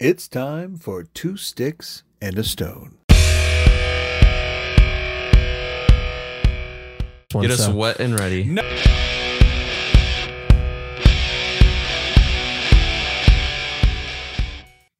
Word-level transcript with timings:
It's 0.00 0.28
time 0.28 0.76
for 0.76 1.02
Two 1.02 1.36
Sticks 1.36 2.04
and 2.22 2.38
a 2.38 2.44
Stone. 2.44 2.98
Get 7.30 7.50
us 7.50 7.66
wet 7.66 7.98
and 7.98 8.16
ready. 8.16 8.44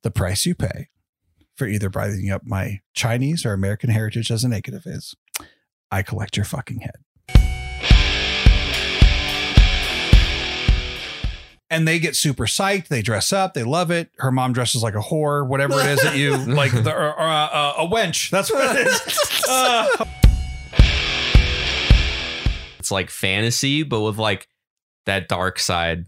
the 0.03 0.11
price 0.13 0.45
you 0.45 0.57
pay 0.57 0.89
for 1.55 1.69
either 1.69 1.89
bringing 1.89 2.33
up 2.33 2.43
my 2.45 2.81
Chinese 2.93 3.47
or 3.47 3.53
American 3.53 3.91
heritage 3.91 4.33
as 4.33 4.43
a 4.43 4.49
negative 4.49 4.83
is 4.85 5.15
I 5.93 6.03
collect 6.03 6.37
your 6.37 6.45
fucking 6.45 6.81
head. 6.81 6.97
And 11.71 11.87
they 11.87 11.99
get 11.99 12.17
super 12.17 12.47
psyched. 12.47 12.89
They 12.89 13.03
dress 13.03 13.31
up. 13.33 13.53
They 13.53 13.63
love 13.63 13.91
it. 13.91 14.11
Her 14.19 14.33
mom 14.33 14.55
dresses 14.55 14.83
like 14.83 14.95
a 14.95 15.01
whore, 15.01 15.47
whatever 15.47 15.79
it 15.81 15.87
is 15.87 16.01
that 16.01 16.17
you 16.17 16.35
like, 16.55 16.73
the, 16.73 16.95
or, 16.95 17.09
or, 17.13 17.21
uh, 17.21 17.47
uh, 17.47 17.75
a 17.79 17.87
wench. 17.87 18.31
That's 18.31 18.51
what 18.51 18.75
it 18.77 18.87
is. 18.87 19.29
Uh, 19.51 20.05
It's 22.79 22.91
like 22.91 23.09
fantasy, 23.11 23.83
but 23.83 24.01
with 24.03 24.19
like 24.19 24.47
that 25.07 25.27
dark 25.29 25.59
side. 25.59 26.05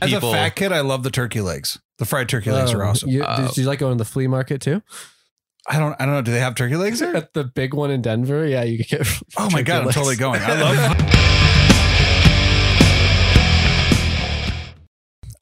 as 0.00 0.10
People- 0.10 0.30
a 0.30 0.32
fat 0.36 0.56
kid, 0.56 0.72
I 0.72 0.80
love 0.80 1.02
the 1.04 1.10
turkey 1.10 1.40
legs. 1.40 1.78
The 1.98 2.04
fried 2.04 2.28
turkey 2.28 2.50
legs 2.50 2.72
are 2.72 2.82
Oh, 2.84 2.88
awesome. 2.88 3.08
You, 3.10 3.24
did 3.36 3.56
you 3.56 3.64
like 3.64 3.78
going 3.78 3.96
to 3.96 4.02
the 4.02 4.08
flea 4.08 4.26
market 4.26 4.60
too? 4.60 4.82
I 5.68 5.78
don't. 5.78 5.94
I 6.00 6.06
don't 6.06 6.14
know. 6.14 6.22
Do 6.22 6.32
they 6.32 6.40
have 6.40 6.54
turkey 6.56 6.76
legs 6.76 6.98
there? 6.98 7.14
At 7.14 7.34
the 7.34 7.44
big 7.44 7.72
one 7.72 7.90
in 7.90 8.02
Denver, 8.02 8.46
yeah, 8.46 8.64
you 8.64 8.78
could 8.78 8.88
get. 8.88 9.06
Oh 9.36 9.48
my 9.50 9.62
god, 9.62 9.86
I'm 9.86 9.92
totally 9.92 10.16
going. 10.16 10.40
I 10.42 10.60
love. 10.60 10.96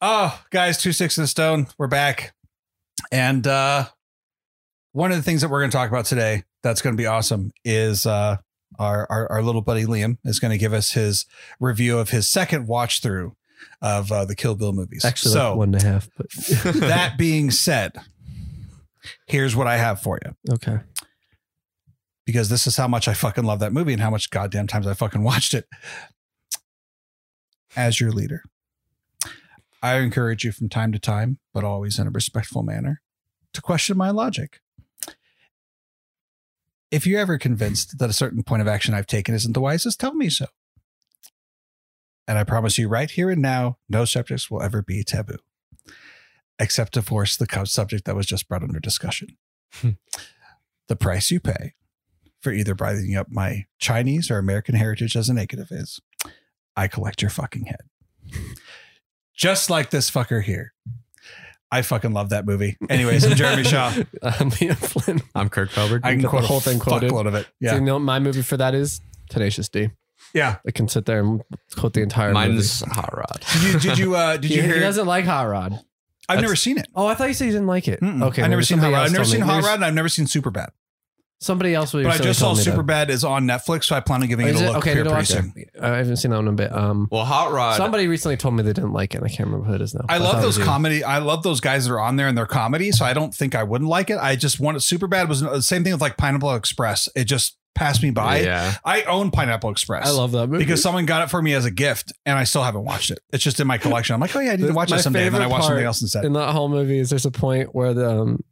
oh, 0.03 0.43
guys, 0.51 0.79
Two 0.79 0.93
Sticks 0.93 1.17
and 1.17 1.25
a 1.25 1.29
Stone. 1.29 1.69
We're 1.79 1.87
back, 1.87 2.35
and 3.11 3.47
uh 3.47 3.87
one 4.93 5.11
of 5.11 5.17
the 5.17 5.23
things 5.23 5.41
that 5.41 5.49
we're 5.49 5.61
going 5.61 5.71
to 5.71 5.77
talk 5.77 5.89
about 5.89 6.05
today 6.05 6.43
that's 6.63 6.83
going 6.83 6.95
to 6.97 7.01
be 7.01 7.07
awesome 7.07 7.53
is 7.65 8.05
uh 8.07 8.37
our, 8.79 9.07
our 9.11 9.31
our 9.33 9.43
little 9.43 9.63
buddy 9.63 9.85
Liam 9.85 10.19
is 10.25 10.39
going 10.39 10.51
to 10.53 10.59
give 10.59 10.73
us 10.73 10.93
his 10.93 11.25
review 11.61 11.99
of 11.99 12.11
his 12.11 12.29
second 12.29 12.67
watch 12.67 13.01
through 13.01 13.37
of 13.83 14.11
uh, 14.13 14.25
the 14.25 14.37
Kill 14.37 14.55
Bill 14.55 14.73
movies. 14.73 15.05
Actually, 15.05 15.33
so 15.33 15.49
like 15.51 15.57
one 15.59 15.75
and 15.75 15.83
a 15.83 15.87
half, 15.87 16.09
but 16.17 16.31
that 16.81 17.17
being 17.19 17.51
said, 17.51 17.93
here's 19.27 19.57
what 19.57 19.67
I 19.67 19.77
have 19.77 20.01
for 20.01 20.19
you 20.25 20.55
okay. 20.55 20.79
because 22.27 22.49
this 22.49 22.67
is 22.67 22.77
how 22.77 22.89
much 22.89 23.09
I 23.09 23.15
fucking 23.15 23.45
love 23.45 23.61
that 23.61 23.73
movie 23.73 23.93
and 23.93 24.03
how 24.03 24.11
much 24.11 24.31
goddamn 24.31 24.67
times 24.67 24.87
I 24.87 24.95
fucking 24.95 25.23
watched 25.23 25.55
it. 25.55 25.67
As 27.77 28.01
your 28.01 28.11
leader, 28.11 28.43
I 29.83 29.97
encourage 29.99 30.45
you 30.45 30.53
from 30.53 30.69
time 30.69 30.93
to 30.93 30.99
time, 30.99 31.39
but 31.55 31.65
always 31.65 31.99
in 31.99 32.07
a 32.07 32.11
respectful 32.11 32.63
manner, 32.63 33.01
to 33.55 33.63
question 33.63 33.97
my 33.97 34.11
logic. 34.11 34.61
If 36.91 37.07
you're 37.07 37.21
ever 37.21 37.39
convinced 37.39 37.99
that 37.99 38.11
a 38.11 38.15
certain 38.15 38.43
point 38.43 38.63
of 38.63 38.69
action 38.69 38.95
I've 38.95 39.07
taken 39.07 39.35
isn't 39.35 39.53
the 39.53 39.61
wisest, 39.61 40.01
tell 40.01 40.15
me 40.15 40.29
so. 40.29 40.47
And 42.27 42.37
I 42.37 42.45
promise 42.45 42.79
you 42.79 42.89
right 42.89 43.11
here 43.11 43.31
and 43.31 43.41
now, 43.41 43.79
no 43.89 44.05
subjects 44.05 44.51
will 44.51 44.63
ever 44.63 44.83
be 44.83 45.03
taboo, 45.03 45.39
except, 46.61 46.97
of 46.97 47.07
course, 47.07 47.37
the 47.37 47.47
subject 47.67 48.05
that 48.05 48.15
was 48.15 48.27
just 48.27 48.47
brought 48.49 48.63
under 48.63 48.79
discussion 48.79 49.37
the 50.89 50.97
price 50.97 51.31
you 51.31 51.39
pay 51.41 51.75
for 52.41 52.53
either 52.53 52.75
bringing 52.75 53.17
up 53.17 53.29
my 53.31 53.65
Chinese 53.79 54.31
or 54.31 54.39
American 54.39 54.75
heritage 54.75 55.15
as 55.17 55.29
a 55.29 55.35
negative 55.35 55.69
is 55.71 56.01
I 56.77 56.89
collect 56.89 57.23
your 57.23 57.31
fucking 57.31 57.67
head. 57.67 57.83
Just 59.35 59.71
like 59.71 59.91
this 59.91 60.11
fucker 60.11 60.43
here. 60.43 60.73
I 61.73 61.83
fucking 61.83 62.13
love 62.13 62.31
that 62.31 62.47
movie. 62.47 62.77
Anyways, 62.89 63.25
I'm 63.25 63.37
Jeremy 63.37 63.63
Shaw. 63.63 63.91
Um, 64.23 64.51
Liam 64.51 64.77
Flynn. 64.77 65.23
I'm 65.37 65.49
Kirk 65.49 65.71
Hubbard. 65.71 66.03
I 66.05 66.13
can 66.13 66.23
got 66.23 66.33
the 66.33 66.37
quote 66.39 66.45
whole 66.45 66.59
a 66.59 66.61
thing 66.61 66.79
quoted. 66.81 67.11
fuckload 67.13 67.27
of 67.29 67.35
it. 67.37 67.45
So 67.45 67.51
Yeah. 67.61 67.75
you 67.77 67.81
know 67.81 67.99
my 68.01 68.19
movie 68.19 68.43
for 68.43 68.57
that 68.57 68.75
is 68.75 69.01
Tenacious 69.31 69.69
D. 69.69 69.91
Yeah. 70.35 70.57
I 70.67 70.73
can 70.73 70.89
sit 70.89 71.07
there 71.07 71.21
and 71.21 71.43
quote 71.77 71.93
the 71.93 72.03
entire 72.03 72.33
Mine's 72.33 72.83
movie. 72.83 72.95
Hot 72.95 73.17
Rod. 73.17 73.45
Did 73.53 73.63
you 73.63 73.79
did 73.81 73.99
you 73.99 74.15
uh 74.17 74.37
did 74.37 74.51
He, 74.51 74.57
you 74.57 74.63
he 74.63 74.81
doesn't 74.81 75.07
like 75.07 75.25
Hot 75.27 75.47
Rod. 75.49 75.79
I've 76.31 76.41
never 76.43 76.57
seen 76.57 76.79
it. 76.79 76.87
Oh, 76.95 77.07
I 77.07 77.15
thought 77.15 77.29
you 77.29 77.35
said 77.35 77.47
you 77.47 77.53
didn't 77.53 77.67
like 77.67 77.89
it. 77.89 78.01
Mm-mm. 78.01 78.23
Okay, 78.29 78.43
I've 78.43 78.51
never 78.51 78.63
seen 78.63 78.79
Hot 78.79 78.93
Rod. 78.93 79.07
I've 79.07 79.13
never 79.13 79.25
seen 79.25 79.41
me. 79.41 79.47
Hot 79.47 79.57
Maybe 79.57 79.67
Rod 79.67 79.75
and 79.77 79.85
I've 79.85 79.95
never 79.95 80.09
seen 80.09 80.27
Superbad. 80.27 80.69
Somebody 81.43 81.75
else. 81.75 81.93
But 81.93 82.05
I 82.05 82.19
just 82.19 82.39
saw 82.39 82.53
Super 82.53 82.83
Bad 82.83 83.09
is 83.09 83.25
on 83.25 83.47
Netflix, 83.47 83.85
so 83.85 83.97
I 83.97 84.01
plan 84.01 84.21
on 84.21 84.29
giving 84.29 84.47
it 84.47 84.57
a 84.57 84.59
look 84.59 84.77
okay, 84.77 84.93
here 84.93 85.05
need 85.05 85.09
to 85.09 85.15
pretty 85.15 85.27
soon. 85.27 85.55
it. 85.57 85.71
I 85.81 85.97
haven't 85.97 86.17
seen 86.19 86.33
that 86.33 86.37
one 86.37 86.49
in 86.49 86.53
a 86.53 86.57
bit. 86.57 86.71
Um, 86.71 87.09
Well, 87.11 87.25
Hot 87.25 87.51
Rod. 87.51 87.79
somebody 87.79 88.09
recently 88.09 88.37
told 88.37 88.55
me 88.57 88.63
they 88.63 88.75
didn't 88.75 88.93
like 88.93 89.15
it. 89.15 89.19
and 89.19 89.27
I 89.27 89.31
can't 89.31 89.47
remember 89.49 89.65
who 89.67 89.73
it 89.75 89.81
is 89.81 89.95
now. 89.95 90.03
I 90.07 90.19
thought 90.19 90.35
love 90.35 90.43
those 90.43 90.59
was 90.59 90.59
you. 90.59 90.65
comedy. 90.65 91.03
I 91.03 91.17
love 91.19 91.43
those 91.43 91.61
guys 91.61 91.87
that 91.87 91.95
are 91.95 92.01
on 92.01 92.17
there 92.17 92.29
and 92.29 92.37
their 92.37 92.45
comedy. 92.45 92.93
So 92.93 93.07
I 93.07 93.15
don't 93.15 93.35
think 93.35 93.55
I 93.55 93.63
wouldn't 93.63 93.89
like 93.89 94.11
it. 94.11 94.19
I 94.19 94.37
just 94.37 94.61
wanted 94.61 94.83
super 94.83 95.07
bad 95.07 95.31
was 95.31 95.41
the 95.41 95.63
same 95.63 95.83
thing 95.83 95.95
with 95.95 96.03
like 96.03 96.19
Pineapple 96.19 96.55
Express. 96.55 97.09
It 97.17 97.25
just 97.25 97.57
passed 97.75 98.03
me 98.03 98.11
by. 98.11 98.41
Yeah. 98.41 98.75
I 98.85 99.03
own 99.03 99.31
Pineapple 99.31 99.71
Express. 99.71 100.07
I 100.07 100.11
love 100.11 100.33
that 100.33 100.49
movie 100.49 100.65
because 100.65 100.83
someone 100.83 101.07
got 101.07 101.23
it 101.23 101.31
for 101.31 101.41
me 101.41 101.55
as 101.55 101.65
a 101.65 101.71
gift 101.71 102.13
and 102.27 102.39
I 102.39 102.45
still 102.45 102.63
haven't 102.63 102.85
watched 102.85 103.11
it. 103.11 103.21
It's 103.33 103.43
just 103.45 103.61
in 103.61 103.67
my 103.67 103.79
collection. 103.79 104.15
I'm 104.15 104.21
like, 104.21 104.35
oh 104.37 104.41
yeah, 104.41 104.53
I 104.53 104.57
need 104.57 104.63
to 104.63 104.67
The- 104.69 104.73
watch 104.75 104.91
it 104.91 104.95
my 104.97 105.01
someday. 105.01 105.27
And 105.27 105.35
then 105.35 105.43
I 105.43 105.45
favorite 105.45 105.53
watch 105.59 105.67
something 105.67 105.85
else 105.85 106.03
instead. 106.03 106.25
in 106.25 106.33
that 106.35 106.53
whole 106.53 106.69
movie 106.69 106.99
is 106.99 107.11
there's 107.11 107.27
a 107.27 107.31
point 107.31 107.75
where 107.75 107.95
the 107.95 108.11
um, 108.11 108.45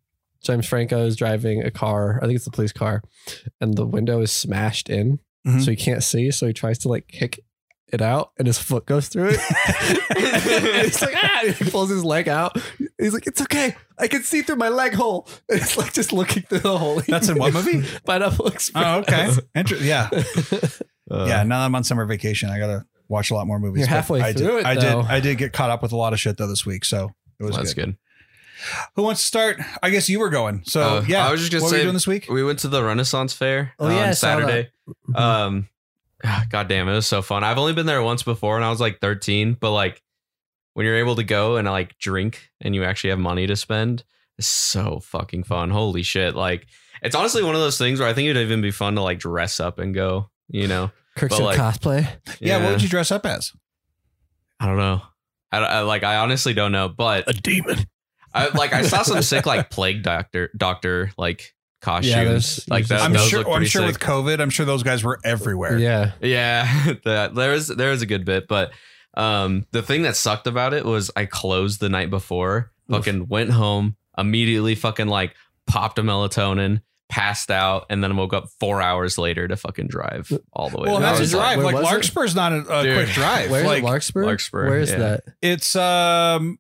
James 0.45 0.67
Franco 0.67 1.05
is 1.05 1.17
driving 1.17 1.63
a 1.63 1.71
car. 1.71 2.19
I 2.23 2.27
think 2.27 2.37
it's 2.37 2.45
the 2.45 2.51
police 2.53 2.73
car, 2.73 3.03
and 3.61 3.75
the 3.77 3.85
window 3.87 4.21
is 4.21 4.31
smashed 4.31 4.89
in, 4.89 5.19
Mhm. 5.47 5.65
so 5.65 5.71
he 5.73 5.77
can't 5.77 6.03
see. 6.05 6.31
So 6.31 6.47
he 6.47 6.53
tries 6.53 6.79
to 6.79 6.89
like 6.89 7.09
kick 7.09 7.41
it 7.93 8.03
out, 8.03 8.33
and 8.39 8.47
his 8.47 8.59
foot 8.59 8.87
goes 8.87 9.09
through 9.09 9.31
it. 9.31 9.41
and 10.17 10.67
he's 10.85 11.01
like, 11.03 11.15
ah! 11.17 11.41
He 11.59 11.65
pulls 11.71 11.91
his 11.91 12.05
leg 12.05 12.29
out. 12.29 12.57
He's 12.99 13.15
like, 13.15 13.27
it's 13.27 13.41
okay. 13.43 13.75
I 13.99 14.09
can 14.09 14.23
see 14.23 14.43
through 14.43 14.57
my 14.57 14.69
leg 14.69 14.95
hole. 14.95 15.29
And 15.49 15.61
it's 15.63 15.77
like 15.77 15.93
just 15.93 16.13
looking 16.13 16.43
through 16.45 16.61
the 16.61 16.77
hole. 16.79 17.01
That's 17.09 17.29
in 17.29 17.39
what 17.39 17.53
movie? 17.55 17.85
Pineapple 18.05 18.49
Express. 18.49 18.85
Oh, 18.85 18.99
okay. 19.01 19.31
Inter- 19.55 19.77
yeah. 19.77 20.09
Uh, 21.11 21.25
yeah. 21.27 21.43
Now 21.43 21.61
that 21.61 21.65
I'm 21.65 21.75
on 21.75 21.85
summer 21.85 22.05
vacation, 22.05 22.51
I 22.51 22.59
gotta 22.59 22.85
watch 23.09 23.31
a 23.31 23.35
lot 23.35 23.47
more 23.47 23.59
movies. 23.59 23.81
You're 23.81 23.89
halfway 23.89 24.21
I 24.21 24.33
through 24.33 24.47
did, 24.49 24.59
it, 24.61 24.67
I 24.67 24.75
though. 24.75 25.03
did 25.03 25.11
I 25.11 25.21
did 25.21 25.39
get 25.39 25.53
caught 25.53 25.71
up 25.71 25.83
with 25.83 25.93
a 25.93 25.97
lot 25.97 26.13
of 26.13 26.21
shit 26.21 26.37
though 26.37 26.47
this 26.49 26.67
week. 26.67 26.85
So 26.85 27.11
it 27.41 27.45
was 27.45 27.57
That's 27.57 27.73
good. 27.75 27.87
good. 27.87 27.97
Who 28.97 29.05
wants 29.05 29.21
to 29.23 29.27
start? 29.27 29.59
I 29.83 29.91
guess 29.91 30.09
you 30.09 30.19
were 30.19 30.31
going. 30.31 30.65
So 30.67 30.81
Uh, 30.99 31.05
yeah. 31.09 31.27
I 31.27 31.31
was 31.31 31.41
just 31.41 31.53
gonna 31.53 31.63
what 31.63 31.71
were 31.73 31.77
you 31.79 31.83
doing 31.85 31.95
this 31.95 32.07
week? 32.07 32.27
We 32.29 32.43
went 32.45 32.59
to 32.61 32.69
the 32.69 32.83
Renaissance 32.83 33.33
Fair 33.33 33.73
Oh, 33.79 33.89
yeah, 33.89 33.97
I 33.97 34.09
on 34.09 34.15
saw 34.15 34.37
that. 34.37 34.43
Saturday. 34.47 34.71
Um, 35.15 35.69
God 36.51 36.69
damn, 36.69 36.89
it 36.89 36.95
was 36.95 37.07
so 37.07 37.23
fun. 37.23 37.45
I've 37.45 37.59
only 37.59 37.73
been 37.73 37.87
there 37.87 38.03
once 38.03 38.23
before, 38.23 38.57
and 38.57 38.65
I 38.65 38.71
was 38.71 38.81
like 38.81 39.01
13. 39.01 39.57
But 39.59 39.73
like, 39.73 40.03
when 40.75 40.87
you're 40.87 40.97
able 40.97 41.17
to 41.17 41.25
go 41.25 41.57
and 41.57 41.67
like 41.69 41.99
drink, 41.99 42.51
and 42.61 42.75
you 42.75 42.85
actually 42.85 43.11
have 43.11 43.19
money 43.19 43.47
to 43.47 43.57
spend, 43.57 44.05
it's 44.37 44.47
so 44.47 45.01
fucking 45.01 45.45
fun. 45.45 45.71
Holy 45.71 46.03
shit! 46.03 46.35
Like, 46.35 46.67
it's 47.03 47.15
honestly 47.15 47.43
one 47.43 47.55
of 47.55 47.61
those 47.61 47.79
things 47.79 48.01
where 48.01 48.09
I 48.09 48.13
think 48.15 48.29
it'd 48.29 48.43
even 48.43 48.63
be 48.63 48.71
fun 48.71 48.95
to 48.97 49.03
like 49.03 49.19
dress 49.19 49.61
up 49.61 49.79
and 49.79 49.95
go. 49.95 50.31
You 50.49 50.67
know? 50.67 50.91
Kirk 51.17 51.31
But, 51.31 51.41
like- 51.41 51.59
cosplay. 51.59 52.09
Yeah, 52.41 52.63
what 52.63 52.73
would 52.73 52.83
you 52.83 52.89
dress 52.89 53.11
up 53.11 53.27
as? 53.27 53.53
I 54.61 54.67
don't 54.67 54.77
know. 54.77 55.03
I, 55.53 55.59
I 55.59 55.81
like. 55.81 56.05
I 56.05 56.17
honestly 56.17 56.55
don't 56.55 56.73
know. 56.73 56.89
But 56.89 57.29
A 57.29 57.33
demon. 57.33 57.79
I 58.35 58.49
like. 58.49 58.73
I 58.73 58.83
saw 58.83 59.03
some 59.03 59.23
sick 59.23 59.47
like 59.47 59.71
plague 59.71 60.03
doctor 60.03 60.51
doctor 60.57 61.11
like 61.17 61.55
costumes. 61.81 62.15
there's- 62.15 62.69
like 62.69 62.87
there's 62.87 63.01
that. 63.01 63.07
I'm 63.07 63.13
those 63.13 63.29
sure 63.29 63.49
I'm 63.51 63.65
sure 63.65 63.83
sick. 63.83 63.87
with 63.87 63.99
COVID, 64.01 64.41
I'm 64.41 64.51
sure 64.51 64.67
those 64.67 64.83
guys 64.83 65.03
were 65.05 65.19
everywhere. 65.25 65.79
Yeah. 65.79 66.13
Yeah, 66.21 66.95
that 67.05 67.35
there 67.35 67.53
is 67.55 67.69
there 67.69 67.93
is 67.93 68.03
a 68.03 68.07
good 68.07 68.25
bit, 68.25 68.49
but 68.49 68.73
um, 69.17 69.67
the 69.73 69.83
thing 69.83 70.03
that 70.03 70.17
sucked 70.17 70.47
about 70.47 70.75
it 70.75 70.85
was 70.85 71.11
I 71.17 71.27
closed 71.27 71.81
the 71.81 71.89
night 71.89 72.11
before, 72.11 72.71
fucking 72.91 73.29
went 73.29 73.51
home 73.51 73.97
immediately, 74.17 74.75
fucking 74.75 75.09
like 75.09 75.35
popped 75.67 75.99
a 75.99 76.03
melatonin, 76.03 76.83
passed 77.09 77.51
out, 77.51 77.87
and 77.91 78.03
then 78.05 78.17
woke 78.17 78.33
up 78.33 78.49
four 78.61 78.81
hours 78.83 79.19
later 79.19 79.49
to 79.49 79.57
fucking 79.57 79.89
drive 79.89 80.31
all 80.53 80.69
the 80.71 80.79
way. 80.79 80.89
Well, 80.89 81.01
that's 81.01 81.17
I 81.17 81.19
a 81.19 81.21
was 81.21 81.35
like, 81.35 81.43
drive. 81.43 81.57
where 81.57 81.67
Like 81.67 81.75
was 81.75 81.83
it? 81.83 81.87
Larkspur's 81.87 82.35
not 82.37 82.53
a, 82.53 82.57
a 82.59 82.83
quick 82.95 83.09
drive. 83.09 83.51
Where's 83.51 83.67
like? 83.67 83.83
Larkspur? 83.83 84.25
Larkspur, 84.25 84.69
Where 84.69 84.79
is 84.79 84.91
yeah. 84.91 84.99
that? 84.99 85.21
it's 85.43 85.75
um 85.75 86.59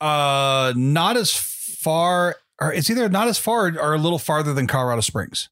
uh 0.00 0.72
not 0.76 1.16
as 1.16 1.32
far 1.32 2.36
or 2.68 2.72
it's 2.72 2.90
either 2.90 3.08
not 3.08 3.28
as 3.28 3.38
far 3.38 3.78
or 3.78 3.94
a 3.94 3.98
little 3.98 4.18
farther 4.18 4.54
than 4.54 4.66
Colorado 4.66 5.00
Springs. 5.00 5.48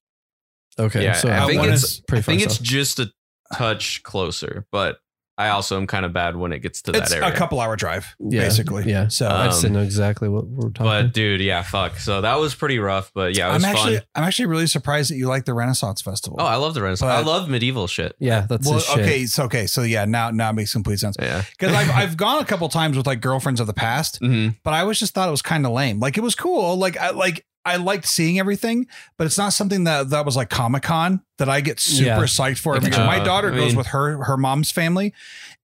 Okay. 0.79 1.05
Yeah, 1.05 1.13
so 1.13 1.31
I 1.31 1.47
think 1.47 1.63
it's 1.65 2.03
I 2.11 2.21
think 2.21 2.43
far 2.43 2.43
it's 2.43 2.59
just 2.59 2.99
a 2.99 3.11
touch 3.55 4.03
closer, 4.03 4.67
but 4.73 4.99
I 5.39 5.49
also 5.49 5.79
am 5.79 5.87
kind 5.87 6.05
of 6.05 6.13
bad 6.13 6.37
when 6.37 6.53
it 6.53 6.59
gets 6.61 6.83
to 6.83 6.93
that 6.93 7.05
It's 7.05 7.13
area. 7.13 7.27
a 7.29 7.33
couple 7.33 7.59
hour 7.61 7.75
drive, 7.75 8.15
Yeah, 8.21 8.43
basically. 8.43 8.85
yeah. 8.89 9.09
So 9.09 9.29
I 9.29 9.47
just 9.47 9.63
didn't 9.63 9.77
Um, 9.77 9.81
know 9.83 9.87
exactly 9.87 10.29
what 10.29 10.47
we're 10.47 10.69
talking. 10.69 10.85
But 10.85 11.15
dude, 11.15 11.41
yeah, 11.41 11.63
fuck. 11.63 11.99
So 11.99 12.21
that 12.21 12.39
was 12.39 12.55
pretty 12.55 12.79
rough, 12.79 13.11
but 13.15 13.37
yeah, 13.37 13.49
it 13.51 13.55
was 13.55 13.65
I'm 13.65 13.71
actually 13.71 13.97
fun. 13.97 14.07
I'm 14.15 14.25
actually 14.25 14.47
really 14.47 14.67
surprised 14.67 15.11
that 15.11 15.17
you 15.17 15.29
like 15.29 15.47
the 15.47 15.55
Renaissance 15.55 16.03
Festival. 16.03 16.37
Oh, 16.39 16.45
I 16.45 16.57
love 16.57 16.75
the 16.75 16.83
Renaissance. 16.83 17.09
But- 17.11 17.19
I 17.19 17.23
love 17.23 17.49
medieval 17.49 17.87
shit. 17.87 18.15
yeah, 18.19 18.43
that's 18.49 18.67
well, 18.67 18.75
his 18.75 18.85
shit. 18.85 18.99
okay, 18.99 19.27
so 19.27 19.45
okay, 19.45 19.67
so 19.67 19.83
yeah, 19.83 20.05
now 20.05 20.31
now 20.31 20.51
it 20.51 20.53
makes 20.53 20.73
complete 20.73 20.99
sense. 21.01 21.17
Yeah. 21.19 21.43
Because 21.59 21.75
I've 21.75 21.91
I've 22.03 22.17
gone 22.17 22.43
a 22.43 22.45
couple 22.45 22.69
times 22.69 22.97
with 22.97 23.07
like 23.07 23.21
girlfriends 23.23 23.59
of 23.61 23.67
the 23.67 23.73
past, 23.75 24.19
hmm 24.19 24.49
but 24.63 24.75
I 24.75 24.81
always 24.81 24.99
just 24.99 25.15
thought 25.15 25.29
it 25.29 25.33
was 25.33 25.43
kind 25.43 25.65
of 25.67 25.73
lame. 25.73 25.99
Like 25.99 26.19
it 26.19 26.23
was 26.23 26.35
cool. 26.35 26.77
Like 26.77 26.97
I 26.99 27.11
like 27.11 27.47
I 27.65 27.77
liked 27.77 28.07
seeing 28.07 28.39
everything, 28.39 28.87
but 29.17 29.27
it's 29.27 29.39
not 29.39 29.53
something 29.53 29.85
that 29.85 30.11
that 30.11 30.25
was 30.25 30.37
like 30.37 30.51
Comic 30.51 30.83
Con 30.83 31.23
that 31.39 31.49
I 31.49 31.61
get 31.61 31.79
super 31.81 32.05
Yeah. 32.07 32.17
psyched 32.19 32.59
for. 32.59 32.75
Because 32.81 32.99
not. 32.99 33.07
my 33.07 33.19
daughter 33.21 33.53
I 33.53 33.57
goes 33.57 33.69
mean- 33.69 33.77
with 33.77 33.87
her 33.89 34.25
her 34.25 34.37
mom's 34.37 34.71
family, 34.71 35.13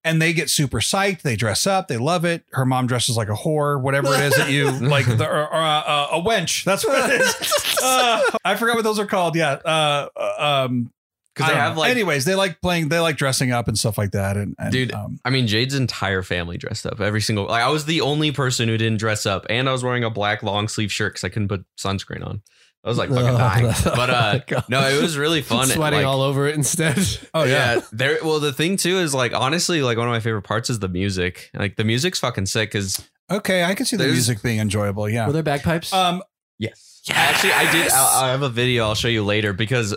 and 0.05 0.23
they 0.23 0.33
get 0.33 0.49
super 0.49 0.79
psyched. 0.81 1.23
They 1.23 1.35
dress 1.37 1.67
up, 1.67 1.89
they 1.89 1.97
love 1.97 2.25
it. 2.25 2.45
Her 2.53 2.65
mom 2.65 2.87
dresses 2.87 3.17
like 3.17 3.29
a 3.29 3.35
whore, 3.35 3.81
whatever 3.81 4.15
it 4.15 4.21
is 4.21 4.37
that 4.37 4.51
you 4.51 4.71
like, 4.89 5.07
the, 5.07 5.27
or, 5.29 5.49
or, 5.49 5.61
uh, 5.61 6.07
a 6.13 6.23
wench. 6.23 6.65
That's 6.65 6.87
what 6.87 7.11
it 7.11 7.21
is. 7.21 7.65
Uh, 7.81 8.21
I 8.45 8.57
forgot 8.57 8.75
what 8.75 8.83
those 8.83 8.99
are 8.99 9.07
called. 9.07 9.37
Yeah. 9.37 9.53
Uh, 9.53 10.09
um, 10.37 10.91
because 11.39 11.51
I 11.51 11.55
they 11.55 11.61
have 11.61 11.75
know. 11.75 11.81
like 11.81 11.91
anyways, 11.91 12.25
they 12.25 12.35
like 12.35 12.61
playing, 12.61 12.89
they 12.89 12.99
like 12.99 13.17
dressing 13.17 13.53
up 13.53 13.69
and 13.69 13.79
stuff 13.79 13.97
like 13.99 14.11
that. 14.13 14.37
And, 14.37 14.55
and 14.59 14.73
Dude, 14.73 14.93
um, 14.93 15.19
I 15.25 15.31
mean, 15.31 15.47
Jade's 15.47 15.75
entire 15.75 16.23
family 16.23 16.59
dressed 16.59 16.85
up. 16.87 17.01
Every 17.01 17.21
single 17.21 17.47
like 17.47 17.63
I 17.63 17.69
was 17.69 17.85
the 17.87 18.01
only 18.01 18.33
person 18.33 18.69
who 18.69 18.77
didn't 18.77 18.99
dress 18.99 19.25
up, 19.27 19.47
and 19.49 19.69
I 19.69 19.73
was 19.73 19.83
wearing 19.85 20.05
a 20.05 20.11
black 20.11 20.43
long 20.43 20.69
sleeve 20.69 20.91
shirt 20.93 21.15
because 21.15 21.25
I 21.25 21.29
couldn't 21.29 21.49
put 21.49 21.65
sunscreen 21.79 22.27
on. 22.27 22.43
I 22.85 22.89
was 22.89 22.97
like 22.99 23.09
fucking 23.09 23.27
Oh, 23.29 23.37
dying. 23.39 23.67
oh 23.87 23.93
But 23.97 24.11
uh, 24.11 24.39
God. 24.47 24.65
no, 24.69 24.81
it 24.89 25.03
was 25.03 25.19
really 25.19 25.43
fun. 25.43 25.67
Sweating 25.67 25.99
like, 26.01 26.07
all 26.07 26.23
over 26.23 26.47
it 26.47 26.55
instead. 26.55 26.97
oh 27.35 27.45
yeah. 27.45 27.75
yeah, 27.77 27.81
there. 27.93 28.19
Well, 28.23 28.41
the 28.41 28.53
thing 28.53 28.77
too 28.77 28.99
is 28.99 29.13
like 29.15 29.35
honestly, 29.35 29.83
like 29.83 29.99
one 29.99 30.07
of 30.07 30.13
my 30.13 30.21
favorite 30.21 30.43
parts 30.43 30.71
is 30.71 30.79
the 30.79 30.89
music. 30.89 31.51
Like 31.55 31.77
the 31.77 31.85
music's 31.85 32.19
fucking 32.21 32.47
sick 32.47 32.71
because 32.71 33.05
Okay. 33.31 33.63
I 33.65 33.75
can 33.75 33.85
see 33.85 33.97
the 33.97 34.05
There's- 34.05 34.15
music 34.15 34.43
being 34.43 34.59
enjoyable. 34.59 35.09
Yeah. 35.09 35.27
Were 35.27 35.33
there 35.35 35.43
bagpipes? 35.43 35.93
Um, 35.93 36.23
yes, 36.59 37.03
yes. 37.05 37.17
actually, 37.19 37.53
I 37.53 37.71
did. 37.73 37.91
I'll, 37.93 38.25
I 38.25 38.31
have 38.31 38.43
a 38.43 38.49
video 38.49 38.85
I'll 38.85 38.95
show 38.95 39.09
you 39.09 39.23
later 39.25 39.53
because 39.53 39.95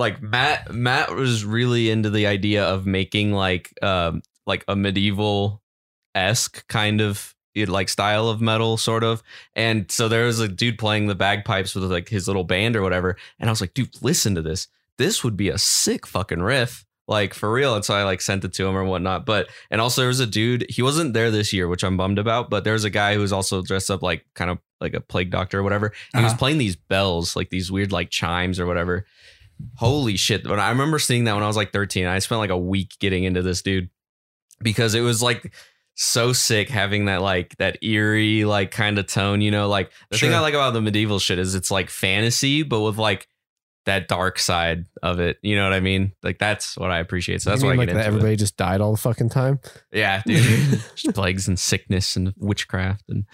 like 0.00 0.20
Matt 0.20 0.72
Matt 0.74 1.14
was 1.14 1.44
really 1.44 1.90
into 1.90 2.10
the 2.10 2.26
idea 2.26 2.64
of 2.64 2.86
making 2.86 3.32
like 3.32 3.72
um 3.82 4.22
like 4.46 4.64
a 4.66 4.74
medieval 4.74 5.62
esque 6.14 6.66
kind 6.68 7.00
of 7.00 7.34
like 7.66 7.88
style 7.88 8.28
of 8.28 8.40
metal 8.40 8.76
sort 8.76 9.04
of. 9.04 9.22
And 9.54 9.90
so 9.90 10.08
there 10.08 10.24
was 10.26 10.40
a 10.40 10.48
dude 10.48 10.78
playing 10.78 11.06
the 11.08 11.14
bagpipes 11.14 11.74
with 11.74 11.84
like 11.84 12.08
his 12.08 12.26
little 12.26 12.44
band 12.44 12.74
or 12.76 12.82
whatever. 12.82 13.16
And 13.38 13.50
i 13.50 13.52
was 13.52 13.60
like 13.60 13.74
dude 13.74 13.90
listen 14.02 14.34
to 14.34 14.42
this. 14.42 14.66
This 14.98 15.22
would 15.24 15.36
be 15.36 15.48
a 15.50 15.58
sick 15.58 16.06
fucking 16.06 16.42
riff 16.42 16.84
like 17.08 17.34
for 17.34 17.52
real. 17.52 17.74
And 17.74 17.84
so 17.84 17.94
i 17.94 18.02
like 18.04 18.20
sent 18.20 18.44
it 18.44 18.52
to 18.54 18.66
him 18.66 18.76
or 18.76 18.84
whatnot. 18.84 19.26
But 19.26 19.48
and 19.70 19.80
also 19.80 20.00
there 20.02 20.08
was 20.08 20.20
a 20.20 20.26
dude 20.26 20.64
he 20.70 20.80
wasn't 20.82 21.12
there 21.12 21.30
this 21.30 21.52
year 21.52 21.68
which 21.68 21.84
i'm 21.84 21.96
bummed 21.96 22.18
about 22.18 22.50
but 22.50 22.64
there's 22.64 22.84
a 22.84 22.90
guy 22.90 23.14
who 23.14 23.20
was 23.20 23.32
also 23.32 23.62
dressed 23.62 23.90
up 23.90 24.02
like 24.02 24.24
kind 24.34 24.50
of 24.50 24.58
like 24.80 24.94
a 24.94 25.00
plague 25.00 25.30
doctor 25.30 25.58
or 25.58 25.62
whatever. 25.62 25.92
He 26.14 26.22
was 26.22 26.32
Uh-huh. 26.32 26.38
playing 26.38 26.58
these 26.58 26.76
bells 26.76 27.36
like 27.36 27.50
these 27.50 27.70
weird 27.70 27.92
like 27.92 28.10
chimes 28.10 28.58
or 28.58 28.64
whatever 28.66 29.04
holy 29.76 30.16
shit. 30.16 30.46
When 30.46 30.60
i 30.60 30.70
remember 30.70 30.98
seeing 30.98 31.24
that 31.24 31.34
when 31.34 31.42
i 31.42 31.46
was 31.46 31.56
like 31.56 31.72
13 31.72 32.06
i 32.06 32.18
spent 32.18 32.38
like 32.38 32.50
a 32.50 32.58
week 32.58 32.94
getting 32.98 33.24
into 33.24 33.42
this 33.42 33.62
dude 33.62 33.90
because 34.62 34.94
it 34.94 35.00
was 35.00 35.22
like 35.22 35.52
so 35.94 36.32
sick 36.32 36.68
having 36.68 37.06
that 37.06 37.20
like 37.20 37.56
that 37.58 37.82
eerie 37.82 38.44
like 38.44 38.70
kind 38.70 38.98
of 38.98 39.06
tone 39.06 39.40
you 39.40 39.50
know? 39.50 39.68
Like 39.68 39.92
the 40.10 40.18
thing 40.18 40.32
i 40.32 40.40
like 40.40 40.54
about 40.54 40.72
the 40.72 40.80
medieval 40.80 41.18
shit 41.18 41.38
is 41.38 41.54
it's 41.54 41.70
like 41.70 41.90
fantasy 41.90 42.62
but 42.62 42.80
with 42.80 42.96
like 42.96 43.26
that 43.86 44.08
dark 44.08 44.38
side 44.38 44.84
of 45.02 45.20
it 45.20 45.38
you 45.42 45.56
know 45.56 45.64
what 45.64 45.72
i 45.72 45.80
mean? 45.80 46.12
Like 46.22 46.38
that's 46.38 46.76
what 46.76 46.90
i 46.90 46.98
appreciate 47.00 47.42
so 47.42 47.50
that's 47.50 47.62
why 47.62 47.70
i 47.70 47.72
get 47.72 47.78
like 47.78 47.88
that 47.88 47.96
into 47.96 48.06
everybody 48.06 48.36
just 48.36 48.56
died 48.56 48.80
all 48.80 48.92
the 48.92 48.98
fucking 48.98 49.30
time. 49.30 49.58
yeah 49.92 50.22
dude. 50.26 50.80
Plagues 51.14 51.48
and 51.48 51.58
sickness 51.58 52.16
and 52.16 52.32
witchcraft 52.36 53.04
and 53.08 53.24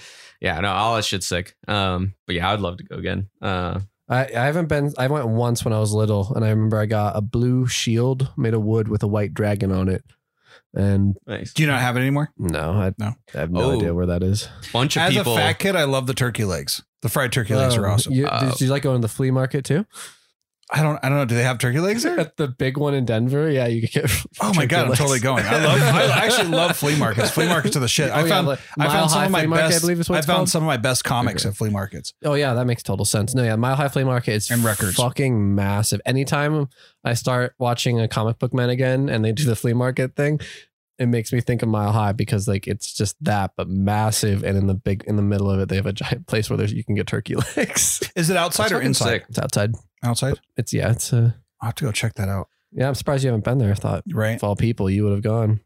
yeah 0.41 0.59
no 0.61 0.69
all 0.69 0.97
that 0.97 1.05
shit's 1.05 1.27
sick. 1.27 1.57
Um 1.69 2.15
but 2.27 2.37
yeah 2.37 2.51
i'd 2.51 2.61
love 2.61 2.79
to 2.79 2.85
go 2.85 2.97
again. 2.97 3.29
Uh 3.43 3.81
I, 4.09 4.25
I 4.27 4.45
haven't 4.47 4.67
been. 4.67 4.93
I 4.99 5.09
went 5.09 5.27
once 5.29 5.65
when 5.65 5.75
I 5.75 5.81
was 5.81 5.93
little, 5.93 6.33
and 6.35 6.45
I 6.45 6.51
remember 6.51 6.79
I 6.79 6.87
got 6.87 7.17
a 7.17 7.21
blue 7.21 7.67
shield 7.67 8.31
made 8.37 8.55
of 8.55 8.63
wood 8.63 8.89
with 8.89 9.03
a 9.03 9.09
white 9.09 9.35
dragon 9.35 9.73
on 9.73 9.89
it. 9.89 10.05
And 10.75 11.17
nice 11.27 11.53
do 11.55 11.63
you 11.63 11.69
not 11.69 11.81
have 11.81 11.97
it 11.97 12.01
anymore? 12.01 12.31
no, 12.37 12.73
I, 12.73 12.93
No. 12.99 13.15
I 13.35 13.39
have 13.39 13.51
no 13.51 13.63
Oh. 13.73 13.77
idea 13.77 13.95
where 13.95 14.07
that 14.07 14.23
is. 14.23 14.49
bunch 14.73 14.97
of 14.97 15.03
As 15.03 15.15
people 15.15 15.33
a 15.35 15.37
fat 15.37 15.55
kid, 15.59 15.75
I 15.75 15.85
love 15.85 16.07
the 16.07 16.15
turkey 16.15 16.45
legs. 16.45 16.83
The 17.03 17.09
fried 17.09 17.33
turkey 17.33 17.55
legs 17.55 17.77
oh, 17.77 17.83
are 17.83 17.89
Oh, 17.89 17.93
awesome. 17.93 18.13
You, 18.13 18.29
Oh. 18.31 18.51
did 18.51 18.61
you 18.61 18.69
like 18.69 18.83
going 18.83 19.01
to 19.01 19.03
the 19.07 19.13
flea 19.13 19.31
market 19.31 19.65
too? 19.65 19.87
I 20.73 20.83
don't. 20.83 20.99
I 21.05 21.09
don't 21.09 21.19
know. 21.19 21.25
Do 21.25 21.37
they 21.37 21.45
have 21.45 21.59
turkey 21.59 21.79
legs 21.79 22.03
there? 22.03 22.19
At 22.19 22.37
the 22.39 22.49
big 22.49 22.77
one 22.77 22.93
in 22.93 23.05
Denver, 23.05 23.49
yeah, 23.49 23.67
you 23.69 23.81
could 23.83 23.91
get. 23.93 24.11
Oh 24.41 24.49
my 24.49 24.53
turkey 24.63 24.67
god, 24.67 24.87
I'm 24.89 24.95
totally 24.95 25.21
going. 25.21 25.45
I 25.47 25.65
love. 25.65 25.81
I 25.81 26.25
actually 26.27 26.49
love 26.49 26.77
flea 26.77 26.99
markets. 26.99 27.31
Flea 27.31 27.47
markets 27.47 27.77
are 27.77 27.81
the 27.81 27.89
shit. 27.89 28.11
Oh, 28.11 28.15
I 28.15 28.23
yeah, 28.23 28.29
found. 28.29 28.47
like 28.49 28.59
I 28.79 28.89
found 28.89 29.11
some 29.11 29.25
of 29.25 29.31
my 29.31 29.47
Market, 29.47 29.69
best. 29.69 29.77
I 29.77 29.81
believe 29.81 30.01
is 30.01 30.09
what 30.11 30.19
I 30.19 30.23
found 30.23 30.37
called. 30.39 30.49
some 30.49 30.63
of 30.65 30.67
my 30.67 30.77
best 30.77 31.05
comics 31.05 31.43
Okay. 31.45 31.51
at 31.51 31.57
flea 31.57 31.71
markets. 31.71 32.13
Oh 32.25 32.35
yeah, 32.35 32.53
that 32.55 32.67
makes 32.67 32.83
total 32.83 33.05
sense. 33.05 33.33
No, 33.35 33.45
yeah, 33.45 33.55
Mile 33.57 33.77
High 33.77 33.89
Flea 33.89 34.03
Market 34.05 34.33
is 34.33 34.51
And 34.51 34.65
records. 34.65 34.97
fucking 34.97 35.55
massive. 35.55 36.01
Anytime 36.05 36.69
I 37.05 37.15
start 37.15 37.55
watching 37.61 38.01
a 38.01 38.09
comic 38.09 38.39
book 38.41 38.53
man 38.53 38.69
again 38.69 39.09
and 39.09 39.25
they 39.25 39.31
do 39.33 39.45
the 39.45 39.55
flea 39.57 39.73
market 39.73 40.17
thing, 40.17 40.41
it 40.99 41.07
makes 41.07 41.33
me 41.33 41.41
think 41.41 41.63
of 41.63 41.69
Mile 41.69 41.93
High 41.93 42.13
because 42.13 42.49
like 42.49 42.67
it's 42.67 42.93
just 42.93 43.15
that, 43.23 43.53
but 43.57 43.69
massive. 43.69 44.43
And 44.43 44.59
in 44.59 44.67
the 44.67 44.75
big 44.75 45.05
in 45.07 45.15
the 45.15 45.23
middle 45.23 45.49
of 45.51 45.61
it, 45.61 45.69
they 45.69 45.77
have 45.77 45.87
a 45.87 45.93
giant 45.93 46.27
place 46.27 46.51
where 46.51 46.57
there's 46.57 46.73
you 46.73 46.83
can 46.85 46.97
get 46.97 47.07
turkey 47.07 47.37
legs. 47.57 48.03
Is 48.17 48.31
it 48.31 48.37
outside 48.37 48.65
That's 48.71 48.73
or 48.73 48.81
inside? 48.83 49.05
sick. 49.11 49.25
it's 49.29 49.39
outside. 49.39 49.73
Outside. 50.03 50.41
It's 50.57 50.73
yeah, 50.73 50.91
it's 50.91 51.13
uh 51.13 51.33
I'll 51.61 51.69
have 51.69 51.75
to 51.77 51.85
go 51.85 51.93
check 51.93 52.15
that 52.15 52.29
out. 52.29 52.49
yeah. 52.73 52.89
I'm 52.89 52.95
surprised 52.95 53.25
you 53.25 53.29
haven't 53.29 53.45
been 53.45 53.59
there. 53.59 53.71
I 53.73 53.75
thought 53.75 54.03
Right. 54.13 54.37
of 54.37 54.45
all 54.45 54.57
people 54.57 54.89
you 54.91 55.05
would 55.05 55.13
have 55.13 55.23
gone. 55.23 55.61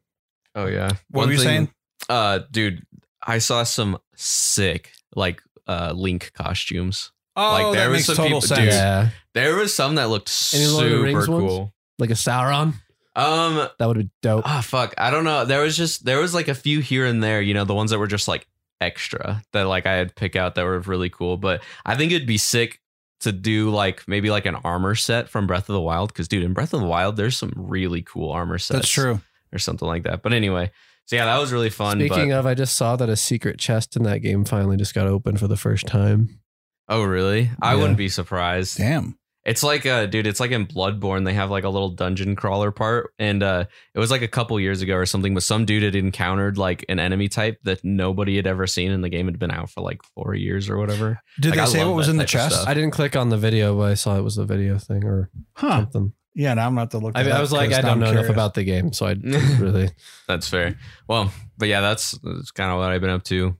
oh 0.55 0.67
yeah 0.67 0.89
What 1.11 1.21
One 1.23 1.27
were 1.29 1.33
you 1.33 1.39
thing- 1.39 1.47
saying? 1.47 1.71
Uh, 2.09 2.41
dude, 2.51 2.83
I 3.27 3.39
saw 3.39 3.63
some 3.65 3.99
sick 4.17 4.93
like 5.15 5.43
uh 5.69 5.93
Link 5.95 6.33
costumes. 6.35 7.13
Oh, 7.37 7.53
Like, 7.53 7.73
there 7.75 7.85
that 7.85 7.91
was 7.91 7.99
makes 7.99 8.07
some 8.07 8.17
total 8.17 8.29
people- 8.41 8.41
sense. 8.43 8.61
dude. 8.61 8.69
Yeah, 8.69 9.11
There 9.35 9.55
was 9.57 9.75
some 9.75 9.95
that 9.97 10.09
looked 10.09 10.33
Any 10.55 10.67
Lord 10.67 10.85
of 10.85 10.91
the 10.91 10.97
super 10.97 11.05
Rings 11.05 11.29
ones? 11.29 11.41
cool. 11.49 11.73
like 11.99 12.11
a 12.11 12.15
Sauron. 12.15 12.75
Um, 13.17 13.69
That 13.79 13.87
would 13.87 13.99
be 13.99 14.11
dope. 14.23 14.45
ah, 14.47 14.61
fuck, 14.63 14.95
I 14.97 15.11
don't 15.11 15.25
know. 15.25 15.45
There 15.45 15.63
was 15.63 15.77
just 15.77 16.05
there 16.05 16.19
was 16.21 16.33
like 16.35 16.49
a 16.49 16.55
few 16.55 16.81
here 16.81 17.05
and 17.07 17.23
there, 17.23 17.41
you 17.43 17.55
know, 17.55 17.65
the 17.65 17.75
ones 17.75 17.91
that 17.91 17.99
were 17.99 18.07
just 18.07 18.27
like 18.29 18.47
extra 18.81 19.43
that 19.53 19.65
like 19.65 19.87
I 19.87 19.93
had 19.95 20.15
pick 20.17 20.37
out 20.37 20.55
that 20.55 20.65
were 20.65 20.79
really 20.81 21.11
cool. 21.11 21.37
But 21.37 21.63
I 21.85 21.97
think 21.97 22.13
it'd 22.13 22.27
be 22.27 22.39
sick 22.39 22.81
to 23.21 23.33
do 23.33 23.71
like 23.71 24.07
maybe 24.09 24.31
like 24.31 24.47
an 24.47 24.57
armor 24.57 24.95
set 24.95 25.29
from 25.29 25.47
Breath 25.47 25.69
of 25.69 25.75
the 25.75 25.81
Wild 25.81 26.13
because 26.13 26.29
dude, 26.29 26.43
in 26.45 26.53
Breath 26.53 26.73
of 26.75 26.81
the 26.81 26.87
Wild, 26.87 27.17
there's 27.17 27.37
some 27.37 27.53
really 27.57 28.03
cool 28.03 28.31
armor 28.33 28.59
sets. 28.59 28.81
That's 28.81 28.89
true. 28.91 29.21
or 29.53 29.59
something 29.59 29.87
like 29.89 30.05
that. 30.05 30.23
But 30.23 30.33
anyway, 30.33 30.71
so 31.07 31.17
yeah, 31.17 31.25
that 31.27 31.39
was 31.39 31.53
really 31.53 31.71
fun. 31.71 31.99
Speaking 31.99 32.31
but, 32.31 32.39
of, 32.39 32.47
I 32.47 32.55
just 32.55 32.77
saw 32.77 32.97
that 32.97 33.09
a 33.09 33.17
secret 33.17 33.59
chest 33.59 33.97
in 33.97 34.03
that 34.05 34.21
game 34.21 34.45
finally 34.45 34.77
just 34.77 34.95
got 34.95 35.07
open 35.07 35.37
for 35.37 35.49
the 35.49 35.57
first 35.57 35.87
time. 35.87 36.41
oh 36.89 37.03
really? 37.03 37.51
I 37.63 37.73
Yeah. 37.75 37.81
wouldn't 37.81 37.99
be 37.99 38.09
surprised. 38.09 38.79
Damn. 38.79 39.17
It's 39.45 39.63
like 39.63 39.87
uh 39.87 40.05
dude, 40.07 40.27
it's 40.27 40.39
like 40.41 40.51
in 40.51 40.67
Bloodborne, 40.67 41.25
they 41.25 41.33
have 41.33 41.51
like 41.51 41.65
a 41.65 41.69
little 41.71 41.89
dungeon 41.89 42.37
crawler 42.37 42.71
part. 42.71 43.13
And 43.19 43.43
uh 43.43 43.65
it 43.95 43.99
was 43.99 44.11
like 44.11 44.21
a 44.23 44.29
couple 44.29 44.61
years 44.61 44.83
ago 44.83 44.95
or 44.95 45.07
something, 45.07 45.33
but 45.33 45.43
some 45.43 45.65
dude 45.65 45.83
had 45.83 45.95
encountered 45.95 46.59
like 46.59 46.85
an 46.91 46.99
enemy 46.99 47.29
type 47.29 47.59
that 47.65 47.83
nobody 47.83 48.37
had 48.37 48.47
ever 48.47 48.67
seen 48.67 48.91
and 48.91 49.03
the 49.03 49.09
game 49.09 49.27
had 49.27 49.39
been 49.39 49.51
out 49.51 49.71
for 49.71 49.81
like 49.81 50.03
four 50.15 50.35
years 50.35 50.69
or 50.69 50.77
whatever. 50.77 51.21
Did 51.41 51.51
Like, 51.51 51.57
they 51.57 51.63
I 51.63 51.67
say 51.67 51.85
what 51.87 51.95
was 51.95 52.09
in 52.09 52.19
the 52.19 52.27
chest? 52.27 52.69
I 52.69 52.75
didn't 52.75 52.91
click 52.91 53.17
on 53.17 53.31
the 53.31 53.39
video, 53.39 53.77
but 53.79 53.91
I 53.91 53.95
saw 53.95 54.19
it 54.19 54.23
was 54.23 54.37
the 54.37 54.45
video 54.45 54.77
thing 54.79 55.05
or 55.05 55.31
Huh. 55.55 55.81
something. 55.81 56.13
Yeah. 56.35 56.53
Now 56.55 56.67
I'm 56.67 56.75
gonna 56.75 56.99
look. 56.99 57.17
I, 57.17 57.23
that 57.23 57.33
I 57.33 57.41
was 57.41 57.51
like, 57.51 57.71
'cause 57.71 57.79
I 57.79 57.83
don't 57.83 57.93
I'm 57.93 58.01
know 58.01 58.11
enough 58.11 58.29
about 58.29 58.53
the 58.55 58.63
game, 58.65 58.93
so 58.93 59.07
I 59.07 59.13
really. 59.59 59.89
That's 60.29 60.49
fair. 60.49 60.77
Well, 61.09 61.33
but 61.57 61.69
yeah, 61.69 61.81
that's 61.81 62.13
that's 62.23 62.51
kind 62.51 62.71
of 62.71 62.79
what 62.79 62.91
I've 62.91 63.01
been 63.01 63.11
up 63.11 63.25
to. 63.25 63.57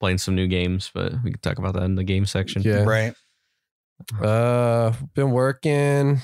Playing 0.00 0.18
some 0.18 0.34
new 0.36 0.46
games, 0.46 0.90
but 0.94 1.12
we 1.22 1.32
can 1.32 1.40
talk 1.40 1.58
about 1.58 1.74
that 1.74 1.82
in 1.82 1.96
the 1.96 2.04
game 2.04 2.24
section. 2.24 2.62
Yeah. 2.62 2.84
Right. 2.84 3.14
Uh, 4.20 4.92
been 5.14 5.30
working. 5.30 6.20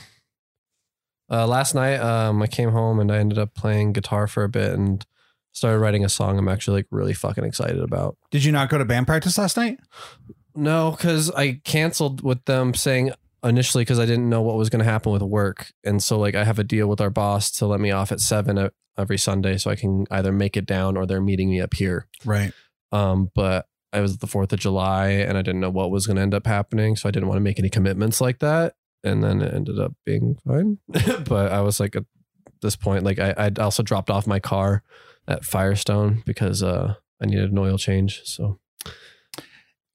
Uh, 1.31 1.47
last 1.47 1.75
night, 1.75 1.97
um, 1.97 2.43
I 2.43 2.47
came 2.47 2.71
home 2.71 3.01
and 3.01 3.11
I 3.11 3.19
ended 3.19 3.39
up 3.39 3.55
playing 3.55 3.93
guitar 3.93 4.27
for 4.27 4.45
a 4.45 4.49
bit 4.49 4.73
and 4.73 5.05
started 5.53 5.79
writing 5.79 6.05
a 6.05 6.09
song. 6.09 6.39
I'm 6.39 6.49
actually 6.49 6.81
like 6.81 6.87
really 6.91 7.15
fucking 7.15 7.45
excited 7.45 7.81
about. 7.81 8.17
Did 8.31 8.45
you 8.45 8.53
not 8.53 8.69
go 8.69 8.79
to 8.79 8.85
band 8.85 9.07
practice 9.07 9.39
last 9.39 9.57
night? 9.57 9.79
No, 10.55 10.93
because 10.93 11.31
I 11.31 11.61
canceled 11.65 12.23
with 12.23 12.45
them 12.45 12.75
saying 12.75 13.13
initially 13.43 13.83
because 13.83 13.99
I 13.99 14.07
didn't 14.07 14.29
know 14.29 14.43
what 14.43 14.57
was 14.57 14.71
going 14.71 14.85
to 14.85 14.91
happen 14.91 15.13
with 15.13 15.23
work, 15.23 15.73
and 15.83 16.03
so 16.03 16.19
like 16.19 16.35
I 16.35 16.45
have 16.45 16.59
a 16.59 16.65
deal 16.65 16.87
with 16.87 17.01
our 17.01 17.11
boss 17.11 17.51
to 17.53 17.67
let 17.67 17.81
me 17.81 17.91
off 17.91 18.13
at 18.13 18.21
seven 18.21 18.71
every 18.97 19.19
Sunday, 19.19 19.59
so 19.59 19.71
I 19.71 19.77
can 19.77 20.07
either 20.11 20.33
make 20.33 20.57
it 20.57 20.67
down 20.67 20.97
or 20.97 21.07
they're 21.07 21.21
meeting 21.21 21.51
me 21.51 21.61
up 21.61 21.75
here. 21.75 22.07
Right. 22.25 22.53
Um, 22.93 23.31
but 23.35 23.67
I 23.95 24.01
was 24.01 24.15
at 24.15 24.21
the 24.21 24.27
Fourth 24.27 24.53
of 24.53 24.59
July, 24.59 25.09
and 25.09 25.39
I 25.39 25.43
didn't 25.43 25.61
know 25.61 25.71
what 25.71 25.91
was 25.91 26.07
going 26.07 26.17
to 26.17 26.23
end 26.23 26.35
up 26.35 26.47
happening, 26.47 26.97
so 26.97 27.09
I 27.09 27.13
didn't 27.13 27.29
want 27.29 27.37
to 27.37 27.43
make 27.43 27.59
any 27.59 27.71
commitments 27.71 28.21
like 28.21 28.41
that. 28.41 28.75
And 29.05 29.23
then 29.23 29.41
it 29.41 29.55
ended 29.55 29.79
up 29.79 29.93
being 30.05 30.37
fine. 30.47 30.79
but 31.25 31.53
I 31.53 31.61
was 31.61 31.79
like 31.79 31.95
at 31.95 32.05
this 32.61 32.75
point, 32.75 33.05
like 33.05 33.19
I 33.19 33.35
I 33.37 33.51
also 33.61 33.83
dropped 33.83 34.11
off 34.11 34.27
my 34.27 34.41
car 34.41 34.83
at 35.29 35.45
Firestone 35.45 36.23
because 36.27 36.63
uh 36.63 36.95
I 37.23 37.27
needed 37.27 37.53
an 37.53 37.59
oil 37.59 37.79
change. 37.79 38.23
So 38.25 38.59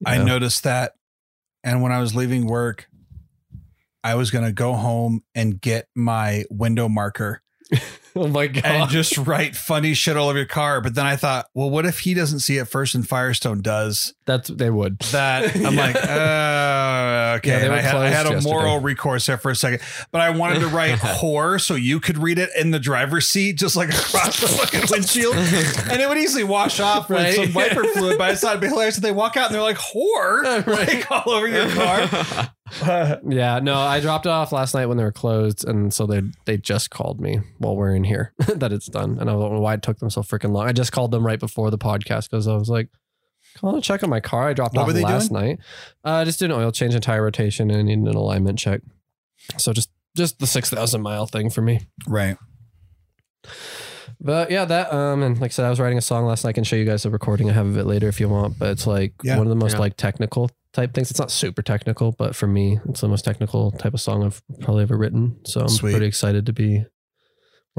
I 0.06 0.24
noticed 0.24 0.64
that. 0.64 0.94
And 1.64 1.82
when 1.82 1.92
I 1.92 2.00
was 2.00 2.16
leaving 2.16 2.48
work, 2.48 2.88
I 4.04 4.16
was 4.16 4.32
going 4.32 4.46
to 4.46 4.54
go 4.54 4.74
home 4.74 5.24
and 5.36 5.60
get 5.60 5.90
my 5.94 6.46
window 6.50 6.88
marker 6.88 7.42
Oh 8.16 8.28
my 8.28 8.48
god! 8.48 8.66
and 8.66 8.90
just 8.90 9.18
write 9.18 9.56
funny 9.56 9.94
shit 9.94 10.18
all 10.18 10.30
over 10.30 10.38
your 10.38 10.48
car. 10.48 10.82
But 10.82 10.96
then 10.96 11.06
I 11.06 11.16
thought, 11.16 11.48
well, 11.54 11.70
what 11.70 11.86
if 11.86 12.00
he 12.00 12.14
doesn't 12.14 12.40
see 12.40 12.58
it 12.58 12.66
first 12.66 12.96
and 12.96 13.08
Firestone 13.08 13.62
does? 13.62 14.14
That's 14.26 14.50
they 14.50 14.70
would. 14.70 15.00
That 15.12 15.56
I'm 15.56 15.76
like, 15.76 15.96
uh, 16.04 16.08
Okay, 17.38 17.66
Yeah, 17.68 17.74
I 17.74 17.80
had, 17.82 17.96
I 17.96 18.10
had 18.10 18.26
a 18.26 18.30
closed 18.30 18.48
moral 18.48 18.80
recourse 18.80 19.26
there 19.26 19.38
for 19.38 19.52
a 19.52 19.56
second, 19.56 19.82
but 20.12 20.22
I 20.22 20.30
wanted 20.32 20.60
to 20.62 20.68
write 20.76 20.98
whore 21.00 21.60
so 21.62 21.76
you 21.76 22.00
could 22.00 22.18
read 22.18 22.38
it 22.40 22.50
in 22.58 22.72
the 22.72 22.80
driver's 22.80 23.28
seat, 23.28 23.54
just 23.58 23.76
like 23.76 23.90
across 23.94 24.40
the 24.40 24.48
fucking 24.48 24.84
windshield, 24.90 25.36
and 25.36 26.02
it 26.02 26.08
would 26.10 26.18
easily 26.18 26.44
wash 26.44 26.80
off 26.80 27.10
with 27.10 27.18
Right. 27.20 27.36
some 27.36 27.54
wiper 27.54 27.84
fluid. 27.94 28.18
But 28.18 28.30
I 28.32 28.36
thought 28.36 28.52
it'd 28.52 28.62
be 28.62 28.68
hilarious 28.68 28.98
if 28.98 29.04
they 29.04 29.12
walk 29.12 29.38
out 29.38 29.48
and 29.48 29.56
they're 29.56 29.62
like 29.62 29.78
whore, 29.78 30.66
like 30.68 31.10
all 31.12 31.32
over 31.34 31.48
your 31.48 31.70
car. 31.72 32.50
Yeah, 33.28 33.60
no, 33.62 33.76
I 33.80 34.00
dropped 34.00 34.26
it 34.26 34.30
off 34.30 34.52
last 34.52 34.74
night 34.76 34.86
when 34.86 34.98
they 34.98 35.04
were 35.04 35.12
closed, 35.12 35.68
and 35.68 35.94
so 35.94 36.06
they 36.06 36.22
they 36.46 36.58
just 36.58 36.90
called 36.92 37.20
me 37.20 37.40
while 37.58 37.76
we're 37.76 37.96
in 37.96 38.04
here 38.04 38.34
that 38.48 38.72
it's 38.72 38.86
done, 38.88 39.18
and 39.20 39.30
I 39.30 39.34
don't 39.34 39.54
know 39.54 39.60
why 39.60 39.74
it 39.74 39.82
took 39.82 39.98
them 40.00 40.10
so 40.10 40.22
freaking 40.22 40.52
long. 40.52 40.68
I 40.68 40.72
just 40.72 40.92
called 40.92 41.12
them 41.12 41.26
right 41.26 41.40
before 41.40 41.72
the 41.72 41.78
podcast 41.80 42.30
because 42.30 42.48
I 42.48 42.56
was 42.56 42.70
like, 42.70 42.90
"Calling 43.60 43.82
to 43.82 43.86
check 43.88 44.04
on 44.04 44.10
my 44.10 44.20
car." 44.20 44.50
I 44.50 44.54
dropped 44.54 44.76
What 44.76 44.82
off 44.82 44.88
were 44.88 44.94
they 44.94 45.04
last 45.04 45.30
doing? 45.30 45.44
night. 45.44 45.60
Uh, 46.04 46.26
just 46.26 46.40
did 46.40 46.52
an 46.52 46.58
oil 46.58 46.72
change 46.72 46.94
and 46.94 47.04
tire 47.04 47.24
rotation, 47.24 47.70
and 47.72 47.88
needed 47.88 48.08
an 48.08 48.16
alignment 48.16 48.58
check. 48.60 48.82
So 49.58 49.74
just 49.74 49.90
just 50.16 50.40
the 50.40 50.48
six 50.48 50.70
thousand 50.70 51.02
mile 51.02 51.26
thing 51.26 51.50
for 51.50 51.62
me. 51.62 51.82
right. 52.08 52.38
But 54.22 54.52
yeah, 54.52 54.66
that 54.66 54.92
um, 54.94 55.24
and 55.24 55.40
like 55.40 55.52
I 55.52 55.54
said, 55.54 55.66
I 55.66 55.70
was 55.70 55.80
writing 55.80 55.98
a 55.98 56.02
song 56.02 56.26
last 56.26 56.44
night. 56.44 56.50
I 56.50 56.54
can 56.54 56.64
show 56.66 56.76
you 56.76 56.84
guys 56.86 57.06
a 57.06 57.10
recording 57.10 57.50
I 57.50 57.54
have 57.54 57.68
of 57.68 57.78
it 57.78 57.86
later 57.86 58.08
if 58.10 58.20
you 58.20 58.28
want. 58.28 58.60
But 58.60 58.72
it's 58.72 58.86
like 58.86 59.14
Yeah. 59.24 59.38
one 59.38 59.46
of 59.48 59.50
the 59.50 59.56
most 59.56 59.74
Yeah. 59.74 59.80
like 59.80 59.96
technical 59.96 60.50
type 60.74 60.94
things. 60.94 61.10
It's 61.10 61.20
not 61.20 61.32
super 61.32 61.62
technical, 61.62 62.12
but 62.12 62.36
for 62.36 62.46
me, 62.48 62.80
it's 62.90 63.00
the 63.02 63.08
most 63.08 63.24
technical 63.24 63.72
type 63.72 63.94
of 63.94 64.02
song 64.02 64.24
I've 64.24 64.42
probably 64.60 64.84
ever 64.84 64.98
written. 64.98 65.38
So 65.46 65.62
I'm 65.62 65.70
Sweet. 65.70 65.92
pretty 65.92 66.06
excited 66.06 66.46
to 66.48 66.54
be 66.54 66.86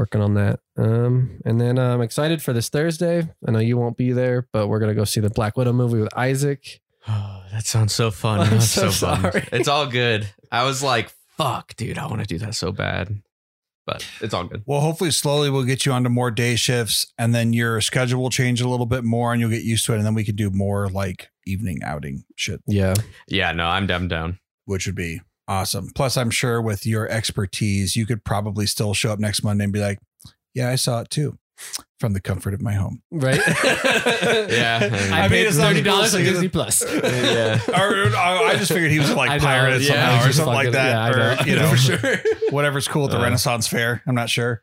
working 0.01 0.23
on 0.23 0.33
that. 0.35 0.61
Um, 0.79 1.41
and 1.45 1.61
then 1.61 1.79
I'm 1.79 2.01
excited 2.01 2.43
for 2.43 2.55
this 2.55 2.71
Thursday. 2.71 3.29
I 3.47 3.51
know 3.51 3.59
you 3.59 3.77
won't 3.77 3.99
be 3.99 4.13
there, 4.13 4.49
but 4.51 4.67
we're 4.69 4.81
gonna 4.81 4.95
go 4.95 5.05
see 5.05 5.21
the 5.21 5.29
Black 5.29 5.59
Widow 5.59 5.75
movie 5.75 6.01
with 6.01 6.17
Isaac. 6.17 6.81
Oh, 7.07 7.43
that 7.53 7.67
sounds 7.67 7.93
so 7.95 8.11
fun. 8.11 8.41
I'm 8.47 8.55
I'm 8.55 8.61
so 8.63 8.89
so, 8.91 9.07
bummed. 9.07 9.23
sorry. 9.33 9.49
It's 9.53 9.69
all 9.69 9.87
good. 9.87 10.27
I 10.51 10.65
was 10.65 10.83
like, 10.83 11.13
fuck, 11.37 11.77
dude, 11.77 11.99
I 11.99 12.07
want 12.07 12.21
to 12.23 12.27
do 12.27 12.39
that 12.39 12.55
so 12.55 12.73
bad. 12.73 13.21
But 13.87 14.07
it's 14.23 14.33
all 14.33 14.45
good. 14.45 14.63
Well, 14.67 14.81
hopefully, 14.81 15.11
slowly 15.11 15.51
we'll 15.51 15.65
get 15.65 15.85
you 15.85 15.93
onto 15.93 16.09
more 16.11 16.31
day 16.31 16.57
shifts, 16.57 17.13
and 17.19 17.35
then 17.35 17.53
your 17.53 17.81
schedule 17.83 18.23
will 18.23 18.31
change 18.31 18.61
a 18.63 18.69
little 18.69 18.87
bit 18.87 19.05
more, 19.05 19.33
and 19.33 19.41
you'll 19.41 19.51
get 19.51 19.65
used 19.65 19.85
to 19.87 19.93
it, 19.93 19.97
and 19.97 20.07
then 20.07 20.15
we 20.15 20.25
can 20.25 20.37
do 20.37 20.51
more 20.51 20.89
like 20.89 21.29
evening 21.47 21.81
outing 21.85 22.25
shit, 22.37 22.61
Yeah, 22.67 22.95
Yeah, 23.29 23.53
no, 23.53 23.67
I'm 23.67 23.87
down 23.87 24.09
down. 24.09 24.39
which 24.65 24.87
would 24.87 24.95
be 24.95 25.21
awesome. 25.51 25.89
Plus, 25.95 26.17
I'm 26.17 26.31
sure 26.31 26.63
with 26.63 26.87
your 26.87 27.07
expertise, 27.11 27.95
you 27.97 28.07
could 28.07 28.25
probably 28.25 28.65
still 28.67 28.95
show 28.95 29.13
up 29.13 29.19
next 29.19 29.43
Monday 29.45 29.65
and 29.65 29.73
be 29.73 29.81
like, 29.81 29.99
"Yeah, 30.55 30.71
I 30.71 30.77
saw 30.77 31.01
it 31.03 31.11
too." 31.11 31.37
From 31.99 32.15
the 32.15 32.21
comfort 32.23 32.55
of 32.55 32.63
my 32.63 32.73
home. 32.73 33.03
right. 33.13 33.39
Yeah, 33.47 34.79
I 34.83 34.89
mean- 34.89 35.13
I, 35.13 35.19
I 35.19 35.23
mean, 35.23 35.29
paid 35.29 35.47
it's 35.47 35.59
thirty 35.59 35.83
dollars 35.83 36.15
on 36.15 36.23
Disney 36.23 36.49
Plus. 36.49 36.83
Yeah. 37.05 37.61
or, 37.69 38.07
or 38.09 38.17
I 38.17 38.55
just 38.57 38.73
figured 38.73 38.91
he 38.91 38.99
was 38.99 39.13
like 39.13 39.43
pirate 39.43 39.83
yeah, 39.83 39.89
somehow 39.89 40.23
or 40.23 40.27
just 40.29 40.37
something 40.39 40.55
like 40.55 40.73
that. 40.73 41.15
yeah, 41.15 41.33
or, 41.33 41.37
know. 41.37 41.43
you 41.45 41.57
know, 41.61 41.69
For 41.69 41.77
sure. 41.77 42.17
whatever's 42.49 42.89
cool 42.89 43.05
at 43.05 43.11
the 43.11 43.19
Uh. 43.19 43.25
Renaissance 43.25 43.67
Fair. 43.69 44.03
I'm 44.07 44.15
not 44.15 44.31
sure. 44.31 44.63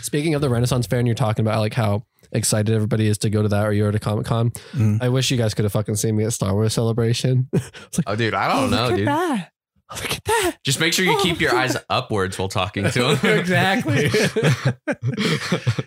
Speaking 0.00 0.34
of 0.34 0.40
the 0.40 0.48
Renaissance 0.48 0.86
Fair, 0.88 0.98
and 0.98 1.06
you're 1.06 1.14
talking 1.14 1.44
about 1.46 1.60
like 1.60 1.74
how 1.74 2.04
excited 2.32 2.74
everybody 2.74 3.06
is 3.06 3.18
to 3.18 3.30
go 3.30 3.42
to 3.42 3.48
that, 3.48 3.66
or 3.66 3.72
you're 3.72 3.88
at 3.88 3.94
a 3.94 3.98
Comic 3.98 4.26
Con. 4.26 4.50
Mhm. 4.72 5.02
I 5.02 5.08
wish 5.08 5.30
you 5.30 5.36
guys 5.36 5.54
could 5.54 5.64
have 5.64 5.72
fucking 5.72 5.96
seen 5.96 6.16
me 6.16 6.24
at 6.24 6.32
Star 6.32 6.52
Wars 6.54 6.72
Celebration. 6.74 7.48
like, 7.52 7.62
oh, 8.06 8.16
dude, 8.16 8.34
I 8.34 8.48
don't 8.48 8.70
know, 8.70 8.88
look 8.88 8.96
dude. 8.96 9.08
At 9.08 9.16
that. 9.16 9.52
Oh, 9.88 9.96
Look 10.02 10.12
at 10.16 10.24
that. 10.24 10.56
Just 10.64 10.80
make 10.80 10.92
sure 10.92 11.04
you 11.04 11.16
Oh, 11.16 11.22
keep 11.22 11.40
your 11.40 11.54
eyes 11.54 11.76
upwards 11.88 12.36
while 12.38 12.48
talking 12.48 12.90
to 12.90 13.14
him. 13.14 13.38
exactly. 13.38 14.10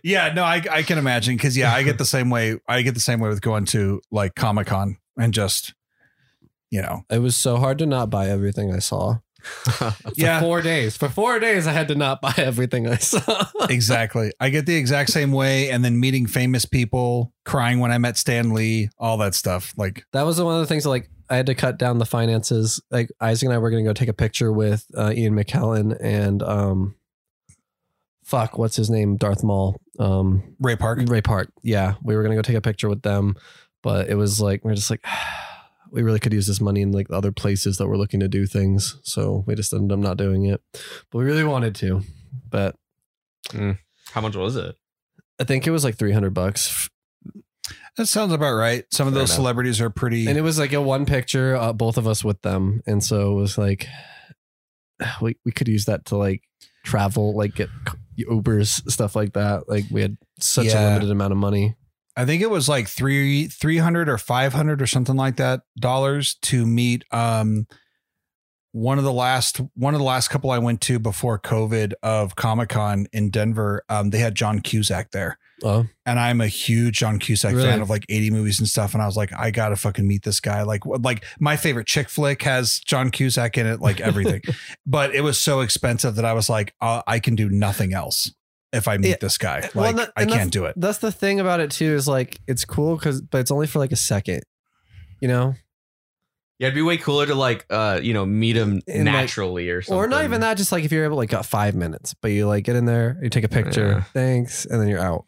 Yeah, 0.03 0.31
no, 0.33 0.43
I, 0.43 0.63
I 0.71 0.83
can 0.83 0.97
imagine 0.97 1.35
because 1.35 1.57
yeah, 1.57 1.73
I 1.73 1.83
get 1.83 1.97
the 1.97 2.05
same 2.05 2.29
way. 2.29 2.59
I 2.67 2.81
get 2.81 2.93
the 2.93 3.01
same 3.01 3.19
way 3.19 3.27
with 3.29 3.41
going 3.41 3.65
to 3.65 3.99
like 4.09 4.35
Comic 4.35 4.67
Con 4.67 4.97
and 5.17 5.33
just, 5.33 5.73
you 6.71 6.81
know, 6.81 7.01
it 7.09 7.19
was 7.19 7.35
so 7.35 7.57
hard 7.57 7.77
to 7.79 7.85
not 7.85 8.09
buy 8.09 8.29
everything 8.29 8.73
I 8.73 8.79
saw. 8.79 9.17
Yeah. 10.15 10.41
four 10.41 10.61
days. 10.61 10.97
For 10.97 11.09
four 11.09 11.39
days, 11.39 11.67
I 11.67 11.71
had 11.71 11.87
to 11.89 11.95
not 11.95 12.21
buy 12.21 12.33
everything 12.37 12.87
I 12.87 12.97
saw. 12.97 13.45
exactly. 13.69 14.31
I 14.39 14.49
get 14.49 14.65
the 14.65 14.75
exact 14.75 15.11
same 15.11 15.31
way. 15.31 15.69
And 15.69 15.83
then 15.83 15.99
meeting 15.99 16.27
famous 16.27 16.65
people, 16.65 17.33
crying 17.45 17.79
when 17.79 17.91
I 17.91 17.97
met 17.97 18.17
Stan 18.17 18.53
Lee, 18.53 18.89
all 18.97 19.17
that 19.17 19.35
stuff. 19.35 19.73
Like, 19.77 20.05
that 20.13 20.23
was 20.23 20.41
one 20.41 20.55
of 20.55 20.61
the 20.61 20.67
things 20.67 20.83
that, 20.83 20.89
like 20.89 21.09
I 21.29 21.35
had 21.35 21.45
to 21.45 21.55
cut 21.55 21.77
down 21.77 21.99
the 21.99 22.05
finances. 22.05 22.81
Like 22.91 23.09
Isaac 23.21 23.47
and 23.47 23.53
I 23.53 23.57
were 23.59 23.69
going 23.69 23.83
to 23.83 23.89
go 23.89 23.93
take 23.93 24.09
a 24.09 24.13
picture 24.13 24.51
with 24.51 24.85
uh, 24.97 25.13
Ian 25.15 25.35
McKellen 25.35 25.97
and 26.01 26.41
um, 26.43 26.95
fuck, 28.29 28.57
what's 28.57 28.75
his 28.75 28.89
name? 28.89 29.17
Darth 29.17 29.43
Maul. 29.43 29.81
Um, 29.97 30.55
Ray 30.59 30.75
Park. 30.75 30.99
Ray 31.07 31.21
Park. 31.21 31.51
Yeah, 31.63 31.95
we 32.03 32.15
were 32.15 32.23
gonna 32.23 32.35
go 32.35 32.41
take 32.41 32.55
a 32.55 32.61
picture 32.61 32.87
with 32.87 33.01
them, 33.01 33.35
but 33.81 34.07
it 34.07 34.15
was 34.15 34.39
like 34.39 34.63
we 34.63 34.71
are 34.71 34.75
just 34.75 34.89
like 34.89 35.03
we 35.91 36.01
really 36.03 36.19
could 36.19 36.33
use 36.33 36.47
this 36.47 36.61
money 36.61 36.81
in 36.81 36.91
like 36.91 37.07
other 37.11 37.31
places 37.31 37.77
that 37.77 37.87
we're 37.87 37.97
looking 37.97 38.19
to 38.19 38.27
do 38.27 38.45
things. 38.45 38.99
So 39.03 39.43
we 39.47 39.55
just 39.55 39.73
ended 39.73 39.91
up 39.91 39.99
not 39.99 40.17
doing 40.17 40.45
it, 40.45 40.61
but 41.11 41.17
we 41.17 41.23
really 41.25 41.43
wanted 41.43 41.75
to. 41.75 42.01
But 42.49 42.75
How 43.53 44.21
much 44.21 44.35
was 44.35 44.55
it? 44.55 44.75
I 45.39 45.43
think 45.45 45.65
it 45.65 45.71
was 45.71 45.83
like 45.83 45.95
three 45.97 46.11
hundred 46.11 46.33
bucks, 46.33 46.89
That 47.97 48.07
sounds 48.07 48.33
about 48.33 48.53
right. 48.55 48.83
Some 48.91 49.07
of 49.07 49.13
Fair 49.13 49.21
those 49.21 49.29
enough. 49.29 49.35
celebrities 49.37 49.81
are 49.81 49.89
pretty. 49.89 50.27
and 50.27 50.37
it 50.37 50.41
was 50.41 50.59
like 50.59 50.73
a 50.73 50.81
one 50.81 51.05
picture, 51.05 51.55
uh, 51.55 51.73
both 51.73 51.97
of 51.97 52.07
us 52.07 52.23
with 52.23 52.41
them, 52.41 52.81
and 52.85 53.03
so 53.03 53.31
it 53.31 53.35
was 53.41 53.57
like 53.57 53.87
we 55.21 55.37
we 55.45 55.51
could 55.51 55.67
use 55.67 55.85
that 55.85 56.05
to 56.05 56.17
like 56.17 56.43
travel, 56.83 57.35
like 57.35 57.55
get 57.55 57.69
Ubers, 58.19 58.89
stuff 58.91 59.15
like 59.15 59.33
that. 59.33 59.69
Like 59.69 59.85
we 59.89 60.01
had 60.01 60.17
such 60.39 60.67
a 60.67 60.75
limited 60.89 61.09
amount 61.11 61.31
of 61.31 61.37
money. 61.37 61.75
I 62.19 62.25
think 62.25 62.41
it 62.41 62.49
was 62.49 62.67
like 62.67 62.89
three 62.89 63.47
three 63.47 63.77
hundred 63.77 64.09
or 64.09 64.17
five 64.17 64.51
hundred 64.51 64.81
or 64.81 64.87
something 64.87 65.15
like 65.15 65.37
that 65.37 65.61
dollars 65.79 66.35
to 66.41 66.65
meet 66.65 67.05
um 67.11 67.65
one 68.73 68.97
of 68.97 69.05
the 69.05 69.13
last 69.13 69.61
one 69.75 69.93
of 69.93 69.99
the 69.99 70.05
last 70.05 70.27
couple 70.27 70.51
I 70.51 70.57
went 70.57 70.81
to 70.81 70.99
before 70.99 71.39
COVID 71.39 71.93
of 72.03 72.35
Comic 72.35 72.67
Con 72.69 73.07
in 73.13 73.29
Denver. 73.29 73.83
Um, 73.87 74.09
they 74.09 74.19
had 74.19 74.35
John 74.35 74.59
Cusack 74.59 75.11
there, 75.11 75.39
Oh, 75.63 75.87
and 76.05 76.19
I'm 76.19 76.41
a 76.41 76.47
huge 76.47 76.99
John 76.99 77.19
Cusack 77.19 77.55
Really? 77.55 77.67
fan 77.67 77.81
of 77.81 77.89
like 77.89 78.05
80 78.09 78.31
movies 78.31 78.59
and 78.59 78.67
stuff. 78.67 78.93
And 78.93 79.01
I 79.01 79.05
was 79.05 79.17
like, 79.17 79.31
I 79.33 79.49
gotta 79.51 79.75
fucking 79.75 80.07
meet 80.07 80.23
this 80.23 80.39
guy. 80.39 80.61
Like, 80.63 80.85
like 80.85 81.23
my 81.39 81.55
favorite 81.57 81.87
chick 81.87 82.09
flick 82.09 82.43
has 82.43 82.79
John 82.85 83.11
Cusack 83.11 83.57
in 83.57 83.65
it, 83.65 83.79
like 83.79 84.01
everything. 84.01 84.41
but 84.85 85.15
it 85.15 85.21
was 85.21 85.39
so 85.39 85.61
expensive 85.61 86.15
that 86.15 86.25
I 86.25 86.33
was 86.33 86.49
like, 86.49 86.75
uh, 86.81 87.01
I 87.07 87.19
can 87.19 87.35
do 87.35 87.49
nothing 87.49 87.93
else 87.93 88.31
if 88.71 88.87
I 88.87 88.97
meet 88.97 89.09
Yeah. 89.09 89.15
this 89.21 89.37
guy. 89.37 89.61
Like, 89.61 89.75
Well, 89.75 89.93
that- 89.93 90.11
I 90.15 90.25
can't 90.25 90.51
do 90.51 90.65
it. 90.65 90.73
That's 90.77 90.99
the 90.99 91.11
thing 91.11 91.39
about 91.39 91.59
it 91.59 91.71
too. 91.71 91.93
Is 91.95 92.07
like 92.07 92.39
it's 92.47 92.65
cool 92.65 92.95
because, 92.95 93.21
but 93.21 93.39
it's 93.39 93.51
only 93.51 93.67
for 93.67 93.79
like 93.79 93.91
a 93.91 93.95
second. 93.97 94.41
You 95.21 95.27
know, 95.27 95.55
Yeah, 96.59 96.67
it'd 96.67 96.75
be 96.75 96.81
way 96.81 96.97
cooler 96.97 97.25
to 97.25 97.35
like, 97.35 97.65
uh, 97.69 97.99
you 98.03 98.13
know, 98.13 98.25
meet 98.25 98.55
him 98.57 98.81
In, 98.85 99.05
like- 99.05 99.13
naturally 99.13 99.69
or 99.69 99.81
something. 99.81 99.97
or 99.97 100.07
not 100.07 100.23
even 100.25 100.41
that. 100.41 100.57
Just 100.57 100.71
like 100.73 100.83
if 100.83 100.91
you're 100.91 101.05
able, 101.05 101.15
like, 101.17 101.29
got 101.29 101.45
five 101.45 101.73
minutes, 101.75 102.13
but 102.21 102.31
you 102.31 102.47
like 102.47 102.63
get 102.65 102.75
in 102.75 102.85
there, 102.85 103.17
you 103.23 103.29
take 103.29 103.43
a 103.45 103.49
picture, 103.49 103.87
Yeah. 103.89 104.03
thanks, 104.13 104.65
and 104.65 104.79
then 104.81 104.87
you're 104.89 104.99
out. 104.99 105.25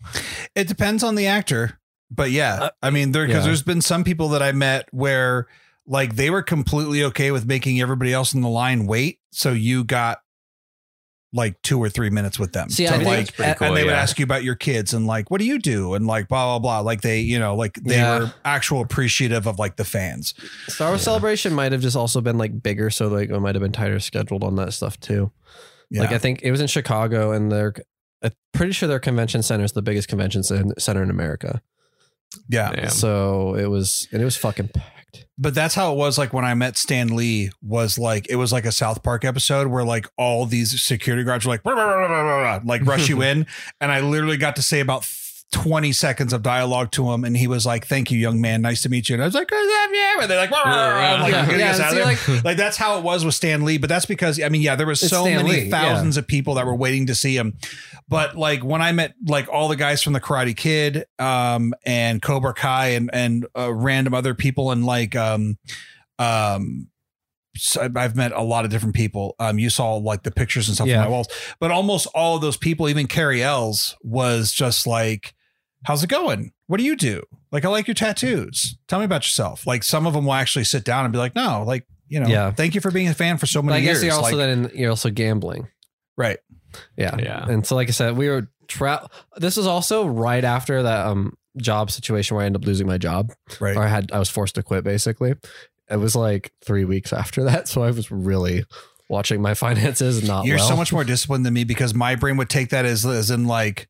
It 0.55 0.67
depends 0.67 1.03
on 1.03 1.15
the 1.15 1.27
actor, 1.27 1.79
but 2.09 2.31
yeah, 2.31 2.53
Uh, 2.63 2.69
I 2.83 2.89
mean, 2.89 3.11
there 3.13 3.25
because 3.25 3.43
yeah. 3.43 3.47
there's 3.47 3.63
been 3.63 3.81
some 3.81 4.03
people 4.03 4.29
that 4.29 4.41
I 4.41 4.51
met 4.51 4.87
where 4.91 5.47
like 5.87 6.15
they 6.15 6.29
were 6.29 6.43
completely 6.43 7.03
okay 7.05 7.31
with 7.31 7.45
making 7.45 7.81
everybody 7.81 8.13
else 8.13 8.33
in 8.33 8.41
the 8.41 8.49
line 8.49 8.85
wait, 8.85 9.19
so 9.31 9.51
you 9.51 9.83
got 9.83 10.19
like 11.33 11.61
two 11.61 11.79
or 11.79 11.87
three 11.89 12.09
minutes 12.09 12.37
with 12.37 12.51
them. 12.51 12.69
See, 12.69 12.85
to 12.85 12.93
I 12.93 12.97
think- 12.97 13.07
like, 13.07 13.33
pretty 13.35 13.53
cool, 13.55 13.67
and 13.69 13.77
they 13.77 13.83
would 13.85 13.93
ask 13.93 14.19
you 14.19 14.23
about 14.23 14.43
your 14.43 14.55
kids 14.55 14.93
and 14.93 15.07
like, 15.07 15.31
what 15.31 15.39
do 15.39 15.45
you 15.45 15.59
do? 15.59 15.93
And 15.93 16.05
like, 16.05 16.27
blah 16.27 16.45
blah 16.45 16.59
blah. 16.59 16.79
Like 16.81 17.01
they, 17.01 17.19
you 17.21 17.39
know, 17.39 17.55
like 17.55 17.75
they 17.75 17.95
Yeah. 17.95 18.19
were 18.19 18.33
actual 18.43 18.81
appreciative 18.81 19.47
of 19.47 19.57
like 19.59 19.77
the 19.77 19.85
fans. 19.85 20.33
Star 20.67 20.89
Wars 20.89 21.01
Celebration 21.03 21.53
might 21.53 21.71
have 21.71 21.81
just 21.81 21.95
also 21.95 22.19
been 22.21 22.37
like 22.37 22.61
bigger, 22.61 22.89
so 22.89 23.07
like 23.07 23.29
it 23.29 23.39
might 23.39 23.55
have 23.55 23.61
been 23.61 23.71
tighter 23.71 23.99
scheduled 23.99 24.43
on 24.43 24.55
that 24.57 24.73
stuff 24.73 24.99
too. 24.99 25.31
Yeah. 25.89 26.01
Like 26.01 26.11
I 26.11 26.17
think 26.17 26.41
it 26.43 26.51
was 26.51 26.59
in 26.61 26.67
Chicago, 26.67 27.31
and 27.31 27.51
they're 27.51 27.73
I'm 28.23 28.31
pretty 28.53 28.73
sure 28.73 28.87
their 28.89 28.99
convention 28.99 29.41
center 29.41 29.63
is 29.63 29.71
the 29.71 29.81
biggest 29.81 30.07
convention 30.07 30.43
center 30.43 31.01
in 31.03 31.09
America. 31.09 31.61
yeah. 32.49 32.71
Damn. 32.71 32.89
So 32.89 33.55
it 33.55 33.65
was, 33.67 34.07
and 34.11 34.21
it 34.21 34.25
was 34.25 34.37
fucking 34.37 34.69
packed. 35.13 35.27
but 35.37 35.53
that's 35.53 35.75
how 35.75 35.93
it 35.93 35.95
was 35.95 36.17
like 36.17 36.33
when 36.33 36.45
I 36.45 36.53
met 36.53 36.77
Stan 36.77 37.15
Lee 37.15 37.51
was 37.61 37.97
like 37.97 38.27
it 38.29 38.35
was 38.35 38.51
like 38.51 38.65
a 38.65 38.71
South 38.71 39.03
Park 39.03 39.25
episode 39.25 39.67
where 39.67 39.83
like 39.83 40.07
all 40.17 40.45
these 40.45 40.81
security 40.81 41.23
guards 41.23 41.45
were 41.45 41.53
like 41.53 41.65
like 42.65 42.85
rush 42.85 43.09
you 43.09 43.21
in 43.23 43.45
and 43.79 43.91
I 43.91 43.99
literally 44.01 44.37
got 44.37 44.55
to 44.57 44.61
say 44.61 44.79
about 44.79 45.05
20 45.51 45.91
seconds 45.91 46.31
of 46.33 46.41
dialogue 46.41 46.91
to 46.91 47.11
him 47.11 47.23
and 47.25 47.35
he 47.35 47.45
was 47.45 47.65
like 47.65 47.85
thank 47.85 48.09
you 48.09 48.17
young 48.17 48.39
man 48.39 48.61
nice 48.61 48.81
to 48.83 48.89
meet 48.89 49.09
you 49.09 49.15
and 49.15 49.21
I 49.21 49.25
was 49.25 49.33
like 49.35 49.47
"Good 49.49 49.61
to 49.67 49.75
have 49.81 49.91
you." 49.93 50.21
and 50.21 50.31
they're 50.31 50.37
like, 50.37 50.49
"Rah, 50.51 50.63
rah, 50.63 50.87
rah, 50.87 51.15
rah," 51.15 51.21
like, 51.23 51.31
Yeah, 51.33 51.57
yeah, 51.57 51.71
us 51.71 51.91
see, 51.93 52.03
like- 52.03 52.43
like 52.45 52.57
that's 52.57 52.77
how 52.77 52.97
it 52.97 53.03
was 53.03 53.25
with 53.25 53.35
Stan 53.35 53.63
Lee 53.65 53.77
but 53.77 53.89
that's 53.89 54.05
because 54.05 54.41
I 54.41 54.47
mean 54.49 54.61
yeah 54.61 54.75
there 54.77 54.87
was 54.87 54.99
so 55.01 55.23
Stan 55.23 55.37
many 55.37 55.49
Lee, 55.49 55.61
yeah. 55.65 55.69
thousands 55.69 56.15
of 56.17 56.25
people 56.25 56.53
that 56.55 56.65
were 56.65 56.75
waiting 56.75 57.07
to 57.07 57.15
see 57.15 57.35
him 57.35 57.57
but 58.07 58.37
like 58.37 58.63
when 58.63 58.81
I 58.81 58.91
met 58.93 59.13
like 59.27 59.49
all 59.49 59.67
the 59.67 59.75
guys 59.75 60.01
from 60.01 60.13
the 60.13 60.21
Karate 60.21 60.55
Kid 60.55 61.03
um 61.19 61.73
and 61.85 62.21
Cobra 62.21 62.53
Kai 62.53 62.87
and 62.89 63.09
and 63.11 63.45
uh, 63.57 63.73
random 63.73 64.13
other 64.13 64.33
people 64.33 64.71
and 64.71 64.85
like 64.85 65.15
um 65.17 65.57
um 66.19 66.87
so 67.57 67.89
I've 67.97 68.15
met 68.15 68.31
a 68.31 68.41
lot 68.41 68.63
of 68.63 68.71
different 68.71 68.95
people. 68.95 69.35
Um, 69.37 69.59
you 69.59 69.69
saw 69.69 69.95
like 69.95 70.23
the 70.23 70.31
pictures 70.31 70.69
and 70.69 70.75
stuff 70.75 70.87
Yeah. 70.87 70.99
on 70.99 71.03
my 71.03 71.09
walls, 71.09 71.27
but 71.59 71.69
almost 71.69 72.07
all 72.15 72.37
of 72.37 72.41
those 72.41 72.55
people, 72.55 72.87
even 72.87 73.07
Cary 73.07 73.43
Elwes, 73.43 73.97
was 74.01 74.53
just 74.53 74.87
like, 74.87 75.33
"How's 75.85 76.03
it 76.03 76.09
going? 76.09 76.51
What 76.67 76.77
do 76.77 76.83
you 76.83 76.95
do? 76.95 77.23
Like, 77.51 77.65
I 77.65 77.69
like 77.69 77.87
your 77.87 77.95
tattoos. 77.95 78.77
Tell 78.87 78.99
me 78.99 79.05
about 79.05 79.23
yourself." 79.23 79.65
Like, 79.67 79.83
some 79.83 80.05
of 80.07 80.13
them 80.13 80.25
will 80.25 80.33
actually 80.33 80.65
sit 80.65 80.83
down 80.83 81.05
and 81.05 81.11
be 81.11 81.17
like, 81.19 81.35
"No, 81.35 81.63
like, 81.65 81.85
you 82.07 82.19
know, 82.19 82.27
Yeah. 82.27 82.51
thank 82.51 82.75
you 82.75 82.81
for 82.81 82.91
being 82.91 83.07
a 83.07 83.13
fan 83.13 83.37
for 83.37 83.45
so 83.45 83.61
But 83.61 83.67
many 83.67 83.77
I 83.79 83.81
guess 83.81 83.95
years. 84.01 84.03
you're 84.05 84.13
also 84.13 84.37
Like, 84.37 84.45
then 84.45 84.71
you're 84.75 84.89
also 84.89 85.09
gambling. 85.09 85.67
right. 86.17 86.39
Yeah. 86.97 87.15
Yeah. 87.19 87.45
And 87.49 87.65
so, 87.65 87.75
like 87.75 87.89
I 87.89 87.91
said, 87.91 88.15
we 88.17 88.29
were 88.29 88.47
tra- 88.67 89.07
This 89.37 89.57
was 89.57 89.67
also 89.67 90.05
right 90.07 90.43
after 90.43 90.83
that 90.83 91.05
um 91.07 91.33
job 91.57 91.91
situation 91.91 92.35
where 92.35 92.43
I 92.43 92.45
ended 92.45 92.61
up 92.61 92.65
losing 92.65 92.87
my 92.87 92.97
job, 92.97 93.33
Right. 93.59 93.75
or 93.75 93.83
I 93.83 93.87
had 93.89 94.11
I 94.13 94.19
was 94.19 94.29
forced 94.29 94.55
to 94.55 94.63
quit. 94.63 94.83
Basically, 94.85 95.33
it 95.89 95.97
was 95.97 96.15
like 96.15 96.51
three 96.63 96.85
weeks 96.85 97.11
after 97.11 97.43
that, 97.43 97.67
so 97.67 97.83
I 97.83 97.91
was 97.91 98.09
really 98.09 98.63
watching 99.09 99.41
my 99.41 99.53
finances 99.65 100.25
not. 100.25 100.45
You're 100.45 100.57
well. 100.57 100.69
so 100.69 100.77
much 100.77 100.93
more 100.93 101.03
disciplined 101.03 101.45
than 101.45 101.53
me 101.53 101.65
because 101.65 101.93
my 101.93 102.15
brain 102.15 102.37
would 102.37 102.49
take 102.49 102.69
that 102.69 102.85
as 102.85 103.05
as 103.05 103.29
in 103.31 103.47
like, 103.47 103.89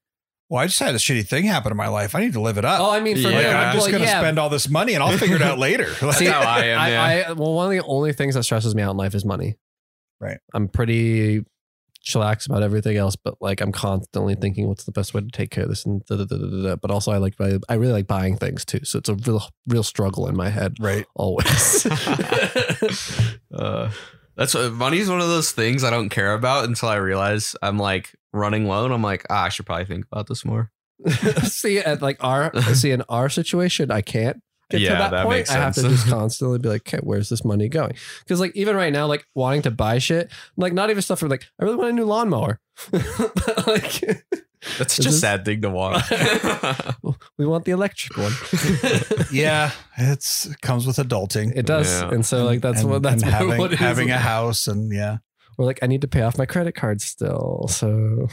well, 0.52 0.62
I 0.62 0.68
just 0.68 0.80
had 0.80 0.94
a 0.94 0.98
shitty 0.98 1.26
thing 1.26 1.46
happen 1.46 1.72
in 1.72 1.78
my 1.78 1.88
life. 1.88 2.14
I 2.14 2.20
need 2.20 2.34
to 2.34 2.42
live 2.42 2.58
it 2.58 2.66
up. 2.66 2.82
Oh, 2.82 2.92
I 2.92 3.00
mean, 3.00 3.16
for 3.16 3.30
Yeah. 3.30 3.38
like, 3.38 3.46
I'm 3.46 3.74
just 3.74 3.86
well, 3.86 3.92
gonna 3.94 4.04
yeah. 4.04 4.20
spend 4.20 4.38
all 4.38 4.50
this 4.50 4.68
money 4.68 4.96
and 4.96 5.02
I'll 5.02 5.18
figure 5.18 5.38
it 5.38 5.42
out 5.42 5.58
later. 5.58 5.88
Like, 6.02 6.16
See, 6.18 6.26
how 6.26 6.42
I 6.42 6.66
am, 6.66 6.92
yeah. 6.92 7.04
I, 7.30 7.32
well, 7.32 7.54
one 7.54 7.68
of 7.68 7.72
the 7.72 7.82
only 7.88 8.12
things 8.12 8.36
that 8.36 8.44
stresses 8.44 8.76
me 8.76 8.84
out 8.84 8.92
in 8.92 8.98
life 8.98 9.16
is 9.16 9.24
money. 9.24 9.56
Right. 10.20 10.40
I'm 10.54 10.68
pretty 10.68 11.46
chillax 12.06 12.48
about 12.48 12.64
everything 12.64 12.98
else, 12.98 13.16
but 13.16 13.36
like 13.40 13.62
I'm 13.62 13.72
constantly 13.72 14.36
thinking, 14.36 14.68
what's 14.68 14.84
the 14.84 14.92
best 14.92 15.14
way 15.14 15.22
to 15.22 15.28
take 15.30 15.52
care 15.52 15.64
of 15.64 15.70
this? 15.70 15.86
And 15.86 16.04
da, 16.06 16.18
da, 16.18 16.26
da, 16.26 16.36
da, 16.36 16.48
da, 16.48 16.64
da. 16.64 16.76
but 16.76 16.92
also 16.92 17.14
I 17.14 17.18
like 17.18 17.38
buy- 17.38 17.60
I 17.70 17.76
really 17.76 17.94
like 17.94 18.08
buying 18.08 18.36
things 18.36 18.66
too, 18.66 18.84
so 18.84 19.00
it's 19.00 19.08
a 19.08 19.16
real 19.16 19.42
real 19.68 19.84
struggle 19.84 20.28
in 20.28 20.36
my 20.36 20.50
head 20.50 20.76
right. 20.82 21.06
always. 21.16 21.86
uh, 23.56 23.90
that's 24.36 24.54
what, 24.54 24.72
money's 24.74 25.10
one 25.10 25.22
of 25.22 25.28
those 25.28 25.52
things 25.52 25.84
I 25.84 25.90
don't 25.90 26.10
care 26.10 26.34
about 26.34 26.66
until 26.66 26.90
I 26.90 26.96
realize 26.96 27.56
I'm 27.62 27.78
like 27.78 28.14
running 28.34 28.66
low 28.68 28.86
and 28.86 28.94
I'm 28.94 29.02
like, 29.02 29.26
ah, 29.30 29.46
I 29.46 29.50
should 29.50 29.66
probably 29.66 29.86
think 29.86 30.06
about 30.12 30.28
this 30.28 30.46
more. 30.46 30.72
see, 31.44 31.80
at 31.80 32.02
like 32.02 32.18
our 32.24 32.54
see 32.74 32.92
in 32.92 33.04
our 33.10 33.30
situation, 33.30 33.92
I 33.92 34.02
can't 34.02 34.42
get 34.70 34.80
to 34.80 34.86
that, 34.86 35.12
that 35.12 35.26
point. 35.26 35.50
I 35.50 35.54
have 35.54 35.76
to 35.76 35.82
just 35.82 36.08
constantly 36.10 36.60
be 36.60 36.70
like, 36.70 36.82
okay, 36.82 37.00
where's 37.02 37.30
this 37.30 37.44
money 37.44 37.70
going? 37.70 37.94
Because 38.20 38.40
like 38.40 38.56
even 38.56 38.76
right 38.76 38.94
now, 38.94 39.08
like 39.08 39.26
wanting 39.36 39.64
to 39.64 39.72
buy 39.72 39.98
shit, 39.98 40.32
like 40.58 40.74
not 40.74 40.90
even 40.90 41.02
stuff 41.02 41.20
for 41.20 41.28
like 41.28 41.46
I 41.60 41.64
really 41.64 41.78
want 41.78 41.90
a 41.90 41.94
new 41.94 42.06
lawnmower. 42.06 42.60
But, 42.92 43.68
like 43.68 44.26
That's 44.78 44.98
Is 44.98 44.98
such 44.98 45.06
a 45.06 45.10
this- 45.10 45.22
sad 45.22 45.46
thing 45.46 45.62
to 45.62 45.70
want. 45.70 46.04
we 47.38 47.46
want 47.46 47.66
the 47.66 47.72
electric 47.72 48.18
one. 48.18 48.32
Yeah, 49.32 49.72
it's 49.98 50.46
it 50.46 50.62
comes 50.62 50.86
with 50.86 50.98
adulting. 50.98 51.54
It 51.56 51.66
does, 51.66 51.88
Yeah. 52.02 52.10
and 52.12 52.26
so 52.26 52.46
like 52.46 52.62
that's 52.62 52.82
And- 52.82 52.90
what 52.90 53.02
that's 53.04 53.24
and 53.24 53.32
what, 53.32 53.40
having, 53.40 53.58
what 53.60 53.72
it 53.72 53.76
is. 53.76 53.80
having 53.80 54.10
a 54.12 54.18
house 54.18 54.68
and 54.68 54.92
yeah. 54.94 55.18
We're 55.58 55.66
like, 55.66 55.80
I 55.84 55.88
need 55.88 56.02
to 56.02 56.08
pay 56.08 56.22
off 56.22 56.38
my 56.38 56.46
credit 56.46 56.74
card 56.76 57.02
still. 57.02 57.68
So, 57.70 58.30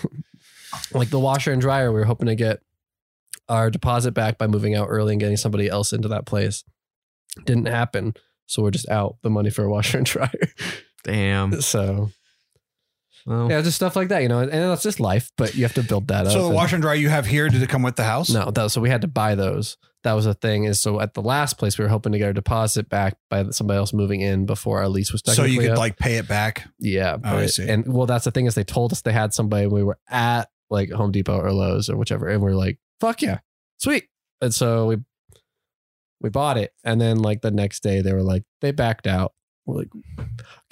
like 0.92 1.10
the 1.10 1.18
washer 1.18 1.52
and 1.52 1.60
dryer, 1.60 1.92
we 1.92 1.98
were 1.98 2.04
hoping 2.06 2.26
to 2.28 2.34
get 2.36 2.60
our 3.48 3.70
deposit 3.70 4.12
back 4.12 4.38
by 4.38 4.46
moving 4.46 4.74
out 4.74 4.86
early 4.88 5.14
and 5.14 5.20
getting 5.20 5.36
somebody 5.36 5.68
else 5.68 5.92
into 5.92 6.08
that 6.08 6.26
place. 6.26 6.62
Didn't 7.44 7.66
happen. 7.66 8.14
So 8.46 8.62
we're 8.62 8.70
just 8.70 8.88
out 8.88 9.16
the 9.22 9.30
money 9.30 9.50
for 9.50 9.64
a 9.64 9.68
washer 9.70 9.98
and 9.98 10.06
dryer. 10.06 10.30
Damn. 11.04 11.60
So 11.60 12.10
Well, 13.28 13.50
yeah, 13.50 13.60
just 13.60 13.76
stuff 13.76 13.94
like 13.94 14.08
that, 14.08 14.22
you 14.22 14.28
know, 14.28 14.38
and 14.40 14.50
that's 14.50 14.82
just 14.82 15.00
life, 15.00 15.30
but 15.36 15.54
you 15.54 15.62
have 15.64 15.74
to 15.74 15.82
build 15.82 16.08
that 16.08 16.26
up. 16.26 16.32
So 16.32 16.40
the 16.42 16.46
and- 16.46 16.54
washer 16.54 16.76
and 16.76 16.82
dryer 16.82 16.94
you 16.96 17.10
have 17.10 17.26
here, 17.26 17.48
did 17.48 17.62
it 17.62 17.68
come 17.68 17.82
with 17.82 17.96
the 17.96 18.04
house? 18.04 18.30
no, 18.30 18.50
that, 18.50 18.70
so 18.70 18.80
we 18.80 18.88
had 18.88 19.02
to 19.02 19.08
buy 19.08 19.34
those. 19.34 19.76
That 20.04 20.14
was 20.14 20.24
a 20.26 20.32
thing. 20.32 20.64
Is 20.64 20.80
so 20.80 21.00
at 21.00 21.12
the 21.14 21.20
last 21.22 21.58
place 21.58 21.76
we 21.76 21.84
were 21.84 21.88
hoping 21.90 22.12
to 22.12 22.18
get 22.18 22.26
our 22.28 22.32
deposit 22.32 22.88
back 22.88 23.16
by 23.28 23.50
somebody 23.50 23.76
else 23.78 23.92
moving 23.92 24.20
in 24.22 24.46
before 24.46 24.78
our 24.78 24.88
lease 24.88 25.12
was 25.12 25.22
So 25.26 25.32
technically 25.34 25.54
you 25.54 25.60
could 25.60 25.70
up. 25.72 25.78
like 25.78 25.98
pay 25.98 26.16
it 26.16 26.26
back. 26.28 26.68
Yeah. 26.78 27.16
Oh, 27.22 27.36
I 27.36 27.40
but- 27.42 27.50
see. 27.50 27.68
And 27.68 27.92
well, 27.92 28.06
that's 28.06 28.24
the 28.24 28.30
thing 28.30 28.46
is 28.46 28.54
they 28.54 28.64
told 28.64 28.92
us 28.92 29.02
they 29.02 29.12
had 29.12 29.34
somebody 29.34 29.66
when 29.66 29.74
we 29.74 29.84
were 29.84 29.98
at 30.08 30.48
like 30.70 30.90
Home 30.92 31.10
Depot 31.12 31.36
or 31.38 31.52
Lowe's 31.52 31.90
or 31.90 31.96
whichever, 31.96 32.28
and 32.28 32.42
we 32.42 32.50
are 32.50 32.54
like, 32.54 32.78
"Fuck 33.00 33.22
yeah, 33.22 33.40
sweet!" 33.78 34.08
And 34.40 34.54
so 34.54 34.86
we 34.86 34.98
we 36.20 36.30
bought 36.30 36.58
it, 36.58 36.72
and 36.84 37.00
then 37.00 37.18
like 37.18 37.42
the 37.42 37.50
next 37.50 37.82
day 37.82 38.00
they 38.00 38.12
were 38.12 38.22
like 38.22 38.44
they 38.60 38.70
backed 38.70 39.06
out. 39.06 39.32
We're 39.66 39.78
like, 39.78 39.88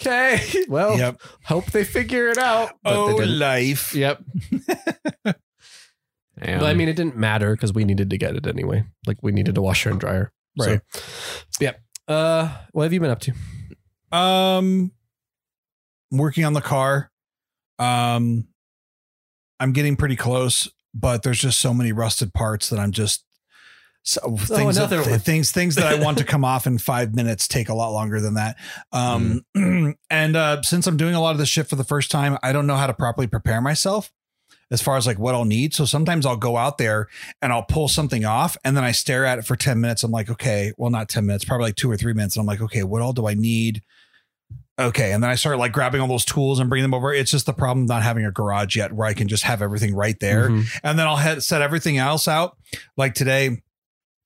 okay, 0.01 0.65
well, 0.69 0.99
Yep. 0.99 1.21
hope 1.45 1.67
they 1.73 1.85
figure 1.85 2.29
it 2.29 2.39
out. 2.39 2.71
But 2.83 3.07
they 3.07 3.13
Oh, 3.13 3.19
didn't. 3.19 3.39
life. 3.39 3.95
yep. 3.95 4.23
damn. 5.25 6.61
But 6.61 6.65
I 6.67 6.75
mean, 6.75 6.89
it 6.89 6.97
didn't 6.97 7.17
matter 7.17 7.55
because 7.55 7.73
we 7.73 7.85
needed 7.85 8.11
to 8.11 8.19
get 8.19 8.37
it 8.37 8.47
anyway. 8.47 8.85
Like 9.07 9.19
we 9.23 9.33
needed 9.33 9.57
a 9.57 9.63
washer 9.63 9.91
and 9.91 10.01
dryer. 10.01 10.33
So, 10.61 10.71
Right. 10.71 10.81
yep. 11.61 11.81
Uh, 12.09 12.57
what 12.73 12.85
have 12.85 12.93
you 12.93 13.01
been 13.01 13.11
up 13.11 13.21
to? 13.21 13.33
Um, 14.17 14.93
working 16.11 16.45
on 16.45 16.53
the 16.53 16.61
car. 16.61 17.11
Um, 17.79 18.47
I'm 19.61 19.73
getting 19.73 19.97
pretty 19.97 20.17
close, 20.17 20.69
but 20.95 21.23
there's 21.23 21.41
just 21.41 21.61
so 21.61 21.75
many 21.75 21.93
rusted 21.93 22.33
parts 22.33 22.69
that 22.71 22.79
I'm 22.79 22.93
just 22.93 23.25
so 24.07 24.37
things 24.37 24.77
that, 24.77 24.93
another 24.93 25.19
things 25.19 25.51
things 25.51 25.75
that 25.75 25.87
I 25.93 26.03
want 26.03 26.19
to 26.19 26.25
come 26.25 26.45
off 26.45 26.69
in 26.69 26.79
five 26.79 27.15
minutes 27.15 27.49
take 27.49 27.69
a 27.69 27.75
lot 27.75 27.91
longer 27.91 28.21
than 28.21 28.35
that. 28.35 28.57
Um, 28.93 29.45
and 30.11 30.37
uh, 30.37 30.63
since 30.63 30.87
I'm 30.87 30.97
doing 30.97 31.17
a 31.17 31.21
lot 31.21 31.33
of 31.33 31.39
this 31.39 31.49
shit 31.49 31.67
for 31.67 31.75
the 31.75 31.85
first 31.85 32.11
time, 32.11 32.39
I 32.41 32.53
don't 32.53 32.69
know 32.69 32.77
how 32.77 32.87
to 32.87 32.95
properly 32.95 33.27
prepare 33.27 33.61
myself 33.61 34.13
as 34.71 34.81
far 34.81 34.97
as 34.97 35.09
like 35.09 35.19
what 35.19 35.35
I'll 35.35 35.45
need. 35.45 35.75
So 35.75 35.85
sometimes 35.85 36.25
I'll 36.25 36.37
go 36.37 36.57
out 36.57 36.79
there 36.79 37.09
and 37.43 37.53
I'll 37.53 37.65
pull 37.65 37.89
something 37.89 38.25
off 38.25 38.57
and 38.65 38.77
then 38.77 38.85
I 38.85 38.93
stare 38.93 39.25
at 39.25 39.39
it 39.41 39.45
for 39.45 39.57
10 39.57 39.81
minutes. 39.81 40.05
I'm 40.05 40.13
like, 40.13 40.31
okay, 40.31 40.73
well, 40.77 40.91
not 40.91 41.09
10 41.09 41.27
minutes, 41.27 41.45
probably 41.45 41.67
like 41.67 41.77
two 41.77 41.91
or 41.91 41.97
three 41.97 42.13
minutes. 42.13 42.37
And 42.37 42.43
I'm 42.43 42.47
like, 42.47 42.61
okay, 42.61 42.85
what 42.85 43.03
all 43.03 43.13
do 43.13 43.27
I 43.27 43.35
need? 43.35 43.83
Okay. 44.79 45.13
And 45.13 45.23
then 45.23 45.31
I 45.31 45.37
start 45.37 45.59
like 45.59 45.73
grabbing 45.73 46.01
all 46.01 46.09
those 46.09 46.25
tools 46.25 46.61
and 46.61 46.69
bringing 46.69 46.83
them 46.83 46.95
over. 46.95 47.13
It's 47.13 47.31
just 47.31 47.47
the 47.47 47.55
problem 47.55 47.87
not 47.87 48.03
having 48.03 48.25
a 48.27 48.31
garage 48.31 48.77
yet 48.77 48.93
where 48.93 49.07
I 49.07 49.15
can 49.15 49.27
just 49.27 49.45
have 49.45 49.63
everything 49.63 49.95
right 49.95 50.19
there. 50.21 50.51
Mhm. 50.51 50.67
And 50.83 50.99
then 50.99 51.07
I'll 51.07 51.17
head, 51.17 51.43
set 51.43 51.63
everything 51.63 51.97
else 51.97 52.29
out. 52.29 52.57
Like 52.97 53.15
today, 53.15 53.63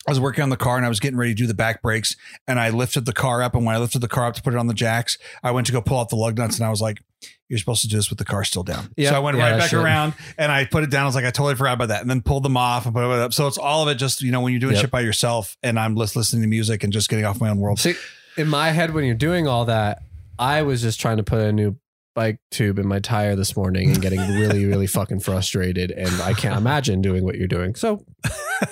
I 0.07 0.11
was 0.11 0.19
working 0.21 0.43
on 0.43 0.49
the 0.49 0.57
car 0.57 0.77
and 0.77 0.87
I 0.87 0.89
was 0.89 0.99
getting 0.99 1.19
ready 1.19 1.33
to 1.33 1.37
do 1.37 1.47
the 1.47 1.55
back 1.55 1.83
brakes 1.83 2.17
and 2.49 2.59
I 2.59 2.71
lifted 2.71 3.05
the 3.05 3.13
car 3.13 3.43
up. 3.43 3.55
And 3.55 3.67
when 3.67 3.75
I 3.75 3.79
lifted 3.79 4.01
the 4.01 4.09
car 4.09 4.27
up 4.27 4.35
to 4.35 4.43
put 4.43 4.55
it 4.55 4.59
on 4.59 4.67
the 4.67 4.75
jacks, 4.75 5.19
I 5.43 5.51
went 5.51 5.67
to 5.67 5.73
go 5.73 5.83
pull 5.83 5.99
out 6.01 6.09
the 6.09 6.17
lug 6.17 6.39
nuts 6.39 6.57
and 6.59 6.67
I 6.67 6.71
was 6.71 6.81
like, 6.81 7.03
you're 7.49 7.59
supposed 7.59 7.83
to 7.83 7.89
do 7.89 7.97
this 7.97 8.09
with 8.09 8.19
the 8.19 8.25
car 8.25 8.45
still 8.45 8.63
down. 8.63 8.91
Yeah, 8.97 9.11
so 9.11 9.17
I 9.17 9.19
went 9.19 9.37
yeah, 9.37 9.51
right 9.51 9.59
back 9.59 9.73
around 9.75 10.15
and 10.39 10.51
I 10.51 10.65
put 10.65 10.85
it 10.85 10.91
down. 10.91 11.03
I 11.03 11.07
was 11.07 11.15
like, 11.15 11.25
I 11.27 11.31
totally 11.31 11.55
forgot 11.57 11.75
about 11.75 11.89
that. 11.89 12.01
And 12.01 12.09
then 12.09 12.23
pulled 12.23 12.45
them 12.45 12.57
off 12.57 12.87
and 12.87 12.95
put 12.95 13.05
it 13.05 13.19
up. 13.21 13.35
So 13.35 13.47
it's 13.47 13.59
all 13.59 13.83
of 13.83 13.89
it 13.89 13.97
just, 13.97 14.23
you 14.23 14.31
know, 14.33 14.41
when 14.41 14.53
you're 14.53 14.61
doing 14.61 14.75
Yep. 14.75 14.81
shit 14.83 14.91
by 14.91 15.01
yourself 15.01 15.57
and 15.63 15.79
I'm 15.79 15.97
just 15.97 16.17
listening 16.17 16.43
to 16.43 16.49
music 16.49 16.83
and 16.83 16.93
just 16.93 17.09
getting 17.11 17.25
off 17.25 17.41
my 17.41 17.51
own 17.51 17.59
world. 17.59 17.79
See, 17.79 17.95
in 18.37 18.49
my 18.49 18.71
head, 18.71 18.95
when 18.95 19.05
you're 19.05 19.15
doing 19.15 19.47
all 19.47 19.67
that, 19.67 20.03
I 20.39 20.63
was 20.63 20.81
just 20.81 20.99
trying 20.99 21.19
to 21.19 21.23
put 21.23 21.41
a 21.41 21.53
new 21.53 21.77
bike 22.15 22.41
tube 22.51 22.79
in 22.79 22.87
my 22.87 22.99
tire 22.99 23.37
this 23.37 23.57
morning 23.57 23.91
and 23.91 24.03
getting 24.03 24.21
really, 24.21 24.65
really 24.65 24.87
fucking 24.89 25.21
frustrated. 25.21 25.91
And 25.91 26.21
I 26.23 26.35
can't 26.35 26.57
imagine 26.57 27.01
doing 27.01 27.25
what 27.25 27.37
you're 27.37 27.49
doing. 27.49 27.75
So 27.75 28.05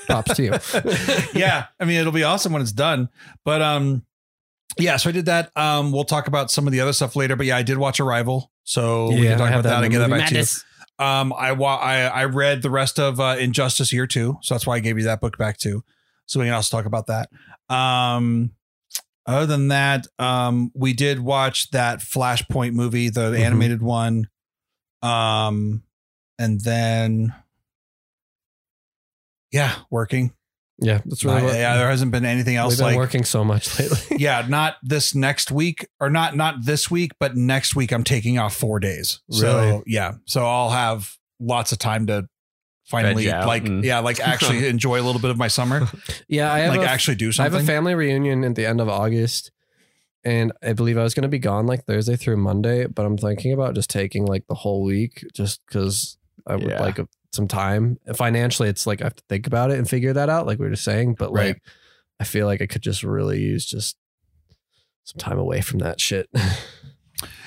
props 0.07 0.35
to 0.35 0.43
you. 0.43 0.53
yeah. 1.41 1.67
I 1.79 1.85
mean, 1.85 2.01
it'll 2.01 2.13
be 2.13 2.25
awesome 2.25 2.53
when 2.53 2.63
it's 2.63 2.73
done. 2.73 3.09
But 3.45 3.63
um, 3.63 4.05
yeah, 4.79 4.97
so 4.97 5.09
I 5.09 5.13
did 5.13 5.27
that. 5.27 5.57
Um, 5.57 5.93
we'll 5.93 6.05
talk 6.05 6.29
about 6.29 6.51
some 6.51 6.67
of 6.67 6.73
the 6.73 6.81
other 6.81 6.93
stuff 6.93 7.17
later. 7.17 7.37
But 7.37 7.47
yeah, 7.47 7.57
I 7.57 7.63
did 7.63 7.79
watch 7.79 8.01
Arrival. 8.01 8.51
So 8.65 9.09
we 9.11 9.23
can 9.23 9.39
talk 9.39 9.51
about 9.51 9.63
that 9.65 9.79
in 9.79 9.85
and 9.85 9.93
get 9.93 9.99
that 10.01 10.11
movie 10.11 10.21
back 10.21 10.29
to 10.31 10.39
you. 10.39 10.45
Um, 10.99 11.33
I 11.33 11.53
wa- 11.53 11.77
I 11.77 12.01
I 12.07 12.25
read 12.25 12.61
the 12.61 12.71
rest 12.71 12.99
of 12.99 13.21
uh, 13.21 13.37
Injustice 13.39 13.93
Year 13.93 14.07
Two, 14.07 14.37
so 14.43 14.55
that's 14.55 14.67
why 14.67 14.75
I 14.75 14.81
gave 14.81 14.99
you 14.99 15.05
that 15.05 15.21
book 15.21 15.39
back 15.39 15.57
too. 15.57 15.85
So 16.27 16.41
we 16.41 16.47
can 16.47 16.55
also 16.55 16.77
talk 16.77 16.87
about 16.87 17.07
that. 17.07 17.31
Um, 17.75 18.51
other 19.29 19.47
than 19.47 19.69
that, 19.69 20.07
um, 20.19 20.73
we 20.75 20.93
did 20.95 21.21
watch 21.21 21.71
that 21.71 22.01
Flashpoint 22.01 22.73
movie, 22.73 23.09
the 23.11 23.31
Mhm. 23.31 23.39
animated 23.41 23.83
one. 23.83 24.29
Um, 25.03 25.83
and 26.39 26.61
then 26.63 27.33
yeah, 29.53 29.75
working. 29.91 30.33
Yeah, 30.81 31.01
that's 31.05 31.25
really 31.25 31.43
Not- 31.43 31.55
yeah, 31.55 31.77
there 31.77 31.89
hasn't 31.91 32.13
been 32.13 32.25
anything 32.25 32.55
We've 32.55 32.61
else 32.61 32.77
been 32.77 32.87
like 32.87 32.97
working 32.97 33.25
so 33.25 33.45
much 33.45 33.79
lately. 33.81 33.99
yeah, 34.19 34.47
not 34.49 34.77
this 34.83 35.13
next 35.15 35.51
week 35.51 35.89
or 35.99 36.09
not 36.09 36.37
not 36.37 36.65
this 36.65 36.89
week, 36.91 37.13
but 37.19 37.37
next 37.37 37.75
week 37.75 37.91
I'm 37.93 38.05
taking 38.05 38.39
off 38.39 38.55
four 38.55 38.79
days. 38.79 39.21
So 39.31 39.59
Really? 39.59 39.83
yeah, 39.87 40.13
so 40.27 40.47
I'll 40.47 40.71
have 40.71 41.17
lots 41.41 41.73
of 41.73 41.79
time 41.79 42.07
to 42.07 42.29
finally 42.89 43.27
like 43.31 43.65
and- 43.67 43.85
yeah, 43.85 43.99
like 44.01 44.21
actually 44.21 44.67
enjoy 44.75 45.01
a 45.01 45.05
little 45.05 45.21
bit 45.21 45.31
of 45.31 45.37
my 45.39 45.49
summer, 45.49 45.87
yeah, 46.29 46.53
I 46.53 46.61
have 46.61 46.75
like 46.77 46.87
a, 46.87 46.91
actually 46.91 47.17
do 47.17 47.31
something. 47.33 47.53
I 47.55 47.57
have 47.59 47.65
a 47.65 47.67
family 47.67 47.95
reunion 47.95 48.45
at 48.45 48.55
the 48.55 48.67
end 48.67 48.81
of 48.81 48.89
August. 48.89 49.51
And 50.25 50.53
I 50.63 50.73
believe 50.73 50.99
I 50.99 51.05
was 51.05 51.15
going 51.15 51.23
to 51.23 51.29
be 51.29 51.39
gone 51.39 51.67
like 51.67 51.85
Thursday 51.85 52.17
through 52.17 52.39
Monday, 52.39 52.87
but 52.87 53.07
I'm 53.07 53.17
thinking 53.17 53.53
about 53.53 53.75
just 53.77 53.89
taking 53.89 54.27
like 54.27 54.47
the 54.49 54.55
whole 54.55 54.83
week 54.83 55.25
just 55.33 55.61
because 55.67 56.19
I 56.47 56.57
would 56.57 56.69
Yeah. 56.69 56.81
like 56.83 56.99
a, 56.99 57.07
some 57.33 57.47
time. 57.47 57.99
Financially, 58.17 58.69
it's 58.69 58.85
like 58.87 59.01
I 59.01 59.05
have 59.05 59.15
to 59.15 59.23
think 59.29 59.47
about 59.47 59.71
it 59.71 59.79
and 59.79 59.89
figure 59.89 60.13
that 60.15 60.29
out, 60.29 60.45
like 60.47 60.59
we 60.59 60.65
were 60.67 60.73
just 60.73 60.85
saying. 60.85 61.15
But 61.15 61.33
Right. 61.33 61.47
like, 61.49 61.63
I 62.19 62.25
feel 62.25 62.47
like 62.47 62.61
I 62.61 62.67
could 62.67 62.83
just 62.83 63.05
really 63.05 63.41
use 63.41 63.65
just 63.65 63.97
some 65.05 65.19
time 65.19 65.39
away 65.39 65.61
from 65.61 65.79
that 65.79 66.01
shit. 66.01 66.29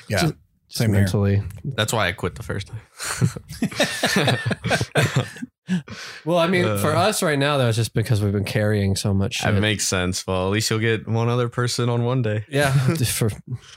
yeah, 0.08 0.22
just- 0.22 0.34
same 0.78 0.92
here. 0.94 1.02
mentally. 1.02 1.44
That's 1.64 1.94
why 1.94 2.08
I 2.08 2.12
quit 2.14 2.36
the 2.36 2.44
first 2.44 2.68
time. 2.68 2.82
Well, 6.26 6.38
I 6.38 6.48
mean, 6.48 6.66
for 6.80 6.92
Uh. 6.94 7.08
us 7.08 7.24
right 7.24 7.40
now, 7.40 7.58
though, 7.58 7.70
it's 7.70 7.78
just 7.78 7.94
because 7.94 8.22
we've 8.22 8.34
been 8.34 8.44
carrying 8.44 8.98
so 8.98 9.14
much 9.14 9.36
shit. 9.36 9.54
that 9.54 9.62
makes 9.62 9.88
sense. 9.88 10.28
Well, 10.28 10.46
at 10.48 10.52
least 10.52 10.70
you'll 10.70 10.80
get 10.80 11.08
one 11.08 11.30
other 11.30 11.48
person 11.48 11.88
on 11.88 12.04
one 12.04 12.22
day. 12.22 12.46
yeah, 12.50 12.72
for 13.06 13.30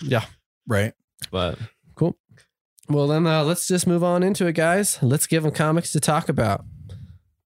yeah. 0.02 0.24
Right. 0.66 0.92
But 1.30 1.56
Cool. 1.94 2.16
Well, 2.88 3.06
then 3.06 3.26
uh, 3.28 3.44
let's 3.44 3.68
just 3.68 3.86
move 3.86 4.02
on 4.02 4.24
into 4.24 4.46
it, 4.46 4.54
guys. 4.54 4.98
Let's 5.02 5.28
give 5.28 5.44
them 5.44 5.52
comics 5.52 5.92
to 5.92 6.00
talk 6.00 6.28
about. 6.28 6.64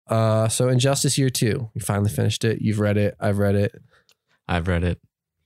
Uh, 0.09 0.49
so 0.49 0.69
Injustice 0.69 1.19
Year 1.19 1.29
Two, 1.29 1.69
you 1.75 1.81
finally 1.83 2.09
finished 2.11 2.43
it. 2.43 2.63
You've 2.63 2.81
read 2.81 2.97
it. 2.97 3.17
I've 3.21 3.37
read 3.39 3.55
it. 3.55 3.73
I've 4.49 4.67
read 4.67 4.83
it. 4.83 4.99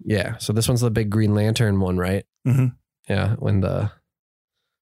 Yeah. 0.04 0.36
So 0.38 0.52
this 0.52 0.68
one's 0.68 0.80
the 0.82 0.90
big 0.92 1.10
Green 1.10 1.34
Lantern 1.34 1.80
one, 1.80 1.96
right? 1.98 2.24
Mhm. 2.46 2.76
Yeah. 3.12 3.34
When 3.38 3.60
the. 3.60 3.90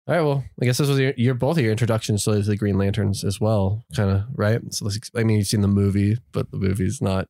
All 0.08 0.14
right. 0.16 0.22
Well, 0.22 0.44
I 0.62 0.66
guess 0.66 0.78
this 0.78 0.88
was 0.88 1.00
your, 1.00 1.14
your 1.18 1.34
both 1.34 1.58
of 1.58 1.64
your 1.64 1.72
introductions 1.72 2.24
to 2.26 2.40
the 2.42 2.56
Green 2.56 2.78
Lanterns 2.78 3.24
as 3.24 3.42
well, 3.42 3.84
kind 3.96 4.12
of 4.12 4.24
right. 4.36 4.62
So 4.72 4.86
let's, 4.86 5.00
I 5.16 5.24
mean, 5.24 5.38
you've 5.38 5.48
seen 5.48 5.62
the 5.62 5.68
movie, 5.68 6.18
but 6.32 6.52
the 6.52 6.58
movie's 6.58 7.02
not. 7.02 7.28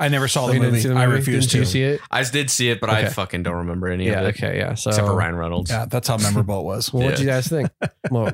I 0.00 0.08
never 0.08 0.28
saw 0.28 0.44
Oh, 0.44 0.48
the 0.48 0.54
you 0.54 0.60
didn't 0.60 0.74
movie. 0.74 0.88
the 0.88 0.94
I 0.94 1.06
movie? 1.06 1.18
refuse 1.18 1.46
Didn't 1.46 1.52
to. 1.52 1.58
you 1.60 1.64
see 1.64 1.82
it? 1.84 2.00
I 2.10 2.22
did 2.24 2.50
see 2.50 2.68
it, 2.68 2.80
but 2.80 2.90
I 2.90 3.08
fucking 3.08 3.44
don't 3.44 3.54
remember 3.58 3.86
any 3.88 4.06
Yeah. 4.08 4.20
of 4.20 4.26
it 4.26 4.28
Okay. 4.36 4.58
Yeah. 4.58 4.74
So 4.74 4.90
except 4.90 5.06
for 5.06 5.14
Ryan 5.14 5.36
Reynolds. 5.36 5.70
Yeah, 5.70 5.86
that's 5.86 6.08
how 6.08 6.16
memorable 6.28 6.60
it 6.60 6.64
was. 6.64 6.92
Well, 6.92 7.04
what 7.04 7.16
do 7.16 7.22
you 7.22 7.28
guys 7.28 7.46
think? 7.48 7.70
Well, 8.10 8.32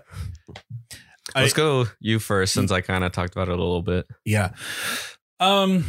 Let's 1.37 1.53
go 1.53 1.87
you 2.01 2.19
first 2.19 2.53
since 2.55 2.71
I 2.73 2.81
kind 2.81 3.05
of 3.05 3.13
talked 3.13 3.33
about 3.35 3.49
it 3.49 3.53
a 3.53 3.63
little 3.63 3.83
bit. 3.83 4.07
Yeah. 4.25 4.51
Um. 5.41 5.85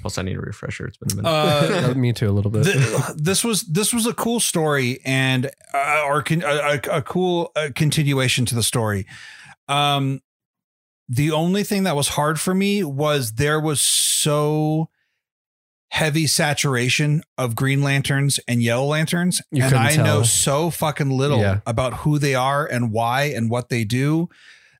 Plus, 0.00 0.18
I 0.18 0.22
need 0.22 0.36
a 0.36 0.40
refresher. 0.40 0.86
It's 0.86 0.96
been 0.96 1.12
a 1.18 1.22
minute. 1.22 1.90
Uh, 1.90 1.94
me 1.96 2.12
too, 2.12 2.28
a 2.28 2.32
little 2.32 2.50
bit. 2.50 2.64
Th- 2.64 2.76
this 3.16 3.44
was 3.44 3.62
this 3.62 3.92
was 3.92 4.06
a 4.06 4.14
cool 4.14 4.40
story 4.40 5.00
and 5.04 5.50
uh, 5.74 6.02
or 6.06 6.22
con- 6.22 6.42
a, 6.42 6.46
a, 6.84 6.98
a 6.98 7.02
cool 7.02 7.52
uh, 7.56 7.68
continuation 7.74 8.44
to 8.46 8.54
the 8.54 8.62
story. 8.62 9.06
Um, 9.68 10.20
the 11.08 11.32
only 11.32 11.64
thing 11.64 11.82
that 11.84 11.96
was 11.96 12.08
hard 12.08 12.38
for 12.40 12.54
me 12.54 12.84
was 12.84 13.32
there 13.32 13.60
was 13.60 13.80
so 13.80 14.88
heavy 15.88 16.26
saturation 16.28 17.20
of 17.36 17.56
green 17.56 17.82
lanterns 17.82 18.38
and 18.46 18.62
yellow 18.62 18.86
lanterns 18.86 19.42
You 19.50 19.64
and 19.64 19.72
couldn't 19.72 19.86
i 19.86 19.96
know 19.96 20.22
so 20.22 20.70
fucking 20.70 21.10
little 21.10 21.40
Yeah. 21.40 21.60
about 21.66 21.94
who 21.94 22.20
they 22.20 22.36
are 22.36 22.64
and 22.64 22.92
why 22.92 23.24
and 23.24 23.50
what 23.50 23.70
they 23.70 23.82
do 23.82 24.28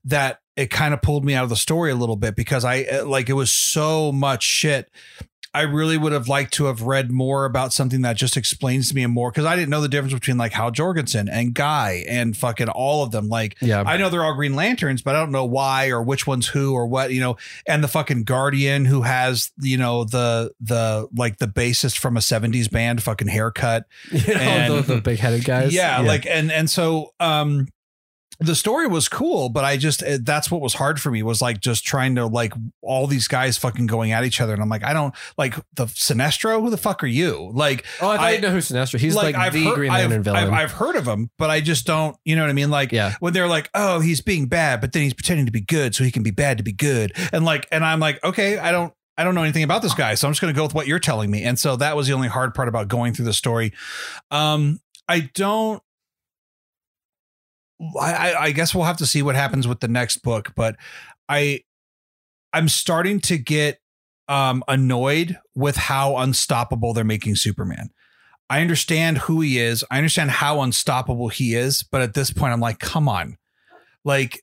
that 0.04 0.38
it 0.61 0.70
kind 0.70 0.92
of 0.92 1.01
pulled 1.01 1.25
me 1.25 1.35
out 1.35 1.44
of 1.44 1.51
the 1.51 1.57
story 1.57 1.90
a 1.90 1.94
little 1.94 2.16
bit 2.16 2.37
because 2.37 2.64
i 2.64 2.83
uh, 2.85 3.05
like 3.05 3.29
it 3.29 3.35
was 3.35 3.53
so 3.53 4.12
much 4.12 4.42
shit 4.42 4.90
I 5.53 5.62
really 5.62 5.99
would 5.99 6.12
have 6.12 6.29
liked 6.29 6.53
to 6.55 6.66
have 6.66 6.83
read 6.83 7.11
more 7.11 7.44
about 7.44 7.73
something 7.73 8.03
that 8.03 8.16
just 8.16 8.37
explains 8.37 8.88
to 8.90 8.94
me 8.94 9.05
more 9.07 9.33
because 9.33 9.46
I 9.46 9.57
didn't 9.57 9.70
know 9.70 9.81
the 9.81 9.88
difference 9.88 10.14
between 10.14 10.38
like 10.38 10.53
Hal 10.53 10.70
Jorgensen 10.70 11.29
and 11.29 11.53
Guy 11.53 12.05
and 12.09 12.37
fucking 12.37 12.68
all 12.68 13.03
of 13.03 13.11
them. 13.11 13.29
Like 13.29 13.57
yeah. 13.61 13.83
I 13.85 13.96
know 13.96 14.11
they're 14.11 14.23
all 14.23 14.35
Green 14.35 14.55
Lanterns, 14.55 15.03
but 15.03 15.16
I 15.16 15.18
don't 15.18 15.33
know 15.33 15.44
why 15.44 15.88
or 15.88 16.03
which 16.03 16.25
one's 16.25 16.46
who 16.46 16.75
or 16.75 16.87
what, 16.87 17.12
you 17.12 17.20
know, 17.20 17.37
and 17.66 17.83
the 17.83 17.88
fucking 17.88 18.23
Guardian 18.23 18.85
who 18.85 19.03
has, 19.03 19.51
you 19.61 19.77
know, 19.77 20.05
the 20.05 20.53
the 20.61 21.09
like 21.16 21.38
the 21.38 21.49
bassist 21.49 21.99
from 21.99 22.16
a 22.16 22.20
70s 22.20 22.70
band 22.70 23.03
fucking 23.03 23.29
haircut. 23.29 23.87
You 24.31 24.35
know, 24.35 24.40
and- 24.40 24.75
the, 24.85 24.94
the 24.94 25.01
big 25.01 25.18
headed 25.18 25.44
guys. 25.44 25.75
Yeah, 25.75 26.01
like 26.01 26.27
and 26.27 26.53
and 26.53 26.70
so 26.70 27.12
um 27.18 27.66
the 28.40 28.55
story 28.55 28.87
was 28.87 29.07
cool, 29.09 29.50
but 29.50 29.64
I 29.64 29.76
just 29.76 30.03
uh, 30.03 30.18
that's 30.22 30.50
what 30.50 30.61
was 30.61 30.74
hard 30.74 31.00
for 31.00 31.11
me 31.11 31.22
was 31.22 31.42
like 31.42 31.61
just 31.61 31.85
trying 31.85 32.14
to 32.14 32.26
like 32.26 32.53
all 32.83 33.07
these 33.07 33.29
guys 33.29 33.59
fucking 33.59 33.87
going 33.87 34.12
at 34.12 34.24
each 34.24 34.40
other, 34.40 34.53
and 34.55 34.62
I'm 34.62 34.68
like, 34.68 34.83
I 34.83 34.92
don't 34.92 35.14
like 35.37 35.55
the 35.74 35.87
Sinestro. 35.87 36.61
Who 36.61 36.70
the 36.70 36.76
fuck 36.79 37.05
are 37.05 37.07
you? 37.07 37.50
Like, 37.53 37.85
Oh, 38.00 38.09
I 38.09 38.16
thought 38.16 38.24
I- 38.26 38.31
you 38.33 38.40
know 38.40 38.50
who 38.50 38.59
Sinestro. 38.59 38.98
He's 38.98 39.14
like, 39.14 39.35
I've 39.35 39.53
the 39.53 39.64
heard- 39.64 39.74
Green 39.74 39.92
Lantern 39.92 40.18
I've, 40.20 40.24
villain. 40.24 40.44
I've, 40.44 40.53
I've 40.53 40.72
heard 40.72 40.96
of 40.96 41.07
him, 41.07 41.31
but 41.38 41.50
I 41.50 41.61
just 41.61 41.87
don't. 41.87 42.16
You 42.24 42.35
know 42.37 42.42
what 42.42 42.50
I 42.50 42.55
mean? 42.55 42.70
Like, 42.70 42.92
yeah. 42.92 43.14
when 43.20 43.33
they're 43.33 43.46
like, 43.48 43.68
oh, 43.74 44.00
he's 44.00 44.20
being 44.20 44.46
bad, 44.46 44.81
but 44.81 44.92
then 44.92 45.03
he's 45.03 45.14
pretending 45.14 45.46
to 45.46 45.53
be 45.53 45.61
good, 45.61 45.94
so 45.94 46.03
he 46.05 46.11
can 46.11 46.22
be 46.22 46.31
bad 46.31 46.57
to 46.59 46.64
be 46.64 46.72
good, 46.72 47.12
and 47.33 47.44
like, 47.44 47.68
and 47.70 47.85
I'm 47.85 48.00
like, 48.00 48.22
okay, 48.24 48.59
I 48.59 48.72
don't. 48.72 48.92
I 49.18 49.24
don't 49.24 49.35
know 49.35 49.42
anything 49.42 49.64
about 49.64 49.83
this 49.83 49.92
guy, 49.92 50.14
so 50.14 50.26
I'm 50.26 50.33
just 50.33 50.40
going 50.40 50.55
to 50.55 50.57
go 50.57 50.62
with 50.62 50.72
what 50.72 50.87
you're 50.87 50.98
telling 50.98 51.31
me. 51.31 51.42
And 51.42 51.59
so 51.59 51.76
that 51.76 51.94
was 51.94 52.07
the 52.07 52.14
only 52.14 52.29
hard 52.29 52.55
part 52.55 52.68
about 52.68 52.88
going 52.88 53.12
through 53.12 53.26
the 53.26 53.35
story. 53.35 53.74
Um, 54.31 54.81
I 55.09 55.29
don't. 55.35 55.83
I, 58.00 58.34
I- 58.38 58.50
guess 58.52 58.74
we'll 58.74 58.84
have 58.84 58.98
to 58.98 59.06
see 59.06 59.22
what 59.22 59.34
happens 59.34 59.66
with 59.66 59.80
the 59.80 59.88
next 59.88 60.18
book, 60.18 60.52
but 60.54 60.76
I, 61.28 61.60
I'm 62.52 62.68
starting 62.68 63.20
to 63.20 63.38
get 63.38 63.78
um, 64.28 64.62
annoyed 64.68 65.38
with 65.54 65.76
how 65.76 66.16
unstoppable 66.18 66.92
they're 66.92 67.04
making 67.04 67.36
Superman. 67.36 67.90
I 68.48 68.60
understand 68.60 69.18
who 69.18 69.40
he 69.40 69.58
is. 69.58 69.84
I 69.90 69.96
understand 69.98 70.30
how 70.32 70.60
unstoppable 70.60 71.28
he 71.28 71.54
is, 71.54 71.84
but 71.84 72.02
at 72.02 72.14
this 72.14 72.32
point, 72.32 72.52
I'm 72.52 72.60
like, 72.60 72.80
come 72.80 73.08
on, 73.08 73.36
like 74.04 74.42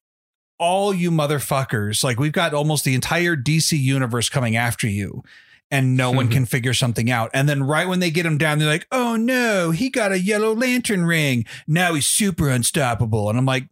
all 0.60 0.93
you 0.93 1.12
motherfuckers, 1.12 2.04
like 2.04 2.19
we've 2.19 2.32
got 2.32 2.54
almost 2.54 2.86
the 2.86 2.95
entire 2.95 3.36
DC 3.36 3.78
universe 3.80 4.30
coming 4.30 4.56
after 4.56 4.88
you. 4.88 5.23
And 5.70 5.98
no 5.98 6.12
one 6.12 6.30
can 6.30 6.46
figure 6.46 6.74
something 6.74 7.12
out. 7.12 7.30
And 7.34 7.50
then 7.50 7.62
right 7.62 7.90
when 7.90 8.00
they 8.00 8.10
get 8.10 8.26
him 8.26 8.38
down, 8.38 8.58
they're 8.58 8.70
like, 8.70 8.88
oh 8.90 9.18
no, 9.18 9.72
he 9.72 9.90
got 9.90 10.14
a 10.14 10.20
yellow 10.20 10.56
lantern 10.56 11.04
ring. 11.04 11.46
Now 11.68 11.94
he's 11.94 12.08
super 12.08 12.48
unstoppable. 12.48 13.30
And 13.30 13.38
I'm 13.38 13.46
like, 13.46 13.68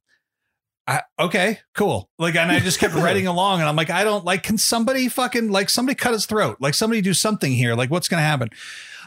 I, 0.87 1.01
okay, 1.19 1.59
cool. 1.73 2.09
Like, 2.19 2.35
and 2.35 2.51
I 2.51 2.59
just 2.59 2.79
kept 2.79 2.93
writing 2.95 3.27
along, 3.27 3.59
and 3.59 3.67
I'm 3.67 3.75
like, 3.75 3.89
I 3.89 4.03
don't 4.03 4.23
like. 4.23 4.43
Can 4.43 4.57
somebody 4.57 5.07
fucking 5.07 5.49
like 5.49 5.69
somebody 5.69 5.95
cut 5.95 6.13
his 6.13 6.25
throat? 6.25 6.57
Like 6.59 6.73
somebody 6.73 7.01
do 7.01 7.13
something 7.13 7.51
here. 7.51 7.75
Like, 7.75 7.89
what's 7.89 8.07
gonna 8.07 8.21
happen? 8.21 8.49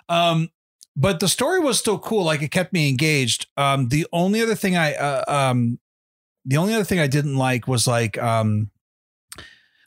Um, 0.09 0.51
but 0.97 1.21
the 1.21 1.29
story 1.29 1.61
was 1.61 1.79
still 1.79 1.99
cool. 1.99 2.25
Like, 2.25 2.43
it 2.43 2.51
kept 2.51 2.73
me 2.73 2.89
engaged. 2.89 3.47
Um, 3.57 3.89
the 3.89 4.07
only 4.13 4.43
other 4.43 4.57
thing 4.57 4.77
I, 4.77 4.95
uh, 4.95 5.25
um, 5.29 5.79
the 6.45 6.57
only 6.57 6.75
other 6.75 6.85
thing 6.85 6.99
I 6.99 7.07
didn't 7.07 7.37
like 7.37 7.69
was 7.69 7.87
like, 7.87 8.19
um, 8.19 8.71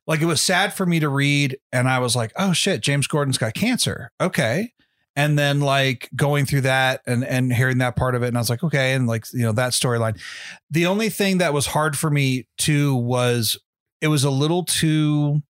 like 0.08 0.22
it 0.22 0.26
was 0.26 0.42
sad 0.42 0.74
for 0.74 0.86
me 0.86 1.00
to 1.00 1.10
read, 1.10 1.58
and 1.72 1.88
I 1.88 2.00
was 2.00 2.16
like, 2.16 2.32
oh 2.36 2.54
shit, 2.54 2.82
James 2.82 3.08
Gordon's 3.08 3.38
got 3.38 3.54
cancer. 3.54 4.12
Okay. 4.20 4.74
And 5.16 5.38
then 5.38 5.60
like 5.60 6.10
going 6.16 6.46
through 6.46 6.62
that 6.62 7.02
and 7.06 7.24
and 7.26 7.52
hearing 7.52 7.80
that 7.80 7.96
part 7.96 8.16
of 8.16 8.24
it, 8.24 8.28
and 8.30 8.38
I 8.38 8.40
was 8.40 8.50
like, 8.50 8.64
okay, 8.64 8.94
and 8.94 9.08
like 9.08 9.26
you 9.34 9.44
know 9.44 9.52
that 9.52 9.74
storyline. 9.74 10.20
The 10.70 10.86
only 10.86 11.10
thing 11.10 11.40
that 11.40 11.54
was 11.54 11.66
hard 11.66 11.98
for 11.98 12.10
me 12.10 12.48
too 12.58 12.96
was 12.96 13.58
it 14.00 14.08
was 14.08 14.24
a 14.24 14.32
little 14.32 14.64
too 14.64 15.42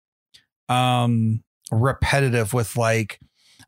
um 0.68 1.44
repetitive 1.72 2.54
with 2.54 2.76
like 2.76 3.20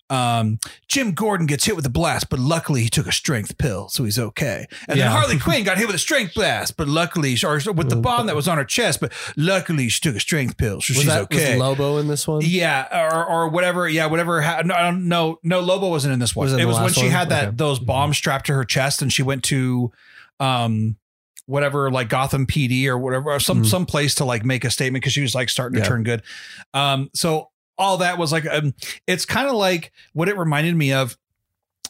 um 0.09 0.59
Jim 0.87 1.13
Gordon 1.13 1.47
gets 1.47 1.65
hit 1.65 1.75
with 1.75 1.85
a 1.85 1.89
blast, 1.89 2.29
but 2.29 2.37
luckily 2.39 2.83
he 2.83 2.89
took 2.89 3.07
a 3.07 3.11
strength 3.11 3.57
pill, 3.57 3.87
so 3.89 4.03
he's 4.03 4.19
okay. 4.19 4.67
And 4.87 4.97
Yeah. 4.97 5.05
then 5.05 5.11
Harley 5.13 5.39
Quinn 5.43 5.63
got 5.63 5.77
hit 5.77 5.87
with 5.87 5.95
a 5.95 5.99
strength 5.99 6.33
blast, 6.35 6.77
but 6.77 6.87
luckily, 6.87 7.35
or 7.43 7.55
with 7.73 7.89
the 7.89 7.95
bomb 7.95 8.27
that 8.27 8.35
was 8.35 8.47
on 8.47 8.57
her 8.57 8.65
chest, 8.65 8.99
but 8.99 9.11
luckily 9.37 9.89
she 9.89 10.01
took 10.01 10.15
a 10.15 10.19
strength 10.19 10.57
pill, 10.57 10.81
so 10.81 10.91
was 10.91 10.97
she's 10.97 11.05
that 11.05 11.21
okay. 11.23 11.53
was 11.53 11.59
Lobo 11.61 11.97
in 11.97 12.07
this 12.07 12.27
one? 12.27 12.41
Yeah, 12.43 13.09
or 13.11 13.25
or 13.25 13.49
whatever. 13.49 13.87
Yeah, 13.87 14.05
whatever. 14.07 14.41
Ha- 14.41 14.61
no, 14.65 14.75
I 14.75 14.83
don't- 14.83 15.07
no, 15.07 15.39
no. 15.41 15.61
Lobo 15.61 15.89
wasn't 15.89 16.13
in 16.13 16.19
this 16.19 16.35
one. 16.35 16.45
Was 16.45 16.53
it 16.53 16.59
it 16.59 16.65
was 16.65 16.79
when 16.79 16.91
she 16.93 17.03
one? 17.03 17.11
had 17.11 17.29
that 17.29 17.47
Okay. 17.49 17.55
those 17.55 17.79
bombs 17.79 18.17
strapped 18.17 18.45
to 18.47 18.53
her 18.53 18.65
chest, 18.65 19.01
and 19.01 19.11
she 19.11 19.23
went 19.23 19.43
to, 19.45 19.91
um, 20.39 20.97
whatever 21.45 21.89
like 21.91 22.07
Gotham 22.09 22.45
PD 22.45 22.87
or 22.87 22.97
whatever, 22.97 23.31
or 23.31 23.39
some 23.39 23.63
Mhm. 23.63 23.67
some 23.67 23.85
place 23.85 24.15
to 24.15 24.25
like 24.25 24.45
make 24.45 24.63
a 24.63 24.69
statement 24.69 25.01
because 25.01 25.13
she 25.13 25.21
was 25.21 25.33
like 25.35 25.49
starting 25.49 25.75
to 25.75 25.81
Yeah. 25.81 25.87
turn 25.89 26.03
good. 26.03 26.21
Um, 26.73 27.09
so 27.13 27.49
all 27.77 27.97
that 27.97 28.17
was 28.17 28.31
like, 28.31 28.45
um, 28.47 28.73
it's 29.07 29.25
kind 29.25 29.47
of 29.47 29.55
like 29.55 29.91
what 30.13 30.29
it 30.29 30.38
reminded 30.38 30.75
me 30.75 30.93
of 30.93 31.17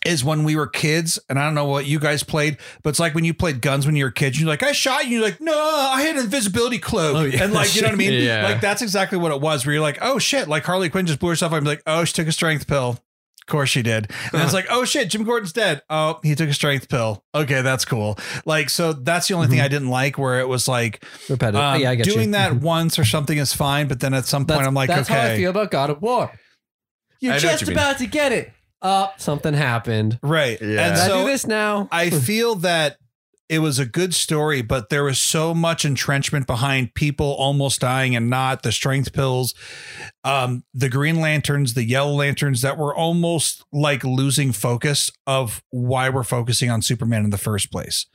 is 0.05 0.21
when 0.21 0.43
we 0.43 0.55
were 0.57 0.67
kids, 0.67 1.17
and 1.29 1.39
I 1.39 1.45
don't 1.45 1.55
know 1.55 1.63
what 1.65 1.85
you 1.85 1.97
guys 1.97 2.23
played, 2.23 2.57
but 2.83 2.89
it's 2.89 2.99
like 2.99 3.15
when 3.15 3.23
you 3.23 3.33
played 3.33 3.61
guns 3.61 3.85
when 3.85 3.95
you 3.95 4.03
were 4.03 4.11
kids. 4.11 4.37
You're 4.37 4.49
like, 4.49 4.61
I 4.61 4.73
shot 4.73 5.05
you. 5.05 5.19
You're 5.19 5.21
like, 5.27 5.39
no, 5.39 5.53
I 5.57 6.01
had 6.01 6.17
an 6.17 6.23
invisibility 6.23 6.77
cloak, 6.77 7.15
Oh, 7.15 7.23
yeah. 7.23 7.43
and 7.43 7.53
like, 7.53 7.73
you 7.73 7.81
know 7.81 7.87
what 7.87 7.93
I 7.93 7.97
mean? 7.97 8.13
Yeah. 8.23 8.43
Like 8.43 8.59
that's 8.59 8.81
exactly 8.81 9.17
what 9.17 9.31
it 9.31 9.39
was. 9.39 9.65
Where 9.65 9.73
you're 9.73 9.81
like, 9.81 9.99
oh 10.01 10.19
shit, 10.19 10.49
like 10.49 10.63
Harley 10.65 10.89
Quinn 10.89 11.05
just 11.05 11.19
blew 11.19 11.29
herself 11.29 11.53
up. 11.53 11.57
I'm 11.57 11.63
like, 11.63 11.81
oh, 11.87 12.03
she 12.03 12.11
took 12.13 12.27
a 12.27 12.31
strength 12.33 12.67
pill. 12.67 12.99
Of 13.43 13.47
course 13.47 13.69
she 13.69 13.81
did. 13.81 14.09
And 14.31 14.41
it's 14.41 14.53
like, 14.53 14.67
oh 14.69 14.85
shit, 14.85 15.09
Jim 15.09 15.23
Gordon's 15.25 15.51
dead. 15.51 15.81
Oh, 15.89 16.19
he 16.23 16.33
took 16.33 16.49
a 16.49 16.53
strength 16.53 16.87
pill. 16.87 17.23
Okay, 17.35 17.61
that's 17.61 17.83
cool. 17.83 18.17
Like, 18.45 18.69
so 18.69 18.93
that's 18.93 19.27
the 19.27 19.33
only 19.33 19.47
thing 19.47 19.59
Mhm. 19.59 19.65
I 19.65 19.67
didn't 19.67 19.89
like. 19.89 20.17
Where 20.17 20.39
it 20.39 20.47
was 20.47 20.67
like, 20.69 21.03
Repetitive. 21.29 21.59
um, 21.59 21.81
yeah, 21.81 21.89
I 21.91 21.95
get 21.95 22.05
doing 22.05 22.27
you. 22.27 22.31
that 22.31 22.53
Mhm. 22.53 22.61
once 22.61 22.97
or 22.97 23.03
something 23.03 23.37
is 23.37 23.53
fine, 23.53 23.87
but 23.89 23.99
then 23.99 24.13
at 24.13 24.25
some 24.25 24.45
point 24.45 24.59
That's, 24.59 24.67
I'm 24.67 24.73
like, 24.73 24.89
Okay, 24.89 24.95
that's 24.97 25.09
how 25.09 25.21
I 25.21 25.35
feel 25.35 25.49
about 25.49 25.71
God 25.71 25.89
of 25.89 26.01
War. 26.01 26.31
You're 27.19 27.33
I 27.33 27.39
just 27.39 27.61
you 27.61 27.67
mean. 27.67 27.77
about 27.77 27.97
to 27.97 28.05
get 28.07 28.31
it. 28.31 28.51
Up, 28.81 29.21
something 29.21 29.53
happened. 29.53 30.19
right. 30.21 30.57
Yeah. 30.61 30.67
And 30.87 30.95
Did 30.95 31.03
I 31.03 31.07
so 31.07 31.21
do 31.23 31.31
this 31.31 31.45
now? 31.47 31.87
I 31.91 32.09
feel 32.09 32.55
that 32.55 32.97
it 33.53 33.59
was 33.59 33.77
a 33.77 33.85
good 33.85 34.15
story, 34.15 34.63
but 34.63 34.89
there 34.89 35.03
was 35.03 35.19
so 35.19 35.53
much 35.53 35.85
entrenchment 35.85 36.47
behind 36.47 36.95
people 36.95 37.35
almost 37.35 37.81
dying 37.81 38.15
and 38.15 38.27
not 38.27 38.63
the 38.63 38.71
strength 38.71 39.13
pills, 39.13 39.53
um, 40.23 40.63
the 40.73 40.89
green 40.89 41.21
lanterns, 41.21 41.75
the 41.75 41.83
yellow 41.83 42.13
lanterns 42.13 42.61
that 42.61 42.79
were 42.79 42.95
almost 42.95 43.63
like 43.71 44.03
losing 44.03 44.51
focus 44.53 45.11
of 45.27 45.61
why 45.69 46.09
we're 46.09 46.23
focusing 46.23 46.71
on 46.71 46.81
Superman 46.81 47.25
in 47.25 47.29
the 47.29 47.37
first 47.37 47.71
place. 47.71 48.07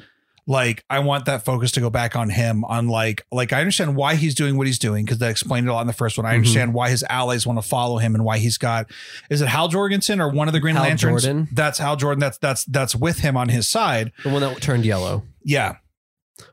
Like 0.51 0.83
I 0.89 1.01
want 1.01 1.27
that 1.27 1.45
focus 1.45 1.73
to 1.73 1.81
go 1.81 1.91
back 1.91 2.17
on 2.17 2.31
him. 2.31 2.65
On 2.65 2.89
like, 2.89 3.23
like 3.31 3.53
I 3.53 3.61
understand 3.61 3.95
why 3.97 4.15
he's 4.15 4.35
doing 4.35 4.57
what 4.57 4.67
he's 4.67 4.79
doing 4.79 5.05
because 5.05 5.19
they 5.19 5.29
explained 5.29 5.67
it 5.67 5.71
a 5.71 5.75
lot 5.75 5.83
in 5.83 5.87
the 5.87 5.93
first 5.93 6.17
one. 6.17 6.25
I 6.27 6.31
Mhm. 6.33 6.37
understand 6.37 6.73
why 6.73 6.89
his 6.89 7.05
allies 7.11 7.47
want 7.47 7.61
to 7.61 7.69
follow 7.69 7.99
him 7.99 8.15
and 8.15 8.25
why 8.25 8.39
he's 8.39 8.57
got. 8.57 8.91
Is 9.29 9.43
it 9.43 9.49
Hal 9.49 9.69
Jorgensen 9.69 10.21
or 10.23 10.31
one 10.31 10.49
of 10.49 10.55
the 10.55 10.61
Green 10.61 10.75
Hal 10.75 10.85
Lanterns? 10.85 11.23
Jordan. 11.23 11.49
That's 11.53 11.79
Hal 11.79 11.97
Jordan. 11.97 12.19
That's 12.21 12.39
that's 12.39 12.65
that's 12.65 12.97
with 12.97 13.19
him 13.19 13.37
on 13.37 13.51
his 13.51 13.69
side. 13.69 14.11
the 14.25 14.31
one 14.31 14.41
that 14.41 14.59
turned 14.63 14.87
yellow. 14.87 15.25
Yeah, 15.45 15.77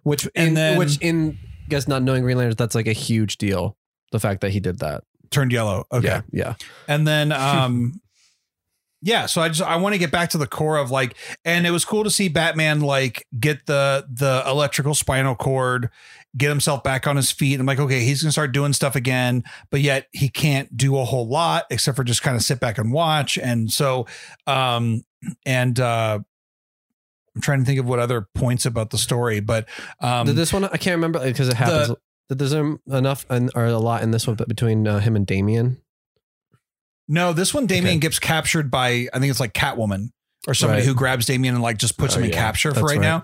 Which 0.04 0.28
And 0.36 0.50
in, 0.50 0.54
then- 0.56 0.78
which 0.78 0.98
in 1.00 1.38
I 1.66 1.70
guess 1.70 1.88
not 1.88 2.04
knowing 2.04 2.22
Green 2.24 2.38
Lanterns, 2.38 2.58
that's 2.58 2.76
like 2.76 2.88
a 2.88 2.94
huge 2.94 3.38
deal. 3.38 3.78
The 4.12 4.20
fact 4.20 4.42
that 4.42 4.52
he 4.52 4.60
did 4.60 4.80
that. 4.80 5.04
turned 5.32 5.52
yellow. 5.52 5.86
Okay. 5.92 6.08
Yeah. 6.08 6.22
Yeah. 6.32 6.54
And 6.88 7.08
then 7.08 7.32
um 7.32 8.00
yeah, 9.06 9.28
so 9.28 9.40
I 9.40 9.50
just 9.50 9.62
I 9.62 9.76
want 9.76 9.94
to 9.94 10.00
get 10.00 10.10
back 10.10 10.32
to 10.32 10.40
the 10.40 10.48
core 10.48 10.78
of 10.78 10.90
like 10.90 11.16
and 11.46 11.68
it 11.68 11.70
was 11.70 11.86
cool 11.86 12.04
to 12.04 12.10
see 12.10 12.28
Batman 12.28 12.82
like 12.82 13.28
get 13.40 13.68
the 13.68 14.04
the 14.12 14.44
electrical 14.48 14.96
spinal 14.96 15.36
cord, 15.36 15.92
get 16.36 16.50
himself 16.50 16.82
back 16.82 17.06
on 17.06 17.16
his 17.16 17.32
feet. 17.32 17.60
I'm 17.60 17.68
like, 17.68 17.80
okay, 17.80 18.04
he's 18.04 18.24
gonna 18.24 18.32
start 18.32 18.52
doing 18.52 18.74
stuff 18.74 18.96
again, 18.96 19.44
but 19.70 19.82
yet 19.82 20.08
he 20.12 20.28
can't 20.28 20.76
do 20.76 20.98
a 20.98 21.06
whole 21.06 21.28
lot 21.28 21.66
except 21.70 21.96
for 21.96 22.04
just 22.04 22.24
kind 22.24 22.36
of 22.36 22.42
sit 22.42 22.60
back 22.60 22.80
and 22.80 22.92
watch. 22.92 23.38
And 23.38 23.72
so, 23.72 24.08
um, 24.48 25.04
and 25.46 25.80
uh, 25.80 26.18
I'm 27.36 27.42
trying 27.42 27.60
to 27.60 27.66
think 27.66 27.80
of 27.80 27.86
what 27.86 28.00
other 28.00 28.28
points 28.34 28.66
about 28.66 28.90
the 28.90 28.98
story, 28.98 29.40
but 29.40 29.70
um, 30.00 30.26
Did 30.26 30.36
this 30.36 30.52
one 30.52 30.64
I 30.64 30.78
can't 30.78 30.96
remember 30.96 31.20
because 31.20 31.48
it 31.48 31.56
happens. 31.56 31.96
Did 32.28 32.40
there's 32.40 32.56
um, 32.56 32.82
enough 32.88 33.24
and 33.30 33.52
or 33.54 33.66
a 33.66 33.78
lot 33.78 34.02
in 34.02 34.10
this 34.10 34.26
one, 34.26 34.36
but 34.36 34.48
between 34.48 34.88
uh, 34.88 34.98
him 34.98 35.16
and 35.16 35.28
Damian. 35.28 35.80
No, 37.08 37.34
this 37.34 37.54
one 37.54 37.68
Damian 37.68 37.94
Okay. 37.94 38.00
gets 38.00 38.20
captured 38.20 38.72
by 38.72 39.08
I 39.14 39.20
think 39.20 39.30
it's 39.30 39.40
like 39.40 39.54
Catwoman 39.54 40.10
or 40.48 40.54
somebody 40.54 40.82
Right. 40.82 40.88
who 40.88 40.94
grabs 40.96 41.26
Damian 41.26 41.54
and 41.56 41.64
like 41.64 41.78
just 41.78 41.98
puts 41.98 42.16
Oh, 42.16 42.18
him 42.18 42.24
uh, 42.24 42.26
in 42.28 42.32
yeah, 42.32 42.38
capture 42.38 42.74
for 42.74 42.82
right, 42.82 42.98
right. 42.98 43.02
now. 43.02 43.24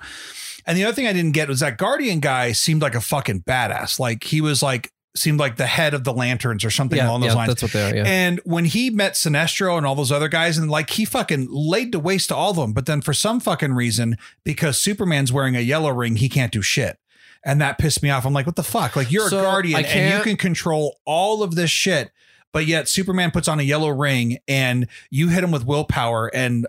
And 0.68 0.78
the 0.78 0.84
other 0.86 0.94
thing 0.94 1.08
I 1.08 1.14
didn't 1.14 1.32
get 1.32 1.48
was 1.48 1.62
that 1.62 1.78
Guardian 1.78 2.20
guy 2.20 2.52
seemed 2.52 2.82
like 2.84 2.94
a 2.96 3.02
fucking 3.02 3.42
badass. 3.42 4.00
Like 4.00 4.24
he 4.24 4.42
was 4.42 4.62
like 4.62 4.92
seemed 5.16 5.40
like 5.40 5.58
the 5.58 5.66
head 5.68 5.94
of 5.94 6.04
the 6.06 6.14
lanterns 6.14 6.64
or 6.64 6.70
something 6.70 6.98
Yeah, 6.98 7.10
along 7.10 7.22
those 7.22 7.32
yeah, 7.32 7.36
lines. 7.36 7.48
that's 7.50 7.64
what 7.64 7.72
they 7.74 7.90
are. 7.92 7.96
Yeah, 7.96 8.04
And 8.06 8.40
when 8.46 8.64
he 8.64 8.90
met 8.90 9.16
Sinestro 9.16 9.76
and 9.78 9.86
all 9.86 9.94
those 9.96 10.12
other 10.12 10.30
guys, 10.30 10.58
and 10.58 10.72
like 10.72 10.90
he 10.92 11.04
fucking 11.04 11.48
laid 11.52 11.92
to 11.92 12.00
waste 12.00 12.30
to 12.30 12.36
all 12.36 12.52
of 12.52 12.56
them. 12.56 12.72
But 12.72 12.86
then 12.86 13.02
for 13.02 13.14
some 13.14 13.42
fucking 13.42 13.74
reason, 13.74 14.16
because 14.46 14.78
Superman's 14.80 15.34
wearing 15.34 15.56
a 15.58 15.60
yellow 15.60 15.90
ring, 15.90 16.16
he 16.16 16.30
can't 16.30 16.52
do 16.52 16.62
shit. 16.62 16.98
And 17.44 17.60
that 17.60 17.78
pissed 17.78 18.02
me 18.04 18.10
off. 18.10 18.26
I'm 18.26 18.32
like, 18.34 18.46
what 18.46 18.56
the 18.56 18.64
fuck? 18.64 18.96
Like 18.96 19.12
you're 19.12 19.28
So, 19.30 19.40
a 19.40 19.42
guardian 19.42 19.84
and 19.84 20.18
you 20.18 20.24
can 20.24 20.38
control 20.38 21.00
all 21.06 21.44
of 21.44 21.56
this 21.56 21.72
shit. 21.72 22.12
But 22.54 22.66
yet 22.66 22.90
Superman 22.90 23.32
puts 23.32 23.48
on 23.48 23.60
a 23.60 23.64
yellow 23.64 23.90
ring 23.90 24.40
and 24.48 24.88
you 25.10 25.30
hit 25.30 25.44
him 25.44 25.52
with 25.52 25.66
willpower 25.66 26.28
and 26.34 26.68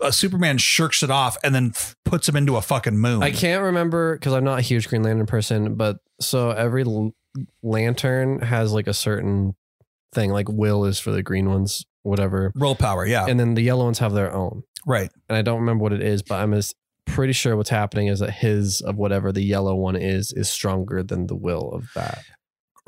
uh, 0.00 0.10
Superman 0.10 0.58
shirks 0.58 1.02
it 1.02 1.10
off 1.10 1.36
and 1.42 1.54
then 1.54 1.72
f- 1.74 1.96
puts 2.04 2.28
him 2.28 2.36
into 2.36 2.56
a 2.56 2.62
fucking 2.62 2.98
moon. 2.98 3.22
I 3.22 3.30
can't 3.30 3.62
remember 3.62 4.16
because 4.16 4.34
I'm 4.34 4.44
not 4.44 4.58
a 4.58 4.62
huge 4.62 4.88
Green 4.88 5.02
Lantern 5.02 5.26
person, 5.26 5.74
but 5.76 5.98
so 6.20 6.50
every 6.50 6.82
l- 6.82 7.14
lantern 7.62 8.40
has 8.40 8.72
like 8.72 8.86
a 8.86 8.94
certain 8.94 9.54
thing. 10.12 10.30
Like 10.30 10.48
Will 10.48 10.84
is 10.84 10.98
for 10.98 11.10
the 11.10 11.22
green 11.22 11.48
ones, 11.48 11.86
whatever, 12.02 12.52
Roll 12.54 12.70
Willpower, 12.72 13.06
yeah. 13.06 13.26
and 13.26 13.40
then 13.40 13.54
the 13.54 13.62
yellow 13.62 13.84
ones 13.84 13.98
have 14.00 14.12
their 14.12 14.32
own. 14.32 14.64
right. 14.86 15.10
And 15.28 15.36
I 15.38 15.42
don't 15.42 15.60
remember 15.60 15.82
what 15.82 15.92
it 15.92 16.02
is, 16.02 16.22
but 16.22 16.36
I'm 16.36 16.52
as 16.52 16.74
pretty 17.06 17.32
sure 17.32 17.56
what's 17.56 17.70
happening 17.70 18.08
is 18.08 18.18
that 18.20 18.30
his 18.30 18.82
of 18.82 18.96
whatever 18.96 19.32
the 19.32 19.42
yellow 19.42 19.74
one 19.74 19.96
is 19.96 20.30
is 20.32 20.48
stronger 20.50 21.02
than 21.02 21.26
the 21.26 21.34
will 21.36 21.70
of 21.72 21.88
that. 21.94 22.22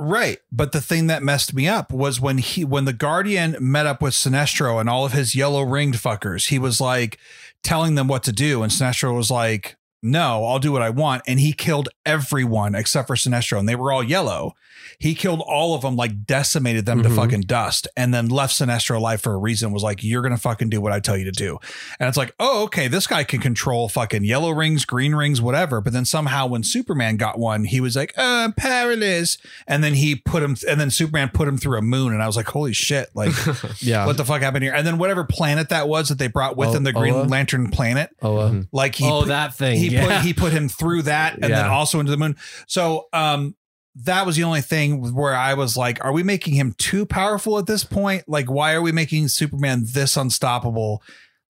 Right. 0.03 0.39
But 0.51 0.73
the 0.73 0.81
thing 0.81 1.09
that 1.09 1.23
messed 1.23 1.53
me 1.53 1.69
up 1.69 1.93
was 1.93 2.23
when 2.23 2.39
he 2.39 2.65
when 2.65 2.87
the 2.87 2.95
Guardian 2.95 3.55
met 3.61 3.85
up 3.85 4.01
with 4.01 4.15
Sinestro 4.15 4.81
and 4.81 4.89
all 4.89 5.05
of 5.05 5.13
his 5.13 5.35
yellow 5.35 5.63
ringed 5.63 5.97
fuckers, 5.97 6.49
he 6.49 6.59
was 6.59 6.81
like 6.81 7.19
telling 7.63 7.97
them 7.97 8.09
what 8.09 8.23
to 8.23 8.33
do. 8.33 8.63
And 8.63 8.73
Sinestro 8.73 9.15
was 9.15 9.31
like, 9.31 9.77
No, 10.03 10.47
I'll 10.47 10.59
do 10.59 10.73
what 10.73 10.81
I 10.81 10.89
want. 10.89 11.25
And 11.27 11.39
he 11.39 11.53
killed 11.53 11.91
everyone 12.07 12.75
except 12.75 13.09
for 13.09 13.15
Sinestro, 13.15 13.59
and 13.59 13.69
they 13.69 13.77
were 13.77 13.93
all 13.93 14.03
yellow. 14.03 14.55
He 14.99 15.15
killed 15.15 15.41
all 15.47 15.75
of 15.75 15.83
them, 15.83 15.97
like 15.97 16.25
decimated 16.27 16.87
them 16.87 17.03
to 17.03 17.09
Mhm. 17.09 17.17
fucking 17.17 17.41
dust, 17.43 17.89
and 17.97 18.13
then 18.13 18.29
left 18.29 18.55
Sinestro 18.55 18.97
alive 18.97 19.21
for 19.21 19.33
a 19.35 19.39
reason. 19.39 19.73
Was 19.73 19.83
like, 19.83 20.03
You're 20.05 20.23
gonna 20.23 20.37
fucking 20.39 20.69
do 20.71 20.81
what 20.81 20.93
I 20.93 21.01
tell 21.01 21.17
you 21.17 21.25
to 21.25 21.31
do. 21.33 21.59
And 21.99 22.09
it's 22.09 22.17
like, 22.17 22.35
oh, 22.41 22.65
okay, 22.65 22.89
this 22.89 23.07
guy 23.07 23.25
can 23.25 23.41
control 23.41 23.89
fucking 23.89 24.25
yellow 24.25 24.51
rings, 24.51 24.85
green 24.85 25.15
rings, 25.15 25.41
whatever. 25.41 25.81
But 25.81 25.93
then 25.93 26.05
somehow 26.05 26.47
when 26.47 26.63
Superman 26.63 27.17
got 27.17 27.39
one, 27.39 27.65
he 27.65 27.81
was 27.81 27.97
like, 27.97 28.13
uh, 28.19 28.23
I'm 28.45 28.53
powerless. 28.53 29.39
And 29.67 29.83
then 29.85 29.95
he 29.95 30.17
put 30.17 30.43
him, 30.43 30.57
and 30.69 30.81
then 30.81 30.91
Superman 30.91 31.31
put 31.33 31.47
him 31.49 31.59
through 31.59 31.79
a 31.79 31.83
moon. 31.83 32.13
And 32.13 32.23
I 32.23 32.27
was 32.27 32.37
like, 32.37 32.49
holy 32.49 32.73
shit, 32.73 33.09
like, 33.15 33.33
Yeah. 33.81 34.07
what 34.07 34.17
the 34.17 34.25
fuck 34.25 34.41
happened 34.43 34.65
here? 34.65 34.73
And 34.75 34.87
then 34.87 34.99
whatever 34.99 35.25
planet 35.25 35.69
that 35.71 35.89
was 35.89 36.09
that 36.09 36.19
they 36.19 36.29
brought 36.29 36.57
with 36.57 36.71
Oh, 36.71 36.73
him, 36.75 36.83
the 36.85 36.93
Green 36.93 37.15
Oa? 37.15 37.23
Lantern 37.25 37.71
planet, 37.71 38.11
oh, 38.23 38.37
uh, 38.39 38.63
like 38.73 38.95
he, 38.95 39.07
oh, 39.09 39.21
put, 39.21 39.29
that 39.29 39.55
thing. 39.55 39.77
he 39.79 39.89
yeah. 39.89 40.07
put, 40.07 40.25
he 40.27 40.33
put 40.33 40.53
him 40.53 40.69
through 40.69 41.03
that 41.03 41.35
and 41.35 41.45
then 41.45 41.67
also 41.67 42.01
into 42.01 42.11
the 42.11 42.17
moon. 42.19 42.37
So, 42.67 43.07
um, 43.13 43.55
that 43.97 44.25
was 44.25 44.37
the 44.37 44.45
only 44.45 44.61
thing 44.61 45.13
where 45.15 45.35
I 45.35 45.55
was 45.55 45.77
like, 45.77 46.05
are 46.05 46.13
we 46.13 46.23
making 46.23 46.55
him 46.55 46.75
too 46.79 47.07
powerful 47.07 47.59
at 47.59 47.67
this 47.67 47.85
point? 47.85 48.25
Like, 48.29 48.51
why 48.51 48.75
are 48.75 48.83
we 48.83 48.93
making 48.93 49.29
Superman 49.29 49.85
this 49.93 50.17
unstoppable? 50.17 51.03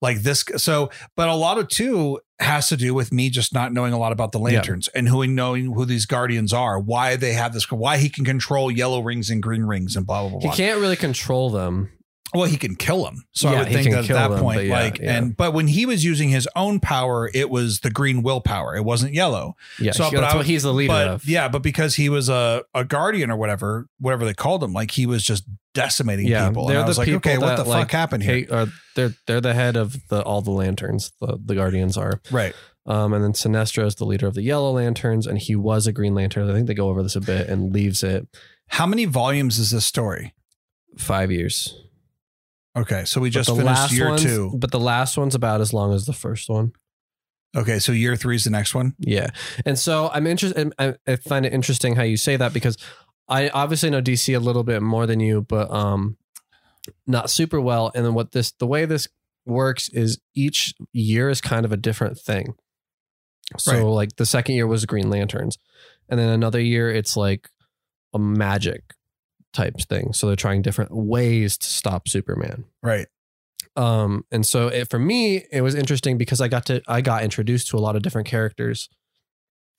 Like 0.03 0.23
this. 0.23 0.45
So, 0.57 0.91
but 1.15 1.29
a 1.29 1.35
lot 1.35 1.59
of 1.59 1.69
two 1.69 2.21
has 2.39 2.69
to 2.69 2.77
do 2.79 2.95
with 2.95 3.13
me 3.13 3.29
just 3.29 3.53
not 3.53 3.71
knowing 3.71 3.93
a 3.93 3.99
lot 3.99 4.13
about 4.13 4.33
the 4.33 4.39
lanterns 4.39 4.89
and 4.89 5.07
who 5.07 5.27
knowing 5.27 5.67
who 5.75 5.85
these 5.85 6.07
guardians 6.07 6.55
are, 6.55 6.81
why 6.81 7.17
they 7.17 7.35
have 7.35 7.53
this, 7.53 7.71
why 7.71 7.99
he 7.99 8.09
can 8.09 8.25
control 8.25 8.71
yellow 8.71 9.03
rings 9.03 9.29
and 9.29 9.43
green 9.43 9.65
rings 9.65 9.97
and 9.97 10.07
blah, 10.07 10.27
blah, 10.27 10.39
blah. 10.39 10.51
he 10.51 10.57
can't 10.57 10.81
really 10.81 10.97
control 10.97 11.51
them. 11.51 11.91
Well, 12.33 12.45
he 12.45 12.57
can 12.57 12.77
kill 12.77 13.05
them. 13.05 13.25
So 13.33 13.49
I 13.49 13.59
would 13.61 13.69
think 13.69 13.91
that 13.91 14.05
at 14.05 14.09
that 14.09 14.29
them, 14.31 14.41
point, 14.41 14.65
yeah, 14.65 14.73
like, 14.83 14.99
yeah. 14.99 15.17
and 15.17 15.37
but 15.37 15.53
when 15.53 15.67
he 15.69 15.85
was 15.87 16.05
using 16.05 16.29
his 16.29 16.49
own 16.55 16.79
power, 16.81 17.29
it 17.35 17.51
was 17.51 17.81
the 17.81 17.91
green 17.91 18.23
willpower. 18.23 18.77
It 18.77 18.85
wasn't 18.85 19.15
yellow. 19.15 19.57
Yeah, 19.81 19.93
So, 19.93 20.11
that's 20.11 20.35
I- 20.35 20.37
what 20.37 20.47
he's 20.47 20.63
the 20.63 20.73
leader 20.73 20.93
but 20.93 21.09
of. 21.09 21.25
yeah, 21.25 21.49
but 21.49 21.63
because 21.63 21.97
he 21.97 22.09
was 22.09 22.29
a, 22.29 22.63
a 22.75 22.85
guardian 22.85 23.31
or 23.31 23.37
whatever, 23.37 23.89
whatever 23.99 24.25
they 24.25 24.35
called 24.35 24.63
him, 24.63 24.73
like 24.73 24.93
he 24.93 25.07
was 25.07 25.23
just 25.25 25.45
decimating 25.75 26.27
Yeah, 26.27 26.49
people. 26.49 26.63
And 26.69 26.77
they're 26.77 26.85
I 26.85 26.87
was 26.87 26.97
the 26.97 27.01
like, 27.01 27.07
people 27.07 27.17
okay, 27.19 27.39
what 27.39 27.57
that, 27.57 27.65
the 27.65 27.69
like, 27.71 27.83
fuck 27.83 27.91
happened 27.93 28.23
here? 28.23 28.35
Hey, 28.35 28.47
uh, 28.49 28.67
they're 28.97 29.15
they're 29.27 29.41
the 29.41 29.55
head 29.55 29.77
of 29.77 29.97
the 30.09 30.23
all 30.23 30.41
the 30.43 30.51
lanterns. 30.51 31.13
The 31.21 31.39
the 31.45 31.55
guardians 31.55 31.97
are. 31.97 32.21
right. 32.31 32.55
Um, 32.87 33.13
and 33.13 33.23
then 33.23 33.33
Sinestro 33.35 33.87
is 33.87 33.97
the 33.97 34.07
leader 34.07 34.27
of 34.27 34.35
the 34.35 34.43
Yellow 34.43 34.73
Lanterns, 34.73 35.27
and 35.27 35.39
he 35.39 35.55
was 35.55 35.87
a 35.87 35.93
Green 35.93 36.15
Lantern. 36.15 36.49
I 36.51 36.55
think 36.55 36.67
they 36.67 36.75
go 36.75 36.89
over 36.89 37.03
this 37.03 37.15
a 37.15 37.21
bit 37.21 37.49
and 37.49 37.73
leaves 37.73 38.03
it 38.03 38.27
How 38.69 38.87
many 38.87 39.05
volumes 39.05 39.59
is 39.59 39.71
this 39.71 39.85
story? 39.85 40.33
five 40.99 41.31
years. 41.31 41.75
Okay, 42.77 43.05
so 43.05 43.21
we 43.21 43.29
But 43.31 43.35
just 43.35 43.49
the 43.49 43.57
finished 43.57 43.67
last 43.81 43.93
year 43.93 44.09
one's- 44.09 44.23
two. 44.23 44.53
but 44.57 44.71
the 44.71 44.79
last 44.81 45.17
one's 45.19 45.35
about 45.35 45.61
as 45.61 45.73
long 45.73 45.93
as 45.93 46.07
the 46.07 46.13
first 46.13 46.49
one. 46.49 46.73
Okay, 47.57 47.81
so 47.81 47.91
year 47.91 48.15
three 48.15 48.37
is 48.37 48.45
the 48.45 48.51
next 48.51 48.75
one. 48.75 48.95
Yeah, 49.01 49.31
and 49.67 49.77
so 49.77 50.09
I'm 50.13 50.27
interested. 50.29 50.73
I, 50.79 50.95
I 51.07 51.17
find 51.17 51.45
it 51.45 51.53
interesting 51.53 51.97
how 51.97 52.05
you 52.05 52.17
say 52.17 52.37
that 52.37 52.53
because 52.53 52.77
I 53.29 53.49
obviously 53.49 53.91
know 53.91 54.01
DC 54.01 54.35
a 54.37 54.39
little 54.39 54.63
bit 54.63 54.83
more 54.83 55.05
than 55.07 55.19
you, 55.19 55.43
but 55.43 55.69
um, 55.73 56.17
not 57.09 57.29
super 57.29 57.61
well. 57.61 57.91
And 57.95 58.05
then 58.07 58.15
what 58.15 58.31
this 58.33 58.53
the 58.53 58.69
way 58.69 58.85
this 58.87 59.09
works 59.47 59.89
is 59.89 60.21
each 60.37 60.75
year 60.93 61.29
is 61.29 61.41
kind 61.41 61.65
of 61.65 61.73
a 61.73 61.77
different 61.77 62.19
thing. 62.19 62.55
So 63.59 63.73
Right. 63.73 63.83
like 63.83 64.17
the 64.17 64.27
second 64.27 64.55
year 64.55 64.69
was 64.69 64.87
Green 64.87 65.11
Lanterns, 65.11 65.59
and 66.09 66.21
then 66.21 66.29
another 66.29 66.61
year 66.61 66.89
it's 66.89 67.17
like 67.17 67.49
a 68.15 68.19
magic 68.21 68.95
type 69.53 69.79
thing. 69.81 70.13
So 70.13 70.27
they're 70.27 70.37
trying 70.37 70.63
different 70.63 70.93
ways 70.93 71.57
to 71.59 71.67
stop 71.67 72.09
Superman. 72.09 72.65
Right. 72.83 73.07
Um, 73.77 74.25
and 74.31 74.45
so 74.45 74.69
it, 74.69 74.91
for 74.91 74.99
me, 74.99 75.45
it 75.51 75.63
was 75.63 75.75
interesting 75.75 76.19
because 76.19 76.41
I 76.41 76.49
got 76.49 76.67
to 76.67 76.83
I 76.89 77.01
got 77.01 77.23
introduced 77.23 77.69
to 77.69 77.77
a 77.77 77.81
lot 77.81 77.97
of 77.97 78.03
different 78.03 78.27
characters 78.27 78.89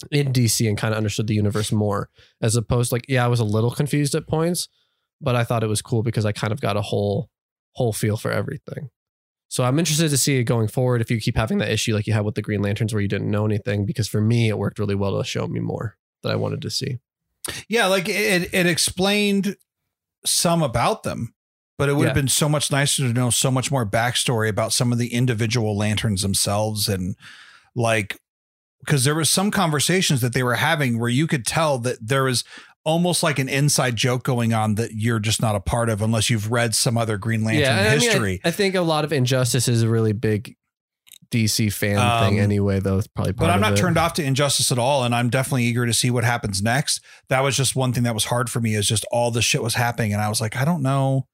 in 0.09 0.33
DC 0.33 0.67
and 0.67 0.77
kind 0.77 0.93
of 0.93 0.97
understood 0.97 1.27
the 1.27 1.35
universe 1.35 1.71
more, 1.71 2.09
as 2.41 2.55
opposed 2.55 2.91
like 2.91 3.05
yeah, 3.07 3.25
I 3.25 3.27
was 3.27 3.39
a 3.39 3.45
little 3.45 3.71
confused 3.71 4.15
at 4.15 4.27
points, 4.27 4.69
but 5.19 5.35
I 5.35 5.43
thought 5.43 5.63
it 5.63 5.67
was 5.67 5.81
cool 5.81 6.03
because 6.03 6.25
I 6.25 6.31
kind 6.31 6.53
of 6.53 6.61
got 6.61 6.77
a 6.77 6.81
whole 6.81 7.29
whole 7.73 7.93
feel 7.93 8.17
for 8.17 8.31
everything. 8.31 8.89
So 9.49 9.65
I'm 9.65 9.79
interested 9.79 10.09
to 10.09 10.17
see 10.17 10.37
it 10.37 10.45
going 10.45 10.69
forward 10.69 11.01
if 11.01 11.11
you 11.11 11.19
keep 11.19 11.35
having 11.35 11.57
that 11.57 11.69
issue 11.69 11.93
like 11.93 12.07
you 12.07 12.13
had 12.13 12.23
with 12.23 12.35
the 12.35 12.41
Green 12.41 12.61
Lanterns 12.61 12.93
where 12.93 13.01
you 13.01 13.09
didn't 13.09 13.29
know 13.29 13.45
anything 13.45 13.85
because 13.85 14.07
for 14.07 14.21
me 14.21 14.47
it 14.47 14.57
worked 14.57 14.79
really 14.79 14.95
well 14.95 15.17
to 15.17 15.25
show 15.25 15.45
me 15.45 15.59
more 15.59 15.97
that 16.23 16.31
I 16.31 16.37
wanted 16.37 16.61
to 16.61 16.69
see. 16.69 16.99
Yeah, 17.67 17.87
like 17.87 18.07
it 18.07 18.53
it 18.53 18.65
explained 18.65 19.55
some 20.25 20.61
about 20.61 21.03
them, 21.03 21.33
but 21.77 21.89
it 21.89 21.93
would 21.93 22.05
have 22.05 22.15
been 22.15 22.27
so 22.27 22.47
much 22.47 22.71
nicer 22.71 23.03
to 23.07 23.13
know 23.13 23.29
so 23.29 23.49
much 23.49 23.71
more 23.71 23.85
backstory 23.85 24.49
about 24.49 24.73
some 24.73 24.91
of 24.91 24.97
the 24.97 25.13
individual 25.13 25.75
lanterns 25.75 26.21
themselves 26.21 26.87
and 26.87 27.15
like 27.75 28.17
because 28.83 29.03
there 29.03 29.15
was 29.15 29.29
some 29.29 29.51
conversations 29.51 30.21
that 30.21 30.33
they 30.33 30.43
were 30.43 30.55
having 30.55 30.99
where 30.99 31.09
you 31.09 31.27
could 31.27 31.45
tell 31.45 31.77
that 31.79 31.97
there 32.01 32.23
was 32.23 32.43
almost 32.83 33.21
like 33.21 33.39
an 33.39 33.47
inside 33.47 33.95
joke 33.95 34.23
going 34.23 34.53
on 34.53 34.75
that 34.75 34.91
you're 34.93 35.19
just 35.19 35.41
not 35.41 35.55
a 35.55 35.59
part 35.59 35.89
of 35.89 36.01
unless 36.01 36.29
you've 36.29 36.51
read 36.51 36.73
some 36.73 36.97
other 36.97 37.17
Green 37.17 37.43
Lantern 37.43 37.63
and 37.63 37.79
I 37.79 37.83
mean, 37.83 37.91
I- 37.91 38.03
history. 38.03 38.41
I, 38.43 38.51
think 38.51 38.75
a 38.75 38.81
lot 38.81 39.03
of 39.03 39.13
Injustice 39.13 39.67
is 39.67 39.83
a 39.83 39.89
really 39.89 40.13
big 40.13 40.55
DC 41.31 41.71
fan 41.73 41.97
Um, 41.97 42.23
thing 42.29 42.39
anyway, 42.39 42.79
though. 42.79 42.97
It's 42.97 43.07
probably 43.07 43.33
but 43.33 43.49
I'm 43.49 43.61
not 43.61 43.77
turned 43.77 43.97
off 43.97 44.13
to 44.15 44.23
Injustice 44.23 44.71
at 44.71 44.77
all, 44.77 45.03
and 45.03 45.15
I'm 45.15 45.29
definitely 45.29 45.63
eager 45.63 45.85
to 45.85 45.93
see 45.93 46.11
what 46.11 46.23
happens 46.23 46.61
next. 46.61 47.01
That 47.29 47.41
was 47.41 47.55
just 47.57 47.75
one 47.75 47.93
thing 47.93 48.03
that 48.03 48.13
was 48.13 48.25
hard 48.25 48.49
for 48.49 48.59
me 48.59 48.75
is 48.75 48.85
just 48.87 49.05
all 49.11 49.31
the 49.31 49.41
shit 49.41 49.63
was 49.63 49.75
happening, 49.75 50.13
and 50.13 50.21
I 50.21 50.29
was 50.29 50.41
like, 50.41 50.55
I 50.57 50.65
don't 50.65 50.83
know. 50.83 51.27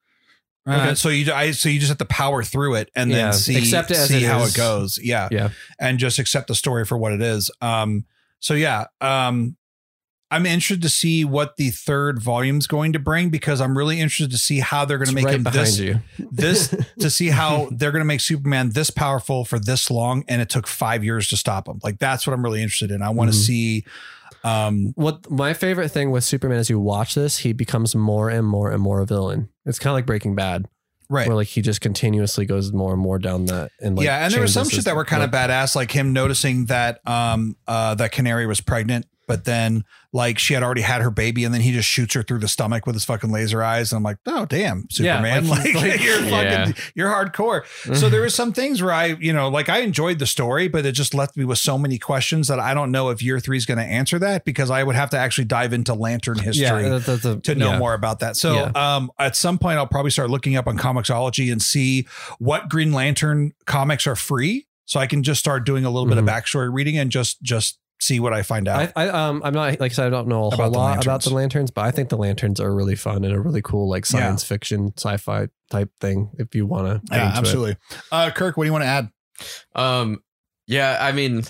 Uh, 0.65 0.93
so 0.95 1.09
you, 1.09 1.31
I, 1.33 1.51
so 1.51 1.69
you 1.69 1.79
just 1.79 1.89
have 1.89 1.97
to 1.97 2.05
power 2.05 2.43
through 2.43 2.75
it 2.75 2.89
and 2.95 3.09
Yeah, 3.09 3.17
then 3.31 3.33
see, 3.33 3.57
accept 3.57 3.89
it 3.89 3.95
see 3.95 4.23
it 4.23 4.27
how 4.29 4.41
is. 4.41 4.53
it 4.53 4.57
goes. 4.57 4.99
Yeah, 5.01 5.29
Yeah. 5.31 5.49
and 5.79 5.97
just 5.97 6.19
accept 6.19 6.47
the 6.47 6.55
story 6.55 6.85
for 6.85 6.97
what 6.97 7.13
it 7.13 7.21
is. 7.21 7.49
Um, 7.61 8.05
so 8.39 8.53
yeah, 8.53 8.85
um, 9.01 9.56
I'm 10.29 10.45
interested 10.45 10.81
to 10.81 10.89
see 10.89 11.23
what 11.23 11.55
the 11.55 11.69
third 11.69 12.21
volume's 12.21 12.67
going 12.67 12.91
to 12.93 12.99
bring 12.99 13.29
because 13.29 13.61
I'm 13.61 13.77
really 13.77 13.99
interested 14.01 14.31
to 14.31 14.37
see 14.37 14.59
how 14.59 14.83
they're 14.83 14.97
going 14.97 15.07
to 15.07 15.13
make 15.15 15.23
right 15.25 15.35
him 15.35 15.43
this 15.43 15.79
you. 15.79 15.99
this 16.31 16.75
to 16.99 17.09
see 17.09 17.29
how 17.29 17.69
they're 17.71 17.91
going 17.91 18.01
to 18.01 18.05
make 18.05 18.19
Superman 18.19 18.71
this 18.71 18.89
powerful 18.89 19.45
for 19.45 19.57
this 19.57 19.89
long, 19.89 20.25
and 20.27 20.41
it 20.41 20.49
took 20.49 20.67
five 20.67 21.03
years 21.03 21.29
to 21.29 21.37
stop 21.37 21.67
him. 21.67 21.79
Like 21.83 21.99
that's 21.99 22.27
what 22.27 22.33
I'm 22.33 22.43
really 22.43 22.61
interested 22.61 22.91
in. 22.91 23.01
I 23.01 23.09
want 23.11 23.31
to 23.31 23.37
Mhm. 23.37 23.41
see. 23.41 23.85
Um, 24.43 24.93
What 24.95 25.29
my 25.31 25.53
favorite 25.53 25.89
thing 25.89 26.11
with 26.11 26.23
Superman 26.23 26.57
as 26.57 26.69
you 26.69 26.79
watch 26.79 27.15
this, 27.15 27.37
he 27.39 27.53
becomes 27.53 27.95
more 27.95 28.29
and 28.29 28.45
more 28.45 28.69
and 28.71 28.81
more 28.81 28.99
a 29.01 29.05
villain. 29.05 29.49
It's 29.65 29.79
kind 29.79 29.91
of 29.91 29.95
like 29.95 30.05
Breaking 30.05 30.35
Bad, 30.35 30.65
right. 31.09 31.27
where 31.27 31.35
like 31.35 31.47
he 31.47 31.61
just 31.61 31.81
continuously 31.81 32.45
goes 32.45 32.71
more 32.71 32.93
and 32.93 33.01
more 33.01 33.17
down 33.17 33.45
that. 33.45 33.71
And 33.81 33.95
like 33.97 34.05
yeah, 34.05 34.25
and 34.25 34.33
there 34.33 34.41
was 34.41 34.53
some 34.53 34.69
shit 34.69 34.85
that 34.85 34.95
were 34.95 35.05
kind 35.05 35.23
of 35.23 35.31
like- 35.33 35.49
badass, 35.49 35.75
like 35.75 35.91
him 35.91 36.11
noticing 36.13 36.65
that 36.65 36.99
um 37.07 37.55
uh 37.67 37.95
that 37.95 38.11
Canary 38.11 38.45
was 38.45 38.59
pregnant 38.61 39.05
but 39.27 39.45
then 39.45 39.83
like 40.13 40.39
she 40.39 40.53
had 40.53 40.63
already 40.63 40.81
had 40.81 41.01
her 41.01 41.11
baby, 41.11 41.43
and 41.43 41.53
then 41.53 41.61
he 41.61 41.71
just 41.71 41.87
shoots 41.87 42.13
her 42.15 42.23
through 42.23 42.39
the 42.39 42.47
stomach 42.47 42.85
with 42.87 42.95
his 42.95 43.05
fucking 43.05 43.29
laser 43.31 43.61
eyes, 43.61 43.91
and 43.91 43.97
I'm 43.97 44.03
like, 44.03 44.17
oh 44.25 44.45
damn, 44.45 44.87
Yeah, 44.89 45.17
Superman, 45.17 45.47
like, 45.49 45.65
like, 45.65 45.75
like- 45.75 46.01
you're 46.03 46.21
Yeah. 46.21 46.65
fucking, 46.65 46.83
you're 46.95 47.09
hardcore. 47.09 47.65
So 47.95 48.09
there 48.09 48.21
was 48.21 48.33
some 48.33 48.53
things 48.53 48.81
where 48.81 48.93
I, 48.93 49.07
you 49.19 49.33
know, 49.33 49.49
like 49.49 49.69
I 49.69 49.79
enjoyed 49.79 50.19
the 50.19 50.25
story, 50.25 50.67
but 50.69 50.85
it 50.85 50.93
just 50.93 51.13
left 51.13 51.37
me 51.37 51.43
with 51.45 51.59
so 51.59 51.77
many 51.77 51.97
questions 51.99 52.47
that 52.47 52.59
I 52.59 52.73
don't 52.73 52.91
know 52.91 53.09
if 53.09 53.21
year 53.21 53.39
three 53.39 53.57
is 53.57 53.65
going 53.65 53.77
to 53.79 53.83
answer 53.83 54.17
that 54.19 54.45
because 54.45 54.71
I 54.71 54.83
would 54.83 54.95
have 54.95 55.09
to 55.11 55.17
actually 55.17 55.45
dive 55.45 55.73
into 55.73 55.93
Lantern 55.93 56.39
history 56.39 56.83
Yeah, 56.83 56.89
that- 56.97 57.05
that's 57.05 57.25
a- 57.25 57.39
to 57.41 57.55
know 57.55 57.71
yeah. 57.73 57.79
more 57.79 57.93
about 57.93 58.19
that. 58.19 58.37
So 58.37 58.53
Yeah. 58.53 58.71
um, 58.95 59.11
at 59.19 59.35
some 59.35 59.59
point, 59.59 59.77
I'll 59.77 59.85
probably 59.87 60.11
start 60.11 60.29
looking 60.29 60.55
up 60.55 60.67
on 60.67 60.77
Comixology 60.77 61.51
and 61.51 61.61
see 61.61 62.07
what 62.39 62.69
Green 62.69 62.91
Lantern 62.93 63.53
comics 63.65 64.07
are 64.07 64.15
free, 64.15 64.65
so 64.85 64.99
I 64.99 65.05
can 65.05 65.21
just 65.21 65.39
start 65.41 65.65
doing 65.65 65.83
a 65.85 65.89
little 65.89 66.07
bit 66.07 66.17
of 66.17 66.23
Mhm. 66.25 66.29
backstory 66.29 66.73
reading 66.73 66.97
and 66.97 67.11
just 67.11 67.41
just 67.43 67.77
see 67.99 68.19
what 68.19 68.33
I 68.33 68.43
find 68.43 68.67
out. 68.67 68.91
I, 68.95 69.05
I 69.05 69.09
um 69.09 69.41
I'm 69.43 69.53
not 69.53 69.79
like 69.79 69.91
I 69.91 69.95
said 69.95 70.07
I 70.07 70.09
don't 70.09 70.27
know 70.27 70.43
a 70.43 70.47
About 70.47 70.57
whole 70.57 70.71
the 70.71 70.77
lot 70.77 71.03
about 71.05 71.23
the 71.23 71.33
lanterns, 71.33 71.71
but 71.71 71.81
I 71.85 71.91
think 71.91 72.09
the 72.09 72.17
lanterns 72.17 72.59
are 72.59 72.73
really 72.73 72.95
fun 72.95 73.23
and 73.25 73.33
a 73.33 73.39
really 73.39 73.61
cool 73.61 73.89
like 73.89 74.05
Yeah. 74.05 74.19
science 74.19 74.43
fiction 74.43 74.93
sci-fi 74.97 75.47
type 75.71 75.89
thing. 75.99 76.29
If 76.37 76.53
you 76.55 76.65
want 76.65 76.87
to, 76.87 77.15
yeah, 77.15 77.31
absolutely. 77.35 77.77
Uh, 78.11 78.29
Kirk, 78.31 78.55
what 78.57 78.63
do 78.63 78.67
you 78.67 78.73
want 78.73 78.83
to 78.83 78.87
add? 78.87 79.09
Um, 79.75 80.23
yeah, 80.67 80.97
I 80.99 81.11
mean, 81.11 81.43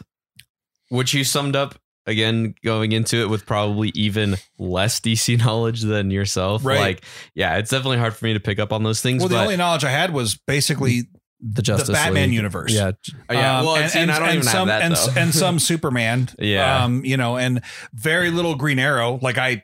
which 0.90 1.14
you 1.14 1.24
summed 1.24 1.56
up 1.56 1.76
again 2.06 2.56
going 2.64 2.94
into 2.94 3.18
it 3.18 3.30
with 3.30 3.46
probably 3.46 3.90
even 3.94 4.38
less 4.58 5.00
DC 5.02 5.38
knowledge 5.46 5.82
than 5.82 6.10
yourself. 6.12 6.64
Right. 6.64 6.80
Like, 6.80 7.04
yeah, 7.36 7.58
it's 7.58 7.70
definitely 7.72 7.98
hard 7.98 8.16
for 8.16 8.24
me 8.26 8.34
to 8.34 8.40
pick 8.40 8.60
up 8.60 8.72
on 8.72 8.84
those 8.84 9.02
things. 9.02 9.20
Well, 9.22 9.30
the 9.30 9.40
only 9.42 9.58
knowledge 9.58 9.84
I 9.84 9.90
had 9.92 10.14
was 10.14 10.36
basically 10.48 11.10
The 11.40 11.62
Justice 11.62 11.88
the 11.88 11.94
Batman 11.94 12.24
League. 12.30 12.34
universe. 12.34 12.74
Yeah, 12.74 12.92
Oh, 13.30 13.34
yeah, 13.34 13.60
Um, 13.60 13.66
well, 13.66 13.76
and, 13.76 13.86
and, 13.86 13.96
and, 13.96 14.12
I 14.12 14.20
don't 14.20 14.28
and 14.30 14.36
even 14.38 14.48
some 14.48 14.68
have 14.70 14.80
that 14.80 14.82
and, 14.82 14.96
though. 14.96 15.22
and 15.22 15.34
some 15.34 15.60
Superman. 15.60 16.30
Yeah. 16.40 16.84
um, 16.84 17.06
you 17.06 17.16
know, 17.18 17.38
and 17.38 17.62
very 17.94 18.32
little 18.32 18.56
Green 18.56 18.80
Arrow. 18.80 19.20
Like 19.22 19.38
I, 19.38 19.64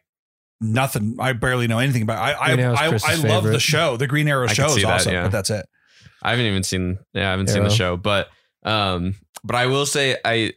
nothing. 0.62 1.18
I 1.20 1.34
barely 1.34 1.68
know 1.68 1.80
anything 1.80 2.04
about. 2.04 2.20
I 2.20 2.56
Green 2.56 2.68
I 2.68 2.86
I, 2.86 3.00
I 3.04 3.16
love 3.16 3.44
the 3.44 3.60
show. 3.60 3.98
The 3.98 4.08
Green 4.08 4.28
Arrow 4.28 4.48
I 4.48 4.54
show 4.54 4.64
could 4.64 4.70
is 4.70 4.76
see 4.76 4.82
that, 4.84 4.94
awesome, 4.94 5.14
yeah. 5.14 5.24
but 5.24 5.32
that's 5.32 5.50
it. 5.50 5.66
I 6.22 6.30
haven't 6.32 6.46
even 6.46 6.64
seen. 6.64 7.00
Yeah, 7.14 7.28
I 7.28 7.32
haven't 7.32 7.48
seen 7.48 7.64
the 7.64 7.70
show, 7.70 7.98
but 7.98 8.30
um, 8.64 9.16
but 9.44 9.56
I 9.56 9.66
will 9.66 9.86
say 9.86 10.18
I 10.24 10.54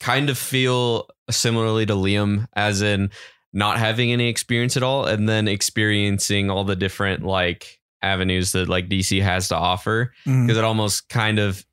kind 0.00 0.28
of 0.30 0.36
feel 0.36 1.08
similarly 1.30 1.86
to 1.86 1.94
Liam, 1.94 2.46
as 2.54 2.82
in 2.82 3.10
not 3.52 3.78
having 3.78 4.12
any 4.12 4.28
experience 4.28 4.76
at 4.76 4.82
all, 4.82 5.06
and 5.06 5.28
then 5.28 5.48
experiencing 5.48 6.50
all 6.50 6.64
the 6.64 6.76
different 6.76 7.24
like 7.24 7.78
avenues 8.04 8.52
that 8.52 8.68
like 8.68 8.88
DC 8.88 9.22
has 9.22 9.48
to 9.48 9.56
offer, 9.56 10.12
because 10.24 10.56
it 10.56 10.64
almost 10.64 11.08
kind 11.08 11.38
of 11.38 11.64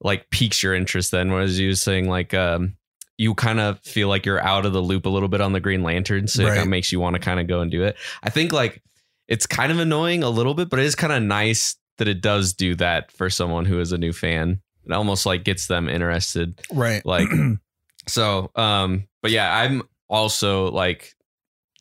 like 0.00 0.30
piques 0.30 0.62
your 0.62 0.74
interest. 0.74 1.10
Then, 1.10 1.30
whereas 1.30 1.58
you 1.60 1.68
were 1.68 1.74
saying 1.74 2.08
like 2.08 2.34
um. 2.34 2.76
You 3.18 3.34
kind 3.34 3.60
of 3.60 3.80
feel 3.80 4.08
like 4.08 4.26
you're 4.26 4.42
out 4.42 4.66
of 4.66 4.74
the 4.74 4.82
loop 4.82 5.06
a 5.06 5.08
little 5.08 5.30
bit 5.30 5.40
on 5.40 5.54
the 5.54 5.58
Green 5.60 5.82
Lantern, 5.82 6.28
so 6.28 6.42
it 6.42 6.48
kind 6.48 6.60
of 6.60 6.68
makes 6.68 6.92
you 6.92 7.00
want 7.00 7.14
to 7.14 7.18
kind 7.18 7.40
of 7.40 7.46
go 7.46 7.62
and 7.62 7.70
do 7.70 7.82
it. 7.82 7.96
I 8.22 8.28
think 8.28 8.52
like 8.52 8.82
it's 9.28 9.46
kind 9.46 9.72
of 9.72 9.78
annoying 9.78 10.22
a 10.22 10.28
little 10.28 10.52
bit, 10.52 10.68
but 10.68 10.78
it 10.78 10.84
is 10.84 10.94
kind 10.94 11.14
of 11.14 11.22
nice 11.22 11.76
that 11.98 12.08
it 12.08 12.20
does 12.20 12.52
do 12.52 12.74
that 12.74 13.10
for 13.12 13.30
someone 13.30 13.64
who 13.64 13.80
is 13.80 13.92
a 13.92 13.96
new 13.98 14.12
fan. 14.12 14.60
It 14.84 14.92
almost 14.92 15.24
like 15.24 15.44
gets 15.44 15.66
them 15.66 15.88
interested. 15.88 16.60
Right. 16.70 17.04
Like 17.04 17.28
so, 18.06 18.50
um, 18.54 19.08
but 19.22 19.30
yeah, 19.30 19.56
I'm 19.56 19.82
also 20.08 20.70
like 20.70 21.15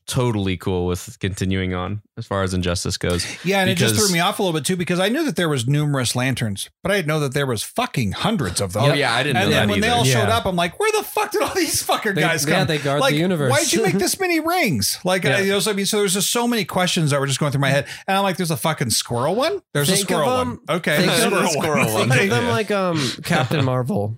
totally 0.08 0.56
cool 0.56 0.86
with 0.86 1.18
continuing 1.20 1.74
on 1.74 2.02
as 2.18 2.28
far 2.28 2.44
as 2.44 2.54
Injustice 2.54 2.96
goes. 2.98 3.26
Yeah, 3.44 3.62
and 3.62 3.70
it 3.70 3.76
just 3.76 3.96
threw 3.96 4.10
me 4.12 4.20
off 4.20 4.38
a 4.38 4.44
little 4.44 4.54
bit 4.58 4.66
too 4.66 4.76
because 4.76 5.00
I 5.00 5.10
knew 5.10 5.24
that 5.26 5.36
there 5.36 5.50
was 5.50 5.68
numerous 5.68 6.16
lanterns, 6.16 6.70
but 6.84 6.92
I 6.92 6.96
didn't 6.98 7.08
know 7.08 7.20
that 7.22 7.34
there 7.34 7.48
was 7.48 7.64
fucking 7.64 8.12
hundreds 8.12 8.62
of 8.62 8.74
them. 8.74 8.84
Oh 8.84 8.94
yeah, 8.94 9.14
I 9.14 9.24
didn't 9.24 9.38
and 9.38 9.46
know 9.50 9.56
then 9.56 9.68
that 9.68 9.72
when 9.72 9.82
they 9.82 9.88
either. 9.88 9.96
all 9.98 10.04
showed 10.06 10.30
up, 10.30 10.46
I'm 10.46 10.56
like, 10.56 10.80
where 10.80 10.92
the 10.92 11.04
fuck 11.04 11.32
did 11.32 11.42
all 11.42 11.54
these 11.56 11.82
fucker 11.86 12.14
They- 12.14 12.22
guys 12.22 12.46
yeah, 12.48 12.60
come? 12.60 12.68
they 12.68 12.78
guard 12.78 13.02
like, 13.02 13.14
the 13.14 13.20
universe. 13.20 13.50
why'd 13.52 13.74
you 13.74 13.82
make 13.82 13.96
this 13.96 14.20
many 14.20 14.40
rings? 14.40 15.00
Like, 15.04 15.24
Yeah. 15.24 15.38
I, 15.38 15.40
you 15.42 15.52
know, 15.52 15.60
so 15.60 15.72
I 15.72 15.74
mean, 15.74 15.86
so 15.88 15.98
there's 15.98 16.14
just 16.14 16.32
so 16.32 16.48
many 16.48 16.66
questions 16.66 17.12
that 17.12 17.20
were 17.20 17.28
just 17.28 17.40
going 17.40 17.52
through 17.52 17.62
my 17.62 17.72
head, 17.72 17.88
and 18.08 18.16
I'm 18.16 18.24
like, 18.24 18.38
there's 18.38 18.52
a 18.52 18.58
fucking 18.58 18.92
squirrel 18.92 19.34
one. 19.36 19.62
There's 19.74 19.90
a 19.90 19.94
Think 19.96 20.10
of 20.12 20.16
squirrel 20.16 20.38
them- 20.38 20.60
one. 20.68 20.78
Okay, 20.78 20.98
think 20.98 21.12
of 21.12 21.18
squirrel 21.20 21.42
the 21.42 21.48
squirrel 21.50 21.94
one. 21.94 22.10
Think 22.10 22.22
of 22.24 22.30
them 22.30 22.46
Yeah. 22.46 22.52
like 22.52 22.72
um 22.72 23.00
Captain 23.24 23.66
Marvel, 23.66 24.16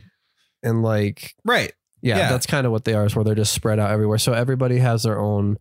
and 0.64 0.84
like 0.84 1.34
right. 1.46 1.72
yeah, 2.02 2.18
Yeah. 2.18 2.30
that's 2.30 2.46
kind 2.46 2.66
of 2.66 2.72
what 2.74 2.84
they 2.84 2.94
are. 2.94 3.06
Is 3.06 3.16
where 3.16 3.24
they're 3.24 3.36
just 3.36 3.54
spread 3.54 3.80
out 3.80 3.90
everywhere. 3.92 4.18
So 4.18 4.34
everybody 4.34 4.80
has 4.80 5.04
their 5.04 5.18
own 5.20 5.58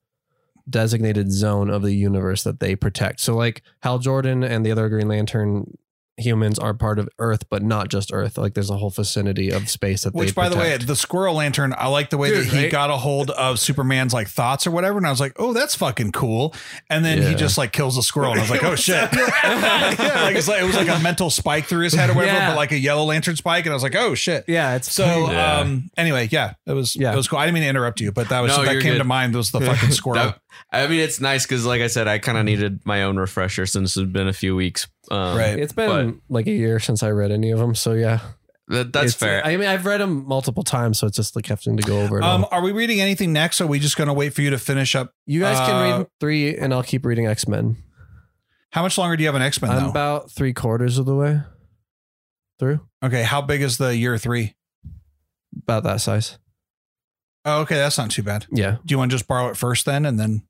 designated 0.68 1.30
zone 1.32 1.70
of 1.70 1.82
the 1.82 1.94
universe 1.94 2.42
that 2.44 2.60
they 2.60 2.74
protect. 2.76 3.20
So 3.20 3.34
like 3.36 3.62
Hal 3.82 3.98
Jordan 3.98 4.42
and 4.42 4.64
the 4.66 4.72
other 4.72 4.88
Green 4.88 5.08
Lantern 5.08 5.76
humans 6.18 6.58
are 6.58 6.72
part 6.72 6.98
of 6.98 7.06
Earth, 7.18 7.46
but 7.50 7.62
not 7.62 7.88
just 7.88 8.10
Earth. 8.10 8.38
Like 8.38 8.54
there's 8.54 8.70
a 8.70 8.78
whole 8.78 8.88
vicinity 8.88 9.50
of 9.50 9.68
space 9.68 10.04
that 10.04 10.14
they 10.14 10.18
Which, 10.20 10.30
they 10.30 10.32
by 10.34 10.48
the 10.48 10.56
way, 10.56 10.74
the 10.78 10.96
squirrel 10.96 11.34
lantern, 11.34 11.74
I 11.76 11.88
like 11.88 12.08
the 12.08 12.16
way 12.16 12.30
Dude, 12.30 12.46
that 12.46 12.52
he 12.54 12.62
right? 12.62 12.72
got 12.72 12.88
a 12.88 12.96
hold 12.96 13.30
of 13.32 13.58
Superman's 13.58 14.14
like 14.14 14.26
thoughts 14.26 14.66
or 14.66 14.70
whatever, 14.70 14.96
and 14.96 15.06
I 15.06 15.10
was 15.10 15.20
like, 15.20 15.34
oh, 15.38 15.52
that's 15.52 15.74
fucking 15.74 16.12
cool. 16.12 16.54
And 16.88 17.04
then 17.04 17.20
he 17.20 17.34
just 17.34 17.58
like 17.58 17.70
kills 17.72 17.96
the 17.96 18.02
squirrel, 18.02 18.30
and 18.30 18.40
I 18.40 18.44
was 18.44 18.50
like, 18.50 18.64
oh 18.64 18.74
shit, 18.76 19.10
yeah, 19.14 20.22
like 20.22 20.36
it's 20.36 20.48
like 20.48 20.62
it 20.62 20.64
was 20.64 20.74
like 20.76 20.88
a 20.88 20.98
mental 21.02 21.28
spike 21.28 21.66
through 21.66 21.82
his 21.84 21.92
head 21.92 22.08
or 22.08 22.14
whatever, 22.14 22.34
Yeah. 22.38 22.48
but 22.48 22.56
like 22.56 22.72
a 22.72 22.78
yellow 22.78 23.04
lantern 23.04 23.36
spike, 23.36 23.66
and 23.66 23.72
I 23.72 23.74
was 23.74 23.82
like, 23.82 23.94
oh 23.94 24.14
shit. 24.14 24.44
yeah, 24.48 24.74
it's 24.76 24.90
So, 24.90 25.04
Yeah. 25.30 25.58
um, 25.58 25.90
anyway, 25.98 26.28
yeah, 26.32 26.54
it 26.64 26.72
was, 26.72 26.96
Yeah. 26.96 27.12
it 27.12 27.16
was 27.16 27.28
cool. 27.28 27.38
I 27.40 27.44
didn't 27.44 27.56
mean 27.56 27.64
to 27.64 27.68
interrupt 27.68 28.00
you, 28.00 28.10
but 28.10 28.30
that 28.30 28.40
was 28.40 28.56
No, 28.56 28.64
that 28.64 28.80
came 28.80 28.92
good. 28.92 28.98
to 28.98 29.04
mind 29.04 29.34
was 29.34 29.50
the 29.50 29.60
fucking 29.60 29.90
squirrel. 29.90 30.24
That- 30.28 30.40
I 30.72 30.86
mean, 30.86 31.00
it's 31.00 31.20
nice 31.20 31.44
because, 31.44 31.64
like 31.64 31.80
I 31.80 31.86
said, 31.86 32.08
I 32.08 32.18
kind 32.18 32.36
of 32.38 32.44
needed 32.44 32.80
my 32.84 33.02
own 33.04 33.16
refresher 33.16 33.66
since 33.66 33.96
it's 33.96 34.10
been 34.10 34.28
a 34.28 34.32
few 34.32 34.54
weeks. 34.56 34.86
Um, 35.10 35.36
Right. 35.36 35.58
it's 35.58 35.72
been 35.72 36.20
like 36.28 36.46
a 36.46 36.52
year 36.52 36.78
since 36.80 37.02
I 37.02 37.10
read 37.10 37.30
any 37.30 37.50
of 37.50 37.58
them. 37.58 37.74
So 37.74 37.92
yeah, 37.92 38.20
That, 38.68 38.92
that's 38.92 39.14
It's- 39.14 39.14
fair. 39.14 39.46
I 39.46 39.56
mean, 39.56 39.68
I've 39.68 39.86
read 39.86 40.00
them 40.00 40.26
multiple 40.26 40.64
times, 40.64 40.98
so 40.98 41.06
it's 41.06 41.16
just 41.16 41.36
like 41.36 41.46
having 41.46 41.76
to 41.76 41.82
go 41.84 42.00
over 42.02 42.18
it. 42.18 42.24
Um, 42.24 42.42
all. 42.44 42.48
are 42.50 42.62
we 42.62 42.72
reading 42.72 43.00
anything 43.00 43.32
next? 43.32 43.60
Or 43.60 43.64
are 43.64 43.66
we 43.68 43.78
just 43.78 43.96
going 43.96 44.08
to 44.08 44.12
wait 44.12 44.34
for 44.34 44.42
you 44.42 44.50
to 44.50 44.58
finish 44.58 44.96
up? 44.96 45.12
You 45.24 45.38
guys 45.40 45.58
can 45.58 45.70
uh, 45.76 45.98
read 45.98 46.06
three, 46.18 46.56
and 46.56 46.74
I'll 46.74 46.82
keep 46.82 47.06
reading 47.06 47.26
X 47.28 47.46
Men. 47.46 47.76
How 48.72 48.82
much 48.82 48.98
longer 48.98 49.16
do 49.16 49.22
you 49.22 49.28
have 49.28 49.36
an 49.36 49.42
X 49.42 49.62
Men 49.62 49.70
I'm 49.70 49.84
though? 49.84 49.88
about 49.90 50.30
three 50.32 50.52
quarters 50.52 50.98
of 50.98 51.06
the 51.06 51.14
way 51.14 51.40
through, 52.58 52.80
okay, 53.04 53.22
how 53.22 53.40
big 53.40 53.62
is 53.62 53.78
the 53.78 53.96
year 53.96 54.18
three? 54.18 54.54
about 55.62 55.84
that 55.84 56.00
size. 56.00 56.38
Oh, 57.46 57.60
okay, 57.62 57.76
that's 57.76 57.96
not 57.96 58.10
too 58.10 58.22
bad. 58.22 58.44
Yeah, 58.50 58.72
Do 58.84 58.92
you 58.92 58.98
want 58.98 59.10
to 59.10 59.14
just 59.16 59.26
borrow 59.28 59.48
it 59.48 59.56
first 59.56 59.86
then, 59.86 60.04
and 60.04 60.18
then 60.20 60.42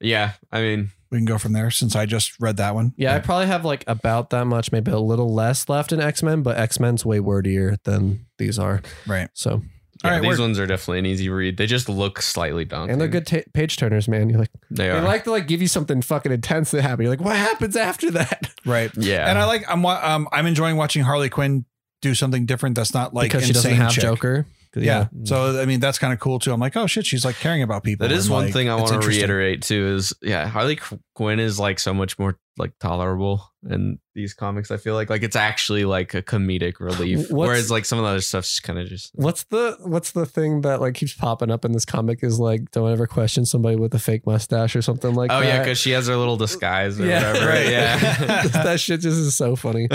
yeah, 0.00 0.32
I 0.52 0.60
mean, 0.60 0.90
we 1.10 1.18
can 1.18 1.24
go 1.24 1.38
from 1.38 1.52
there? 1.54 1.70
Since 1.70 1.96
I 1.96 2.06
just 2.06 2.32
read 2.40 2.56
that 2.58 2.74
one. 2.74 2.92
yeah. 2.96 3.14
I 3.14 3.20
probably 3.20 3.46
have 3.46 3.64
like 3.64 3.84
about 3.86 4.30
that 4.30 4.44
much, 4.46 4.70
maybe 4.72 4.90
a 4.90 4.98
little 4.98 5.32
less 5.34 5.68
left 5.68 5.92
in 5.92 6.00
X 6.00 6.22
Men, 6.22 6.42
but 6.42 6.56
X 6.58 6.78
Men's 6.78 7.04
way 7.06 7.18
wordier 7.20 7.76
than 7.84 8.26
these 8.38 8.58
are. 8.58 8.82
right. 9.06 9.28
So, 9.32 9.62
yeah, 10.04 10.10
All 10.10 10.10
right, 10.16 10.22
these 10.22 10.28
we're- 10.38 10.40
ones 10.42 10.58
are 10.60 10.66
definitely 10.66 11.00
an 11.00 11.06
easy 11.06 11.28
read. 11.28 11.56
They 11.56 11.66
just 11.66 11.88
look 11.88 12.22
slightly 12.22 12.64
daunting, 12.64 12.92
and 12.92 13.00
they're 13.00 13.08
good 13.08 13.26
ta 13.26 13.38
page 13.54 13.76
turners, 13.76 14.06
man. 14.08 14.28
You're 14.30 14.38
like, 14.38 14.50
They 14.70 14.84
they 14.84 14.90
are. 14.90 15.02
like 15.02 15.24
to 15.24 15.30
like 15.32 15.48
give 15.48 15.60
you 15.62 15.68
something 15.68 16.02
fucking 16.02 16.30
intense 16.32 16.70
that 16.72 16.82
happen. 16.82 17.04
You're 17.04 17.10
like, 17.12 17.24
what 17.24 17.36
happens 17.36 17.74
after 17.76 18.10
that? 18.12 18.50
Right. 18.66 18.90
yeah, 18.96 19.28
And 19.30 19.38
I 19.38 19.46
like 19.46 19.64
I'm 19.68 19.82
wa- 19.82 20.00
um 20.02 20.28
I'm 20.30 20.46
enjoying 20.46 20.76
watching 20.76 21.02
Harley 21.02 21.30
Quinn 21.30 21.64
do 22.02 22.14
something 22.14 22.44
different 22.46 22.76
that's 22.76 22.92
not 22.94 23.14
like 23.14 23.30
because 23.30 23.46
she 23.46 23.52
doesn't 23.52 23.70
insane 23.70 23.82
have 23.82 23.92
chick. 23.92 24.02
Joker. 24.02 24.46
Yeah. 24.74 25.08
So 25.24 25.60
I 25.60 25.64
mean 25.64 25.80
that's 25.80 25.98
kind 25.98 26.12
of 26.12 26.20
cool 26.20 26.38
too. 26.38 26.52
I'm 26.52 26.60
like, 26.60 26.76
oh 26.76 26.86
shit, 26.86 27.06
she's 27.06 27.24
like 27.24 27.36
caring 27.36 27.62
about 27.62 27.84
people. 27.84 28.06
That 28.06 28.14
is 28.14 28.26
and, 28.26 28.34
one 28.34 28.44
like, 28.44 28.52
thing 28.52 28.68
I 28.68 28.74
want 28.74 29.00
to 29.00 29.06
reiterate 29.08 29.62
too. 29.62 29.94
Is 29.96 30.12
yeah, 30.22 30.46
Harley 30.46 30.78
Quinn 31.14 31.40
is 31.40 31.58
like 31.58 31.78
so 31.78 31.92
much 31.94 32.18
more 32.18 32.38
like 32.58 32.72
tolerable 32.80 33.40
in 33.70 34.00
these 34.16 34.34
comics. 34.34 34.70
I 34.72 34.78
feel 34.78 34.94
like 34.94 35.10
like 35.10 35.22
it's 35.22 35.36
actually 35.36 35.84
like 35.84 36.12
a 36.14 36.22
comedic 36.22 36.80
relief, 36.80 37.30
What's- 37.30 37.32
whereas 37.32 37.70
like 37.70 37.84
some 37.84 37.98
of 37.98 38.04
the 38.04 38.08
other 38.10 38.20
stuff's 38.20 38.58
kind 38.60 38.78
of 38.78 38.88
just 38.88 39.12
What's 39.14 39.44
the 39.44 39.76
what's 39.80 40.10
the 40.10 40.26
thing 40.26 40.62
that 40.62 40.80
like 40.80 40.94
keeps 40.94 41.14
popping 41.14 41.50
up 41.50 41.64
in 41.64 41.72
this 41.72 41.84
comic 41.84 42.22
is 42.22 42.40
like 42.40 42.70
don't 42.72 42.90
ever 42.90 43.06
question 43.06 43.46
somebody 43.46 43.76
with 43.76 43.94
a 43.94 43.98
fake 43.98 44.26
mustache 44.26 44.74
or 44.74 44.82
something 44.82 45.14
like 45.14 45.30
that. 45.30 45.36
oh 45.36 45.40
that. 45.40 45.46
yeah, 45.46 45.58
because 45.60 45.78
she 45.78 45.92
has 45.92 46.08
her 46.08 46.16
little 46.16 46.36
disguise 46.36 46.98
or 47.00 47.06
Yeah, 47.06 47.32
whatever. 47.32 47.46
right. 47.48 47.68
Yeah, 47.70 48.42
that 48.48 48.80
shit 48.80 49.00
just 49.00 49.18
is 49.18 49.36
so 49.36 49.54
funny. 49.56 49.88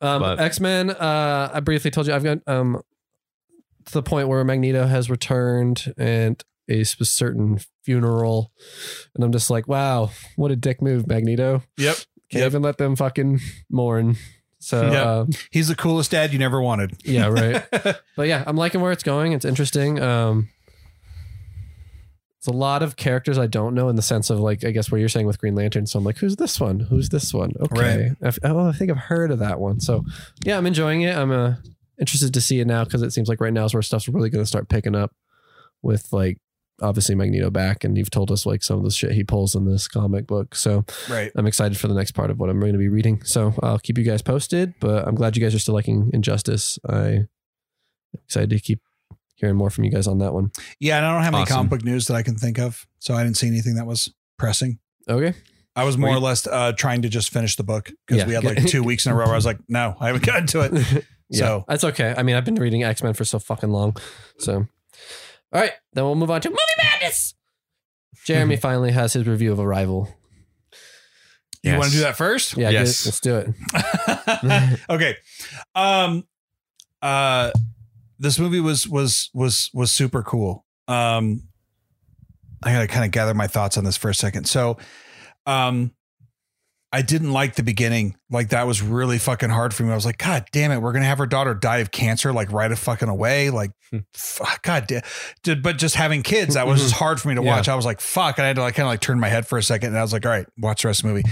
Um, 0.00 0.22
X 0.38 0.60
Men. 0.60 0.90
Uh, 0.90 1.50
I 1.52 1.60
briefly 1.60 1.90
told 1.90 2.06
you 2.06 2.14
I've 2.14 2.24
got 2.24 2.38
um 2.46 2.80
to 3.86 3.92
the 3.92 4.02
point 4.02 4.28
where 4.28 4.42
Magneto 4.44 4.86
has 4.86 5.08
returned 5.10 5.92
and 5.96 6.42
a 6.68 6.84
certain 6.84 7.58
funeral, 7.82 8.52
and 9.14 9.24
I'm 9.24 9.32
just 9.32 9.50
like, 9.50 9.66
wow, 9.68 10.10
what 10.36 10.50
a 10.50 10.56
dick 10.56 10.80
move, 10.80 11.06
Magneto. 11.06 11.62
Yep. 11.76 11.96
Can't 12.30 12.40
Yep. 12.42 12.46
even 12.46 12.62
let 12.62 12.78
them 12.78 12.96
fucking 12.96 13.40
mourn. 13.70 14.16
So 14.58 14.90
Yep. 14.92 15.06
um, 15.06 15.30
He's 15.50 15.68
the 15.68 15.74
coolest 15.74 16.12
dad 16.12 16.32
you 16.32 16.38
never 16.38 16.62
wanted. 16.62 16.96
yeah, 17.04 17.26
right. 17.28 17.64
but 18.16 18.28
yeah, 18.28 18.44
I'm 18.46 18.56
liking 18.56 18.80
where 18.80 18.92
it's 18.92 19.02
going. 19.02 19.32
It's 19.32 19.44
interesting. 19.44 20.00
Um, 20.00 20.48
it's 22.38 22.46
a 22.46 22.52
lot 22.52 22.82
of 22.82 22.96
characters 22.96 23.38
I 23.38 23.46
don't 23.46 23.74
know 23.74 23.88
in 23.88 23.96
the 23.96 24.02
sense 24.02 24.28
of 24.30 24.40
like 24.40 24.64
I 24.64 24.70
guess 24.72 24.90
what 24.90 24.98
you're 24.98 25.08
saying 25.08 25.26
with 25.26 25.38
Green 25.38 25.54
Lantern. 25.54 25.86
So 25.86 25.98
I'm 25.98 26.04
like, 26.04 26.18
who's 26.18 26.36
this 26.36 26.58
one? 26.58 26.80
Who's 26.80 27.08
this 27.08 27.32
one? 27.32 27.52
Okay, 27.60 28.12
I've- 28.22 28.38
oh, 28.44 28.66
I 28.68 28.72
think 28.72 28.90
I've 28.90 28.96
heard 28.96 29.30
of 29.30 29.38
that 29.40 29.60
one. 29.60 29.78
So 29.80 30.04
yeah, 30.44 30.56
I'm 30.56 30.66
enjoying 30.66 31.02
it. 31.02 31.16
I'm 31.16 31.30
uh, 31.30 31.54
interested 32.02 32.34
to 32.34 32.40
see 32.40 32.60
it 32.60 32.66
now 32.66 32.84
because 32.84 33.00
it 33.02 33.12
seems 33.12 33.28
like 33.28 33.40
right 33.40 33.52
now 33.52 33.64
is 33.64 33.72
where 33.72 33.82
stuff's 33.82 34.08
really 34.08 34.28
going 34.28 34.42
to 34.42 34.46
start 34.48 34.68
picking 34.68 34.94
up 34.94 35.14
with 35.82 36.12
like 36.12 36.38
obviously 36.80 37.14
Magneto 37.14 37.48
back, 37.50 37.84
and 37.84 37.96
you've 37.96 38.10
told 38.10 38.30
us 38.32 38.44
like 38.44 38.62
some 38.62 38.78
of 38.78 38.84
the 38.84 38.90
shit 38.90 39.12
he 39.12 39.22
pulls 39.24 39.54
in 39.54 39.64
this 39.64 39.86
comic 39.86 40.26
book. 40.26 40.54
So 40.54 40.84
right. 41.08 41.30
I'm 41.36 41.46
excited 41.46 41.78
for 41.78 41.86
the 41.88 41.94
next 41.94 42.10
part 42.12 42.30
of 42.30 42.38
what 42.40 42.50
I'm 42.50 42.58
going 42.58 42.72
to 42.72 42.78
be 42.78 42.88
reading. 42.88 43.22
So 43.22 43.54
I'll 43.62 43.78
keep 43.78 43.98
you 43.98 44.04
guys 44.04 44.20
posted, 44.22 44.74
but 44.80 45.06
I'm 45.06 45.14
glad 45.14 45.36
you 45.36 45.42
guys 45.42 45.54
are 45.54 45.58
still 45.60 45.74
liking 45.74 46.10
Injustice. 46.12 46.78
I 46.88 47.20
excited 48.24 48.50
to 48.50 48.58
keep 48.58 48.80
hearing 49.36 49.56
more 49.56 49.70
from 49.70 49.84
you 49.84 49.90
guys 49.90 50.06
on 50.06 50.18
that 50.18 50.32
one. 50.34 50.50
Yeah, 50.80 50.96
and 50.98 51.06
I 51.06 51.12
don't 51.14 51.22
have 51.22 51.34
any 51.34 51.46
comic 51.46 51.70
book 51.70 51.84
news 51.84 52.06
that 52.08 52.14
I 52.14 52.22
can 52.22 52.36
think 52.36 52.58
of, 52.58 52.86
so 52.98 53.14
I 53.14 53.22
didn't 53.22 53.36
see 53.36 53.46
anything 53.48 53.76
that 53.76 53.86
was 53.86 54.12
pressing. 54.38 54.78
Okay. 55.08 55.34
I 55.74 55.84
was 55.84 55.96
more 55.96 56.10
or 56.10 56.18
less 56.20 56.46
uh, 56.46 56.72
trying 56.72 57.02
to 57.02 57.08
just 57.08 57.32
finish 57.32 57.56
the 57.56 57.64
book 57.64 57.90
because 58.06 58.22
Yeah. 58.22 58.26
we 58.26 58.34
had 58.34 58.44
like 58.44 58.66
two 58.66 58.82
weeks 58.82 59.06
in 59.06 59.12
a 59.12 59.14
row 59.14 59.24
where 59.24 59.32
I 59.32 59.36
was 59.36 59.46
like, 59.46 59.58
no, 59.68 59.96
I 59.98 60.08
haven't 60.08 60.24
gotten 60.24 60.46
to 60.48 60.60
it. 60.62 61.04
yeah, 61.32 61.38
So- 61.38 61.64
that's 61.68 61.84
okay. 61.84 62.14
I 62.16 62.22
mean, 62.22 62.36
I've 62.36 62.44
been 62.44 62.54
reading 62.54 62.84
X 62.84 63.02
Men 63.02 63.14
for 63.14 63.24
so 63.24 63.38
fucking 63.40 63.70
long. 63.70 63.96
So, 64.38 64.54
all 65.52 65.60
right, 65.60 65.72
then 65.94 66.04
we'll 66.04 66.14
move 66.14 66.30
on 66.30 66.40
to 66.42 66.48
movie 66.50 66.60
madness. 66.82 67.34
Jeremy 68.24 68.56
finally 68.56 68.92
has 68.92 69.14
his 69.14 69.26
review 69.26 69.50
of 69.52 69.58
Arrival. 69.58 70.08
You 71.64 71.70
Yes. 71.72 71.78
want 71.78 71.90
to 71.90 71.96
do 71.96 72.02
that 72.02 72.16
first? 72.16 72.56
Yeah, 72.56 72.70
Yes. 72.70 73.00
get- 73.02 73.06
let's 73.06 73.20
do 73.20 73.36
it. 73.36 74.80
okay. 74.90 75.16
Um 75.74 76.24
uh 77.00 77.50
this 78.18 78.38
movie 78.38 78.60
was 78.60 78.86
was 78.88 79.30
was 79.34 79.70
was 79.74 79.90
super 79.92 80.22
cool. 80.22 80.64
Um 80.88 81.42
I 82.62 82.72
gotta 82.72 82.86
kind 82.88 83.04
of 83.04 83.10
gather 83.10 83.34
my 83.34 83.46
thoughts 83.48 83.76
on 83.78 83.84
this 83.84 83.96
for 83.96 84.08
a 84.10 84.14
second. 84.14 84.46
So 84.46 84.76
um 85.46 85.92
I 86.94 87.00
didn't 87.02 87.32
like 87.32 87.54
the 87.54 87.62
beginning. 87.62 88.16
Like 88.30 88.50
that 88.50 88.66
was 88.66 88.82
really 88.82 89.18
fucking 89.18 89.48
hard 89.48 89.72
for 89.72 89.82
me. 89.82 89.90
I 89.90 89.94
was 89.94 90.04
like, 90.04 90.18
God 90.18 90.44
damn 90.52 90.70
it, 90.72 90.78
we're 90.82 90.92
gonna 90.92 91.06
have 91.06 91.18
her 91.18 91.26
daughter 91.26 91.54
die 91.54 91.78
of 91.78 91.90
cancer 91.90 92.32
like 92.32 92.52
right 92.52 92.70
a 92.70 92.76
fucking 92.76 93.08
away. 93.08 93.48
Like, 93.50 93.70
Hmm. 93.90 93.98
fuck, 94.14 94.62
God 94.62 94.86
damn. 94.86 95.02
But 95.62 95.78
just 95.78 95.94
having 95.94 96.22
kids, 96.22 96.54
that 96.54 96.66
was 96.66 96.80
just 96.82 96.94
hard 96.94 97.20
for 97.20 97.28
me 97.28 97.34
to 97.36 97.42
Yeah. 97.42 97.56
watch. 97.56 97.68
I 97.68 97.74
was 97.74 97.84
like, 97.86 98.00
fuck. 98.00 98.36
And 98.38 98.44
I 98.44 98.48
had 98.48 98.56
to 98.56 98.62
like 98.62 98.74
kind 98.74 98.86
of 98.86 98.90
like 98.90 99.00
turn 99.00 99.18
my 99.18 99.28
head 99.28 99.46
for 99.46 99.56
a 99.58 99.62
second, 99.62 99.88
and 99.90 99.98
I 99.98 100.02
was 100.02 100.12
like, 100.12 100.24
all 100.26 100.32
right, 100.32 100.46
watch 100.58 100.82
the 100.82 100.88
rest 100.88 101.00
of 101.00 101.08
the 101.08 101.14
movie. 101.14 101.28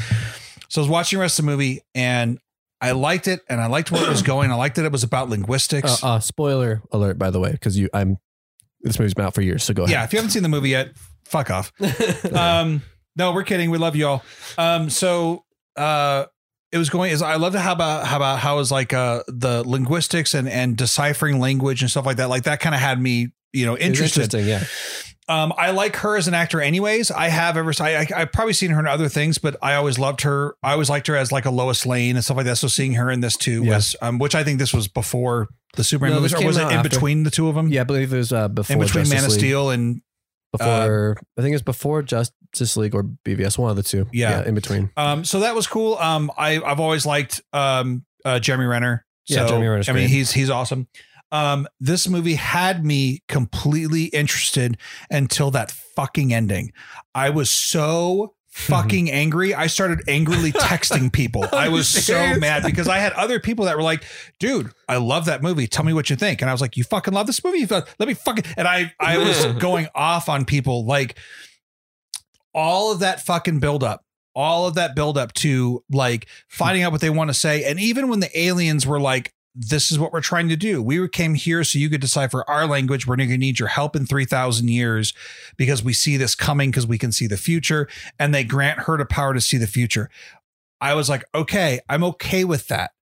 So 0.69 0.81
I 0.81 0.83
was 0.83 0.89
watching 0.91 1.19
the 1.19 1.23
rest 1.23 1.39
of 1.39 1.45
the 1.45 1.51
movie, 1.51 1.83
and 1.95 2.39
I 2.81 2.93
liked 2.93 3.29
it, 3.29 3.41
and 3.49 3.61
I 3.61 3.67
liked 3.67 3.91
where 3.93 4.03
it 4.03 4.09
was 4.09 4.23
going. 4.23 4.51
I 4.51 4.55
liked 4.55 4.77
that 4.77 4.85
it 4.87 4.93
was 4.93 5.03
about 5.03 5.29
linguistics. 5.29 6.03
Uh, 6.03 6.15
uh, 6.15 6.21
spoiler 6.21 6.81
alert, 6.93 7.19
by 7.19 7.31
the 7.31 7.39
way, 7.41 7.53
because 7.53 7.77
you, 7.79 7.89
I'm. 7.93 8.17
This 8.83 8.99
movie's 8.99 9.13
been 9.13 9.27
out 9.27 9.35
for 9.35 9.43
years, 9.43 9.63
so 9.65 9.75
go 9.75 9.83
ahead. 9.83 9.93
yeah, 9.93 10.05
if 10.05 10.13
you 10.15 10.19
haven't 10.19 10.31
seen 10.31 10.43
the 10.43 10.49
movie 10.49 10.71
yet, 10.71 10.93
fuck 11.27 11.51
off. 11.51 11.71
Um 12.35 12.83
no 13.17 13.33
we're 13.33 13.43
kidding 13.43 13.71
we 13.71 13.77
love 13.79 13.97
you 13.97 14.07
all 14.07 14.23
um 14.57 14.89
so 14.89 15.45
uh 15.81 16.27
it 16.73 16.79
was 16.79 16.89
going 16.91 17.11
is 17.11 17.23
i 17.23 17.35
love 17.37 17.55
how 17.55 17.73
about 17.73 18.07
how 18.07 18.17
about 18.17 18.39
how 18.39 18.59
is 18.61 18.71
like 18.71 18.93
uh 18.93 19.23
the 19.27 19.63
linguistics 19.67 20.35
and 20.35 20.49
and 20.49 20.77
deciphering 20.77 21.41
language 21.41 21.83
and 21.83 21.91
stuff 21.91 22.07
like 22.07 22.19
that. 22.19 22.29
Like 22.29 22.45
that 22.45 22.61
kind 22.61 22.75
of 22.75 22.81
had 22.81 23.01
me 23.01 23.33
you 23.53 23.67
know 23.67 23.77
interested. 23.77 24.23
interesting, 24.33 24.47
yeah. 24.47 24.65
um 25.29 25.53
i 25.59 25.71
like 25.73 25.97
her 25.97 26.17
as 26.17 26.29
an 26.29 26.35
actor 26.35 26.61
anyways. 26.61 27.11
I 27.11 27.29
have 27.29 27.57
ever 27.57 27.73
I, 27.81 27.97
I 27.97 28.07
i've 28.19 28.33
probably 28.33 28.53
seen 28.53 28.71
her 28.71 28.79
in 28.79 28.87
other 28.87 29.09
things 29.09 29.39
but 29.39 29.57
i 29.63 29.75
always 29.75 29.99
loved 29.99 30.21
her. 30.23 30.55
I 30.63 30.73
always 30.73 30.89
liked 30.91 31.07
her 31.09 31.17
as 31.17 31.33
like 31.33 31.45
a 31.47 31.51
lois 31.51 31.85
lane 31.87 32.15
and 32.17 32.25
stuff 32.25 32.37
like 32.37 32.47
that. 32.47 32.57
So 32.57 32.69
seeing 32.69 32.93
her 32.95 33.11
in 33.11 33.21
this 33.21 33.37
too 33.37 33.65
Yeah. 33.65 33.75
was 33.77 33.97
um 34.01 34.19
which 34.19 34.35
i 34.37 34.45
think 34.45 34.59
this 34.61 34.73
was 34.73 34.87
before 34.87 35.49
the 35.77 35.83
superman 35.85 36.13
No, 36.15 36.21
movies 36.21 36.35
or 36.35 36.45
was 36.47 36.57
it 36.57 36.63
in 36.63 36.73
after. 36.73 36.89
between 36.89 37.23
the 37.25 37.31
two 37.31 37.49
of 37.49 37.55
them 37.57 37.69
Yeah, 37.69 37.81
I 37.81 37.85
believe 37.85 38.13
it 38.13 38.17
was 38.19 38.33
uh, 38.33 38.49
before 38.49 38.75
in 38.75 38.81
between 38.81 39.05
Justice 39.07 39.21
man 39.21 39.25
of 39.25 39.33
steel 39.33 39.71
and 39.71 40.03
Before 40.53 41.17
I 41.39 41.43
think 41.43 41.53
it 41.53 41.57
was 41.57 41.63
before 41.63 42.03
Justice 42.53 42.77
League 42.77 42.95
or 42.95 43.05
BVS, 43.05 43.59
one 43.59 43.71
of 43.71 43.77
the 43.77 43.83
two. 43.83 44.07
Yeah. 44.13 44.45
in 44.45 44.55
between. 44.55 44.91
Um, 44.97 45.25
so 45.25 45.41
that 45.41 45.55
was 45.55 45.67
cool. 45.67 45.97
Um, 45.99 46.31
I 46.37 46.61
I've 46.61 46.81
always 46.81 47.07
liked 47.07 47.41
um 47.53 48.05
uh 48.25 48.39
Jeremy 48.39 48.67
Renner. 48.67 49.05
So, 49.25 49.43
Yeah, 49.43 49.47
Jeremy 49.49 49.67
Renner's 49.69 49.89
I 49.89 49.93
mean, 49.93 50.03
great. 50.05 50.11
he's 50.11 50.33
he's 50.33 50.51
awesome. 50.51 50.89
Um, 51.33 51.69
this 51.79 52.09
movie 52.09 52.35
had 52.35 52.85
me 52.85 53.23
completely 53.29 54.07
interested 54.07 54.77
until 55.11 55.53
that 55.53 55.71
fucking 55.71 56.35
ending. 56.35 56.73
I 57.15 57.31
was 57.31 57.51
so 57.51 58.35
fucking 58.51 59.09
angry. 59.13 59.55
I 59.55 59.69
started 59.69 60.01
angrily 60.09 60.51
texting 60.53 61.13
people. 61.13 61.45
I 61.53 61.69
was 61.69 61.87
so 62.07 62.35
mad 62.35 62.65
because 62.65 62.89
I 62.89 62.99
had 62.99 63.13
other 63.13 63.39
people 63.39 63.67
that 63.67 63.77
were 63.77 63.83
like, 63.85 64.03
dude, 64.41 64.73
I 64.89 64.97
love 64.97 65.27
that 65.27 65.41
movie. 65.41 65.69
Tell 65.69 65.85
me 65.85 65.93
what 65.93 66.11
you 66.11 66.17
think. 66.17 66.41
And 66.41 66.51
I 66.51 66.53
was 66.53 66.61
like, 66.61 66.77
you 66.77 66.83
fucking 66.83 67.15
love 67.15 67.29
this 67.29 67.45
movie? 67.45 67.65
Let 67.67 68.09
me 68.09 68.15
fucking 68.15 68.45
and 68.57 68.67
I 68.67 68.93
I 68.99 69.19
was 69.19 69.47
going 69.61 69.87
off 69.95 70.29
on 70.29 70.45
people 70.45 70.85
like 70.85 71.17
all 72.55 72.93
of 72.93 73.01
that 73.01 73.21
fucking 73.21 73.61
buildup, 73.61 74.05
all 74.35 74.67
of 74.67 74.75
that 74.75 74.95
buildup 74.95 75.33
to 75.35 75.85
like 75.91 76.25
hmm. 76.25 76.31
finding 76.49 76.83
out 76.83 76.93
what 76.93 77.01
they 77.01 77.11
want 77.11 77.29
to 77.29 77.35
say. 77.35 77.65
And 77.65 77.79
even 77.81 78.09
when 78.09 78.21
the 78.21 78.39
aliens 78.39 78.87
were 78.87 79.01
like, 79.01 79.33
this 79.55 79.91
is 79.91 79.99
what 79.99 80.13
we're 80.13 80.21
trying 80.21 80.49
to 80.49 80.57
do. 80.57 80.81
We 80.81 81.09
came 81.09 81.35
here 81.35 81.65
so 81.65 81.79
you 81.79 81.91
could 81.91 82.01
decipher 82.01 82.49
our 82.49 82.67
language. 82.67 83.07
We're 83.07 83.17
going 83.17 83.31
to 83.31 83.39
need 83.39 83.59
your 83.59 83.69
help 83.69 83.97
in 83.97 84.07
3,000 84.07 84.69
years 84.69 85.13
because 85.57 85.83
we 85.83 85.93
see 85.93 86.17
this 86.17 86.37
coming 86.37 86.71
because 86.71 86.87
we 86.87 86.99
can 86.99 87.11
see 87.11 87.27
the 87.27 87.37
future. 87.37 87.89
And 88.19 88.33
they 88.33 88.45
grant 88.45 88.81
her 88.81 88.97
the 88.97 89.05
power 89.05 89.35
to 89.35 89.41
see 89.41 89.57
the 89.57 89.67
future. 89.67 90.09
I 90.81 90.95
was 90.95 91.09
like, 91.09 91.25
okay, 91.35 91.81
I'm 91.89 92.05
okay 92.05 92.45
with 92.45 92.69
that. 92.69 92.93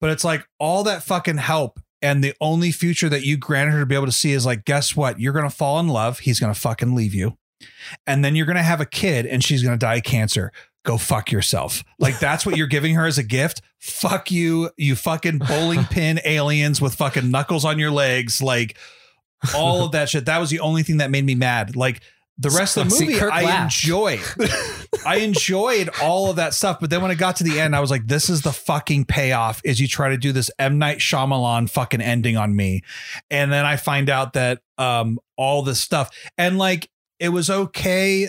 But 0.00 0.10
it's 0.10 0.24
like 0.24 0.46
all 0.58 0.84
that 0.84 1.02
fucking 1.02 1.38
help. 1.38 1.80
And 2.00 2.24
the 2.24 2.34
only 2.40 2.72
future 2.72 3.08
that 3.10 3.24
you 3.24 3.36
granted 3.36 3.72
her 3.72 3.80
to 3.80 3.86
be 3.86 3.94
able 3.94 4.06
to 4.06 4.12
see 4.12 4.32
is 4.32 4.46
like, 4.46 4.64
guess 4.64 4.96
what? 4.96 5.20
You're 5.20 5.34
going 5.34 5.48
to 5.48 5.54
fall 5.54 5.78
in 5.80 5.88
love. 5.88 6.20
He's 6.20 6.40
going 6.40 6.54
to 6.54 6.58
fucking 6.58 6.94
leave 6.94 7.14
you. 7.14 7.36
And 8.06 8.24
then 8.24 8.36
you're 8.36 8.46
going 8.46 8.56
to 8.56 8.62
have 8.62 8.80
a 8.80 8.86
kid 8.86 9.26
and 9.26 9.42
she's 9.42 9.62
going 9.62 9.74
to 9.74 9.78
die 9.78 9.96
of 9.96 10.02
cancer. 10.02 10.52
Go 10.84 10.96
fuck 10.96 11.30
yourself. 11.30 11.84
Like 11.98 12.18
that's 12.18 12.46
what 12.46 12.56
you're 12.56 12.66
giving 12.66 12.94
her 12.94 13.06
as 13.06 13.18
a 13.18 13.22
gift. 13.22 13.60
Fuck 13.78 14.30
you, 14.30 14.70
you 14.76 14.96
fucking 14.96 15.38
bowling 15.38 15.84
pin 15.90 16.20
aliens 16.24 16.80
with 16.80 16.94
fucking 16.94 17.30
knuckles 17.30 17.64
on 17.64 17.78
your 17.78 17.90
legs. 17.90 18.40
Like 18.42 18.78
all 19.54 19.84
of 19.84 19.92
that 19.92 20.08
shit. 20.08 20.26
That 20.26 20.38
was 20.38 20.50
the 20.50 20.60
only 20.60 20.82
thing 20.82 20.98
that 20.98 21.10
made 21.10 21.24
me 21.24 21.34
mad. 21.34 21.76
Like 21.76 22.00
the 22.38 22.48
rest 22.50 22.78
of 22.78 22.88
the 22.88 22.98
movie, 22.98 23.18
Kirk 23.18 23.30
I 23.30 23.42
laughed. 23.42 23.84
enjoyed. 23.84 24.20
I 25.06 25.16
enjoyed 25.16 25.90
all 26.00 26.30
of 26.30 26.36
that 26.36 26.54
stuff. 26.54 26.80
But 26.80 26.88
then 26.88 27.02
when 27.02 27.10
it 27.10 27.18
got 27.18 27.36
to 27.36 27.44
the 27.44 27.60
end, 27.60 27.76
I 27.76 27.80
was 27.80 27.90
like, 27.90 28.06
this 28.06 28.30
is 28.30 28.40
the 28.40 28.52
fucking 28.52 29.04
payoff 29.04 29.60
is 29.62 29.78
you 29.78 29.86
try 29.86 30.08
to 30.08 30.16
do 30.16 30.32
this 30.32 30.50
M. 30.58 30.78
Night 30.78 30.98
Shyamalan 30.98 31.68
fucking 31.68 32.00
ending 32.00 32.38
on 32.38 32.56
me. 32.56 32.82
And 33.30 33.52
then 33.52 33.66
I 33.66 33.76
find 33.76 34.08
out 34.08 34.32
that 34.32 34.62
um 34.78 35.18
all 35.36 35.62
this 35.62 35.80
stuff. 35.80 36.10
And 36.38 36.56
like 36.56 36.88
it 37.20 37.28
was 37.28 37.50
okay 37.50 38.28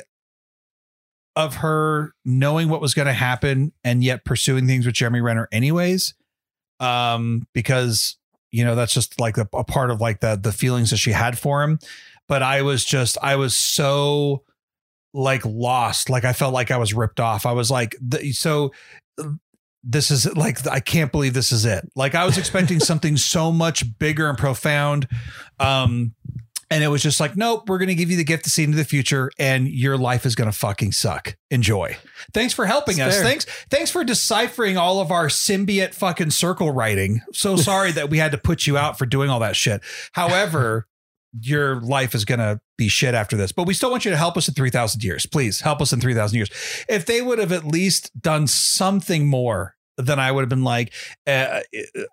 of 1.35 1.55
her 1.55 2.13
knowing 2.25 2.69
what 2.69 2.81
was 2.81 2.93
going 2.93 3.07
to 3.07 3.13
happen 3.13 3.71
and 3.83 4.03
yet 4.03 4.25
pursuing 4.25 4.67
things 4.67 4.85
with 4.85 4.95
Jeremy 4.95 5.21
Renner 5.21 5.47
anyways. 5.51 6.13
Um, 6.79 7.47
because 7.53 8.17
you 8.51 8.65
know, 8.65 8.75
that's 8.75 8.93
just 8.93 9.19
like 9.19 9.37
a, 9.37 9.47
a 9.53 9.63
part 9.63 9.91
of 9.91 10.01
like 10.01 10.19
the 10.19 10.35
the 10.35 10.51
feelings 10.51 10.89
that 10.89 10.97
she 10.97 11.11
had 11.11 11.39
for 11.39 11.63
him. 11.63 11.79
But 12.27 12.43
I 12.43 12.61
was 12.61 12.83
just 12.83 13.17
I 13.21 13.37
was 13.37 13.57
so 13.57 14.43
like 15.13 15.45
lost. 15.45 16.09
Like 16.09 16.25
I 16.25 16.33
felt 16.33 16.53
like 16.53 16.69
I 16.69 16.77
was 16.77 16.93
ripped 16.93 17.19
off. 17.19 17.45
I 17.45 17.53
was 17.53 17.71
like, 17.71 17.95
the, 18.01 18.31
so 18.33 18.71
this 19.83 20.11
is 20.11 20.35
like 20.35 20.67
I 20.67 20.79
can't 20.79 21.11
believe 21.11 21.33
this 21.33 21.51
is 21.51 21.65
it. 21.65 21.89
Like 21.95 22.13
I 22.13 22.25
was 22.25 22.37
expecting 22.37 22.79
something 22.81 23.17
so 23.17 23.51
much 23.51 23.97
bigger 23.97 24.27
and 24.27 24.37
profound. 24.37 25.07
Um 25.59 26.13
and 26.71 26.85
it 26.85 26.87
was 26.87 27.03
just 27.03 27.19
like, 27.19 27.35
nope, 27.35 27.67
we're 27.67 27.77
going 27.77 27.89
to 27.89 27.95
give 27.95 28.09
you 28.09 28.15
the 28.15 28.23
gift 28.23 28.45
to 28.45 28.49
see 28.49 28.63
into 28.63 28.77
the 28.77 28.85
future 28.85 29.29
and 29.37 29.67
your 29.67 29.97
life 29.97 30.25
is 30.25 30.35
going 30.35 30.49
to 30.49 30.57
fucking 30.57 30.93
suck. 30.93 31.35
Enjoy. 31.51 31.97
Thanks 32.33 32.53
for 32.53 32.65
helping 32.65 32.93
It's 32.93 33.07
us. 33.07 33.15
fair. 33.15 33.23
Thanks. 33.23 33.45
Thanks 33.69 33.91
for 33.91 34.05
deciphering 34.05 34.77
all 34.77 35.01
of 35.01 35.11
our 35.11 35.27
symbiote 35.27 35.93
fucking 35.93 36.31
circle 36.31 36.71
writing. 36.71 37.21
So 37.33 37.55
sorry 37.57 37.91
that 37.91 38.09
we 38.09 38.19
had 38.19 38.31
to 38.31 38.37
put 38.37 38.65
you 38.65 38.77
out 38.77 38.97
for 38.97 39.05
doing 39.05 39.29
all 39.29 39.41
that 39.41 39.57
shit. 39.57 39.81
However, 40.13 40.87
your 41.41 41.81
life 41.81 42.15
is 42.15 42.23
going 42.23 42.39
to 42.39 42.61
be 42.77 42.87
shit 42.87 43.13
after 43.15 43.35
this, 43.35 43.51
but 43.51 43.67
we 43.67 43.73
still 43.73 43.91
want 43.91 44.05
you 44.05 44.11
to 44.11 44.17
help 44.17 44.37
us 44.37 44.47
in 44.47 44.53
3000 44.53 45.03
years. 45.03 45.25
Please 45.25 45.59
help 45.61 45.81
us 45.81 45.91
in 45.91 45.99
3000 45.99 46.37
years. 46.37 46.49
If 46.87 47.05
they 47.05 47.21
would 47.21 47.39
have 47.39 47.51
at 47.51 47.65
least 47.65 48.11
done 48.21 48.47
something 48.47 49.27
more 49.27 49.75
then 50.05 50.19
I 50.19 50.31
would 50.31 50.41
have 50.41 50.49
been 50.49 50.63
like, 50.63 50.93
uh, 51.27 51.61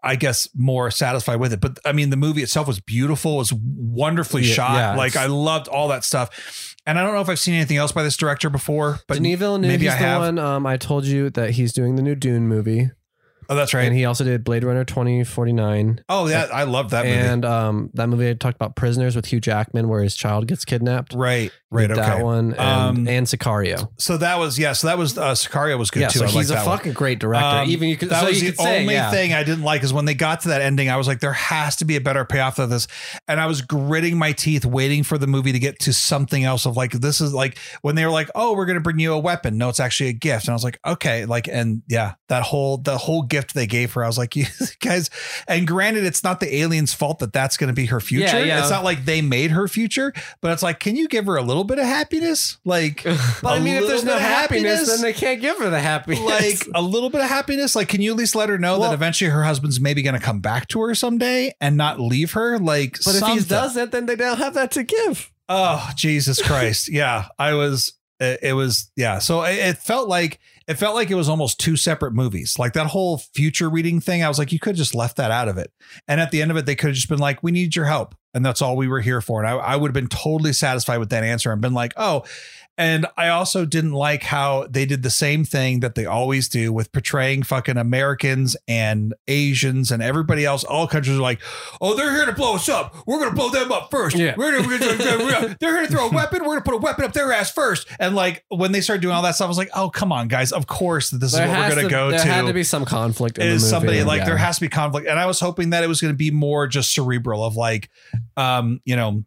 I 0.03 0.17
guess 0.17 0.49
more 0.55 0.91
satisfied 0.91 1.37
with 1.41 1.53
it. 1.53 1.61
But 1.61 1.79
I 1.85 1.93
mean, 1.93 2.11
the 2.11 2.17
movie 2.17 2.43
itself 2.43 2.67
was 2.67 2.81
beautiful, 2.81 3.35
it 3.35 3.39
was 3.39 3.53
wonderfully 3.55 4.43
Yeah, 4.43 4.55
shot. 4.55 4.75
yeah, 4.75 4.97
like 4.97 5.17
I 5.17 5.27
loved 5.27 5.69
all 5.69 5.89
that 5.89 6.05
stuff. 6.05 6.75
And 6.87 6.99
I 6.99 7.03
don't 7.05 7.13
know 7.15 7.21
if 7.21 7.29
I've 7.29 7.39
seen 7.39 7.55
anything 7.55 7.77
else 7.77 7.93
by 7.93 8.03
this 8.03 8.17
director 8.17 8.49
before, 8.49 9.01
but 9.09 9.15
Denis 9.15 9.39
Villeneuve, 9.39 9.69
maybe 9.69 9.89
I 9.91 9.93
the 9.93 9.99
have. 9.99 10.21
one. 10.21 10.39
Um, 10.39 10.67
I 10.67 10.77
told 10.79 11.05
you 11.05 11.29
that 11.31 11.51
he's 11.51 11.73
doing 11.75 11.97
the 11.97 12.03
new 12.03 12.15
Dune 12.15 12.49
movie, 12.49 12.91
oh, 13.49 13.55
that's 13.55 13.75
right. 13.75 13.85
and 13.87 13.97
he 13.97 14.05
also 14.05 14.25
did 14.25 14.45
Blade 14.45 14.65
Runner 14.65 14.85
twenty 14.85 15.25
forty 15.25 15.53
nine. 15.53 16.03
oh, 16.09 16.27
yeah, 16.29 16.49
I 16.53 16.65
love 16.65 16.91
that 16.91 17.05
movie. 17.05 17.17
And 17.17 17.45
um, 17.45 17.91
that 17.95 18.09
movie 18.09 18.29
I 18.31 18.35
talked 18.35 18.57
about 18.57 18.77
Prisoners 18.77 19.17
with 19.17 19.27
Hugh 19.27 19.41
Jackman, 19.41 19.89
where 19.89 20.03
his 20.03 20.15
child 20.15 20.47
gets 20.47 20.65
kidnapped. 20.65 21.15
right, 21.15 21.51
right, 21.71 21.89
That 21.89 21.99
okay. 21.99 22.23
one 22.23 22.55
and, 22.55 22.61
Um, 22.61 23.09
and 23.09 23.27
Sicario. 23.27 23.91
So 23.99 24.17
that 24.19 24.39
was 24.39 24.59
yeah. 24.59 24.73
So 24.73 24.87
that 24.89 24.99
was 24.99 25.17
uh, 25.17 25.33
Sicario 25.33 25.79
was 25.79 25.91
good 25.91 26.01
yeah, 26.01 26.09
too. 26.09 26.21
so 26.21 26.25
I 26.27 26.29
he's 26.29 26.51
a 26.51 26.55
that 26.55 26.67
one. 26.67 26.79
fucking 26.79 26.93
great 26.93 27.19
director. 27.19 27.47
Um, 27.47 27.71
Even 27.71 27.89
you 27.89 27.97
could 27.97 28.11
that 28.11 28.21
so 28.23 28.29
was 28.29 28.41
the 28.41 28.47
could 28.49 28.59
say, 28.61 28.81
only 28.81 28.95
yeah. 28.95 29.11
thing 29.11 29.33
I 29.33 29.43
didn't 29.45 29.65
like 29.65 29.83
is 29.83 29.93
when 29.93 30.05
they 30.05 30.15
got 30.15 30.41
to 30.43 30.49
that 30.49 30.61
ending. 30.63 30.89
I 30.91 30.97
was 30.97 31.07
like, 31.07 31.21
there 31.21 31.33
has 31.33 31.77
to 31.77 31.85
be 31.85 31.97
a 31.97 32.01
better 32.01 32.25
payoff 32.25 32.59
of 32.59 32.71
this, 32.71 32.87
and 33.27 33.41
I 33.41 33.47
was 33.47 33.63
gritting 33.63 34.19
my 34.19 34.33
teeth, 34.33 34.65
waiting 34.65 35.03
for 35.03 35.19
the 35.19 35.27
movie 35.27 35.53
to 35.53 35.59
get 35.59 35.79
to 35.81 35.93
something 35.93 36.45
else. 36.45 36.67
Of 36.67 36.77
like, 36.77 36.93
this 36.93 37.21
is 37.21 37.33
like 37.33 37.59
when 37.83 37.95
they 37.95 38.05
were 38.05 38.13
like, 38.13 38.31
oh, 38.35 38.55
we're 38.55 38.67
gonna 38.67 38.81
bring 38.81 38.99
you 38.99 39.13
a 39.13 39.19
weapon. 39.19 39.59
No, 39.59 39.69
it's 39.69 39.81
actually 39.81 40.11
a 40.11 40.15
gift, 40.15 40.47
and 40.47 40.51
I 40.51 40.55
was 40.55 40.65
like, 40.65 40.79
okay, 40.87 41.25
like, 41.25 41.49
and 41.49 41.83
yeah, 41.89 42.15
that 42.29 42.43
whole 42.43 42.79
the 42.79 42.99
whole 42.99 43.23
gift 43.23 43.38
they 43.49 43.67
gave 43.67 43.93
her, 43.93 44.05
I 44.05 44.07
was 44.07 44.19
like, 44.19 44.35
you 44.37 44.47
guys. 44.81 45.09
And 45.47 45.67
granted, 45.67 46.05
it's 46.05 46.25
not 46.25 46.41
the 46.41 46.57
aliens' 46.57 46.93
fault 46.93 47.21
that 47.21 47.33
that's 47.33 47.57
going 47.57 47.69
to 47.69 47.75
be 47.75 47.87
her 47.87 48.01
future. 48.01 48.25
Yeah, 48.39 48.45
yeah. 48.45 48.61
It's 48.61 48.71
not 48.71 48.85
like 48.85 49.05
they 49.05 49.23
made 49.23 49.53
her 49.53 49.69
future, 49.69 50.13
but 50.41 50.53
it's 50.53 50.63
like, 50.63 50.81
can 50.81 50.97
you 50.97 51.09
give 51.09 51.27
her 51.27 51.37
a 51.37 51.43
little 51.43 51.65
bit 51.65 51.79
of 51.79 51.85
happiness? 51.87 52.59
Like, 52.65 53.05
But 53.43 53.45
I 53.45 53.59
mean, 53.61 53.77
if 53.77 53.87
there's 53.87 54.05
no 54.05 54.17
of 54.17 54.21
happiness, 54.21 54.89
then 54.89 55.01
they 55.03 55.13
can't 55.13 55.41
give 55.41 55.59
her 55.59 55.71
the 55.71 55.81
happiness. 55.81 56.25
like 56.25 56.69
a 56.75 56.83
little 56.83 57.11
bit 57.11 57.21
of 57.21 57.29
happiness. 57.29 57.77
Like, 57.77 57.89
can 57.89 58.01
you 58.01 58.11
at 58.11 58.17
least 58.17 58.35
let 58.35 58.49
her 58.49 58.59
know 58.59 58.79
Well- 58.79 58.91
that 58.91 58.95
eventually 58.95 59.31
her 59.31 59.45
husband's 59.45 59.81
maybe 59.81 60.03
going 60.03 60.15
to 60.19 60.21
come 60.25 60.41
back 60.41 60.69
to 60.69 60.81
her 60.83 60.95
someday 60.95 61.55
and 61.61 61.77
not 61.77 62.01
leave 62.01 62.33
her? 62.33 62.59
Like, 62.59 62.99
but 63.05 63.15
if 63.15 63.23
he 63.23 63.41
doesn't, 63.41 63.93
then 63.93 64.07
they 64.07 64.17
don't 64.17 64.39
have 64.39 64.55
that 64.55 64.73
to 64.73 64.83
give. 64.83 65.31
Oh, 65.49 65.91
Jesus 65.97 66.43
Christ. 66.43 66.89
yeah. 66.93 67.27
I 67.39 67.55
was, 67.55 67.95
it, 68.21 68.41
it 68.43 68.53
was, 68.53 68.91
yeah. 68.97 69.19
So 69.19 69.43
it, 69.43 69.59
it 69.59 69.79
felt 69.79 70.09
like, 70.09 70.39
it 70.69 70.75
felt 70.75 70.95
like 70.95 71.11
it 71.11 71.15
was 71.15 71.31
almost 71.31 71.59
two 71.59 71.77
separate 71.77 72.13
movies. 72.13 72.59
Like 72.59 72.75
that 72.75 72.89
whole 72.89 73.19
future 73.19 73.71
reading 73.71 74.01
thing. 74.01 74.23
I 74.23 74.29
was 74.29 74.39
like, 74.39 74.53
you 74.53 74.59
could 74.59 74.73
have 74.73 74.77
just 74.77 74.95
left 74.95 75.17
that 75.17 75.31
out 75.31 75.49
of 75.49 75.57
it. 75.57 75.73
And 76.07 76.21
at 76.21 76.31
the 76.31 76.43
end 76.43 76.51
of 76.51 76.59
it, 76.59 76.67
they 76.67 76.77
could 76.77 76.89
have 76.89 76.95
just 76.95 77.09
been 77.09 77.19
like, 77.19 77.43
we 77.43 77.51
need 77.51 77.75
your 77.75 77.87
help. 77.87 78.15
And 78.35 78.45
that's 78.45 78.61
all 78.61 78.77
we 78.77 78.87
were 78.87 79.01
here 79.01 79.23
for. 79.23 79.43
And 79.43 79.49
I, 79.49 79.57
I 79.57 79.77
would 79.77 79.89
have 79.89 79.95
been 79.95 80.09
totally 80.09 80.53
satisfied 80.53 80.99
with 80.99 81.09
that 81.09 81.25
answer 81.25 81.51
and 81.51 81.63
been 81.63 81.73
like, 81.73 81.95
oh, 81.97 82.25
and 82.79 83.07
I 83.17 83.29
also 83.29 83.65
didn't 83.65 83.93
like 83.93 84.23
how 84.23 84.67
they 84.71 84.87
did 84.87 85.03
the 85.03 85.11
same 85.11 85.45
thing 85.45 85.81
that 85.81 85.97
they 85.97 86.07
always 86.07 86.49
do 86.49 86.73
with 86.73 86.93
portraying 86.93 87.43
fucking 87.43 87.77
Americans 87.77 88.57
and 88.67 89.15
Asians 89.27 89.91
and 89.91 90.03
everybody 90.03 90.45
else. 90.45 90.65
All 90.65 90.87
countries 90.87 91.19
are 91.19 91.21
like, 91.21 91.41
oh, 91.81 91.95
they're 91.95 92.13
here 92.13 92.25
to 92.27 92.33
blow 92.33 92.55
us 92.55 92.69
up. 92.69 92.95
We're 93.07 93.19
going 93.19 93.31
to 93.31 93.37
blow 93.37 93.51
them 93.51 93.73
up 93.73 93.91
first. 93.91 94.17
Yeah. 94.17 94.35
We're 94.37 94.53
gonna, 94.53 94.69
we're 94.69 94.79
gonna, 94.79 95.25
we're 95.25 95.31
gonna- 95.31 95.57
they're 95.61 95.77
here 95.77 95.87
to 95.87 95.93
throw 95.93 96.09
a 96.09 96.13
weapon. 96.15 96.41
We're 96.41 96.61
going 96.61 96.63
to 96.63 96.71
put 96.71 96.75
a 96.75 96.79
weapon 96.79 97.05
up 97.05 97.13
their 97.13 97.33
ass 97.33 97.51
first. 97.51 97.89
And 97.99 98.15
like 98.15 98.45
when 98.49 98.73
they 98.73 98.81
started 98.81 99.03
doing 99.03 99.15
all 99.15 99.23
that 99.23 99.35
stuff, 99.35 99.47
I 99.47 99.49
was 99.49 99.59
like, 99.59 99.71
oh, 99.75 99.91
come 99.91 100.13
on, 100.13 100.29
guys. 100.29 100.53
Of 100.53 100.67
course, 100.67 101.11
this 101.11 101.35
is 101.35 101.39
what 101.39 101.49
we're 101.49 101.71
going 101.75 101.85
to 101.85 101.91
go 101.91 102.11
to. 102.11 102.17
there 102.17 102.27
had 102.27 102.47
to 102.47 102.55
be 102.55 102.65
some 102.65 102.85
conflict. 102.85 103.39
In 103.39 103.49
the 103.49 103.55
is 103.55 103.69
somebody 103.69 104.05
like 104.05 104.21
yeah. 104.21 104.25
there 104.27 104.37
has 104.37 104.57
to 104.57 104.61
be 104.63 104.69
conflict 104.69 105.07
and 105.07 105.19
i 105.19 105.27
was 105.27 105.41
hoping 105.41 105.71
that 105.71 105.85
it 105.85 105.87
was 105.87 106.01
going 106.01 106.13
to 106.13 106.17
be 106.17 106.31
more 106.31 106.67
just 106.67 106.93
cerebral 106.93 107.45
of 107.45 107.57
like 107.57 107.91
um 108.37 108.81
you 108.85 108.97
know 108.97 109.25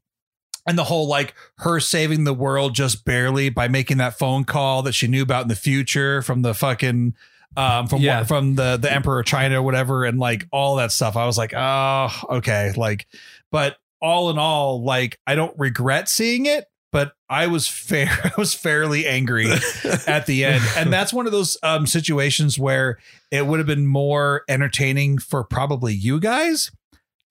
and 0.67 0.77
the 0.77 0.83
whole 0.83 1.07
like 1.07 1.33
her 1.59 1.79
saving 1.79 2.23
the 2.23 2.33
world 2.33 2.73
just 2.75 3.03
barely 3.05 3.49
by 3.49 3.67
making 3.67 3.97
that 3.97 4.17
phone 4.17 4.43
call 4.43 4.81
that 4.83 4.93
she 4.93 5.07
knew 5.07 5.23
about 5.23 5.43
in 5.43 5.47
the 5.47 5.55
future 5.55 6.21
from 6.21 6.41
the 6.41 6.53
fucking 6.53 7.13
um 7.57 7.87
from 7.87 8.01
Yeah. 8.01 8.23
from 8.23 8.55
the 8.55 8.77
the 8.77 8.91
emperor 8.91 9.19
of 9.19 9.25
china 9.25 9.59
or 9.59 9.63
whatever 9.63 10.05
and 10.05 10.19
like 10.19 10.47
all 10.51 10.77
that 10.77 10.91
stuff 10.91 11.17
i 11.17 11.25
was 11.25 11.37
like 11.37 11.53
oh 11.55 12.09
okay 12.29 12.71
like 12.77 13.07
but 13.51 13.77
all 14.01 14.29
in 14.29 14.37
all 14.37 14.83
like 14.83 15.19
i 15.27 15.35
don't 15.35 15.57
regret 15.59 16.07
seeing 16.07 16.45
it 16.45 16.65
but 16.93 17.13
i 17.29 17.47
was 17.47 17.67
fair 17.67 18.07
i 18.23 18.31
was 18.37 18.53
fairly 18.53 19.05
angry 19.05 19.47
at 20.07 20.25
the 20.27 20.45
end. 20.45 20.63
And 20.77 20.91
that's 20.93 21.11
one 21.13 21.25
of 21.25 21.31
those 21.31 21.57
um, 21.63 21.87
situations 21.87 22.57
where 22.59 22.97
it 23.31 23.45
would 23.47 23.59
have 23.59 23.67
been 23.67 23.85
more 23.87 24.43
entertaining 24.49 25.17
for 25.17 25.43
probably 25.43 25.93
you 25.93 26.19
guys 26.19 26.71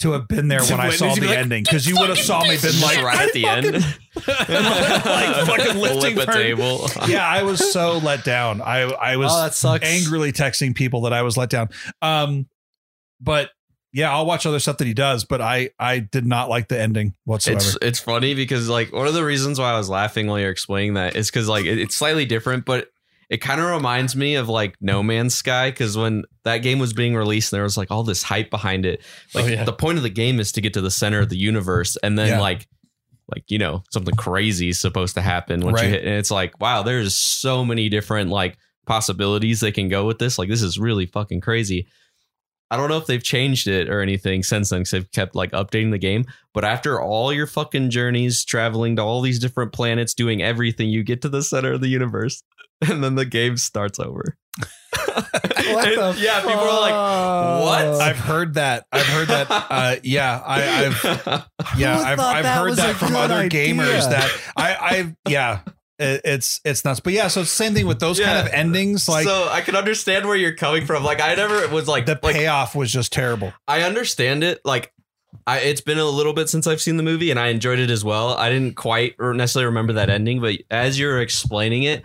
to 0.00 0.12
have 0.12 0.28
been 0.28 0.48
there 0.48 0.62
when 0.64 0.80
I 0.80 0.90
saw 0.90 1.14
the 1.14 1.20
be 1.20 1.26
like, 1.28 1.38
ending 1.38 1.62
because 1.62 1.86
you 1.86 1.96
would 1.98 2.08
have 2.08 2.18
saw 2.18 2.42
me 2.42 2.56
been 2.62 2.80
like 2.80 3.02
right 3.02 3.28
at 3.28 3.32
the 3.32 3.46
end, 3.46 3.72
like 4.28 5.46
fucking 5.46 5.80
lifting 5.80 6.14
flip 6.14 6.28
a 6.28 6.32
her- 6.32 6.38
table. 6.38 6.88
yeah, 7.08 7.26
I 7.26 7.42
was 7.42 7.72
so 7.72 7.98
let 7.98 8.24
down. 8.24 8.60
I 8.60 8.80
I 8.82 9.16
was 9.16 9.32
oh, 9.32 9.42
that 9.42 9.54
sucks. 9.54 9.86
angrily 9.86 10.32
texting 10.32 10.74
people 10.74 11.02
that 11.02 11.12
I 11.12 11.22
was 11.22 11.36
let 11.36 11.50
down. 11.50 11.68
Um, 12.02 12.46
but 13.20 13.50
yeah, 13.92 14.12
I'll 14.12 14.26
watch 14.26 14.46
other 14.46 14.60
stuff 14.60 14.78
that 14.78 14.86
he 14.86 14.94
does. 14.94 15.24
But 15.24 15.40
I 15.40 15.70
I 15.78 15.98
did 15.98 16.24
not 16.26 16.48
like 16.48 16.68
the 16.68 16.80
ending 16.80 17.14
whatsoever. 17.24 17.58
It's 17.58 17.78
it's 17.82 17.98
funny 18.00 18.34
because 18.34 18.68
like 18.68 18.92
one 18.92 19.06
of 19.06 19.14
the 19.14 19.24
reasons 19.24 19.58
why 19.58 19.72
I 19.72 19.76
was 19.78 19.88
laughing 19.88 20.26
while 20.26 20.38
you're 20.38 20.50
explaining 20.50 20.94
that 20.94 21.16
is 21.16 21.30
because 21.30 21.48
like 21.48 21.64
it- 21.66 21.78
it's 21.78 21.96
slightly 21.96 22.24
different, 22.24 22.64
but 22.64 22.88
it 23.30 23.38
kind 23.40 23.60
of 23.60 23.70
reminds 23.70 24.14
me 24.16 24.34
of 24.34 24.48
like 24.48 24.74
No 24.80 25.02
Man's 25.02 25.34
Sky 25.34 25.70
because 25.70 25.96
when 25.96 26.24
that 26.44 26.58
game 26.58 26.78
was 26.80 26.92
being 26.92 27.14
released, 27.14 27.50
there 27.52 27.62
was 27.62 27.76
like 27.78 27.90
all 27.90 28.02
this 28.02 28.22
hype 28.24 28.50
behind 28.50 28.84
it. 28.84 29.00
Oh, 29.34 29.38
like 29.38 29.44
Oh, 29.44 29.48
yeah. 29.48 29.64
the 29.64 29.72
point 29.72 29.96
of 29.98 30.02
the 30.02 30.10
game 30.10 30.40
is 30.40 30.52
to 30.52 30.60
get 30.60 30.74
to 30.74 30.80
the 30.82 30.90
center 30.90 31.20
of 31.20 31.28
the 31.30 31.38
universe, 31.38 31.96
and 32.02 32.18
then 32.18 32.28
Yeah. 32.28 32.40
like 32.40 32.66
like 33.34 33.44
you 33.48 33.58
know 33.58 33.84
something 33.90 34.16
crazy 34.16 34.70
is 34.70 34.80
supposed 34.80 35.14
to 35.14 35.22
happen 35.22 35.60
once 35.60 35.76
Right. 35.76 35.84
you 35.84 35.90
hit, 35.90 36.04
and 36.04 36.14
it's 36.14 36.30
like 36.32 36.60
wow, 36.60 36.82
there's 36.82 37.14
so 37.14 37.64
many 37.64 37.88
different 37.88 38.30
like 38.30 38.58
possibilities 38.86 39.60
they 39.60 39.70
can 39.72 39.88
go 39.88 40.04
with 40.04 40.18
this. 40.18 40.38
Like 40.38 40.48
this 40.48 40.62
is 40.62 40.78
really 40.78 41.06
fucking 41.06 41.40
crazy. 41.40 41.86
I 42.72 42.76
don't 42.76 42.88
know 42.88 42.98
if 42.98 43.06
they've 43.06 43.22
changed 43.22 43.66
it 43.66 43.88
or 43.88 44.00
anything 44.00 44.42
since 44.44 44.68
then 44.70 44.80
because 44.80 44.90
they've 44.92 45.10
kept 45.12 45.34
like 45.34 45.50
updating 45.52 45.90
the 45.90 45.98
game. 45.98 46.24
But 46.54 46.64
after 46.64 47.00
all 47.00 47.32
your 47.32 47.46
fucking 47.48 47.90
journeys, 47.90 48.44
traveling 48.44 48.96
to 48.96 49.02
all 49.02 49.20
these 49.22 49.38
different 49.40 49.72
planets, 49.72 50.14
doing 50.14 50.40
everything, 50.42 50.88
you 50.88 51.02
get 51.02 51.22
to 51.22 51.28
the 51.28 51.42
center 51.42 51.72
of 51.72 51.80
the 51.80 51.88
universe, 51.88 52.42
and 52.88 53.02
then 53.02 53.14
the 53.14 53.24
game 53.24 53.56
starts 53.56 53.98
over. 53.98 54.36
What 55.70 55.84
the 55.84 56.16
yeah, 56.20 56.40
people 56.40 56.58
are 56.58 56.80
like, 56.80 57.62
"What?" 57.92 58.00
I've 58.00 58.18
heard 58.18 58.54
that. 58.54 58.86
I've 58.90 59.06
heard 59.06 59.28
that. 59.28 59.46
Uh, 59.50 59.96
yeah, 60.02 60.42
I, 60.44 60.86
I've 60.86 61.04
yeah, 61.78 61.96
Who 61.96 62.04
I've, 62.04 62.20
I've 62.20 62.42
that 62.42 62.58
heard 62.58 62.76
that 62.76 62.96
from 62.96 63.14
other 63.14 63.34
idea? 63.34 63.72
gamers 63.72 64.08
that 64.10 64.30
I, 64.56 64.74
I, 64.74 65.16
yeah, 65.28 65.60
it, 65.98 66.22
it's 66.24 66.60
it's 66.64 66.84
nuts. 66.84 67.00
But 67.00 67.12
yeah, 67.12 67.28
so 67.28 67.44
same 67.44 67.74
thing 67.74 67.86
with 67.86 68.00
those 68.00 68.18
kind 68.18 68.46
of 68.46 68.52
endings. 68.52 69.08
Like 69.08 69.24
so 69.24 69.48
I 69.48 69.60
can 69.60 69.76
understand 69.76 70.26
where 70.26 70.36
you're 70.36 70.56
coming 70.56 70.86
from. 70.86 71.04
Like 71.04 71.20
I 71.20 71.34
never 71.34 71.68
was 71.68 71.86
like 71.86 72.06
the 72.06 72.18
like 72.22 72.34
payoff 72.34 72.74
was 72.74 72.90
just 72.90 73.12
terrible. 73.12 73.52
I 73.68 73.82
understand 73.82 74.42
it. 74.42 74.60
Like, 74.64 74.92
I 75.46 75.58
it's 75.58 75.80
been 75.82 75.98
a 75.98 76.04
little 76.04 76.32
bit 76.32 76.48
since 76.48 76.66
I've 76.66 76.80
seen 76.80 76.96
the 76.96 77.02
movie, 77.04 77.30
and 77.30 77.38
I 77.38 77.48
enjoyed 77.48 77.78
it 77.78 77.90
as 77.90 78.04
well. 78.04 78.30
I 78.30 78.50
didn't 78.50 78.74
quite 78.74 79.14
or 79.18 79.34
necessarily 79.34 79.66
remember 79.66 79.92
that 79.94 80.10
ending, 80.10 80.40
but 80.40 80.56
as 80.70 80.98
you're 80.98 81.20
explaining 81.20 81.84
it, 81.84 82.02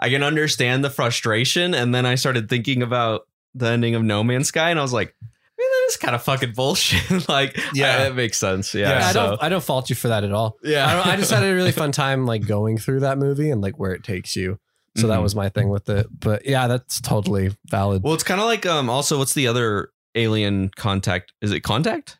I 0.00 0.10
can 0.10 0.22
understand 0.22 0.84
the 0.84 0.90
frustration. 0.90 1.74
And 1.74 1.94
then 1.94 2.06
I 2.06 2.14
started 2.14 2.48
thinking 2.48 2.82
about 2.82 3.22
the 3.54 3.66
ending 3.66 3.94
of 3.94 4.02
No 4.02 4.22
Man's 4.22 4.48
Sky, 4.48 4.70
and 4.70 4.78
I 4.78 4.82
was 4.82 4.92
like, 4.92 5.14
man, 5.22 5.66
that 5.70 5.86
is 5.88 5.96
kind 5.96 6.14
of 6.14 6.22
fucking 6.22 6.52
bullshit. 6.52 7.28
like, 7.28 7.58
Yeah. 7.74 8.06
it 8.06 8.14
makes 8.14 8.38
sense. 8.38 8.74
Yeah, 8.74 8.90
Yeah, 9.00 9.06
I 9.08 9.12
so, 9.12 9.26
don't. 9.30 9.42
I 9.42 9.48
don't 9.48 9.64
fault 9.64 9.90
you 9.90 9.96
for 9.96 10.08
that 10.08 10.22
at 10.24 10.32
all. 10.32 10.56
yeah. 10.62 11.02
I, 11.04 11.12
I 11.12 11.16
just 11.16 11.30
had 11.32 11.42
a 11.42 11.52
really 11.54 11.72
fun 11.82 11.90
time 11.92 12.26
like 12.26 12.46
going 12.46 12.78
through 12.78 13.00
that 13.00 13.18
movie 13.18 13.50
and 13.50 13.60
like 13.60 13.78
where 13.78 13.92
it 13.92 14.04
takes 14.04 14.36
you. 14.36 14.58
So 14.96 15.06
that 15.08 15.18
Mhm. 15.18 15.22
was 15.22 15.34
my 15.36 15.48
thing 15.48 15.68
with 15.68 15.88
it. 15.88 16.06
But 16.18 16.44
yeah, 16.46 16.66
that's 16.68 17.00
totally 17.00 17.56
valid. 17.66 18.02
well, 18.02 18.14
it's 18.14 18.24
kind 18.24 18.40
of 18.40 18.46
like 18.46 18.66
um. 18.66 18.88
Also, 18.90 19.18
what's 19.18 19.34
the 19.34 19.46
other 19.46 19.90
alien 20.14 20.70
contact? 20.76 21.32
Is 21.40 21.52
it 21.52 21.60
Contact? 21.60 22.17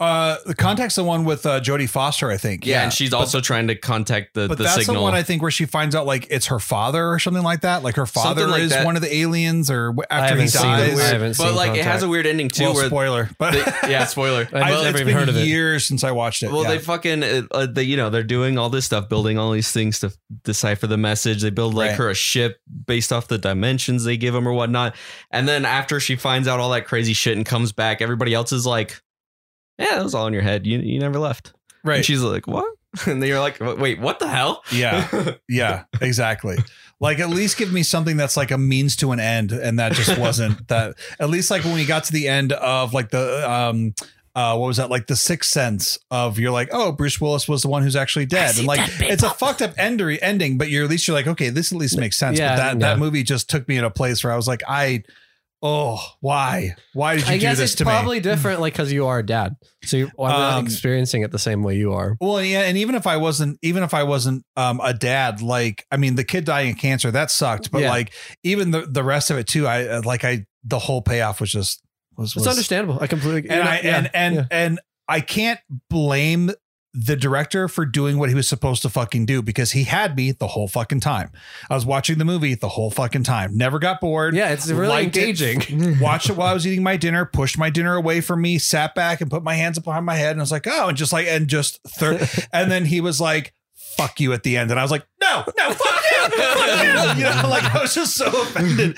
Uh, 0.00 0.36
the 0.46 0.54
contact's 0.54 0.94
the 0.94 1.02
one 1.02 1.24
with 1.24 1.44
uh, 1.44 1.58
Jodie 1.60 1.88
Foster, 1.88 2.30
I 2.30 2.36
think. 2.36 2.64
Yeah, 2.64 2.84
and 2.84 2.92
she's 2.92 3.10
But- 3.10 3.16
also 3.18 3.40
trying 3.40 3.66
to 3.66 3.74
contact 3.74 4.34
the 4.34 4.46
But 4.46 4.58
the 4.58 4.64
that's 4.64 4.76
signal. 4.76 4.96
the 4.96 5.02
one 5.02 5.14
I 5.14 5.24
think 5.24 5.42
where 5.42 5.50
she 5.50 5.66
finds 5.66 5.96
out 5.96 6.06
like 6.06 6.28
it's 6.30 6.46
her 6.46 6.60
father 6.60 7.08
or 7.08 7.18
something 7.18 7.42
like 7.42 7.62
that. 7.62 7.82
Like 7.82 7.96
her 7.96 8.06
father 8.06 8.42
Something 8.42 8.50
like 8.52 8.62
is 8.62 8.70
that. 8.70 8.84
one 8.86 8.94
of 8.94 9.02
the 9.02 9.12
aliens, 9.12 9.70
or 9.72 9.92
wh- 9.94 10.04
after 10.08 10.36
he 10.36 10.42
haven't 10.42 10.48
seen 10.50 10.66
it. 10.70 10.90
dies. 10.90 11.00
I 11.00 11.04
haven't 11.08 11.36
but 11.36 11.46
seen 11.48 11.54
like 11.56 11.76
it 11.76 11.84
has 11.84 12.04
a 12.04 12.08
weird 12.08 12.26
ending 12.26 12.48
too, 12.48 12.62
well, 12.64 12.74
where 12.74 12.86
spoiler, 12.86 13.30
but 13.38 13.54
they- 13.54 13.88
yeah, 13.90 14.04
spoiler. 14.06 14.42
I've 14.52 14.54
I, 14.54 14.70
never 14.70 14.88
it's 14.88 14.94
even 15.00 15.06
been 15.06 15.14
heard 15.16 15.28
of 15.28 15.36
it. 15.36 15.46
years 15.48 15.84
since 15.84 16.04
I 16.04 16.12
watched 16.12 16.44
it. 16.44 16.52
Well, 16.52 16.62
yeah. 16.62 16.68
they 16.70 16.78
fucking, 16.78 17.22
uh, 17.24 17.42
uh, 17.50 17.66
they, 17.66 17.82
you 17.82 17.96
know, 17.96 18.08
they're 18.08 18.22
doing 18.22 18.56
all 18.56 18.70
this 18.70 18.84
stuff, 18.84 19.08
building 19.08 19.36
all 19.36 19.50
these 19.50 19.72
things 19.72 19.98
to 20.00 20.12
decipher 20.44 20.86
the 20.86 20.96
message. 20.96 21.42
They 21.42 21.50
build 21.50 21.74
like 21.74 21.90
Right. 21.90 21.96
her 21.98 22.10
a 22.10 22.14
ship 22.14 22.60
based 22.86 23.12
off 23.12 23.26
the 23.26 23.38
dimensions 23.38 24.04
they 24.04 24.16
give 24.16 24.32
them 24.32 24.46
or 24.46 24.52
whatnot. 24.52 24.94
And 25.32 25.48
then 25.48 25.64
after 25.64 25.98
she 25.98 26.14
finds 26.14 26.46
out 26.46 26.60
all 26.60 26.70
that 26.70 26.86
crazy 26.86 27.14
shit 27.14 27.36
and 27.36 27.44
comes 27.44 27.72
back, 27.72 28.00
everybody 28.00 28.32
else 28.32 28.52
is 28.52 28.64
like, 28.64 29.00
"Yeah, 29.78 29.96
that 29.96 30.04
was 30.04 30.14
all 30.14 30.26
in 30.26 30.32
your 30.32 30.42
head. 30.42 30.66
You 30.66 30.78
you 30.78 30.98
never 30.98 31.18
left." 31.18 31.52
right. 31.84 31.96
And 31.96 32.04
she's 32.04 32.22
like, 32.22 32.46
"What?" 32.46 32.66
And 33.06 33.22
then 33.22 33.28
you're 33.28 33.40
like, 33.40 33.60
"Wait, 33.60 34.00
what 34.00 34.18
the 34.18 34.28
hell?" 34.28 34.62
yeah, 34.72 35.34
yeah, 35.48 35.84
exactly. 36.00 36.56
Like 37.00 37.18
at 37.20 37.28
least 37.30 37.56
give 37.58 37.72
me 37.72 37.82
something 37.82 38.16
that's 38.16 38.36
like 38.36 38.50
a 38.50 38.58
means 38.58 38.96
to 38.96 39.12
an 39.12 39.20
end, 39.20 39.52
and 39.52 39.78
that 39.78 39.92
just 39.92 40.18
wasn't 40.18 40.66
that. 40.68 40.96
At 41.20 41.30
least 41.30 41.50
like 41.50 41.64
when 41.64 41.74
we 41.74 41.84
got 41.84 42.04
to 42.04 42.12
the 42.12 42.28
end 42.28 42.52
of 42.52 42.92
like 42.94 43.10
the 43.10 43.48
um. 43.50 43.94
Uh, 44.36 44.56
what 44.56 44.68
was 44.68 44.76
that 44.76 44.88
like 44.88 45.08
the 45.08 45.16
sixth 45.16 45.50
sense 45.50 45.98
of 46.12 46.38
you're 46.38 46.52
like 46.52 46.68
oh 46.70 46.92
Bruce 46.92 47.20
Willis 47.20 47.48
was 47.48 47.62
the 47.62 47.68
one 47.68 47.82
who's 47.82 47.96
actually 47.96 48.26
dead 48.26 48.56
and 48.56 48.68
like 48.68 48.78
it's 49.00 49.24
a 49.24 49.30
fucked 49.30 49.62
up 49.62 49.72
ender, 49.76 50.10
ending 50.22 50.56
but 50.58 50.68
you're 50.68 50.84
at 50.84 50.90
least 50.90 51.08
you're 51.08 51.16
like 51.16 51.26
okay 51.26 51.48
this 51.48 51.72
at 51.72 51.78
least 51.78 51.98
makes 51.98 52.16
sense 52.16 52.38
Yeah, 52.38 52.50
but 52.50 52.56
that 52.56 52.72
yeah. 52.74 52.78
that 52.94 52.98
movie 53.00 53.24
just 53.24 53.50
took 53.50 53.66
me 53.66 53.78
in 53.78 53.82
a 53.84 53.90
place 53.90 54.22
where 54.22 54.32
I 54.32 54.36
was 54.36 54.46
like 54.46 54.62
I 54.68 55.02
oh 55.62 56.00
why 56.20 56.74
why 56.92 57.16
did 57.16 57.26
you 57.26 57.32
I 57.32 57.36
do 57.36 57.40
guess 57.40 57.58
this 57.58 57.70
it's 57.72 57.78
to 57.78 57.84
me 57.84 57.90
probably 57.90 58.20
different, 58.20 58.60
like 58.60 58.72
because 58.74 58.92
you 58.92 59.06
are 59.06 59.18
a 59.18 59.26
dad, 59.26 59.54
so 59.84 59.96
you, 59.96 60.10
well, 60.16 60.32
I'm 60.32 60.38
not 60.40 60.58
Um, 60.58 60.64
experiencing 60.66 61.22
it 61.22 61.30
the 61.32 61.38
same 61.38 61.62
way 61.62 61.76
you 61.76 61.92
are. 61.92 62.16
Well, 62.20 62.42
yeah, 62.42 62.60
and 62.62 62.76
even 62.78 62.94
if 62.94 63.06
I 63.06 63.16
wasn't, 63.16 63.58
even 63.62 63.82
if 63.82 63.92
I 63.94 64.04
wasn't 64.04 64.44
um, 64.56 64.80
a 64.82 64.94
dad, 64.94 65.42
like 65.42 65.84
I 65.90 65.96
mean, 65.96 66.14
the 66.14 66.24
kid 66.24 66.44
dying 66.44 66.72
of 66.72 66.78
cancer 66.78 67.10
that 67.10 67.30
sucked, 67.30 67.70
but 67.72 67.82
Yeah. 67.82 67.90
like 67.90 68.12
even 68.44 68.70
the 68.70 68.82
the 68.82 69.02
rest 69.02 69.30
of 69.30 69.38
it 69.38 69.46
too, 69.48 69.66
I 69.66 69.86
uh, 69.86 70.02
like 70.04 70.24
I 70.24 70.46
the 70.64 70.78
whole 70.78 71.02
payoff 71.02 71.40
was 71.40 71.50
just 71.50 71.82
was, 72.16 72.30
It's 72.30 72.36
was 72.36 72.46
understandable. 72.48 72.98
I 73.00 73.06
completely 73.06 73.50
and 73.50 73.68
I 73.68 73.80
yeah, 73.80 73.96
and 73.96 74.10
and 74.14 74.34
yeah. 74.36 74.44
and 74.50 74.80
I 75.08 75.20
can't 75.20 75.60
blame 75.90 76.50
the 77.00 77.14
director 77.14 77.68
for 77.68 77.86
doing 77.86 78.18
what 78.18 78.28
he 78.28 78.34
was 78.34 78.48
supposed 78.48 78.82
to 78.82 78.88
fucking 78.88 79.24
do 79.24 79.40
because 79.40 79.70
he 79.72 79.84
had 79.84 80.16
me 80.16 80.32
the 80.32 80.48
whole 80.48 80.66
fucking 80.66 80.98
time. 81.00 81.30
I 81.70 81.74
was 81.74 81.86
watching 81.86 82.18
the 82.18 82.24
movie 82.24 82.54
the 82.54 82.70
whole 82.70 82.90
fucking 82.90 83.22
time, 83.22 83.56
never 83.56 83.78
got 83.78 84.00
bored. 84.00 84.34
yeah, 84.34 84.48
it's 84.50 84.68
really 84.68 84.88
liked 84.88 85.16
it. 85.16 85.28
engaging. 85.28 85.98
watched 86.00 86.28
it 86.30 86.36
while 86.36 86.48
I 86.48 86.54
was 86.54 86.66
eating 86.66 86.82
my 86.82 86.96
dinner, 86.96 87.24
pushed 87.24 87.56
my 87.56 87.70
dinner 87.70 87.94
away 87.94 88.20
from 88.20 88.42
me, 88.42 88.58
sat 88.58 88.94
back 88.96 89.20
and 89.20 89.30
put 89.30 89.44
my 89.44 89.54
hands 89.54 89.78
up 89.78 89.84
behind 89.84 90.06
my 90.06 90.16
head. 90.16 90.32
And 90.32 90.40
I 90.40 90.42
was 90.42 90.50
like, 90.50 90.66
oh, 90.66 90.88
and 90.88 90.96
just 90.96 91.12
like, 91.12 91.26
and 91.28 91.46
just 91.46 91.80
third. 91.84 92.28
and 92.52 92.70
then 92.70 92.84
he 92.86 93.00
was 93.00 93.20
like, 93.20 93.54
fuck 93.96 94.18
you 94.20 94.32
at 94.32 94.42
the 94.42 94.56
end. 94.56 94.70
And 94.70 94.78
I 94.80 94.82
was 94.82 94.90
like, 94.90 95.06
no, 95.20 95.44
no, 95.56 95.68
no, 95.68 95.74
fuck 95.74 96.02
you, 96.10 96.28
fuck 96.36 97.16
you. 97.16 97.24
You 97.24 97.30
know, 97.30 97.48
like 97.48 97.64
I 97.74 97.80
was 97.82 97.94
just 97.94 98.16
so 98.16 98.26
offended. 98.42 98.96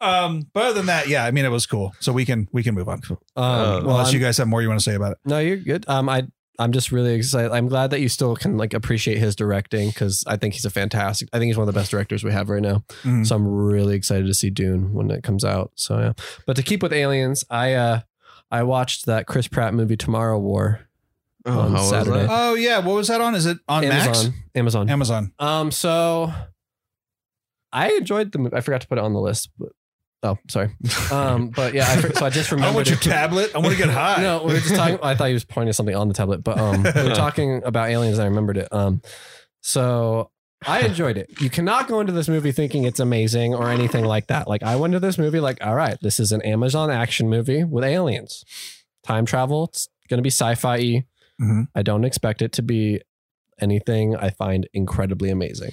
Um, 0.00 0.48
but 0.52 0.64
other 0.66 0.74
than 0.74 0.86
that, 0.86 1.08
yeah, 1.08 1.24
I 1.24 1.30
mean, 1.30 1.44
it 1.44 1.48
was 1.50 1.66
cool. 1.66 1.94
So 2.00 2.12
we 2.12 2.24
can 2.24 2.48
we 2.52 2.62
can 2.62 2.74
move 2.74 2.88
on. 2.88 3.00
Um, 3.10 3.16
Uh, 3.36 3.42
well, 3.42 3.78
Unless 3.90 4.06
I'm- 4.08 4.14
you 4.14 4.20
guys 4.20 4.36
have 4.38 4.48
more 4.48 4.62
you 4.62 4.68
want 4.68 4.80
to 4.80 4.84
say 4.84 4.94
about 4.94 5.12
it. 5.12 5.18
No, 5.24 5.38
you're 5.38 5.56
good. 5.56 5.84
Um, 5.88 6.08
I 6.08 6.24
I'm 6.58 6.72
just 6.72 6.92
really 6.92 7.14
excited. 7.14 7.50
I'm 7.50 7.66
glad 7.68 7.90
that 7.90 8.00
you 8.00 8.08
still 8.08 8.36
can 8.36 8.56
like 8.58 8.74
appreciate 8.74 9.18
his 9.18 9.34
directing 9.34 9.88
because 9.88 10.22
I 10.26 10.36
think 10.36 10.54
he's 10.54 10.64
a 10.66 10.70
fantastic. 10.70 11.28
I 11.32 11.38
think 11.38 11.48
he's 11.48 11.56
one 11.56 11.66
of 11.66 11.74
the 11.74 11.78
best 11.78 11.90
directors 11.90 12.22
we 12.22 12.30
have 12.32 12.50
right 12.50 12.60
now. 12.62 12.84
Mhm. 13.02 13.26
So 13.26 13.34
I'm 13.36 13.46
really 13.46 13.96
excited 13.96 14.26
to 14.26 14.34
see 14.34 14.50
Dune 14.50 14.92
when 14.92 15.10
it 15.10 15.22
comes 15.22 15.44
out. 15.44 15.72
So 15.76 15.98
yeah. 15.98 16.12
But 16.46 16.56
to 16.56 16.62
keep 16.62 16.82
with 16.82 16.92
aliens, 16.92 17.44
I 17.50 17.72
uh 17.74 18.00
I 18.50 18.64
watched 18.64 19.06
that 19.06 19.26
Chris 19.26 19.48
Pratt 19.48 19.72
movie 19.72 19.96
Tomorrow 19.96 20.38
War. 20.38 20.80
Oh, 21.44 21.58
on 21.58 21.78
Saturday. 21.78 22.26
Oh 22.30 22.54
yeah, 22.54 22.78
what 22.78 22.94
was 22.94 23.08
that 23.08 23.20
on? 23.20 23.34
Is 23.34 23.46
it 23.46 23.58
on 23.66 23.82
Amazon. 23.82 24.06
Max? 24.26 24.28
Amazon. 24.54 24.90
Amazon. 24.90 25.32
Um. 25.38 25.70
So 25.72 26.32
I 27.72 27.92
enjoyed 27.92 28.32
the 28.32 28.38
movie. 28.38 28.54
I 28.56 28.60
forgot 28.60 28.82
to 28.82 28.86
put 28.88 28.98
it 28.98 29.04
on 29.04 29.12
the 29.14 29.20
list. 29.20 29.48
But, 29.58 29.70
oh, 30.22 30.38
sorry. 30.48 30.70
Um. 31.10 31.48
But 31.50 31.74
yeah. 31.74 31.86
I, 31.88 32.00
so 32.00 32.26
I 32.26 32.30
just 32.30 32.50
remembered. 32.50 32.70
I 32.72 32.74
want 32.74 32.88
your 32.88 32.98
it. 32.98 33.02
tablet. 33.02 33.54
I 33.54 33.58
want 33.58 33.72
to 33.72 33.78
get 33.78 33.90
high. 33.90 34.22
No, 34.22 34.42
we 34.44 34.54
were 34.54 34.60
just 34.60 34.74
talking. 34.74 34.98
I 35.02 35.14
thought 35.14 35.28
he 35.28 35.34
was 35.34 35.44
pointing 35.44 35.72
something 35.72 35.94
on 35.96 36.08
the 36.08 36.14
tablet, 36.14 36.42
but 36.44 36.58
um, 36.58 36.82
we 36.82 36.90
were 37.02 37.10
talking 37.14 37.62
about 37.64 37.88
aliens. 37.90 38.18
And 38.18 38.24
I 38.24 38.28
remembered 38.28 38.56
it. 38.56 38.68
Um, 38.72 39.02
so 39.60 40.30
I 40.66 40.80
enjoyed 40.80 41.16
it. 41.16 41.40
You 41.40 41.50
cannot 41.50 41.88
go 41.88 42.00
into 42.00 42.12
this 42.12 42.28
movie 42.28 42.52
thinking 42.52 42.84
it's 42.84 43.00
amazing 43.00 43.54
or 43.54 43.70
anything 43.70 44.04
like 44.04 44.28
that. 44.28 44.48
Like 44.48 44.62
I 44.62 44.76
went 44.76 44.92
to 44.92 45.00
this 45.00 45.18
movie 45.18 45.40
like, 45.40 45.64
all 45.64 45.74
right, 45.74 45.96
this 46.02 46.20
is 46.20 46.32
an 46.32 46.42
Amazon 46.42 46.90
action 46.90 47.28
movie 47.28 47.64
with 47.64 47.84
aliens, 47.84 48.44
time 49.04 49.26
travel. 49.26 49.64
It's 49.64 49.88
gonna 50.08 50.22
be 50.22 50.30
sci-fi. 50.30 51.04
Mhm. 51.40 51.68
I 51.74 51.82
don't 51.82 52.04
expect 52.04 52.42
it 52.42 52.52
to 52.52 52.62
be 52.62 53.00
anything 53.60 54.16
I 54.16 54.30
find 54.30 54.68
incredibly 54.72 55.30
amazing. 55.30 55.72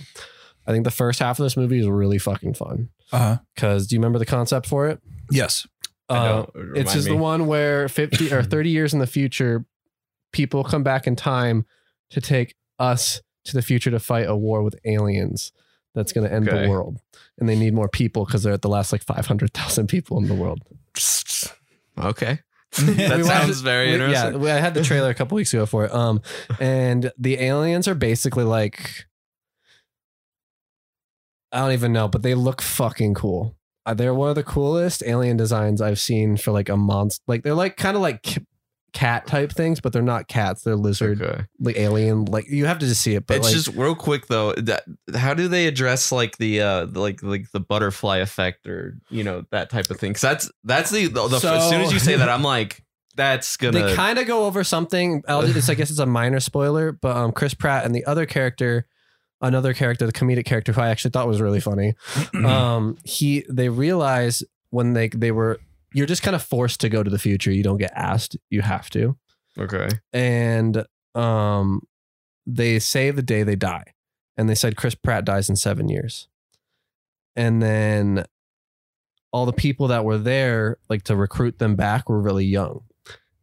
I 0.67 0.71
think 0.71 0.83
the 0.83 0.91
first 0.91 1.19
half 1.19 1.39
of 1.39 1.43
this 1.43 1.57
movie 1.57 1.79
is 1.79 1.87
really 1.87 2.17
fucking 2.19 2.53
fun. 2.53 2.89
Uh-huh. 3.11 3.37
Because 3.55 3.87
do 3.87 3.95
you 3.95 3.99
remember 3.99 4.19
the 4.19 4.25
concept 4.25 4.67
for 4.67 4.87
it? 4.87 4.99
Yes. 5.31 5.67
Uh, 6.09 6.45
it's 6.75 6.93
just 6.93 7.07
me. 7.07 7.13
the 7.13 7.21
one 7.21 7.45
where 7.47 7.87
50 7.87 8.33
or 8.33 8.41
30 8.43 8.69
years 8.69 8.93
in 8.93 8.99
the 8.99 9.07
future, 9.07 9.65
people 10.33 10.63
come 10.63 10.81
back 10.83 11.05
in 11.07 11.15
time 11.15 11.65
to 12.09 12.19
take 12.21 12.55
us 12.79 13.21
to 13.45 13.53
the 13.53 13.61
future 13.61 13.91
to 13.91 13.99
fight 13.99 14.27
a 14.27 14.35
war 14.35 14.63
with 14.63 14.75
aliens 14.85 15.51
that's 15.95 16.11
going 16.11 16.27
to 16.27 16.33
end 16.33 16.47
Okay. 16.49 16.63
the 16.63 16.69
world. 16.69 16.97
And 17.37 17.47
they 17.47 17.55
need 17.55 17.73
more 17.73 17.89
people 17.89 18.25
because 18.25 18.43
they're 18.43 18.53
at 18.53 18.61
the 18.63 18.69
last 18.69 18.91
like 18.91 19.03
500,000 19.03 19.87
people 19.87 20.17
in 20.17 20.27
the 20.27 20.33
world. 20.35 20.61
Okay. 21.97 22.39
That 22.77 23.25
sounds 23.25 23.61
it- 23.61 23.63
very 23.63 23.87
we- 23.87 23.93
interesting. 23.95 24.31
Yeah, 24.33 24.37
we- 24.37 24.51
I 24.51 24.59
had 24.59 24.73
the 24.75 24.83
trailer 24.83 25.09
a 25.09 25.13
couple 25.15 25.35
weeks 25.35 25.53
ago 25.53 25.65
for 25.65 25.85
it. 25.85 25.93
Um, 25.93 26.21
and 26.59 27.11
the 27.17 27.39
aliens 27.39 27.87
are 27.87 27.95
basically 27.95 28.43
like, 28.43 29.05
I 31.51 31.59
don't 31.59 31.71
even 31.73 31.93
know, 31.93 32.07
but 32.07 32.21
they 32.23 32.35
look 32.35 32.61
fucking 32.61 33.13
cool. 33.15 33.55
Uh, 33.85 33.93
they're 33.93 34.13
one 34.13 34.29
of 34.29 34.35
the 34.35 34.43
coolest 34.43 35.03
alien 35.05 35.37
designs 35.37 35.81
I've 35.81 35.99
seen 35.99 36.37
for 36.37 36.51
like 36.51 36.69
a 36.69 36.77
monster. 36.77 37.23
Like 37.27 37.43
they're 37.43 37.55
like 37.55 37.75
kind 37.77 37.95
of 37.95 38.01
like 38.03 38.25
c- 38.25 38.45
cat 38.93 39.25
type 39.25 39.51
things, 39.51 39.79
but 39.79 39.93
they're 39.93 40.01
not 40.01 40.27
cats. 40.27 40.61
They're 40.63 40.75
lizard, 40.75 41.21
Okay. 41.21 41.43
like 41.59 41.77
alien. 41.77 42.25
Like 42.25 42.47
you 42.49 42.65
have 42.65 42.79
to 42.79 42.85
just 42.87 43.01
see 43.01 43.15
it. 43.15 43.25
But 43.25 43.37
it's 43.37 43.47
like, 43.47 43.55
just 43.55 43.69
real 43.69 43.95
quick 43.95 44.27
though. 44.27 44.53
That, 44.53 44.83
how 45.15 45.33
do 45.33 45.47
they 45.47 45.65
address 45.65 46.11
like 46.11 46.37
the 46.37 46.61
uh 46.61 46.87
like 46.93 47.23
like 47.23 47.49
the 47.51 47.59
butterfly 47.59 48.17
effect 48.17 48.67
or 48.67 48.97
you 49.09 49.23
know 49.23 49.43
that 49.51 49.69
type 49.69 49.89
of 49.89 49.99
thing? 49.99 50.11
Because 50.11 50.21
that's 50.21 50.51
that's 50.63 50.91
the, 50.91 51.07
the, 51.07 51.27
the 51.27 51.35
as 51.37 51.69
soon 51.69 51.81
as 51.81 51.91
you 51.91 51.99
say 51.99 52.15
that, 52.15 52.29
I'm 52.35 52.43
like 52.43 52.83
that's 53.15 53.57
gonna. 53.57 53.87
they 53.87 53.95
kind 53.95 54.19
of 54.19 54.27
go 54.27 54.45
over 54.45 54.63
something. 54.63 55.23
I'll 55.27 55.45
just, 55.47 55.69
I 55.69 55.73
guess 55.73 55.89
it's 55.89 55.99
a 55.99 56.05
minor 56.05 56.39
spoiler, 56.39 56.91
but 56.91 57.17
um, 57.17 57.31
Chris 57.31 57.53
Pratt 57.53 57.85
and 57.85 57.93
the 57.93 58.05
other 58.05 58.25
character, 58.25 58.85
another 59.41 59.73
character, 59.73 60.05
the 60.05 60.13
comedic 60.13 60.45
character, 60.45 60.71
who 60.71 60.81
I 60.81 60.89
actually 60.89 61.11
thought 61.11 61.27
was 61.27 61.41
really 61.41 61.59
funny. 61.59 61.93
um, 62.45 62.97
he 63.03 63.45
they 63.49 63.69
realize 63.69 64.43
when 64.69 64.93
they 64.93 65.09
they 65.09 65.31
were 65.31 65.59
you're 65.93 66.05
just 66.05 66.23
kind 66.23 66.35
of 66.35 66.43
forced 66.43 66.81
to 66.81 66.89
go 66.89 67.03
to 67.03 67.09
the 67.09 67.19
future. 67.19 67.51
You 67.51 67.63
don't 67.63 67.77
get 67.77 67.91
asked. 67.95 68.37
You 68.49 68.61
have 68.61 68.89
to. 68.91 69.17
okay. 69.57 69.89
And 70.13 70.85
um, 71.15 71.81
they 72.45 72.79
say 72.79 73.11
the 73.11 73.23
day 73.23 73.43
they 73.43 73.55
die, 73.55 73.93
and 74.37 74.49
they 74.49 74.55
said 74.55 74.75
Chris 74.75 74.95
Pratt 74.95 75.25
dies 75.25 75.49
in 75.49 75.55
seven 75.55 75.89
years, 75.89 76.27
and 77.35 77.61
then 77.61 78.25
all 79.31 79.45
the 79.45 79.53
people 79.53 79.87
that 79.87 80.05
were 80.05 80.17
there, 80.17 80.77
like 80.89 81.03
to 81.03 81.15
recruit 81.15 81.59
them 81.59 81.75
back, 81.75 82.09
were 82.09 82.21
really 82.21 82.45
young, 82.45 82.81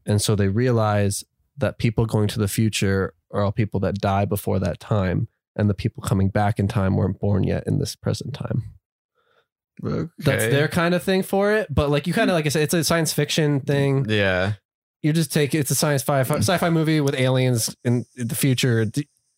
and 0.05 0.21
so 0.21 0.37
they 0.37 0.49
realize 0.49 1.25
that 1.59 1.79
people 1.79 2.05
going 2.07 2.29
to 2.29 2.39
the 2.39 2.49
future 2.49 3.15
are 3.33 3.43
all 3.43 3.53
people 3.53 3.81
that 3.81 3.95
die 3.95 4.25
before 4.25 4.59
that 4.59 4.79
time, 4.79 5.29
and 5.57 5.69
the 5.71 5.75
people 5.75 6.03
coming 6.03 6.29
back 6.29 6.59
in 6.59 6.69
time 6.69 6.97
weren't 6.97 7.19
born 7.19 7.43
yet 7.43 7.65
in 7.67 7.79
this 7.79 7.97
present 7.97 8.35
time 8.35 8.63
okay. 9.85 10.11
that's 10.19 10.45
their 10.47 10.69
kind 10.69 10.95
of 10.95 11.03
thing 11.03 11.23
for 11.23 11.53
it. 11.53 11.73
But 11.75 11.91
like 11.91 12.07
you 12.07 12.13
kind 12.13 12.31
of 12.31 12.35
like 12.35 12.47
I 12.47 12.49
said, 12.51 12.63
it's 12.63 12.75
a 12.75 12.85
science 12.85 13.13
fiction 13.13 13.61
thing. 13.61 14.07
Yeah. 14.09 14.55
You 15.03 15.13
just 15.13 15.33
take 15.33 15.55
it's 15.55 15.71
a 15.71 15.75
science 15.75 16.03
fi- 16.03 16.21
sci-fi 16.23 16.71
movie 16.71 17.01
with 17.01 17.15
aliens 17.15 17.75
in 17.85 18.05
the 18.17 18.35
future. 18.35 18.87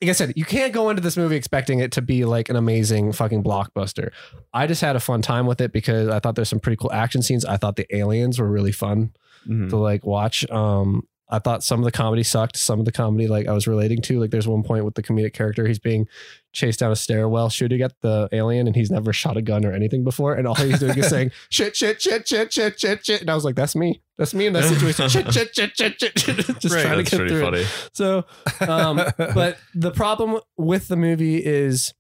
Like 0.01 0.11
I 0.11 0.13
said, 0.13 0.33
you 0.37 0.45
can't 0.45 0.73
go 0.73 0.91
into 0.91 1.03
this 1.03 1.17
movie 1.17 1.37
expecting 1.37 1.81
it 1.81 1.93
to 1.93 2.03
be 2.03 2.25
like 2.25 2.49
an 2.49 2.57
amazing 2.57 3.13
fucking 3.13 3.43
blockbuster. 3.43 4.11
I 4.55 4.67
just 4.69 4.81
had 4.81 4.95
a 4.95 5.01
fun 5.01 5.23
time 5.23 5.47
with 5.47 5.61
it 5.61 5.73
because 5.73 6.09
I 6.09 6.21
thought 6.21 6.37
there's 6.37 6.49
some 6.49 6.61
pretty 6.61 6.77
cool 6.77 6.93
action 6.93 7.21
scenes. 7.21 7.45
I 7.45 7.57
thought 7.57 7.77
the 7.77 7.87
aliens 7.95 8.39
were 8.39 8.49
really 8.49 8.73
fun 8.73 9.13
Mhm. 9.47 9.71
to 9.71 9.77
like 9.77 10.07
watch. 10.07 10.49
Um, 10.51 11.03
I 11.31 11.39
thought 11.39 11.63
some 11.63 11.79
of 11.81 11.85
the 11.85 11.93
comedy 11.93 12.23
sucked. 12.23 12.57
Some 12.57 12.79
of 12.79 12.87
the 12.87 12.93
comedy 12.93 13.29
like 13.29 13.47
I 13.47 13.53
was 13.53 13.67
relating 13.67 14.01
to. 14.03 14.19
Like 14.19 14.31
there's 14.31 14.49
one 14.49 14.63
point 14.63 14.85
with 14.85 14.95
the 14.95 15.03
comedic 15.03 15.35
character, 15.35 15.67
he's 15.67 15.79
being 15.79 16.07
chased 16.53 16.81
down 16.81 16.91
a 16.91 16.97
stairwell 16.97 17.51
shooting 17.51 17.83
at 17.83 17.93
the 18.01 18.29
alien, 18.33 18.67
and 18.67 18.75
he's 18.75 18.91
never 18.91 19.13
shot 19.13 19.37
a 19.37 19.43
gun 19.43 19.67
or 19.67 19.73
anything 19.73 20.05
before, 20.05 20.35
and 20.35 20.47
all 20.47 20.55
he's 20.55 20.79
doing 20.81 20.97
is 20.97 21.09
saying 21.11 21.31
shit, 21.51 21.77
shit, 21.77 22.01
shit, 22.01 22.27
shit, 22.27 22.53
shit, 22.53 22.81
shit, 22.81 23.05
shit. 23.05 23.21
And 23.21 23.31
I 23.31 23.35
was 23.35 23.45
like, 23.45 23.57
that's 23.57 23.77
me. 23.77 24.01
That's 24.17 24.33
me 24.35 24.47
in 24.47 24.53
that 24.55 24.65
situation. 24.65 25.09
shit, 25.11 25.33
shit, 25.33 25.55
shit, 25.55 25.77
shit, 25.77 26.01
shit, 26.01 26.19
shit. 26.19 26.37
Just 26.61 26.75
Right, 26.75 26.83
trying 26.83 27.05
to 27.05 27.11
get 27.11 27.29
through 27.29 27.41
funny. 27.41 27.61
it. 27.61 27.91
So, 27.93 28.25
um, 28.61 28.97
but 29.17 29.59
the 29.75 29.91
problem 29.91 30.41
with 30.57 30.89
the 30.89 30.97
movie 30.97 31.45
is 31.45 31.93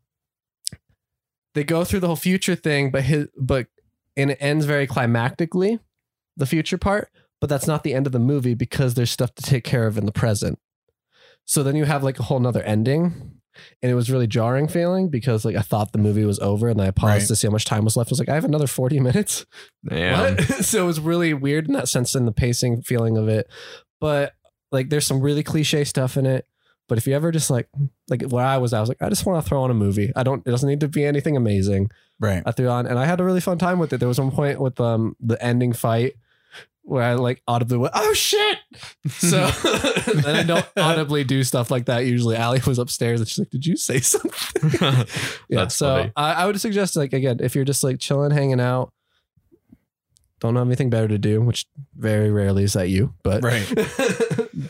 they 1.55 1.65
go 1.65 1.85
through 1.85 2.01
the 2.01 2.07
whole 2.07 2.17
future 2.17 2.55
thing, 2.55 2.91
but 2.91 3.03
his 3.03 3.29
but 3.39 3.67
and 4.17 4.31
it 4.31 4.39
ends 4.41 4.65
very 4.65 4.87
climactically, 4.87 5.79
the 6.37 6.47
future 6.47 6.79
part. 6.79 7.11
But 7.41 7.49
that's 7.49 7.67
not 7.67 7.85
the 7.85 7.95
end 7.95 8.07
of 8.07 8.13
the 8.13 8.19
movie 8.19 8.55
because 8.55 8.95
there's 8.95 9.11
stuff 9.11 9.35
to 9.37 9.43
take 9.43 9.65
care 9.65 9.87
of 9.87 9.97
in 9.97 10.07
the 10.07 10.13
present. 10.13 10.59
So 11.45 11.63
then 11.63 11.77
you 11.77 11.85
have 11.85 12.03
like 12.03 12.19
a 12.19 12.25
whole 12.25 12.41
nother 12.41 12.63
ending. 12.63 13.35
And 13.83 13.91
it 13.91 13.95
was 13.97 14.09
really 14.09 14.29
jarring 14.29 14.69
feeling 14.69 15.09
because 15.09 15.45
like 15.45 15.57
I 15.57 15.63
thought 15.63 15.91
the 15.93 15.99
movie 15.99 16.25
was 16.25 16.39
over 16.39 16.69
and 16.69 16.81
I 16.81 16.93
paused 16.93 17.23
Right. 17.23 17.27
to 17.29 17.35
see 17.37 17.49
how 17.49 17.53
much 17.53 17.65
time 17.65 17.85
was 17.85 17.97
left. 17.97 18.11
I 18.11 18.13
was 18.13 18.19
like, 18.21 18.29
I 18.29 18.35
have 18.35 18.45
another 18.45 18.69
40 18.69 19.01
minutes. 19.09 19.47
What? 19.83 20.41
so 20.65 20.83
it 20.85 20.87
was 20.87 21.01
really 21.01 21.35
weird 21.35 21.67
in 21.67 21.73
that 21.75 21.89
sense 21.89 22.15
in 22.15 22.25
the 22.25 22.33
pacing 22.33 22.83
feeling 22.83 23.17
of 23.17 23.29
it. 23.29 23.49
But 24.01 24.35
like 24.71 24.91
there's 24.91 25.07
some 25.07 25.21
really 25.21 25.43
cliche 25.43 25.83
stuff 25.85 26.17
in 26.17 26.25
it. 26.27 26.47
But 26.89 26.99
if 26.99 27.07
you 27.07 27.15
ever 27.15 27.31
just 27.33 27.51
like 27.51 27.69
like 28.09 28.23
where 28.23 28.45
I 28.45 28.59
was, 28.59 28.73
I 28.73 28.81
was 28.81 28.89
like, 28.89 29.03
I 29.03 29.09
just 29.09 29.27
want 29.27 29.43
to 29.45 29.49
throw 29.49 29.63
on 29.63 29.71
a 29.71 29.75
movie. 29.75 30.13
I 30.15 30.23
don't 30.23 30.47
it 30.47 30.51
doesn't 30.51 30.69
need 30.69 30.81
to 30.81 30.89
be 30.89 31.05
anything 31.05 31.37
amazing. 31.37 31.91
right. 32.21 32.43
I 32.47 32.53
threw 32.53 32.69
on 32.69 32.87
and 32.87 32.99
I 32.99 33.07
had 33.07 33.21
a 33.21 33.25
really 33.25 33.41
fun 33.41 33.59
time 33.59 33.79
with 33.79 33.93
it. 33.93 33.99
There 33.99 34.09
was 34.09 34.21
one 34.21 34.31
point 34.31 34.61
with 34.61 34.79
um 34.81 35.17
the 35.21 35.43
ending 35.45 35.73
fight 35.73 36.15
where 36.89 37.03
I 37.03 37.15
like 37.15 37.43
audibly 37.47 37.77
went, 37.79 37.93
oh 37.95 38.13
shit. 38.15 38.59
So 39.09 39.39
and 40.07 40.27
I 40.27 40.43
don't 40.43 40.67
audibly 40.77 41.23
do 41.23 41.45
stuff 41.45 41.71
like 41.71 41.85
that 41.87 42.07
usually. 42.07 42.35
Allie 42.37 42.63
was 42.67 42.79
upstairs 42.79 43.21
and 43.21 43.29
she's 43.29 43.39
like, 43.39 43.51
Did 43.51 43.67
you 43.67 43.77
say 43.77 44.01
something? 44.01 44.71
Yeah, 45.49 45.61
That's 45.61 45.75
so. 45.75 46.11
I, 46.17 46.33
I 46.33 46.47
would 46.47 46.61
suggest 46.61 46.97
like 46.97 47.13
again, 47.13 47.39
if 47.41 47.55
you're 47.55 47.65
just 47.67 47.85
like 47.85 47.99
chilling, 48.01 48.31
hanging 48.31 48.61
out, 48.61 48.93
don't 50.41 50.55
have 50.57 50.67
anything 50.67 50.89
better 50.89 51.09
to 51.09 51.19
do, 51.19 51.41
which 51.43 51.67
very 51.97 52.31
rarely 52.31 52.63
is 52.65 52.73
that 52.75 52.89
you, 52.89 53.13
but 53.23 53.43
Right. 53.43 53.67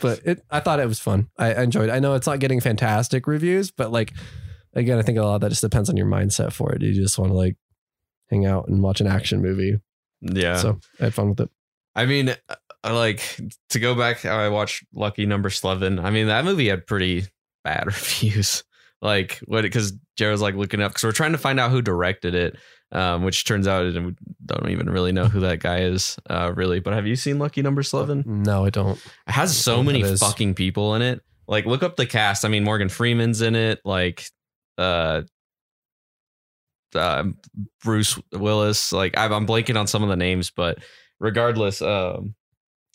but 0.01 0.19
it 0.25 0.43
I 0.49 0.59
thought 0.59 0.79
it 0.79 0.87
was 0.87 0.99
fun. 0.99 1.29
I, 1.37 1.53
I 1.53 1.63
enjoyed 1.63 1.89
it. 1.89 1.93
I 1.93 1.99
know 1.99 2.15
it's 2.15 2.27
not 2.27 2.39
getting 2.39 2.59
fantastic 2.59 3.27
reviews, 3.27 3.71
but 3.71 3.91
like 3.91 4.13
again, 4.73 4.97
I 4.97 5.03
think 5.03 5.17
a 5.17 5.21
lot 5.23 5.35
of 5.35 5.41
that 5.41 5.49
just 5.49 5.61
depends 5.61 5.89
on 5.89 5.95
your 5.97 6.07
mindset 6.07 6.51
for 6.53 6.73
it. 6.73 6.81
You 6.81 6.93
just 6.93 7.17
want 7.19 7.31
to 7.31 7.35
like 7.37 7.55
hang 8.29 8.45
out 8.45 8.67
and 8.67 8.81
watch 8.83 8.99
an 8.99 9.07
action 9.07 9.41
movie. 9.41 9.79
yeah. 10.21 10.57
So 10.57 10.79
I 10.99 11.05
had 11.05 11.13
fun 11.13 11.29
with 11.29 11.39
it. 11.41 11.49
I 11.95 12.05
mean, 12.05 12.35
I 12.83 12.91
like 12.91 13.39
to 13.69 13.79
go 13.79 13.95
back. 13.95 14.25
I 14.25 14.49
watched 14.49 14.83
Lucky 14.93 15.25
Number 15.25 15.49
Slevin. 15.49 15.99
I 15.99 16.11
mean, 16.11 16.27
that 16.27 16.45
movie 16.45 16.69
had 16.69 16.87
pretty 16.87 17.25
bad 17.63 17.85
reviews. 17.87 18.63
Like 19.01 19.39
what? 19.45 19.61
Because 19.61 19.93
Jared's 20.17 20.41
like 20.41 20.55
looking 20.55 20.81
up 20.81 20.91
because 20.91 21.03
we're 21.03 21.11
trying 21.11 21.31
to 21.31 21.37
find 21.37 21.59
out 21.59 21.71
who 21.71 21.81
directed 21.81 22.35
it. 22.35 22.57
Um, 22.91 23.23
which 23.23 23.45
turns 23.45 23.67
out 23.67 23.85
we 23.85 24.15
don't 24.47 24.69
even 24.71 24.89
really 24.89 25.11
know 25.11 25.25
who 25.25 25.41
that 25.41 25.59
guy 25.59 25.81
is, 25.81 26.17
uh, 26.27 26.51
really. 26.55 26.79
But 26.79 26.95
have 26.95 27.05
you 27.05 27.15
seen 27.15 27.37
Lucky 27.37 27.61
Number 27.61 27.83
Slevin? 27.83 28.23
No, 28.25 28.65
I 28.65 28.71
don't. 28.71 28.97
It 29.27 29.31
has 29.31 29.55
so 29.55 29.83
many 29.83 30.01
fucking 30.17 30.55
people 30.55 30.95
in 30.95 31.03
it. 31.03 31.21
Like, 31.47 31.67
look 31.67 31.83
up 31.83 31.97
the 31.97 32.07
cast. 32.07 32.45
I 32.45 32.47
mean, 32.47 32.63
Morgan 32.63 32.89
Freeman's 32.89 33.41
in 33.41 33.53
it. 33.53 33.79
Like, 33.85 34.25
uh, 34.79 35.21
uh 36.95 37.25
Bruce 37.83 38.19
Willis. 38.31 38.91
Like, 38.91 39.15
I'm 39.15 39.45
blanking 39.45 39.79
on 39.79 39.85
some 39.85 40.01
of 40.01 40.09
the 40.09 40.15
names, 40.15 40.49
but 40.49 40.79
regardless, 41.19 41.81
um, 41.81 42.35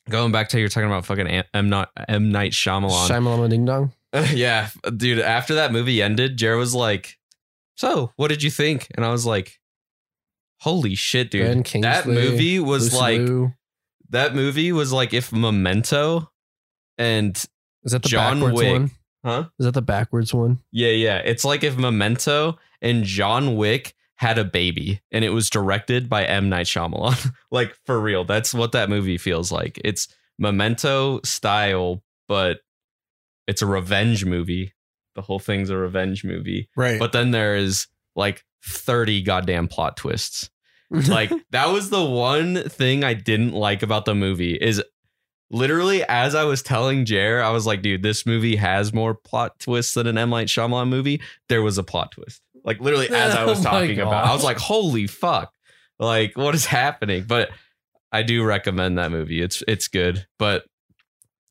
going 0.08 0.32
back 0.32 0.48
to 0.50 0.60
you're 0.60 0.68
talking 0.68 0.88
about 0.88 1.04
fucking 1.06 1.44
M, 1.54 1.68
not 1.68 1.90
M 2.08 2.30
Night 2.30 2.52
Shyamalan. 2.52 3.08
Shyamalan 3.08 3.50
Ding 3.50 3.64
Dong. 3.64 3.92
yeah, 4.32 4.68
dude. 4.96 5.18
After 5.20 5.54
that 5.56 5.72
movie 5.72 6.00
ended, 6.02 6.36
Jared 6.36 6.58
was 6.58 6.74
like, 6.74 7.18
"So, 7.76 8.12
what 8.16 8.28
did 8.28 8.42
you 8.42 8.50
think?" 8.50 8.86
And 8.94 9.04
I 9.04 9.10
was 9.10 9.26
like, 9.26 9.58
"Holy 10.60 10.94
shit, 10.94 11.30
dude! 11.30 11.64
Ben 11.72 11.82
that 11.82 12.06
movie 12.06 12.60
was 12.60 12.92
Lucy 12.92 12.96
like 12.96 13.18
Liu. 13.20 13.52
that 14.10 14.34
movie 14.34 14.70
was 14.72 14.92
like 14.92 15.12
if 15.12 15.32
Memento 15.32 16.30
and 16.96 17.36
Is 17.82 17.92
that 17.92 18.02
the 18.02 18.08
John 18.08 18.36
backwards 18.38 18.56
Wick. 18.56 18.72
one? 18.72 18.90
huh? 19.24 19.44
Is 19.58 19.66
that 19.66 19.74
the 19.74 19.82
backwards 19.82 20.32
one? 20.32 20.60
Yeah, 20.70 20.90
yeah. 20.90 21.18
It's 21.18 21.44
like 21.44 21.64
if 21.64 21.76
Memento 21.76 22.58
and 22.80 23.02
John 23.04 23.56
Wick 23.56 23.94
had 24.16 24.38
a 24.38 24.44
baby 24.44 25.00
and 25.10 25.24
it 25.24 25.30
was 25.30 25.50
directed 25.50 26.08
by 26.08 26.24
M. 26.24 26.48
Night 26.48 26.66
Shyamalan. 26.66 27.32
like 27.50 27.76
for 27.84 28.00
real. 28.00 28.24
That's 28.24 28.54
what 28.54 28.72
that 28.72 28.88
movie 28.88 29.18
feels 29.18 29.50
like. 29.50 29.80
It's 29.84 30.08
Memento 30.38 31.20
style, 31.24 32.02
but 32.28 32.60
it's 33.46 33.62
a 33.62 33.66
revenge 33.66 34.24
movie. 34.24 34.72
The 35.14 35.22
whole 35.22 35.38
thing's 35.38 35.70
a 35.70 35.76
revenge 35.76 36.24
movie. 36.24 36.68
Right. 36.76 36.98
But 36.98 37.12
then 37.12 37.30
there 37.30 37.56
is 37.56 37.86
like 38.16 38.44
30 38.64 39.22
goddamn 39.22 39.68
plot 39.68 39.96
twists. 39.96 40.50
Like 41.08 41.32
that 41.50 41.70
was 41.70 41.90
the 41.90 42.04
one 42.04 42.68
thing 42.68 43.02
I 43.02 43.14
didn't 43.14 43.52
like 43.52 43.82
about 43.82 44.04
the 44.04 44.14
movie 44.14 44.54
is 44.54 44.80
literally 45.50 46.04
as 46.04 46.36
I 46.36 46.44
was 46.44 46.62
telling 46.62 47.04
Jer, 47.04 47.42
I 47.42 47.50
was 47.50 47.66
like, 47.66 47.82
dude, 47.82 48.02
this 48.02 48.24
movie 48.24 48.54
has 48.56 48.92
more 48.92 49.14
plot 49.14 49.58
twists 49.58 49.94
than 49.94 50.06
an 50.06 50.18
M. 50.18 50.30
Night 50.30 50.46
Shyamalan 50.46 50.88
movie. 50.88 51.20
There 51.48 51.62
was 51.62 51.78
a 51.78 51.82
plot 51.82 52.12
twist. 52.12 52.42
Like 52.64 52.80
literally 52.80 53.08
as 53.08 53.34
I 53.34 53.44
was 53.46 53.60
Oh 53.60 53.70
talking 53.70 54.00
about, 54.00 54.24
I 54.26 54.32
was 54.32 54.42
like, 54.44 54.58
holy 54.58 55.06
fuck. 55.06 55.52
Like, 55.98 56.36
what 56.36 56.54
is 56.54 56.66
happening? 56.66 57.24
But 57.28 57.50
I 58.10 58.22
do 58.22 58.42
recommend 58.44 58.98
that 58.98 59.10
movie. 59.10 59.40
It's 59.42 59.62
it's 59.68 59.88
good. 59.88 60.26
But 60.38 60.64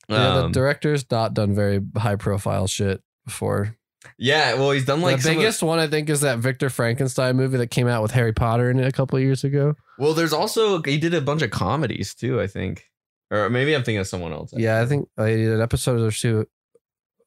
yeah, 0.10 0.34
the 0.34 0.44
um, 0.46 0.52
director's 0.52 1.10
not 1.10 1.34
done 1.34 1.54
very 1.56 1.80
high 1.98 2.16
profile 2.18 2.68
shit 2.68 3.02
before. 3.26 3.78
yeah, 4.18 4.56
well, 4.56 4.72
he's 4.72 4.86
done 4.86 5.02
like 5.02 5.18
the 5.18 5.22
some 5.24 5.32
of- 5.34 5.38
biggest 5.38 5.64
one 5.64 5.80
I 5.80 5.88
think 5.88 6.10
is 6.10 6.22
that 6.22 6.40
Victor 6.40 6.70
Frankenstein 6.70 7.38
movie 7.38 7.58
that 7.58 7.72
came 7.72 7.88
out 7.88 8.02
with 8.02 8.12
Harry 8.12 8.34
Potter 8.34 8.70
in 8.70 8.80
it 8.80 8.88
a 8.88 8.92
couple 8.92 9.18
of 9.18 9.24
years 9.24 9.44
ago. 9.46 9.76
well, 9.98 10.14
there's 10.14 10.34
also 10.34 10.82
he 10.82 10.98
did 10.98 11.14
a 11.14 11.22
bunch 11.22 11.42
of 11.42 11.52
comedies 11.52 12.14
too, 12.14 12.42
I 12.42 12.48
think. 12.48 12.84
Or 13.32 13.50
maybe 13.50 13.74
I'm 13.74 13.84
thinking 13.84 14.00
of 14.00 14.08
someone 14.08 14.34
else. 14.34 14.54
Yeah, 14.56 14.82
I 14.82 14.86
think 14.86 15.08
I 15.18 15.28
did 15.30 15.50
an 15.54 15.62
episode 15.62 16.02
or 16.02 16.12
two 16.12 16.46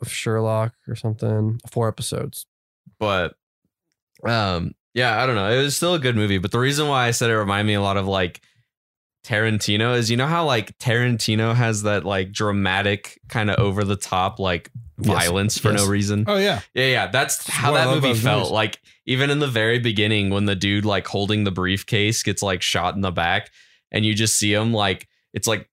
of 0.03 0.13
Sherlock 0.13 0.75
or 0.87 0.95
something. 0.97 1.59
Four 1.71 1.89
episodes. 1.89 2.47
but 3.01 3.35
um 4.25 4.75
yeah 4.95 5.23
i 5.23 5.27
don't 5.27 5.35
know 5.35 5.51
it 5.51 5.63
was 5.63 5.77
still 5.77 5.95
a 5.95 5.99
good 5.99 6.17
movie 6.17 6.39
but 6.39 6.51
the 6.53 6.59
reason 6.59 6.89
why 6.89 7.07
i 7.07 7.11
said 7.11 7.31
it 7.31 7.37
reminded 7.37 7.67
me 7.67 7.75
a 7.75 7.81
lot 7.83 7.97
of 7.97 8.07
like 8.07 8.41
tarantino 9.25 9.97
is 9.97 10.11
you 10.11 10.17
know 10.17 10.27
how 10.27 10.45
like 10.45 10.77
tarantino 10.79 11.55
has 11.55 11.83
that 11.83 12.05
like 12.05 12.31
dramatic 12.33 13.21
kind 13.29 13.51
of 13.51 13.59
over 13.59 13.85
the 13.85 13.97
top 13.97 14.39
like 14.39 14.71
Yes, 14.99 15.27
violence 15.27 15.59
for 15.59 15.73
yes. 15.73 15.83
no 15.83 15.91
reason 15.91 16.25
oh 16.27 16.37
yeah. 16.39 16.61
yeah 16.73 16.87
yeah 16.87 17.07
that's 17.09 17.47
how 17.47 17.73
that 17.73 17.89
movie 17.89 18.15
felt 18.15 18.39
movies. 18.45 18.51
like 18.51 18.81
even 19.05 19.29
in 19.29 19.41
the 19.41 19.47
very 19.47 19.79
beginning 19.79 20.31
when 20.31 20.47
the 20.47 20.55
dude 20.57 20.87
like 20.87 21.07
holding 21.07 21.45
the 21.45 21.51
briefcase 21.51 22.23
gets 22.23 22.43
like 22.43 22.63
shot 22.63 22.95
in 22.95 23.03
the 23.03 23.11
back 23.11 23.51
and 23.93 24.07
you 24.07 24.15
just 24.15 24.39
see 24.39 24.55
him 24.55 24.73
like 24.73 25.07
it's 25.35 25.47
like 25.47 25.69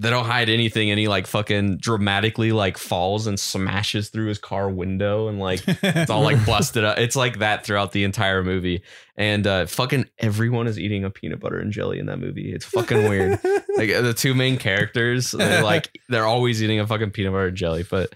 they 0.00 0.10
don't 0.10 0.26
hide 0.26 0.48
anything 0.48 0.90
and 0.90 0.98
he 1.00 1.08
like 1.08 1.26
fucking 1.26 1.76
dramatically 1.78 2.52
like 2.52 2.78
falls 2.78 3.26
and 3.26 3.38
smashes 3.38 4.10
through 4.10 4.28
his 4.28 4.38
car 4.38 4.70
window 4.70 5.26
and 5.26 5.40
like 5.40 5.60
it's 5.66 6.08
all 6.08 6.22
like 6.22 6.44
busted 6.46 6.84
up. 6.84 6.98
It's 6.98 7.16
like 7.16 7.40
that 7.40 7.64
throughout 7.66 7.90
the 7.90 8.04
entire 8.04 8.44
movie. 8.44 8.82
And 9.16 9.44
uh 9.46 9.66
fucking 9.66 10.06
everyone 10.20 10.68
is 10.68 10.78
eating 10.78 11.02
a 11.04 11.10
peanut 11.10 11.40
butter 11.40 11.58
and 11.58 11.72
jelly 11.72 11.98
in 11.98 12.06
that 12.06 12.18
movie. 12.18 12.52
It's 12.52 12.64
fucking 12.64 13.08
weird. 13.08 13.40
like 13.76 13.90
the 13.90 14.14
two 14.16 14.34
main 14.34 14.56
characters, 14.56 15.32
they're 15.32 15.64
like 15.64 15.90
they're 16.08 16.26
always 16.26 16.62
eating 16.62 16.78
a 16.78 16.86
fucking 16.86 17.10
peanut 17.10 17.32
butter 17.32 17.48
and 17.48 17.56
jelly, 17.56 17.82
but 17.82 18.14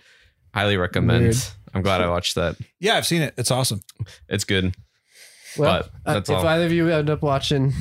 highly 0.54 0.76
recommend. 0.76 1.24
Weird. 1.24 1.36
I'm 1.74 1.82
glad 1.82 2.00
I 2.00 2.08
watched 2.08 2.36
that. 2.36 2.56
yeah, 2.78 2.96
I've 2.96 3.06
seen 3.06 3.22
it. 3.22 3.34
It's 3.36 3.50
awesome. 3.50 3.80
It's 4.28 4.44
good. 4.44 4.74
Well, 5.58 5.82
But 6.04 6.10
uh, 6.10 6.14
that's 6.14 6.30
if 6.30 6.36
all. 6.36 6.46
either 6.46 6.66
of 6.66 6.72
you 6.72 6.88
end 6.90 7.10
up 7.10 7.22
watching 7.22 7.72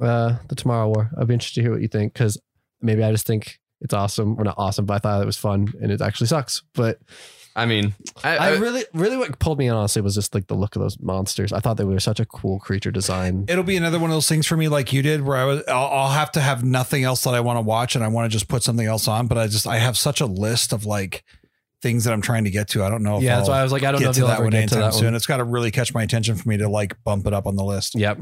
uh, 0.00 0.38
the 0.48 0.54
Tomorrow 0.54 0.88
War, 0.88 1.10
I'd 1.16 1.28
be 1.28 1.34
interested 1.34 1.60
to 1.60 1.62
hear 1.62 1.72
what 1.72 1.82
you 1.82 1.88
think 1.88 2.12
because 2.14 2.36
maybe 2.80 3.02
I 3.02 3.10
just 3.12 3.26
think 3.26 3.58
it's 3.80 3.94
awesome 3.94 4.36
or 4.38 4.44
not 4.44 4.54
awesome, 4.58 4.86
but 4.86 4.94
I 4.94 4.98
thought 4.98 5.22
it 5.22 5.26
was 5.26 5.36
fun 5.36 5.72
and 5.80 5.92
it 5.92 6.00
actually 6.00 6.26
sucks. 6.26 6.62
But 6.74 6.98
I 7.56 7.66
mean, 7.66 7.94
I, 8.22 8.36
I 8.36 8.46
I- 8.50 8.56
really, 8.58 8.84
really 8.94 9.16
what 9.16 9.38
pulled 9.40 9.58
me 9.58 9.66
in 9.66 9.74
honestly 9.74 10.00
was 10.02 10.14
just 10.14 10.32
like 10.34 10.46
the 10.46 10.54
look 10.54 10.76
of 10.76 10.82
those 10.82 10.98
monsters. 11.00 11.52
I 11.52 11.58
thought 11.60 11.76
they 11.76 11.84
were 11.84 11.98
such 11.98 12.20
a 12.20 12.24
cool 12.26 12.60
creature 12.60 12.90
design. 12.92 13.46
It'll 13.48 13.64
be 13.64 13.76
another 13.76 13.98
one 13.98 14.10
of 14.10 14.14
those 14.16 14.28
things 14.28 14.46
for 14.46 14.56
me, 14.56 14.68
like 14.68 14.92
you 14.92 15.02
did, 15.02 15.22
where 15.22 15.36
I 15.36 15.44
was. 15.44 15.62
I'll, 15.66 15.86
I'll 15.86 16.10
have 16.12 16.30
to 16.32 16.40
have 16.40 16.62
nothing 16.62 17.02
else 17.02 17.24
that 17.24 17.34
I 17.34 17.40
want 17.40 17.56
to 17.56 17.62
watch, 17.62 17.96
and 17.96 18.04
I 18.04 18.08
want 18.08 18.30
to 18.30 18.36
just 18.36 18.48
put 18.48 18.62
something 18.62 18.86
else 18.86 19.08
on. 19.08 19.26
But 19.26 19.38
I 19.38 19.46
just 19.48 19.66
I 19.66 19.78
have 19.78 19.98
such 19.98 20.20
a 20.20 20.26
list 20.26 20.72
of 20.72 20.86
like 20.86 21.24
things 21.82 22.04
that 22.04 22.12
I'm 22.12 22.22
trying 22.22 22.44
to 22.44 22.50
get 22.50 22.68
to. 22.70 22.84
I 22.84 22.90
don't 22.90 23.02
know. 23.02 23.16
If 23.18 23.22
yeah, 23.24 23.36
that's 23.36 23.48
I'll 23.48 23.54
why 23.54 23.60
I 23.60 23.62
was 23.64 23.72
like, 23.72 23.82
I 23.82 23.90
don't 23.92 24.02
know 24.02 24.10
if 24.10 24.14
to 24.14 24.20
you'll 24.20 24.28
that 24.28 24.34
ever 24.34 24.44
one 24.44 24.50
get 24.52 24.68
to 24.68 24.74
anytime 24.76 24.80
that 24.80 24.94
soon. 24.94 25.04
one. 25.06 25.14
It's 25.16 25.26
got 25.26 25.38
to 25.38 25.44
really 25.44 25.70
catch 25.72 25.92
my 25.94 26.02
attention 26.04 26.36
for 26.36 26.48
me 26.48 26.58
to 26.58 26.68
like 26.68 27.02
bump 27.04 27.26
it 27.26 27.32
up 27.32 27.46
on 27.46 27.56
the 27.56 27.64
list. 27.64 27.94
Yep. 27.96 28.18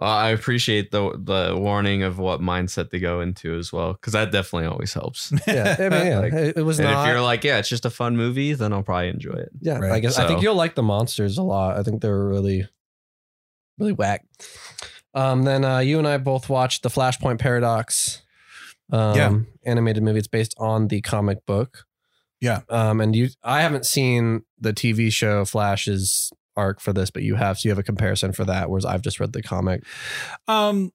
Uh, 0.00 0.04
I 0.04 0.30
appreciate 0.30 0.90
the 0.90 1.12
the 1.22 1.56
warning 1.58 2.02
of 2.02 2.18
what 2.18 2.40
mindset 2.40 2.90
to 2.90 2.98
go 2.98 3.20
into 3.20 3.56
as 3.58 3.72
well, 3.72 3.92
because 3.92 4.12
that 4.14 4.32
definitely 4.32 4.66
always 4.68 4.92
helps. 4.94 5.32
Yeah. 5.46 5.76
I 5.78 5.88
mean, 5.88 6.06
yeah. 6.06 6.18
Like- 6.20 6.32
it, 6.32 6.56
it 6.58 6.62
was 6.62 6.78
and 6.80 6.88
not. 6.88 7.06
if 7.06 7.12
you're 7.12 7.20
like, 7.20 7.44
yeah, 7.44 7.58
it's 7.58 7.68
just 7.68 7.84
a 7.84 7.90
fun 7.90 8.16
movie, 8.16 8.52
then 8.54 8.72
I'll 8.72 8.82
probably 8.82 9.08
enjoy 9.08 9.34
it. 9.34 9.50
yeah, 9.60 9.78
Right. 9.78 9.92
I 9.92 10.00
guess 10.00 10.18
I 10.18 10.26
think 10.26 10.42
you'll 10.42 10.54
like 10.54 10.74
the 10.74 10.82
monsters 10.82 11.36
a 11.38 11.42
lot. 11.42 11.76
I 11.76 11.82
think 11.82 12.00
they're 12.02 12.24
really, 12.26 12.66
really 13.78 13.92
whack. 13.92 14.24
Um, 15.14 15.42
then 15.42 15.64
uh, 15.64 15.78
you 15.80 15.98
and 15.98 16.06
I 16.06 16.18
both 16.18 16.48
watched 16.48 16.82
the 16.82 16.88
Flashpoint 16.88 17.38
Paradox. 17.38 18.22
Um, 18.92 19.16
Yeah. 19.16 19.38
animated 19.64 20.02
movie. 20.02 20.18
It's 20.18 20.28
based 20.28 20.54
on 20.58 20.88
the 20.88 21.00
comic 21.00 21.44
book. 21.46 21.84
Yeah. 22.40 22.60
Um, 22.68 23.00
and 23.00 23.14
you, 23.14 23.28
I 23.44 23.60
haven't 23.62 23.84
seen 23.86 24.42
the 24.58 24.72
TV 24.72 25.12
show 25.12 25.44
Flash's 25.44 26.32
arc 26.60 26.80
for 26.80 26.92
this, 26.92 27.10
but 27.10 27.22
you 27.22 27.34
have, 27.36 27.58
so 27.58 27.68
you 27.68 27.70
have 27.70 27.78
a 27.78 27.82
comparison 27.82 28.32
for 28.32 28.44
that. 28.44 28.68
Whereas 28.68 28.84
I've 28.84 29.02
just 29.02 29.18
read 29.20 29.32
the 29.32 29.42
comic. 29.42 29.82
Um, 30.46 30.92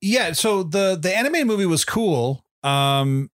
yeah. 0.00 0.32
So 0.32 0.62
the 0.62 0.98
the 1.00 1.16
animated 1.16 1.46
movie 1.46 1.66
was 1.66 1.84
cool. 1.84 2.44
Um, 2.62 3.30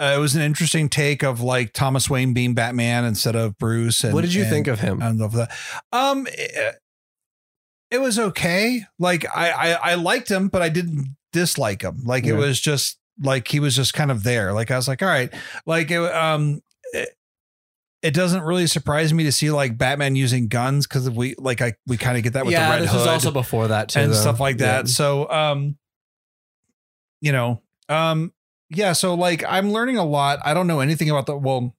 uh, 0.00 0.14
it 0.16 0.20
was 0.20 0.36
an 0.36 0.42
interesting 0.42 0.88
take 0.88 1.22
of 1.24 1.40
like 1.40 1.72
Thomas 1.72 2.08
Wayne 2.08 2.32
being 2.32 2.54
Batman 2.54 3.04
instead 3.04 3.34
of 3.36 3.56
Bruce. 3.58 4.04
And 4.04 4.14
what 4.14 4.22
did 4.22 4.34
you 4.34 4.42
and- 4.42 4.50
think 4.50 4.66
of 4.66 4.80
him? 4.80 5.02
I 5.02 5.10
love 5.10 5.32
that. 5.32 5.50
Um, 5.92 6.26
it, 6.30 6.76
it 7.90 8.00
was 8.00 8.18
okay. 8.18 8.82
Like 8.98 9.24
I, 9.34 9.50
I, 9.50 9.92
I 9.92 9.94
liked 9.94 10.30
him, 10.30 10.48
but 10.48 10.62
I 10.62 10.68
didn't 10.68 11.16
dislike 11.32 11.82
him. 11.82 12.02
Like 12.04 12.26
it 12.26 12.34
was 12.34 12.60
just 12.60 12.98
like 13.20 13.48
he 13.48 13.60
was 13.60 13.74
just 13.74 13.94
kind 13.94 14.10
of 14.10 14.22
there. 14.22 14.52
Like 14.52 14.70
I 14.70 14.76
was 14.76 14.88
like, 14.88 15.02
all 15.02 15.08
right. 15.08 15.32
Like 15.66 15.90
it, 15.90 16.00
um, 16.00 16.60
it, 16.92 17.08
it 18.02 18.14
doesn't 18.14 18.42
really 18.42 18.66
surprise 18.66 19.12
me 19.12 19.24
to 19.24 19.32
see 19.32 19.50
like 19.50 19.76
Batman 19.76 20.14
using 20.16 20.48
guns 20.48 20.86
because 20.86 21.10
we 21.10 21.34
like 21.38 21.60
I 21.60 21.74
we 21.86 21.96
kind 21.96 22.16
of 22.16 22.22
get 22.22 22.34
that 22.34 22.46
with 22.46 22.54
the 22.54 22.60
red 22.60 22.82
this 22.82 22.90
hood 22.90 22.98
was 22.98 23.06
also 23.06 23.30
before 23.30 23.68
that 23.68 23.88
too, 23.88 24.00
and 24.00 24.12
though. 24.12 24.16
stuff 24.16 24.38
like 24.40 24.58
Yeah. 24.60 24.82
that. 24.82 24.88
So, 24.88 25.28
um, 25.30 25.76
you 27.20 27.32
know, 27.32 27.62
um, 27.88 28.32
yeah. 28.70 28.92
So 28.92 29.14
like, 29.14 29.42
I'm 29.44 29.72
learning 29.72 29.96
a 29.96 30.04
lot. 30.04 30.38
I 30.44 30.54
don't 30.54 30.66
know 30.66 30.80
anything 30.80 31.10
about 31.10 31.26
the. 31.26 31.36
Well, 31.36 31.74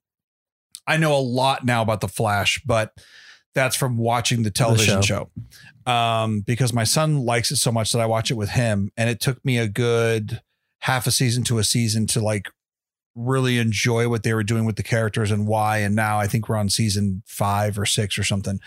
I 0.86 0.98
know 0.98 1.16
a 1.16 1.22
lot 1.22 1.66
now 1.66 1.82
about 1.82 2.02
the 2.02 2.08
Flash, 2.08 2.62
but 2.66 2.92
that's 3.56 3.76
from 3.76 3.98
watching 3.98 4.44
the 4.44 4.52
television 4.52 5.02
show. 5.02 5.30
Um, 5.86 6.42
because 6.42 6.74
my 6.74 6.84
son 6.84 7.24
likes 7.26 7.52
it 7.52 7.58
so 7.58 7.72
much 7.72 7.92
that 7.94 8.00
I 8.00 8.06
watch 8.06 8.30
it 8.30 8.36
with 8.36 8.50
him, 8.50 8.92
and 8.98 9.10
it 9.10 9.20
took 9.22 9.44
me 9.46 9.58
a 9.58 9.68
good 9.68 10.42
half 10.82 11.08
a 11.08 11.12
season 11.12 11.44
to 11.46 11.58
a 11.60 11.64
season 11.64 12.08
to 12.08 12.20
like 12.22 12.50
really 13.20 13.58
enjoy 13.58 14.08
what 14.08 14.24
they 14.24 14.34
were 14.34 14.44
doing 14.44 14.66
with 14.66 14.76
the 14.76 14.84
characters 14.84 15.32
and 15.32 15.46
why. 15.46 15.80
And 15.80 15.96
now 15.96 16.20
I 16.20 16.28
think 16.28 16.48
we're 16.48 16.56
on 16.56 16.70
season 16.70 17.22
five 17.26 17.78
or 17.78 17.86
six 17.86 18.18
or 18.18 18.24
something. 18.24 18.60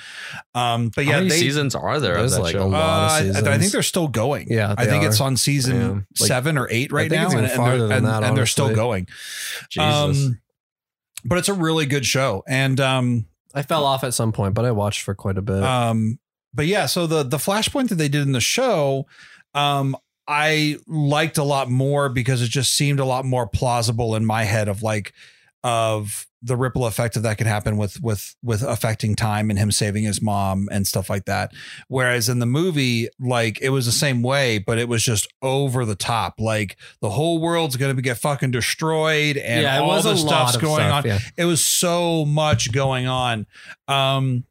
Um, 0.54 0.90
but 0.94 1.04
yeah, 1.04 1.12
How 1.12 1.18
many 1.18 1.30
they, 1.30 1.38
seasons 1.38 1.74
are 1.74 1.98
there 2.00 2.16
There's 2.16 2.38
like 2.38 2.52
show? 2.52 2.64
a 2.64 2.68
lot. 2.68 3.22
uh, 3.22 3.30
of 3.30 3.48
I, 3.48 3.54
I 3.54 3.58
think 3.58 3.72
they're 3.72 3.82
still 3.82 4.08
going. 4.08 4.48
Yeah, 4.50 4.74
I 4.76 4.84
they 4.84 4.90
think 4.90 5.04
it's 5.04 5.20
on 5.20 5.36
season 5.36 5.80
Yeah. 5.80 5.88
Like, 5.88 6.28
seven 6.28 6.58
or 6.58 6.68
eight 6.70 6.92
right 6.92 7.10
now, 7.10 7.30
and, 7.30 7.46
and 7.46 7.48
they're, 7.48 7.92
and, 7.92 8.06
that, 8.06 8.22
and 8.24 8.36
they're 8.36 8.46
still 8.46 8.74
going. 8.74 9.08
Jesus. 9.70 10.26
Um, 10.26 10.40
but 11.24 11.38
it's 11.38 11.48
a 11.48 11.54
really 11.54 11.86
good 11.86 12.04
show, 12.04 12.42
and 12.46 12.78
um, 12.80 13.26
I 13.54 13.62
fell 13.62 13.84
off 13.84 14.04
at 14.04 14.14
some 14.14 14.32
point, 14.32 14.54
but 14.54 14.64
I 14.64 14.72
watched 14.72 15.02
for 15.02 15.14
quite 15.14 15.38
a 15.38 15.42
bit. 15.42 15.62
um, 15.62 16.18
but 16.54 16.66
yeah, 16.66 16.86
so 16.86 17.06
the 17.06 17.22
the 17.22 17.38
flashpoint 17.38 17.88
that 17.88 17.94
they 17.94 18.08
did 18.08 18.22
in 18.22 18.32
the 18.32 18.40
show, 18.40 19.06
um, 19.54 19.96
I 20.32 20.76
liked 20.86 21.36
a 21.36 21.44
lot 21.44 21.68
more 21.70 22.08
because 22.08 22.40
it 22.40 22.48
just 22.48 22.74
seemed 22.74 23.00
a 23.00 23.04
lot 23.04 23.24
more 23.26 23.46
plausible 23.46 24.16
in 24.16 24.24
my 24.24 24.44
head 24.44 24.68
of 24.68 24.82
like 24.82 25.12
of 25.62 26.26
the 26.44 26.56
ripple 26.56 26.86
effect 26.86 27.14
of 27.16 27.22
that 27.22 27.38
could 27.38 27.46
happen 27.46 27.76
with 27.76 28.02
with 28.02 28.34
with 28.42 28.62
affecting 28.62 29.14
time 29.14 29.48
and 29.50 29.58
him 29.58 29.70
saving 29.70 30.04
his 30.04 30.20
mom 30.20 30.68
and 30.72 30.86
stuff 30.86 31.08
like 31.08 31.26
that. 31.26 31.52
Whereas 31.86 32.28
in 32.28 32.40
the 32.40 32.46
movie, 32.46 33.08
like 33.20 33.60
it 33.60 33.68
was 33.68 33.86
the 33.86 33.92
same 33.92 34.22
way, 34.22 34.58
but 34.58 34.78
it 34.78 34.88
was 34.88 35.04
just 35.04 35.32
over 35.40 35.84
the 35.84 35.94
top. 35.94 36.40
Like 36.40 36.76
the 37.00 37.10
whole 37.10 37.38
world's 37.40 37.76
gonna 37.76 37.94
be, 37.94 38.02
get 38.02 38.18
fucking 38.18 38.50
destroyed 38.50 39.36
and 39.36 39.62
yeah, 39.62 39.76
it 39.76 39.82
all 39.82 39.88
was 39.88 40.04
the 40.04 40.16
stuff's 40.16 40.56
going 40.56 40.88
stuff, 40.88 41.04
on 41.04 41.10
Yeah. 41.10 41.18
it 41.36 41.44
was 41.44 41.64
so 41.64 42.24
much 42.24 42.72
going 42.72 43.06
on 43.06 43.46
um 43.86 44.44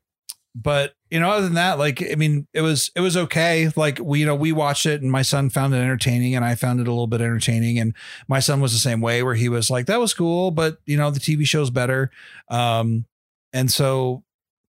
but 0.55 0.93
you 1.12 1.20
know 1.20 1.30
other 1.30 1.43
than 1.43 1.53
that 1.53 1.78
like 1.78 2.01
i 2.12 2.16
mean 2.16 2.47
it 2.53 2.62
was 2.62 2.89
it 2.95 3.01
was 3.01 3.16
okay 3.16 3.70
like 3.76 3.99
we 4.01 4.22
you 4.22 4.26
know 4.26 4.34
we 4.36 4.51
watched 4.51 4.86
it 4.86 5.01
and 5.01 5.12
my 5.12 5.22
son 5.22 5.49
found 5.49 5.74
it 5.74 5.78
entertaining 5.78 6.34
and 6.36 6.43
i 6.43 6.55
found 6.55 6.80
it 6.80 6.88
a 6.88 6.91
little 6.91 7.05
bit 7.05 7.22
entertaining 7.22 7.78
and 7.78 7.93
my 8.28 8.39
son 8.39 8.59
was 8.62 8.72
the 8.72 8.80
same 8.80 9.01
way 9.01 9.22
where 9.22 9.36
he 9.36 9.49
was 9.49 9.70
like 9.70 9.86
that 9.86 9.99
was 9.99 10.14
cool 10.14 10.49
but 10.49 10.78
you 10.86 10.97
know 10.97 11.12
the 11.12 11.20
tv 11.20 11.45
show's 11.45 11.70
better 11.70 12.09
um 12.49 13.05
and 13.53 13.70
so 13.72 14.24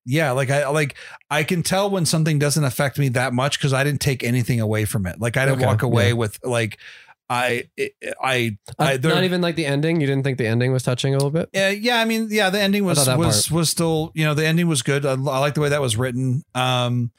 yeah, 0.04 0.32
like 0.32 0.50
I 0.50 0.68
like 0.68 0.96
I 1.30 1.44
can 1.44 1.62
tell 1.62 1.88
when 1.88 2.06
something 2.06 2.40
doesn't 2.40 2.64
affect 2.64 2.98
me 2.98 3.08
that 3.10 3.32
much 3.32 3.56
because 3.58 3.72
I 3.72 3.84
didn't 3.84 4.00
take 4.00 4.24
anything 4.24 4.60
away 4.60 4.84
from 4.84 5.06
it. 5.06 5.20
Like 5.20 5.36
I 5.36 5.44
didn't 5.44 5.58
Okay, 5.58 5.66
walk 5.66 5.82
away 5.82 6.08
yeah. 6.08 6.14
with 6.14 6.44
like 6.44 6.78
I 7.32 7.64
I 8.22 8.56
I 8.78 8.96
there- 8.98 9.14
not 9.14 9.24
even 9.24 9.40
like 9.40 9.56
the 9.56 9.64
ending. 9.66 10.00
You 10.00 10.06
didn't 10.06 10.24
think 10.24 10.38
the 10.38 10.46
ending 10.46 10.72
was 10.72 10.82
touching 10.82 11.14
a 11.14 11.16
little 11.16 11.30
bit? 11.30 11.48
Yeah, 11.52 11.70
yeah. 11.70 11.98
I 12.00 12.04
mean, 12.04 12.28
yeah. 12.30 12.50
The 12.50 12.60
ending 12.60 12.84
was 12.84 12.98
thought 12.98 13.06
that 13.06 13.18
was 13.18 13.50
was 13.50 13.70
still, 13.70 14.12
you 14.14 14.24
know, 14.24 14.34
the 14.34 14.46
ending 14.46 14.68
was 14.68 14.82
good. 14.82 15.06
I, 15.06 15.12
I 15.12 15.38
like 15.38 15.54
the 15.54 15.60
way 15.60 15.70
that 15.70 15.80
was 15.80 15.96
written. 15.96 16.42
Um, 16.54 17.10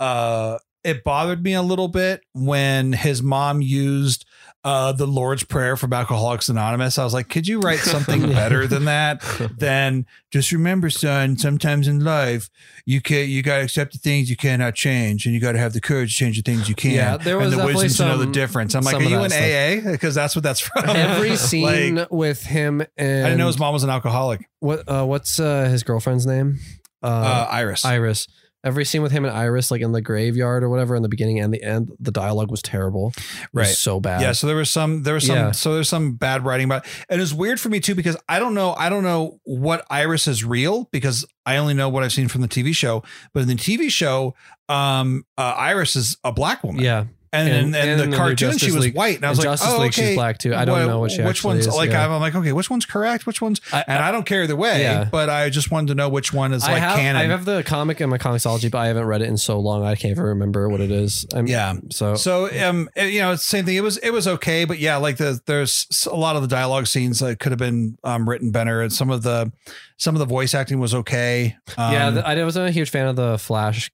uh, 0.00 0.58
it 0.82 1.04
bothered 1.04 1.42
me 1.42 1.52
a 1.54 1.62
little 1.62 1.88
bit 1.88 2.22
when 2.32 2.92
his 2.92 3.22
mom 3.22 3.60
used 3.62 4.24
uh 4.62 4.92
the 4.92 5.06
Lord's 5.06 5.42
Prayer 5.42 5.74
from 5.76 5.92
Alcoholics 5.92 6.48
Anonymous. 6.50 6.98
I 6.98 7.04
was 7.04 7.14
like, 7.14 7.28
could 7.28 7.48
you 7.48 7.60
write 7.60 7.78
something 7.78 8.20
better 8.32 8.66
than 8.66 8.84
that? 8.84 9.22
Then 9.58 10.04
just 10.30 10.52
remember, 10.52 10.90
son. 10.90 11.38
Sometimes 11.38 11.88
in 11.88 12.04
life, 12.04 12.50
you 12.84 13.00
can 13.00 13.28
you 13.30 13.42
got 13.42 13.56
to 13.58 13.62
accept 13.64 13.92
the 13.92 13.98
things 13.98 14.28
you 14.28 14.36
cannot 14.36 14.74
change, 14.74 15.24
and 15.24 15.34
you 15.34 15.40
got 15.40 15.52
to 15.52 15.58
have 15.58 15.72
the 15.72 15.80
courage 15.80 16.12
to 16.14 16.18
change 16.24 16.36
the 16.36 16.42
things 16.42 16.68
you 16.68 16.74
can. 16.74 16.90
Yeah, 16.92 17.16
there 17.16 17.38
was 17.38 17.46
and 17.46 17.52
the 17.54 17.56
definitely 17.58 17.82
wisdom 17.84 18.06
to 18.06 18.12
know 18.12 18.18
the 18.18 18.24
some- 18.24 18.32
difference. 18.32 18.74
I'm 18.74 18.82
like, 18.84 18.96
are 18.96 19.02
you 19.02 19.22
in 19.24 19.30
that 19.30 19.82
AA? 19.86 19.90
Because 19.92 20.14
that's 20.14 20.36
what 20.36 20.42
that's 20.42 20.60
from. 20.60 20.84
Every 20.88 21.30
Like, 21.30 21.38
scene 21.38 22.06
with 22.10 22.42
him 22.44 22.82
and 22.98 23.24
I 23.24 23.28
didn't 23.30 23.38
know 23.38 23.46
his 23.46 23.58
mom 23.58 23.72
was 23.72 23.84
an 23.84 23.90
alcoholic. 23.90 24.48
what 24.58 24.86
uh, 24.88 25.04
what's 25.06 25.40
uh, 25.40 25.64
his 25.70 25.82
girlfriend's 25.84 26.26
name? 26.26 26.58
Uh, 27.02 27.06
Uh, 27.06 27.48
Iris. 27.50 27.84
Iris. 27.86 28.28
Every 28.62 28.84
scene 28.84 29.00
with 29.02 29.10
him 29.12 29.24
and 29.24 29.34
Iris, 29.34 29.70
like 29.70 29.80
in 29.80 29.92
the 29.92 30.02
graveyard 30.02 30.62
or 30.62 30.68
whatever, 30.68 30.94
in 30.94 31.02
the 31.02 31.08
beginning 31.08 31.40
and 31.40 31.52
the 31.52 31.62
end, 31.62 31.90
the 31.98 32.10
dialogue 32.10 32.50
was 32.50 32.60
terrible. 32.60 33.08
It 33.16 33.24
was 33.52 33.66
Right. 33.66 33.66
so 33.68 34.00
bad. 34.00 34.20
Yeah, 34.20 34.32
so 34.32 34.46
there 34.46 34.56
was 34.56 34.70
some 34.70 35.02
there 35.02 35.14
was 35.14 35.26
some 35.26 35.36
Yeah. 35.36 35.50
so 35.52 35.72
there's 35.74 35.88
some 35.88 36.12
bad 36.16 36.44
writing 36.44 36.66
about 36.66 36.84
and 37.08 37.22
it's 37.22 37.32
weird 37.32 37.58
for 37.58 37.68
me 37.70 37.80
too 37.80 37.94
because 37.94 38.16
I 38.28 38.38
don't 38.38 38.54
know 38.54 38.74
I 38.74 38.88
don't 38.90 39.02
know 39.04 39.40
what 39.44 39.86
Iris 39.90 40.26
is 40.28 40.44
real 40.44 40.88
because 40.92 41.24
I 41.46 41.56
only 41.56 41.72
know 41.74 41.88
what 41.88 42.02
I've 42.04 42.12
seen 42.12 42.28
from 42.28 42.42
the 42.42 42.48
TV 42.48 42.74
show. 42.74 43.02
But 43.32 43.40
in 43.42 43.48
the 43.48 43.54
TV 43.54 43.90
show, 43.90 44.34
um 44.68 45.24
uh, 45.38 45.54
Iris 45.56 45.96
is 45.96 46.16
a 46.22 46.30
black 46.32 46.62
woman. 46.62 46.82
Yeah. 46.84 47.04
And 47.32 47.48
and, 47.48 47.76
And- 47.76 47.90
and, 47.90 48.00
the 48.00 48.06
the 48.08 48.16
cartoon 48.16 48.58
she 48.58 48.72
was 48.72 48.86
League- 48.86 48.96
white. 48.96 49.16
And 49.16 49.24
I 49.24 49.30
was 49.30 49.38
like, 49.38 49.44
Justice 49.44 49.68
oh, 49.70 49.78
League, 49.80 49.92
she's 49.94 50.04
okay. 50.04 50.14
black 50.16 50.38
too. 50.38 50.52
I 50.52 50.64
don't 50.64 50.74
Well, 50.74 50.88
know 50.88 50.98
what 50.98 51.12
she 51.12 51.22
which 51.22 51.44
one's 51.44 51.66
is, 51.66 51.74
like 51.74 51.90
yeah. 51.90 52.12
I'm 52.12 52.20
like, 52.20 52.34
okay, 52.34 52.52
which 52.52 52.68
one's 52.68 52.84
correct? 52.86 53.24
Which 53.24 53.40
one's 53.40 53.60
I, 53.72 53.84
and 53.86 54.02
I 54.02 54.10
don't 54.10 54.26
care 54.26 54.42
either 54.42 54.56
way, 54.56 54.82
Yeah. 54.82 55.04
but 55.04 55.30
I 55.30 55.48
just 55.48 55.70
wanted 55.70 55.88
to 55.88 55.94
know 55.94 56.08
which 56.08 56.32
one 56.32 56.52
is 56.52 56.64
I 56.64 56.72
like 56.72 56.82
have, 56.82 56.98
canon. 56.98 57.20
I 57.22 57.24
have 57.26 57.44
the 57.44 57.62
comic 57.62 58.00
in 58.00 58.10
my 58.10 58.18
ComiXology, 58.18 58.68
but 58.70 58.78
I 58.78 58.88
haven't 58.88 59.04
read 59.04 59.22
it 59.22 59.28
in 59.28 59.36
so 59.36 59.60
long. 59.60 59.84
I 59.84 59.94
can't 59.94 60.10
even 60.10 60.24
remember 60.24 60.68
what 60.68 60.80
it 60.80 60.90
is. 60.90 61.24
I'm, 61.32 61.46
yeah. 61.46 61.74
So, 61.92 62.16
So 62.16 62.46
um, 62.68 62.88
you 62.96 63.20
know, 63.20 63.32
it's 63.32 63.44
same 63.44 63.64
thing. 63.64 63.76
It 63.76 63.82
was 63.84 63.96
it 63.98 64.10
was 64.10 64.26
okay, 64.26 64.64
but 64.64 64.80
yeah, 64.80 64.96
like 64.96 65.16
the 65.18 65.40
there's 65.46 65.86
a 66.10 66.16
lot 66.16 66.34
of 66.34 66.42
the 66.42 66.48
dialogue 66.48 66.88
scenes 66.88 67.20
that 67.20 67.38
could 67.38 67.52
have 67.52 67.58
been 67.60 67.96
um, 68.02 68.28
written 68.28 68.50
better, 68.50 68.80
and 68.82 68.92
some 68.92 69.08
of 69.10 69.22
the 69.22 69.52
some 69.98 70.16
of 70.16 70.18
the 70.18 70.26
voice 70.26 70.52
acting 70.54 70.80
was 70.80 70.94
okay. 70.94 71.56
Um, 71.76 71.92
yeah, 71.92 72.10
the, 72.10 72.26
I 72.26 72.42
wasn't 72.42 72.68
a 72.68 72.72
huge 72.72 72.90
fan 72.90 73.06
of 73.06 73.14
the 73.16 73.38
Flash, 73.38 73.92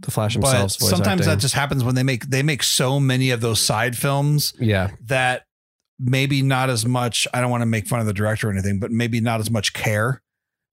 the 0.00 0.10
Flash 0.10 0.34
himself. 0.34 0.72
sometimes 0.72 1.26
that 1.26 1.38
just 1.38 1.54
happens 1.54 1.82
when 1.82 1.94
they 1.94 2.02
make 2.04 2.26
they 2.30 2.42
make 2.42 2.62
so 2.62 3.00
many 3.00 3.30
of 3.30 3.40
those 3.40 3.64
side 3.64 3.96
films 3.96 4.54
yeah, 4.60 4.90
that 5.06 5.44
maybe 5.98 6.42
not 6.42 6.70
as 6.70 6.86
much. 6.86 7.26
I 7.34 7.40
don't 7.40 7.50
want 7.50 7.62
to 7.62 7.66
make 7.66 7.86
fun 7.88 8.00
of 8.00 8.06
the 8.06 8.12
director 8.12 8.48
or 8.48 8.52
anything, 8.52 8.78
but 8.78 8.90
maybe 8.92 9.20
not 9.20 9.40
as 9.40 9.50
much 9.50 9.72
care 9.72 10.22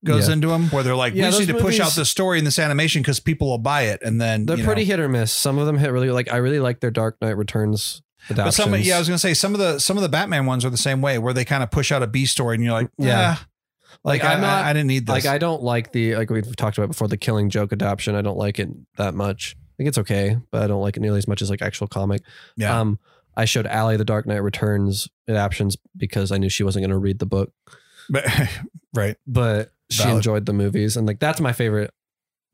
goes 0.03 0.27
Yeah. 0.27 0.33
into 0.33 0.49
them. 0.49 0.69
Where 0.69 0.83
they're 0.83 0.95
like, 0.95 1.15
Yeah, 1.15 1.25
we 1.25 1.29
just 1.31 1.39
need 1.39 1.47
to 1.55 1.59
push 1.59 1.79
out 1.79 1.93
this 1.95 2.09
story 2.09 2.37
in 2.37 2.45
this 2.45 2.59
animation 2.59 3.01
because 3.01 3.19
people 3.19 3.49
will 3.49 3.57
buy 3.57 3.83
it, 3.83 4.01
and 4.03 4.21
then 4.21 4.45
they're 4.45 4.57
you 4.57 4.63
know. 4.63 4.67
pretty 4.67 4.85
hit 4.85 4.99
or 4.99 5.09
miss. 5.09 5.31
Some 5.31 5.57
of 5.57 5.65
them 5.65 5.77
hit 5.79 5.91
really 5.91 6.11
like 6.11 6.31
I 6.31 6.37
really 6.37 6.59
like 6.59 6.79
their 6.79 6.91
Dark 6.91 7.17
Knight 7.21 7.35
Returns 7.37 8.03
But 8.29 8.51
some, 8.51 8.75
yeah, 8.75 8.95
I 8.95 8.99
was 8.99 9.07
gonna 9.07 9.17
say 9.17 9.33
some 9.33 9.53
of 9.53 9.59
the 9.59 9.79
some 9.79 9.97
of 9.97 10.03
the 10.03 10.09
Batman 10.09 10.45
ones 10.45 10.63
are 10.65 10.69
the 10.69 10.77
same 10.77 11.01
way, 11.01 11.17
where 11.17 11.33
they 11.33 11.45
kind 11.45 11.63
of 11.63 11.71
push 11.71 11.91
out 11.91 12.03
a 12.03 12.07
B 12.07 12.25
story, 12.27 12.55
and 12.55 12.63
you're 12.63 12.73
like, 12.73 12.89
Yeah. 12.99 13.37
Like, 14.05 14.21
Like, 14.23 14.29
I, 14.31 14.33
I'm 14.35 14.41
not- 14.41 14.65
I, 14.65 14.71
didn't 14.73 14.87
need 14.87 15.05
this. 15.07 15.13
like 15.13 15.25
I 15.25 15.37
don't 15.37 15.61
like 15.63 15.91
the 15.91 16.15
like 16.15 16.29
we've 16.29 16.55
talked 16.55 16.77
about 16.77 16.87
before 16.87 17.07
the 17.09 17.17
Killing 17.17 17.49
Joke 17.49 17.73
adaptation. 17.73 18.15
I 18.15 18.21
don't 18.21 18.37
like 18.37 18.59
it 18.59 18.69
that 18.97 19.13
much. 19.13 19.55
I 19.57 19.73
think 19.77 19.89
it's 19.89 19.97
okay, 19.97 20.37
but 20.51 20.61
I 20.63 20.67
don't 20.67 20.81
like 20.81 20.95
it 20.95 21.01
nearly 21.01 21.17
as 21.17 21.27
much 21.27 21.41
as 21.41 21.49
like 21.49 21.61
actual 21.61 21.87
comic. 21.87 22.21
Yeah. 22.55 22.79
Um, 22.79 22.99
I 23.35 23.43
showed 23.43 23.65
Allie 23.67 23.97
the 23.97 24.05
Dark 24.05 24.25
Knight 24.25 24.37
Returns 24.43 25.09
adaptions 25.27 25.75
because 25.97 26.31
I 26.31 26.37
knew 26.37 26.47
she 26.47 26.63
wasn't 26.63 26.83
going 26.83 26.91
to 26.91 26.97
read 26.97 27.19
the 27.19 27.25
book, 27.25 27.51
but 28.09 28.25
right, 28.93 29.17
but 29.27 29.71
she 29.89 30.03
Valid. 30.03 30.15
enjoyed 30.17 30.45
the 30.45 30.53
movies, 30.53 30.95
and 30.95 31.05
like 31.05 31.19
that's 31.19 31.41
my 31.41 31.51
favorite 31.51 31.91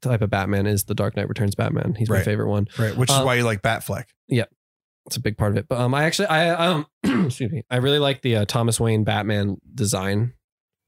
type 0.02 0.22
of 0.24 0.32
Batman 0.32 0.66
is 0.66 0.86
the 0.86 0.96
Dark 0.96 1.16
Knight 1.16 1.30
Returns 1.30 1.54
Batman. 1.54 1.94
He's 1.96 2.10
my 2.10 2.24
favorite 2.24 2.50
one. 2.50 2.68
right, 2.80 2.98
which 2.98 3.12
is 3.12 3.16
Uh, 3.16 3.24
why 3.24 3.36
you 3.36 3.44
like 3.44 3.62
Batfleck. 3.62 4.06
Yeah. 4.28 4.46
It's 5.06 5.18
a 5.18 5.20
big 5.20 5.38
part 5.38 5.52
of 5.52 5.58
it. 5.58 5.68
But 5.68 5.80
um, 5.80 5.94
I 5.94 6.04
actually 6.06 6.28
I 6.30 6.50
um 6.50 6.88
excuse 7.04 7.52
me, 7.52 7.64
I 7.70 7.78
really 7.78 8.00
like 8.00 8.24
the 8.24 8.38
uh, 8.38 8.46
Thomas 8.46 8.80
Wayne 8.80 9.04
Batman 9.04 9.58
design. 9.76 10.34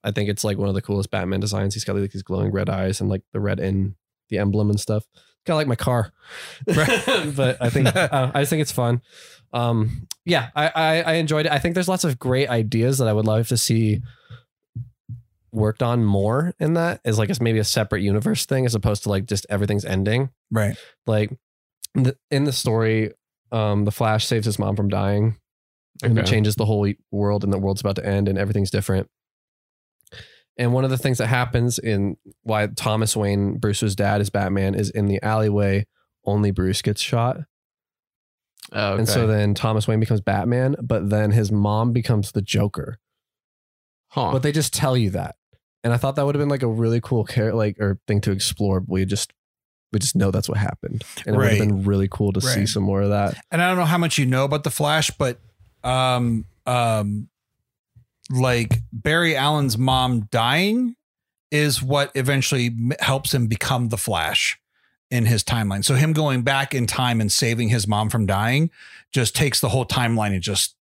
I 0.03 0.11
think 0.11 0.29
it's 0.29 0.43
like 0.43 0.57
one 0.57 0.69
of 0.69 0.75
the 0.75 0.81
coolest 0.81 1.11
Batman 1.11 1.39
designs. 1.39 1.73
He's 1.73 1.83
got 1.83 1.95
like 1.95 2.11
these 2.11 2.23
glowing 2.23 2.51
red 2.51 2.69
eyes 2.69 2.99
and 2.99 3.09
like 3.09 3.21
the 3.31 3.39
red 3.39 3.59
in 3.59 3.95
the 4.29 4.37
emblem 4.37 4.69
and 4.69 4.79
stuff. 4.79 5.05
Kind 5.45 5.55
of 5.55 5.57
like 5.57 5.67
my 5.67 5.75
car, 5.75 6.13
but 6.65 7.57
I 7.61 7.69
think 7.69 7.87
uh, 7.95 8.31
I 8.33 8.41
just 8.41 8.49
think 8.49 8.61
it's 8.61 8.71
fun. 8.71 9.01
Um, 9.51 10.07
yeah, 10.25 10.49
I, 10.55 10.67
I 10.73 11.01
I 11.01 11.13
enjoyed 11.13 11.45
it. 11.45 11.51
I 11.51 11.59
think 11.59 11.73
there's 11.73 11.89
lots 11.89 12.03
of 12.05 12.17
great 12.17 12.49
ideas 12.49 12.97
that 12.99 13.07
I 13.07 13.13
would 13.13 13.25
love 13.25 13.49
to 13.49 13.57
see 13.57 14.01
worked 15.51 15.83
on 15.83 16.03
more 16.03 16.53
in 16.59 16.73
that 16.73 16.99
is 17.05 17.19
like 17.19 17.29
as 17.29 17.39
maybe 17.39 17.59
a 17.59 17.63
separate 17.63 18.01
universe 18.01 18.45
thing 18.45 18.65
as 18.65 18.73
opposed 18.73 19.03
to 19.03 19.09
like 19.09 19.25
just 19.25 19.45
everything's 19.49 19.85
ending 19.85 20.31
Right, 20.49 20.75
like 21.05 21.31
in 21.93 22.03
the, 22.03 22.17
in 22.31 22.45
the 22.45 22.51
story 22.51 23.11
um 23.51 23.85
the 23.85 23.91
flash 23.91 24.25
saves 24.25 24.45
his 24.47 24.57
mom 24.57 24.75
from 24.75 24.89
dying 24.89 25.37
and 26.01 26.17
it 26.17 26.25
changes 26.25 26.55
the 26.55 26.65
whole 26.65 26.91
world 27.11 27.43
and 27.43 27.53
the 27.53 27.59
world's 27.59 27.81
about 27.81 27.97
to 27.97 28.05
end 28.05 28.27
and 28.27 28.39
everything's 28.39 28.71
different 28.71 29.09
and 30.57 30.73
one 30.73 30.83
of 30.83 30.89
the 30.89 30.97
things 30.97 31.17
that 31.17 31.27
happens 31.27 31.79
in 31.79 32.17
why 32.43 32.67
thomas 32.67 33.15
wayne 33.15 33.57
bruce's 33.57 33.95
dad 33.95 34.21
is 34.21 34.29
batman 34.29 34.75
is 34.75 34.89
in 34.89 35.07
the 35.07 35.21
alleyway 35.23 35.85
only 36.25 36.51
bruce 36.51 36.81
gets 36.81 37.01
shot. 37.01 37.37
Oh, 38.71 38.95
and 38.95 39.07
so 39.07 39.27
then 39.27 39.53
thomas 39.53 39.87
wayne 39.87 39.99
becomes 39.99 40.21
batman 40.21 40.75
but 40.81 41.09
then 41.09 41.31
his 41.31 41.51
mom 41.51 41.91
becomes 41.91 42.31
the 42.31 42.41
joker. 42.41 42.97
Huh. 44.09 44.31
but 44.31 44.43
they 44.43 44.51
just 44.51 44.73
tell 44.73 44.95
you 44.95 45.09
that. 45.11 45.35
And 45.83 45.91
i 45.91 45.97
thought 45.97 46.15
that 46.15 46.25
would 46.25 46.35
have 46.35 46.41
been 46.41 46.49
like 46.49 46.63
a 46.63 46.67
really 46.67 47.01
cool 47.01 47.25
care 47.25 47.53
like 47.53 47.79
or 47.79 47.99
thing 48.07 48.21
to 48.21 48.31
explore 48.31 48.79
but 48.79 48.89
we 48.89 49.05
just 49.05 49.33
we 49.93 49.99
just 49.99 50.15
know 50.15 50.31
that's 50.31 50.49
what 50.49 50.57
happened. 50.57 51.03
And 51.25 51.35
it 51.35 51.37
would 51.37 51.49
have 51.49 51.59
been 51.59 51.83
really 51.83 52.07
cool 52.09 52.33
to 52.33 52.41
see 52.41 52.65
some 52.65 52.83
more 52.83 53.03
of 53.03 53.09
that. 53.09 53.37
And 53.51 53.61
I 53.61 53.69
don't 53.69 53.77
know 53.77 53.85
how 53.85 53.99
much 53.99 54.17
you 54.17 54.25
know 54.25 54.43
about 54.43 54.63
the 54.63 54.71
Flash, 54.71 55.11
but 55.11 55.39
um, 55.83 56.45
um, 56.65 57.29
like 58.29 58.81
Barry 58.91 59.35
Allen's 59.35 59.77
mom 59.77 60.27
dying 60.31 60.95
is 61.51 61.83
what 61.83 62.11
eventually 62.15 62.75
helps 62.99 63.33
him 63.33 63.47
become 63.47 63.89
the 63.89 63.97
Flash 63.97 64.59
in 65.11 65.25
his 65.25 65.43
timeline. 65.43 65.85
So 65.85 65.93
him 65.93 66.13
going 66.13 66.41
back 66.41 66.73
in 66.73 66.87
time 66.87 67.21
and 67.21 67.31
saving 67.31 67.69
his 67.69 67.87
mom 67.87 68.09
from 68.09 68.25
dying 68.25 68.71
just 69.11 69.35
takes 69.35 69.59
the 69.59 69.69
whole 69.69 69.85
timeline 69.85 70.33
and 70.33 70.41
just 70.41 70.75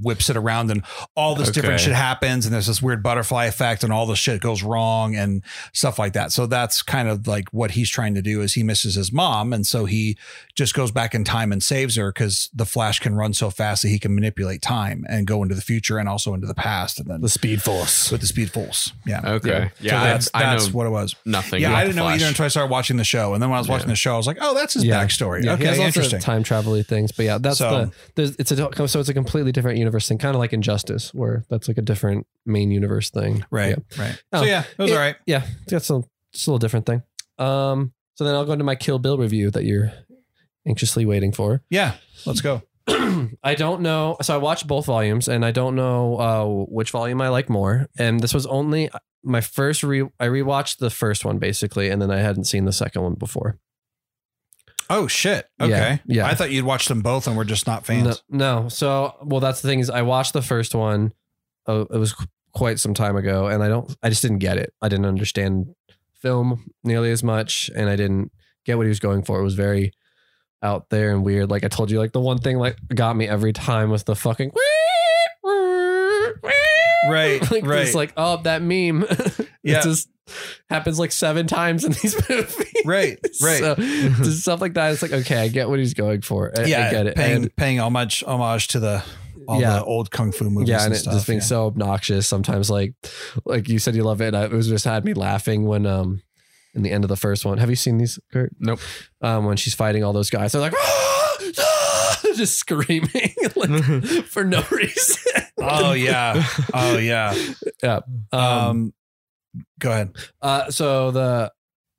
whips 0.00 0.30
it 0.30 0.36
around 0.36 0.70
and 0.70 0.84
all 1.16 1.34
this 1.34 1.50
different 1.50 1.80
shit 1.80 1.92
happens 1.94 2.46
and 2.46 2.54
there's 2.54 2.66
this 2.68 2.80
weird 2.80 3.02
butterfly 3.02 3.46
effect 3.46 3.82
and 3.82 3.92
all 3.92 4.06
the 4.06 4.14
shit 4.14 4.40
goes 4.40 4.62
wrong 4.62 5.16
and 5.16 5.42
stuff 5.72 5.98
like 5.98 6.12
that. 6.12 6.30
So 6.32 6.46
that's 6.46 6.80
kind 6.82 7.08
of 7.08 7.26
like 7.26 7.48
what 7.50 7.72
he's 7.72 7.90
trying 7.90 8.14
to 8.14 8.22
do 8.22 8.40
is 8.40 8.54
he 8.54 8.62
misses 8.62 8.94
his 8.94 9.12
mom 9.12 9.52
and 9.52 9.66
so 9.66 9.86
he 9.86 10.16
just 10.54 10.74
goes 10.74 10.90
back 10.92 11.14
in 11.14 11.24
time 11.24 11.50
and 11.50 11.62
saves 11.62 11.96
her 11.96 12.12
because 12.12 12.50
the 12.54 12.64
Flash 12.64 13.00
can 13.00 13.16
run 13.16 13.34
so 13.34 13.50
fast 13.50 13.82
that 13.82 13.88
he 13.88 13.98
can 13.98 14.14
manipulate 14.14 14.62
time 14.62 15.04
and 15.08 15.26
go 15.26 15.42
into 15.42 15.54
the 15.56 15.60
future 15.62 15.98
and 15.98 16.08
also 16.08 16.34
into 16.34 16.46
the 16.46 16.54
past 16.54 17.00
and 17.00 17.08
then 17.08 17.20
the 17.20 17.28
speed 17.28 17.60
force 17.62 18.12
with 18.12 18.20
the 18.20 18.26
speed 18.28 18.52
force. 18.52 18.92
Yeah. 19.06 19.20
okay. 19.24 19.48
yeah. 19.48 19.68
Yeah, 19.80 19.90
so 19.90 20.04
that's 20.04 20.30
I, 20.34 20.38
I 20.38 20.42
that's 20.52 20.66
know 20.68 20.72
what 20.72 20.86
it 20.86 20.90
was. 20.90 21.16
nothing. 21.24 21.62
yeah, 21.62 21.74
I 21.74 21.82
didn't 21.84 21.96
know 21.96 22.06
either 22.06 22.26
until 22.26 22.44
I 22.44 22.48
started 22.48 22.70
watching 22.70 22.96
the 22.96 23.04
show. 23.04 23.34
And 23.34 23.42
then 23.42 23.50
when 23.50 23.56
I 23.56 23.60
was 23.60 23.68
watching 23.68 23.88
Yeah. 23.88 23.92
the 23.94 23.96
show, 23.96 24.14
I 24.14 24.16
was 24.18 24.26
like, 24.28 24.38
oh, 24.40 24.54
that's 24.54 24.74
his 24.74 24.84
Yeah. 24.84 25.04
backstory. 25.04 25.42
Yeah, 25.44 25.56
he 25.56 25.64
has 25.64 25.78
okay, 25.78 25.86
interesting. 25.86 26.20
time 26.20 26.42
travel 26.44 26.80
things, 26.84 27.10
but 27.12 27.24
yeah, 27.24 27.38
that's 27.38 27.58
So- 27.58 27.90
the 28.14 28.34
it's 28.38 28.52
a 28.52 28.56
so 28.86 29.00
it's 29.00 29.08
a 29.08 29.14
completely 29.14 29.50
different 29.50 29.79
universe 29.80 30.06
thing, 30.08 30.18
kind 30.18 30.36
of 30.36 30.38
like 30.38 30.52
Injustice, 30.52 31.12
where 31.12 31.44
that's 31.50 31.66
like 31.66 31.78
a 31.78 31.82
different 31.82 32.26
main 32.46 32.70
universe 32.70 33.10
thing. 33.10 33.44
Right, 33.50 33.76
Yeah. 33.96 34.02
right. 34.04 34.22
Oh, 34.32 34.38
so 34.42 34.44
yeah, 34.46 34.60
it 34.62 34.78
was 34.82 34.90
it- 34.90 34.94
all 34.94 35.00
right. 35.00 35.16
Yeah, 35.26 35.44
that's 35.66 35.90
a 35.90 36.02
it's 36.32 36.46
a 36.46 36.50
little 36.50 36.58
different 36.60 36.86
thing. 36.86 37.02
Um, 37.38 37.92
so 38.14 38.24
then 38.24 38.34
I'll 38.34 38.44
go 38.44 38.52
into 38.52 38.64
my 38.64 38.76
Kill 38.76 38.98
Bill 39.00 39.18
review 39.18 39.50
that 39.50 39.64
you're 39.64 39.92
anxiously 40.68 41.04
waiting 41.06 41.32
for. 41.32 41.62
Yeah, 41.70 41.94
let's 42.26 42.40
go. 42.40 42.62
I 42.88 43.54
don't 43.56 43.80
know. 43.82 44.16
So 44.22 44.34
I 44.34 44.38
watched 44.38 44.66
both 44.66 44.86
volumes, 44.86 45.26
and 45.28 45.44
I 45.44 45.50
don't 45.50 45.74
know 45.74 46.16
uh, 46.18 46.64
which 46.72 46.90
volume 46.90 47.20
I 47.20 47.28
like 47.28 47.48
more. 47.48 47.88
And 47.98 48.20
this 48.20 48.34
was 48.34 48.46
only 48.46 48.90
my 49.24 49.40
first 49.40 49.82
re. 49.82 50.02
I 50.18 50.26
rewatched 50.26 50.78
the 50.78 50.90
first 50.90 51.24
one 51.24 51.38
basically, 51.38 51.88
and 51.90 52.00
then 52.00 52.10
I 52.10 52.18
hadn't 52.18 52.44
seen 52.44 52.64
the 52.64 52.72
second 52.72 53.02
one 53.02 53.14
before. 53.14 53.58
Oh 54.92 55.06
shit. 55.06 55.48
Okay. 55.60 56.00
yeah. 56.04 56.26
I 56.26 56.34
thought 56.34 56.50
you'd 56.50 56.64
watched 56.64 56.88
them 56.88 57.00
both 57.00 57.28
and 57.28 57.36
we're 57.36 57.44
just 57.44 57.66
not 57.66 57.86
fans. 57.86 58.22
No, 58.28 58.62
no. 58.62 58.68
So, 58.68 59.14
well, 59.22 59.38
that's 59.40 59.62
the 59.62 59.68
thing 59.68 59.78
is, 59.78 59.88
I 59.88 60.02
watched 60.02 60.32
the 60.32 60.42
first 60.42 60.74
one. 60.74 61.12
Oh, 61.66 61.82
it 61.82 61.96
was 61.96 62.12
qu- 62.12 62.26
quite 62.52 62.80
some 62.80 62.92
time 62.92 63.16
ago, 63.16 63.46
and 63.46 63.62
I 63.62 63.68
don't. 63.68 63.94
I 64.02 64.08
just 64.08 64.20
didn't 64.22 64.38
get 64.38 64.58
it. 64.58 64.74
I 64.82 64.88
didn't 64.88 65.06
understand 65.06 65.74
film 66.20 66.72
nearly 66.82 67.12
as 67.12 67.22
much, 67.22 67.70
and 67.76 67.88
I 67.88 67.94
didn't 67.94 68.32
get 68.64 68.76
what 68.76 68.84
he 68.84 68.88
was 68.88 68.98
going 68.98 69.22
for. 69.22 69.38
It 69.38 69.44
was 69.44 69.54
very 69.54 69.92
out 70.62 70.90
there 70.90 71.12
and 71.12 71.24
weird. 71.24 71.50
Like 71.50 71.62
I 71.64 71.68
told 71.68 71.90
you, 71.90 71.98
like 72.00 72.12
the 72.12 72.20
one 72.20 72.38
thing 72.38 72.58
like 72.58 72.76
got 72.92 73.14
me 73.14 73.28
every 73.28 73.52
time 73.52 73.90
was 73.90 74.02
the 74.04 74.16
fucking. 74.16 74.50
Right, 77.08 77.40
like 77.50 77.64
right. 77.64 77.86
It's 77.86 77.94
like 77.94 78.12
oh 78.16 78.38
that 78.42 78.60
meme. 78.62 79.04
Yeah. 79.62 79.78
It 79.80 79.82
just 79.82 80.08
happens 80.68 80.98
like 80.98 81.12
seven 81.12 81.46
times 81.46 81.84
in 81.84 81.92
these 81.92 82.14
movies. 82.28 82.64
Right, 82.84 83.18
right. 83.42 83.58
So 83.58 83.74
just 83.76 84.40
stuff 84.42 84.60
like 84.60 84.74
that. 84.74 84.92
It's 84.92 85.02
like, 85.02 85.12
okay, 85.12 85.36
I 85.38 85.48
get 85.48 85.68
what 85.68 85.78
he's 85.78 85.94
going 85.94 86.22
for. 86.22 86.52
I, 86.58 86.64
yeah, 86.64 86.86
I 86.86 86.90
get 86.90 87.06
it. 87.06 87.16
Paying 87.16 87.36
And- 87.44 87.56
paying 87.56 87.80
homage 87.80 88.22
homage 88.24 88.68
to 88.68 88.80
the 88.80 89.02
all 89.48 89.60
Yeah. 89.60 89.76
the 89.78 89.84
old 89.84 90.10
kung 90.10 90.30
fu 90.32 90.48
movies. 90.48 90.68
yeah, 90.68 90.76
and 90.76 90.86
and 90.86 90.94
it 90.94 90.98
stuff. 90.98 91.14
just 91.14 91.26
being 91.26 91.40
yeah. 91.40 91.44
so 91.44 91.66
obnoxious 91.66 92.26
sometimes. 92.28 92.70
Like, 92.70 92.94
like 93.44 93.68
you 93.68 93.78
said, 93.78 93.94
you 93.96 94.04
love 94.04 94.20
it. 94.20 94.34
I- 94.34 94.44
it 94.44 94.52
was 94.52 94.68
just 94.68 94.84
had 94.84 95.04
me 95.04 95.12
laughing 95.14 95.64
when, 95.64 95.86
um, 95.86 96.22
in 96.74 96.82
the 96.82 96.92
end 96.92 97.02
of 97.04 97.08
the 97.08 97.16
first 97.16 97.44
one. 97.44 97.58
Have 97.58 97.68
you 97.68 97.74
seen 97.76 97.98
these, 97.98 98.18
Kurt? 98.32 98.52
Nope. 98.60 98.78
Um, 99.20 99.44
when 99.46 99.56
she's 99.56 99.74
fighting 99.74 100.04
all 100.04 100.12
those 100.12 100.30
guys, 100.30 100.52
they're 100.52 100.60
like, 100.60 100.74
"Ah! 100.76 101.36
Ah!" 101.58 102.20
just 102.36 102.56
screaming 102.60 103.34
like, 103.56 103.82
for 104.26 104.44
no 104.44 104.62
reason. 104.70 105.42
Oh 105.58 105.92
yeah, 105.94 106.46
oh 106.72 106.96
yeah. 106.98 107.34
yeah. 107.82 108.00
Um, 108.32 108.40
Um, 108.40 108.92
go 109.78 109.90
ahead. 109.90 110.16
uh, 110.42 110.70
so 110.70 111.10
the 111.10 111.52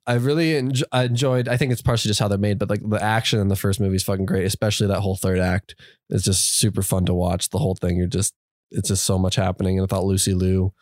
I 0.06 0.14
really 0.14 0.52
enj- 0.52 0.82
I 0.90 1.04
enjoyed. 1.04 1.48
I 1.48 1.56
think 1.56 1.72
it's 1.72 1.82
partially 1.82 2.08
just 2.08 2.18
how 2.18 2.28
they're 2.28 2.38
made, 2.38 2.58
but 2.58 2.68
like 2.68 2.82
the 2.88 3.02
action 3.02 3.38
in 3.38 3.48
the 3.48 3.56
first 3.56 3.78
movie 3.80 3.96
is 3.96 4.02
fucking 4.02 4.26
great, 4.26 4.44
especially 4.44 4.88
that 4.88 5.00
whole 5.00 5.16
third 5.16 5.38
act. 5.38 5.76
It's 6.10 6.24
just 6.24 6.56
super 6.56 6.82
fun 6.82 7.04
to 7.06 7.14
watch. 7.14 7.50
The 7.50 7.58
whole 7.58 7.76
thing, 7.76 7.96
you're 7.96 8.08
just 8.08 8.34
it's 8.70 8.88
just 8.88 9.04
so 9.04 9.18
much 9.18 9.36
happening. 9.36 9.78
And 9.78 9.84
I 9.84 9.88
thought 9.88 10.04
Lucy 10.04 10.34
Liu 10.34 10.72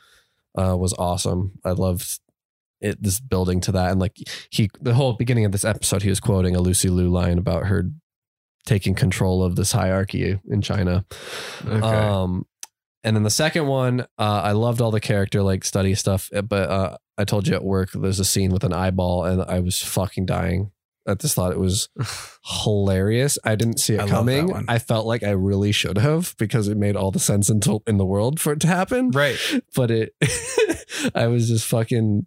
uh, 0.57 0.77
was 0.77 0.95
awesome. 0.99 1.59
I 1.64 1.73
loved 1.73 2.18
it. 2.81 3.03
This 3.03 3.21
building 3.21 3.61
to 3.62 3.73
that, 3.73 3.91
and 3.91 4.01
like 4.01 4.16
he, 4.51 4.71
the 4.81 4.95
whole 4.95 5.12
beginning 5.12 5.45
of 5.45 5.53
this 5.53 5.66
episode, 5.66 6.03
he 6.03 6.09
was 6.09 6.21
quoting 6.21 6.57
a 6.57 6.61
Lucy 6.61 6.89
Liu 6.89 7.11
line 7.11 7.37
about 7.37 7.66
her 7.66 7.91
taking 8.66 8.95
control 8.95 9.43
of 9.43 9.57
this 9.57 9.73
hierarchy 9.73 10.39
in 10.49 10.62
China. 10.62 11.05
Okay. 11.66 11.81
Um, 11.81 12.47
and 13.05 13.17
then 13.17 13.23
the 13.23 13.31
second 13.31 13.67
one, 13.67 14.01
uh, 14.19 14.41
I 14.45 14.53
loved 14.53 14.81
all 14.81 14.91
the 14.91 15.01
character 15.01 15.43
like 15.43 15.65
study 15.65 15.95
stuff, 15.95 16.29
uh, 16.35 16.43
but 16.43 16.71
uh, 16.71 16.97
I 17.19 17.25
told 17.25 17.49
you 17.49 17.55
at 17.55 17.65
work 17.65 17.91
there's 17.93 18.21
a 18.21 18.25
scene 18.25 18.51
with 18.53 18.65
an 18.65 18.73
eyeball, 18.73 19.25
and 19.25 19.43
I 19.43 19.61
was 19.61 19.83
fucking 19.83 20.27
dying. 20.27 20.73
I 21.07 21.15
just 21.15 21.35
thought 21.35 21.53
it 21.53 21.59
was 21.59 21.89
hilarious. 22.45 23.39
I 23.45 23.55
didn't 23.57 23.79
see 23.79 23.95
it 23.95 24.01
I 24.03 24.07
coming. 24.09 24.65
I 24.69 24.79
felt 24.79 25.07
like 25.07 25.23
I 25.23 25.31
really 25.31 25.73
should 25.73 25.97
have 25.99 26.35
because 26.39 26.69
it 26.69 26.77
made 26.77 26.95
all 26.95 27.11
the 27.11 27.19
sense 27.19 27.49
in, 27.49 27.61
to- 27.61 27.83
in 27.87 27.97
the 27.97 28.05
world 28.05 28.39
for 28.39 28.53
it 28.53 28.61
to 28.61 28.67
happen. 28.67 29.11
Right. 29.11 29.39
But 29.75 29.91
it, 29.91 30.15
I 31.15 31.29
was 31.29 31.49
just 31.49 31.67
fucking 31.67 32.27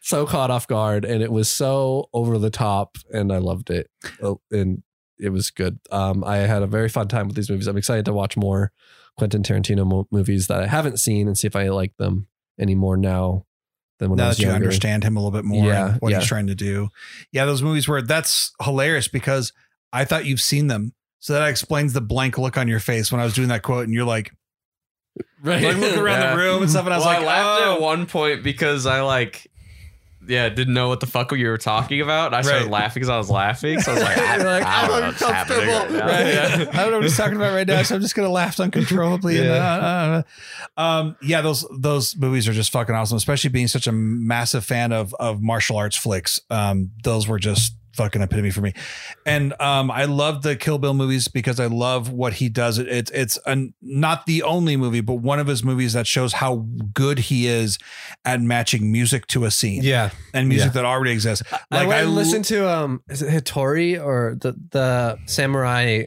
so 0.00 0.26
caught 0.26 0.50
off 0.50 0.66
guard, 0.66 1.04
and 1.04 1.22
it 1.22 1.30
was 1.30 1.48
so 1.48 2.08
over 2.12 2.38
the 2.38 2.50
top, 2.50 2.98
and 3.12 3.32
I 3.32 3.38
loved 3.38 3.70
it. 3.70 3.88
Oh, 4.20 4.40
And 4.50 4.82
it 5.18 5.28
was 5.30 5.50
good. 5.52 5.78
Um, 5.92 6.24
I 6.24 6.38
had 6.38 6.62
a 6.62 6.66
very 6.66 6.88
fun 6.88 7.06
time 7.06 7.28
with 7.28 7.36
these 7.36 7.48
movies. 7.48 7.68
I'm 7.68 7.76
excited 7.76 8.04
to 8.06 8.12
watch 8.12 8.36
more 8.36 8.72
Quentin 9.18 9.42
Tarantino 9.42 9.86
mo- 9.86 10.08
movies 10.10 10.46
that 10.48 10.62
I 10.62 10.66
haven't 10.66 10.98
seen 10.98 11.26
and 11.26 11.36
see 11.36 11.46
if 11.46 11.54
I 11.56 11.68
like 11.68 11.96
them 11.98 12.26
anymore 12.58 12.96
now 12.96 13.44
than 13.98 14.10
when 14.10 14.20
I 14.20 14.28
was 14.28 14.36
that 14.38 14.42
you 14.42 14.48
younger. 14.48 14.64
understand 14.66 15.04
him 15.04 15.16
a 15.16 15.20
little 15.20 15.30
bit 15.36 15.44
more 15.44 15.66
Yeah, 15.66 15.92
and 15.92 16.00
what 16.00 16.10
yeah. 16.12 16.18
he's 16.18 16.28
trying 16.28 16.46
to 16.48 16.54
do. 16.54 16.88
Yeah, 17.30 17.44
those 17.44 17.62
movies 17.62 17.86
where 17.88 18.02
that's 18.02 18.52
hilarious 18.62 19.08
because 19.08 19.52
I 19.92 20.04
thought 20.04 20.24
you've 20.24 20.40
seen 20.40 20.66
them. 20.66 20.92
So 21.20 21.34
that 21.34 21.48
explains 21.48 21.92
the 21.92 22.00
blank 22.00 22.36
look 22.38 22.56
on 22.56 22.66
your 22.68 22.80
face 22.80 23.12
when 23.12 23.20
I 23.20 23.24
was 23.24 23.34
doing 23.34 23.48
that 23.48 23.62
quote 23.62 23.84
and 23.84 23.94
you're 23.94 24.04
like, 24.04 24.32
Right. 25.42 25.62
like 25.62 25.76
look 25.76 25.96
around 25.96 26.20
Yeah. 26.22 26.30
the 26.34 26.36
room 26.42 26.62
and 26.62 26.70
stuff. 26.70 26.84
And 26.86 26.94
I 26.94 26.96
was 26.96 27.04
well, 27.06 27.14
like, 27.20 27.22
I 27.24 27.26
laughed 27.26 27.62
oh. 27.66 27.74
at 27.74 27.80
one 27.80 28.06
point 28.06 28.42
because 28.42 28.86
I 28.86 29.02
like, 29.02 29.46
yeah, 30.28 30.48
didn't 30.48 30.74
know 30.74 30.88
what 30.88 31.00
the 31.00 31.06
fuck 31.06 31.32
you 31.32 31.48
were 31.48 31.58
talking 31.58 32.00
about. 32.00 32.26
And 32.28 32.36
I 32.36 32.42
started 32.42 32.64
Right. 32.64 32.70
laughing 32.72 33.00
because 33.00 33.08
I 33.08 33.18
was 33.18 33.28
laughing. 33.30 33.80
So 33.80 33.90
I 33.92 33.94
was 33.94 34.02
like, 34.04 34.18
I, 34.18 34.36
like, 34.36 34.62
I, 34.62 34.82
I 34.84 34.86
don't 34.88 35.00
know 35.00 35.06
what's 35.08 35.20
happening 35.20 35.68
uncomfortable. 35.68 35.98
right 36.00 36.06
now. 36.06 36.06
Right. 36.06 36.26
Yeah. 36.34 36.70
I 36.72 36.76
don't 36.82 36.90
know 36.90 36.96
what 36.98 37.02
he's 37.04 37.16
talking 37.16 37.36
about 37.36 37.54
right 37.54 37.66
now, 37.66 37.82
so 37.82 37.94
I'm 37.96 38.00
just 38.00 38.14
gonna 38.14 38.28
laugh 38.28 38.58
uncontrollably. 38.60 39.38
And, 39.38 39.48
uh, 39.50 39.52
uh, 39.52 40.22
uh. 40.76 40.80
Um, 40.80 41.16
yeah, 41.22 41.40
those 41.40 41.66
those 41.76 42.16
movies 42.16 42.46
are 42.48 42.52
just 42.52 42.70
fucking 42.72 42.94
awesome, 42.94 43.16
especially 43.16 43.50
being 43.50 43.68
such 43.68 43.86
a 43.86 43.92
massive 43.92 44.64
fan 44.64 44.92
of 44.92 45.14
of 45.14 45.42
martial 45.42 45.76
arts 45.76 45.96
flicks. 45.96 46.40
Um, 46.50 46.90
those 47.02 47.26
were 47.28 47.38
just 47.38 47.74
fucking 47.94 48.22
epitome 48.22 48.50
for 48.50 48.60
me. 48.60 48.72
And 49.26 49.52
um, 49.60 49.90
I 49.90 50.04
love 50.06 50.42
the 50.42 50.56
Kill 50.56 50.78
Bill 50.78 50.94
movies 50.94 51.28
because 51.28 51.60
I 51.60 51.66
love 51.66 52.10
what 52.10 52.34
he 52.34 52.48
does. 52.48 52.78
It, 52.78 52.88
it's 52.88 53.10
it's 53.10 53.38
an, 53.46 53.74
not 53.82 54.26
the 54.26 54.42
only 54.42 54.76
movie, 54.76 55.00
but 55.00 55.14
one 55.16 55.38
of 55.38 55.46
his 55.46 55.62
movies 55.62 55.92
that 55.92 56.06
shows 56.06 56.32
how 56.34 56.66
good 56.94 57.18
he 57.18 57.46
is 57.46 57.78
at 58.24 58.40
matching 58.40 58.90
music 58.90 59.26
to 59.28 59.44
a 59.44 59.50
scene 59.50 59.82
Yeah. 59.82 60.10
and 60.32 60.48
music 60.48 60.68
Yeah. 60.68 60.72
that 60.82 60.84
already 60.84 61.12
exists. 61.12 61.44
Like 61.52 61.62
I 61.70 61.86
went 61.86 62.00
and 62.00 62.08
l- 62.08 62.14
listened 62.14 62.44
to 62.46 62.68
um 62.68 63.02
is 63.08 63.22
it 63.22 63.28
Hitori 63.30 64.02
or 64.02 64.36
the 64.40 64.54
the 64.70 65.18
samurai 65.26 66.04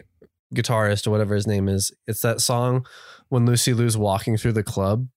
guitarist 0.53 1.07
or 1.07 1.11
whatever 1.11 1.35
his 1.35 1.47
name 1.47 1.67
is. 1.67 1.91
It's 2.07 2.21
that 2.21 2.41
song 2.41 2.85
when 3.29 3.45
Lucy 3.45 3.73
Liu's 3.73 3.97
walking 3.97 4.37
through 4.37 4.53
the 4.53 4.63
club. 4.63 5.07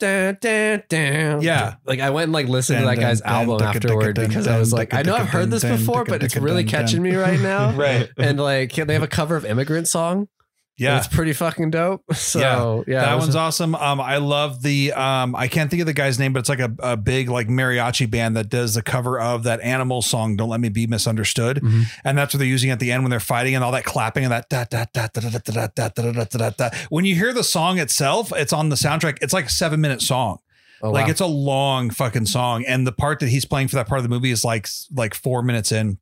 Dun, 0.00 0.36
dun, 0.40 0.82
dun. 0.88 1.40
Yeah. 1.40 1.76
Like 1.86 2.00
I 2.00 2.10
went 2.10 2.24
and 2.24 2.32
like 2.32 2.48
listened 2.48 2.80
to 2.80 2.86
that 2.86 2.98
guy's 2.98 3.20
dun, 3.20 3.32
album 3.32 3.58
dun, 3.58 3.76
afterward 3.76 4.16
dun, 4.16 4.28
because 4.28 4.46
dun, 4.46 4.54
I 4.54 4.58
was 4.58 4.72
like, 4.72 4.90
dun, 4.90 5.00
I 5.00 5.02
know 5.02 5.12
dun, 5.12 5.20
I've 5.22 5.28
heard 5.28 5.50
this 5.50 5.64
before, 5.64 6.04
dun, 6.04 6.06
but 6.06 6.22
it's 6.22 6.34
dun, 6.34 6.42
really 6.42 6.64
dun, 6.64 6.70
catching 6.82 7.02
dun. 7.02 7.12
me 7.12 7.16
right 7.16 7.40
now. 7.40 7.70
Right. 7.74 8.10
And 8.18 8.38
like 8.38 8.74
they 8.74 8.92
have 8.92 9.02
a 9.02 9.08
cover 9.08 9.36
of 9.36 9.44
Immigrant 9.44 9.88
Song. 9.88 10.28
Yeah. 10.76 10.98
It's 10.98 11.06
pretty 11.06 11.32
fucking 11.32 11.70
dope. 11.70 12.02
So 12.14 12.82
yeah, 12.88 13.02
that 13.02 13.18
one's 13.18 13.36
a- 13.36 13.38
awesome. 13.38 13.76
Um, 13.76 14.00
I 14.00 14.16
love 14.16 14.60
the 14.62 14.92
um, 14.92 15.36
I 15.36 15.46
can't 15.46 15.70
think 15.70 15.78
of 15.80 15.86
the 15.86 15.92
guy's 15.92 16.18
name, 16.18 16.32
but 16.32 16.40
it's 16.40 16.48
like 16.48 16.58
a, 16.58 16.74
a 16.80 16.96
big 16.96 17.28
like 17.28 17.46
mariachi 17.46 18.10
band 18.10 18.36
that 18.36 18.48
does 18.48 18.74
the 18.74 18.82
cover 18.82 19.20
of 19.20 19.44
that 19.44 19.60
animal 19.60 20.02
song. 20.02 20.34
Don't 20.34 20.48
let 20.48 20.58
me 20.60 20.68
be 20.70 20.88
misunderstood, 20.88 21.58
Mhm. 21.62 21.84
and 22.04 22.18
that's 22.18 22.34
what 22.34 22.38
they're 22.38 22.48
using 22.48 22.70
at 22.70 22.80
the 22.80 22.90
end 22.90 23.04
when 23.04 23.10
they're 23.10 23.20
fighting 23.20 23.54
and 23.54 23.62
all 23.62 23.70
that 23.70 23.84
clapping 23.84 24.24
and 24.24 24.32
that 24.32 24.48
da 24.48 24.64
da 24.64 24.84
da 24.92 25.06
da 25.14 25.20
da 25.20 25.30
da 25.30 25.38
da 25.38 25.68
da 25.68 25.88
da 25.88 26.12
da 26.12 26.24
da 26.24 26.38
da 26.38 26.50
da. 26.50 26.70
When 26.88 27.04
you 27.04 27.14
hear 27.14 27.32
the 27.32 27.44
song 27.44 27.78
itself, 27.78 28.32
it's 28.34 28.52
on 28.52 28.68
the 28.68 28.76
soundtrack. 28.76 29.18
It's 29.22 29.32
like 29.32 29.46
a 29.46 29.50
seven 29.50 29.80
minute 29.80 30.02
song. 30.02 30.38
Oh, 30.82 30.90
like 30.90 31.04
wow. 31.06 31.10
it's 31.12 31.20
a 31.20 31.26
long 31.26 31.90
fucking 31.90 32.26
song, 32.26 32.64
and 32.66 32.84
the 32.84 32.92
part 32.92 33.20
that 33.20 33.28
he's 33.28 33.44
playing 33.44 33.68
for 33.68 33.76
that 33.76 33.86
part 33.86 34.00
of 34.00 34.02
the 34.02 34.08
movie 34.08 34.32
is 34.32 34.44
like 34.44 34.66
like 34.92 35.14
four 35.14 35.40
minutes 35.44 35.70
in. 35.70 35.98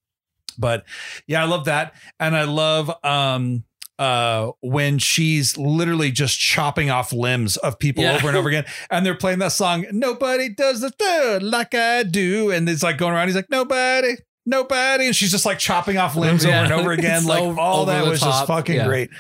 But 0.59 0.85
yeah, 1.27 1.43
I 1.43 1.47
love 1.47 1.67
that, 1.67 1.95
and 2.19 2.35
I 2.35 2.45
love 2.45 2.91
um 3.05 3.65
uh 3.99 4.51
when 4.63 4.99
she's 4.99 5.57
literally 5.59 6.11
just 6.11 6.39
chopping 6.39 6.91
off 6.91 7.13
limbs 7.13 7.57
of 7.59 7.79
people 7.79 8.03
Yeah. 8.05 8.17
over 8.17 8.29
and 8.29 8.37
over 8.37 8.49
again, 8.49 8.65
and 8.91 9.05
they're 9.05 9.15
playing 9.17 9.39
that 9.41 9.53
song. 9.53 9.85
Nobody 9.93 10.49
does 10.49 10.81
the 10.81 10.91
third 10.91 11.43
like 11.43 11.75
I 11.75 12.03
do, 12.03 12.51
and 12.51 12.69
it's 12.69 12.83
like 12.83 12.99
going 12.99 13.13
around. 13.15 13.29
He's 13.29 13.37
like 13.37 13.51
nobody. 13.51 14.15
Nobody, 14.45 15.07
and 15.07 15.15
she's 15.15 15.31
just 15.31 15.47
like 15.47 15.59
chopping 15.61 15.99
off 15.99 16.17
limbs 16.17 16.45
Yeah. 16.45 16.57
over 16.63 16.65
and 16.65 16.73
over 16.73 16.93
again. 16.99 17.25
Like 17.25 17.39
so 17.39 17.59
all 17.61 17.85
that 17.87 18.05
was 18.05 18.21
just 18.21 18.47
fucking 18.47 18.75
Yeah. 18.77 18.87
great. 18.87 19.11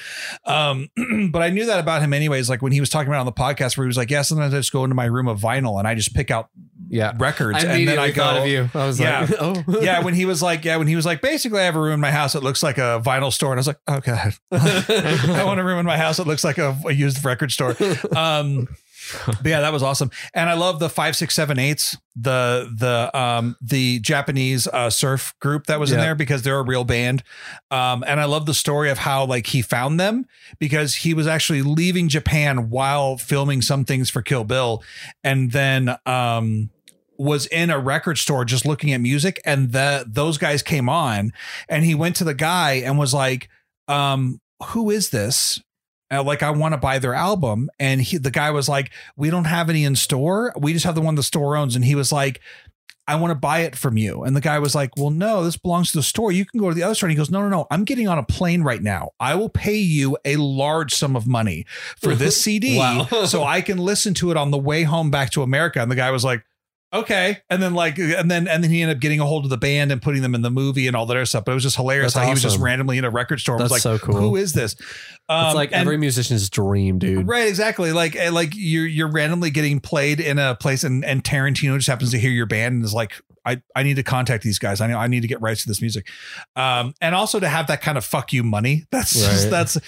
Um, 0.44 0.88
but 1.30 1.42
I 1.42 1.50
knew 1.50 1.66
that 1.66 1.78
about 1.78 2.02
him 2.02 2.12
anyways. 2.12 2.50
Like 2.50 2.60
when 2.62 2.72
he 2.72 2.80
was 2.80 2.90
talking 2.90 3.08
about 3.08 3.20
on 3.20 3.26
the 3.26 3.32
podcast, 3.32 3.76
where 3.76 3.84
he 3.84 3.88
was 3.88 3.96
like, 3.96 4.10
"Yeah, 4.10 4.22
sometimes 4.22 4.52
I 4.52 4.58
just 4.58 4.72
go 4.72 4.82
into 4.84 4.94
my 4.96 5.04
room 5.04 5.28
of 5.28 5.40
vinyl 5.40 5.78
and 5.78 5.86
I 5.86 5.94
just 5.94 6.12
pick 6.14 6.30
out 6.32 6.48
yeah. 6.88 7.12
records, 7.18 7.64
I 7.64 7.68
and 7.76 7.86
then 7.88 7.98
I 8.00 8.10
go." 8.10 8.22
thought 8.22 8.36
of 8.38 8.46
you. 8.48 8.68
I 8.74 8.86
was 8.86 8.98
Yeah. 8.98 9.20
like, 9.20 9.30
oh 9.40 9.64
yeah, 9.80 10.00
when 10.02 10.14
he 10.14 10.24
was 10.24 10.42
like, 10.42 10.64
yeah, 10.64 10.76
when 10.76 10.88
he 10.88 10.96
was 10.96 11.06
like, 11.06 11.20
basically, 11.22 11.60
I 11.60 11.64
have 11.64 11.76
a 11.76 11.80
room 11.80 11.94
in 11.94 12.00
my 12.00 12.10
house 12.10 12.32
that 12.32 12.42
looks 12.42 12.62
like 12.62 12.78
a 12.78 13.00
vinyl 13.04 13.32
store, 13.32 13.52
and 13.52 13.58
I 13.58 13.60
was 13.60 13.66
like, 13.68 13.78
oh 13.86 14.00
god, 14.00 14.34
I 14.52 15.42
want 15.44 15.60
a 15.60 15.64
room 15.64 15.78
in 15.78 15.86
my 15.86 15.96
house 15.98 16.16
that 16.16 16.26
looks 16.26 16.42
like 16.42 16.58
a, 16.58 16.76
a 16.86 16.92
used 16.92 17.24
record 17.24 17.52
store. 17.52 17.76
Um, 18.16 18.66
but 19.26 19.46
yeah, 19.46 19.60
that 19.60 19.72
was 19.72 19.82
awesome, 19.82 20.10
and 20.34 20.48
I 20.48 20.54
love 20.54 20.78
the 20.78 20.88
five, 20.88 21.16
six, 21.16 21.34
seven, 21.34 21.58
eights, 21.58 21.96
the 22.16 22.70
the 22.76 23.16
um 23.18 23.56
the 23.60 24.00
Japanese 24.00 24.66
uh, 24.68 24.90
surf 24.90 25.34
group 25.40 25.66
that 25.66 25.80
was 25.80 25.90
in 25.92 25.98
there 26.04 26.14
because 26.14 26.42
they're 26.42 26.58
a 26.58 26.64
real 26.64 26.84
band, 26.84 27.22
um, 27.70 28.04
and 28.06 28.20
I 28.20 28.24
love 28.24 28.46
the 28.46 28.54
story 28.54 28.90
of 28.90 28.98
how 28.98 29.24
like 29.24 29.46
he 29.48 29.62
found 29.62 29.98
them 29.98 30.26
because 30.58 30.96
he 30.96 31.14
was 31.14 31.26
actually 31.26 31.62
leaving 31.62 32.08
Japan 32.08 32.70
while 32.70 33.16
filming 33.16 33.62
some 33.62 33.84
things 33.84 34.10
for 34.10 34.22
Kill 34.22 34.44
Bill, 34.44 34.82
and 35.24 35.52
then 35.52 35.96
um 36.06 36.70
was 37.18 37.46
in 37.46 37.70
a 37.70 37.78
record 37.78 38.18
store 38.18 38.44
just 38.44 38.66
looking 38.66 38.92
at 38.92 39.00
music 39.00 39.40
and 39.44 39.72
the 39.72 40.04
those 40.08 40.38
guys 40.38 40.62
came 40.62 40.88
on 40.88 41.32
and 41.68 41.84
he 41.84 41.94
went 41.94 42.16
to 42.16 42.24
the 42.24 42.34
guy 42.34 42.72
and 42.72 42.98
was 42.98 43.14
like 43.14 43.48
um 43.86 44.40
who 44.68 44.90
is 44.90 45.10
this 45.10 45.62
uh, 46.12 46.22
like 46.22 46.42
I 46.42 46.50
want 46.50 46.74
to 46.74 46.78
buy 46.78 46.98
their 46.98 47.14
album 47.14 47.70
and 47.80 48.00
he 48.00 48.18
the 48.18 48.30
guy 48.30 48.50
was 48.50 48.68
like 48.68 48.92
we 49.16 49.30
don't 49.30 49.46
have 49.46 49.70
any 49.70 49.84
in 49.84 49.96
store 49.96 50.52
we 50.58 50.72
just 50.72 50.84
have 50.84 50.94
the 50.94 51.00
one 51.00 51.14
the 51.14 51.22
store 51.22 51.56
owns 51.56 51.74
and 51.74 51.84
he 51.84 51.94
was 51.94 52.12
like 52.12 52.40
I 53.08 53.16
want 53.16 53.32
to 53.32 53.34
buy 53.34 53.60
it 53.62 53.74
from 53.74 53.96
you. 53.96 54.22
And 54.22 54.36
the 54.36 54.40
guy 54.40 54.60
was 54.60 54.76
like, 54.76 54.96
Well, 54.96 55.10
no, 55.10 55.42
this 55.42 55.56
belongs 55.56 55.90
to 55.90 55.98
the 55.98 56.04
store. 56.04 56.30
You 56.30 56.46
can 56.46 56.60
go 56.60 56.68
to 56.68 56.74
the 56.74 56.84
other 56.84 56.94
store. 56.94 57.08
And 57.08 57.10
he 57.10 57.16
goes, 57.16 57.32
No, 57.32 57.40
no, 57.42 57.48
no. 57.48 57.66
I'm 57.68 57.82
getting 57.84 58.06
on 58.06 58.16
a 58.16 58.22
plane 58.22 58.62
right 58.62 58.80
now. 58.80 59.10
I 59.18 59.34
will 59.34 59.48
pay 59.48 59.74
you 59.74 60.16
a 60.24 60.36
large 60.36 60.94
sum 60.94 61.16
of 61.16 61.26
money 61.26 61.66
for 62.00 62.14
this 62.14 62.40
CD 62.42 62.78
Wow. 62.78 63.06
so 63.26 63.42
I 63.42 63.60
can 63.60 63.78
listen 63.78 64.14
to 64.14 64.30
it 64.30 64.36
on 64.36 64.52
the 64.52 64.56
way 64.56 64.84
home 64.84 65.10
back 65.10 65.30
to 65.30 65.42
America. 65.42 65.80
And 65.82 65.90
the 65.90 65.96
guy 65.96 66.12
was 66.12 66.24
like, 66.24 66.44
okay. 66.92 67.38
And 67.50 67.62
then 67.62 67.74
like, 67.74 67.98
and 67.98 68.30
then 68.30 68.48
and 68.48 68.62
then 68.62 68.70
he 68.70 68.82
ended 68.82 68.96
up 68.98 69.00
getting 69.00 69.20
a 69.20 69.24
hold 69.26 69.44
of 69.44 69.50
the 69.50 69.56
band 69.56 69.92
and 69.92 70.00
putting 70.02 70.22
them 70.22 70.34
in 70.34 70.42
the 70.42 70.50
movie 70.50 70.86
and 70.86 70.96
all 70.96 71.06
that 71.06 71.16
other 71.16 71.24
stuff. 71.26 71.44
But 71.44 71.52
it 71.52 71.54
was 71.54 71.62
just 71.64 71.76
hilarious 71.76 72.14
That's 72.14 72.22
how 72.22 72.28
he 72.28 72.34
was 72.34 72.42
just 72.42 72.58
randomly 72.58 72.98
in 72.98 73.04
a 73.04 73.10
record 73.10 73.40
store. 73.40 73.56
and 73.56 73.62
was 73.62 73.70
That's 73.72 73.84
like, 73.84 74.00
so 74.00 74.04
cool. 74.04 74.20
Who 74.20 74.36
is 74.36 74.52
this? 74.52 74.76
Um, 75.28 75.46
it's 75.46 75.54
like 75.54 75.72
and- 75.72 75.80
every 75.80 75.96
musician's 75.96 76.48
dream, 76.50 76.98
dude. 76.98 77.26
Right, 77.28 77.48
exactly. 77.48 77.92
Like, 77.92 78.16
eh, 78.16 78.30
like 78.30 78.52
you're 78.54 78.86
you're 78.86 79.10
randomly 79.10 79.50
getting 79.50 79.80
played 79.80 80.20
in 80.20 80.38
a 80.38 80.54
place, 80.54 80.84
and 80.84 81.04
and 81.04 81.22
Tarantino 81.24 81.76
just 81.76 81.88
happens 81.88 82.10
to 82.10 82.18
hear 82.18 82.30
your 82.30 82.46
band 82.46 82.74
and 82.76 82.84
is 82.84 82.92
like, 82.92 83.12
I 83.44 83.62
I 83.74 83.82
need 83.82 83.96
to 83.96 84.02
contact 84.02 84.42
these 84.44 84.58
guys. 84.58 84.80
I 84.80 84.86
know 84.88 84.98
I 84.98 85.06
need 85.06 85.20
to 85.22 85.28
get 85.28 85.40
rights 85.40 85.62
to 85.62 85.68
this 85.68 85.80
music, 85.80 86.06
um, 86.56 86.92
and 87.00 87.14
also 87.14 87.40
to 87.40 87.48
have 87.48 87.68
that 87.68 87.80
kind 87.82 87.96
of 87.98 88.04
fuck 88.04 88.32
you 88.32 88.42
money. 88.42 88.84
That's 88.90 89.12
just 89.14 89.50
that's 89.50 89.78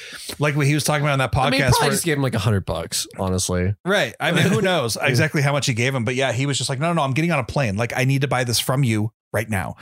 like 0.40 0.56
what 0.56 0.66
he 0.66 0.74
was 0.74 0.84
talking 0.84 1.04
about 1.04 1.12
on 1.12 1.18
that 1.18 1.32
podcast. 1.32 1.46
I 1.46 1.50
mean, 1.50 1.60
probably 1.60 1.78
where- 1.86 1.90
just 1.90 2.04
gave 2.04 2.16
him 2.16 2.22
like 2.22 2.34
a 2.34 2.38
hundred 2.38 2.64
bucks, 2.64 3.06
honestly. 3.18 3.74
right. 3.84 4.14
I 4.18 4.32
mean, 4.32 4.44
who 4.44 4.60
knows 4.62 4.96
exactly 5.00 5.42
how 5.42 5.52
much 5.52 5.66
he 5.66 5.74
gave 5.74 5.94
him, 5.94 6.04
but 6.04 6.14
yeah, 6.14 6.32
he 6.32 6.46
was 6.46 6.56
just 6.56 6.70
like, 6.70 6.78
no, 6.78 6.92
no, 6.94 7.00
no, 7.00 7.04
I'm 7.04 7.12
getting 7.12 7.32
on 7.32 7.38
a 7.38 7.44
plane. 7.44 7.76
Like, 7.76 7.92
I 7.96 8.04
need 8.04 8.22
to 8.22 8.28
buy 8.28 8.44
this 8.44 8.60
from 8.60 8.84
you 8.84 9.12
right 9.32 9.48
now. 9.48 9.76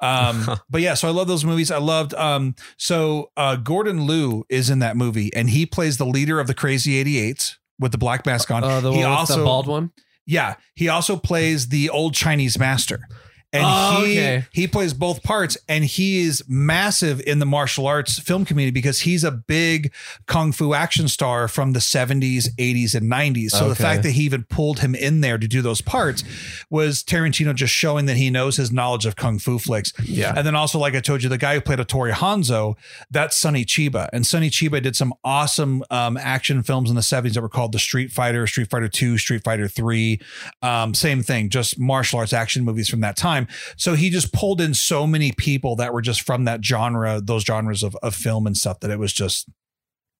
Um, 0.00 0.46
but 0.70 0.80
yeah, 0.80 0.94
so 0.94 1.08
I 1.08 1.10
love 1.10 1.28
those 1.28 1.44
movies. 1.44 1.70
I 1.70 1.78
loved 1.78 2.14
um 2.14 2.54
so 2.76 3.30
uh 3.36 3.56
Gordon 3.56 4.06
Liu 4.06 4.44
is 4.48 4.70
in 4.70 4.80
that 4.80 4.96
movie 4.96 5.32
and 5.34 5.50
he 5.50 5.66
plays 5.66 5.96
the 5.96 6.06
leader 6.06 6.40
of 6.40 6.46
the 6.46 6.54
Crazy 6.54 7.02
88s 7.02 7.56
with 7.78 7.92
the 7.92 7.98
black 7.98 8.26
mask 8.26 8.50
on. 8.50 8.64
Uh, 8.64 8.80
the 8.80 8.92
he 8.92 8.98
one 8.98 9.12
also 9.12 9.38
the 9.38 9.44
bald 9.44 9.66
one. 9.66 9.92
yeah, 10.26 10.56
he 10.74 10.88
also 10.88 11.16
plays 11.16 11.68
the 11.68 11.88
old 11.90 12.14
Chinese 12.14 12.58
master. 12.58 13.08
And 13.52 13.64
Oh, 13.64 14.04
he 14.04 14.12
okay. 14.18 14.44
he 14.52 14.66
plays 14.66 14.92
both 14.92 15.22
parts 15.22 15.56
and 15.68 15.84
he 15.84 16.22
is 16.22 16.42
massive 16.48 17.20
in 17.20 17.38
the 17.38 17.46
martial 17.46 17.86
arts 17.86 18.18
film 18.18 18.44
community 18.44 18.72
because 18.72 19.00
he's 19.00 19.24
a 19.24 19.30
big 19.30 19.92
kung 20.26 20.52
fu 20.52 20.74
action 20.74 21.08
star 21.08 21.48
from 21.48 21.72
the 21.72 21.78
70s, 21.78 22.48
80s 22.58 22.94
and 22.94 23.10
90s. 23.10 23.50
So 23.50 23.68
the 23.68 23.74
fact 23.74 24.02
that 24.02 24.10
he 24.10 24.22
even 24.24 24.44
pulled 24.44 24.80
him 24.80 24.94
in 24.94 25.20
there 25.20 25.38
to 25.38 25.46
do 25.48 25.62
those 25.62 25.80
parts 25.80 26.24
was 26.70 27.02
Tarantino 27.04 27.54
just 27.54 27.72
showing 27.72 28.06
that 28.06 28.16
he 28.16 28.30
knows 28.30 28.56
his 28.56 28.72
knowledge 28.72 29.06
of 29.06 29.16
kung 29.16 29.38
fu 29.38 29.58
flicks. 29.58 29.92
Yeah. 30.02 30.34
And 30.36 30.46
then 30.46 30.54
also, 30.56 30.78
like 30.78 30.94
I 30.94 31.00
told 31.00 31.22
you, 31.22 31.28
the 31.28 31.38
guy 31.38 31.54
who 31.54 31.60
played 31.60 31.78
Hattori 31.78 32.12
Hanzo, 32.12 32.76
that's 33.10 33.36
Sonny 33.36 33.64
Chiba. 33.64 34.08
And 34.12 34.26
Sonny 34.26 34.50
Chiba 34.50 34.82
did 34.82 34.96
some 34.96 35.14
awesome 35.24 35.82
um, 35.90 36.16
action 36.16 36.62
films 36.62 36.90
in 36.90 36.96
the 36.96 37.02
70s 37.02 37.34
that 37.34 37.42
were 37.42 37.48
called 37.48 37.72
The 37.72 37.78
Street 37.78 38.10
Fighter, 38.12 38.46
Street 38.46 38.68
Fighter 38.70 38.88
2, 38.88 39.18
Street 39.18 39.44
Fighter 39.44 39.68
3. 39.68 40.20
Um, 40.62 40.94
same 40.94 41.22
thing, 41.22 41.48
just 41.48 41.78
martial 41.78 42.18
arts 42.18 42.32
action 42.32 42.64
movies 42.64 42.88
from 42.88 43.00
that 43.00 43.16
time. 43.16 43.35
So 43.76 43.94
he 43.94 44.10
just 44.10 44.32
pulled 44.32 44.60
in 44.60 44.74
so 44.74 45.06
many 45.06 45.32
people 45.32 45.76
that 45.76 45.92
were 45.92 46.02
just 46.02 46.22
from 46.22 46.44
that 46.44 46.64
genre, 46.64 47.20
those 47.20 47.44
genres 47.44 47.82
of, 47.82 47.96
of 48.02 48.14
film 48.14 48.46
and 48.46 48.56
stuff 48.56 48.80
that 48.80 48.90
it 48.90 48.98
was 48.98 49.12
just. 49.12 49.48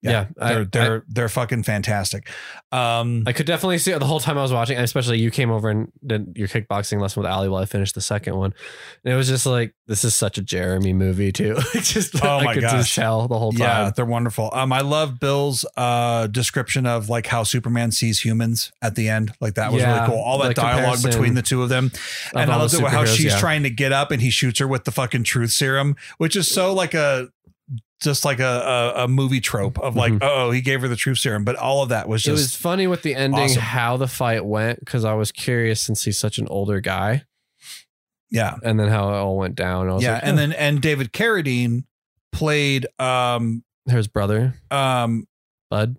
Yeah, 0.03 0.27
I- 0.41 0.53
they're 0.53 0.65
they're 0.67 1.05
they're 1.09 1.29
fucking 1.29 1.63
fantastic. 1.65 2.29
Um, 2.71 3.25
I 3.27 3.33
could 3.33 3.47
definitely 3.47 3.79
see 3.79 3.93
it 3.93 3.99
the 3.99 4.07
whole 4.07 4.21
time 4.21 4.37
I 4.39 4.43
was 4.43 4.53
watching, 4.53 4.77
and 4.77 4.85
especially 4.85 5.19
you 5.19 5.31
came 5.31 5.51
over 5.51 5.69
and 5.71 5.91
did 6.07 6.33
your 6.37 6.47
kickboxing 6.49 7.01
lesson 7.01 7.23
with 7.23 7.31
Ali 7.31 7.49
while 7.49 7.63
I 7.63 7.65
finished 7.65 7.95
the 7.95 8.01
second 8.01 8.37
one. 8.37 8.53
And 9.05 9.13
it 9.15 9.17
was 9.17 9.27
just 9.29 9.47
like, 9.47 9.75
this 9.87 10.05
is 10.05 10.15
such 10.15 10.37
a 10.39 10.43
Jeremy 10.43 10.93
movie, 10.93 11.33
too. 11.33 11.57
Just, 11.75 12.23
Oh 12.23 12.39
I 12.39 12.45
my 12.45 12.55
could 12.55 12.63
gosh. 12.63 12.73
just 12.73 12.95
tell 12.95 13.27
the 13.29 13.39
whole 13.39 13.53
time. 13.53 13.61
Yeah, 13.61 13.91
they're 13.95 14.05
wonderful. 14.05 14.51
Um, 14.53 14.73
I 14.73 14.81
love 14.83 15.19
Bill's 15.19 15.65
uh 15.77 16.27
description 16.27 16.87
of 16.87 17.09
like 17.09 17.27
how 17.27 17.43
Superman 17.45 17.91
sees 17.93 18.21
humans 18.21 18.73
at 18.83 18.95
the 18.97 19.09
end. 19.09 19.33
Like 19.41 19.55
that 19.55 19.73
was 19.73 19.81
Yeah, 19.83 19.95
really 19.95 20.07
cool. 20.13 20.21
All 20.23 20.39
that 20.39 20.55
dialogue 20.57 21.03
between 21.03 21.35
the 21.35 21.43
two 21.43 21.63
of 21.63 21.69
them, 21.69 21.91
and 22.35 22.51
I 22.51 22.57
love 22.57 22.73
how 22.73 23.05
she's 23.05 23.33
yeah. 23.33 23.39
trying 23.39 23.63
to 23.63 23.71
get 23.71 23.93
up 23.93 24.11
and 24.11 24.21
he 24.21 24.31
shoots 24.31 24.59
her 24.61 24.69
with 24.69 24.85
the 24.85 24.93
fucking 24.93 25.25
truth 25.25 25.51
serum, 25.53 25.97
which 26.19 26.37
is 26.37 26.53
so 26.53 26.73
like 26.75 26.93
a 26.95 27.29
just 28.03 28.25
like 28.25 28.41
a 28.41 28.93
a, 28.97 29.05
a 29.05 29.09
movie 29.09 29.41
trope 29.41 29.79
of 29.79 29.97
like, 29.97 30.13
Mhm. 30.13 30.19
oh, 30.23 30.51
he 30.51 30.61
gave 30.61 30.81
her 30.83 30.89
the 30.89 30.97
truth 30.97 31.19
serum, 31.19 31.45
but 31.45 31.57
all 31.57 31.83
of 31.83 31.89
that 31.91 32.09
was 32.09 32.23
just. 32.23 32.29
it 32.29 32.33
was 32.33 32.57
funny 32.57 32.87
with 32.87 33.03
the 33.03 33.15
ending, 33.15 33.45
awesome. 33.45 33.63
how 33.63 33.97
the 33.97 34.09
fight 34.09 34.45
went, 34.45 34.81
because 34.81 35.05
I 35.05 35.15
was 35.15 35.33
curious 35.33 35.81
since 35.81 36.05
he's 36.05 36.19
such 36.19 36.39
an 36.39 36.47
older 36.49 36.81
guy, 36.81 37.25
yeah, 38.31 38.57
and 38.63 38.79
then 38.79 38.89
how 38.89 39.09
it 39.11 39.15
all 39.17 39.37
went 39.37 39.55
down. 39.55 39.89
I 39.89 39.95
was 39.95 40.03
yeah, 40.03 40.15
like, 40.15 40.23
and 40.25 40.37
then 40.39 40.53
and 40.53 40.81
David 40.83 41.13
Carradine 41.13 41.85
played 42.33 42.87
um 42.99 43.65
There's 43.87 44.09
brother, 44.09 44.55
um 44.71 45.27
Bud. 45.71 45.97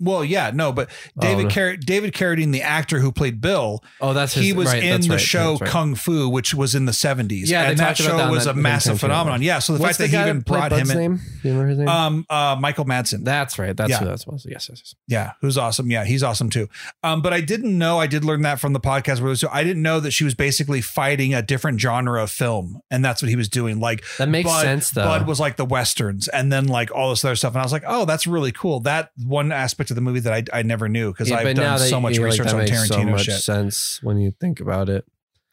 Well 0.00 0.24
yeah 0.24 0.50
no 0.54 0.72
but 0.72 0.88
Oh, 1.16 1.20
David 1.20 1.44
no. 1.44 1.50
Car- 1.50 1.76
David 1.76 2.14
Carradine 2.14 2.52
the 2.52 2.62
actor 2.62 2.98
who 3.00 3.12
played 3.12 3.40
Bill 3.40 3.82
Oh, 4.00 4.12
that's 4.12 4.34
his, 4.34 4.44
he 4.44 4.52
was 4.52 4.68
right, 4.68 4.82
in 4.82 4.90
that's 4.90 5.06
the 5.06 5.12
right, 5.14 5.20
show. 5.20 5.58
Kung 5.58 5.94
Fu, 5.94 6.28
which 6.28 6.54
was 6.54 6.74
in 6.74 6.84
the 6.84 6.92
70s. 6.92 7.48
Yeah, 7.48 7.70
and 7.70 7.78
that 7.78 7.96
show 7.96 8.30
was 8.30 8.44
that 8.44 8.52
a 8.52 8.54
massive 8.54 9.00
phenomenon. 9.00 9.42
Yeah. 9.42 9.58
So 9.58 9.74
the 9.74 9.80
What's 9.80 9.98
fact 9.98 10.10
that 10.10 10.16
he 10.16 10.22
even 10.22 10.40
brought 10.40 10.70
Bud's 10.70 10.90
him 10.90 10.96
in. 10.96 11.02
name? 11.12 11.20
Do 11.42 11.48
you 11.48 11.54
remember 11.54 11.68
his 11.70 11.78
name? 11.78 11.88
Um, 11.88 12.26
uh, 12.30 12.56
Michael 12.58 12.84
Madsen. 12.84 13.24
that's 13.24 13.58
right. 13.58 13.76
That's 13.76 13.90
yeah. 13.90 13.98
who 13.98 14.04
that 14.06 14.24
was. 14.26 14.46
Yes, 14.48 14.68
yes, 14.68 14.80
yes. 14.80 14.94
Yeah, 15.06 15.32
who's 15.40 15.58
awesome. 15.58 15.90
Yeah, 15.90 16.04
he's 16.04 16.22
awesome 16.22 16.50
too. 16.50 16.68
Um, 17.02 17.22
but 17.22 17.32
I 17.32 17.40
didn't 17.40 17.76
know. 17.76 17.98
I 17.98 18.06
did 18.06 18.24
learn 18.24 18.42
that 18.42 18.60
from 18.60 18.72
the 18.72 18.80
podcast. 18.80 19.20
Where 19.20 19.34
so 19.34 19.48
I 19.50 19.64
didn't 19.64 19.82
know 19.82 20.00
that 20.00 20.12
she 20.12 20.24
was 20.24 20.34
basically 20.34 20.80
fighting 20.80 21.34
a 21.34 21.42
different 21.42 21.80
genre 21.80 22.22
of 22.22 22.30
film, 22.30 22.80
and 22.90 23.04
that's 23.04 23.22
what 23.22 23.28
he 23.28 23.36
was 23.36 23.48
doing. 23.48 23.80
Like 23.80 24.04
That 24.18 24.28
makes 24.28 24.48
Bud, 24.48 24.62
sense, 24.62 24.90
though. 24.90 25.04
Bud 25.04 25.26
was 25.26 25.40
like 25.40 25.56
the 25.56 25.64
westerns, 25.66 26.28
and 26.28 26.52
then 26.52 26.66
like 26.66 26.90
all 26.94 27.10
this 27.10 27.24
other 27.24 27.36
stuff. 27.36 27.54
And 27.54 27.60
I 27.60 27.64
was 27.64 27.72
like, 27.72 27.84
oh, 27.86 28.04
that's 28.04 28.26
really 28.26 28.52
cool. 28.52 28.80
That 28.80 29.10
one 29.24 29.52
aspect 29.52 29.87
of 29.90 29.94
the 29.96 30.00
movie 30.00 30.20
that 30.20 30.32
I, 30.52 30.58
I 30.58 30.62
never 30.62 30.88
knew 30.88 31.12
because 31.12 31.30
Yeah, 31.30 31.36
I've 31.38 31.56
done 31.56 31.78
so 31.78 32.00
much 32.00 32.16
you- 32.16 32.22
like, 32.22 32.30
research 32.32 32.46
that 32.46 32.54
on 32.54 32.60
makes 32.60 32.70
Tarantino 32.70 32.86
so 32.88 33.04
much 33.04 33.22
shit. 33.24 33.40
sense 33.42 34.00
when 34.02 34.18
you 34.18 34.32
think 34.40 34.60
about 34.60 34.88
it. 34.88 35.04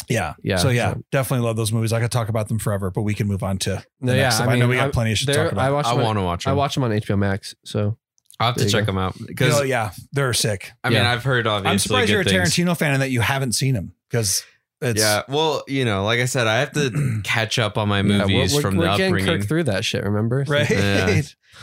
Yeah. 0.10 0.34
Yeah. 0.44 0.58
So 0.58 0.70
yeah, 0.70 0.94
so- 0.94 1.02
definitely 1.12 1.46
love 1.46 1.56
those 1.56 1.72
movies. 1.72 1.92
I 1.94 2.00
could 2.00 2.12
talk 2.12 2.30
about 2.30 2.48
them 2.48 2.60
forever, 2.60 2.92
but 2.92 3.02
we 3.02 3.14
can 3.14 3.28
move 3.28 3.42
on 3.44 3.58
to 3.60 3.70
the 3.72 3.84
No, 4.02 4.14
next 4.14 4.18
yeah, 4.22 4.30
stuff. 4.30 4.48
I 4.50 4.52
I, 4.52 4.56
know 4.56 4.62
mean, 4.62 4.70
we 4.70 4.76
got 4.76 4.88
I- 4.90 4.92
plenty 4.92 5.12
of 5.14 5.18
shit 5.18 5.28
to 5.30 5.34
talk 5.34 5.52
about. 5.52 5.66
I 5.66 5.72
watched. 5.72 5.88
I 5.90 5.94
want 5.94 6.18
to 6.20 6.24
watch 6.24 6.44
them. 6.46 6.52
I 6.52 6.54
watch 6.54 6.76
them 6.76 6.84
on 6.84 6.92
HBO 6.92 7.18
Max. 7.18 7.56
So 7.66 7.98
I'll 8.40 8.48
have 8.48 8.56
to 8.56 8.60
There 8.60 8.68
you 8.68 8.72
check 8.72 8.82
go. 8.84 8.86
them 8.88 8.98
out 8.98 9.20
You 9.20 9.26
because 9.28 9.54
know, 9.54 9.60
oh, 9.62 9.64
yeah, 9.64 9.92
they're 10.12 10.34
sick. 10.34 10.72
I 10.84 10.90
mean 10.90 11.00
I've 11.02 11.24
heard 11.24 11.48
obviously. 11.48 11.72
I'm 11.72 11.80
surprised 11.80 12.08
good 12.08 12.12
you're 12.14 12.22
a 12.42 12.46
things. 12.46 12.54
Tarantino 12.56 12.78
fan 12.78 12.94
and 12.94 13.02
that 13.02 13.10
you 13.12 13.22
haven't 13.22 13.54
seen 13.54 13.74
him 13.76 13.94
because 14.10 14.44
it's 14.82 15.00
Yeah, 15.02 15.24
well, 15.28 15.64
you 15.68 15.86
know, 15.86 16.04
like 16.04 16.20
I 16.20 16.26
said, 16.26 16.48
I 16.48 16.60
have 16.60 16.72
to 16.74 17.22
catch 17.24 17.60
up 17.60 17.78
on 17.78 17.88
my 17.90 18.02
yeah, 18.02 18.04
we're- 18.04 18.20
movies 18.34 18.56
we're, 18.56 18.62
from 18.62 18.78
we're 18.78 18.86
the 18.86 18.98
getting 18.98 19.06
upbringing. 19.08 19.40
Kirk 19.40 19.48
through 19.48 19.64
that 19.64 19.86
shit. 19.86 20.04
Remember? 20.04 20.44
right. 20.48 20.70
Yeah. 20.70 21.22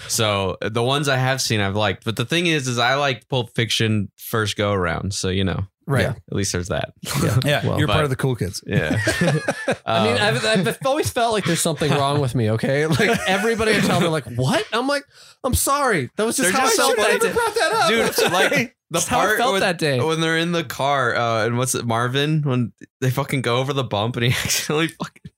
So 0.08 0.56
the 0.62 0.82
ones 0.82 1.08
I 1.08 1.16
have 1.16 1.40
seen, 1.42 1.60
I've 1.60 1.76
liked. 1.76 2.04
But 2.04 2.16
the 2.16 2.24
thing 2.24 2.46
is, 2.46 2.66
is 2.66 2.78
I 2.78 2.94
liked 2.94 3.28
Pulp 3.28 3.54
Fiction 3.54 4.10
first 4.16 4.56
go 4.56 4.72
around. 4.72 5.12
So 5.14 5.28
you 5.28 5.44
know, 5.44 5.66
Right. 5.86 6.02
Yeah. 6.02 6.10
at 6.10 6.36
least 6.36 6.52
there's 6.52 6.68
that. 6.68 6.92
Yeah. 7.22 7.38
Yeah, 7.44 7.66
Well, 7.66 7.78
you're 7.78 7.86
but- 7.86 7.92
part 7.94 8.04
of 8.04 8.10
the 8.10 8.16
cool 8.16 8.36
kids. 8.36 8.62
Yeah. 8.66 9.00
I 9.86 10.04
mean, 10.04 10.16
Um, 10.16 10.22
I've, 10.22 10.44
I've 10.68 10.78
always 10.86 11.10
felt 11.10 11.32
like 11.32 11.44
there's 11.44 11.60
something 11.60 11.90
wrong 11.90 12.20
with 12.20 12.34
me. 12.34 12.50
Okay, 12.52 12.86
like 12.86 13.18
everybody 13.26 13.74
I 13.74 13.80
tell 13.80 14.00
me, 14.00 14.06
like, 14.08 14.24
what? 14.36 14.64
I'm 14.72 14.86
like, 14.86 15.04
I'm 15.44 15.54
sorry. 15.54 16.10
That 16.16 16.24
was 16.24 16.36
just 16.36 16.52
how 16.52 16.60
just 16.66 16.78
I 16.78 16.82
felt 16.82 16.96
that 16.96 17.20
day. 17.20 17.32
brought 17.32 17.54
that 17.54 17.72
up, 17.72 17.88
dude, 17.88 18.32
like 18.32 18.50
the 18.50 18.70
That's 18.90 19.06
how 19.08 19.20
I 19.20 19.24
part 19.26 19.38
felt 19.38 19.52
when, 19.52 19.60
that 19.62 19.78
day. 19.78 20.00
when 20.00 20.20
they're 20.20 20.38
in 20.38 20.52
the 20.52 20.64
car 20.64 21.16
uh, 21.16 21.46
and 21.46 21.58
what's 21.58 21.74
it, 21.74 21.84
Marvin, 21.84 22.42
when 22.42 22.72
they 23.00 23.10
fucking 23.10 23.42
go 23.42 23.56
over 23.56 23.72
the 23.72 23.84
bump 23.84 24.16
and 24.16 24.24
he 24.26 24.30
accidentally 24.30 24.88
fucking, 24.88 25.31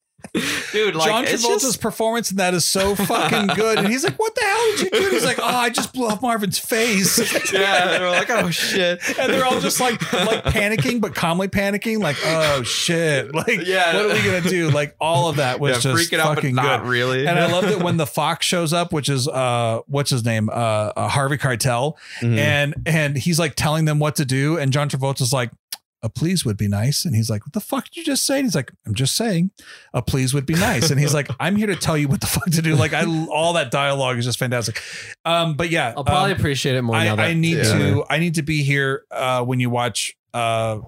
dude, 0.72 0.96
like 0.96 1.08
John 1.08 1.24
Travolta's 1.24 1.62
just- 1.62 1.80
performance 1.80 2.30
in 2.30 2.38
that 2.38 2.54
is 2.54 2.64
so 2.64 2.94
fucking 2.94 3.48
good, 3.54 3.78
and 3.78 3.88
he's 3.88 4.04
like, 4.04 4.18
"What 4.18 4.34
the 4.34 4.40
hell 4.42 4.70
did 4.76 4.80
you 4.80 4.90
do?" 4.90 5.10
He's 5.10 5.24
like, 5.24 5.38
"Oh, 5.38 5.44
I 5.44 5.70
just 5.70 5.92
blew 5.92 6.06
off 6.08 6.20
Marvin's 6.22 6.58
face." 6.58 7.18
yeah, 7.52 7.86
they're 7.98 8.10
like, 8.10 8.28
oh 8.30 8.50
shit, 8.50 9.00
and 9.18 9.32
they're 9.32 9.44
all 9.44 9.60
just 9.60 9.80
like 9.80 10.00
like 10.12 10.44
panicking, 10.44 11.00
but 11.00 11.14
calmly 11.14 11.48
panicking, 11.48 11.98
like, 12.00 12.16
"Oh 12.24 12.62
shit!" 12.62 13.34
Like, 13.34 13.66
Yeah. 13.66 13.94
what 13.96 14.06
are 14.06 14.14
we 14.14 14.22
gonna 14.22 14.40
do? 14.42 14.70
Like, 14.70 14.96
all 15.00 15.28
of 15.28 15.36
that 15.36 15.60
was 15.60 15.76
yeah, 15.84 15.92
just 15.92 16.10
freaking 16.10 16.18
out, 16.18 16.34
fucking 16.36 16.54
not 16.54 16.80
good. 16.82 16.88
really. 16.88 17.26
And 17.26 17.38
I 17.38 17.50
love 17.50 17.64
that 17.64 17.78
when 17.84 17.96
the 17.96 18.06
fox 18.06 18.44
shows 18.46 18.72
up, 18.72 18.92
which 18.92 19.08
is 19.08 19.28
uh, 19.28 19.80
what's 19.86 20.10
his 20.10 20.24
name, 20.24 20.48
uh, 20.48 20.52
uh 20.52 21.08
Harvey 21.08 21.38
Keitel, 21.38 21.94
Mhm. 22.20 22.38
and 22.38 22.74
and 22.86 23.16
he's 23.16 23.38
like 23.38 23.54
telling 23.54 23.84
them 23.84 23.98
what 23.98 24.16
to 24.16 24.24
do, 24.24 24.58
and 24.58 24.72
John 24.72 24.88
Travolta's 24.88 25.32
like, 25.32 25.50
a 26.04 26.10
please 26.10 26.44
would 26.44 26.58
be 26.58 26.68
nice, 26.68 27.06
and 27.06 27.16
he's 27.16 27.30
like, 27.30 27.44
what 27.46 27.54
the 27.54 27.60
fuck 27.60 27.86
did 27.86 27.96
you 27.96 28.04
just 28.04 28.26
say? 28.26 28.36
And 28.36 28.46
he's 28.46 28.54
like, 28.54 28.70
I'm 28.86 28.94
just 28.94 29.16
saying, 29.16 29.50
a 29.94 30.02
please 30.02 30.34
would 30.34 30.44
be 30.44 30.54
nice, 30.54 30.90
and 30.90 31.00
he's 31.00 31.14
like, 31.14 31.28
I'm 31.40 31.56
here 31.56 31.66
to 31.66 31.76
tell 31.76 31.96
you 31.96 32.08
what 32.08 32.20
the 32.20 32.26
fuck 32.26 32.44
to 32.50 32.62
do. 32.62 32.76
Like, 32.76 32.92
I 32.92 33.06
all 33.28 33.54
that 33.54 33.70
dialogue 33.70 34.18
is 34.18 34.26
just 34.26 34.38
fantastic. 34.38 34.80
Um, 35.24 35.54
but 35.54 35.70
yeah, 35.70 35.94
I'll 35.96 36.04
probably 36.04 36.32
um, 36.32 36.38
appreciate 36.38 36.76
it 36.76 36.82
more 36.82 36.94
I, 36.94 37.04
now 37.06 37.16
that 37.16 37.26
I 37.26 37.32
need 37.32 37.56
yeah. 37.56 37.62
to 37.72 38.04
I 38.10 38.18
need 38.18 38.34
to 38.34 38.42
be 38.42 38.62
here 38.62 39.04
uh, 39.10 39.42
when 39.42 39.58
you 39.60 39.70
watch 39.70 40.14
uh, 40.34 40.80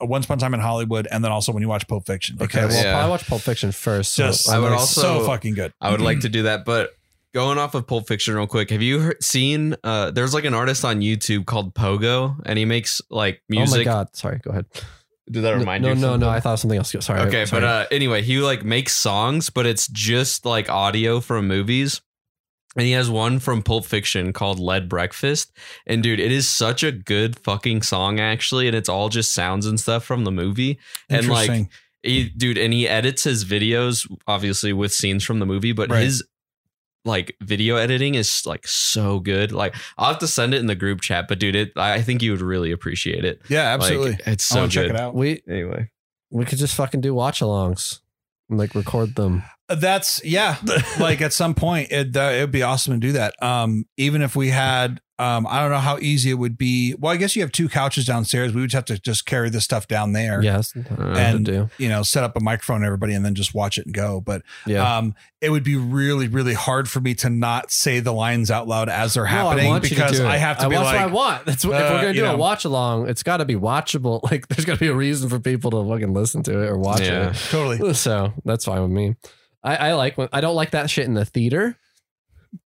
Once 0.00 0.26
Upon 0.26 0.36
a 0.36 0.40
Time 0.42 0.52
in 0.54 0.60
Hollywood, 0.60 1.08
and 1.10 1.24
then 1.24 1.32
also 1.32 1.50
when 1.52 1.62
you 1.62 1.68
watch 1.68 1.88
Pulp 1.88 2.04
Fiction. 2.06 2.36
Okay, 2.36 2.46
Because 2.46 2.74
well, 2.74 2.84
Yeah. 2.84 2.90
I'll 2.90 2.94
probably 2.96 3.10
watch 3.10 3.26
Pulp 3.26 3.42
Fiction 3.42 3.72
first. 3.72 4.12
So 4.12 4.26
just 4.26 4.48
I 4.48 4.58
would 4.58 4.72
I'm 4.72 4.78
also- 4.78 5.00
so 5.00 5.26
fucking 5.26 5.54
good. 5.54 5.72
I 5.80 5.90
would 5.90 6.02
like 6.02 6.20
to 6.20 6.28
do 6.28 6.42
that, 6.42 6.64
but 6.66 6.94
going 7.34 7.58
off 7.58 7.74
of 7.74 7.86
Pulp 7.86 8.06
Fiction 8.08 8.34
real 8.34 8.46
quick, 8.46 8.70
have 8.70 8.80
you 8.80 9.00
heard, 9.00 9.22
seen? 9.22 9.74
Uh, 9.84 10.10
there's 10.10 10.32
like 10.32 10.44
an 10.44 10.54
artist 10.54 10.84
on 10.84 11.00
YouTube 11.00 11.44
called 11.44 11.74
Pogo, 11.74 12.40
and 12.46 12.58
he 12.58 12.64
makes 12.64 13.02
like 13.10 13.42
music. 13.48 13.86
Oh 13.86 13.90
my 13.90 13.96
god! 13.96 14.16
Sorry, 14.16 14.38
go 14.38 14.50
ahead. 14.50 14.66
Did 15.30 15.42
that 15.42 15.52
remind 15.52 15.82
no, 15.82 15.88
you? 15.88 15.92
of 15.94 16.00
no, 16.00 16.16
no. 16.16 16.28
I 16.28 16.40
thought 16.40 16.54
of 16.54 16.60
something 16.60 16.78
else. 16.78 16.94
Sorry. 17.00 17.20
okay, 17.20 17.46
sorry. 17.46 17.62
but 17.62 17.66
uh, 17.66 17.86
anyway, 17.90 18.22
he 18.22 18.38
like 18.38 18.64
makes 18.64 18.94
songs, 18.94 19.50
but 19.50 19.66
it's 19.66 19.88
just 19.88 20.46
like 20.46 20.68
audio 20.68 21.20
from 21.20 21.48
movies. 21.48 22.00
And 22.76 22.84
he 22.84 22.92
has 22.92 23.08
one 23.08 23.38
from 23.38 23.62
Pulp 23.62 23.84
Fiction 23.84 24.32
called 24.32 24.58
Lead 24.58 24.88
Breakfast. 24.88 25.52
And 25.86 26.02
dude, 26.02 26.18
it 26.18 26.32
is 26.32 26.48
such 26.48 26.82
a 26.82 26.90
good 26.90 27.38
fucking 27.38 27.82
song, 27.82 28.18
actually. 28.18 28.66
And 28.66 28.76
it's 28.76 28.88
all 28.88 29.08
just 29.08 29.32
sounds 29.32 29.64
and 29.66 29.78
stuff 29.78 30.04
from 30.04 30.24
the 30.24 30.32
movie. 30.32 30.80
And 31.08 31.28
like, 31.28 31.70
he, 32.02 32.28
dude, 32.30 32.58
and 32.58 32.72
he 32.72 32.88
edits 32.88 33.22
his 33.22 33.44
videos 33.44 34.10
obviously 34.26 34.72
with 34.72 34.92
scenes 34.92 35.22
from 35.22 35.38
the 35.38 35.46
movie, 35.46 35.70
but 35.70 35.88
Right. 35.88 36.02
his 36.02 36.24
like 37.04 37.36
video 37.42 37.76
editing 37.76 38.14
is 38.14 38.42
like 38.46 38.66
so 38.66 39.20
good. 39.20 39.52
Like 39.52 39.74
I'll 39.98 40.08
have 40.08 40.18
to 40.20 40.28
send 40.28 40.54
it 40.54 40.58
in 40.60 40.66
the 40.66 40.74
group 40.74 41.00
chat, 41.00 41.26
but 41.28 41.38
dude, 41.38 41.54
it 41.56 41.72
I 41.76 42.00
think 42.02 42.22
you 42.22 42.30
would 42.32 42.40
really 42.40 42.70
appreciate 42.72 43.24
it. 43.24 43.42
Yeah, 43.48 43.72
Like, 43.74 43.82
absolutely. 43.82 44.18
it's 44.26 44.44
so 44.44 44.60
want 44.60 44.72
good. 44.72 44.86
check 44.88 44.90
it 44.94 45.00
out. 45.00 45.14
We 45.14 45.42
Anyway, 45.48 45.90
we 46.30 46.44
could 46.44 46.58
just 46.58 46.74
fucking 46.74 47.00
do 47.00 47.14
watch 47.14 47.40
alongs, 47.40 48.00
and 48.48 48.58
like 48.58 48.74
record 48.74 49.14
them. 49.16 49.42
That's 49.68 50.22
yeah. 50.24 50.56
like 51.00 51.20
at 51.20 51.32
some 51.32 51.54
point, 51.54 51.90
it 51.90 52.16
uh, 52.16 52.30
it 52.34 52.40
would 52.40 52.50
be 52.52 52.62
awesome 52.62 52.94
to 52.94 53.06
do 53.06 53.12
that. 53.12 53.40
Um, 53.42 53.84
even 53.96 54.22
if 54.22 54.36
we 54.36 54.48
had, 54.48 55.00
um, 55.18 55.46
I 55.46 55.60
don't 55.60 55.70
know 55.70 55.78
how 55.78 55.98
easy 55.98 56.30
it 56.30 56.34
would 56.34 56.58
be. 56.58 56.94
Well, 56.98 57.12
I 57.12 57.16
guess 57.16 57.36
you 57.36 57.42
have 57.42 57.52
two 57.52 57.68
couches 57.68 58.04
downstairs. 58.04 58.52
We 58.52 58.60
would 58.60 58.72
have 58.72 58.84
to 58.86 58.98
just 58.98 59.26
carry 59.26 59.48
this 59.48 59.62
stuff 59.62 59.86
down 59.86 60.12
there. 60.12 60.42
Yes, 60.42 60.74
Uh, 60.76 61.02
And- 61.16 61.44
do. 61.44 61.70
You 61.78 61.88
know, 61.88 62.02
set 62.02 62.24
up 62.24 62.36
a 62.36 62.40
microphone, 62.40 62.76
and 62.78 62.84
everybody, 62.86 63.14
and 63.14 63.24
then 63.24 63.34
just 63.36 63.54
watch 63.54 63.78
it 63.78 63.86
and 63.86 63.94
go. 63.94 64.20
But 64.20 64.42
Yeah. 64.66 64.96
um, 64.98 65.14
it 65.40 65.50
would 65.50 65.62
be 65.62 65.76
really, 65.76 66.26
really 66.26 66.54
hard 66.54 66.88
for 66.88 67.00
me 67.00 67.14
to 67.16 67.30
not 67.30 67.70
say 67.70 68.00
the 68.00 68.12
lines 68.12 68.50
out 68.50 68.66
loud 68.66 68.88
as 68.88 69.14
they're 69.14 69.24
No, 69.24 69.30
I 69.30 69.32
happening 69.32 69.68
want 69.68 69.84
you 69.84 69.90
to 69.90 69.94
because. 69.94 70.20
I 70.20 70.36
have 70.36 70.58
to 70.58 70.64
I 70.66 70.68
be 70.68 70.74
watch 70.76 70.84
like, 70.86 70.94
what 70.94 71.02
I 71.02 71.06
want. 71.12 71.46
That's 71.46 71.64
what, 71.64 71.80
if 71.80 71.86
uh, 71.86 71.92
we're 71.94 71.96
gonna 72.00 72.08
you 72.08 72.14
do 72.14 72.22
know. 72.22 72.34
a 72.34 72.36
watch 72.36 72.64
along, 72.64 73.08
it's 73.08 73.22
got 73.22 73.36
to 73.36 73.44
be 73.44 73.54
watchable. 73.54 74.20
Like, 74.30 74.48
there's 74.48 74.64
got 74.64 74.74
to 74.74 74.80
be 74.80 74.88
a 74.88 74.94
reason 74.94 75.28
for 75.28 75.38
people 75.38 75.70
to 75.70 75.88
fucking 75.88 76.12
listen 76.12 76.42
to 76.44 76.62
it 76.62 76.66
or 76.68 76.76
watch 76.78 77.02
Yeah. 77.02 77.32
totally. 77.50 77.94
So 77.94 78.32
that's 78.44 78.64
fine 78.64 78.82
with 78.82 78.90
me. 78.90 79.14
I, 79.62 79.76
I 79.76 79.92
like 79.94 80.18
when 80.18 80.28
I 80.32 80.40
don't 80.40 80.56
like 80.56 80.72
that 80.72 80.90
shit 80.90 81.06
in 81.06 81.14
the 81.14 81.24
theater, 81.24 81.76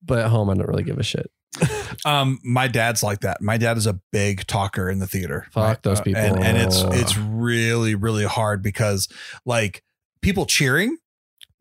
but 0.03 0.19
at 0.19 0.27
home 0.29 0.49
I 0.49 0.53
don't 0.53 0.67
really 0.67 0.83
give 0.83 0.99
a 0.99 1.03
shit. 1.03 1.31
Um, 2.03 2.39
my 2.43 2.67
dad's 2.67 3.01
like 3.01 3.21
that. 3.21 3.41
My 3.41 3.57
dad 3.57 3.77
is 3.77 3.87
a 3.87 3.99
big 4.11 4.45
talker 4.45 4.89
in 4.89 4.99
the 4.99 5.07
theater. 5.07 5.47
Fuck 5.51 5.81
those 5.81 6.01
Uh, 6.01 6.03
people. 6.03 6.21
and, 6.21 6.43
and 6.43 6.57
it's 6.57 6.81
it's 6.83 7.17
really 7.17 7.95
really 7.95 8.25
hard 8.25 8.61
because 8.61 9.07
like 9.45 9.81
people 10.21 10.45
cheering, 10.45 10.97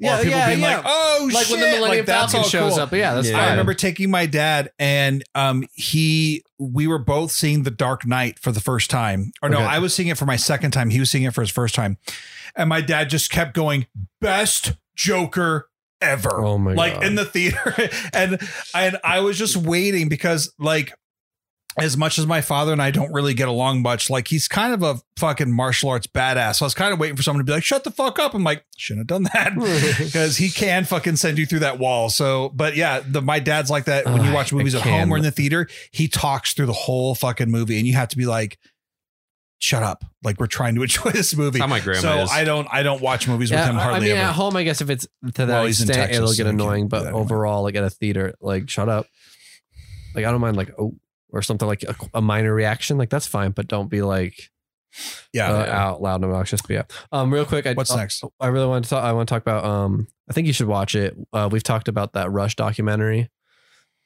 or 0.03 0.17
people 0.23 0.41
being 0.47 0.61
like, 0.61 0.83
"Oh 0.85 1.31
like 1.33 1.47
shit!" 1.47 1.53
when 1.53 1.61
the 1.61 1.67
Millennium 1.77 1.99
like, 1.99 2.07
that's 2.07 2.33
Falcon 2.33 2.45
all 2.45 2.49
shows 2.51 2.73
cool. 2.75 2.83
up. 2.83 2.93
Yeah, 2.93 3.15
that's 3.15 3.29
Yeah. 3.29 3.37
fine. 3.39 3.45
I 3.45 3.51
remember 3.53 3.73
taking 3.73 4.11
my 4.11 4.27
dad 4.27 4.71
and 4.79 5.23
um 5.35 5.65
he 5.73 6.43
we 6.59 6.87
were 6.87 6.99
both 6.99 7.31
seeing 7.31 7.63
The 7.63 7.71
Dark 7.71 8.05
Knight 8.07 8.39
for 8.39 8.53
the 8.53 8.61
first 8.61 8.91
time. 8.91 9.33
Or 9.41 9.49
no, 9.49 9.59
Okay. 9.59 9.65
I 9.67 9.79
was 9.79 9.95
seeing 9.95 10.09
it 10.09 10.19
for 10.19 10.27
my 10.27 10.37
second 10.37 10.73
time. 10.73 10.91
He 10.91 11.01
was 11.01 11.09
seeing 11.11 11.25
it 11.25 11.33
for 11.33 11.41
his 11.41 11.51
first 11.51 11.75
time. 11.75 11.97
And 12.55 12.69
my 12.69 12.83
dad 12.83 13.09
just 13.09 13.31
kept 13.31 13.55
going, 13.55 13.87
"Best 14.21 14.75
Joker 14.95 15.69
ever." 16.05 16.45
Oh 16.45 16.59
my 16.59 16.75
like 16.75 16.95
God. 16.95 17.05
in 17.05 17.15
the 17.15 17.25
theater. 17.25 17.75
and 18.13 18.41
and 18.75 18.99
I 19.03 19.21
was 19.21 19.39
just 19.39 19.57
waiting 19.57 20.09
because 20.09 20.53
like 20.59 20.93
as 21.77 21.97
much 21.97 22.19
as 22.19 22.27
my 22.27 22.41
father 22.41 22.73
and 22.73 22.81
I 22.81 22.93
don't 22.93 23.13
really 23.13 23.35
get 23.35 23.49
along 23.49 23.83
much, 23.83 24.09
like 24.09 24.29
he's 24.29 24.47
kind 24.47 24.73
of 24.73 24.83
a 24.83 25.01
fucking 25.17 25.51
martial 25.51 25.91
arts 25.91 26.07
badass. 26.07 26.57
So 26.57 26.65
I 26.65 26.67
was 26.67 26.75
kind 26.75 26.93
of 26.93 27.01
waiting 27.01 27.17
for 27.17 27.23
someone 27.23 27.45
to 27.45 27.45
be 27.45 27.53
like, 27.53 27.65
shut 27.65 27.83
the 27.83 27.91
fuck 27.91 28.19
up. 28.19 28.33
I'm 28.35 28.45
like, 28.45 28.65
shouldn't 28.77 29.01
have 29.01 29.23
done 29.23 29.29
that. 29.35 29.55
Because 30.05 30.37
he 30.37 30.51
can 30.51 30.85
fucking 30.85 31.17
send 31.17 31.39
you 31.39 31.47
through 31.47 31.61
that 31.61 31.79
wall. 31.79 32.11
So, 32.11 32.51
but 32.55 32.77
yeah, 32.77 33.01
the 33.01 33.21
my 33.21 33.39
dad's 33.39 33.71
like 33.71 33.87
that 33.87 34.05
when 34.05 34.25
you 34.25 34.33
watch 34.33 34.53
movies 34.53 34.75
at 34.75 34.83
home 34.83 35.13
or 35.13 35.17
in 35.17 35.23
the 35.23 35.31
theater, 35.31 35.69
he 35.91 36.09
talks 36.09 36.53
through 36.53 36.67
the 36.67 36.73
whole 36.73 37.15
fucking 37.15 37.51
movie, 37.51 37.79
and 37.79 37.87
you 37.87 37.95
have 37.95 38.09
to 38.09 38.17
be 38.17 38.27
like, 38.27 38.59
shut 39.65 39.83
up. 39.83 40.05
Like 40.23 40.39
we're 40.39 40.47
trying 40.47 40.75
to 40.75 40.83
enjoy 40.89 41.11
this 41.11 41.35
movie. 41.35 41.59
That's 41.59 41.69
how 41.69 41.77
my 41.77 41.81
grandma 41.81 42.01
so 42.01 42.23
is. 42.25 42.31
I 42.31 42.45
don't 42.45 42.69
I 42.71 42.83
don't 42.83 43.01
watch 43.01 43.27
movies 43.27 43.51
with 43.51 43.61
him 43.61 43.77
I- 43.77 43.83
hardly 43.83 44.11
I 44.11 44.15
mean, 44.15 44.19
ever. 44.19 44.29
at 44.29 44.35
home, 44.35 44.57
I 44.57 44.63
guess 44.63 44.81
if 44.81 44.91
it's 44.91 45.07
to 45.35 45.47
that 45.47 45.49
Well, 45.49 45.67
extent, 45.67 45.93
Texas, 45.93 46.17
it'll 46.19 46.35
get 46.35 46.47
he 46.47 46.51
annoying. 46.51 46.89
But 46.89 47.01
that 47.01 47.09
anyway. 47.09 47.23
overall, 47.23 47.63
like 47.63 47.75
at 47.75 47.85
a 47.85 47.91
theater, 47.91 48.35
like 48.41 48.69
shut 48.69 48.89
up. 48.89 49.07
Like 50.15 50.25
I 50.25 50.31
don't 50.31 50.41
mind 50.41 50.57
like 50.57 50.73
oh 50.79 50.95
or 51.31 51.43
something 51.43 51.67
like 51.67 51.83
a, 51.83 51.97
a 52.15 52.21
minor 52.21 52.55
reaction, 52.55 52.99
like 52.99 53.11
that's 53.11 53.27
fine. 53.27 53.51
But 53.51 53.67
don't 53.67 53.89
be 53.89 54.03
like 54.03 54.51
yeah. 55.33 55.51
uh, 55.51 55.67
out 55.67 56.03
loud 56.03 56.17
and 56.17 56.27
obnoxious. 56.27 56.63
But 56.63 56.71
yeah, 56.71 56.83
um, 57.11 57.33
real 57.33 57.45
quick, 57.45 57.67
I, 57.67 57.73
What's 57.73 57.91
uh, 57.91 57.97
next? 57.97 58.23
I 58.39 58.49
really 58.49 58.67
want 58.67 58.85
to 58.85 58.91
talk. 58.91 59.03
I 59.03 59.13
want 59.13 59.29
to 59.29 59.35
talk 59.35 59.43
about. 59.43 59.65
Um, 59.65 60.07
I 60.29 60.33
think 60.33 60.47
you 60.47 60.53
should 60.53 60.69
watch 60.69 60.95
it. 60.95 61.17
Uh, 61.33 61.49
we've 61.51 61.63
talked 61.63 61.89
about 61.89 62.13
that 62.13 62.31
Rush 62.31 62.55
documentary 62.55 63.31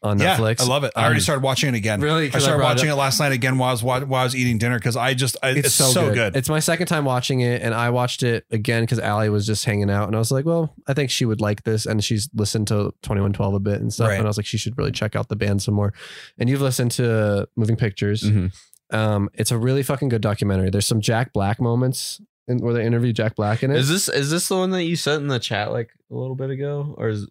on 0.02 0.18
Yeah, 0.20 0.36
Netflix. 0.36 0.60
I 0.60 0.64
love 0.66 0.84
it. 0.84 0.92
I 0.94 1.02
already 1.02 1.16
Um, 1.16 1.20
started 1.22 1.42
watching 1.42 1.68
it 1.70 1.74
again. 1.76 2.00
Really, 2.00 2.26
I 2.26 2.30
'Cause 2.30 2.42
started 2.42 2.58
brought 2.58 2.76
watching 2.76 2.88
it 2.88 2.94
last 2.94 3.18
night 3.18 3.32
again 3.32 3.58
while 3.58 3.70
I 3.70 3.72
was 3.72 3.82
wa- 3.82 4.00
while 4.00 4.20
I 4.20 4.24
was 4.24 4.36
eating 4.36 4.56
dinner 4.58 4.78
because 4.78 4.96
I 4.96 5.14
just 5.14 5.36
I, 5.42 5.50
it's, 5.50 5.74
so, 5.74 6.14
good. 6.14 6.36
It's 6.36 6.48
my 6.48 6.60
second 6.60 6.86
time 6.86 7.04
watching 7.04 7.40
it, 7.40 7.62
and 7.62 7.74
I 7.74 7.90
watched 7.90 8.22
it 8.22 8.44
again 8.50 8.84
because 8.84 9.00
Allie 9.00 9.28
was 9.28 9.44
just 9.46 9.64
hanging 9.64 9.90
out, 9.90 10.06
and 10.06 10.14
I 10.14 10.18
was 10.20 10.30
like, 10.30 10.44
"Well, 10.44 10.74
I 10.86 10.94
think 10.94 11.10
she 11.10 11.24
would 11.24 11.40
like 11.40 11.64
this," 11.64 11.84
and 11.84 12.02
she's 12.04 12.28
listened 12.34 12.68
to 12.68 12.92
Twenty 13.02 13.20
One 13.22 13.32
Twelve 13.32 13.54
a 13.54 13.58
bit 13.60 13.80
and 13.80 13.92
stuff, 13.92 14.08
Right. 14.08 14.18
and 14.18 14.24
I 14.26 14.28
was 14.28 14.36
like, 14.36 14.46
"She 14.46 14.56
should 14.58 14.78
really 14.78 14.92
check 14.92 15.16
out 15.16 15.28
the 15.28 15.36
band 15.36 15.62
some 15.62 15.74
more." 15.74 15.92
And 16.38 16.48
you've 16.48 16.60
listened 16.62 16.92
to 16.92 17.48
Moving 17.56 17.76
Pictures. 17.76 18.22
Mhm. 18.22 18.52
Um, 18.90 19.28
it's 19.34 19.50
a 19.50 19.58
really 19.58 19.82
fucking 19.82 20.08
good 20.08 20.22
documentary. 20.22 20.70
There's 20.70 20.86
some 20.86 21.00
Jack 21.00 21.32
Black 21.32 21.60
moments 21.60 22.20
in, 22.46 22.58
where 22.58 22.72
they 22.72 22.86
interview 22.86 23.12
Jack 23.12 23.34
Black 23.36 23.62
in 23.62 23.70
it. 23.70 23.76
Is 23.76 23.88
this 23.88 24.08
is 24.08 24.30
this 24.30 24.48
the 24.48 24.56
one 24.56 24.70
that 24.70 24.84
you 24.84 24.96
sent 24.96 25.20
in 25.22 25.28
the 25.28 25.38
chat 25.38 25.72
like 25.72 25.90
a 26.10 26.14
little 26.14 26.36
bit 26.36 26.48
ago, 26.50 26.94
or 26.96 27.08
is 27.08 27.26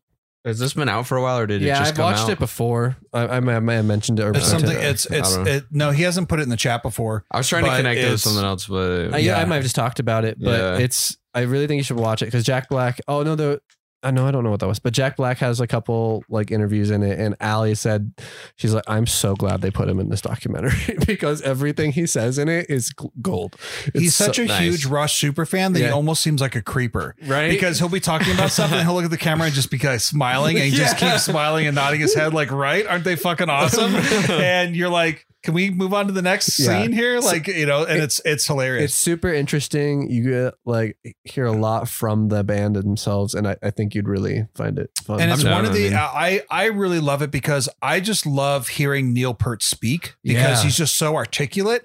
has 0.46 0.60
this 0.60 0.74
been 0.74 0.88
out 0.90 1.08
for 1.08 1.18
a 1.18 1.22
while, 1.22 1.40
or 1.40 1.46
did 1.48 1.62
it 1.62 1.66
yeah, 1.66 1.80
just 1.80 1.92
I've 1.92 1.96
come 1.98 2.06
watched 2.06 2.24
out? 2.24 2.30
it 2.30 2.40
before. 2.40 2.96
I, 3.14 3.28
I, 3.28 3.40
may, 3.42 3.56
I 3.56 3.60
may 3.60 3.76
have 3.76 3.86
mentioned 3.86 4.20
it. 4.20 4.24
Or 4.24 4.30
It's 4.32 4.48
something. 4.48 4.72
It's 4.78 5.06
it's 5.08 5.34
I 5.34 5.36
don't 5.36 5.46
know. 5.46 5.52
it, 5.52 5.64
no. 5.72 5.92
He 5.92 6.04
hasn't 6.04 6.30
put 6.30 6.40
it 6.40 6.44
in 6.44 6.50
the 6.50 6.56
chat 6.58 6.84
before. 6.84 7.26
I 7.32 7.38
was 7.38 7.48
trying 7.50 7.64
to 7.66 7.70
but 7.70 7.78
connect 7.78 7.98
it 8.00 8.04
with 8.04 8.08
it's- 8.14 8.22
something 8.24 8.46
else, 8.46 8.68
but 8.68 9.14
uh, 9.14 9.16
I, 9.16 9.20
Yeah. 9.20 9.38
I 9.40 9.46
might 9.46 9.56
have 9.56 9.64
just 9.64 9.76
talked 9.76 10.00
about 10.00 10.24
it, 10.26 10.38
but 10.40 10.60
Yeah. 10.60 10.78
it's. 10.78 11.18
I 11.34 11.42
really 11.42 11.68
think 11.68 11.78
you 11.80 11.84
should 11.84 11.98
watch 12.00 12.22
it 12.22 12.26
because 12.26 12.44
Jack 12.44 12.70
Black. 12.70 13.00
Oh 13.08 13.24
no, 13.24 13.36
the. 13.36 13.62
I 14.04 14.12
know 14.12 14.28
I 14.28 14.32
don't 14.32 14.44
know 14.44 14.52
what 14.52 14.60
that 14.60 14.68
was, 14.68 14.78
but 14.80 14.94
Jack 14.94 15.18
Black 15.18 15.40
has 15.40 15.60
a 15.60 15.66
couple 15.68 16.24
like 16.30 16.52
interviews 16.52 16.92
in 16.92 17.02
it, 17.02 17.20
and 17.20 17.36
Allie 17.40 17.74
said 17.76 18.14
she's 18.56 18.74
like, 18.74 18.84
"I'm 18.88 19.08
so 19.08 19.34
glad 19.36 19.62
they 19.62 19.72
put 19.72 19.90
him 19.90 20.00
in 20.00 20.10
this 20.10 20.22
documentary 20.22 20.96
because 21.08 21.42
everything 21.42 21.92
he 21.92 22.06
says 22.06 22.38
in 22.38 22.48
it 22.48 22.70
is 22.70 22.94
gold." 23.22 23.56
It's 23.88 24.00
He's 24.00 24.16
such 24.16 24.36
so- 24.36 24.44
a 24.44 24.46
nice. 24.46 24.62
huge 24.62 24.86
Rush 24.86 25.20
super 25.20 25.46
fan 25.48 25.74
that 25.74 25.80
he 25.80 25.88
almost 25.90 26.22
seems 26.22 26.42
like 26.42 26.56
a 26.56 26.62
creeper. 26.62 27.16
right 27.26 27.50
Because 27.50 27.80
he'll 27.80 27.90
be 27.90 28.00
talking 28.00 28.34
about 28.34 28.52
something, 28.52 28.78
and 28.78 28.88
he'll 28.88 28.96
look 28.96 29.06
at 29.06 29.12
the 29.12 29.18
camera 29.18 29.48
and 29.48 29.56
just 29.56 29.72
be 29.72 29.80
like 29.80 30.00
smiling, 30.00 30.58
and 30.58 30.66
he 30.66 30.72
just 30.72 30.98
keep 31.00 31.18
smiling 31.18 31.66
and 31.66 31.76
nodding 31.76 32.00
his 32.00 32.14
head, 32.14 32.34
like, 32.36 32.52
"Right? 32.52 32.86
Aren't 32.86 33.04
they 33.04 33.16
fucking 33.16 33.50
awesome?" 33.50 33.96
and 34.30 34.76
you're 34.76 34.90
like, 34.90 35.26
"Can 35.48 35.54
we 35.54 35.70
move 35.72 35.94
on 35.94 36.08
to 36.08 36.12
the 36.12 36.22
next 36.22 36.60
Yeah. 36.60 36.82
scene 36.84 36.92
here?" 36.92 37.20
Like, 37.22 37.48
you 37.48 37.66
know, 37.66 37.86
and 37.86 38.04
it's 38.04 38.20
it's 38.26 38.46
hilarious. 38.46 38.84
It's 38.92 38.94
super 38.94 39.34
interesting. 39.34 40.10
You 40.12 40.30
get 40.30 40.54
like 40.66 40.98
hear 41.24 41.46
a 41.46 41.54
lot 41.54 41.88
from 41.88 42.28
the 42.28 42.44
band 42.44 42.76
themselves, 42.76 43.34
and 43.34 43.48
I, 43.48 43.56
I 43.64 43.70
think 43.72 43.96
you'd 43.96 44.10
really 44.10 44.46
find 44.56 44.78
it 44.78 44.90
fun. 45.04 45.22
and 45.22 45.32
it's 45.32 45.44
I'm 45.46 45.52
one 45.52 45.66
of 45.66 45.74
the 45.74 45.94
I 45.96 46.42
I 46.52 46.64
I 46.64 46.66
really 46.66 47.00
love 47.00 47.22
it 47.22 47.32
because 47.32 47.70
I 47.82 48.02
just 48.02 48.26
love 48.26 48.68
hearing 48.68 49.14
Neil 49.14 49.34
Peart 49.34 49.64
speak 49.64 50.16
because 50.22 50.60
Yeah. 50.60 50.64
he's 50.64 50.76
just 50.76 50.98
so 50.98 51.16
articulate 51.16 51.84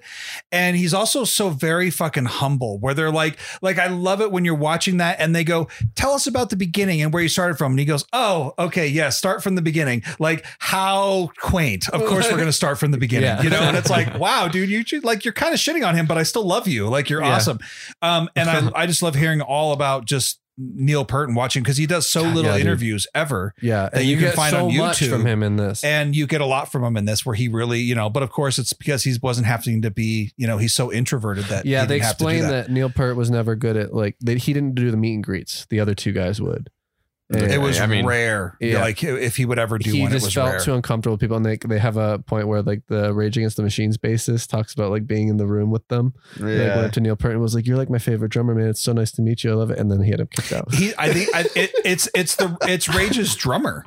and 0.51 0.75
he's 0.75 0.93
also 0.93 1.23
so 1.23 1.49
very 1.49 1.89
fucking 1.89 2.25
humble 2.25 2.79
where 2.79 2.93
they're 2.93 3.11
like 3.11 3.37
like 3.61 3.79
I 3.79 3.87
love 3.87 4.19
it 4.21 4.31
when 4.31 4.43
you're 4.43 4.55
watching 4.55 4.97
that 4.97 5.19
and 5.21 5.33
they 5.33 5.45
go 5.45 5.69
tell 5.95 6.11
us 6.13 6.27
about 6.27 6.49
the 6.49 6.55
beginning 6.57 7.01
and 7.01 7.13
where 7.13 7.23
you 7.23 7.29
started 7.29 7.57
from 7.57 7.71
and 7.73 7.79
he 7.79 7.85
goes 7.85 8.03
oh 8.11 8.53
okay 8.59 8.87
yeah 8.87 9.09
start 9.09 9.41
from 9.41 9.55
the 9.55 9.61
beginning 9.61 10.03
like 10.19 10.45
how 10.59 11.29
quaint 11.39 11.87
of 11.89 12.03
course 12.05 12.25
we're 12.29 12.35
going 12.37 12.45
to 12.47 12.51
start 12.51 12.77
from 12.77 12.91
the 12.91 12.97
beginning 12.97 13.27
Yeah. 13.29 13.41
you 13.41 13.49
know 13.49 13.52
and 13.61 13.77
it's 13.77 13.89
like 13.89 14.17
wow 14.19 14.47
dude 14.47 14.69
you 14.69 14.83
should- 14.85 15.03
like 15.03 15.23
you're 15.25 15.33
kind 15.33 15.53
of 15.53 15.59
shitting 15.59 15.85
on 15.87 15.95
him 15.95 16.05
but 16.05 16.17
I 16.17 16.23
still 16.23 16.45
love 16.45 16.67
you 16.67 16.87
like 16.89 17.09
you're 17.09 17.21
Yeah. 17.21 17.35
awesome 17.35 17.59
um 18.01 18.29
and 18.35 18.49
I 18.49 18.69
I 18.75 18.85
just 18.87 19.03
love 19.03 19.15
hearing 19.15 19.41
all 19.41 19.73
about 19.73 20.05
just 20.05 20.39
Neil 20.55 21.03
Peart 21.03 21.29
and 21.29 21.35
watching 21.35 21.63
because 21.63 21.77
he 21.77 21.87
does 21.87 22.07
so 22.07 22.21
God, 22.21 22.35
little 22.35 22.51
yeah, 22.51 22.57
dude. 22.57 22.67
interviews 22.67 23.07
ever 23.15 23.55
yeah, 23.59 23.89
that 23.89 23.95
and 24.01 24.05
you 24.05 24.17
you, 24.17 24.21
can 24.27 24.33
find 24.35 24.51
so 24.51 24.67
on 24.67 24.77
much 24.77 24.99
YouTube. 24.99 25.09
from 25.09 25.25
him 25.25 25.41
in 25.41 25.55
this. 25.55 25.83
and 25.83 26.15
you 26.15 26.27
get 26.27 26.41
a 26.41 26.45
lot 26.45 26.71
from 26.71 26.83
him 26.83 26.95
in 26.95 27.05
this 27.05 27.25
where 27.25 27.33
he 27.33 27.47
really 27.47 27.79
you 27.79 27.95
know 27.95 28.07
but 28.07 28.21
of 28.21 28.29
course 28.29 28.59
it's 28.59 28.71
because 28.71 29.03
he 29.03 29.15
wasn't 29.23 29.47
having 29.47 29.81
to 29.81 29.89
be 29.89 30.31
you 30.37 30.45
know 30.45 30.59
he's 30.59 30.73
so 30.75 30.93
introverted 30.93 31.45
that 31.45 31.65
yeah, 31.65 31.85
they 31.85 31.95
didn't 31.95 32.05
have 32.05 32.17
to 32.17 32.23
do 32.25 32.29
explained 32.29 32.53
that. 32.53 32.67
that. 32.67 32.71
Neil 32.71 32.89
Peart 32.91 33.15
was 33.17 33.31
never 33.31 33.55
good 33.55 33.75
at 33.75 33.95
like 33.95 34.15
they, 34.23 34.35
he 34.37 34.53
didn't 34.53 34.75
do 34.75 34.91
the 34.91 34.97
meet 34.97 35.15
and 35.15 35.23
greets. 35.23 35.65
The 35.71 35.79
other 35.79 35.95
two 35.95 36.11
guys 36.11 36.39
would. 36.39 36.69
It 37.33 37.59
was 37.59 37.79
I 37.79 37.85
mean- 37.87 38.05
rare 38.05 38.57
Yeah. 38.59 38.81
like 38.81 39.03
if 39.03 39.35
he 39.37 39.45
would 39.45 39.59
ever 39.59 39.77
do 39.77 39.91
he 39.91 40.01
one 40.01 40.11
it 40.11 40.13
just 40.13 40.25
was 40.25 40.33
felt 40.33 40.49
rare 40.51 40.59
too 40.59 40.73
uncomfortable 40.73 41.13
with 41.13 41.21
people, 41.21 41.37
and 41.37 41.45
they 41.45 41.57
they 41.57 41.79
have 41.79 41.97
a 41.97 42.19
point 42.19 42.47
where 42.47 42.61
like 42.61 42.83
the 42.87 43.13
Rage 43.13 43.37
Against 43.37 43.57
the 43.57 43.63
Machines 43.63 43.97
bassist 43.97 44.49
talks 44.49 44.73
about 44.73 44.91
like 44.91 45.07
being 45.07 45.27
in 45.27 45.37
the 45.37 45.47
room 45.47 45.71
with 45.71 45.87
them. 45.87 46.13
Like, 46.35 46.41
went 46.43 46.57
yeah. 46.59 46.79
up 46.79 46.91
to 46.93 47.01
Neil 47.01 47.15
Peart 47.15 47.33
and 47.33 47.41
was 47.41 47.55
like, 47.55 47.65
"You're 47.65 47.77
like 47.77 47.89
my 47.89 47.97
favorite 47.99 48.29
drummer, 48.29 48.53
man. 48.55 48.67
It's 48.67 48.81
so 48.81 48.93
nice 48.93 49.11
to 49.13 49.21
meet 49.21 49.43
you. 49.43 49.51
I 49.51 49.55
love 49.55 49.71
it." 49.71 49.79
And 49.79 49.91
then 49.91 50.01
he 50.01 50.11
had 50.11 50.19
him 50.19 50.27
kicked 50.27 50.53
out. 50.53 50.73
he 50.73 50.93
i 50.97 51.11
think 51.11 51.29
I, 51.35 51.41
it, 51.55 51.71
it's 51.83 52.09
it's 52.13 52.35
the 52.35 52.57
it's 52.63 52.87
rage's 52.93 53.35
drummer 53.35 53.85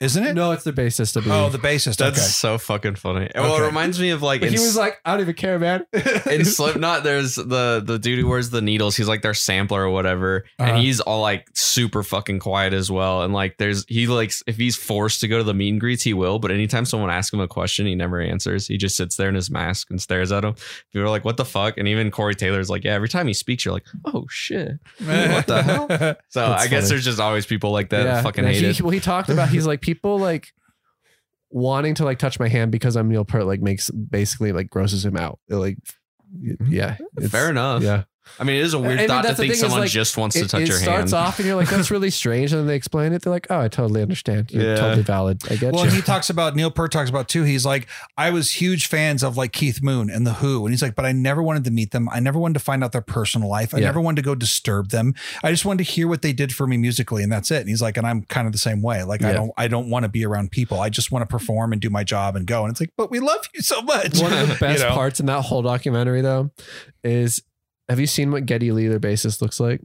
isn't 0.00 0.24
it 0.26 0.34
no, 0.34 0.52
it's 0.52 0.64
the 0.64 0.72
bassist. 0.72 1.16
I 1.16 1.20
believe. 1.20 1.38
oh 1.38 1.48
the 1.48 1.58
bassist 1.58 1.96
That's 1.96 2.18
okay 2.18 2.26
so 2.26 2.58
fucking 2.58 2.96
funny. 2.96 3.30
Well, 3.34 3.54
Okay. 3.54 3.62
it 3.62 3.66
reminds 3.66 3.98
me 4.00 4.10
of 4.10 4.22
like 4.22 4.40
But 4.40 4.48
in, 4.48 4.52
he 4.54 4.58
was 4.58 4.76
like, 4.76 4.98
"I 5.04 5.12
don't 5.12 5.20
even 5.22 5.34
care, 5.34 5.58
man." 5.58 5.86
in 6.30 6.44
Slipknot. 6.44 7.02
There's 7.02 7.36
the 7.36 7.82
the 7.84 7.98
dude 7.98 8.18
who 8.18 8.28
wears 8.28 8.50
the 8.50 8.60
needles. 8.60 8.96
He's 8.96 9.08
like 9.08 9.22
their 9.22 9.32
sampler 9.34 9.82
or 9.84 9.90
whatever, 9.90 10.44
Uh-huh. 10.58 10.70
and 10.72 10.78
he's 10.82 11.00
all 11.00 11.22
like 11.22 11.46
super 11.54 12.02
fucking 12.02 12.40
quiet 12.40 12.72
as 12.74 12.90
well. 12.90 13.22
And 13.22 13.32
like 13.32 13.56
there's 13.58 13.84
he 13.88 14.06
like 14.06 14.32
if 14.46 14.56
he's 14.56 14.76
forced 14.76 15.20
to 15.22 15.28
go 15.28 15.38
to 15.38 15.44
the 15.44 15.54
meet 15.54 15.70
and 15.70 15.80
greets, 15.80 16.02
he 16.02 16.12
will. 16.12 16.38
But 16.38 16.50
anytime 16.50 16.84
someone 16.84 17.10
asks 17.10 17.32
him 17.32 17.40
a 17.40 17.48
question, 17.48 17.86
he 17.86 17.94
never 17.94 18.20
answers. 18.20 18.66
He 18.66 18.76
just 18.76 18.96
sits 18.96 19.16
there 19.16 19.28
in 19.30 19.34
his 19.34 19.50
mask 19.50 19.90
and 19.90 20.00
stares 20.00 20.30
at 20.32 20.44
him. 20.44 20.54
People 20.92 21.06
are 21.06 21.10
like, 21.10 21.24
"What 21.24 21.38
the 21.38 21.44
fuck?" 21.46 21.78
And 21.78 21.88
even 21.88 22.10
Corey 22.10 22.34
Taylor's 22.34 22.68
like, 22.68 22.84
"Yeah." 22.84 22.92
Every 22.94 23.08
time 23.08 23.26
he 23.28 23.34
speaks, 23.34 23.64
you're 23.64 23.72
like, 23.74 23.86
"Oh 24.04 24.26
shit." 24.30 24.72
What 25.04 25.46
the 25.46 25.62
hell? 25.62 25.86
So 26.28 26.40
That's 26.48 26.64
I 26.64 26.66
guess 26.68 26.82
funny. 26.84 26.88
there's 26.90 27.04
just 27.04 27.20
always 27.20 27.46
people 27.46 27.70
like 27.70 27.88
that 27.90 28.02
that 28.04 28.22
fucking 28.22 28.44
yeah, 28.44 28.50
hate 28.50 28.62
he, 28.62 28.68
it. 28.70 28.80
Well, 28.82 28.90
he 28.90 29.00
talked 29.00 29.28
about 29.30 29.48
he's 29.48 29.66
like 29.66 29.80
people 29.86 30.18
like 30.18 30.52
wanting 31.50 31.94
to 31.94 32.04
like 32.04 32.18
touch 32.18 32.38
my 32.40 32.48
hand 32.48 32.70
because 32.72 32.96
I'm 32.96 33.08
Neil 33.08 33.24
Peart 33.24 33.46
like 33.46 33.60
makes 33.60 33.88
basically 33.90 34.52
like 34.52 34.68
grosses 34.68 35.04
him 35.06 35.16
out. 35.16 35.38
It, 35.48 35.54
like, 35.56 35.78
y- 36.32 36.50
mm-hmm. 36.60 36.72
yeah, 36.72 36.96
it's- 37.16 37.30
Fair 37.30 37.48
enough. 37.50 37.82
Yeah, 37.82 38.02
I 38.38 38.44
mean, 38.44 38.56
it 38.56 38.62
is 38.62 38.74
a 38.74 38.78
weird 38.78 38.94
I 38.94 38.96
mean, 39.02 39.08
thought 39.08 39.22
to 39.24 39.34
think 39.34 39.54
someone 39.54 39.80
like, 39.80 39.90
just 39.90 40.16
wants 40.16 40.36
to 40.36 40.42
It, 40.44 40.50
touch 40.50 40.62
it 40.62 40.68
your 40.68 40.76
starts 40.78 41.12
hand. 41.12 41.26
off 41.26 41.38
and 41.38 41.46
you're 41.46 41.56
like, 41.56 41.68
that's 41.70 41.90
really 41.90 42.10
strange. 42.10 42.52
And 42.52 42.60
then 42.60 42.66
they 42.66 42.74
explain 42.74 43.12
it. 43.12 43.22
They're 43.22 43.32
like, 43.32 43.46
oh, 43.50 43.60
I 43.60 43.68
totally 43.68 44.02
understand. 44.02 44.50
You're 44.50 44.62
Yeah. 44.70 44.76
totally 44.76 45.02
valid. 45.02 45.40
I 45.50 45.56
get 45.56 45.72
Well, 45.72 45.82
you. 45.84 45.88
and 45.88 45.96
he 45.96 46.02
talks 46.02 46.28
about 46.30 46.54
Neil 46.56 46.70
Peart 46.70 46.92
talks 46.92 47.08
about 47.08 47.28
too. 47.28 47.44
He's 47.44 47.64
like, 47.64 47.86
I 48.18 48.30
was 48.30 48.52
huge 48.52 48.86
fans 48.88 49.22
of 49.24 49.36
like 49.36 49.52
Keith 49.52 49.82
Moon 49.82 50.10
and 50.10 50.26
the 50.26 50.34
Who, 50.34 50.66
and 50.66 50.72
he's 50.72 50.82
like, 50.82 50.94
but 50.94 51.04
I 51.06 51.12
never 51.12 51.42
wanted 51.42 51.64
to 51.64 51.70
meet 51.70 51.92
them. 51.92 52.08
I 52.10 52.20
never 52.20 52.38
wanted 52.38 52.54
to 52.54 52.60
find 52.60 52.84
out 52.84 52.92
their 52.92 53.00
personal 53.00 53.48
life. 53.48 53.74
I 53.74 53.78
Yeah. 53.78 53.86
never 53.86 54.00
wanted 54.00 54.16
to 54.16 54.22
go 54.26 54.34
disturb 54.34 54.90
them. 54.90 55.14
I 55.42 55.50
just 55.50 55.64
wanted 55.64 55.84
to 55.84 55.90
hear 55.90 56.06
what 56.08 56.22
they 56.22 56.32
did 56.32 56.54
for 56.54 56.66
me 56.66 56.76
musically, 56.76 57.22
and 57.22 57.32
that's 57.32 57.50
it. 57.50 57.60
And 57.60 57.68
he's 57.68 57.80
like, 57.82 57.96
and 57.96 58.06
I'm 58.06 58.22
kind 58.24 58.46
of 58.46 58.52
the 58.52 58.58
same 58.58 58.82
way. 58.82 59.02
Like, 59.02 59.22
I 59.24 59.32
don't, 59.32 59.50
I 59.56 59.68
don't 59.68 59.88
want 59.88 60.02
to 60.02 60.08
be 60.08 60.24
around 60.26 60.50
people. 60.50 60.80
I 60.80 60.88
just 60.90 61.10
want 61.10 61.22
to 61.22 61.26
perform 61.26 61.72
and 61.72 61.80
do 61.80 61.90
my 61.90 62.04
job 62.04 62.36
and 62.36 62.46
go. 62.46 62.64
And 62.64 62.70
it's 62.70 62.80
like, 62.80 62.90
but 62.96 63.10
we 63.10 63.18
love 63.20 63.48
you 63.54 63.62
so 63.62 63.80
much. 63.82 64.18
One 64.20 64.32
of 64.32 64.48
the 64.48 64.54
best 64.60 64.82
You 64.82 64.88
know? 64.88 64.94
parts 64.94 65.20
in 65.20 65.26
that 65.26 65.42
whole 65.42 65.62
documentary, 65.62 66.20
though, 66.20 66.50
is 67.04 67.42
have 67.88 68.00
you 68.00 68.06
seen 68.06 68.30
what 68.32 68.46
Geddy 68.46 68.72
Lee, 68.72 68.88
their 68.88 69.00
bassist, 69.00 69.40
looks 69.42 69.60
like? 69.60 69.80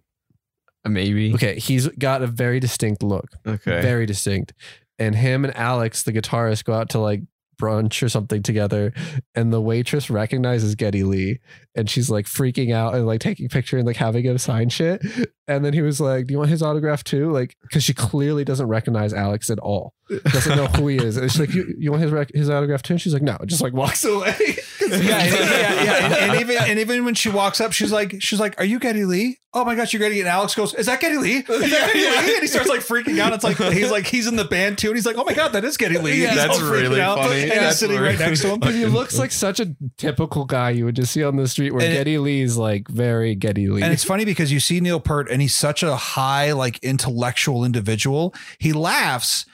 Uh, 0.85 0.89
maybe. 0.89 1.33
Okay, 1.33 1.59
he's 1.59 1.87
got 1.89 2.21
a 2.21 2.27
very 2.27 2.59
distinct 2.59 3.03
look, 3.03 3.27
Okay. 3.45 3.81
very 3.81 4.05
distinct. 4.05 4.53
And 4.99 5.15
him 5.15 5.45
and 5.45 5.55
Alex, 5.55 6.03
the 6.03 6.13
guitarist, 6.13 6.63
go 6.65 6.73
out 6.73 6.89
to 6.89 6.99
like 6.99 7.21
brunch 7.59 8.01
or 8.01 8.09
something 8.09 8.41
together, 8.41 8.91
and 9.35 9.53
the 9.53 9.61
waitress 9.61 10.09
recognizes 10.09 10.73
Geddy 10.75 11.03
Lee, 11.03 11.39
and 11.75 11.89
she's 11.89 12.09
like 12.09 12.25
freaking 12.25 12.73
out 12.73 12.95
and 12.95 13.05
like 13.07 13.19
taking 13.19 13.47
picture 13.49 13.77
and 13.77 13.85
like 13.87 13.95
having 13.95 14.23
him 14.25 14.37
sign 14.37 14.69
shit. 14.69 15.01
And 15.47 15.65
then 15.65 15.73
he 15.73 15.81
was 15.81 15.99
like, 15.99 16.27
"Do 16.27 16.33
you 16.33 16.37
want 16.37 16.49
his 16.49 16.61
autograph 16.63 17.03
too?" 17.03 17.29
Like, 17.29 17.57
because 17.61 17.83
she 17.83 17.93
clearly 17.93 18.45
doesn't 18.45 18.67
recognize 18.67 19.13
Alex 19.13 19.49
at 19.49 19.59
all, 19.59 19.93
doesn't 20.25 20.55
know 20.55 20.67
who 20.67 20.87
he 20.87 20.95
is. 20.97 21.17
And 21.17 21.29
she's 21.29 21.39
like, 21.41 21.53
"You, 21.53 21.73
you 21.77 21.91
want 21.91 22.03
his 22.03 22.11
rec- 22.11 22.31
his 22.33 22.49
autograph 22.49 22.83
too?" 22.83 22.93
And 22.93 23.01
she's 23.01 23.13
like, 23.13 23.21
"No," 23.21 23.37
just 23.45 23.61
like 23.61 23.73
walks 23.73 24.05
away. 24.05 24.33
yeah, 24.81 24.93
and, 24.93 25.03
yeah, 25.03 25.83
yeah. 25.83 26.05
And, 26.05 26.13
and 26.13 26.41
even 26.41 26.57
and 26.57 26.79
even 26.79 27.03
when 27.03 27.15
she 27.15 27.29
walks 27.29 27.59
up, 27.59 27.73
she's 27.73 27.91
like, 27.91 28.21
she's 28.21 28.39
like, 28.39 28.57
"Are 28.59 28.65
you 28.65 28.79
Geddy 28.79 29.03
Lee? 29.03 29.39
Oh 29.53 29.65
my 29.65 29.75
gosh, 29.75 29.91
you're 29.91 29.99
Geddy!" 29.99 30.21
And 30.21 30.29
Alex 30.29 30.55
goes, 30.55 30.73
"Is 30.73 30.85
that 30.85 31.01
Geddy 31.01 31.17
Lee? 31.17 31.37
Is 31.39 31.45
that 31.47 31.91
Geddy 31.93 31.99
Lee?" 31.99 32.33
And 32.35 32.41
he 32.41 32.47
starts 32.47 32.69
like 32.69 32.79
freaking 32.79 33.19
out. 33.19 33.33
It's 33.33 33.43
like 33.43 33.57
he's 33.57 33.91
like 33.91 34.05
he's 34.07 34.27
in 34.27 34.37
the 34.37 34.45
band 34.45 34.77
too, 34.77 34.87
and 34.87 34.95
he's 34.95 35.05
like, 35.05 35.17
"Oh 35.17 35.25
my 35.25 35.33
god, 35.33 35.51
that 35.51 35.65
is 35.65 35.75
Geddy 35.75 35.97
Lee." 35.97 36.21
Yeah, 36.21 36.29
And 36.29 36.39
he's 36.39 36.47
that's 36.47 36.59
all 36.61 36.65
freaking 36.69 36.81
really 36.81 37.01
out, 37.01 37.17
funny. 37.17 37.41
And 37.41 37.51
That's 37.51 37.65
he's 37.65 37.79
sitting 37.79 37.99
right 37.99 38.17
next 38.17 38.41
to 38.43 38.53
him. 38.53 38.59
But 38.61 38.73
he 38.73 38.85
looks 38.85 39.19
like 39.19 39.31
such 39.31 39.59
a 39.59 39.75
typical 39.97 40.45
guy 40.45 40.69
you 40.69 40.85
would 40.85 40.95
just 40.95 41.11
see 41.11 41.23
on 41.23 41.35
the 41.35 41.47
street 41.49 41.60
where 41.69 41.83
And 41.83 41.93
it- 41.93 41.97
Geddy 41.97 42.17
Lee's 42.17 42.57
like 42.57 42.87
very 42.87 43.35
Geddy 43.35 43.67
Lee. 43.67 43.83
And 43.83 43.93
it's 43.93 44.03
funny 44.03 44.25
because 44.25 44.51
you 44.51 44.59
see 44.59 44.79
Neil 44.79 44.99
Peart 44.99 45.29
and 45.29 45.41
he's 45.41 45.53
such 45.55 45.83
a 45.83 45.95
high, 45.95 46.53
like 46.53 46.79
intellectual 46.83 47.63
individual. 47.63 48.33
He 48.57 48.73
laughs, 48.73 49.45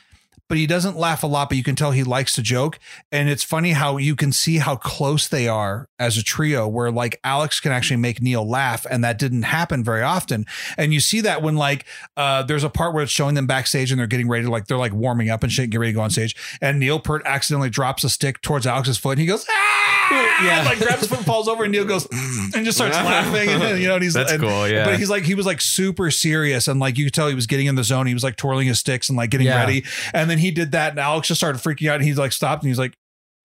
but 0.49 0.57
he 0.57 0.65
doesn't 0.67 0.95
laugh 0.97 1.23
a 1.23 1.27
lot, 1.27 1.49
but 1.49 1.57
you 1.57 1.63
can 1.63 1.75
tell 1.75 1.91
he 1.91 2.03
likes 2.03 2.33
to 2.35 2.41
joke. 2.41 2.79
And 3.11 3.29
it's 3.29 3.43
funny 3.43 3.71
how 3.71 3.97
you 3.97 4.15
can 4.15 4.31
see 4.31 4.57
how 4.57 4.75
close 4.75 5.27
they 5.27 5.47
are 5.47 5.87
as 5.99 6.17
a 6.17 6.23
trio, 6.23 6.67
where 6.67 6.91
like 6.91 7.19
Alex 7.23 7.59
can 7.59 7.71
actually 7.71 7.97
make 7.97 8.21
Neil 8.21 8.47
laugh, 8.47 8.85
and 8.89 9.03
that 9.03 9.17
didn't 9.19 9.43
happen 9.43 9.83
very 9.83 10.01
often. 10.03 10.45
And 10.77 10.93
you 10.93 10.99
see 10.99 11.21
that 11.21 11.41
when 11.41 11.55
like 11.55 11.85
uh 12.15 12.43
there's 12.43 12.63
a 12.63 12.69
part 12.69 12.93
where 12.93 13.03
it's 13.03 13.11
showing 13.11 13.35
them 13.35 13.47
backstage 13.47 13.91
and 13.91 13.99
they're 13.99 14.07
getting 14.07 14.27
ready 14.27 14.45
to 14.45 14.51
like 14.51 14.67
they're 14.67 14.77
like 14.77 14.93
warming 14.93 15.29
up 15.29 15.43
and 15.43 15.51
shit, 15.51 15.69
get 15.69 15.79
ready 15.79 15.91
to 15.91 15.95
go 15.95 16.01
on 16.01 16.09
stage. 16.09 16.35
And 16.61 16.79
Neil 16.79 16.99
Peart 16.99 17.23
accidentally 17.25 17.69
drops 17.69 18.03
a 18.03 18.09
stick 18.09 18.41
towards 18.41 18.65
Alex's 18.67 18.97
foot 18.97 19.11
and 19.11 19.19
he 19.21 19.25
goes, 19.27 19.45
ah! 19.49 20.43
Yeah. 20.43 20.63
Like 20.63 20.77
grabs 20.79 20.99
his 20.99 21.09
foot 21.09 21.17
and 21.17 21.25
falls 21.25 21.47
over, 21.47 21.63
and 21.63 21.71
Neil 21.71 21.83
goes 21.83 22.07
and 22.55 22.63
just 22.63 22.77
starts 22.77 22.95
laughing. 22.95 23.49
And 23.49 23.79
you 23.81 23.87
know, 23.87 23.95
and 23.95 24.03
he's 24.03 24.13
That's 24.13 24.31
and- 24.31 24.41
cool. 24.41 24.67
Yeah. 24.67 24.85
but 24.85 24.97
he's 24.99 25.09
like 25.09 25.23
he 25.23 25.35
was 25.35 25.45
like 25.45 25.59
super 25.61 26.11
serious 26.11 26.67
and 26.67 26.79
like 26.79 26.97
you 26.97 27.05
could 27.05 27.13
tell 27.13 27.27
he 27.27 27.35
was 27.35 27.47
getting 27.47 27.65
in 27.65 27.75
the 27.75 27.83
zone. 27.83 28.05
He 28.07 28.13
was 28.13 28.23
like 28.23 28.35
twirling 28.37 28.67
his 28.67 28.79
sticks 28.79 29.09
and 29.09 29.17
like 29.17 29.29
getting 29.31 29.47
Yeah. 29.47 29.59
ready. 29.59 29.83
And 30.13 30.29
then 30.29 30.36
he 30.39 30.51
did 30.51 30.71
that 30.71 30.91
and 30.91 30.99
Alex 30.99 31.27
just 31.27 31.39
started 31.39 31.61
freaking 31.61 31.89
out 31.89 31.95
and 31.95 32.03
he's 32.03 32.17
like 32.17 32.31
stopped 32.31 32.63
and 32.63 32.69
he's 32.69 32.79
like, 32.79 32.93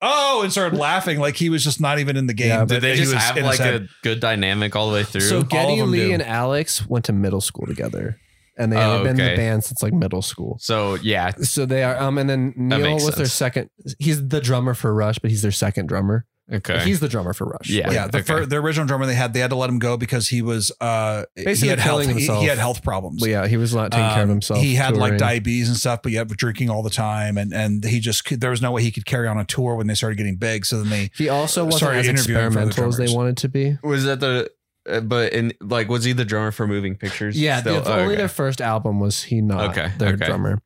oh, 0.01 0.41
and 0.43 0.51
started 0.51 0.77
laughing 0.79 1.19
like 1.21 1.37
he 1.37 1.49
was 1.49 1.63
just 1.63 1.81
not 1.81 1.99
even 1.99 2.17
in 2.17 2.27
the 2.27 2.35
game. 2.35 2.49
Yeah, 2.49 2.65
Did 2.65 2.83
they 2.83 2.97
just 2.97 3.15
have 3.15 3.37
in 3.37 3.45
like 3.45 3.61
a 3.61 3.87
good 4.03 4.21
dynamic 4.21 4.75
all 4.75 4.89
the 4.89 4.95
way 4.95 5.05
through? 5.05 5.21
so 5.21 5.43
Geddy 5.43 5.83
Lee 5.83 6.09
do. 6.09 6.13
and 6.15 6.23
Alex 6.23 6.87
went 6.89 7.05
to 7.07 7.13
middle 7.13 7.41
school 7.41 7.67
together, 7.67 8.19
and 8.59 8.73
they 8.73 8.77
Oh, 8.77 8.97
had 8.97 9.03
been 9.05 9.21
in 9.21 9.31
the 9.31 9.37
band 9.37 9.65
since 9.65 9.83
like 9.83 9.93
middle 9.93 10.23
school. 10.23 10.59
So, 10.61 10.95
yeah. 10.97 11.31
So 11.43 11.67
they 11.67 11.85
are, 11.85 11.97
um, 11.99 12.19
and 12.19 12.29
then 12.29 12.53
Neil 12.57 12.81
makes 12.81 13.05
was 13.05 13.15
their 13.15 13.27
second. 13.27 13.71
He's 13.99 14.27
the 14.29 14.41
drummer 14.41 14.75
for 14.75 14.93
Rush, 14.93 15.19
but 15.21 15.31
he's 15.31 15.43
their 15.43 15.53
second 15.53 15.87
drummer. 15.87 16.27
Okay. 16.53 16.81
He's 16.85 17.01
the 17.01 17.09
drummer 17.09 17.33
for 17.33 17.47
Rush. 17.47 17.69
Yeah. 17.71 17.87
Like, 17.87 17.95
yeah, 17.95 18.07
the, 18.09 18.19
okay. 18.19 18.27
fir- 18.27 18.47
the 18.47 18.57
original 18.57 18.87
drummer 18.87 19.07
they 19.07 19.15
had, 19.15 19.33
they 19.33 19.41
had 19.41 19.51
to 19.51 19.57
let 19.57 19.71
him 19.71 19.79
go 19.79 19.97
because 19.97 20.29
he 20.29 20.43
was 20.43 20.73
uh 20.81 21.25
Basically 21.37 21.57
he 21.67 21.69
had 21.69 21.79
health 21.79 22.03
killing 22.03 22.09
he, 22.09 22.15
himself. 22.25 22.41
he 22.43 22.47
had 22.49 22.59
health 22.59 22.83
problems. 22.83 23.21
But 23.21 23.31
yeah, 23.31 23.47
he 23.47 23.57
was 23.57 23.75
not 23.75 23.93
taking 23.93 24.09
care 24.09 24.19
of 24.25 24.29
Um, 24.29 24.29
himself. 24.31 24.61
He 24.61 24.75
had 24.75 24.97
like 24.97 25.19
diabetes 25.19 25.69
and 25.69 25.77
stuff, 25.77 26.01
but 26.03 26.13
yet 26.13 26.27
drinking 26.29 26.69
all 26.69 26.83
the 26.83 26.91
time, 26.91 27.39
and 27.39 27.53
and 27.55 27.85
he 27.85 28.01
just 28.01 28.25
could- 28.25 28.41
there 28.41 28.51
was 28.51 28.61
no 28.61 28.73
way 28.73 28.83
he 28.83 28.91
could 28.91 29.07
carry 29.07 29.29
on 29.29 29.39
a 29.39 29.45
tour 29.45 29.77
when 29.77 29.87
they 29.87 29.95
started 29.95 30.17
getting 30.17 30.37
big. 30.37 30.67
So 30.67 30.79
then 30.83 30.91
they 30.91 31.11
He 31.17 31.29
also 31.29 31.65
wasn't 31.65 31.81
Sorry, 31.81 31.99
as 32.01 32.09
interviewing 32.09 32.51
for 32.51 32.61
the 32.61 32.67
experimental 32.67 32.89
as 32.89 32.97
they 33.11 33.15
wanted 33.17 33.37
to 33.39 33.49
be. 33.49 33.79
was 33.85 34.05
that 34.05 34.19
the, 34.21 34.51
uh, 34.91 35.01
but 35.01 35.33
in 35.33 35.53
like, 35.61 35.89
was 35.89 36.03
he 36.05 36.13
the 36.13 36.25
drummer 36.25 36.51
for 36.51 36.67
Moving 36.67 36.97
Pictures? 36.97 37.41
Yeah, 37.41 37.61
Still? 37.61 37.83
the, 37.83 37.89
Oh, 37.89 37.93
only 38.01 38.05
okay. 38.15 38.17
their 38.17 38.29
first 38.29 38.61
album 38.61 38.99
was 38.99 39.23
he 39.23 39.41
not 39.41 39.71
Okay, 39.71 39.93
their 39.97 40.15
okay. 40.15 40.27
drummer. 40.27 40.59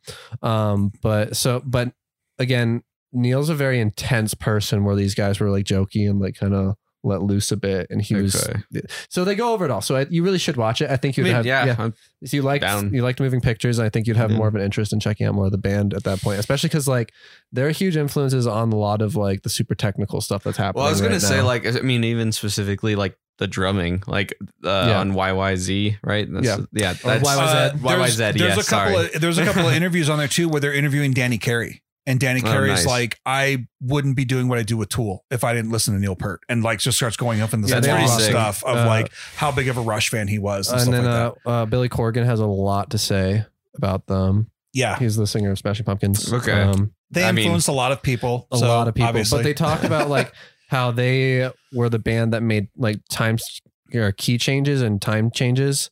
Um, 0.42 0.90
but 1.02 1.36
so 1.36 1.62
but 1.64 1.92
again, 2.38 2.82
Neil's 3.12 3.48
a 3.48 3.54
very 3.54 3.80
intense 3.80 4.34
person 4.34 4.84
where 4.84 4.96
these 4.96 5.14
guys 5.14 5.40
were 5.40 5.50
like 5.50 5.64
jokey 5.64 6.08
and 6.08 6.20
like 6.20 6.34
kind 6.36 6.54
of 6.54 6.74
let 7.04 7.22
loose 7.22 7.52
a 7.52 7.56
bit, 7.56 7.86
and 7.88 8.02
he 8.02 8.16
was. 8.16 8.34
Okay. 8.48 8.60
So 9.08 9.24
they 9.24 9.36
go 9.36 9.52
over 9.52 9.64
it 9.64 9.70
all. 9.70 9.80
So 9.80 9.94
I, 9.94 10.06
you 10.10 10.24
really 10.24 10.38
should 10.38 10.56
watch 10.56 10.82
it. 10.82 10.90
I 10.90 10.96
think 10.96 11.16
I 11.16 11.20
you'd 11.20 11.24
mean, 11.26 11.34
have 11.34 11.46
yeah. 11.46 11.64
yeah. 11.66 11.76
I'm- 11.78 11.94
If 12.20 12.34
you 12.34 12.42
liked 12.42 12.62
Down. 12.62 12.92
you 12.92 13.02
liked 13.02 13.20
moving 13.20 13.40
pictures, 13.40 13.78
I 13.78 13.88
think 13.90 14.08
you'd 14.08 14.16
have 14.16 14.32
Yeah. 14.32 14.38
more 14.38 14.48
of 14.48 14.56
an 14.56 14.60
interest 14.60 14.92
in 14.92 14.98
checking 14.98 15.24
out 15.26 15.34
more 15.34 15.46
of 15.46 15.52
the 15.52 15.58
band 15.58 15.94
at 15.94 16.02
that 16.02 16.20
point, 16.20 16.40
especially 16.40 16.68
because 16.68 16.88
like 16.88 17.12
there 17.52 17.68
are 17.68 17.70
huge 17.70 17.96
influences 17.96 18.44
on 18.46 18.72
a 18.72 18.76
lot 18.76 19.02
of 19.02 19.14
like 19.14 19.42
the 19.42 19.50
super 19.50 19.76
technical 19.76 20.20
stuff 20.20 20.42
that's 20.42 20.56
happening. 20.58 20.80
Well, 20.80 20.88
I 20.88 20.90
was 20.90 21.00
gonna 21.00 21.12
right 21.14 21.22
say, 21.22 21.36
now. 21.36 21.44
like, 21.46 21.64
I 21.64 21.80
mean, 21.82 22.02
even 22.02 22.32
specifically, 22.32 22.96
like 22.96 23.16
the 23.38 23.46
drumming, 23.46 24.02
like 24.08 24.34
uh, 24.64 24.86
Yeah. 24.88 24.98
on 25.00 25.12
YYZ, 25.12 25.98
right? 26.02 26.26
That's, 26.32 26.44
Yeah. 26.44 26.56
yeah, 26.72 26.90
Or 27.04 27.18
that's 27.18 27.28
YYZ. 27.28 27.38
Uh, 27.38 27.70
YYZ, 27.76 28.16
There's, 28.16 28.16
there's 28.16 28.40
yes, 28.40 28.52
a 28.66 28.70
couple 28.70 28.94
sorry. 28.94 29.14
of 29.14 29.20
there's 29.20 29.38
a 29.38 29.44
couple 29.44 29.68
of 29.68 29.74
interviews 29.80 30.10
on 30.10 30.18
there 30.18 30.26
too 30.26 30.48
where 30.48 30.60
they're 30.60 30.74
interviewing 30.74 31.12
Danny 31.12 31.38
Carey. 31.38 31.82
And 32.08 32.20
Danny 32.20 32.40
Oh, 32.44 32.46
Carey's 32.46 32.70
nice. 32.70 32.86
like, 32.86 33.20
I 33.26 33.66
wouldn't 33.80 34.14
be 34.16 34.24
doing 34.24 34.46
what 34.48 34.58
I 34.58 34.62
do 34.62 34.76
with 34.76 34.88
Tool 34.90 35.24
if 35.30 35.42
I 35.42 35.52
didn't 35.54 35.72
listen 35.72 35.92
to 35.94 36.00
Neil 36.00 36.14
Peart, 36.14 36.40
and 36.48 36.62
like 36.62 36.78
just 36.78 36.96
starts 36.96 37.16
going 37.16 37.40
up 37.40 37.52
in 37.52 37.62
the 37.62 37.68
Yeah, 37.68 37.80
that's 37.80 38.10
raw 38.10 38.18
stuff 38.18 38.62
of 38.64 38.76
Uh, 38.76 38.86
like 38.86 39.10
how 39.34 39.50
big 39.50 39.66
of 39.68 39.76
a 39.76 39.80
Rush 39.80 40.08
fan 40.10 40.28
he 40.28 40.38
was 40.38 40.68
and, 40.68 40.76
and 40.76 40.82
stuff 40.82 40.94
then 40.94 41.04
like 41.04 41.34
that. 41.44 41.50
uh, 41.50 41.62
uh, 41.62 41.66
Billy 41.66 41.88
Corgan 41.88 42.24
has 42.24 42.38
a 42.38 42.46
lot 42.46 42.90
to 42.90 42.98
say 42.98 43.44
about 43.74 44.06
them. 44.06 44.50
Yeah, 44.72 44.98
He's 44.98 45.16
the 45.16 45.26
singer 45.26 45.50
of 45.50 45.58
Smashing 45.58 45.84
Pumpkins. 45.86 46.32
Okay. 46.32 46.52
Um, 46.52 46.92
they 47.10 47.24
I 47.24 47.32
mean, 47.32 47.44
influenced 47.46 47.68
a 47.68 47.72
lot 47.72 47.92
of 47.92 48.02
people. 48.02 48.46
a 48.52 48.58
so, 48.58 48.68
lot 48.68 48.88
of 48.88 48.94
people, 48.94 49.08
obviously. 49.08 49.38
but 49.38 49.42
they 49.44 49.54
talk 49.54 49.82
about 49.84 50.08
like 50.10 50.32
how 50.68 50.90
they 50.90 51.50
were 51.72 51.88
the 51.88 51.98
band 51.98 52.32
that 52.34 52.42
made 52.42 52.68
like 52.76 53.00
times 53.10 53.62
or 53.94 54.12
key 54.12 54.36
changes 54.38 54.82
and 54.82 55.00
time 55.00 55.30
changes 55.30 55.90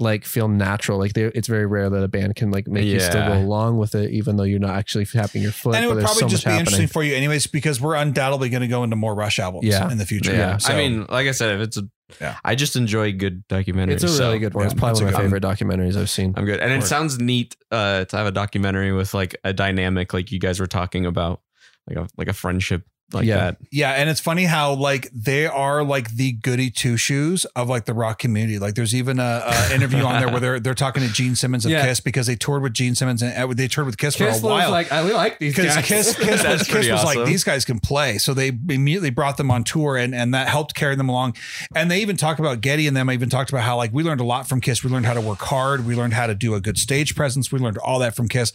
like 0.00 0.24
feel 0.24 0.48
natural. 0.48 0.98
Like 0.98 1.12
they, 1.12 1.24
it's 1.24 1.46
very 1.46 1.66
rare 1.66 1.88
that 1.90 2.02
a 2.02 2.08
band 2.08 2.34
can 2.34 2.50
like 2.50 2.66
make 2.66 2.86
you 2.86 2.98
still 3.00 3.26
go 3.26 3.34
along 3.34 3.78
with 3.78 3.94
it, 3.94 4.10
even 4.10 4.36
though 4.36 4.44
you're 4.44 4.58
not 4.58 4.74
actually 4.76 5.04
tapping 5.06 5.42
your 5.42 5.52
foot. 5.52 5.76
and 5.76 5.84
it 5.84 5.88
would 5.88 6.02
probably 6.02 6.20
so 6.22 6.28
just 6.28 6.44
be 6.44 6.50
happening. 6.50 6.60
interesting 6.66 6.86
for 6.88 7.02
you, 7.02 7.14
anyways, 7.14 7.46
because 7.46 7.80
we're 7.80 7.94
undoubtedly 7.94 8.48
going 8.48 8.62
to 8.62 8.66
go 8.68 8.82
into 8.82 8.96
more 8.96 9.14
Rush 9.14 9.38
albums 9.38 9.66
Yeah. 9.66 9.90
in 9.92 9.98
the 9.98 10.06
future. 10.06 10.32
yeah. 10.32 10.56
So- 10.56 10.72
I 10.72 10.76
mean, 10.76 11.06
like 11.08 11.28
I 11.28 11.32
said, 11.32 11.54
if 11.56 11.60
it's 11.68 11.76
a, 11.76 11.82
Yeah. 12.20 12.36
I 12.44 12.54
just 12.54 12.74
enjoy 12.76 13.12
good 13.12 13.46
documentaries. 13.48 13.90
It's 13.92 14.02
a 14.04 14.06
really 14.06 14.16
so 14.18 14.38
good 14.38 14.54
one. 14.54 14.64
yeah, 14.64 14.70
it's 14.72 14.80
probably 14.80 14.90
it's 14.92 15.00
one 15.02 15.08
of 15.08 15.14
my 15.14 15.20
good 15.20 15.24
favorite 15.40 15.42
documentaries 15.44 15.96
I've 15.96 16.10
seen. 16.10 16.34
I'm 16.36 16.44
good, 16.46 16.60
and 16.60 16.72
it 16.72 16.84
sounds 16.86 17.18
neat 17.20 17.56
uh, 17.70 18.04
to 18.06 18.16
have 18.16 18.26
a 18.26 18.32
documentary 18.32 18.92
with 18.92 19.14
like 19.14 19.36
a 19.44 19.52
dynamic, 19.52 20.12
like 20.14 20.32
you 20.32 20.38
guys 20.40 20.58
were 20.58 20.66
talking 20.66 21.06
about, 21.06 21.40
like 21.88 21.98
a 21.98 22.08
like 22.16 22.28
a 22.28 22.32
friendship 22.32 22.82
like 23.12 23.26
Yeah. 23.26 23.36
that. 23.36 23.56
Yeah, 23.70 23.90
and 23.92 24.08
it's 24.08 24.20
funny 24.20 24.44
how 24.44 24.74
like 24.74 25.08
they 25.12 25.46
are 25.46 25.82
like 25.84 26.10
the 26.12 26.32
goody 26.32 26.70
two 26.70 26.96
shoes 26.96 27.44
of 27.56 27.68
like 27.68 27.84
the 27.84 27.94
rock 27.94 28.18
community. 28.18 28.58
Like 28.58 28.74
there's 28.74 28.94
even 28.94 29.18
a, 29.18 29.42
a 29.44 29.74
interview 29.74 30.02
on 30.04 30.20
there 30.20 30.28
where 30.30 30.40
they're 30.40 30.60
they're 30.60 30.74
talking 30.74 31.02
to 31.02 31.12
Gene 31.12 31.34
Simmons 31.34 31.64
of 31.64 31.70
Yeah. 31.72 31.84
Kiss 31.86 32.00
because 32.00 32.26
they 32.26 32.36
toured 32.36 32.62
with 32.62 32.72
Gene 32.72 32.94
Simmons 32.94 33.22
and 33.22 33.32
uh, 33.36 33.52
they 33.54 33.68
toured 33.68 33.86
with 33.86 33.98
Kiss, 33.98 34.16
Kiss 34.16 34.40
for 34.40 34.46
a 34.46 34.50
was 34.50 34.60
while. 34.60 34.70
like, 34.70 34.90
I 34.92 35.04
we 35.04 35.12
like 35.12 35.38
these 35.38 35.54
because 35.56 35.74
guys. 35.74 35.84
Kiss, 35.86 36.16
Kiss, 36.18 36.44
was, 36.44 36.58
Kiss 36.62 36.68
pretty 36.68 36.90
was 36.92 37.04
like 37.04 37.24
these 37.26 37.44
guys 37.44 37.64
can 37.64 37.80
play, 37.80 38.18
so 38.18 38.34
they 38.34 38.48
immediately 38.48 39.10
brought 39.10 39.36
them 39.36 39.50
on 39.50 39.64
tour, 39.64 39.96
and 39.96 40.14
and 40.14 40.32
that 40.34 40.48
helped 40.48 40.74
carry 40.74 40.94
them 40.96 41.08
along. 41.08 41.36
And 41.74 41.90
they 41.90 42.00
even 42.02 42.16
talk 42.16 42.38
about 42.38 42.60
Geddy 42.60 42.86
and 42.86 42.96
them. 42.96 43.08
I 43.08 43.14
even 43.14 43.28
talked 43.28 43.50
about 43.50 43.62
how 43.62 43.76
like 43.76 43.92
we 43.92 44.02
learned 44.02 44.20
a 44.20 44.24
lot 44.24 44.48
from 44.48 44.60
Kiss. 44.60 44.82
We 44.84 44.90
learned 44.90 45.06
how 45.06 45.14
to 45.14 45.20
work 45.20 45.40
hard. 45.40 45.86
We 45.86 45.94
learned 45.96 46.14
how 46.14 46.26
to 46.26 46.34
do 46.34 46.54
a 46.54 46.60
good 46.60 46.78
stage 46.78 47.14
presence. 47.16 47.50
We 47.50 47.58
learned 47.58 47.78
all 47.78 47.98
that 48.00 48.14
from 48.14 48.28
Kiss. 48.28 48.52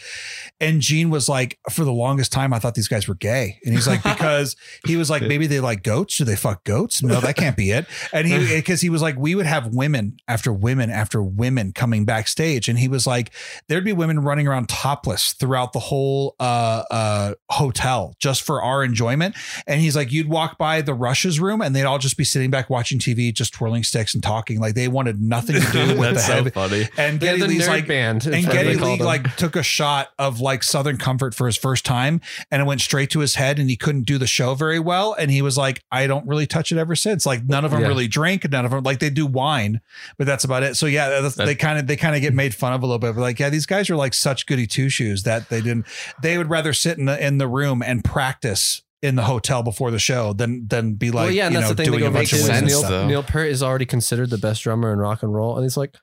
And 0.61 0.81
Gene 0.81 1.09
was 1.09 1.27
like, 1.27 1.59
for 1.71 1.83
the 1.83 1.91
longest 1.91 2.31
time, 2.31 2.53
I 2.53 2.59
thought 2.59 2.75
these 2.75 2.87
guys 2.87 3.07
were 3.07 3.15
gay, 3.15 3.59
and 3.65 3.73
he's 3.73 3.87
like 3.87 4.03
because 4.03 4.44
he 4.85 4.95
was 4.97 5.09
like 5.09 5.21
maybe 5.33 5.47
they 5.47 5.59
like 5.59 5.81
goats. 5.81 6.17
Do 6.17 6.25
they 6.25 6.35
fuck 6.35 6.63
goats? 6.65 7.01
No, 7.01 7.19
that 7.21 7.35
can't 7.37 7.55
be 7.57 7.71
it. 7.71 7.85
And 8.13 8.27
he 8.27 8.37
because 8.55 8.81
he 8.81 8.89
was 8.89 9.01
like 9.01 9.17
we 9.17 9.33
would 9.35 9.45
have 9.45 9.73
women 9.73 10.17
after 10.27 10.51
women 10.51 10.89
after 10.89 11.23
women 11.23 11.71
coming 11.71 12.05
backstage, 12.05 12.67
and 12.69 12.77
he 12.77 12.87
was 12.87 13.07
like 13.07 13.31
there'd 13.67 13.83
be 13.85 13.93
women 13.93 14.19
running 14.19 14.47
around 14.47 14.69
topless 14.69 15.33
throughout 15.33 15.73
the 15.73 15.79
whole 15.79 16.35
uh, 16.39 16.83
uh, 16.91 17.33
hotel 17.49 18.13
just 18.19 18.41
for 18.43 18.61
our 18.61 18.83
enjoyment. 18.83 19.35
And 19.67 19.79
he's 19.81 19.95
like, 19.95 20.11
you'd 20.11 20.27
walk 20.29 20.57
by 20.57 20.81
the 20.81 20.93
Rush's 20.93 21.39
room 21.39 21.61
and 21.61 21.75
they'd 21.75 21.83
all 21.85 21.97
just 21.99 22.17
be 22.17 22.23
sitting 22.23 22.51
back 22.51 22.69
watching 22.69 22.99
TV, 22.99 23.33
just 23.33 23.53
twirling 23.53 23.83
sticks 23.83 24.13
and 24.13 24.21
talking. 24.23 24.59
Like 24.59 24.75
they 24.75 24.87
wanted 24.87 25.21
nothing 25.21 25.55
to 25.61 25.71
do 25.71 25.99
with 25.99 26.15
the 26.15 26.19
so 26.19 26.33
heavy. 26.33 26.49
funny. 26.49 26.89
And 26.97 27.19
They're 27.19 27.37
Geddy 27.37 27.41
the 27.41 27.47
Lee's 27.47 27.67
like, 27.67 27.87
band. 27.87 28.25
and 28.25 28.45
Geddy 28.45 28.75
Lee 28.75 28.97
them. 28.97 29.05
like 29.05 29.35
took 29.37 29.55
a 29.55 29.63
shot 29.63 30.09
of 30.19 30.39
like 30.39 30.63
Southern 30.63 30.97
Comfort 30.97 31.33
for 31.35 31.47
his 31.47 31.57
first 31.57 31.85
time, 31.85 32.21
and 32.51 32.61
it 32.61 32.65
went 32.65 32.81
straight 32.81 33.09
to 33.11 33.19
his 33.19 33.35
head, 33.35 33.59
and 33.59 33.69
he 33.69 33.75
couldn't 33.75 34.03
do 34.03 34.17
the 34.17 34.27
show 34.35 34.53
very 34.53 34.79
well. 34.79 35.13
And 35.17 35.31
he 35.31 35.41
was 35.41 35.57
like, 35.57 35.81
I 35.91 36.05
don't 36.07 36.27
really 36.27 36.45
touch 36.45 36.71
it 36.71 36.77
ever 36.77 36.95
since. 36.95 37.25
Like 37.25 37.43
none 37.45 37.65
of 37.65 37.71
them 37.71 37.81
Yeah. 37.81 37.87
really 37.87 38.07
drink, 38.07 38.49
none 38.51 38.65
of 38.65 38.71
them 38.71 38.83
like 38.83 38.99
they 38.99 39.09
do 39.09 39.25
wine, 39.25 39.81
but 40.17 40.27
that's 40.27 40.43
about 40.43 40.61
it. 40.63 40.75
So 40.75 40.85
yeah, 40.85 41.21
that's, 41.21 41.35
That- 41.35 41.45
they 41.45 41.55
kind 41.55 41.79
of 41.79 41.87
they 41.87 41.95
kind 41.95 42.15
of 42.15 42.21
get 42.21 42.33
made 42.33 42.53
fun 42.53 42.73
of 42.73 42.83
a 42.83 42.85
little 42.85 42.99
bit. 42.99 43.15
But 43.15 43.21
like, 43.21 43.39
yeah, 43.39 43.49
these 43.49 43.65
guys 43.65 43.89
are 43.89 43.95
like 43.95 44.13
such 44.13 44.45
goody 44.45 44.67
two 44.67 44.89
shoes 44.89 45.23
that 45.23 45.49
they 45.49 45.61
didn't. 45.61 45.87
They 46.21 46.37
would 46.37 46.49
rather 46.49 46.73
sit 46.73 46.97
in 46.97 47.05
the 47.05 47.25
in 47.25 47.37
the 47.39 47.47
room 47.47 47.81
and 47.81 48.03
practice 48.03 48.81
in 49.01 49.15
the 49.15 49.23
hotel 49.23 49.61
before 49.63 49.91
the 49.91 49.99
show 49.99 50.33
than 50.33 50.67
than 50.67 50.93
be 50.95 51.11
like 51.11 51.25
well, 51.25 51.31
yeah, 51.31 51.45
and 51.45 51.53
you 51.53 51.59
that's 51.61 51.69
know 51.71 51.75
the 51.75 51.83
thing. 51.83 51.91
They 51.91 51.97
doing 51.97 51.99
go 51.99 52.07
a 52.07 52.11
back 52.11 52.19
bunch 52.21 52.29
to 52.31 52.35
of 52.37 52.41
makes 52.47 52.57
sense, 52.59 52.67
Neil, 52.71 52.79
stuff. 52.83 53.07
Neil 53.07 53.23
Peart 53.23 53.47
is 53.49 53.61
already 53.63 53.85
considered 53.85 54.29
the 54.29 54.37
best 54.37 54.63
drummer 54.63 54.91
in 54.91 54.99
rock 54.99 55.23
and 55.23 55.33
roll, 55.33 55.55
and 55.55 55.63
he's 55.63 55.77
like, 55.77 55.95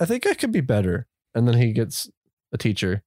I 0.00 0.04
think 0.06 0.26
I 0.26 0.34
could 0.34 0.50
be 0.52 0.60
better. 0.60 1.06
And 1.34 1.46
then 1.48 1.58
he 1.58 1.72
gets 1.72 2.08
a 2.52 2.58
teacher. 2.58 3.02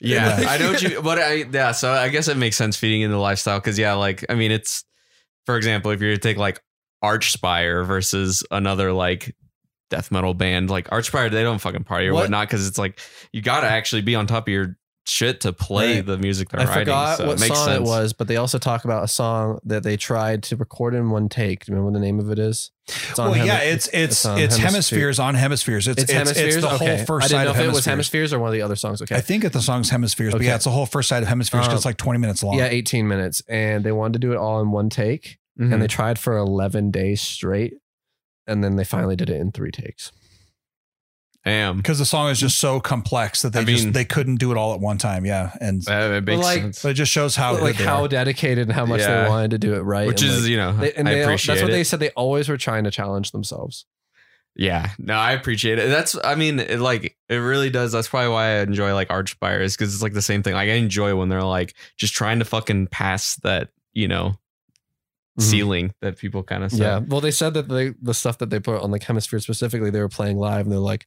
Yeah. 0.00 0.44
I 0.48 0.58
know 0.58 0.72
what 0.72 0.82
you, 0.82 1.00
but 1.02 1.18
I, 1.18 1.32
yeah, 1.52 1.72
so 1.72 1.92
I 1.92 2.08
guess 2.08 2.28
it 2.28 2.36
makes 2.36 2.56
sense 2.56 2.76
feeding 2.76 3.02
in 3.02 3.10
the 3.10 3.18
lifestyle 3.18 3.58
because, 3.58 3.78
yeah, 3.78 3.94
like, 3.94 4.24
I 4.28 4.34
mean, 4.34 4.50
it's, 4.52 4.84
for 5.46 5.56
example, 5.56 5.90
if 5.90 6.00
you're 6.00 6.14
to 6.14 6.18
take 6.18 6.36
like 6.36 6.60
Archspire 7.02 7.86
versus 7.86 8.44
another 8.50 8.92
like 8.92 9.34
death 9.88 10.10
metal 10.10 10.34
band, 10.34 10.70
like 10.70 10.88
Archspire, 10.90 11.30
they 11.30 11.42
don't 11.42 11.58
fucking 11.60 11.84
party 11.84 12.06
or 12.08 12.14
What? 12.14 12.22
whatnot 12.22 12.48
because 12.48 12.66
it's 12.66 12.78
like 12.78 13.00
you 13.32 13.42
got 13.42 13.60
to 13.62 13.66
actually 13.68 14.02
be 14.02 14.14
on 14.14 14.26
top 14.26 14.46
of 14.48 14.52
your 14.52 14.76
shit 15.06 15.40
to 15.40 15.52
play 15.52 15.96
Right. 15.96 16.06
the 16.06 16.18
music 16.18 16.50
they're 16.50 16.60
I 16.60 16.64
writing. 16.64 16.80
forgot 16.84 17.18
so 17.18 17.26
what 17.26 17.38
it 17.38 17.40
makes 17.40 17.56
song 17.56 17.66
sense. 17.66 17.76
it 17.80 17.82
was, 17.82 18.12
but 18.12 18.28
they 18.28 18.36
also 18.36 18.58
talk 18.58 18.84
about 18.84 19.02
a 19.02 19.08
song 19.08 19.58
that 19.64 19.82
they 19.82 19.96
tried 19.96 20.42
to 20.44 20.56
record 20.56 20.94
in 20.94 21.10
one 21.10 21.28
take. 21.28 21.64
Do 21.64 21.72
you 21.72 21.76
remember 21.76 21.90
what 21.92 22.00
the 22.00 22.04
name 22.06 22.18
of 22.20 22.30
it 22.30 22.38
is? 22.38 22.70
It's 22.86 23.18
Well, 23.18 23.32
Hemi- 23.32 23.46
yeah, 23.48 23.58
it's 23.60 23.86
it's 23.88 24.24
it's 24.24 24.26
it's, 24.26 24.54
on 24.56 24.60
hemispheres 24.60 25.18
on 25.18 25.34
hemispheres. 25.34 25.88
It's 25.88 26.02
it's, 26.02 26.10
it's, 26.10 26.18
hemispheres. 26.18 26.56
it's 26.56 26.64
the 26.66 26.74
okay. 26.74 26.96
whole 26.96 27.04
first 27.06 27.24
I 27.24 27.28
didn't 27.28 27.30
side 27.30 27.44
know 27.44 27.50
of 27.50 27.56
if 27.56 27.60
it 27.60 27.62
hemispheres. 27.62 27.74
was 27.74 27.84
hemispheres 27.86 28.32
or 28.32 28.38
one 28.38 28.48
of 28.48 28.52
the 28.54 28.62
other 28.62 28.76
songs. 28.76 29.02
Okay, 29.02 29.16
I 29.16 29.20
think 29.20 29.44
it's 29.44 29.54
the 29.54 29.62
song's 29.62 29.90
hemispheres, 29.90 30.32
but 30.32 30.42
yeah, 30.42 30.54
it's 30.54 30.64
the 30.64 30.70
whole 30.70 30.86
first 30.86 31.08
side 31.08 31.22
of 31.22 31.28
hemispheres 31.28 31.62
because 31.62 31.72
Um, 31.72 31.76
it's 31.76 31.84
like 31.86 31.96
twenty 31.96 32.18
minutes 32.18 32.42
long. 32.42 32.56
yeah, 32.58 32.66
18 32.66 33.08
minutes, 33.08 33.42
and 33.48 33.84
they 33.84 33.92
wanted 33.92 34.14
to 34.14 34.18
do 34.20 34.32
it 34.32 34.36
all 34.36 34.60
in 34.60 34.70
one 34.70 34.90
take, 34.90 35.38
Mhm. 35.58 35.72
and 35.72 35.82
they 35.82 35.86
tried 35.86 36.18
for 36.18 36.36
11 36.36 36.90
days 36.90 37.20
straight, 37.20 37.74
and 38.46 38.62
then 38.62 38.76
they 38.76 38.84
finally 38.84 39.16
did 39.16 39.30
it 39.30 39.40
in 39.40 39.50
three 39.52 39.70
takes. 39.70 40.12
Damn. 41.44 41.78
because 41.78 41.98
the 41.98 42.04
song 42.04 42.28
is 42.30 42.38
just 42.38 42.58
so 42.58 42.80
complex 42.80 43.42
that 43.42 43.52
they 43.54 43.60
I 43.60 43.64
just 43.64 43.84
mean- 43.84 43.92
they 43.92 44.04
couldn't 44.04 44.36
do 44.36 44.50
it 44.52 44.58
all 44.58 44.74
at 44.74 44.80
one 44.80 44.98
time. 44.98 45.24
Yeah, 45.24 45.52
and 45.60 45.82
That 45.84 46.10
it 46.12 46.24
makes 46.24 46.42
like, 46.42 46.60
sense. 46.60 46.82
but 46.82 46.90
it 46.90 46.94
just 46.94 47.10
shows 47.10 47.34
how 47.34 47.58
like 47.58 47.76
how 47.76 48.04
are. 48.04 48.08
dedicated 48.08 48.68
and 48.68 48.72
how 48.72 48.84
much 48.84 49.00
Yeah. 49.00 49.22
they 49.24 49.28
wanted 49.30 49.52
to 49.52 49.58
do 49.58 49.74
it 49.74 49.80
right, 49.80 50.06
Which 50.06 50.20
and, 50.22 50.30
is, 50.30 50.42
like, 50.42 50.50
you 50.50 50.56
know, 50.58 50.76
they, 50.76 50.92
and 50.92 51.08
I 51.08 51.14
they, 51.14 51.22
appreciate 51.22 51.54
that's 51.54 51.62
what 51.62 51.70
it. 51.70 51.74
they 51.74 51.84
said. 51.84 52.00
They 52.00 52.10
always 52.10 52.48
were 52.48 52.58
trying 52.58 52.84
to 52.84 52.90
challenge 52.90 53.32
themselves. 53.32 53.86
Yeah, 54.56 54.90
no, 54.98 55.14
I 55.14 55.32
appreciate 55.32 55.78
it. 55.78 55.88
That's, 55.88 56.16
I 56.22 56.34
mean, 56.34 56.58
it 56.58 56.80
like 56.80 57.16
it 57.28 57.36
really 57.36 57.70
does. 57.70 57.92
That's 57.92 58.08
probably 58.08 58.30
why 58.30 58.46
I 58.46 58.60
enjoy 58.60 58.92
like 58.92 59.08
Archspire 59.08 59.62
is 59.62 59.76
because 59.76 59.94
it's 59.94 60.02
like 60.02 60.12
the 60.12 60.20
same 60.20 60.42
thing. 60.42 60.54
Like 60.54 60.68
I 60.68 60.72
enjoy 60.74 61.14
when 61.14 61.28
they're 61.28 61.42
like 61.42 61.74
just 61.96 62.12
trying 62.14 62.40
to 62.40 62.44
fucking 62.44 62.88
pass 62.88 63.36
that, 63.36 63.68
you 63.94 64.08
know, 64.08 64.34
Mhm. 65.38 65.42
ceiling 65.42 65.94
that 66.00 66.18
people 66.18 66.42
kind 66.42 66.64
of 66.64 66.72
say. 66.72 66.78
Yeah. 66.84 66.98
Well, 67.06 67.20
they 67.20 67.30
said 67.30 67.54
that 67.54 67.68
they, 67.68 67.90
the 68.02 68.14
stuff 68.14 68.38
that 68.38 68.50
they 68.50 68.58
put 68.60 68.82
on 68.82 68.90
like 68.90 69.04
Hemisphere 69.04 69.38
specifically, 69.40 69.90
they 69.90 70.00
were 70.00 70.08
playing 70.08 70.38
live, 70.38 70.66
and 70.66 70.72
they're 70.72 70.78
like, 70.78 71.06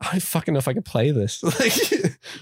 I 0.00 0.18
fucking 0.18 0.54
know 0.54 0.58
if 0.58 0.66
I 0.68 0.72
can 0.72 0.82
play 0.82 1.10
this. 1.10 1.42
like, 1.60 1.76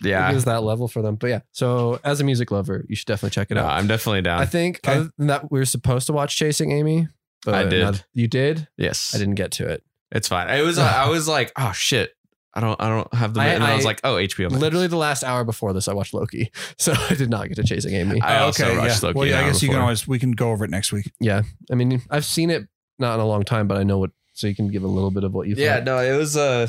yeah. 0.02 0.30
it 0.30 0.34
was 0.34 0.44
that 0.44 0.62
level 0.62 0.86
for 0.86 1.02
them. 1.02 1.16
But 1.16 1.26
yeah. 1.30 1.40
So 1.50 1.98
as 2.04 2.20
a 2.20 2.24
music 2.24 2.52
lover, 2.52 2.84
you 2.88 2.94
should 2.94 3.06
definitely 3.06 3.30
check 3.34 3.50
it 3.50 3.54
No, 3.54 3.64
out. 3.64 3.72
I'm 3.72 3.88
definitely 3.88 4.22
down. 4.22 4.40
I 4.40 4.46
think 4.46 4.78
Okay. 4.86 4.96
other 5.00 5.10
than 5.18 5.26
that, 5.26 5.50
we 5.50 5.58
were 5.58 5.64
supposed 5.64 6.06
to 6.06 6.12
watch 6.12 6.36
Chasing 6.36 6.70
Amy. 6.70 7.08
But 7.44 7.54
I 7.54 7.64
did. 7.64 7.82
not- 7.84 8.04
you 8.14 8.28
did. 8.28 8.68
yes, 8.76 9.12
I 9.14 9.18
didn't 9.18 9.34
get 9.34 9.50
to 9.52 9.66
it. 9.68 9.82
It's 10.12 10.28
fine. 10.28 10.48
It 10.50 10.62
was. 10.62 10.78
I 10.78 11.08
was 11.08 11.26
like, 11.28 11.52
oh 11.56 11.72
shit. 11.72 12.12
I 12.58 12.60
don't. 12.60 12.80
I 12.82 12.88
don't 12.88 13.14
have 13.14 13.34
the. 13.34 13.40
I- 13.40 13.46
and 13.48 13.62
I, 13.62 13.76
was 13.76 13.84
like, 13.84 14.00
oh, 14.02 14.14
HBO. 14.16 14.50
Max. 14.50 14.60
Literally 14.60 14.88
the 14.88 14.96
last 14.96 15.22
hour 15.22 15.44
before 15.44 15.72
this, 15.72 15.86
I 15.86 15.92
watched 15.94 16.12
Loki, 16.12 16.50
so 16.76 16.92
I 17.08 17.14
did 17.14 17.30
not 17.30 17.46
get 17.48 17.54
to 17.56 17.62
Chasing 17.62 17.94
Amy. 17.94 18.20
I 18.20 18.40
Oh, 18.40 18.46
also 18.46 18.68
yeah. 18.68 18.78
watched 18.78 19.02
Loki 19.02 19.16
Well, 19.18 19.28
yeah, 19.28 19.38
I 19.38 19.42
hour 19.42 19.48
guess 19.50 19.62
you 19.62 19.68
can 19.68 19.78
always 19.78 20.08
we 20.08 20.18
can 20.18 20.32
go 20.32 20.50
over 20.50 20.64
it 20.64 20.70
next 20.70 20.90
week. 20.92 21.12
yeah, 21.20 21.42
I 21.70 21.76
mean, 21.76 22.02
I've 22.10 22.24
seen 22.24 22.50
it 22.50 22.66
not 22.98 23.14
in 23.14 23.20
a 23.20 23.26
long 23.26 23.44
time, 23.44 23.68
but 23.68 23.78
I 23.78 23.84
know 23.84 23.98
what. 23.98 24.10
So 24.32 24.46
you 24.46 24.54
can 24.54 24.68
give 24.68 24.82
a 24.82 24.88
little 24.88 25.10
bit 25.10 25.24
of 25.24 25.32
what 25.34 25.46
you. 25.48 25.54
Thought. 25.54 25.60
Yeah, 25.62 25.74
thought. 25.76 25.84
no, 25.84 25.98
it 25.98 26.16
was 26.16 26.36
uh 26.36 26.66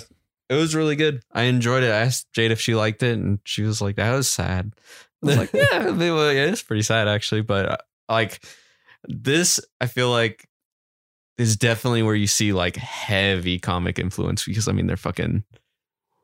it 0.50 0.56
was 0.56 0.76
really 0.76 0.96
good. 0.96 1.22
I 1.32 1.44
enjoyed 1.44 1.84
it. 1.84 1.92
I 1.92 1.98
asked 2.00 2.28
Jade 2.34 2.52
if 2.52 2.60
she 2.62 2.76
liked 2.76 3.02
it, 3.04 3.18
and 3.18 3.40
she 3.46 3.62
was 3.64 3.82
like, 3.82 3.96
"That 3.98 4.14
was 4.16 4.28
sad." 4.28 4.74
I 5.24 5.26
was 5.26 5.38
like, 5.38 5.52
"Yeah, 5.54 5.66
I 5.72 5.92
mean, 5.92 6.14
well, 6.16 6.32
yeah, 6.32 6.46
it's 6.46 6.62
pretty 6.64 6.82
sad 6.84 7.08
actually." 7.08 7.42
But 7.42 7.66
uh, 7.68 7.78
like 8.08 8.44
this, 9.08 9.60
I 9.82 9.88
feel 9.88 10.10
like 10.12 10.48
is 11.38 11.56
definitely 11.56 12.04
where 12.04 12.16
you 12.16 12.28
see 12.28 12.52
like 12.52 12.76
heavy 12.76 13.60
comic 13.60 13.98
influence 13.98 14.44
because 14.44 14.68
I 14.68 14.72
mean 14.74 14.88
they're 14.88 14.98
fucking 14.98 15.44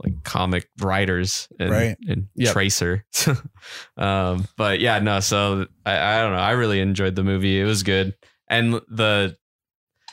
like 0.04 0.24
comic 0.24 0.68
writers 0.80 1.48
and, 1.60 1.72
Right. 1.72 1.98
and 2.08 2.28
Yep. 2.36 2.54
Tracer. 2.54 3.06
um, 3.98 4.48
but 4.58 4.80
yeah, 4.80 5.00
no. 5.00 5.20
So 5.20 5.66
I, 5.86 5.98
I 6.18 6.22
don't 6.22 6.34
know. 6.34 6.40
I 6.40 6.52
really 6.52 6.80
enjoyed 6.80 7.16
the 7.16 7.24
movie. 7.24 7.60
It 7.60 7.66
was 7.66 7.84
good, 7.84 8.16
and 8.50 8.74
the 8.90 9.36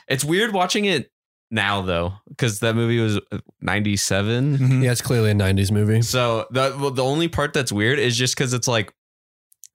it's 0.07 0.23
weird 0.23 0.53
watching 0.53 0.85
it 0.85 1.11
now 1.51 1.81
though 1.81 2.13
because 2.29 2.59
that 2.61 2.75
movie 2.75 2.99
was 2.99 3.19
97 3.61 4.57
Mhm. 4.57 4.83
yeah, 4.83 4.91
it's 4.91 5.01
clearly 5.01 5.31
a 5.31 5.35
'90s 5.35 5.71
movie. 5.71 6.01
so 6.01 6.45
the 6.51 6.75
well, 6.79 6.91
the 6.91 7.03
only 7.03 7.27
part 7.27 7.53
that's 7.53 7.71
weird 7.71 7.99
is 7.99 8.17
just 8.17 8.35
because 8.35 8.53
it's 8.53 8.67
like 8.67 8.93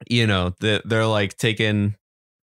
you 0.08 0.26
know 0.26 0.54
the, 0.60 0.80
they're 0.84 1.06
like 1.06 1.36
taking 1.36 1.94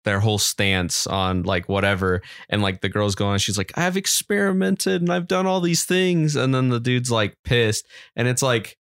their 0.04 0.20
whole 0.20 0.38
stance 0.38 1.06
on 1.06 1.42
like 1.42 1.68
whatever. 1.68 2.22
And 2.48 2.62
like 2.62 2.80
the 2.80 2.88
girl's 2.88 3.14
going 3.14 3.38
she's 3.38 3.58
like 3.58 3.72
i've 3.76 3.96
experimented 3.96 5.00
and 5.00 5.12
i've 5.12 5.28
done 5.28 5.46
all 5.46 5.60
these 5.60 5.84
things. 5.84 6.36
And 6.36 6.54
then 6.54 6.68
the 6.68 6.80
dude's 6.80 7.10
like 7.10 7.36
pissed. 7.44 7.86
And 8.16 8.26
it's 8.28 8.42
like 8.42 8.76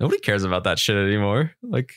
nobody 0.00 0.20
cares 0.20 0.44
about 0.44 0.64
that 0.64 0.78
shit 0.78 0.96
anymore. 0.96 1.52
Like 1.62 1.92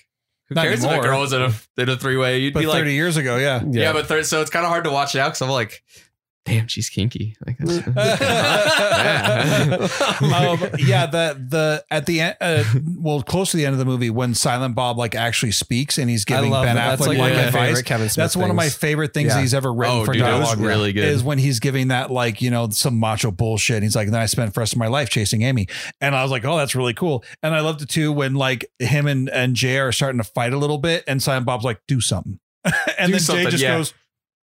who 0.49 0.55
Not 0.55 0.65
cares 0.65 0.79
if 0.83 0.85
anymore. 0.89 1.05
a 1.05 1.07
girl 1.07 1.19
was 1.21 1.33
in 1.33 1.41
a 1.41 1.53
in 1.77 1.89
a 1.89 1.95
three-way? 1.97 2.39
You'd 2.39 2.53
But 2.53 2.61
be 2.61 2.65
like 2.67 2.79
thirty 2.79 2.93
years 2.93 3.15
ago, 3.15 3.37
yeah. 3.37 3.63
yeah, 3.69 3.93
but 3.93 4.07
third, 4.07 4.25
so 4.25 4.41
it's 4.41 4.49
kind 4.49 4.65
of 4.65 4.69
hard 4.69 4.83
to 4.83 4.91
watch 4.91 5.15
now 5.15 5.27
because 5.27 5.41
I'm 5.41 5.49
like, 5.49 5.81
damn, 6.45 6.67
she's 6.67 6.89
kinky. 6.89 7.35
Like, 7.45 7.57
that's- 7.57 7.87
um, 10.21 10.59
yeah, 10.79 11.05
the 11.05 11.37
the 11.49 11.83
at 11.89 12.05
the 12.05 12.21
end, 12.21 12.35
uh, 12.41 12.63
well, 12.97 13.21
close 13.21 13.51
to 13.51 13.57
the 13.57 13.65
end 13.65 13.73
of 13.73 13.79
the 13.79 13.85
movie, 13.85 14.09
when 14.09 14.33
Silent 14.33 14.75
Bob 14.75 14.97
like 14.97 15.15
actually 15.15 15.51
speaks 15.51 15.97
and 15.97 16.09
he's 16.09 16.25
giving 16.25 16.51
Ben 16.51 16.75
that. 16.75 16.75
Affleck 16.75 16.97
That's 16.97 17.01
like 17.01 17.09
like 17.09 17.17
one 17.19 17.29
of 17.31 17.35
my 17.35 17.43
advice. 17.43 17.67
favorite 17.67 17.85
Kevin 17.85 18.09
Smith 18.09 18.23
That's 18.23 18.35
one 18.35 18.49
of 18.49 18.55
my 18.55 18.69
favorite 18.69 19.13
things 19.13 19.33
Yeah. 19.33 19.41
he's 19.41 19.53
ever 19.53 19.73
written 19.73 19.97
oh, 19.97 20.05
for 20.05 20.13
dude, 20.13 20.23
that 20.23 20.31
dialogue. 20.31 20.57
was 20.57 20.67
really 20.67 20.93
good. 20.93 21.05
Is 21.05 21.23
when 21.23 21.37
he's 21.37 21.59
giving 21.59 21.89
that 21.89 22.11
like 22.11 22.41
you 22.41 22.49
know 22.49 22.69
some 22.69 22.99
macho 22.99 23.31
bullshit. 23.31 23.77
And 23.77 23.83
he's 23.83 23.95
like, 23.95 24.09
then 24.09 24.21
I 24.21 24.25
spent 24.25 24.53
the 24.53 24.59
rest 24.59 24.73
of 24.73 24.79
my 24.79 24.87
life 24.87 25.09
chasing 25.09 25.41
Amy, 25.43 25.67
and 25.99 26.15
I 26.15 26.23
was 26.23 26.31
like, 26.31 26.45
oh, 26.45 26.57
that's 26.57 26.75
really 26.75 26.93
cool. 26.93 27.23
And 27.43 27.53
I 27.53 27.59
loved 27.61 27.81
it 27.81 27.89
too 27.89 28.11
when 28.11 28.33
like 28.33 28.65
him 28.79 29.07
and 29.07 29.29
and 29.29 29.55
Jay 29.55 29.79
are 29.79 29.91
starting 29.91 30.19
to 30.19 30.27
fight 30.27 30.53
a 30.53 30.57
little 30.57 30.77
bit, 30.77 31.03
and 31.07 31.21
Silent 31.21 31.45
Bob's 31.45 31.65
like, 31.65 31.79
do 31.87 32.01
something, 32.01 32.39
and 32.97 33.11
Do 33.11 33.19
then 33.19 33.43
Jay 33.45 33.49
just 33.49 33.63
yeah. 33.63 33.77
goes 33.77 33.93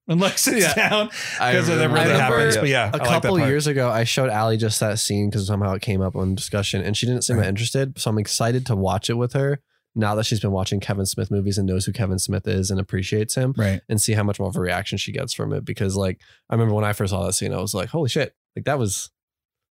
and 0.09 0.20
like 0.20 0.39
sits 0.39 0.60
Yeah. 0.66 0.74
down 0.89 1.06
because 1.09 1.66
that 1.68 1.74
remember 1.74 1.97
really 1.98 2.10
happens. 2.18 2.56
But 2.56 2.68
yeah, 2.68 2.85
I 2.85 2.89
a 2.89 2.90
like 2.93 3.02
that 3.02 3.06
couple 3.09 3.36
part. 3.39 3.48
years 3.48 3.66
ago, 3.66 3.90
I 3.90 4.05
showed 4.05 4.30
Allie 4.30 4.56
just 4.56 4.80
that 4.80 4.98
scene 4.98 5.30
because 5.30 5.47
somehow 5.47 5.74
it 5.74 5.82
came 5.82 6.01
up 6.01 6.16
on 6.16 6.35
discussion, 6.35 6.82
and 6.82 6.97
she 6.97 7.06
didn't 7.06 7.22
seem 7.22 7.36
Right. 7.39 7.47
interested. 7.48 7.98
So 7.98 8.10
I'm 8.10 8.18
excited 8.18 8.66
to 8.66 8.76
watch 8.76 9.09
it 9.10 9.14
with 9.14 9.35
her 9.35 9.60
now 9.94 10.14
that 10.14 10.24
she's 10.24 10.39
been 10.40 10.52
watching 10.52 10.80
Kevin 10.80 11.06
Smith 11.06 11.30
movies 11.30 11.59
and 11.59 11.66
knows 11.66 11.85
who 11.86 11.93
Kevin 11.93 12.18
Smith 12.18 12.47
is 12.47 12.70
and 12.70 12.78
appreciates 12.78 13.35
him, 13.35 13.52
right. 13.56 13.80
and 13.89 14.01
see 14.01 14.12
how 14.12 14.22
much 14.22 14.39
more 14.39 14.48
of 14.48 14.56
a 14.56 14.60
reaction 14.60 14.97
she 14.98 15.12
gets 15.12 15.32
from 15.35 15.52
it. 15.52 15.64
Because 15.64 15.97
like 15.97 16.20
I 16.51 16.55
remember 16.55 16.74
when 16.74 16.85
I 16.85 16.93
first 16.93 17.10
saw 17.10 17.24
that 17.26 17.32
scene, 17.35 17.52
I 17.52 17.59
was 17.60 17.74
like, 17.74 17.89
"Holy 17.90 18.09
shit!" 18.09 18.35
Like 18.56 18.64
that 18.66 18.78
was 18.78 19.10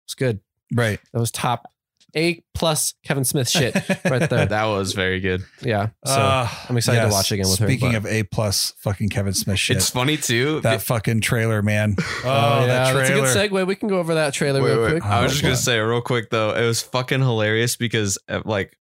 was 0.07 0.15
good. 0.15 0.39
Right. 0.73 0.99
That 1.13 1.19
was 1.19 1.31
top 1.31 1.71
A 2.15 2.41
plus 2.53 2.93
Kevin 3.03 3.23
Smith 3.25 3.49
shit 3.49 3.75
right 4.05 4.29
there. 4.29 4.45
that 4.47 4.65
was 4.65 4.93
very 4.93 5.19
good. 5.19 5.43
Yeah. 5.61 5.89
So 6.05 6.13
Uh, 6.13 6.47
I'm 6.69 6.77
excited 6.77 7.01
to 7.01 7.09
watch 7.09 7.31
again 7.31 7.47
with 7.49 7.59
her, 7.59 7.67
Speaking 7.67 7.95
of 7.95 8.05
A 8.05 8.23
plus 8.23 8.71
fucking 8.79 9.09
Kevin 9.09 9.33
Smith 9.33 9.59
shit. 9.59 9.77
It's 9.77 9.89
funny 9.89 10.17
too. 10.17 10.61
that 10.61 10.81
fucking 10.81 11.21
trailer, 11.21 11.61
man. 11.61 11.95
Oh, 12.23 12.61
yeah, 12.61 12.65
that 12.65 12.67
that's 12.67 12.89
a 12.89 12.93
trailer. 13.13 13.33
good 13.33 13.51
segue. 13.51 13.67
We 13.67 13.75
can 13.75 13.89
go 13.89 13.99
over 13.99 14.15
that 14.15 14.33
trailer 14.33 14.61
Wait, 14.63 14.69
real 14.71 14.81
wait, 14.83 14.89
quick. 14.91 15.03
I 15.03 15.21
was 15.21 15.31
Oh, 15.31 15.33
just 15.33 15.41
gonna 15.43 15.55
say 15.57 15.79
real 15.79 16.01
quick 16.01 16.29
though, 16.29 16.55
it 16.55 16.65
was 16.65 16.81
fucking 16.81 17.19
hilarious 17.19 17.75
because 17.75 18.17
uh, 18.29 18.41
like 18.45 18.75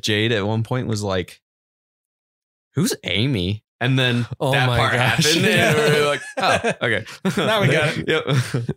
Jade 0.00 0.32
at 0.32 0.46
one 0.46 0.62
point 0.62 0.88
was 0.88 1.02
like, 1.02 1.40
"Who's 2.74 2.94
Amy?" 3.04 3.64
And 3.82 3.98
then 3.98 4.26
Oh 4.38 4.52
that 4.52 4.68
my 4.68 4.78
part 4.78 4.92
gosh. 4.92 5.24
happened, 5.24 5.44
and 5.44 5.94
we 5.94 6.00
were 6.00 6.06
like, 6.06 6.20
"Oh, 6.38 6.86
okay." 6.86 7.04
Now 7.36 7.60
we 7.62 7.66
got 7.66 7.98
it. 7.98 8.08
yep. 8.08 8.22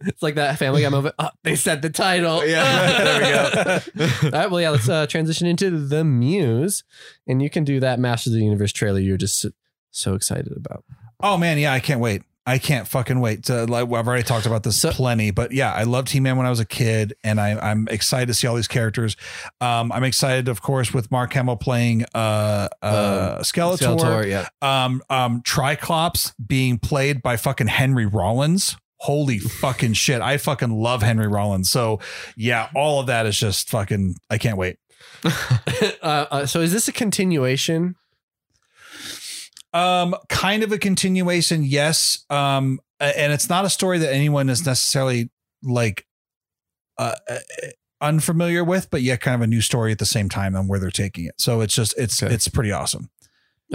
It's 0.07 0.23
like 0.23 0.34
that 0.36 0.57
Family 0.57 0.82
Guy 0.82 0.90
moment. 0.90 1.14
Oh, 1.19 1.30
they 1.44 1.56
said 1.56 1.84
the 1.84 1.91
title. 1.91 2.44
Yeah, 2.44 2.64
there 3.03 3.84
we 3.95 4.06
go. 4.06 4.07
All 4.23 4.32
right, 4.32 4.49
well, 4.49 4.60
yeah, 4.61 4.72
let's 4.72 4.90
uh, 4.90 5.06
transition 5.06 5.45
into 5.45 5.69
the 5.69 6.03
Muse, 6.03 6.84
and 7.27 7.40
you 7.40 7.52
can 7.52 7.64
do 7.64 7.80
that 7.82 7.99
Masters 7.99 8.34
of 8.34 8.40
the 8.40 8.45
Universe 8.45 8.72
trailer 8.73 8.98
you're 8.99 9.15
just 9.18 9.40
so, 9.40 9.52
so 9.91 10.15
excited 10.15 10.52
about. 10.57 10.84
Oh 11.19 11.38
man, 11.38 11.60
yeah, 11.60 11.72
I 11.72 11.80
can't 11.80 11.99
wait. 11.99 12.23
I 12.47 12.59
can't 12.59 12.88
fucking 12.88 13.19
wait. 13.19 13.45
To, 13.45 13.65
like, 13.65 13.84
I've 13.91 14.07
already 14.07 14.23
talked 14.23 14.45
about 14.45 14.63
this 14.63 14.80
So- 14.80 14.91
plenty, 14.91 15.31
but 15.31 15.51
yeah, 15.51 15.73
I 15.73 15.84
loved 15.84 16.09
He 16.11 16.19
Man 16.19 16.38
when 16.38 16.45
I 16.45 16.51
was 16.51 16.59
a 16.59 16.65
kid, 16.65 17.15
and 17.23 17.41
I, 17.41 17.57
I'm 17.57 17.88
excited 17.89 18.27
to 18.27 18.34
see 18.35 18.45
all 18.45 18.55
these 18.55 18.67
characters. 18.67 19.17
Um, 19.61 19.91
I'm 19.91 20.03
excited, 20.03 20.47
of 20.47 20.61
course, 20.61 20.93
with 20.93 21.09
Mark 21.09 21.34
Hamill 21.34 21.55
playing 21.57 22.05
uh, 22.13 22.67
uh, 22.84 23.39
Skeletor. 23.39 23.97
Skeletor, 23.97 24.27
yeah. 24.27 24.47
Um, 24.61 25.01
um, 25.09 25.41
Triclops 25.41 26.34
being 26.45 26.77
played 26.77 27.23
by 27.23 27.35
fucking 27.38 27.67
Henry 27.67 28.05
Rollins. 28.05 28.77
Holy 28.99 29.39
fucking 29.61 29.93
shit! 29.93 30.22
I 30.22 30.38
fucking 30.38 30.72
love 30.72 31.01
Henry 31.01 31.27
Rollins. 31.27 31.69
So 31.69 31.99
yeah, 32.38 32.69
all 32.76 32.99
of 32.99 33.07
that 33.07 33.26
is 33.26 33.38
just 33.38 33.69
fucking. 33.69 34.15
I 34.30 34.38
can't 34.38 34.57
wait. 34.57 34.77
uh, 35.26 35.30
uh, 36.01 36.45
so 36.45 36.61
is 36.61 36.72
this 36.72 36.88
a 36.88 36.91
continuation? 36.91 37.95
Um, 39.76 40.15
kind 40.30 40.64
of 40.64 40.72
a 40.72 40.77
continuation, 40.77 41.64
yes. 41.64 42.23
Um, 42.30 42.80
and 42.99 43.34
it's 43.34 43.49
not 43.49 43.65
a 43.65 43.69
story 43.69 43.99
that 43.99 44.14
anyone 44.14 44.49
is 44.49 44.65
necessarily 44.65 45.30
like 45.61 46.06
uh, 46.97 47.15
uh, 47.30 47.39
unfamiliar 47.99 48.64
with, 48.64 48.89
but 48.89 49.02
yet 49.02 49.19
kind 49.19 49.35
of 49.35 49.41
a 49.41 49.47
new 49.47 49.61
story 49.61 49.91
at 49.91 49.99
the 49.99 50.06
same 50.06 50.30
time 50.30 50.56
and 50.56 50.69
where 50.69 50.80
they're 50.80 50.89
taking 50.91 51.26
it. 51.26 51.35
So 51.38 51.60
it's 51.61 51.76
just 51.76 51.93
it's 51.97 52.23
Okay. 52.23 52.34
it's 52.34 52.47
pretty 52.47 52.72
awesome. 52.72 53.10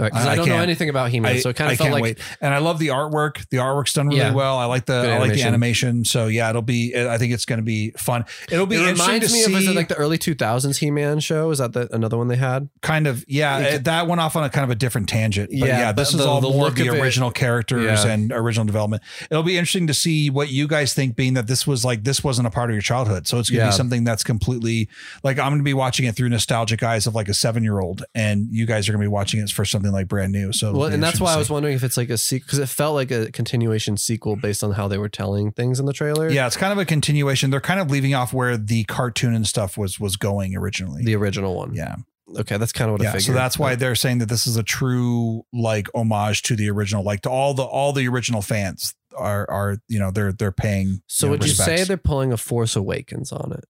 All 0.01 0.05
right, 0.05 0.13
'cause 0.13 0.25
I- 0.25 0.29
I, 0.29 0.33
I 0.33 0.35
don't 0.35 0.49
know 0.49 0.57
anything 0.61 0.89
about 0.89 1.09
He-Man, 1.11 1.33
I, 1.35 1.39
so 1.39 1.49
it 1.49 1.55
kind 1.55 1.69
I 1.69 1.73
of 1.73 1.77
felt 1.77 1.85
can't 1.87 1.93
like 1.93 2.03
wait, 2.03 2.17
and 2.41 2.53
I 2.53 2.57
love 2.57 2.79
the 2.79 2.87
artwork. 2.87 3.47
The 3.49 3.57
artwork's 3.57 3.93
done 3.93 4.07
really 4.07 4.19
Yeah. 4.19 4.33
well. 4.33 4.57
I 4.57 4.65
like 4.65 4.85
the 4.85 5.01
Good 5.01 5.09
I 5.11 5.17
like 5.19 5.33
the 5.33 5.43
animation. 5.43 5.87
animation. 5.89 6.05
So 6.05 6.27
yeah, 6.27 6.49
it'll 6.49 6.61
be. 6.61 6.95
I 6.95 7.17
think 7.17 7.33
it's 7.33 7.45
going 7.45 7.59
to 7.59 7.63
be 7.63 7.91
fun. 7.91 8.25
It'll 8.51 8.65
be 8.65 8.75
it 8.75 8.79
interesting 8.79 9.05
reminds 9.07 9.27
to 9.27 9.33
me 9.33 9.39
see. 9.43 9.53
of 9.53 9.59
is 9.61 9.67
it 9.69 9.75
like 9.75 9.87
the 9.87 9.95
early 9.95 10.17
2000s 10.17 10.77
He-Man 10.77 11.19
show? 11.19 11.51
Is 11.51 11.59
that 11.59 11.73
the, 11.73 11.87
another 11.93 12.17
one 12.17 12.27
they 12.27 12.35
had? 12.35 12.69
kind 12.81 13.05
of 13.07 13.23
yeah 13.27 13.59
It- 13.59 13.63
eh, 13.63 13.75
it- 13.75 13.83
that 13.85 14.07
went 14.07 14.19
off 14.21 14.35
on 14.35 14.43
a 14.43 14.49
kind 14.49 14.63
of 14.63 14.69
a 14.69 14.75
different 14.75 15.07
tangent 15.07 15.49
but 15.49 15.57
Yeah, 15.57 15.65
yeah, 15.79 15.91
this 15.91 16.11
but 16.13 16.19
is 16.21 16.25
all 16.25 16.41
the 16.41 16.49
more 16.49 16.69
the 16.71 16.87
of 16.89 16.95
it- 16.95 16.99
original 17.01 17.29
characters 17.31 18.03
Yeah. 18.03 18.11
and 18.11 18.31
original 18.31 18.65
development 18.65 19.03
it'll 19.29 19.43
be 19.43 19.57
interesting 19.57 19.87
to 19.87 19.93
see 19.93 20.29
what 20.29 20.49
you 20.51 20.67
guys 20.67 20.93
think 20.93 21.15
being 21.15 21.33
that 21.35 21.47
this 21.47 21.67
was 21.67 21.85
like 21.85 22.03
this 22.03 22.23
wasn't 22.23 22.47
a 22.47 22.51
part 22.51 22.69
of 22.69 22.73
your 22.73 22.81
childhood 22.81 23.27
so 23.27 23.37
it's 23.39 23.49
gonna 23.49 23.63
Yeah. 23.63 23.69
be 23.69 23.75
something 23.75 24.03
that's 24.03 24.23
completely 24.23 24.89
like 25.23 25.37
i'm 25.37 25.51
gonna 25.51 25.63
be 25.63 25.73
watching 25.73 26.05
it 26.05 26.15
through 26.15 26.29
nostalgic 26.29 26.81
eyes 26.83 27.05
of 27.07 27.13
like 27.15 27.29
a 27.29 27.33
seven 27.33 27.63
year 27.63 27.79
old 27.79 28.03
and 28.15 28.47
you 28.51 28.65
guys 28.65 28.87
are 28.89 28.91
gonna 28.93 29.03
be 29.03 29.07
watching 29.07 29.39
it 29.39 29.49
for 29.51 29.63
something 29.65 29.90
like 29.93 30.07
brand 30.07 30.31
new 30.31 30.51
so 30.53 30.73
Well, 30.73 30.91
and 30.91 31.01
that's 31.01 31.19
why 31.19 31.33
I 31.33 31.37
was 31.37 31.49
wondering 31.49 31.75
if 31.75 31.83
it's 31.83 31.97
like 31.97 32.09
a 32.09 32.17
sequel 32.17 32.45
because 32.45 32.59
it 32.59 32.69
felt 32.69 32.95
like 32.95 33.11
a 33.11 33.31
continuation 33.31 33.97
sequel 33.97 34.33
mm-hmm. 34.33 34.41
based 34.41 34.63
on 34.63 34.71
how 34.71 34.87
they 34.87 34.97
were 34.97 35.09
telling 35.09 35.51
things 35.51 35.79
in 35.79 35.85
the 35.85 35.93
trailer. 35.93 36.29
yeah 36.29 36.47
it's 36.47 36.57
kind 36.57 36.71
of 36.71 36.77
a 36.77 36.85
continuation 36.85 37.49
they're 37.49 37.61
kind 37.61 37.79
of 37.79 37.89
leaving 37.91 38.13
off 38.13 38.33
where 38.33 38.57
the 38.57 38.83
cartoon 38.85 39.33
and 39.33 39.47
stuff 39.47 39.77
was 39.77 39.99
was 39.99 40.15
going 40.15 40.55
originally 40.55 41.03
the 41.03 41.15
original 41.15 41.55
one. 41.55 41.73
yeah 41.73 41.95
Okay, 42.39 42.55
that's 42.55 42.71
kind 42.71 42.89
of 42.89 42.93
what 42.93 43.01
I 43.01 43.05
yeah 43.05 43.11
figured. 43.11 43.23
so 43.25 43.33
that's 43.33 43.59
why 43.59 43.75
they're 43.75 43.95
saying 43.95 44.19
that 44.19 44.29
this 44.29 44.47
is 44.47 44.55
a 44.55 44.63
true 44.63 45.43
like 45.51 45.89
homage 45.93 46.43
to 46.43 46.55
the 46.55 46.69
original 46.69 47.03
like 47.03 47.21
to 47.21 47.29
all 47.29 47.53
the 47.53 47.63
all 47.63 47.91
the 47.91 48.07
original 48.07 48.41
fans 48.41 48.93
are 49.17 49.49
are 49.51 49.77
you 49.89 49.99
know 49.99 50.11
they're 50.11 50.31
they're 50.31 50.51
paying 50.53 51.01
So 51.07 51.25
you 51.25 51.29
know, 51.29 51.31
would 51.33 51.43
you 51.45 51.53
say 51.53 51.83
they're 51.83 51.97
pulling 51.97 52.31
a 52.31 52.37
Force 52.37 52.77
Awakens 52.77 53.33
on 53.33 53.51
it? 53.51 53.65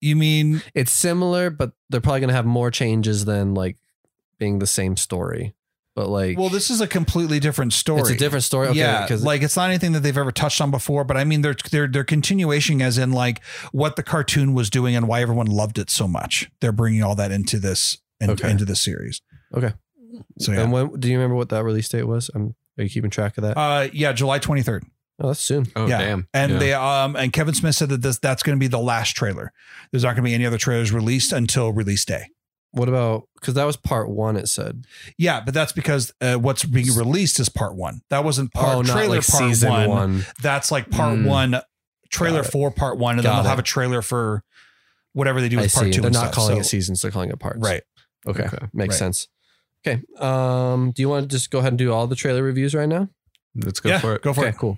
you 0.00 0.16
mean 0.16 0.62
It's 0.74 0.92
similar, 0.92 1.50
but 1.50 1.72
they're 1.90 2.00
probably 2.00 2.20
going 2.20 2.28
to 2.28 2.34
have 2.34 2.46
more 2.46 2.70
changes 2.70 3.24
than 3.24 3.54
like 3.54 3.76
being 4.38 4.58
the 4.58 4.66
same 4.66 4.96
story. 4.96 5.54
But 5.96 6.08
like, 6.08 6.38
well 6.38 6.48
this 6.48 6.70
is 6.70 6.80
a 6.80 6.86
completely 6.86 7.40
different 7.40 7.72
story 7.72 8.02
it's 8.02 8.10
a 8.10 8.16
different 8.16 8.44
story. 8.44 8.68
Okay, 8.68 8.78
yeah, 8.78 9.02
because 9.02 9.24
like 9.24 9.42
it's 9.42 9.56
not 9.56 9.68
anything 9.68 9.92
that 9.92 10.00
they've 10.00 10.16
ever 10.16 10.30
touched 10.30 10.60
on 10.60 10.70
before, 10.70 11.02
but 11.02 11.16
I 11.16 11.24
mean, 11.24 11.42
they're 11.42 11.56
they're 11.72 11.88
they're 11.88 12.04
continuation 12.04 12.80
as 12.80 12.98
in 12.98 13.10
like 13.10 13.42
what 13.72 13.96
the 13.96 14.04
cartoon 14.04 14.54
was 14.54 14.70
doing 14.70 14.94
and 14.94 15.08
why 15.08 15.22
everyone 15.22 15.46
loved 15.46 15.76
it 15.76 15.90
so 15.90 16.06
much. 16.06 16.48
They're 16.60 16.70
bringing 16.70 17.02
all 17.02 17.16
that 17.16 17.32
into 17.32 17.58
this 17.58 17.98
in- 18.20 18.30
Okay. 18.30 18.48
into 18.48 18.64
this 18.64 18.80
series. 18.80 19.22
Okay. 19.52 19.72
So 20.38 20.52
yeah, 20.52 20.62
and 20.62 20.70
when 20.72 21.00
do 21.00 21.08
you 21.08 21.16
remember 21.16 21.34
what 21.34 21.48
that 21.48 21.64
release 21.64 21.88
date 21.88 22.04
was? 22.04 22.30
I'm 22.32 22.54
are 22.78 22.84
you 22.84 22.90
keeping 22.90 23.10
track 23.10 23.36
of 23.38 23.42
that? 23.42 23.58
uh, 23.58 23.88
yeah, 23.92 24.12
July 24.12 24.38
twenty 24.38 24.62
third. 24.62 24.84
oh, 25.20 25.26
that's 25.28 25.40
soon. 25.40 25.66
Oh 25.74 25.86
yeah. 25.88 25.98
damn! 25.98 26.28
And 26.32 26.52
Yeah. 26.52 26.58
they 26.58 26.72
um 26.74 27.16
and 27.16 27.32
Kevin 27.32 27.54
Smith 27.54 27.74
said 27.74 27.88
that 27.88 28.02
this 28.02 28.18
that's 28.20 28.44
going 28.44 28.56
to 28.56 28.60
be 28.60 28.68
the 28.68 28.78
last 28.78 29.16
trailer. 29.16 29.52
There's 29.90 30.04
not 30.04 30.10
going 30.10 30.22
to 30.22 30.28
be 30.30 30.34
any 30.34 30.46
other 30.46 30.58
trailers 30.58 30.92
released 30.92 31.32
until 31.32 31.72
release 31.72 32.04
day. 32.04 32.28
What 32.72 32.88
about 32.88 33.28
because 33.40 33.54
that 33.54 33.64
was 33.64 33.76
part 33.76 34.10
one? 34.10 34.36
It 34.36 34.48
said. 34.48 34.84
Yeah, 35.16 35.40
but 35.40 35.54
that's 35.54 35.72
because 35.72 36.12
uh, 36.20 36.36
what's 36.36 36.64
being 36.64 36.94
released 36.94 37.40
is 37.40 37.48
part 37.48 37.74
one. 37.76 38.02
That 38.10 38.24
wasn't 38.24 38.52
part 38.52 38.76
oh, 38.76 38.82
not 38.82 38.92
trailer 38.92 39.16
like 39.16 39.26
part 39.26 39.42
season 39.44 39.70
one. 39.70 39.88
one. 39.88 40.26
That's 40.42 40.70
like 40.70 40.90
part 40.90 41.18
Mm. 41.18 41.26
one, 41.26 41.60
trailer 42.10 42.42
Got 42.42 42.48
it. 42.48 42.52
for 42.52 42.70
part 42.70 42.98
one, 42.98 43.14
and 43.16 43.22
Got 43.22 43.28
then 43.30 43.36
they'll 43.44 43.46
it. 43.46 43.50
have 43.50 43.58
a 43.58 43.62
trailer 43.62 44.02
for 44.02 44.42
whatever 45.14 45.40
they 45.40 45.48
do 45.48 45.58
I 45.58 45.62
with 45.62 45.74
part 45.74 45.86
see. 45.86 45.92
two. 45.92 46.00
They're 46.02 46.08
and 46.08 46.14
not 46.14 46.24
stuff. 46.26 46.34
calling 46.34 46.56
So- 46.56 46.60
it 46.60 46.64
seasons; 46.64 47.00
they're 47.02 47.10
calling 47.10 47.30
it 47.30 47.38
parts. 47.38 47.58
right. 47.60 47.82
Okay. 48.26 48.44
Okay. 48.44 48.66
Makes 48.74 48.94
Right. 48.94 48.98
sense. 48.98 49.28
Okay. 49.86 50.02
Um, 50.18 50.90
do 50.94 51.00
you 51.02 51.08
want 51.08 51.30
to 51.30 51.34
just 51.34 51.50
go 51.50 51.60
ahead 51.60 51.72
and 51.72 51.78
do 51.78 51.92
all 51.92 52.06
the 52.06 52.16
trailer 52.16 52.42
reviews 52.42 52.74
right 52.74 52.88
now? 52.88 53.08
Let's 53.54 53.80
go 53.80 53.88
yeah, 53.88 53.98
for 54.00 54.14
it. 54.16 54.22
go 54.22 54.34
for 54.34 54.40
okay, 54.40 54.50
it. 54.50 54.58
cool. 54.58 54.76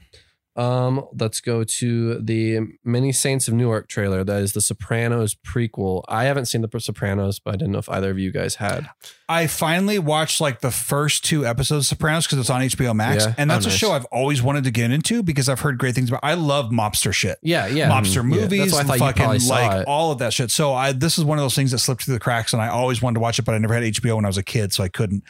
Um, 0.61 1.07
let's 1.19 1.41
go 1.41 1.65
to 1.65 2.19
the 2.21 2.61
Many 2.85 3.13
Saints 3.13 3.49
of 3.49 3.55
Newark 3.55 3.89
trailer. 3.89 4.23
That 4.25 4.43
is 4.43 4.53
the 4.53 4.61
Sopranos 4.61 5.35
prequel. 5.35 6.05
I 6.09 6.25
haven't 6.25 6.47
seen 6.47 6.61
the 6.61 6.81
Sopranos, 6.81 7.39
but 7.39 7.55
I 7.55 7.57
didn't 7.57 7.73
know 7.73 7.79
if 7.79 7.89
either 7.89 8.11
of 8.11 8.19
you 8.19 8.31
guys 8.31 8.57
had. 8.57 8.89
I 9.29 9.47
finally 9.47 9.99
watched 9.99 10.41
like 10.41 10.61
the 10.61 10.71
first 10.73 11.25
two 11.25 11.47
episodes 11.47 11.87
of 11.87 11.97
Sopranos 11.97 12.27
because 12.27 12.39
it's 12.41 12.51
on 12.51 12.61
HBO 12.63 12.95
Max, 12.95 13.25
Yeah. 13.25 13.35
and 13.39 13.51
that's 13.51 13.65
Oh, 13.65 13.69
a 13.69 13.71
nice. 13.71 13.79
show 13.79 13.93
I've 13.93 14.05
always 14.07 14.43
wanted 14.43 14.65
to 14.65 14.71
get 14.71 14.91
into 14.91 15.23
because 15.23 15.49
I've 15.49 15.61
heard 15.61 15.79
great 15.79 15.95
things 15.95 16.09
about. 16.11 16.21
I 16.25 16.35
love 16.35 16.67
mobster 16.71 17.13
shit. 17.13 17.39
Yeah, 17.43 17.67
yeah. 17.67 17.89
mobster 17.89 18.17
Yeah, 18.17 18.23
movies, 18.23 18.59
That's 18.61 18.73
why 18.73 18.79
I 18.79 18.81
and 18.81 18.89
thought 18.89 18.99
you 18.99 19.13
probably 19.15 19.39
fucking 19.39 19.49
like 19.49 19.81
it. 19.83 19.87
all 19.89 20.13
of 20.13 20.19
that 20.19 20.33
shit. 20.35 20.51
So 20.51 20.75
I 20.75 20.93
this 20.93 21.17
is 21.17 21.25
one 21.25 21.39
of 21.39 21.43
those 21.43 21.55
things 21.55 21.71
that 21.71 21.79
slipped 21.79 22.05
through 22.05 22.15
the 22.15 22.21
cracks, 22.21 22.53
and 22.53 22.61
I 22.61 22.69
always 22.69 23.01
wanted 23.01 23.15
to 23.15 23.21
watch 23.21 23.39
it, 23.39 23.45
but 23.45 23.55
I 23.55 23.59
never 23.59 23.73
had 23.75 23.85
HBO 23.85 24.17
when 24.17 24.25
I 24.25 24.29
was 24.29 24.37
a 24.37 24.43
kid, 24.43 24.73
so 24.73 24.83
I 24.85 24.89
couldn't. 24.89 25.23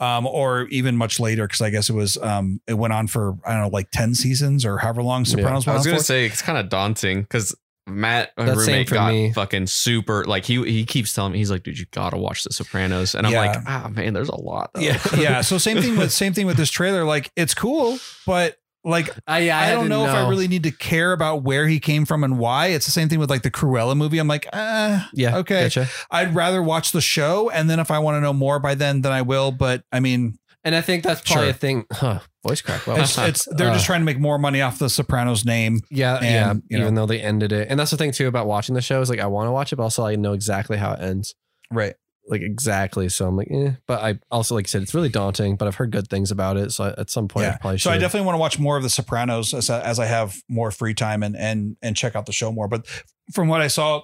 Um, 0.00 0.26
or 0.26 0.62
even 0.68 0.96
much 0.96 1.20
later 1.20 1.46
because 1.46 1.60
I 1.60 1.70
guess 1.70 1.88
it 1.88 1.94
was 1.94 2.16
um, 2.18 2.60
it 2.66 2.74
went 2.74 2.92
on 2.94 3.06
for 3.06 3.36
I 3.46 3.52
don't 3.52 3.60
know 3.62 3.68
like 3.68 3.90
ten 3.92 4.14
seasons 4.14 4.64
or 4.64 4.71
however 4.78 5.02
long 5.02 5.24
Sopranos 5.24 5.66
I 5.66 5.70
went 5.72 5.78
was 5.78 5.86
on 5.86 5.90
gonna 5.92 5.98
for. 5.98 6.04
say 6.04 6.26
it's 6.26 6.42
kind 6.42 6.58
of 6.58 6.68
daunting 6.68 7.22
because 7.22 7.54
Matt, 7.88 8.30
my 8.36 8.44
That's 8.44 8.58
roommate, 8.58 8.90
got 8.90 9.12
me. 9.12 9.32
fucking 9.32 9.66
super. 9.66 10.24
Like 10.24 10.44
he 10.44 10.62
he 10.70 10.84
keeps 10.84 11.12
telling 11.12 11.32
me 11.32 11.38
he's 11.38 11.50
like, 11.50 11.64
dude, 11.64 11.78
you 11.78 11.86
gotta 11.90 12.16
watch 12.16 12.44
The 12.44 12.52
Sopranos, 12.52 13.14
and 13.16 13.26
I'm 13.26 13.32
Yeah. 13.32 13.40
like, 13.40 13.56
ah, 13.66 13.88
man, 13.92 14.14
there's 14.14 14.28
a 14.28 14.40
lot. 14.40 14.70
Though. 14.74 14.80
yeah, 14.82 14.98
yeah. 15.16 15.40
So 15.42 15.58
same 15.58 15.82
thing 15.82 15.96
with 15.96 16.12
same 16.12 16.32
thing 16.32 16.46
with 16.46 16.56
this 16.56 16.70
trailer. 16.70 17.04
Like 17.04 17.30
it's 17.36 17.54
cool, 17.54 17.98
but 18.26 18.56
like 18.84 19.10
I, 19.28 19.40
yeah, 19.40 19.58
I, 19.60 19.70
don't 19.72 19.88
know, 19.88 20.04
if 20.04 20.10
I 20.10 20.28
really 20.28 20.48
need 20.48 20.64
to 20.64 20.72
care 20.72 21.12
about 21.12 21.44
where 21.44 21.68
he 21.68 21.78
came 21.80 22.04
from 22.04 22.24
and 22.24 22.36
why. 22.38 22.68
It's 22.68 22.84
the 22.84 22.90
same 22.90 23.08
thing 23.08 23.18
with 23.20 23.30
like 23.30 23.42
the 23.42 23.50
Cruella 23.50 23.96
movie. 23.96 24.18
I'm 24.18 24.26
like, 24.28 24.48
uh, 24.52 25.04
Yeah. 25.14 25.36
okay. 25.38 25.64
Gotcha. 25.64 25.86
I'd 26.10 26.34
rather 26.34 26.60
watch 26.62 26.90
the 26.92 27.00
show, 27.00 27.48
and 27.50 27.70
then 27.70 27.78
if 27.78 27.90
I 27.92 28.00
want 28.00 28.16
to 28.16 28.20
know 28.20 28.32
more 28.32 28.58
by 28.58 28.74
then, 28.74 29.02
then 29.02 29.12
I 29.12 29.22
will. 29.22 29.52
But 29.52 29.84
I 29.92 30.00
mean, 30.00 30.36
And 30.64 30.74
I 30.74 30.80
think 30.80 31.02
that's 31.04 31.20
probably 31.20 31.44
Sure. 31.46 31.50
a 31.50 31.54
thing. 31.54 31.84
Huh. 31.92 32.20
Voice 32.46 32.60
crack. 32.60 32.86
Well, 32.86 32.96
it's, 33.00 33.16
it's 33.18 33.44
they're 33.56 33.72
just 33.72 33.84
Uh. 33.84 33.86
trying 33.86 34.00
to 34.00 34.04
make 34.04 34.18
more 34.18 34.38
money 34.38 34.60
off 34.62 34.78
the 34.78 34.88
Sopranos 34.90 35.44
name. 35.44 35.80
yeah, 35.90 36.16
and, 36.16 36.24
yeah. 36.24 36.54
you 36.68 36.78
know. 36.78 36.84
Even 36.84 36.94
though 36.96 37.06
they 37.06 37.20
ended 37.20 37.52
it, 37.52 37.68
and 37.70 37.78
that's 37.78 37.90
the 37.92 37.96
thing 37.96 38.10
too 38.12 38.26
about 38.26 38.46
watching 38.46 38.74
the 38.74 38.80
show 38.82 39.00
is 39.00 39.08
like 39.10 39.20
I 39.20 39.26
want 39.26 39.46
to 39.46 39.52
watch 39.52 39.72
it, 39.72 39.76
but 39.76 39.84
also 39.84 40.04
I 40.04 40.16
know 40.16 40.32
exactly 40.32 40.76
how 40.76 40.92
it 40.94 41.00
ends. 41.00 41.34
Right. 41.70 41.94
like 42.28 42.40
exactly. 42.42 43.08
So 43.08 43.26
I'm 43.26 43.36
like, 43.36 43.48
eh. 43.50 43.72
But 43.86 44.00
I 44.02 44.18
also, 44.30 44.54
like 44.54 44.66
I 44.66 44.68
said, 44.68 44.82
it's 44.82 44.94
really 44.94 45.08
daunting. 45.08 45.56
But 45.56 45.66
I've 45.68 45.74
heard 45.76 45.90
good 45.90 46.08
things 46.08 46.30
about 46.30 46.56
it. 46.56 46.70
So 46.72 46.94
at 46.96 47.10
some 47.10 47.26
point, 47.28 47.46
I 47.46 47.48
Yeah. 47.50 47.56
probably 47.58 47.78
should. 47.78 47.84
So 47.84 47.90
I 47.92 47.98
definitely 47.98 48.26
want 48.26 48.34
to 48.36 48.40
watch 48.40 48.58
more 48.58 48.76
of 48.76 48.82
the 48.82 48.90
Sopranos 48.90 49.52
as, 49.54 49.68
as 49.70 49.98
I 49.98 50.06
have 50.06 50.36
more 50.48 50.70
free 50.70 50.94
time 50.94 51.22
and 51.22 51.36
and 51.36 51.76
and 51.82 51.96
check 51.96 52.14
out 52.16 52.26
the 52.26 52.32
show 52.32 52.50
more. 52.52 52.68
But 52.68 52.86
from 53.32 53.48
what 53.48 53.60
I 53.60 53.66
saw 53.68 54.02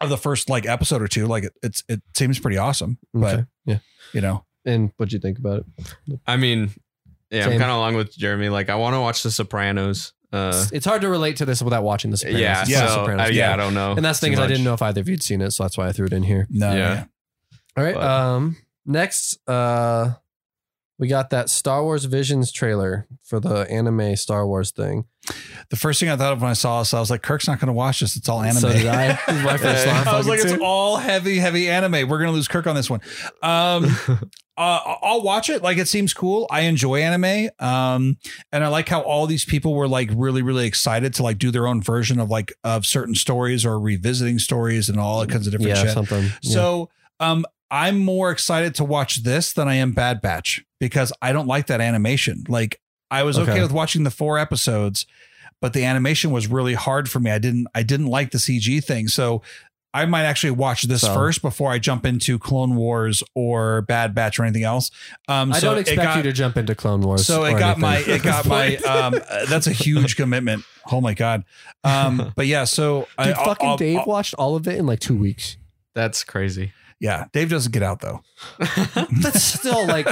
of 0.00 0.08
the 0.10 0.16
first 0.18 0.48
like 0.50 0.66
episode 0.66 1.02
or 1.02 1.08
two, 1.08 1.26
like 1.26 1.44
it, 1.44 1.52
it's 1.62 1.82
it 1.88 2.02
seems 2.16 2.38
pretty 2.38 2.56
awesome. 2.56 2.98
But 3.14 3.34
Okay. 3.34 3.44
yeah. 3.66 3.78
you 4.12 4.20
know, 4.20 4.44
And 4.64 4.92
what'd 4.96 5.12
you 5.12 5.18
think 5.20 5.38
about 5.38 5.60
it? 6.08 6.20
I 6.26 6.36
mean, 6.36 6.70
yeah, 7.30 7.44
Same. 7.44 7.52
I'm 7.54 7.58
kind 7.58 7.70
of 7.70 7.76
along 7.78 7.94
with 7.96 8.16
Jeremy. 8.16 8.48
Like, 8.48 8.68
I 8.70 8.74
want 8.76 8.94
to 8.94 9.00
watch 9.00 9.22
The 9.22 9.30
Sopranos. 9.30 10.12
Uh, 10.32 10.64
it's 10.72 10.86
hard 10.86 11.02
to 11.02 11.08
relate 11.08 11.36
to 11.38 11.44
this 11.44 11.60
without 11.62 11.82
watching 11.82 12.10
the 12.10 12.16
Sopranos. 12.16 12.40
yeah, 12.40 12.60
It's 12.62 12.70
so 12.72 12.76
The 12.78 12.84
I, 12.84 12.94
Sopranos. 12.94 13.30
yeah, 13.32 13.52
I 13.52 13.56
don't 13.56 13.74
know. 13.74 13.92
And 13.92 14.04
that's 14.04 14.20
the 14.20 14.26
thing 14.26 14.32
is 14.34 14.38
I 14.38 14.42
much. 14.42 14.48
didn't 14.50 14.64
know 14.64 14.74
if 14.74 14.82
either 14.82 15.00
of 15.00 15.08
you'd 15.08 15.22
seen 15.22 15.40
it, 15.40 15.50
so 15.50 15.64
that's 15.64 15.76
why 15.76 15.88
I 15.88 15.92
threw 15.92 16.06
it 16.06 16.12
in 16.12 16.22
here. 16.22 16.46
no, 16.50 16.72
Yeah. 16.72 16.76
yeah. 16.76 17.04
All 17.76 17.84
right. 17.84 17.94
But- 17.94 18.04
Um. 18.04 18.56
Next, 18.86 19.38
uh, 19.48 20.12
we 20.98 21.06
got 21.08 21.30
that 21.30 21.48
Star 21.50 21.82
Wars 21.84 22.04
Visions 22.06 22.50
trailer 22.50 23.06
for 23.24 23.38
the 23.40 23.70
anime 23.70 24.16
Star 24.16 24.46
Wars 24.46 24.70
thing. 24.70 25.04
The 25.68 25.76
first 25.76 26.00
thing 26.00 26.08
I 26.08 26.16
thought 26.16 26.32
of 26.32 26.42
when 26.42 26.50
I 26.50 26.54
saw 26.54 26.80
this, 26.80 26.92
I 26.92 27.00
was 27.00 27.10
like, 27.10 27.22
Kirk's 27.22 27.46
not 27.46 27.60
going 27.60 27.68
to 27.68 27.72
watch 27.72 28.00
this. 28.00 28.16
It's 28.16 28.28
all 28.28 28.42
anime. 28.42 28.58
So 28.60 28.72
did 28.72 28.86
I. 28.86 29.08
My 29.28 29.56
first 29.58 29.86
Yeah. 29.86 30.02
thought. 30.02 30.14
I 30.14 30.18
was 30.18 30.26
like, 30.28 30.40
fucking 30.40 30.54
it's 30.54 30.62
all 30.62 30.96
heavy, 30.96 31.38
heavy 31.38 31.68
anime. 31.70 32.08
We're 32.08 32.18
gonna 32.18 32.32
lose 32.32 32.48
Kirk 32.48 32.66
on 32.66 32.74
this 32.74 32.90
one. 32.90 33.00
Um, 33.42 33.96
uh, 34.60 34.96
I'll 35.02 35.22
watch 35.22 35.48
it. 35.48 35.62
Like 35.62 35.78
it 35.78 35.88
seems 35.88 36.12
cool. 36.12 36.46
I 36.50 36.60
enjoy 36.62 36.96
anime. 37.00 37.48
Um, 37.58 38.18
and 38.52 38.62
I 38.62 38.68
like 38.68 38.90
how 38.90 39.00
all 39.00 39.26
these 39.26 39.44
people 39.46 39.74
were 39.74 39.88
like 39.88 40.10
really, 40.14 40.42
really 40.42 40.66
excited 40.66 41.14
to 41.14 41.22
like 41.22 41.38
do 41.38 41.50
their 41.50 41.66
own 41.66 41.80
version 41.80 42.20
of 42.20 42.28
like 42.28 42.52
of 42.62 42.84
certain 42.84 43.14
stories 43.14 43.64
or 43.64 43.80
revisiting 43.80 44.38
stories 44.38 44.90
and 44.90 45.00
all 45.00 45.24
kinds 45.26 45.46
of 45.46 45.52
different 45.52 45.76
yeah, 45.76 45.82
shit. 45.82 45.92
something. 45.92 46.24
Yeah. 46.42 46.52
So, 46.52 46.90
um, 47.20 47.46
I'm 47.70 47.98
more 48.00 48.30
excited 48.30 48.74
to 48.74 48.84
watch 48.84 49.22
this 49.22 49.52
than 49.54 49.66
I 49.66 49.76
am 49.76 49.92
Bad 49.92 50.20
Batch 50.20 50.62
because 50.78 51.10
I 51.22 51.32
don't 51.32 51.46
like 51.46 51.66
that 51.68 51.80
animation. 51.80 52.44
Like 52.48 52.80
I 53.10 53.22
was 53.22 53.38
okay, 53.38 53.52
Okay. 53.52 53.62
with 53.62 53.72
watching 53.72 54.02
the 54.04 54.10
four 54.10 54.38
episodes, 54.38 55.06
but 55.62 55.72
the 55.72 55.84
animation 55.84 56.32
was 56.32 56.48
really 56.48 56.74
hard 56.74 57.08
for 57.08 57.20
me. 57.20 57.30
I 57.30 57.38
didn't 57.38 57.68
I 57.74 57.82
didn't 57.82 58.08
like 58.08 58.32
the 58.32 58.38
CG 58.38 58.84
thing. 58.84 59.08
So 59.08 59.40
I 59.92 60.04
might 60.06 60.22
actually 60.22 60.52
watch 60.52 60.82
this 60.82 61.00
So- 61.00 61.12
first 61.14 61.42
before 61.42 61.72
I 61.72 61.78
jump 61.78 62.06
into 62.06 62.38
Clone 62.38 62.76
Wars 62.76 63.22
or 63.34 63.82
Bad 63.82 64.14
Batch 64.14 64.38
or 64.38 64.44
anything 64.44 64.62
else. 64.62 64.90
Um, 65.28 65.52
I 65.52 65.58
so 65.58 65.70
don't 65.70 65.80
expect 65.80 66.02
got- 66.02 66.16
you 66.18 66.22
to 66.24 66.32
jump 66.32 66.56
into 66.56 66.74
Clone 66.76 67.00
Wars. 67.00 67.26
so 67.26 67.44
it 67.44 67.54
or 67.54 67.58
got 67.58 67.78
my 67.78 67.98
it 67.98 68.22
got 68.22 68.46
my 68.46 68.76
um 68.88 69.14
that's 69.48 69.66
a 69.66 69.72
huge 69.72 70.16
commitment. 70.16 70.64
Oh 70.92 71.00
my 71.00 71.14
god. 71.14 71.44
Um 71.84 72.32
but 72.36 72.46
yeah, 72.46 72.64
so 72.64 73.08
I- 73.18 73.24
Dude, 73.28 73.34
I'll- 73.34 73.44
fucking 73.44 73.68
I'll- 73.70 73.76
Dave 73.76 73.98
I'll- 73.98 74.06
watched 74.06 74.34
all 74.34 74.54
of 74.56 74.68
it 74.68 74.78
in 74.78 74.86
like 74.86 75.00
two 75.00 75.16
weeks. 75.16 75.56
That's 75.94 76.22
crazy. 76.22 76.72
yeah, 77.00 77.24
Dave 77.32 77.50
doesn't 77.50 77.72
get 77.72 77.82
out 77.82 78.00
though. 78.00 78.22
That's 79.20 79.42
still 79.42 79.86
like 79.86 80.06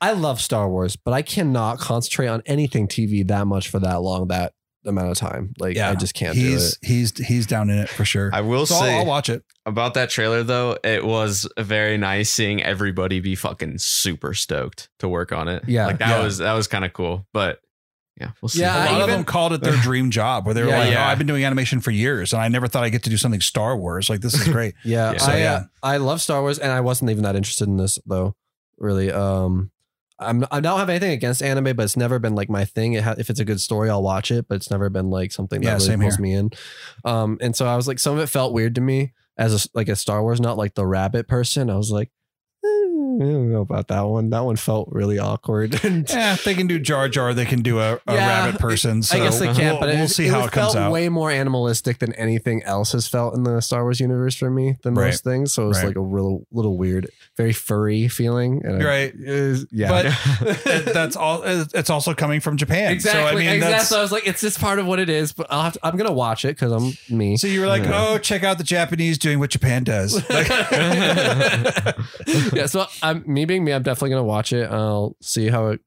I 0.00 0.12
love 0.12 0.40
Star 0.40 0.68
Wars, 0.68 0.96
but 0.96 1.12
I 1.12 1.22
cannot 1.22 1.78
concentrate 1.78 2.28
on 2.28 2.42
anything 2.46 2.86
TV 2.88 3.26
that 3.28 3.46
much 3.46 3.68
for 3.68 3.78
that 3.80 4.00
long. 4.02 4.28
That 4.28 4.52
amount 4.86 5.10
of 5.10 5.16
time. 5.18 5.52
Like 5.58 5.76
Yeah, 5.76 5.90
I 5.90 5.94
just 5.94 6.14
can't 6.14 6.34
do 6.34 6.40
he's 6.40 6.72
it. 6.74 6.78
he's 6.82 7.26
he's 7.26 7.46
down 7.46 7.70
in 7.70 7.78
it 7.78 7.88
for 7.88 8.04
sure. 8.04 8.30
I 8.32 8.40
will 8.40 8.66
so 8.66 8.74
I'll, 8.76 8.80
say 8.80 8.98
I'll 8.98 9.06
watch 9.06 9.28
it. 9.28 9.42
about 9.66 9.94
that 9.94 10.10
trailer 10.10 10.42
though, 10.42 10.76
it 10.82 11.04
was 11.04 11.46
very 11.58 11.98
nice 11.98 12.30
seeing 12.30 12.62
everybody 12.62 13.20
be 13.20 13.34
fucking 13.34 13.78
super 13.78 14.32
stoked 14.34 14.88
to 15.00 15.08
work 15.08 15.32
on 15.32 15.48
it. 15.48 15.64
Yeah. 15.66 15.86
like 15.86 15.98
that 15.98 16.08
Yeah. 16.18 16.22
was 16.24 16.38
that 16.38 16.54
was 16.54 16.66
kind 16.66 16.84
of 16.84 16.92
cool. 16.92 17.26
But 17.32 17.60
yeah, 18.20 18.32
we'll 18.42 18.48
see. 18.50 18.60
Yeah, 18.60 18.84
A 18.84 18.88
I 18.88 18.92
lot 18.92 19.00
of 19.02 19.08
them 19.08 19.24
called 19.24 19.52
it 19.54 19.62
their 19.62 19.76
dream 19.82 20.10
job, 20.10 20.44
where 20.44 20.52
they 20.54 20.62
were 20.62 20.68
Yeah, 20.68 20.78
like, 20.80 20.90
yeah. 20.92 21.06
"Oh, 21.06 21.08
I've 21.08 21.16
been 21.16 21.26
doing 21.26 21.42
animation 21.44 21.80
for 21.80 21.90
years, 21.90 22.34
and 22.34 22.42
I 22.42 22.48
never 22.48 22.68
thought 22.68 22.84
I'd 22.84 22.90
get 22.90 23.02
to 23.04 23.10
do 23.10 23.16
something 23.16 23.40
Star 23.40 23.76
Wars. 23.78 24.10
Like 24.10 24.20
this 24.20 24.34
is 24.34 24.46
great." 24.52 24.74
Yeah, 24.84 25.12
Yeah. 25.12 25.18
So, 25.18 25.32
I, 25.32 25.38
yeah. 25.38 25.52
uh, 25.54 25.62
I 25.82 25.96
love 25.96 26.20
Star 26.20 26.42
Wars, 26.42 26.58
and 26.58 26.70
I 26.70 26.80
wasn't 26.80 27.10
even 27.10 27.22
that 27.24 27.34
interested 27.34 27.66
in 27.66 27.78
this 27.78 27.98
though. 28.04 28.34
Really, 28.76 29.10
um, 29.10 29.70
I'm 30.20 30.44
I 30.50 30.60
don't 30.60 30.78
have 30.78 30.88
anything 30.90 31.12
against 31.12 31.42
anime, 31.42 31.74
but 31.76 31.80
it's 31.84 31.96
never 31.96 32.18
been 32.18 32.34
like 32.34 32.48
my 32.50 32.64
thing. 32.64 32.92
It 32.92 33.02
ha- 33.04 33.14
if 33.18 33.30
it's 33.30 33.40
a 33.40 33.44
good 33.44 33.60
story, 33.60 33.88
I'll 33.90 34.02
watch 34.02 34.30
it, 34.30 34.46
but 34.48 34.56
it's 34.56 34.70
never 34.70 34.88
been 34.90 35.10
like 35.10 35.32
something 35.32 35.60
that 35.62 35.66
Yeah, 35.66 35.74
really 35.74 35.96
pulls 36.02 36.16
here. 36.16 36.22
me 36.22 36.34
in. 36.34 36.50
Um, 37.04 37.38
and 37.40 37.56
so 37.56 37.66
I 37.66 37.76
was 37.76 37.88
like, 37.88 37.98
some 37.98 38.16
of 38.16 38.22
it 38.22 38.26
felt 38.28 38.52
weird 38.52 38.74
to 38.76 38.80
me 38.80 39.12
as 39.38 39.64
a, 39.64 39.68
like 39.74 39.88
a 39.88 39.96
Star 39.96 40.22
Wars, 40.22 40.40
not 40.40 40.58
like 40.58 40.74
the 40.74 40.86
rabbit 40.86 41.26
person. 41.26 41.70
I 41.70 41.76
was 41.76 41.90
like, 41.90 42.10
eh, 42.64 42.68
I 42.68 43.22
don't 43.24 43.50
know 43.52 43.62
about 43.62 43.88
that 43.88 44.02
one. 44.02 44.30
That 44.30 44.44
one 44.44 44.56
felt 44.56 44.88
really 44.92 45.18
awkward. 45.18 45.80
Yeah, 46.10 46.36
they 46.44 46.54
can 46.54 46.66
do 46.66 46.78
Jar 46.78 47.08
Jar, 47.08 47.32
they 47.34 47.44
can 47.46 47.62
do 47.62 47.78
a, 47.80 47.94
a 48.06 48.14
Yeah, 48.14 48.26
rabbit 48.46 48.60
person. 48.60 49.02
So 49.02 49.16
I 49.16 49.20
guess 49.20 49.38
they 49.38 49.46
we'll, 49.46 49.54
can't, 49.56 49.80
but 49.80 49.88
we'll 49.88 50.04
it, 50.04 50.08
see 50.08 50.26
how 50.28 50.40
it 50.44 50.52
comes 50.52 50.72
felt 50.74 50.76
out. 50.76 50.92
way 50.92 51.08
more 51.08 51.30
animalistic 51.30 51.98
than 51.98 52.12
anything 52.14 52.62
else 52.64 52.92
has 52.92 53.08
felt 53.08 53.34
in 53.34 53.42
the 53.44 53.60
Star 53.60 53.82
Wars 53.82 54.00
universe 54.00 54.34
for 54.36 54.50
me 54.50 54.76
than 54.82 54.94
Right. 54.94 55.06
most 55.06 55.24
things. 55.24 55.52
So 55.52 55.64
it 55.64 55.68
was 55.68 55.78
Right. 55.78 55.88
like 55.88 55.96
a 55.96 56.00
real 56.02 56.46
little 56.52 56.76
weird, 56.76 57.08
very 57.40 57.52
furry 57.52 58.08
feeling. 58.08 58.62
And 58.64 58.82
Right. 58.84 59.12
it 59.14 59.48
was- 59.50 59.66
yeah. 59.70 59.88
But 60.38 60.64
that's 60.92 61.16
all. 61.16 61.42
It's 61.44 61.90
also 61.90 62.14
coming 62.14 62.40
from 62.40 62.56
Japan. 62.56 62.92
exactly. 62.92 63.22
So 63.22 63.26
I 63.28 63.34
mean, 63.34 63.48
exactly. 63.54 63.72
that's. 63.72 63.88
So 63.88 63.98
I 63.98 64.02
was 64.02 64.12
like, 64.12 64.26
it's 64.26 64.40
just 64.40 64.60
part 64.60 64.78
of 64.78 64.86
what 64.86 64.98
it 64.98 65.08
is, 65.08 65.32
but 65.32 65.46
I'll 65.50 65.62
have 65.62 65.72
to, 65.74 65.80
I'm 65.82 65.96
gonna 65.96 66.12
watch 66.12 66.44
it 66.44 66.56
because 66.56 66.72
I'm 66.72 66.92
me. 67.16 67.36
So 67.36 67.46
you 67.46 67.60
were 67.60 67.66
like, 67.66 67.82
Yeah. 67.84 68.08
oh, 68.10 68.18
check 68.18 68.44
out 68.44 68.58
the 68.58 68.64
Japanese 68.64 69.18
doing 69.18 69.38
what 69.38 69.50
Japan 69.50 69.84
does. 69.84 70.22
Like, 70.30 70.48
yeah, 72.52 72.66
so 72.66 72.86
I'm 73.02 73.24
me 73.26 73.44
being 73.44 73.64
me. 73.64 73.72
I'm 73.72 73.82
definitely 73.82 74.10
gonna 74.10 74.24
watch 74.24 74.52
it. 74.52 74.70
I'll 74.70 75.16
see 75.20 75.48
how 75.48 75.68
it. 75.68 75.80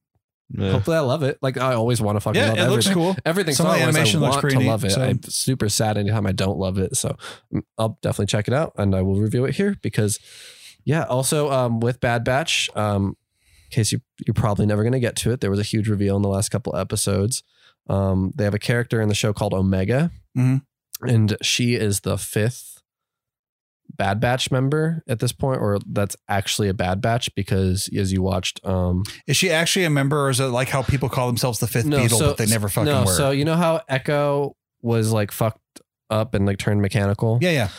Yeah. 0.56 0.72
Hopefully, 0.72 0.98
I 0.98 1.02
love 1.02 1.24
it. 1.24 1.38
Like 1.42 1.58
I 1.58 1.74
always 1.74 2.02
want 2.02 2.16
to 2.18 2.20
fucking 2.20 2.40
yeah, 2.40 2.50
love 2.50 2.58
it 2.68 2.70
looks 2.72 2.90
cool. 2.90 3.16
Everything 3.26 3.56
Some 3.56 3.68
of 3.68 3.72
Star 3.72 3.80
the 3.80 3.86
Wars, 3.86 3.96
animation 3.96 4.20
I 4.20 4.22
looks 4.22 4.34
want 4.36 4.42
pretty 4.42 4.56
to 4.58 4.62
neat, 4.64 4.70
love 4.70 4.86
it. 4.86 4.92
so- 4.92 5.02
I'm 5.02 5.24
super 5.24 5.70
sad 5.70 5.98
anytime 5.98 6.28
I 6.28 6.32
don't 6.32 6.58
love 6.60 6.78
it. 6.78 6.96
So 6.96 7.16
mm, 7.54 7.62
I'll 7.78 7.98
definitely 8.02 8.28
check 8.28 8.48
it 8.48 8.54
out, 8.54 8.74
and 8.78 8.94
I 8.96 9.02
will 9.02 9.20
review 9.20 9.46
it 9.46 9.56
here 9.56 9.76
because, 9.82 10.20
yeah. 10.86 11.04
Also, 11.04 11.52
um, 11.52 11.80
with 11.80 12.00
Bad 12.00 12.24
Batch, 12.24 12.70
um, 12.76 13.16
in 13.72 13.76
case 13.76 13.92
you 13.92 14.02
you're 14.26 14.34
probably 14.34 14.66
never 14.66 14.84
gonna 14.84 15.00
get 15.00 15.16
to 15.18 15.32
it, 15.32 15.42
there 15.42 15.50
was 15.52 15.60
a 15.60 15.64
huge 15.64 15.88
reveal 15.90 16.16
in 16.16 16.22
the 16.22 16.30
last 16.30 16.50
couple 16.50 16.76
episodes. 16.76 17.44
Um, 17.88 18.32
they 18.36 18.44
have 18.44 18.54
a 18.54 18.60
character 18.60 19.02
in 19.02 19.10
the 19.10 19.16
show 19.16 19.34
called 19.34 19.54
Omega, 19.54 20.12
Mhm. 20.38 20.62
and 21.02 21.36
she 21.42 21.76
is 21.76 22.02
the 22.02 22.18
fifth 22.18 22.82
Bad 23.96 24.20
Batch 24.20 24.50
member 24.52 25.04
at 25.08 25.20
this 25.20 25.32
point, 25.34 25.60
or 25.62 25.78
that's 25.86 26.16
actually 26.28 26.68
a 26.70 26.74
Bad 26.74 27.02
Batch 27.02 27.34
because 27.36 27.90
as 27.96 28.12
you 28.14 28.22
watched, 28.24 28.60
um, 28.66 29.04
Is 29.28 29.38
she 29.38 29.52
actually 29.52 29.86
a 29.86 29.90
member, 29.90 30.18
or 30.26 30.30
is 30.30 30.40
it 30.40 30.46
like 30.46 30.70
how 30.70 30.82
people 30.82 31.10
call 31.10 31.28
themselves 31.28 31.60
the 31.60 31.68
fifth 31.68 31.86
Beatle, 31.86 32.20
but 32.20 32.38
they 32.38 32.46
never 32.48 32.70
fucking 32.70 32.86
no. 32.92 33.02
were? 33.02 33.08
So 33.14 33.32
you 33.32 33.46
know 33.46 33.56
how 33.56 33.82
Echo 33.90 34.56
was 34.82 35.12
like 35.12 35.32
fucked 35.32 35.60
up 36.10 36.34
and 36.34 36.46
like 36.46 36.58
turned 36.58 36.82
mechanical. 36.82 37.38
yeah, 37.42 37.52
yeah. 37.52 37.70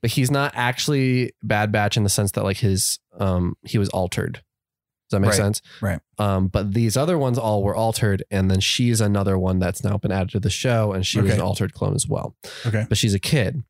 But 0.00 0.10
he's 0.12 0.30
not 0.30 0.52
actually 0.54 1.32
Bad 1.42 1.72
Batch 1.72 1.96
in 1.96 2.02
the 2.02 2.08
sense 2.08 2.32
that 2.32 2.44
like 2.44 2.58
his 2.58 2.98
um 3.18 3.56
he 3.66 3.78
was 3.78 3.88
altered. 3.90 4.34
Does 4.34 5.16
that 5.16 5.20
make 5.20 5.30
Right, 5.30 5.36
sense? 5.36 5.60
right. 5.80 5.98
Um, 6.18 6.46
but 6.46 6.72
these 6.72 6.96
other 6.96 7.18
ones 7.18 7.36
all 7.36 7.62
were 7.64 7.74
altered, 7.74 8.22
and 8.30 8.48
then 8.50 8.60
she's 8.60 9.00
another 9.00 9.36
one 9.36 9.58
that's 9.58 9.82
now 9.82 9.96
been 9.98 10.12
added 10.12 10.30
to 10.30 10.40
the 10.40 10.50
show, 10.50 10.92
and 10.92 11.04
she 11.04 11.20
was 11.20 11.30
Okay. 11.32 11.40
an 11.40 11.44
altered 11.44 11.72
clone 11.74 11.94
as 11.96 12.06
well. 12.06 12.36
Okay. 12.64 12.86
But 12.88 12.96
she's 12.96 13.14
a 13.14 13.18
kid. 13.18 13.64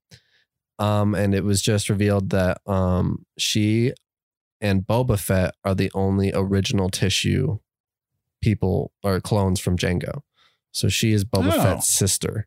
Um, 0.79 1.15
and 1.15 1.35
it 1.35 1.45
was 1.45 1.61
just 1.63 1.89
revealed 1.89 2.31
that 2.31 2.61
um 2.67 3.25
she 3.39 3.93
and 4.61 4.83
Boba 4.87 5.19
Fett 5.19 5.55
are 5.65 5.75
the 5.75 5.91
only 5.95 6.31
original 6.35 6.91
tissue 6.91 7.59
people 8.43 8.93
or 9.03 9.21
clones 9.21 9.61
from 9.61 9.77
Jango. 9.79 10.21
So 10.73 10.89
she 10.89 11.13
is 11.13 11.25
Boba 11.25 11.53
Oh. 11.55 11.63
Fett's 11.63 11.89
sister. 11.89 12.47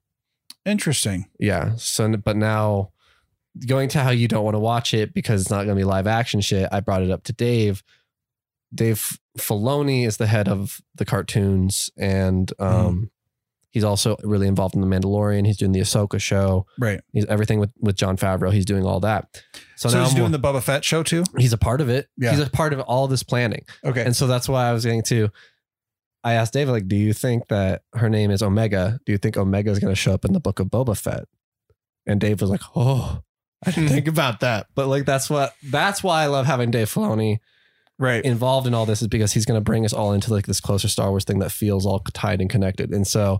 Interesting. 0.65 1.25
Yeah. 1.39 1.75
So, 1.77 2.15
but 2.15 2.37
now 2.37 2.91
going 3.67 3.89
to 3.89 3.99
how 3.99 4.09
you 4.09 4.27
don't 4.27 4.43
want 4.43 4.55
to 4.55 4.59
watch 4.59 4.93
it 4.93 5.13
because 5.13 5.41
it's 5.41 5.49
not 5.51 5.65
going 5.65 5.69
to 5.69 5.81
be 5.81 5.84
live 5.84 6.07
action 6.07 6.41
shit, 6.41 6.67
I 6.71 6.80
brought 6.80 7.01
it 7.03 7.11
up 7.11 7.23
to 7.25 7.34
Dave. 7.34 7.84
Dave 8.73 9.17
Filoni 9.38 10.05
is 10.07 10.17
the 10.17 10.25
head 10.27 10.47
of 10.47 10.81
the 10.95 11.05
cartoons, 11.05 11.91
and 11.95 12.51
um, 12.59 13.11
he's 13.69 13.84
also 13.84 14.17
really 14.23 14.47
involved 14.47 14.73
in 14.73 14.81
the 14.81 14.88
Mandalorian. 14.88 15.45
He's 15.45 15.57
doing 15.57 15.73
the 15.73 15.80
Ahsoka 15.81 16.19
show. 16.19 16.65
Right. 16.80 17.01
He's 17.11 17.25
everything 17.25 17.59
with 17.59 17.69
with 17.80 17.95
Jon 17.95 18.17
Favreau. 18.17 18.51
He's 18.51 18.65
doing 18.65 18.84
all 18.84 18.99
that. 19.01 19.43
So, 19.75 19.89
So, 19.89 19.97
now 19.97 20.03
he's 20.05 20.13
I'm- 20.13 20.19
doing 20.21 20.31
the 20.31 20.39
Boba 20.39 20.61
Fett 20.63 20.84
show 20.84 21.03
too. 21.03 21.23
he's 21.38 21.53
a 21.53 21.57
part 21.57 21.81
of 21.81 21.89
it. 21.89 22.07
Yeah. 22.17 22.31
He's 22.31 22.39
a 22.39 22.49
part 22.49 22.73
of 22.73 22.80
all 22.80 23.07
this 23.07 23.21
planning. 23.21 23.63
Okay. 23.85 24.03
And 24.03 24.15
so 24.15 24.25
that's 24.25 24.49
why 24.49 24.65
I 24.67 24.73
was 24.73 24.85
getting 24.85 25.03
to. 25.03 25.30
I 26.23 26.34
asked 26.34 26.53
David, 26.53 26.71
like, 26.71 26.88
do 26.88 26.95
you 26.95 27.11
think 27.13 27.49
that 27.49 27.84
her 27.93 28.09
name 28.09 28.31
is 28.31 28.41
Omega? 28.41 28.99
Do 29.05 29.11
you 29.11 29.17
think 29.17 29.35
Omega 29.38 29.69
is 29.71 29.80
going 29.80 29.91
to 29.91 29.99
show 29.99 30.13
up 30.13 30.23
in 30.25 30.31
the 30.34 30.39
book 30.39 30.59
of 30.61 30.67
Boba 30.67 30.97
Fett? 30.97 31.25
And 32.07 32.19
Dave 32.21 32.39
was 32.41 32.49
like, 32.49 32.61
oh, 32.77 33.21
I 33.65 33.72
didn't 33.72 33.90
think 33.95 34.07
about 34.07 34.41
that. 34.41 34.68
But 34.76 34.88
like, 34.88 35.06
that's 35.06 35.30
what, 35.30 35.56
that's 35.64 36.03
why 36.03 36.23
I 36.23 36.27
love 36.27 36.45
having 36.45 36.72
Dave 36.72 36.90
Filoni 36.90 37.40
right. 37.98 38.23
involved 38.23 38.68
in 38.68 38.73
all 38.73 38.85
this 38.85 39.02
is 39.02 39.07
because 39.07 39.34
he's 39.34 39.45
going 39.45 39.60
to 39.60 39.64
bring 39.64 39.85
us 39.85 39.94
all 39.94 40.14
into 40.14 40.34
like 40.34 40.45
this 40.45 40.60
closer 40.60 40.88
Star 40.88 41.10
Wars 41.10 41.23
thing 41.23 41.40
that 41.40 41.52
feels 41.52 41.85
all 41.85 41.99
tied 42.14 42.41
and 42.41 42.49
connected. 42.49 42.91
And 42.91 43.07
so 43.07 43.40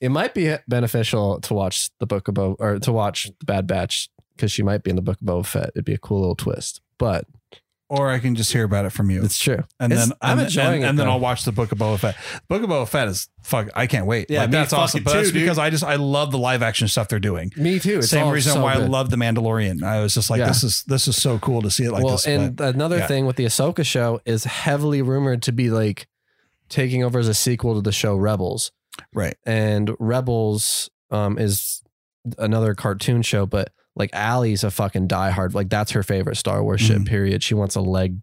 it 0.00 0.10
might 0.10 0.34
be 0.34 0.54
beneficial 0.66 1.40
to 1.40 1.54
watch 1.54 1.90
the 1.98 2.06
book 2.06 2.28
of 2.28 2.34
Boba, 2.34 2.56
or 2.58 2.78
to 2.78 2.92
watch 2.92 3.30
the 3.38 3.46
Bad 3.46 3.66
Batch 3.66 4.08
because 4.34 4.50
she 4.50 4.62
might 4.62 4.82
be 4.82 4.90
in 4.90 4.96
the 4.96 5.02
book 5.02 5.20
of 5.20 5.26
Boba 5.26 5.46
Fett. 5.46 5.70
It'd 5.74 5.84
be 5.84 5.94
a 5.94 5.98
cool 5.98 6.20
little 6.20 6.36
twist, 6.36 6.80
but 6.98 7.26
or 7.90 8.08
I 8.10 8.20
can 8.20 8.36
just 8.36 8.52
hear 8.52 8.62
about 8.64 8.84
it 8.86 8.90
from 8.90 9.10
you. 9.10 9.22
it's 9.24 9.36
true. 9.36 9.64
and 9.80 9.92
It's- 9.92 10.08
then 10.08 10.16
I'm 10.22 10.38
and, 10.38 10.46
enjoying 10.46 10.66
and, 10.76 10.84
it, 10.84 10.88
and 10.90 10.98
then 10.98 11.06
though. 11.06 11.12
I'll 11.12 11.20
watch 11.20 11.44
the 11.44 11.50
Book 11.52 11.72
of 11.72 11.78
Boba 11.78 11.98
Fett. 11.98 12.16
Book 12.48 12.62
of 12.62 12.70
Boba 12.70 12.88
Fett 12.88 13.08
is 13.08 13.28
fuck. 13.42 13.68
I 13.74 13.86
can't 13.88 14.06
wait. 14.06 14.30
Yeah, 14.30 14.46
me 14.46 14.52
that's 14.52 14.72
awesome. 14.72 15.02
But 15.02 15.12
that's 15.14 15.28
too, 15.28 15.32
dude. 15.34 15.42
because 15.42 15.58
I 15.58 15.70
just 15.70 15.82
I 15.84 15.96
love 15.96 16.30
the 16.30 16.38
live 16.38 16.62
action 16.62 16.86
stuff 16.88 17.08
they're 17.08 17.18
doing. 17.18 17.52
Me 17.56 17.78
too. 17.80 17.98
It's 17.98 18.08
Same 18.10 18.26
all 18.26 18.32
reason 18.32 18.52
so 18.54 18.62
why 18.62 18.74
I 18.74 18.76
good. 18.78 18.88
love 18.90 19.10
the 19.10 19.16
Mandalorian. 19.16 19.82
I 19.82 20.00
was 20.00 20.14
just 20.14 20.30
like, 20.30 20.38
Yeah. 20.38 20.46
this 20.46 20.62
is 20.62 20.84
this 20.86 21.08
is 21.08 21.20
so 21.20 21.38
cool 21.40 21.62
to 21.62 21.70
see 21.70 21.84
it 21.84 21.90
like 21.92 22.04
well, 22.04 22.12
this. 22.14 22.26
and 22.26 22.56
but- 22.56 22.74
another 22.74 22.98
yeah. 22.98 23.06
thing 23.08 23.26
with 23.26 23.36
the 23.36 23.44
Ahsoka 23.44 23.84
show 23.84 24.20
is 24.24 24.44
heavily 24.44 25.02
rumored 25.02 25.42
to 25.42 25.52
be 25.52 25.68
like 25.68 26.06
taking 26.68 27.02
over 27.02 27.18
as 27.18 27.26
a 27.28 27.34
sequel 27.34 27.74
to 27.74 27.80
the 27.82 27.92
show 27.92 28.14
Rebels. 28.14 28.70
right. 29.12 29.34
And 29.44 29.90
Rebels 29.98 30.88
um, 31.10 31.38
is 31.38 31.82
another 32.38 32.74
cartoon 32.74 33.22
show, 33.22 33.46
but 33.46 33.72
like 33.96 34.10
Allie's 34.12 34.64
a 34.64 34.70
fucking 34.70 35.08
diehard. 35.08 35.54
Like 35.54 35.68
that's 35.68 35.90
her 35.92 36.02
favorite 36.02 36.36
Star 36.36 36.62
Wars 36.62 36.80
shit. 36.80 36.98
Mhm. 36.98 37.06
Period. 37.08 37.42
She 37.42 37.54
wants 37.54 37.74
a 37.76 37.80
leg 37.80 38.18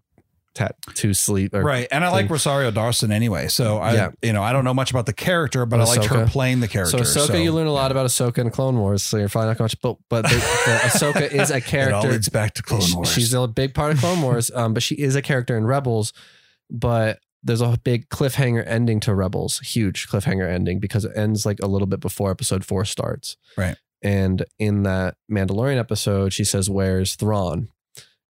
tattoo 0.56 1.14
sleeve. 1.14 1.54
Or, 1.54 1.62
Right. 1.62 1.88
And 1.92 2.04
I 2.04 2.10
like 2.10 2.26
thing. 2.26 2.32
Rosario 2.32 2.72
Dawson 2.72 3.12
anyway. 3.12 3.48
So 3.48 3.78
I 3.78 3.94
Yeah. 3.94 4.10
you 4.24 4.34
know, 4.34 4.42
I 4.42 4.52
don't 4.54 4.64
know 4.64 4.74
much 4.74 4.90
about 4.90 5.06
the 5.06 5.14
character, 5.14 5.68
but 5.68 5.80
I 5.80 5.84
liked 5.84 6.06
her 6.06 6.26
Ahsoka. 6.26 6.30
playing 6.30 6.62
the 6.62 6.68
character. 6.68 7.04
So 7.06 7.16
character. 7.20 7.34
Ahsoka, 7.36 7.44
you 7.44 7.52
learn 7.54 7.68
a 7.68 7.72
lot 7.74 7.92
about 7.92 8.08
Ahsoka 8.08 8.40
in 8.40 8.50
Clone 8.50 8.78
Wars. 8.80 9.04
So 9.04 9.18
you're 9.18 9.30
probably 9.30 9.50
not 9.50 9.58
going 9.60 9.70
to 9.70 9.78
watch. 9.84 10.00
But 10.10 10.24
but 10.24 10.30
the, 10.32 10.36
the 10.38 10.42
Ahsoka 10.84 11.32
is 11.32 11.52
a 11.52 11.58
It 11.58 11.94
all 11.94 12.04
leads 12.08 12.30
back 12.30 12.56
to 12.56 12.64
Clone 12.64 12.82
Wars. 12.96 13.10
She's 13.12 13.34
a 13.36 13.48
big 13.48 13.76
part 13.76 13.92
of 13.94 14.00
Clone 14.00 14.22
Wars, 14.24 14.50
um, 14.56 14.74
but 14.74 14.82
she 14.82 14.96
is 14.96 15.16
a 15.16 15.22
character 15.22 15.56
in 15.58 15.66
Rebels. 15.68 16.12
But 16.72 17.20
there's 17.44 17.62
a 17.62 17.78
big 17.84 18.10
cliffhanger 18.10 18.64
ending 18.66 19.00
to 19.02 19.14
Rebels, 19.14 19.60
huge 19.60 20.08
cliffhanger 20.08 20.50
ending 20.50 20.80
because 20.80 21.06
it 21.06 21.12
ends 21.16 21.46
like 21.46 21.60
a 21.62 21.68
little 21.68 21.86
bit 21.88 22.00
before 22.00 22.32
Episode 22.32 22.66
Four 22.66 22.84
starts. 22.84 23.38
Right. 23.56 23.76
And 24.04 24.46
in 24.60 24.84
that 24.84 25.16
Mandalorian 25.32 25.78
episode, 25.78 26.34
she 26.34 26.44
says, 26.44 26.70
"Where's 26.70 27.16
Thrawn?" 27.16 27.70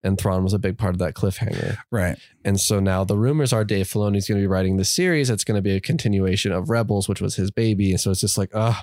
And 0.07 0.17
Thrawn 0.17 0.45
was 0.45 0.53
a 0.53 0.59
big 0.61 0.79
part 0.79 0.95
of 0.95 1.01
that 1.01 1.15
cliffhanger. 1.15 1.79
right. 1.91 2.17
And 2.45 2.61
so 2.61 2.79
now 2.79 3.03
the 3.03 3.19
rumors 3.19 3.53
are 3.53 3.65
Dave 3.65 3.89
Filoni's 3.89 4.29
going 4.29 4.41
to 4.41 4.43
be 4.43 4.47
writing 4.47 4.77
this 4.77 4.91
series. 4.91 5.31
It's 5.31 5.43
going 5.43 5.57
to 5.57 5.63
be 5.63 5.73
a 5.73 5.81
continuation 5.81 6.53
of 6.53 6.71
Rebels, 6.71 7.09
which 7.09 7.21
was 7.21 7.35
his 7.35 7.51
baby. 7.51 7.91
And 7.91 8.01
so 8.01 8.13
it's 8.13 8.21
just 8.21 8.39
like, 8.39 8.51
oh, 8.55 8.81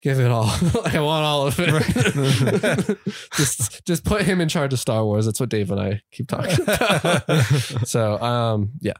give 0.00 0.18
it 0.18 0.30
all. 0.30 0.44
I 0.84 0.98
want 1.00 1.24
all 1.26 1.46
of 1.46 1.56
it. 1.58 2.98
just, 3.36 3.84
just 3.84 4.04
put 4.04 4.22
him 4.22 4.40
in 4.40 4.48
charge 4.48 4.72
of 4.72 4.78
Star 4.78 5.04
Wars. 5.04 5.26
That's 5.26 5.40
what 5.40 5.50
Dave 5.50 5.70
and 5.70 5.80
I 5.80 6.00
keep 6.10 6.28
talking 6.28 6.62
about. 6.62 7.30
so, 7.86 8.18
um, 8.22 8.70
yeah, 8.80 8.94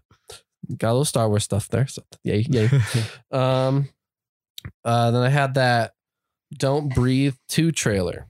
got 0.76 0.88
a 0.88 0.92
little 0.92 1.04
Star 1.06 1.26
Wars 1.26 1.44
stuff 1.44 1.68
there. 1.68 1.86
So, 1.86 2.02
yay, 2.22 2.44
yay. 2.50 2.68
Um, 3.30 3.88
uh, 4.84 5.10
then 5.10 5.22
I 5.22 5.30
had 5.30 5.54
that 5.54 5.92
"Don't 6.58 6.94
Breathe" 6.94 7.34
two 7.48 7.72
trailer. 7.72 8.26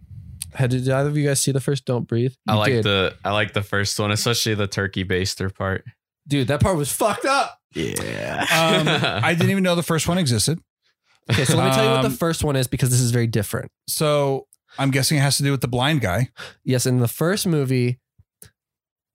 Had 0.55 0.71
did 0.71 0.89
either 0.89 1.09
of 1.09 1.17
you 1.17 1.27
guys 1.27 1.41
see 1.41 1.53
the 1.53 1.61
first 1.61 1.85
"Don't 1.85 2.07
Breathe"? 2.07 2.35
I 2.47 2.55
like 2.57 2.73
did. 2.73 2.85
the 2.85 3.15
I 3.25 3.33
like 3.33 3.53
the 3.55 3.63
first 3.63 3.99
one, 3.99 4.11
especially 4.11 4.55
the 4.55 4.67
turkey 4.67 5.05
baster 5.05 5.55
part. 5.55 5.85
dude. 6.29 6.49
That 6.49 6.61
part 6.61 6.77
was 6.77 6.93
fucked 6.93 7.25
up. 7.25 7.59
Yeah. 7.75 8.41
Um, 8.43 8.89
I 9.25 9.35
didn't 9.35 9.51
even 9.51 9.63
know 9.63 9.75
the 9.75 9.83
first 9.83 10.07
one 10.09 10.19
existed. 10.19 10.59
Okay, 11.31 11.45
so 11.45 11.57
let 11.57 11.65
me 11.67 11.71
tell 11.75 11.85
you 11.85 11.91
what 11.91 12.03
the 12.03 12.09
Um, 12.09 12.13
first 12.17 12.45
one 12.45 12.57
is 12.57 12.67
because 12.67 12.91
this 12.91 13.01
is 13.01 13.13
very 13.13 13.27
different. 13.29 13.71
So 13.89 14.47
I'm 14.79 14.91
guessing 14.91 15.19
it 15.19 15.21
has 15.23 15.37
to 15.39 15.43
do 15.43 15.51
with 15.53 15.61
the 15.63 15.69
blind 15.69 16.01
guy. 16.01 16.29
Yes, 16.65 16.85
in 16.85 16.99
the 16.99 17.09
first 17.09 17.47
movie, 17.47 17.99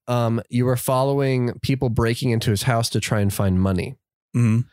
um, 0.07 0.41
you 0.49 0.65
were 0.65 0.77
following 0.77 1.59
people 1.61 1.89
breaking 1.89 2.31
into 2.31 2.49
his 2.49 2.63
house 2.63 2.89
to 2.91 2.99
try 2.99 3.19
and 3.19 3.33
find 3.33 3.61
money. 3.61 3.95
Mhm. 4.35 4.65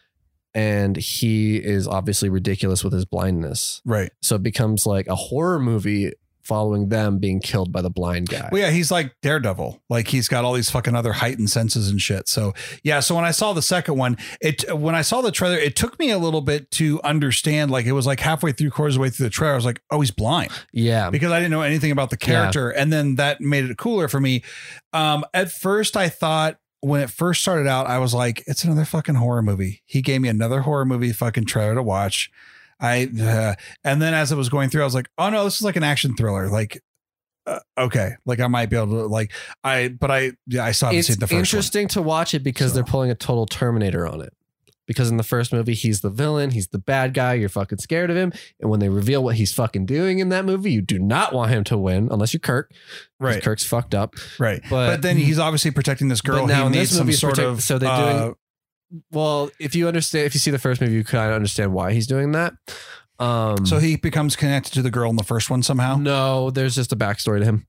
And 0.54 0.96
he 0.96 1.56
is 1.56 1.88
obviously 1.88 2.28
ridiculous 2.28 2.84
with 2.84 2.92
his 2.92 3.04
blindness. 3.04 3.82
Right. 3.84 4.12
So 4.22 4.36
it 4.36 4.42
becomes 4.42 4.86
like 4.86 5.06
a 5.08 5.16
horror 5.16 5.58
movie 5.58 6.12
following 6.44 6.90
them 6.90 7.18
being 7.18 7.40
killed 7.40 7.72
by 7.72 7.80
the 7.80 7.90
blind 7.90 8.28
guy. 8.28 8.50
Well, 8.52 8.60
yeah, 8.60 8.70
he's 8.70 8.90
like 8.90 9.16
Daredevil. 9.22 9.82
Like 9.88 10.08
he's 10.08 10.28
got 10.28 10.44
all 10.44 10.52
these 10.52 10.70
fucking 10.70 10.94
other 10.94 11.14
heightened 11.14 11.50
senses 11.50 11.88
and 11.88 12.00
shit. 12.00 12.28
So 12.28 12.52
yeah, 12.82 13.00
so 13.00 13.14
when 13.14 13.24
I 13.24 13.30
saw 13.30 13.54
the 13.54 13.62
second 13.62 13.96
one, 13.96 14.18
it 14.40 14.64
when 14.76 14.94
I 14.94 15.02
saw 15.02 15.22
the 15.22 15.32
trailer, 15.32 15.56
it 15.56 15.74
took 15.74 15.98
me 15.98 16.10
a 16.10 16.18
little 16.18 16.42
bit 16.42 16.70
to 16.72 17.00
understand. 17.02 17.70
Like 17.70 17.86
it 17.86 17.92
was 17.92 18.06
like 18.06 18.20
halfway 18.20 18.52
through, 18.52 18.70
quarters 18.70 18.94
of 18.94 18.98
the 18.98 19.02
way 19.02 19.10
through 19.10 19.24
the 19.24 19.30
trailer, 19.30 19.54
I 19.54 19.56
was 19.56 19.64
like, 19.64 19.80
oh, 19.90 20.00
he's 20.00 20.10
blind 20.10 20.52
yeah. 20.72 21.10
because 21.10 21.32
I 21.32 21.38
didn't 21.38 21.50
know 21.50 21.62
anything 21.62 21.90
about 21.90 22.10
the 22.10 22.16
character, 22.18 22.70
and 22.70 22.92
then 22.92 23.16
that 23.16 23.40
made 23.40 23.64
it 23.64 23.78
cooler 23.78 24.08
for 24.08 24.20
me. 24.20 24.42
Um, 24.92 25.24
at 25.32 25.50
first, 25.50 25.96
I 25.96 26.08
thought 26.08 26.58
when 26.84 27.00
it 27.00 27.10
first 27.10 27.40
started 27.42 27.66
out, 27.66 27.86
I 27.86 27.98
was 27.98 28.12
like, 28.14 28.42
it's 28.46 28.64
another 28.64 28.84
fucking 28.84 29.14
horror 29.14 29.42
movie. 29.42 29.82
He 29.86 30.02
gave 30.02 30.20
me 30.20 30.28
another 30.28 30.60
horror 30.60 30.84
movie 30.84 31.12
fucking 31.12 31.46
trailer 31.46 31.74
to 31.74 31.82
watch. 31.82 32.30
I 32.80 33.08
uh, 33.20 33.54
and 33.84 34.02
then 34.02 34.14
as 34.14 34.32
it 34.32 34.36
was 34.36 34.48
going 34.48 34.68
through, 34.68 34.82
I 34.82 34.84
was 34.84 34.94
like, 34.94 35.08
oh 35.16 35.30
no, 35.30 35.44
this 35.44 35.56
is 35.56 35.62
like 35.62 35.76
an 35.76 35.82
action 35.82 36.14
thriller. 36.16 36.48
Like, 36.48 36.82
uh, 37.46 37.60
okay, 37.78 38.12
like 38.26 38.40
I 38.40 38.48
might 38.48 38.68
be 38.68 38.76
able 38.76 38.88
to 38.88 39.06
like 39.06 39.32
I, 39.62 39.88
but 39.88 40.10
I 40.10 40.32
yeah, 40.46 40.64
I 40.64 40.72
saw 40.72 40.90
It's 40.90 41.08
seen 41.08 41.18
the 41.18 41.26
first 41.26 41.32
interesting 41.32 41.88
to 41.88 42.02
watch 42.02 42.34
it 42.34 42.40
because 42.40 42.72
So. 42.72 42.74
they're 42.74 42.84
pulling 42.84 43.10
a 43.10 43.14
total 43.14 43.46
Terminator 43.46 44.06
on 44.06 44.20
it. 44.20 44.32
Because 44.86 45.10
in 45.10 45.16
the 45.16 45.22
first 45.22 45.52
movie, 45.52 45.72
he's 45.74 46.02
the 46.02 46.10
villain, 46.10 46.50
he's 46.50 46.68
the 46.68 46.78
bad 46.78 47.14
guy, 47.14 47.34
you're 47.34 47.48
fucking 47.48 47.78
scared 47.78 48.10
of 48.10 48.16
him. 48.16 48.32
And 48.60 48.68
when 48.70 48.80
they 48.80 48.88
reveal 48.90 49.24
what 49.24 49.36
he's 49.36 49.52
fucking 49.54 49.86
doing 49.86 50.18
in 50.18 50.28
that 50.28 50.44
movie, 50.44 50.72
you 50.72 50.82
do 50.82 50.98
not 50.98 51.32
want 51.32 51.50
him 51.50 51.64
to 51.64 51.78
win 51.78 52.08
unless 52.10 52.34
you're 52.34 52.40
Kirk. 52.40 52.70
Right, 53.18 53.42
Kirk's 53.42 53.64
fucked 53.64 53.94
up. 53.94 54.14
right. 54.38 54.60
But, 54.68 54.86
But, 54.88 55.02
then 55.02 55.16
he's 55.16 55.38
obviously 55.38 55.70
protecting 55.70 56.08
this 56.08 56.20
girl. 56.20 56.46
Now 56.46 56.60
he 56.62 56.66
in 56.66 56.72
needs 56.72 56.90
this 56.90 56.98
some 56.98 57.06
movie, 57.06 57.12
it's 57.12 57.20
sort 57.20 57.34
protect- 57.36 57.50
of 57.50 57.62
so 57.62 57.78
they're 57.78 57.88
uh, 57.90 58.18
doing- 58.20 58.34
well, 59.10 59.50
if 59.58 59.74
you 59.74 59.88
understand, 59.88 60.26
if 60.26 60.34
you 60.34 60.40
see 60.40 60.50
the 60.50 60.58
first 60.58 60.80
movie, 60.80 60.92
you 60.94 61.02
kind 61.02 61.30
of 61.30 61.34
understand 61.36 61.72
why 61.72 61.92
he's 61.92 62.06
doing 62.06 62.32
that. 62.32 62.52
Um, 63.18 63.64
so 63.64 63.78
he 63.78 63.96
becomes 63.96 64.36
connected 64.36 64.72
to 64.74 64.82
the 64.82 64.90
girl 64.90 65.08
in 65.10 65.16
the 65.16 65.24
first 65.24 65.48
one 65.50 65.62
somehow. 65.62 65.96
No, 65.96 66.50
there's 66.50 66.74
just 66.74 66.92
a 66.92 66.96
backstory 66.96 67.38
to 67.40 67.44
him. 67.44 67.66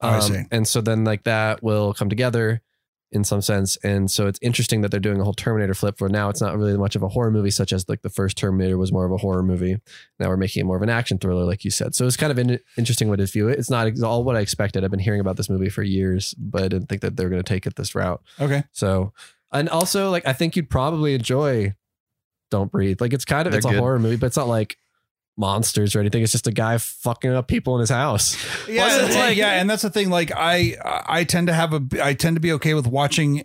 Um, 0.00 0.14
Oh, 0.14 0.16
I 0.16 0.20
see. 0.20 0.42
And 0.50 0.66
so 0.68 0.80
then 0.80 1.04
like 1.04 1.24
that 1.24 1.62
will 1.62 1.94
come 1.94 2.08
together 2.08 2.60
in 3.12 3.24
some 3.24 3.42
sense. 3.42 3.76
And 3.78 4.08
so 4.10 4.26
it's 4.28 4.38
interesting 4.40 4.82
that 4.82 4.90
they're 4.92 5.00
doing 5.00 5.20
a 5.20 5.24
whole 5.24 5.32
Terminator 5.32 5.74
flip 5.74 6.00
where 6.00 6.08
now 6.08 6.28
it's 6.28 6.40
not 6.40 6.56
really 6.56 6.76
much 6.78 6.94
of 6.94 7.02
a 7.02 7.08
horror 7.08 7.30
movie, 7.32 7.50
such 7.50 7.72
as 7.72 7.88
like 7.88 8.02
the 8.02 8.08
first 8.08 8.36
Terminator 8.38 8.78
was 8.78 8.92
more 8.92 9.04
of 9.04 9.10
a 9.10 9.16
horror 9.16 9.42
movie. 9.42 9.78
Now 10.20 10.28
we're 10.28 10.36
making 10.36 10.60
it 10.60 10.64
more 10.64 10.76
of 10.76 10.82
an 10.82 10.90
action 10.90 11.18
thriller, 11.18 11.44
like 11.44 11.64
you 11.64 11.70
said. 11.72 11.94
So 11.94 12.06
it's 12.06 12.16
kind 12.16 12.30
of 12.30 12.38
an 12.38 12.60
interesting 12.78 13.08
way 13.08 13.16
to 13.16 13.26
view 13.26 13.48
it. 13.48 13.58
It's 13.58 13.70
not 13.70 13.88
ex- 13.88 14.02
all 14.02 14.22
what 14.22 14.36
I 14.36 14.40
expected. 14.40 14.84
I've 14.84 14.90
been 14.92 15.00
hearing 15.00 15.20
about 15.20 15.36
this 15.36 15.50
movie 15.50 15.70
for 15.70 15.82
years, 15.82 16.34
but 16.38 16.62
I 16.62 16.68
didn't 16.68 16.88
think 16.88 17.02
that 17.02 17.16
they're 17.16 17.28
going 17.28 17.42
to 17.42 17.48
take 17.48 17.66
it 17.66 17.74
this 17.76 17.94
route. 17.96 18.22
Okay, 18.40 18.62
So, 18.72 19.12
and 19.52 19.68
also 19.68 20.10
like 20.10 20.24
I 20.26 20.32
think 20.32 20.54
you'd 20.54 20.70
probably 20.70 21.14
enjoy 21.14 21.74
Don't 22.52 22.70
Breathe. 22.70 23.00
Like 23.00 23.12
it's 23.12 23.24
kind 23.24 23.46
of 23.48 23.52
They're 23.52 23.58
it's 23.58 23.66
a 23.66 23.70
good. 23.70 23.80
horror 23.80 23.98
movie, 23.98 24.16
but 24.16 24.26
it's 24.26 24.36
not 24.36 24.46
like 24.46 24.76
monsters 25.36 25.94
or 25.96 26.00
anything. 26.00 26.22
It's 26.22 26.32
just 26.32 26.46
a 26.46 26.52
guy 26.52 26.76
fucking 26.78 27.30
up 27.32 27.48
people 27.48 27.74
in 27.76 27.80
his 27.80 27.90
house. 27.90 28.36
yeah, 28.68 28.82
Plus, 28.82 28.94
it's 28.96 29.04
it's 29.08 29.16
like- 29.16 29.36
yeah, 29.36 29.52
and 29.60 29.68
that's 29.70 29.82
the 29.82 29.90
thing. 29.90 30.10
Like 30.10 30.32
I, 30.36 30.76
I 31.06 31.24
tend 31.24 31.46
to 31.46 31.52
have 31.54 31.72
a, 31.72 31.82
I 32.02 32.14
tend 32.14 32.36
to 32.36 32.40
be 32.40 32.52
okay 32.52 32.74
with 32.74 32.86
watching 32.86 33.44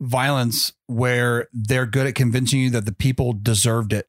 violence 0.00 0.72
where 0.86 1.48
they're 1.52 1.86
good 1.86 2.06
at 2.06 2.14
convincing 2.14 2.60
you 2.60 2.70
that 2.70 2.84
the 2.84 2.92
people 2.92 3.32
deserved 3.32 3.92
it. 3.92 4.08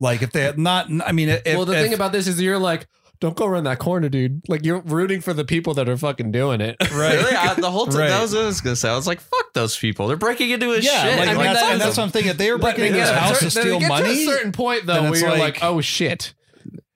Like 0.00 0.22
if 0.22 0.30
they 0.32 0.42
had 0.42 0.58
not, 0.58 0.86
I 1.04 1.12
mean, 1.12 1.28
if, 1.28 1.42
well, 1.46 1.64
the 1.64 1.76
if- 1.76 1.84
thing 1.84 1.94
about 1.94 2.12
this 2.12 2.26
is 2.28 2.40
you're 2.40 2.58
like, 2.58 2.86
don't 3.20 3.34
go 3.36 3.46
around 3.46 3.64
that 3.64 3.80
corner, 3.80 4.08
dude. 4.08 4.42
Like 4.48 4.64
you're 4.64 4.78
rooting 4.78 5.20
for 5.20 5.32
the 5.34 5.44
people 5.44 5.74
that 5.74 5.88
are 5.88 5.96
fucking 5.96 6.30
doing 6.30 6.60
it. 6.60 6.76
right, 6.92 7.16
Really? 7.16 7.34
I, 7.34 7.54
the 7.54 7.68
whole 7.68 7.86
time 7.86 8.02
Right. 8.02 8.08
that 8.10 8.22
was 8.22 8.32
what 8.32 8.44
I 8.44 8.46
was 8.46 8.60
gonna 8.60 8.76
say. 8.76 8.88
I 8.88 8.94
was 8.94 9.08
like, 9.08 9.18
"Fuck 9.18 9.52
those 9.54 9.76
people! 9.76 10.06
They're 10.06 10.16
breaking 10.16 10.50
into 10.50 10.70
his 10.70 10.84
yeah, 10.84 11.02
shit." 11.02 11.18
like, 11.18 11.28
I 11.28 11.32
mean, 11.34 11.42
that's, 11.42 11.60
that 11.60 11.72
and 11.72 11.80
is 11.80 11.84
that's 11.84 11.96
what 11.96 12.04
I'm 12.04 12.10
thinking. 12.10 12.30
If 12.30 12.36
they 12.38 12.52
were 12.52 12.58
breaking 12.58 12.84
into 12.86 13.00
his 13.00 13.10
house 13.10 13.40
to 13.40 13.50
steal 13.50 13.80
money, 13.80 14.04
to 14.24 14.30
a 14.30 14.34
certain 14.36 14.52
point 14.52 14.86
though, 14.86 14.92
then 14.94 15.02
where 15.02 15.12
it's 15.14 15.20
you're 15.20 15.30
like, 15.32 15.40
like- 15.60 15.64
oh 15.64 15.80
shit. 15.80 16.32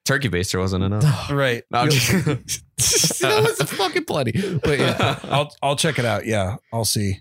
Turkey 0.05 0.29
baster 0.29 0.59
wasn't 0.59 0.85
enough. 0.85 1.31
right? 1.31 1.63
No, 1.71 1.79
I'm 1.81 1.85
You'll- 1.87 2.37
just- 2.37 2.63
that 3.21 3.57
was 3.59 3.71
fucking 3.71 4.05
plenty. 4.05 4.33
But 4.59 4.79
yeah. 4.79 5.19
I'll 5.25 5.55
I'll 5.63 5.77
check 5.77 5.99
it 5.99 6.05
out. 6.05 6.27
Yeah, 6.27 6.57
I'll 6.73 6.85
see. 6.85 7.19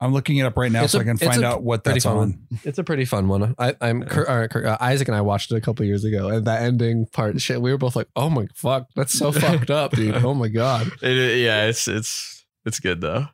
I'm 0.00 0.12
looking 0.12 0.36
it 0.36 0.42
up 0.42 0.56
right 0.58 0.70
now 0.70 0.82
It's 0.82 0.92
so 0.92 0.98
a- 0.98 1.02
I 1.02 1.04
can 1.04 1.12
it's 1.14 1.24
find 1.24 1.42
a 1.44 1.46
out 1.46 1.62
what 1.62 1.84
pretty 1.84 1.94
that's 2.00 2.04
fun 2.04 2.12
on. 2.14 2.18
one. 2.18 2.38
It's 2.64 2.78
a 2.78 2.84
pretty 2.84 3.04
fun 3.04 3.28
one. 3.28 3.54
I, 3.58 3.74
I'm 3.80 4.02
Kurt, 4.02 4.28
uh, 4.28 4.48
Kurt, 4.48 4.66
uh, 4.66 4.76
Isaac 4.80 5.06
and 5.08 5.16
I 5.16 5.20
watched 5.22 5.50
it 5.52 5.56
a 5.56 5.60
couple 5.60 5.86
years 5.86 6.04
ago, 6.04 6.28
and 6.28 6.44
that 6.46 6.62
ending 6.62 7.06
part, 7.06 7.40
shit, 7.40 7.62
we 7.62 7.70
were 7.70 7.78
both 7.78 7.94
like, 7.96 8.08
"Oh 8.16 8.28
my 8.28 8.48
fuck, 8.54 8.88
that's 8.96 9.16
so 9.16 9.30
fucked 9.32 9.70
up, 9.70 9.92
dude! 9.92 10.16
Oh 10.16 10.34
my 10.34 10.48
god." 10.48 10.90
It- 11.00 11.38
yeah, 11.38 11.66
it's 11.66 11.86
it's 11.88 12.44
it's 12.66 12.80
good 12.80 13.00
though. 13.00 13.26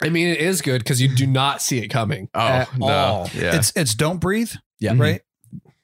I 0.00 0.10
mean, 0.10 0.28
it 0.28 0.38
is 0.38 0.60
good 0.62 0.80
because 0.84 1.00
you 1.02 1.08
do 1.12 1.26
not 1.26 1.60
see 1.62 1.78
it 1.78 1.88
coming. 1.88 2.28
Oh 2.34 2.40
at 2.46 2.78
no, 2.78 2.86
all. 2.86 3.30
yeah. 3.34 3.56
It's 3.56 3.72
it's 3.74 3.94
don't 3.94 4.18
breathe, 4.20 4.52
Yeah, 4.78 4.94
right? 4.96 5.22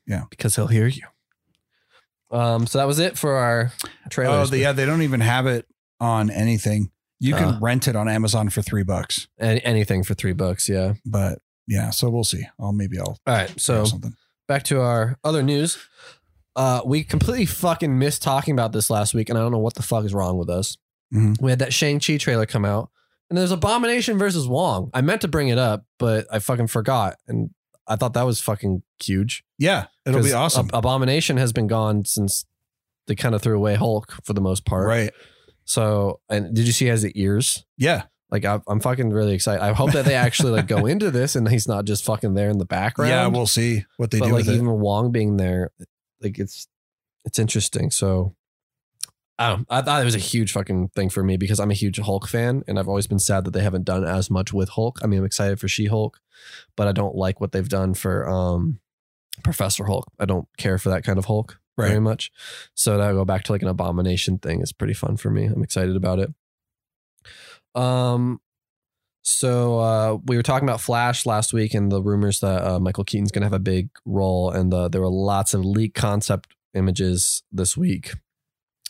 Yeah. 0.06 0.24
Because 0.30 0.54
he'll 0.54 0.68
hear 0.68 0.86
you. 0.86 1.02
Um, 2.34 2.66
so 2.66 2.78
that 2.78 2.86
was 2.86 2.98
it 2.98 3.16
for 3.16 3.36
our 3.36 3.72
trailer. 4.10 4.36
Oh, 4.38 4.46
the, 4.46 4.58
yeah, 4.58 4.72
they 4.72 4.84
don't 4.86 5.02
even 5.02 5.20
have 5.20 5.46
it 5.46 5.66
on 6.00 6.30
anything. 6.30 6.90
You 7.20 7.34
can 7.34 7.54
Uh. 7.54 7.58
rent 7.60 7.86
it 7.88 7.96
on 7.96 8.08
Amazon 8.08 8.50
for 8.50 8.60
three 8.60 8.82
bucks, 8.82 9.28
Any, 9.38 9.64
anything 9.64 10.02
for 10.02 10.14
three 10.14 10.32
bucks. 10.32 10.68
Yeah. 10.68 10.94
but 11.06 11.38
yeah, 11.66 11.90
so 11.90 12.10
we'll 12.10 12.24
see. 12.24 12.46
I'll 12.60 12.72
maybe 12.72 12.98
I'll 12.98 13.16
All 13.26 13.34
right. 13.34 13.48
so 13.50 13.84
So 13.84 13.90
something. 13.92 14.14
back 14.48 14.64
to 14.64 14.80
our 14.80 15.16
other 15.24 15.42
news. 15.42 15.78
Uh, 16.56 16.82
we 16.84 17.02
completely 17.04 17.46
fucking 17.46 17.98
missed 17.98 18.22
talking 18.22 18.52
about 18.52 18.72
this 18.72 18.90
last 18.90 19.14
week, 19.14 19.28
and 19.28 19.38
I 19.38 19.42
don't 19.42 19.52
know 19.52 19.58
what 19.58 19.74
the 19.74 19.82
fuck 19.82 20.04
is 20.04 20.12
wrong 20.14 20.36
with 20.36 20.50
us. 20.50 20.76
Mhm. 21.14 21.40
We 21.40 21.50
had 21.50 21.60
that 21.60 21.72
Shang 21.72 22.00
Chi 22.00 22.16
trailer 22.18 22.46
come 22.46 22.64
out, 22.64 22.90
and 23.30 23.38
there's 23.38 23.50
Abomination 23.52 24.18
versus 24.18 24.46
Wong. 24.46 24.90
I 24.92 25.00
meant 25.00 25.20
to 25.22 25.28
bring 25.28 25.48
it 25.48 25.58
up, 25.58 25.84
but 25.98 26.26
I 26.30 26.38
fucking 26.40 26.66
forgot, 26.66 27.16
and 27.28 27.50
I 27.86 27.96
thought 27.96 28.14
that 28.14 28.24
was 28.26 28.40
fucking 28.40 28.82
huge. 29.02 29.44
Yeah, 29.58 29.86
it'll 30.06 30.20
be 30.20 30.24
'Cause 30.26 30.32
awesome. 30.32 30.66
Ab- 30.68 30.74
Abomination 30.76 31.36
has 31.36 31.52
been 31.52 31.66
gone 31.66 32.04
since 32.04 32.44
they 33.06 33.14
kind 33.14 33.34
of 33.34 33.42
threw 33.42 33.56
away 33.56 33.74
Hulk 33.74 34.12
for 34.24 34.32
the 34.32 34.40
most 34.40 34.64
part. 34.64 34.86
right? 34.88 35.10
So, 35.66 36.20
and 36.28 36.54
did 36.54 36.66
you 36.66 36.72
see 36.72 36.86
he 36.86 36.90
has 36.90 37.02
the 37.02 37.12
ears? 37.20 37.64
Yeah, 37.78 38.04
Like 38.30 38.44
I, 38.44 38.60
I'm 38.66 38.80
fucking 38.80 39.10
really 39.10 39.34
excited. 39.34 39.62
I 39.62 39.72
hope 39.72 39.92
that 39.92 40.04
they 40.04 40.14
actually 40.14 40.52
like 40.52 40.66
go 40.66 40.86
into 40.86 41.10
this 41.10 41.36
and 41.36 41.48
he's 41.48 41.66
not 41.68 41.84
just 41.84 42.04
fucking 42.04 42.34
there 42.34 42.50
in 42.50 42.58
the 42.58 42.64
background. 42.66 43.10
yeah. 43.10 43.26
We'll 43.26 43.46
see 43.46 43.84
what 43.96 44.10
they 44.10 44.18
but 44.18 44.26
do 44.26 44.32
like 44.32 44.46
with 44.46 44.54
even. 44.54 44.68
Wong 44.80 45.10
being 45.12 45.36
there, 45.36 45.70
like 46.22 46.38
it's 46.38 46.66
it's 47.24 47.38
interesting. 47.38 47.90
So 47.90 48.34
I 49.38 49.48
don't. 49.48 49.66
I 49.68 49.82
thought 49.82 50.00
it 50.00 50.04
was 50.04 50.14
a 50.14 50.18
huge 50.18 50.52
fucking 50.52 50.88
thing 50.88 51.10
for 51.10 51.24
me 51.24 51.36
because 51.36 51.58
I'm 51.58 51.70
a 51.70 51.74
huge 51.74 51.98
Hulk 51.98 52.28
fan, 52.28 52.62
and 52.68 52.78
I've 52.78 52.88
always 52.88 53.08
been 53.08 53.18
sad 53.18 53.44
that 53.44 53.50
they 53.50 53.62
haven't 53.62 53.84
done 53.84 54.04
as 54.04 54.30
much 54.30 54.52
with 54.52 54.70
Hulk. 54.70 55.00
I 55.02 55.06
mean, 55.06 55.18
I'm 55.18 55.24
excited 55.24 55.58
for 55.58 55.66
She 55.66 55.86
Hulk, 55.86 56.20
but 56.76 56.86
I 56.86 56.92
don't 56.92 57.16
like 57.16 57.40
what 57.40 57.52
they've 57.52 57.68
done 57.68 57.94
for 57.94 58.28
um 58.28 58.78
Professor 59.42 59.84
Hulk. 59.84 60.10
I 60.20 60.24
don't 60.24 60.46
care 60.56 60.78
for 60.78 60.90
that 60.90 61.04
kind 61.04 61.18
of 61.18 61.24
Hulk 61.24 61.58
very 61.76 61.98
much. 61.98 62.30
So 62.74 62.96
to 62.96 63.12
go 63.12 63.24
back 63.24 63.42
to 63.44 63.52
like 63.52 63.62
an 63.62 63.68
abomination 63.68 64.38
thing 64.38 64.60
is 64.60 64.72
pretty 64.72 64.94
fun 64.94 65.16
for 65.16 65.30
me. 65.30 65.46
I'm 65.46 65.62
excited 65.62 65.96
about 65.96 66.20
it. 66.20 66.32
Um, 67.74 68.40
so 69.22 69.78
uh, 69.80 70.18
we 70.26 70.36
were 70.36 70.42
talking 70.42 70.68
about 70.68 70.80
Flash 70.80 71.26
last 71.26 71.52
week 71.52 71.74
and 71.74 71.90
the 71.90 72.02
rumors 72.02 72.40
that 72.40 72.64
uh, 72.64 72.78
Michael 72.78 73.04
Keaton's 73.04 73.32
going 73.32 73.42
to 73.42 73.46
have 73.46 73.54
a 73.54 73.58
big 73.58 73.88
role, 74.04 74.50
and 74.50 74.72
uh, 74.72 74.88
there 74.88 75.00
were 75.00 75.08
lots 75.08 75.54
of 75.54 75.64
leaked 75.64 75.96
concept 75.96 76.54
images 76.74 77.42
this 77.50 77.76
week, 77.76 78.12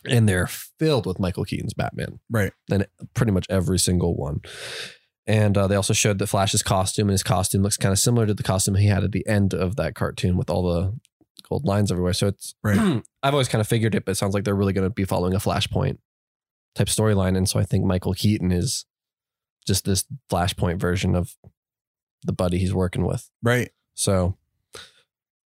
and 0.09 0.29
they're 0.29 0.47
filled 0.47 1.07
with 1.07 1.19
Michael 1.19 1.45
Keaton's 1.45 1.75
Batman, 1.75 2.21
Right. 2.31 2.53
and 2.71 2.87
pretty 3.15 3.33
much 3.33 3.47
every 3.51 3.79
single 3.79 4.15
one. 4.17 4.41
And 5.27 5.57
uh, 5.57 5.67
they 5.67 5.77
also 5.77 5.95
showed 5.95 6.19
that 6.19 6.27
Flash's 6.27 6.63
costume, 6.63 7.09
and 7.09 7.13
his 7.15 7.23
costume 7.23 7.63
looks 7.63 7.77
kind 7.79 7.93
of 7.93 7.99
similar 7.99 8.27
to 8.27 8.35
the 8.35 8.43
costume 8.43 8.75
he 8.75 8.89
had 8.89 9.05
at 9.05 9.13
the 9.13 9.27
end 9.27 9.55
of 9.55 9.77
that 9.77 9.95
cartoon 9.95 10.37
with 10.37 10.51
all 10.51 10.63
the 10.63 10.99
gold 11.49 11.65
lines 11.65 11.91
everywhere. 11.91 12.13
So 12.13 12.27
it's 12.29 12.55
Right. 12.63 13.03
I've 13.23 13.33
always 13.35 13.49
kind 13.49 13.61
of 13.61 13.67
figured 13.69 13.95
it, 13.95 14.05
but 14.05 14.13
it 14.13 14.15
sounds 14.17 14.35
like 14.35 14.45
they're 14.45 14.55
really 14.55 14.73
going 14.75 14.87
to 14.87 14.91
be 14.93 15.05
following 15.05 15.35
a 15.35 15.39
Flashpoint 15.39 15.97
type 16.75 16.89
storyline, 16.89 17.37
and 17.37 17.49
so 17.49 17.59
I 17.59 17.65
think 17.65 17.85
Michael 17.85 18.13
Keaton 18.15 18.53
is 18.53 18.85
just 19.67 19.85
this 19.87 20.05
Flashpoint 20.31 20.79
version 20.79 21.15
of 21.15 21.37
the 22.23 22.33
buddy 22.33 22.59
he's 22.59 22.75
working 22.75 23.05
with. 23.07 23.31
Right. 23.43 23.71
So, 23.95 24.37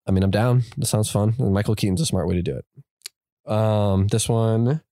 I 0.06 0.10
mean, 0.12 0.22
I'm 0.22 0.30
down. 0.30 0.62
This 0.76 0.90
sounds 0.90 1.10
fun, 1.10 1.34
and 1.38 1.52
Michael 1.52 1.74
Keaton's 1.74 2.00
a 2.00 2.06
smart 2.06 2.28
way 2.28 2.34
to 2.34 2.42
do 2.42 2.54
it. 2.56 2.64
Um, 3.46 4.06
this 4.08 4.28
one, 4.28 4.82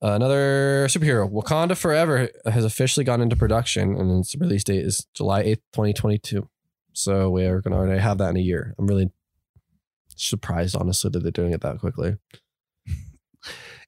another 0.00 0.86
superhero, 0.88 1.30
Wakanda 1.30 1.76
Forever, 1.76 2.28
has 2.44 2.64
officially 2.64 3.04
gone 3.04 3.20
into 3.20 3.36
production, 3.36 3.96
and 3.96 4.20
its 4.20 4.34
release 4.36 4.64
date 4.64 4.84
is 4.84 5.06
July 5.14 5.42
8th, 5.44 5.62
2022. 5.72 6.48
So 6.92 7.30
we 7.30 7.44
are 7.46 7.60
going 7.60 7.72
to 7.72 7.78
already 7.78 8.00
have 8.00 8.18
that 8.18 8.30
in 8.30 8.36
a 8.36 8.40
year. 8.40 8.74
I'm 8.78 8.86
really 8.86 9.10
surprised, 10.16 10.76
honestly, 10.76 11.10
that 11.10 11.20
they're 11.22 11.32
doing 11.32 11.52
it 11.52 11.60
that 11.62 11.78
quickly. 11.78 12.16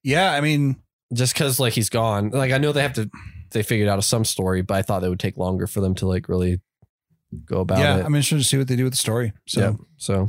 Yeah. 0.07 0.33
I 0.33 0.43
mean, 0.43 0.77
Just 1.15 1.33
because, 1.33 1.59
like, 1.59 1.73
he's 1.73 1.89
gone. 1.89 2.29
Like, 2.29 2.53
I 2.53 2.59
know 2.59 2.73
they 2.73 2.83
have 2.83 2.93
to. 2.95 3.11
They 3.53 3.63
figured 3.63 3.89
out 3.89 3.99
a 3.99 4.03
some 4.03 4.27
story, 4.27 4.61
but 4.61 4.75
I 4.75 4.83
thought 4.83 5.01
they 5.01 5.09
would 5.09 5.21
take 5.21 5.39
longer 5.39 5.67
for 5.67 5.81
them 5.81 5.95
to 5.95 6.07
like 6.07 6.29
really 6.29 6.61
go 7.47 7.61
about 7.61 7.79
yeah. 7.79 7.99
it. 7.99 8.05
I'm 8.05 8.15
interested 8.15 8.39
to 8.39 8.45
see 8.45 8.59
what 8.59 8.69
they 8.69 8.77
do 8.77 8.85
with 8.85 8.93
the 8.93 8.99
story. 8.99 9.33
So 9.47 9.61
yeah. 9.61 9.73
So 9.97 10.29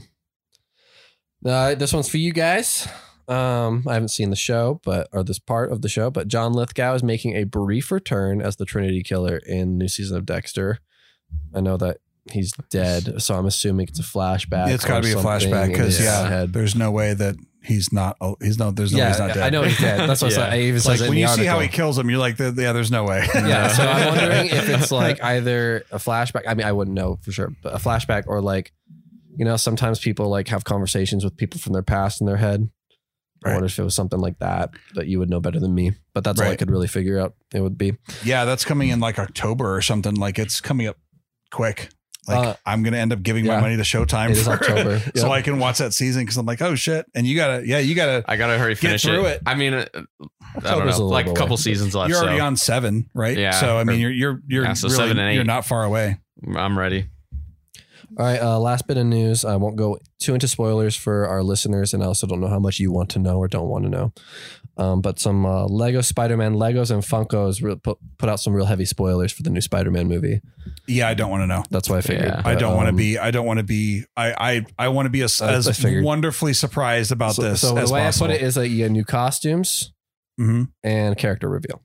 uh, 1.46 1.76
this 1.76 1.92
one's 1.92 2.08
for 2.08 2.18
you 2.18 2.32
guys. 2.34 2.88
Um, 3.28 3.84
I 3.88 3.94
haven't 3.94 4.10
seen 4.10 4.30
the 4.30 4.36
show, 4.36 4.80
but 4.84 5.08
or 5.12 5.24
this 5.24 5.40
part 5.40 5.72
of 5.72 5.82
the 5.82 5.90
show, 5.90 6.12
but 6.12 6.28
John 6.28 6.54
Lithgow 6.54 6.94
is 6.94 7.04
making 7.04 7.36
a 7.36 7.44
brief 7.44 7.92
return 7.92 8.42
as 8.42 8.58
the 8.58 8.66
Trinity 8.66 9.02
Killer 9.02 9.38
in 9.38 9.78
new 9.78 9.88
season 9.88 10.18
of 10.18 10.26
Dexter. 10.26 10.80
I 11.54 11.62
know 11.62 11.78
that 11.78 11.98
he's 12.32 12.52
dead. 12.70 13.22
So 13.22 13.36
I'm 13.36 13.46
assuming 13.46 13.88
it's 13.88 14.00
a 14.00 14.04
flashback. 14.04 14.70
it's 14.70 14.86
got 14.86 15.02
to 15.02 15.08
be 15.08 15.14
a 15.14 15.24
flashback 15.24 15.68
because 15.68 16.00
yeah, 16.00 16.28
head. 16.28 16.54
there's 16.54 16.76
no 16.76 16.92
way 16.92 17.14
that 17.14 17.36
he's 17.64 17.92
not. 17.92 18.18
oh, 18.22 18.36
He's 18.42 18.60
no. 18.60 18.72
There's 18.72 18.94
no. 18.94 19.00
way 19.00 19.08
he's 19.08 19.20
not 19.20 19.34
dead. 19.34 19.44
I 19.44 19.50
know 19.50 19.64
he's 19.64 19.80
dead. 19.80 20.08
That's 20.10 20.22
what 20.22 20.32
Yeah. 20.32 20.38
I 20.38 20.42
said. 20.42 20.54
I 20.54 20.60
even 20.62 20.80
says 20.80 20.88
like 20.88 21.02
in 21.02 21.10
when 21.10 21.18
you 21.18 21.28
see 21.30 21.46
how 21.46 21.60
he 21.60 21.68
kills 21.68 21.98
him, 21.98 22.10
you're 22.10 22.20
like, 22.20 22.38
yeah, 22.40 22.52
there's 22.52 22.92
no 22.92 23.04
way. 23.04 23.28
yeah, 23.36 23.68
so 23.70 23.84
I'm 23.84 24.08
wondering 24.18 24.48
if 24.48 24.70
it's 24.70 24.92
like 24.92 25.24
either 25.24 25.84
a 25.92 25.98
flashback. 25.98 26.44
I 26.48 26.54
mean, 26.54 26.66
I 26.66 26.72
wouldn't 26.72 26.96
know 26.96 27.18
for 27.22 27.32
sure, 27.32 27.52
but 27.62 27.74
a 27.74 27.78
flashback 27.78 28.26
or 28.28 28.42
like, 28.42 28.72
you 29.38 29.46
know, 29.46 29.58
sometimes 29.58 30.00
people 30.00 30.30
like 30.30 30.48
have 30.50 30.64
conversations 30.64 31.24
with 31.24 31.36
people 31.38 31.60
from 31.60 31.74
their 31.74 31.84
past 31.84 32.22
in 32.22 32.28
their 32.28 32.38
head. 32.38 32.70
I 33.46 33.50
Right. 33.50 33.54
wonder 33.56 33.68
if 33.68 33.78
it 33.78 33.84
was 33.84 33.96
something 33.96 34.20
like 34.20 34.40
that 34.40 34.72
that 34.96 35.06
you 35.08 35.20
would 35.20 35.30
know 35.30 35.40
better 35.40 35.60
than 35.60 35.74
me. 35.76 35.92
But 36.14 36.24
that's 36.24 36.42
all 36.42 36.48
I 36.48 36.56
could 36.56 36.72
really 36.72 36.88
figure 36.88 37.20
out. 37.20 37.36
It 37.54 37.62
would 37.62 37.78
be. 37.78 37.94
yeah, 38.24 38.44
that's 38.46 38.66
coming 38.66 38.90
in 38.90 39.00
like 39.00 39.20
October 39.20 39.76
or 39.76 39.82
something. 39.82 40.16
Like 40.16 40.40
it's 40.40 40.60
coming 40.62 40.88
up 40.88 40.98
quick. 41.52 41.90
Like 42.28 42.38
Uh, 42.48 42.56
I'm 42.66 42.82
gonna 42.82 42.98
end 42.98 43.14
up 43.14 43.22
giving 43.22 43.46
yeah. 43.46 43.58
my 43.58 43.62
money 43.62 43.78
to 43.78 43.84
Showtime 43.84 44.32
It 44.32 44.38
is 44.38 44.46
for- 44.46 44.54
October. 44.54 45.00
so 45.16 45.28
Yep. 45.28 45.32
I 45.32 45.42
can 45.44 45.60
watch 45.60 45.78
that 45.78 45.94
season 45.94 46.24
because 46.24 46.38
I'm 46.38 46.46
like, 46.48 46.60
oh 46.60 46.74
shit, 46.74 47.06
and 47.14 47.28
you 47.28 47.36
gotta, 47.36 47.68
yeah, 47.68 47.78
you 47.78 47.94
gotta. 47.94 48.26
I 48.28 48.36
gotta 48.36 48.58
hurry 48.58 48.74
finish 48.74 49.04
through 49.04 49.26
it. 49.26 49.44
I 49.46 49.54
mean, 49.54 49.76
uh, 49.76 49.86
I 49.94 50.00
don't 50.60 50.66
October's 50.66 50.98
a 50.98 51.04
like 51.04 51.28
a 51.28 51.34
couple 51.34 51.54
away. 51.54 51.58
seasons 51.62 51.94
left. 51.94 52.10
You're 52.10 52.18
already 52.18 52.40
so 52.40 52.46
on 52.46 52.56
seven, 52.58 53.12
right? 53.14 53.38
Yeah, 53.38 53.52
So 53.52 53.78
I 53.78 53.84
mean, 53.84 54.00
you're 54.00 54.10
you're 54.12 54.42
you're 54.48 54.64
Yeah, 54.64 54.74
so 54.74 54.88
really, 54.88 54.98
seven 54.98 55.20
and 55.20 55.36
You're 55.36 55.44
not 55.44 55.68
far 55.68 55.84
away. 55.84 56.18
I'm 56.56 56.78
ready. 56.80 57.10
All 58.18 58.26
right. 58.26 58.42
Uh, 58.42 58.60
last 58.60 58.88
bit 58.88 58.98
of 58.98 59.06
news. 59.06 59.44
I 59.44 59.56
won't 59.58 59.76
go 59.76 60.00
too 60.20 60.34
into 60.34 60.48
spoilers 60.48 60.96
for 60.96 61.28
our 61.28 61.44
listeners, 61.44 61.94
and 61.94 62.02
I 62.04 62.06
also 62.08 62.28
don't 62.28 62.40
know 62.40 62.48
how 62.48 62.60
much 62.60 62.80
you 62.80 62.92
want 62.92 63.10
to 63.12 63.20
know 63.20 63.38
or 63.38 63.48
don't 63.48 63.68
want 63.68 63.84
to 63.84 63.90
know. 63.90 64.14
Um, 64.78 65.02
but 65.02 65.20
some 65.20 65.46
uh, 65.46 65.66
Lego 65.68 66.02
Spider-Man 66.02 66.56
Legos 66.56 66.92
and 66.92 67.02
Funkos 67.02 67.64
re- 67.64 67.76
put, 67.76 67.98
put 68.18 68.28
out 68.30 68.42
some 68.42 68.54
real 68.54 68.66
heavy 68.66 68.84
spoilers 68.86 69.32
for 69.32 69.42
the 69.44 69.50
new 69.50 69.62
Spider-Man 69.62 70.08
movie. 70.08 70.42
Yeah, 70.88 71.08
I 71.08 71.14
don't 71.14 71.30
want 71.30 71.44
to 71.44 71.48
know. 71.48 71.64
That's 71.70 71.90
why 71.90 71.98
I 71.98 72.02
figured. 72.02 72.28
Yeah. 72.28 72.42
I 72.44 72.56
don't 72.56 72.76
want 72.76 72.88
to 72.88 72.90
um, 72.90 72.96
be. 72.98 73.18
I 73.18 73.32
don't 73.32 73.46
want 73.46 73.60
to 73.60 73.64
be. 73.64 74.04
I 74.18 74.34
I 74.38 74.66
I 74.78 74.88
want 74.90 75.06
to 75.06 75.10
be 75.10 75.22
as, 75.22 75.42
I- 75.42 75.52
I 75.52 75.54
as 75.54 75.84
wonderfully 75.84 76.54
surprised 76.54 77.12
about 77.12 77.36
So, 77.36 77.42
this 77.44 77.62
so 77.62 77.78
as 77.78 77.90
the 77.90 77.94
way 77.94 78.02
possible. 78.02 78.28
I 78.32 78.34
put 78.34 78.42
it 78.42 78.46
is 78.46 78.56
that 78.56 78.68
you 78.70 78.78
get 78.78 78.92
new 78.92 79.06
costumes 79.06 79.94
hmm 80.38 80.64
and 80.84 81.18
character 81.18 81.48
reveal. 81.48 81.82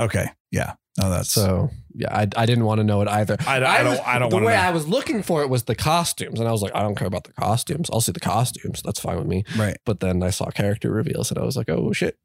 Okay. 0.00 0.26
Yeah. 0.52 0.74
Oh, 1.00 1.10
that's. 1.10 1.30
So 1.30 1.70
yeah, 1.94 2.12
I, 2.14 2.22
I 2.36 2.44
didn't 2.46 2.64
want 2.64 2.78
to 2.80 2.84
know 2.84 3.00
it 3.02 3.08
either. 3.08 3.36
I, 3.46 3.58
I 3.60 3.82
was- 3.84 3.98
don't. 3.98 4.08
I 4.08 4.18
don't 4.18 4.28
the 4.30 4.36
want 4.36 4.42
to 4.44 4.46
way 4.48 4.54
know. 4.54 4.60
I 4.62 4.70
was 4.70 4.88
looking 4.88 5.22
for 5.22 5.42
it 5.42 5.48
was 5.48 5.62
the 5.64 5.74
costumes, 5.76 6.40
and 6.40 6.48
I 6.48 6.52
was 6.52 6.60
like, 6.62 6.74
I 6.74 6.82
don't 6.82 6.96
care 6.96 7.06
about 7.06 7.24
the 7.24 7.32
costumes. 7.32 7.88
I'll 7.92 8.00
see 8.00 8.12
the 8.12 8.20
costumes. 8.20 8.82
That's 8.84 8.98
fine 9.00 9.16
with 9.18 9.26
me. 9.28 9.44
right. 9.56 9.76
But 9.84 10.00
then 10.00 10.22
I 10.22 10.30
saw 10.30 10.50
character 10.50 10.90
reveals, 10.90 11.30
and 11.30 11.38
I 11.38 11.44
was 11.44 11.56
like, 11.56 11.68
oh 11.68 11.92
shit. 11.92 12.18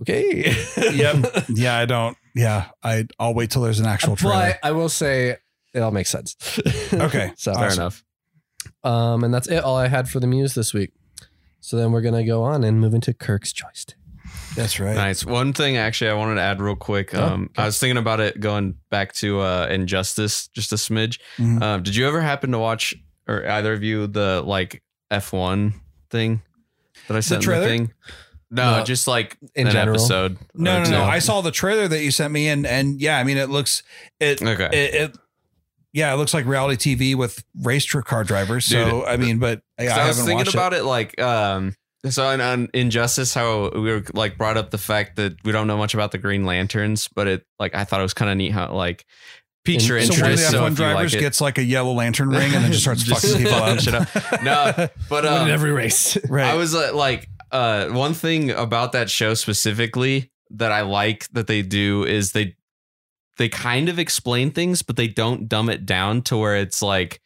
Okay. 0.00 0.54
Yep. 0.92 1.44
Yeah. 1.50 1.76
I 1.78 1.84
don't. 1.86 2.16
Yeah. 2.34 2.66
I. 2.82 3.06
I'll 3.18 3.34
wait 3.34 3.50
till 3.50 3.62
there's 3.62 3.80
an 3.80 3.86
actual 3.86 4.16
trailer. 4.16 4.34
But 4.34 4.58
I 4.62 4.72
will 4.72 4.88
say 4.88 5.36
it 5.74 5.80
all 5.80 5.90
makes 5.90 6.10
sense. 6.10 6.36
Okay. 6.92 7.32
so 7.36 7.54
Fair 7.54 7.66
Awesome. 7.66 7.80
enough. 7.80 8.04
um, 8.84 9.24
and 9.24 9.32
that's 9.32 9.48
it. 9.48 9.62
All 9.64 9.76
I 9.76 9.88
had 9.88 10.08
for 10.08 10.20
the 10.20 10.26
muse 10.26 10.54
this 10.54 10.72
week. 10.74 10.92
So 11.60 11.76
then 11.76 11.92
we're 11.92 12.00
gonna 12.02 12.24
go 12.26 12.42
on 12.42 12.64
and 12.64 12.80
move 12.80 12.92
into 12.94 13.14
Kirk's 13.14 13.52
joystick. 13.52 13.96
That's 14.56 14.78
right. 14.80 14.94
Nice. 14.94 15.24
One 15.24 15.52
thing 15.52 15.76
actually 15.76 16.10
I 16.10 16.14
wanted 16.14 16.34
to 16.36 16.42
add 16.42 16.60
real 16.60 16.76
quick. 16.76 17.14
Oh, 17.14 17.22
Um, 17.24 17.50
I 17.56 17.64
was 17.66 17.78
thinking 17.78 17.96
about 17.96 18.20
it 18.20 18.38
going 18.40 18.74
back 18.90 19.12
to 19.14 19.40
uh, 19.40 19.66
Injustice 19.70 20.48
just 20.48 20.72
a 20.72 20.76
smidge. 20.76 21.18
Mhm. 21.38 21.62
Um, 21.62 21.82
did 21.82 21.96
you 21.96 22.06
ever 22.06 22.20
happen 22.20 22.52
to 22.52 22.58
watch 22.58 22.94
or 23.28 23.46
either 23.48 23.72
of 23.72 23.82
you 23.82 24.06
the 24.06 24.42
like 24.44 24.82
F1 25.10 25.74
thing 26.10 26.42
that 27.08 27.16
I 27.16 27.20
sent 27.20 27.40
the 27.40 27.44
trailer? 27.44 27.66
thing? 27.66 27.92
No, 28.50 28.78
No, 28.78 28.84
just 28.84 29.08
like 29.08 29.38
in 29.54 29.66
an 29.66 29.72
general. 29.72 29.96
episode. 29.98 30.36
No, 30.54 30.78
or 30.80 30.84
no, 30.84 30.90
no. 30.90 31.04
I 31.04 31.20
saw 31.20 31.40
the 31.40 31.50
trailer 31.50 31.88
that 31.88 32.02
you 32.02 32.10
sent 32.10 32.32
me, 32.34 32.48
and 32.48 32.66
and 32.66 33.00
yeah, 33.00 33.16
I 33.18 33.24
mean, 33.24 33.38
it 33.38 33.48
looks 33.48 33.82
it. 34.20 34.42
Okay. 34.42 34.68
It, 34.72 34.94
it 34.94 35.16
yeah, 35.94 36.12
it 36.12 36.16
looks 36.16 36.34
like 36.34 36.44
reality 36.44 36.94
TV 36.96 37.14
with 37.14 37.42
race 37.62 37.90
car 37.90 38.24
drivers. 38.24 38.66
So 38.66 39.06
I 39.06 39.16
mean, 39.16 39.38
but 39.38 39.62
I, 39.78 39.84
I 39.84 39.86
was 39.86 39.92
haven't 39.96 40.14
thinking 40.26 40.36
watched 40.36 40.54
about 40.54 40.74
it. 40.74 40.84
like 40.84 41.18
um 41.20 41.74
so 42.10 42.26
on, 42.26 42.40
on 42.40 42.68
Injustice 42.74 43.32
how 43.34 43.70
we 43.70 43.80
were 43.90 44.04
like 44.12 44.36
brought 44.36 44.56
up 44.56 44.70
the 44.70 44.78
fact 44.78 45.16
that 45.16 45.34
we 45.44 45.52
don't 45.52 45.66
know 45.66 45.76
much 45.76 45.94
about 45.94 46.12
the 46.12 46.18
Green 46.18 46.44
Lanterns, 46.44 47.08
but 47.08 47.28
it 47.28 47.46
like 47.58 47.74
I 47.74 47.84
thought 47.84 48.00
it 48.00 48.04
was 48.04 48.14
kind 48.14 48.30
of 48.30 48.36
neat 48.36 48.52
how 48.52 48.72
like 48.72 49.04
piques 49.64 49.84
In- 49.84 49.88
your 49.90 49.98
interest. 49.98 50.50
So 50.50 50.62
one 50.62 50.72
of 50.72 50.76
the 50.76 50.82
F1 50.82 50.86
if 50.86 50.92
you 50.92 50.94
drivers 50.94 51.12
like 51.12 51.18
it- 51.18 51.24
gets 51.24 51.40
like 51.40 51.58
a 51.58 51.62
yellow 51.62 51.92
lantern 51.92 52.30
ring 52.30 52.54
and 52.54 52.64
then 52.64 52.72
just 52.72 52.82
starts 52.82 53.02
Just 53.04 53.22
fucking 53.22 53.44
people 53.44 53.54
up. 53.54 53.78
shit 53.80 53.94
up. 53.94 54.42
No, 54.42 54.88
but 55.08 55.24
um, 55.26 55.62
race. 55.62 56.16
right. 56.28 56.46
I 56.46 56.54
was 56.54 56.74
uh, 56.74 56.90
like, 56.94 57.28
uh, 57.50 57.88
one 57.88 58.14
thing 58.14 58.50
about 58.50 58.92
that 58.92 59.08
show 59.10 59.34
specifically 59.34 60.30
that 60.50 60.72
I 60.72 60.82
like 60.82 61.28
that 61.32 61.46
they 61.46 61.62
do 61.62 62.04
is 62.04 62.32
they 62.32 62.56
they 63.38 63.48
kind 63.48 63.88
of 63.88 63.98
explain 63.98 64.50
things, 64.50 64.82
but 64.82 64.96
they 64.96 65.08
don't 65.08 65.48
dumb 65.48 65.70
it 65.70 65.86
down 65.86 66.22
to 66.22 66.36
where 66.36 66.56
it's 66.56 66.82
like, 66.82 67.20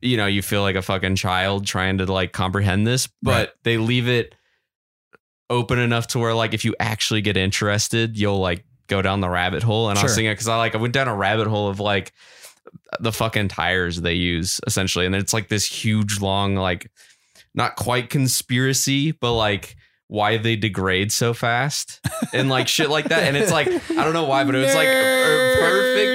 you 0.00 0.16
know, 0.16 0.26
you 0.26 0.42
feel 0.42 0.62
like 0.62 0.76
a 0.76 0.82
fucking 0.82 1.16
child 1.16 1.66
trying 1.66 1.98
to 1.98 2.06
like 2.06 2.32
comprehend 2.32 2.86
this, 2.86 3.08
but 3.22 3.30
Right. 3.32 3.48
they 3.64 3.78
leave 3.78 4.08
it 4.08 4.34
open 5.50 5.78
enough 5.78 6.06
to 6.08 6.18
where 6.18 6.34
like 6.34 6.52
if 6.54 6.64
you 6.64 6.74
actually 6.78 7.20
get 7.22 7.36
interested, 7.36 8.18
you'll 8.18 8.38
like 8.40 8.64
go 8.86 9.00
down 9.02 9.20
the 9.20 9.28
rabbit 9.30 9.62
hole. 9.62 9.88
And 9.88 9.98
I 9.98 10.02
was 10.02 10.12
Sure. 10.12 10.16
thinking 10.16 10.32
because 10.32 10.48
I 10.48 10.56
like 10.56 10.74
I 10.74 10.78
went 10.78 10.94
down 10.94 11.08
a 11.08 11.14
rabbit 11.14 11.46
hole 11.46 11.68
of 11.68 11.80
like 11.80 12.12
the 13.00 13.12
fucking 13.12 13.48
tires 13.48 14.00
they 14.00 14.14
use 14.14 14.60
essentially, 14.66 15.06
and 15.06 15.14
it's 15.14 15.32
like 15.32 15.48
this 15.48 15.66
huge 15.66 16.20
long 16.20 16.54
like 16.54 16.90
not 17.54 17.76
quite 17.76 18.10
conspiracy, 18.10 19.12
but 19.12 19.32
like 19.32 19.76
why 20.06 20.36
they 20.38 20.56
degrade 20.56 21.12
so 21.12 21.34
fast 21.34 22.00
and 22.32 22.48
like 22.48 22.66
shit 22.68 22.88
like 22.88 23.06
that. 23.06 23.24
And 23.24 23.36
it's 23.36 23.50
like 23.52 23.68
I 23.68 24.04
don't 24.04 24.12
know 24.14 24.24
why, 24.24 24.44
but 24.44 24.54
it 24.54 24.58
was 24.58 24.74
like 24.74 24.88
er, 24.88 25.54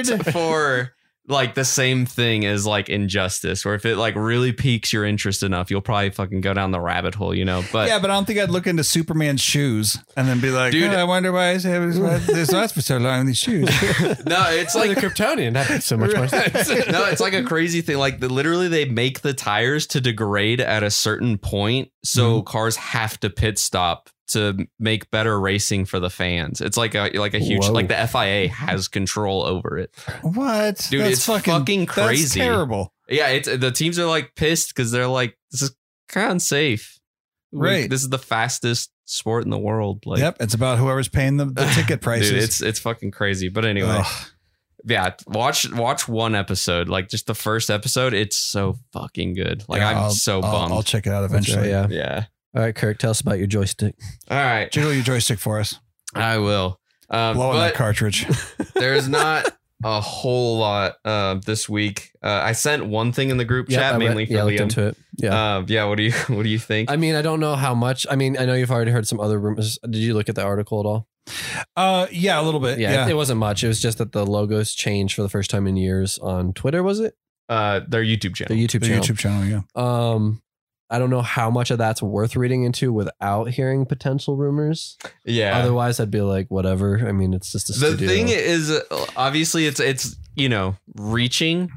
perfect 0.06 0.30
for 0.32 0.92
like 1.26 1.54
the 1.54 1.64
same 1.64 2.06
thing 2.06 2.44
as 2.44 2.66
like 2.66 2.88
injustice, 2.88 3.64
where 3.64 3.74
if 3.74 3.84
it 3.86 3.96
like 3.96 4.14
really 4.14 4.52
piques 4.52 4.92
your 4.92 5.04
interest 5.04 5.42
enough, 5.42 5.70
you'll 5.70 5.80
probably 5.80 6.10
fucking 6.10 6.40
go 6.42 6.52
down 6.54 6.70
the 6.70 6.80
rabbit 6.80 7.14
hole, 7.14 7.34
you 7.34 7.44
know. 7.44 7.62
But 7.72 7.88
yeah, 7.88 7.98
but 7.98 8.10
I 8.10 8.14
don't 8.14 8.26
think 8.26 8.38
I'd 8.38 8.50
look 8.50 8.66
into 8.66 8.84
Superman's 8.84 9.40
shoes 9.40 9.98
and 10.16 10.28
then 10.28 10.40
be 10.40 10.50
like, 10.50 10.72
Dude. 10.72 10.92
"Oh, 10.92 10.96
I 10.96 11.04
wonder 11.04 11.32
why 11.32 11.52
he's 11.54 11.64
having 11.64 11.90
this 11.90 12.52
last 12.52 12.74
for 12.74 12.82
so 12.82 12.98
long 12.98 13.20
in 13.20 13.26
these 13.26 13.38
shoes. 13.38 13.68
no, 14.26 14.44
it's 14.50 14.74
like 14.74 14.84
like 14.84 15.00
the 15.00 15.06
Kryptonian. 15.06 15.54
That 15.54 15.70
makes 15.70 15.86
so 15.86 15.96
much 15.96 16.14
more 16.14 16.28
sense. 16.28 16.68
no, 16.90 17.06
it's 17.06 17.20
like 17.20 17.32
a 17.32 17.42
crazy 17.42 17.80
thing. 17.80 17.96
Like 17.96 18.20
the, 18.20 18.28
literally, 18.28 18.68
they 18.68 18.84
make 18.84 19.22
the 19.22 19.32
tires 19.32 19.86
to 19.88 20.00
degrade 20.00 20.60
at 20.60 20.82
a 20.82 20.90
certain 20.90 21.38
point, 21.38 21.90
so 22.04 22.24
Mm-hmm. 22.24 22.44
cars 22.44 22.76
have 22.76 23.18
to 23.20 23.30
pit 23.30 23.58
stop 23.58 24.10
to 24.28 24.66
make 24.78 25.10
better 25.10 25.38
racing 25.38 25.84
for 25.84 26.00
the 26.00 26.10
fans. 26.10 26.60
It's 26.60 26.76
like 26.76 26.94
a 26.94 27.10
like 27.18 27.34
a 27.34 27.38
huge 27.38 27.64
Whoa. 27.66 27.72
like 27.72 27.88
the 27.88 28.06
FIA 28.06 28.48
has 28.48 28.88
control 28.88 29.42
over 29.44 29.78
it. 29.78 29.94
What, 30.22 30.86
Dude, 30.90 31.02
it's 31.06 31.26
fucking 31.26 31.64
That's 31.64 31.90
crazy. 31.92 32.40
terrible. 32.40 32.92
Yeah, 33.08 33.28
it's 33.28 33.48
the 33.48 33.70
teams 33.70 33.98
are 33.98 34.06
like 34.06 34.34
pissed 34.34 34.68
because 34.74 34.90
they're 34.90 35.06
like, 35.06 35.36
this 35.50 35.62
is 35.62 35.76
kind 36.08 36.26
of 36.26 36.32
unsafe. 36.32 36.98
We- 37.52 37.60
Right. 37.60 37.90
this 37.90 38.02
is 38.02 38.08
the 38.08 38.18
fastest 38.18 38.90
sport 39.04 39.44
in 39.44 39.50
the 39.50 39.58
world. 39.58 40.04
Like, 40.06 40.18
yep, 40.20 40.38
it's 40.40 40.54
about 40.54 40.78
whoever's 40.78 41.08
paying 41.08 41.36
the, 41.36 41.44
the 41.44 41.66
ticket 41.74 42.00
prices. 42.02 42.30
Dude, 42.30 42.42
it's 42.42 42.60
it's 42.62 42.78
fucking 42.80 43.10
crazy. 43.12 43.48
But 43.48 43.64
anyway, 43.64 43.98
Ugh. 44.00 44.26
yeah, 44.86 45.10
watch 45.28 45.70
watch 45.70 46.08
one 46.08 46.34
episode, 46.34 46.88
like 46.88 47.08
just 47.08 47.26
the 47.26 47.34
first 47.34 47.70
episode. 47.70 48.12
It's 48.14 48.36
so 48.36 48.78
fucking 48.92 49.34
good. 49.34 49.64
Like 49.68 49.80
Yeah, 49.80 49.90
I'm 49.90 49.96
I'll- 49.98 50.10
so 50.10 50.40
I'll, 50.40 50.50
bummed. 50.52 50.72
I'll 50.72 50.82
check 50.82 51.06
it 51.06 51.12
out 51.12 51.20
That's 51.30 51.46
eventually. 51.48 51.68
yeah. 51.68 51.86
yeah. 51.90 52.24
All 52.54 52.62
right, 52.62 52.74
Kirk, 52.74 52.98
tell 52.98 53.10
us 53.10 53.20
about 53.20 53.38
your 53.38 53.46
joystick. 53.48 53.96
All 54.30 54.38
right, 54.38 54.70
Jiggle 54.70 54.92
your 54.92 55.02
joystick 55.02 55.38
for 55.38 55.58
us. 55.60 55.78
I 56.14 56.38
will. 56.38 56.78
Um, 57.10 57.36
Blow 57.36 57.50
on 57.50 57.56
that 57.56 57.72
but 57.72 57.74
cartridge. 57.74 58.26
there's 58.74 59.08
not 59.08 59.50
a 59.84 60.00
whole 60.00 60.58
lot 60.58 60.94
uh, 61.04 61.34
this 61.44 61.68
week. 61.68 62.12
Uh, 62.22 62.40
I 62.44 62.52
sent 62.52 62.86
one 62.86 63.12
thing 63.12 63.30
in 63.30 63.36
the 63.36 63.44
group 63.44 63.68
Yep, 63.68 63.78
chat 63.80 63.94
I 63.94 63.98
read- 63.98 64.06
mainly 64.06 64.26
for 64.26 64.32
yeah, 64.34 64.40
I 64.40 64.42
looked 64.44 64.58
Liam. 64.58 64.62
into 64.62 64.86
it. 64.88 64.96
Yeah. 65.16 65.56
Um, 65.56 65.66
yeah. 65.68 65.84
What 65.84 65.96
do 65.96 66.04
you 66.04 66.12
What 66.28 66.44
do 66.44 66.48
you 66.48 66.58
think? 66.58 66.90
I 66.90 66.96
mean, 66.96 67.14
I 67.16 67.22
don't 67.22 67.40
know 67.40 67.56
how 67.56 67.74
much. 67.74 68.06
I 68.10 68.16
mean, 68.16 68.36
I 68.38 68.44
know 68.46 68.54
you've 68.54 68.70
already 68.70 68.90
heard 68.92 69.06
some 69.06 69.20
other 69.20 69.38
rumors. 69.38 69.78
Did 69.82 69.96
you 69.96 70.14
look 70.14 70.28
at 70.28 70.34
the 70.36 70.42
article 70.44 70.80
at 70.80 70.86
all? 70.86 71.08
Uh, 71.76 72.06
yeah, 72.12 72.40
a 72.40 72.42
little 72.42 72.60
bit. 72.60 72.78
Yeah, 72.78 72.92
Yeah, 72.92 73.06
It, 73.06 73.10
it 73.10 73.14
wasn't 73.14 73.40
much. 73.40 73.64
It 73.64 73.68
was 73.68 73.80
just 73.80 73.98
that 73.98 74.12
the 74.12 74.24
logos 74.26 74.74
changed 74.74 75.14
for 75.16 75.22
the 75.22 75.28
first 75.28 75.50
time 75.50 75.66
in 75.66 75.76
years 75.76 76.18
on 76.18 76.52
Twitter. 76.52 76.82
Was 76.82 77.00
it 77.00 77.14
uh, 77.48 77.80
their 77.88 78.02
YouTube 78.04 78.36
the 78.38 78.44
channel. 78.46 78.56
YouTube 78.56 78.80
the 78.80 78.86
channel? 78.88 79.04
YouTube 79.04 79.18
channel. 79.18 79.44
Yeah. 79.44 79.60
Um, 79.74 80.42
I 80.90 80.98
don't 80.98 81.10
know 81.10 81.22
how 81.22 81.50
much 81.50 81.70
of 81.70 81.78
that's 81.78 82.02
worth 82.02 82.36
reading 82.36 82.64
into 82.64 82.92
without 82.92 83.48
hearing 83.48 83.86
potential 83.86 84.36
rumors. 84.36 84.96
yeah. 85.24 85.58
Otherwise, 85.58 85.98
I'd 85.98 86.10
be 86.10 86.20
like, 86.20 86.50
whatever. 86.50 87.06
I 87.08 87.12
mean, 87.12 87.32
it's 87.34 87.50
just 87.52 87.70
a 87.70 87.72
the 87.72 87.78
studio. 87.96 88.08
thing 88.08 88.28
is 88.28 88.80
obviously 89.16 89.66
it's 89.66 89.80
it's 89.80 90.16
you 90.36 90.48
know 90.48 90.76
reaching 90.96 91.70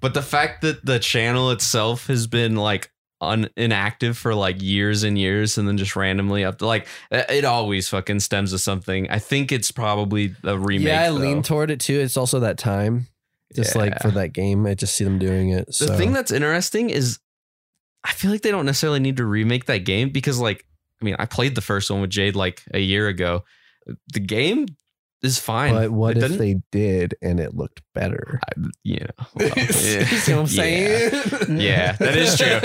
but 0.00 0.14
the 0.14 0.22
fact 0.22 0.62
that 0.62 0.84
the 0.84 0.98
channel 0.98 1.50
itself 1.50 2.06
has 2.06 2.26
been 2.26 2.54
like 2.56 2.90
un- 3.20 3.48
inactive 3.56 4.16
for 4.18 4.34
like 4.34 4.60
years 4.62 5.02
and 5.02 5.18
years 5.18 5.58
and 5.58 5.66
then 5.66 5.76
just 5.78 5.96
randomly 5.96 6.44
up 6.44 6.58
to 6.58 6.66
like 6.66 6.86
it 7.10 7.44
always 7.44 7.88
fucking 7.88 8.20
stems 8.20 8.50
to 8.52 8.58
something 8.58 9.08
i 9.10 9.18
think 9.18 9.50
it's 9.50 9.72
probably 9.72 10.34
a 10.44 10.56
remake 10.58 10.86
yeah, 10.88 11.02
I 11.04 11.08
though. 11.08 11.14
lean 11.16 11.42
toward 11.42 11.70
it 11.70 11.80
too. 11.80 11.98
It's 11.98 12.16
also 12.16 12.40
that 12.40 12.58
time, 12.58 13.06
just 13.56 13.74
like 13.74 14.00
for 14.02 14.10
that 14.12 14.32
game. 14.32 14.64
I 14.66 14.74
just 14.74 14.94
see 14.94 15.04
them 15.04 15.18
doing 15.18 15.50
it. 15.50 15.66
the 15.66 15.72
So. 15.72 15.96
thing 15.96 16.12
that's 16.12 16.30
interesting 16.32 16.90
is 16.90 17.18
i 18.04 18.12
feel 18.12 18.30
like 18.30 18.42
they 18.42 18.50
don't 18.50 18.66
necessarily 18.66 19.00
need 19.00 19.16
to 19.16 19.24
remake 19.24 19.66
that 19.66 19.84
game 19.84 20.10
because 20.10 20.38
like 20.38 20.64
i 21.00 21.04
mean 21.04 21.16
i 21.18 21.26
played 21.26 21.54
the 21.54 21.60
first 21.60 21.90
one 21.90 22.00
with 22.00 22.10
jade 22.10 22.36
like 22.36 22.62
a 22.72 22.80
year 22.80 23.08
ago. 23.08 23.44
The 24.14 24.20
game 24.20 24.66
is 25.24 25.38
fine. 25.38 25.74
But 25.74 25.90
what 25.90 26.12
It 26.12 26.16
if 26.18 26.22
doesn't- 26.22 26.38
they 26.38 26.56
did 26.70 27.14
and 27.22 27.38
it 27.40 27.54
looked 27.54 27.82
better? 27.94 28.40
I, 28.48 28.60
you 28.82 29.00
know, 29.00 29.26
well, 29.34 29.48
you 29.56 29.64
see 29.72 30.32
what 30.32 30.40
I'm 30.40 30.46
saying? 30.46 31.10
Yeah, 31.60 31.92
that 31.92 32.16
is 32.16 32.36
true. 32.38 32.60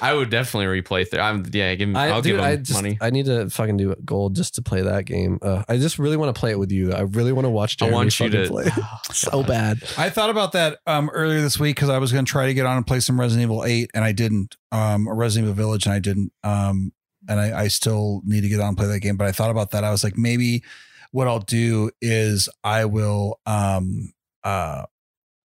I 0.00 0.14
would 0.14 0.30
definitely 0.30 0.80
replay 0.82 1.08
through. 1.08 1.20
I'm 1.20 1.44
yeah, 1.52 1.74
give 1.74 1.88
me. 1.88 1.96
I, 1.96 2.10
I'll 2.10 2.22
dude, 2.22 2.32
give 2.32 2.36
them 2.38 2.44
I 2.46 2.56
just 2.56 2.72
money. 2.82 2.98
I 3.00 3.10
need 3.10 3.26
to 3.26 3.48
fucking 3.50 3.76
do 3.76 3.94
gold 4.04 4.34
just 4.34 4.54
to 4.56 4.62
play 4.62 4.82
that 4.82 5.04
game. 5.04 5.38
Uh, 5.42 5.62
I 5.68 5.76
just 5.76 5.98
really 5.98 6.16
want 6.16 6.34
to 6.34 6.38
play 6.38 6.50
it 6.50 6.58
with 6.58 6.72
you. 6.72 6.92
I 6.92 7.00
really 7.02 7.32
want 7.32 7.44
to 7.44 7.50
watch. 7.50 7.76
I 7.80 7.86
Jeremy 7.86 7.94
want 7.94 8.20
you 8.20 8.26
fucking 8.30 8.42
to 8.44 8.48
play 8.48 8.64
Oh, 8.82 8.98
so 9.12 9.42
bad. 9.42 9.78
I 9.98 10.10
thought 10.10 10.30
about 10.30 10.52
that 10.52 10.78
um, 10.86 11.10
earlier 11.10 11.40
this 11.40 11.58
week 11.60 11.76
because 11.76 11.88
I 11.90 11.98
was 11.98 12.10
going 12.12 12.24
to 12.24 12.30
try 12.30 12.46
to 12.46 12.54
get 12.54 12.66
on 12.66 12.76
and 12.76 12.86
play 12.86 13.00
some 13.00 13.20
Resident 13.20 13.42
Evil 13.44 13.64
8 13.64 13.90
and 13.94 14.04
I 14.04 14.12
didn't. 14.12 14.56
Um, 14.72 15.06
or 15.06 15.14
Resident 15.14 15.50
Evil 15.50 15.54
Village 15.64 15.86
and 15.86 15.94
I 15.94 15.98
didn't. 15.98 16.32
Um, 16.42 16.92
and 17.28 17.38
I, 17.38 17.62
I 17.62 17.68
still 17.68 18.22
need 18.24 18.40
to 18.40 18.48
get 18.48 18.60
on 18.60 18.68
and 18.68 18.76
play 18.76 18.86
that 18.88 19.00
game. 19.00 19.16
But 19.16 19.28
I 19.28 19.32
thought 19.32 19.50
about 19.50 19.70
that. 19.72 19.84
I 19.84 19.90
was 19.90 20.02
like, 20.02 20.16
maybe 20.16 20.64
what 21.12 21.28
I'll 21.28 21.38
do 21.38 21.90
is 22.00 22.48
I 22.64 22.84
will 22.86 23.38
um, 23.46 24.12
uh, 24.42 24.84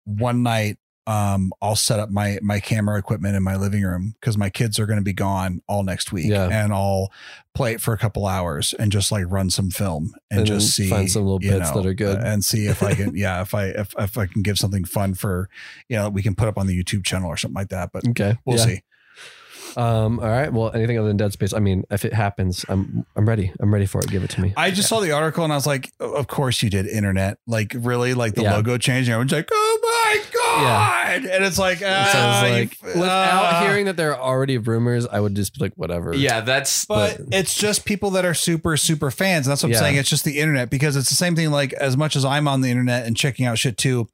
one 0.05 0.43
night 0.43 0.78
um, 1.06 1.52
I'll 1.62 1.74
set 1.76 1.98
up 2.01 2.10
my 2.10 2.39
my 2.43 2.60
camera 2.60 2.98
equipment 2.98 3.35
in 3.35 3.43
my 3.43 3.56
living 3.56 3.82
room 3.82 4.14
because 4.20 4.36
my 4.36 4.51
kids 4.51 4.78
are 4.78 4.85
going 4.85 4.98
to 4.98 5.05
be 5.05 5.14
gone 5.14 5.62
all 5.66 5.82
next 5.82 6.12
week, 6.12 6.26
Yeah. 6.26 6.48
and 6.51 6.70
I'll 6.70 7.10
play 7.55 7.72
it 7.72 7.80
for 7.80 7.94
a 7.94 7.98
couple 7.98 8.26
hours 8.26 8.74
and 8.78 8.93
just 8.93 9.10
like 9.10 9.24
run 9.26 9.48
some 9.48 9.70
film 9.70 10.12
and, 10.30 10.40
And 10.40 10.47
just 10.47 10.74
see 10.76 10.89
find 10.90 11.10
some 11.10 11.22
little 11.22 11.39
bits 11.39 11.70
that 11.70 11.86
are 11.86 11.94
good. 11.94 12.18
and 12.18 12.44
see 12.44 12.66
if 12.66 12.82
I 12.82 12.94
can 12.94 13.12
yeah 13.16 13.40
if 13.40 13.55
I 13.55 13.68
if 13.68 13.94
if 13.98 14.18
I 14.18 14.26
can 14.26 14.43
give 14.43 14.59
something 14.59 14.85
fun 14.85 15.14
for 15.14 15.48
you 15.89 15.97
know 15.97 16.10
we 16.10 16.22
can 16.22 16.35
put 16.35 16.47
up 16.47 16.59
on 16.59 16.66
the 16.66 16.78
YouTube 16.78 17.05
channel 17.06 17.28
or 17.28 17.39
something 17.39 17.56
like 17.56 17.70
that. 17.70 17.90
But 17.90 18.06
Okay, 18.10 18.36
we'll 18.44 18.59
yeah. 18.59 18.64
see. 18.64 18.82
Um, 19.76 20.18
all 20.20 20.26
right. 20.28 20.52
Well, 20.52 20.70
anything 20.72 20.98
other 20.98 21.08
than 21.08 21.16
Dead 21.16 21.32
Space? 21.32 21.52
I 21.52 21.58
mean, 21.60 21.84
if 21.90 22.04
it 22.04 22.12
happens, 22.12 22.64
I'm 22.68 23.04
I'm 23.16 23.28
ready. 23.28 23.52
I'm 23.60 23.72
ready 23.72 23.86
for 23.86 24.00
it. 24.00 24.08
Give 24.08 24.24
it 24.24 24.30
to 24.30 24.40
me. 24.40 24.52
I 24.56 24.70
just 24.70 24.88
saw 24.88 25.00
the 25.00 25.12
article 25.12 25.44
and 25.44 25.52
I 25.52 25.56
was 25.56 25.66
like, 25.66 25.90
of 26.00 26.26
course 26.26 26.62
you 26.62 26.70
did 26.70 26.86
internet. 26.86 27.38
Like 27.46 27.72
really, 27.76 28.14
like 28.14 28.34
the 28.34 28.42
Yeah. 28.42 28.56
logo 28.56 28.78
changed. 28.78 29.08
And 29.08 29.14
everyone's 29.14 29.32
like, 29.32 29.48
oh 29.52 29.78
my 29.82 30.22
god! 30.32 31.24
And 31.30 31.44
it's 31.44 31.58
like, 31.58 31.78
So 31.78 31.86
I 31.86 32.04
ah, 32.14 32.46
you- 32.46 32.52
like, 32.52 32.76
without 32.82 33.52
ah. 33.54 33.60
hearing 33.66 33.86
that 33.86 33.96
there 33.96 34.14
are 34.16 34.20
already 34.20 34.58
rumors, 34.58 35.06
I 35.06 35.20
would 35.20 35.34
just 35.34 35.54
be 35.54 35.64
like, 35.64 35.74
whatever. 35.76 36.14
yeah, 36.14 36.40
that's 36.40 36.84
But 36.86 37.20
it's 37.32 37.54
just 37.54 37.84
people 37.84 38.10
that 38.10 38.24
are 38.24 38.34
super, 38.34 38.76
super 38.76 39.10
fans. 39.10 39.46
That's 39.46 39.62
what 39.62 39.70
I'm 39.70 39.74
saying. 39.78 39.96
It's 39.96 40.08
just 40.10 40.24
the 40.24 40.38
internet 40.38 40.70
because 40.70 40.96
it's 40.96 41.08
the 41.10 41.16
same 41.16 41.36
thing. 41.36 41.50
Like, 41.50 41.72
as 41.74 41.96
much 41.96 42.16
as 42.16 42.24
I'm 42.24 42.48
on 42.48 42.60
the 42.62 42.70
internet 42.70 43.06
and 43.06 43.16
checking 43.16 43.46
out 43.46 43.58
shit 43.58 43.76
too, 43.78 44.08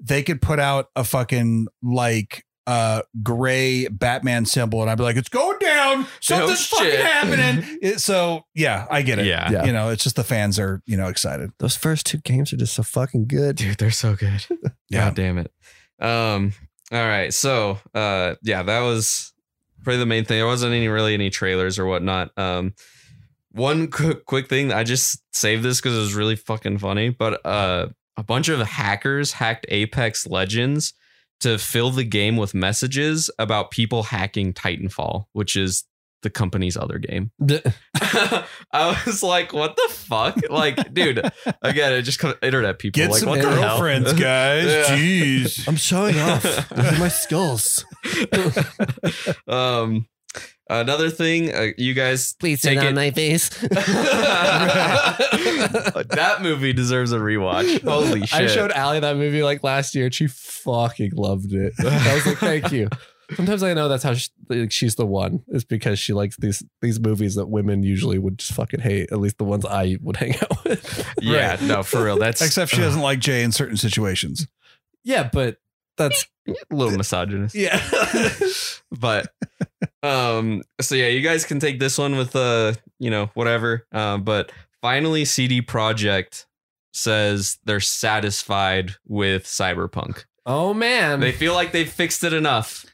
they 0.00 0.22
could 0.22 0.40
put 0.40 0.58
out 0.58 0.86
a 0.96 1.04
fucking 1.04 1.66
like 1.82 2.44
uh 2.68 3.02
gray 3.22 3.88
Batman 3.88 4.44
symbol 4.44 4.82
and 4.82 4.90
I'd 4.90 4.98
be 4.98 5.02
like, 5.04 5.16
it's 5.16 5.28
going 5.30 5.58
down. 5.58 6.06
Something's 6.20 6.66
fucking 6.66 7.00
happening. 7.00 7.78
It- 7.82 8.00
so 8.00 8.44
yeah, 8.54 8.86
I 8.90 9.02
get 9.02 9.18
it. 9.18 9.26
Yeah. 9.26 9.50
Yeah. 9.50 9.64
You 9.64 9.72
know, 9.72 9.88
it's 9.88 10.04
just 10.04 10.16
the 10.16 10.22
fans 10.24 10.58
are, 10.58 10.82
you 10.86 10.96
know, 10.96 11.06
excited. 11.08 11.50
Those 11.58 11.74
first 11.76 12.04
two 12.06 12.18
games 12.18 12.52
are 12.52 12.56
just 12.56 12.74
so 12.74 12.82
fucking 12.82 13.26
good. 13.26 13.56
dude, 13.56 13.78
they're 13.78 13.90
so 13.90 14.14
good. 14.14 14.44
Yeah. 14.90 15.06
God 15.06 15.16
damn 15.16 15.38
it. 15.38 15.52
Um. 16.00 16.52
All 16.92 16.98
right. 17.06 17.34
So, 17.34 17.78
uh, 17.94 18.36
yeah, 18.42 18.62
that 18.62 18.80
was 18.80 19.32
probably 19.82 19.98
the 19.98 20.06
main 20.06 20.24
thing. 20.24 20.38
There 20.38 20.46
wasn't 20.46 20.72
any 20.74 20.88
really 20.88 21.12
any 21.14 21.28
trailers 21.30 21.78
or 21.78 21.84
whatnot. 21.86 22.30
Um, 22.38 22.74
one 23.52 23.90
quick 23.90 24.24
quick 24.24 24.48
thing. 24.48 24.72
I 24.72 24.84
just 24.84 25.22
saved 25.34 25.62
this 25.62 25.80
because 25.80 25.94
it 25.96 26.00
was 26.00 26.14
really 26.14 26.36
fucking 26.36 26.78
funny. 26.78 27.10
But 27.10 27.44
uh, 27.44 27.88
a 28.16 28.22
bunch 28.22 28.48
of 28.48 28.60
hackers 28.60 29.32
hacked 29.32 29.66
Apex 29.68 30.26
Legends 30.26 30.94
to 31.40 31.58
fill 31.58 31.90
the 31.90 32.04
game 32.04 32.36
with 32.36 32.54
messages 32.54 33.30
about 33.38 33.70
people 33.70 34.04
hacking 34.04 34.52
Titanfall, 34.52 35.26
which 35.32 35.56
is 35.56 35.84
the 36.22 36.30
company's 36.30 36.76
other 36.76 36.98
game. 36.98 37.30
I 38.72 39.02
was 39.06 39.22
like, 39.22 39.52
what 39.52 39.76
the 39.76 39.88
fuck? 39.94 40.36
Like, 40.50 40.92
dude, 40.92 41.20
again, 41.62 41.92
it 41.92 42.02
just 42.02 42.18
kind 42.18 42.34
of 42.34 42.42
internet 42.42 42.78
people. 42.78 42.98
Get 42.98 43.10
like, 43.10 43.20
some 43.20 43.28
what 43.30 43.40
the 43.40 43.50
hell? 43.50 43.78
girlfriends, 43.78 44.12
guys. 44.20 44.66
Yeah. 44.66 44.96
Jeez. 44.96 45.68
I'm 45.68 45.76
showing 45.76 46.18
off. 46.18 46.42
Those 46.42 46.92
are 46.92 46.98
my 46.98 47.08
skills. 47.08 47.84
um, 49.48 50.06
another 50.68 51.10
thing, 51.10 51.54
uh, 51.54 51.68
you 51.76 51.94
guys 51.94 52.34
Please 52.34 52.60
take 52.62 52.78
it. 52.78 52.94
my 52.94 53.10
face. 53.10 53.48
that 56.08 56.38
movie 56.40 56.72
deserves 56.72 57.12
a 57.12 57.18
rewatch. 57.18 57.82
Holy 57.82 58.26
shit! 58.26 58.40
I 58.40 58.46
showed 58.46 58.70
Allie 58.72 59.00
that 59.00 59.16
movie 59.16 59.42
like 59.42 59.62
last 59.62 59.94
year 59.94 60.06
and 60.06 60.14
she 60.14 60.26
fucking 60.26 61.12
loved 61.14 61.52
it. 61.52 61.74
I 61.78 62.14
was 62.14 62.26
like, 62.26 62.38
thank 62.38 62.72
you. 62.72 62.88
Sometimes 63.36 63.62
I 63.62 63.74
know 63.74 63.88
that's 63.90 64.02
how 64.04 64.14
she, 64.14 64.30
like, 64.48 64.72
she's 64.72 64.94
the 64.94 65.04
one. 65.04 65.42
Is 65.48 65.62
because 65.64 65.98
she 65.98 66.14
likes 66.14 66.36
these 66.38 66.62
these 66.80 66.98
movies 66.98 67.34
that 67.34 67.46
women 67.46 67.82
usually 67.82 68.18
would 68.18 68.38
just 68.38 68.52
fucking 68.54 68.80
hate. 68.80 69.12
At 69.12 69.18
least 69.20 69.36
the 69.38 69.44
ones 69.44 69.66
I 69.66 69.98
would 70.00 70.16
hang 70.16 70.34
out 70.36 70.64
with. 70.64 71.06
yeah, 71.20 71.50
Right. 71.50 71.62
no, 71.62 71.82
for 71.82 72.02
real. 72.04 72.18
That's 72.18 72.40
Except 72.40 72.70
she 72.70 72.78
doesn't 72.80 73.02
like 73.02 73.18
Jay 73.18 73.42
in 73.42 73.52
certain 73.52 73.76
situations. 73.76 74.46
Yeah, 75.04 75.28
but 75.30 75.58
that's 75.98 76.26
a 76.48 76.54
little 76.70 76.96
misogynist. 76.96 77.54
yeah. 77.54 77.82
but 78.98 79.30
um 80.02 80.62
so 80.80 80.94
yeah 80.94 81.08
you 81.08 81.20
guys 81.20 81.44
can 81.44 81.58
take 81.58 81.78
this 81.80 81.98
one 81.98 82.16
with 82.16 82.36
uh 82.36 82.72
you 82.98 83.10
know 83.10 83.30
whatever 83.34 83.86
uh, 83.92 84.16
but 84.16 84.52
finally 84.80 85.24
CD 85.24 85.60
Projekt 85.62 86.44
says 86.92 87.58
they're 87.64 87.80
satisfied 87.80 88.92
with 89.06 89.44
cyberpunk 89.44 90.24
oh 90.46 90.72
man. 90.74 91.20
they 91.20 91.32
feel 91.32 91.52
like 91.54 91.72
they've 91.72 91.90
fixed 91.90 92.22
it 92.24 92.32
enough 92.32 92.84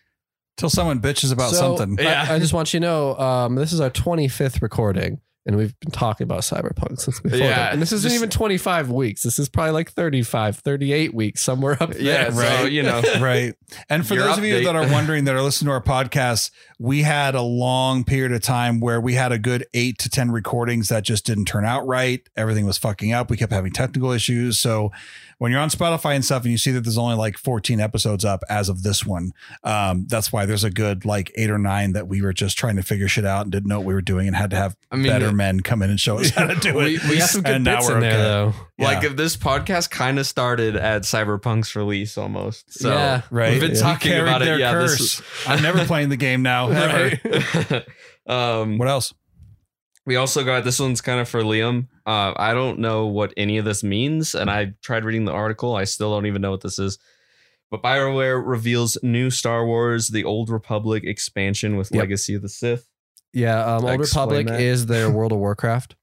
Till 0.56 0.70
someone 0.70 1.00
bitches 1.00 1.32
about 1.32 1.50
So, 1.50 1.76
something. 1.76 1.98
I- 1.98 2.02
Yeah. 2.10 2.26
I, 2.30 2.38
just 2.38 2.52
want 2.52 2.72
you 2.72 2.78
to 2.78 2.86
know, 2.86 3.18
um, 3.18 3.56
this 3.56 3.72
is 3.72 3.80
our 3.80 3.90
25th 3.90 4.62
recording, 4.62 5.18
and 5.46 5.56
we've 5.56 5.78
been 5.80 5.90
talking 5.90 6.24
about 6.24 6.40
Cyberpunk 6.40 6.98
since 7.00 7.20
before. 7.20 7.38
Yeah, 7.38 7.48
that. 7.56 7.72
and 7.74 7.82
this 7.82 7.92
isn't 7.92 8.08
just- 8.08 8.16
even 8.18 8.30
25 8.30 8.90
weeks. 8.90 9.22
This 9.22 9.38
is 9.38 9.48
probably 9.48 9.72
like 9.72 9.92
35, 9.92 10.56
38 10.58 11.14
weeks, 11.14 11.42
somewhere 11.42 11.76
up 11.82 11.90
there. 11.90 12.00
yeah 12.02 12.30
so 12.30 12.40
right. 12.40 12.72
you 12.72 12.82
know 12.82 13.02
right. 13.20 13.54
And 13.88 14.06
for 14.06 14.14
Your 14.14 14.24
those 14.24 14.38
of 14.38 14.44
you 14.44 14.64
that 14.64 14.76
are 14.76 14.90
wondering 14.90 15.24
that 15.24 15.34
are 15.34 15.42
listening 15.42 15.66
to 15.68 15.72
our 15.72 15.82
podcast, 15.82 16.50
we 16.78 17.02
had 17.02 17.34
a 17.34 17.42
long 17.42 18.04
period 18.04 18.32
of 18.32 18.40
time 18.42 18.80
where 18.80 19.00
we 19.00 19.14
had 19.14 19.32
a 19.32 19.38
good 19.38 19.66
eight 19.74 19.98
to 19.98 20.08
10 20.08 20.30
recordings 20.30 20.88
that 20.88 21.02
just 21.04 21.26
didn't 21.26 21.44
turn 21.46 21.64
out 21.64 21.86
right. 21.86 22.26
Everything 22.36 22.64
was 22.66 22.78
fucking 22.78 23.12
up. 23.12 23.30
We 23.30 23.36
kept 23.36 23.52
having 23.52 23.72
technical 23.72 24.12
issues. 24.12 24.58
So 24.58 24.92
when 25.38 25.50
you're 25.52 25.60
on 25.60 25.68
Spotify 25.70 26.14
and 26.14 26.24
stuff 26.24 26.42
and 26.42 26.52
you 26.52 26.58
see 26.58 26.70
that 26.72 26.80
there's 26.82 26.98
only 26.98 27.16
like 27.16 27.36
14 27.38 27.80
episodes 27.80 28.24
up 28.24 28.42
as 28.48 28.68
of 28.68 28.82
this 28.82 29.04
one, 29.04 29.32
um, 29.62 30.06
that's 30.08 30.32
why 30.32 30.46
there's 30.46 30.64
a 30.64 30.70
good 30.70 31.04
like 31.04 31.32
eight 31.36 31.50
or 31.50 31.58
nine 31.58 31.92
that 31.92 32.08
we 32.08 32.22
were 32.22 32.32
just 32.32 32.56
trying 32.58 32.76
to 32.76 32.82
figure 32.82 33.08
shit 33.08 33.24
out 33.24 33.42
and 33.42 33.52
didn't 33.52 33.68
know 33.68 33.78
what 33.78 33.86
we 33.86 33.94
were 33.94 34.00
doing 34.02 34.26
and 34.26 34.36
had 34.36 34.50
to 34.50 34.56
have 34.56 34.76
I 34.90 34.96
mean, 34.96 35.06
better 35.06 35.32
men 35.32 35.60
come 35.60 35.82
in 35.82 35.90
and 35.90 35.98
show 36.00 36.18
us 36.18 36.30
how 36.30 36.46
to 36.46 36.54
do 36.56 36.74
We, 36.78 36.96
it. 36.96 37.04
we 37.08 37.18
got 37.18 37.28
some 37.30 37.42
good 37.42 37.54
And 37.56 37.64
bits 37.64 37.88
in 37.88 38.00
there, 38.00 38.12
okay. 38.12 38.22
though. 38.22 38.54
like 38.78 39.02
Yeah. 39.02 39.10
if 39.10 39.16
this 39.16 39.36
podcast 39.36 39.90
kind 39.90 40.18
of 40.18 40.26
started 40.26 40.76
at 40.76 41.02
cyberpunk's 41.02 41.74
release 41.76 42.16
almost 42.18 42.72
so 42.72 42.90
yeah. 42.92 43.22
right. 43.30 43.52
we've 43.52 43.60
been 43.60 43.72
We 43.72 43.78
talking 43.78 44.12
about 44.18 44.42
it 44.42 44.58
yeah 44.58 44.72
curse. 44.72 44.98
this 45.18 45.22
I'm 45.46 45.62
never 45.62 45.84
playing 45.84 46.08
the 46.08 46.16
game 46.16 46.42
now. 46.42 46.70
Ever. 46.70 47.84
um 48.26 48.78
What 48.78 48.88
else? 48.88 49.12
We 50.06 50.16
also 50.16 50.44
got 50.44 50.64
this 50.64 50.78
one's 50.80 51.00
kind 51.00 51.18
of 51.20 51.28
for 51.28 51.42
Liam. 51.42 51.88
Uh, 52.04 52.34
I 52.36 52.52
don't 52.52 52.78
know 52.78 53.06
what 53.06 53.32
any 53.36 53.56
of 53.58 53.64
this 53.64 53.82
means, 53.82 54.34
and 54.34 54.50
I 54.50 54.74
tried 54.82 55.04
reading 55.04 55.24
the 55.24 55.32
article. 55.32 55.74
I 55.74 55.84
still 55.84 56.10
don't 56.14 56.26
even 56.26 56.42
know 56.42 56.50
what 56.50 56.60
this 56.60 56.78
is. 56.78 56.98
But 57.70 57.82
BioWare 57.82 58.42
reveals 58.46 58.98
new 59.02 59.30
Star 59.30 59.64
Wars: 59.66 60.08
The 60.08 60.24
Old 60.24 60.50
Republic 60.50 61.04
expansion 61.04 61.76
with 61.76 61.90
Yep. 61.90 62.00
Legacy 62.00 62.34
of 62.34 62.42
the 62.42 62.48
Sith. 62.50 62.86
Yeah. 63.32 63.64
Um, 63.64 63.84
Old 63.84 64.00
Explain 64.00 64.00
Republic 64.28 64.46
that. 64.48 64.60
is 64.60 64.86
their 64.86 65.10
World 65.16 65.32
of 65.32 65.38
Warcraft. 65.38 65.96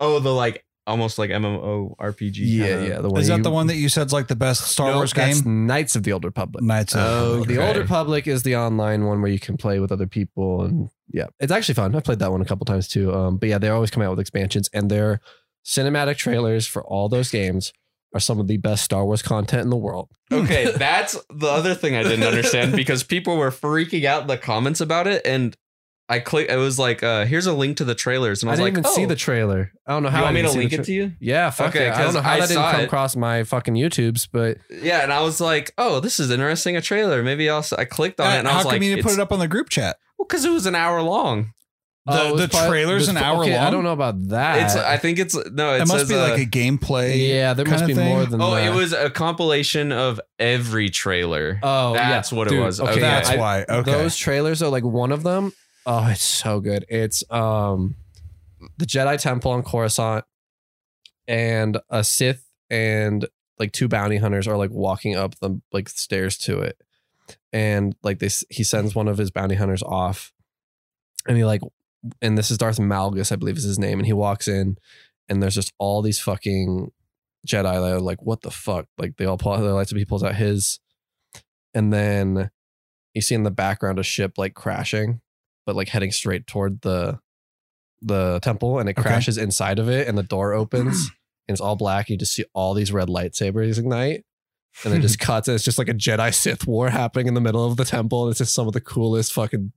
Oh, 0.00 0.18
the 0.18 0.32
like 0.34 0.64
almost 0.88 1.16
like 1.18 1.30
MMO 1.30 1.96
RPG. 1.98 2.34
yeah. 2.42 2.66
kinda- 2.66 2.88
Yeah. 2.88 3.00
The 3.00 3.08
one 3.08 3.20
Is 3.20 3.28
that 3.28 3.36
you- 3.38 3.42
the 3.44 3.50
one 3.50 3.66
that 3.68 3.76
you 3.76 3.88
said's 3.88 4.12
like 4.12 4.26
the 4.28 4.36
best 4.36 4.62
Star 4.64 4.90
No, 4.90 4.96
Wars 4.96 5.12
that's 5.12 5.40
game? 5.40 5.66
Knights 5.66 5.96
of 5.96 6.02
the 6.02 6.12
Old 6.12 6.24
Republic. 6.24 6.62
Knights 6.64 6.94
of 6.94 7.00
Oh, 7.00 7.44
The 7.44 7.64
Old 7.64 7.76
Republic 7.76 8.26
is 8.26 8.42
the 8.42 8.56
online 8.56 9.04
one 9.06 9.22
where 9.22 9.30
you 9.30 9.38
can 9.40 9.56
play 9.56 9.78
with 9.80 9.90
other 9.92 10.06
people, 10.06 10.62
and 10.64 10.90
yeah, 11.12 11.26
it's 11.40 11.52
actually 11.52 11.74
fun. 11.74 11.94
I've 11.94 12.04
played 12.04 12.18
that 12.20 12.30
one 12.32 12.40
a 12.42 12.44
couple 12.44 12.64
times 12.64 12.88
too. 12.88 13.12
Um, 13.14 13.36
but 13.38 13.48
yeah, 13.48 13.58
they're 13.58 13.74
always 13.74 13.90
coming 13.90 14.06
out 14.06 14.10
with 14.10 14.20
expansions, 14.20 14.68
and 14.72 14.90
their 14.90 15.20
cinematic 15.64 16.16
trailers 16.16 16.66
for 16.66 16.84
all 16.84 17.08
those 17.08 17.30
games 17.30 17.72
are 18.14 18.20
some 18.20 18.38
of 18.38 18.46
the 18.46 18.56
best 18.56 18.84
Star 18.84 19.04
Wars 19.04 19.20
content 19.22 19.62
in 19.62 19.70
the 19.70 19.76
world. 19.76 20.08
Okay, 20.32 20.70
that's 20.76 21.16
the 21.30 21.48
other 21.48 21.74
thing 21.74 21.96
I 21.96 22.02
didn't 22.02 22.24
understand 22.24 22.72
because 22.74 23.02
people 23.02 23.36
were 23.36 23.50
freaking 23.50 24.04
out 24.04 24.22
in 24.22 24.28
the 24.28 24.38
comments 24.38 24.80
about 24.80 25.06
it, 25.06 25.22
and 25.26 25.56
I 26.08 26.20
click. 26.20 26.48
It 26.48 26.56
was 26.56 26.78
like, 26.78 27.02
uh, 27.02 27.24
"Here's 27.24 27.46
a 27.46 27.52
link 27.52 27.78
to 27.78 27.84
the 27.84 27.96
trailers," 27.96 28.42
and 28.44 28.48
I 28.48 28.52
I 28.52 28.54
was 28.54 28.58
didn't 28.60 28.74
like, 28.76 28.84
even 28.86 28.94
see 28.96 29.04
"Oh, 29.04 29.08
the 29.08 29.16
trailer. 29.16 29.72
I 29.88 29.92
don't 29.92 30.04
know 30.04 30.08
how. 30.08 30.18
You 30.18 30.22
I 30.22 30.26
want 30.26 30.34
me 30.36 30.42
to 30.42 30.50
link 30.52 30.70
the 30.70 30.78
it 30.80 30.84
to 30.84 30.92
you? 30.92 31.12
Yeah, 31.18 31.50
fuck 31.50 31.70
Okay, 31.74 31.88
okay. 31.90 31.90
I 31.90 31.96
don't 31.98 32.06
'cause 32.06 32.14
know 32.14 32.20
how 32.22 32.32
I 32.34 32.40
that 32.40 32.48
didn't 32.48 32.62
come 32.70 32.80
it. 32.80 32.84
across 32.84 33.16
my 33.16 33.42
fucking 33.42 33.74
YouTubes, 33.74 34.28
but 34.32 34.58
Yeah, 34.70 35.02
and 35.02 35.12
I 35.12 35.22
was 35.22 35.40
like, 35.40 35.72
"Oh, 35.76 35.98
this 35.98 36.20
is 36.20 36.30
interesting. 36.30 36.76
A 36.76 36.80
trailer. 36.80 37.24
Maybe 37.24 37.50
I'll." 37.50 37.64
I 37.76 37.84
clicked 37.86 38.20
on 38.20 38.32
it, 38.32 38.38
and 38.38 38.46
I 38.46 38.52
How 38.52 38.56
was 38.58 38.64
come 38.66 38.72
like, 38.74 38.82
you 38.82 38.94
didn't 38.94 39.04
put 39.04 39.14
it 39.14 39.20
up 39.20 39.32
on 39.32 39.40
the 39.40 39.48
group 39.48 39.68
chat? 39.68 39.96
Well, 40.18 40.26
because 40.26 40.44
it 40.44 40.50
was 40.50 40.66
an 40.66 40.74
hour 40.74 41.02
long. 41.02 41.52
The, 42.06 42.28
it 42.28 42.32
was 42.32 42.40
the 42.42 42.48
probably- 42.48 42.68
trailer's 42.70 43.08
an 43.08 43.16
hour 43.16 43.42
okay, 43.42 43.56
long. 43.56 43.66
I 43.66 43.70
don't 43.70 43.82
know 43.82 43.92
about 43.92 44.28
that. 44.28 44.62
It's. 44.66 44.76
I 44.76 44.96
think 44.96 45.18
it's 45.18 45.34
no. 45.34 45.74
It, 45.74 45.82
It, 45.82 45.88
must 45.88 46.08
be 46.08 46.14
uh, 46.14 46.18
like 46.28 46.40
a 46.40 46.46
gameplay. 46.46 47.28
yeah, 47.28 47.52
there 47.52 47.66
must 47.66 47.84
be 47.84 47.94
thing? 47.94 48.08
more 48.08 48.24
than 48.24 48.40
Oh, 48.40 48.54
that. 48.54 48.64
it 48.64 48.74
was 48.74 48.92
a 48.92 49.10
compilation 49.10 49.90
of 49.90 50.20
every 50.38 50.88
trailer. 50.88 51.58
Oh, 51.64 51.94
That's 51.94 52.30
yeah. 52.30 52.38
what 52.38 52.52
it 52.52 52.60
was. 52.60 52.80
Okay, 52.80 52.92
Okay. 52.92 53.00
That's 53.00 53.30
I- 53.30 53.36
why. 53.36 53.64
Okay. 53.68 53.90
Those 53.90 54.16
trailers 54.16 54.62
are 54.62 54.68
like 54.70 54.84
one 54.84 55.10
of 55.10 55.24
them. 55.24 55.52
Oh, 55.84 56.06
it's 56.08 56.22
so 56.22 56.60
good. 56.60 56.84
It's 56.88 57.24
um 57.30 57.96
the 58.78 58.86
Jedi 58.86 59.20
Temple 59.20 59.50
on 59.50 59.62
Coruscant. 59.64 60.24
and 61.28 61.78
a 61.90 62.04
Sith 62.04 62.44
and 62.70 63.26
like 63.58 63.72
two 63.72 63.88
bounty 63.88 64.18
hunters 64.18 64.46
are 64.46 64.56
like 64.56 64.70
walking 64.70 65.16
up 65.16 65.34
the 65.40 65.60
like 65.72 65.88
stairs 65.88 66.36
to 66.38 66.60
it, 66.60 66.76
and 67.52 67.94
like 68.02 68.18
this 68.18 68.44
he 68.50 68.64
sends 68.64 68.94
one 68.94 69.08
of 69.08 69.18
his 69.18 69.30
bounty 69.30 69.54
hunters 69.54 69.82
off, 69.82 70.32
and 71.26 71.36
he 71.36 71.44
like, 71.44 71.62
and 72.22 72.36
this 72.36 72.50
is 72.50 72.58
Darth 72.58 72.78
Malgus, 72.78 73.32
I 73.32 73.36
believe 73.36 73.56
is 73.56 73.64
his 73.64 73.78
name, 73.78 73.98
and 73.98 74.06
he 74.06 74.12
walks 74.12 74.48
in, 74.48 74.76
and 75.28 75.42
there's 75.42 75.54
just 75.54 75.72
all 75.78 76.02
these 76.02 76.20
fucking 76.20 76.90
Jedi 77.46 77.62
that 77.62 77.92
are 77.96 78.00
like, 78.00 78.22
what 78.22 78.42
the 78.42 78.50
fuck? 78.50 78.86
Like 78.98 79.16
they 79.16 79.24
all 79.24 79.38
pull 79.38 79.52
out 79.52 79.60
their 79.60 79.72
lights, 79.72 79.92
he 79.92 80.04
pulls 80.04 80.24
out 80.24 80.34
his, 80.36 80.80
and 81.74 81.92
then 81.92 82.50
you 83.14 83.22
see 83.22 83.34
in 83.34 83.44
the 83.44 83.50
background 83.50 83.98
a 83.98 84.02
ship 84.02 84.32
like 84.36 84.54
crashing, 84.54 85.20
but 85.64 85.76
like 85.76 85.88
heading 85.88 86.12
straight 86.12 86.46
toward 86.46 86.80
the 86.82 87.18
the 88.02 88.38
temple, 88.42 88.78
and 88.78 88.88
it 88.88 88.98
Okay. 88.98 89.08
crashes 89.08 89.38
inside 89.38 89.78
of 89.78 89.88
it, 89.88 90.06
and 90.06 90.18
the 90.18 90.22
door 90.22 90.52
opens, 90.52 91.10
and 91.48 91.54
it's 91.54 91.60
all 91.60 91.76
black. 91.76 92.10
You 92.10 92.16
just 92.18 92.34
see 92.34 92.44
all 92.52 92.74
these 92.74 92.92
red 92.92 93.08
lightsabers 93.08 93.78
ignite. 93.78 94.24
And 94.84 94.94
it 94.94 95.00
just 95.00 95.18
cuts, 95.20 95.48
and 95.48 95.54
it's 95.54 95.64
just 95.64 95.78
like 95.78 95.88
a 95.88 95.94
Jedi 95.94 96.34
Sith 96.34 96.66
war 96.66 96.90
happening 96.90 97.26
in 97.26 97.34
the 97.34 97.40
middle 97.40 97.64
of 97.64 97.76
the 97.76 97.84
temple. 97.84 98.24
And 98.24 98.30
it's 98.30 98.38
just 98.38 98.54
some 98.54 98.66
of 98.66 98.72
the 98.72 98.80
coolest 98.80 99.32
fucking 99.32 99.72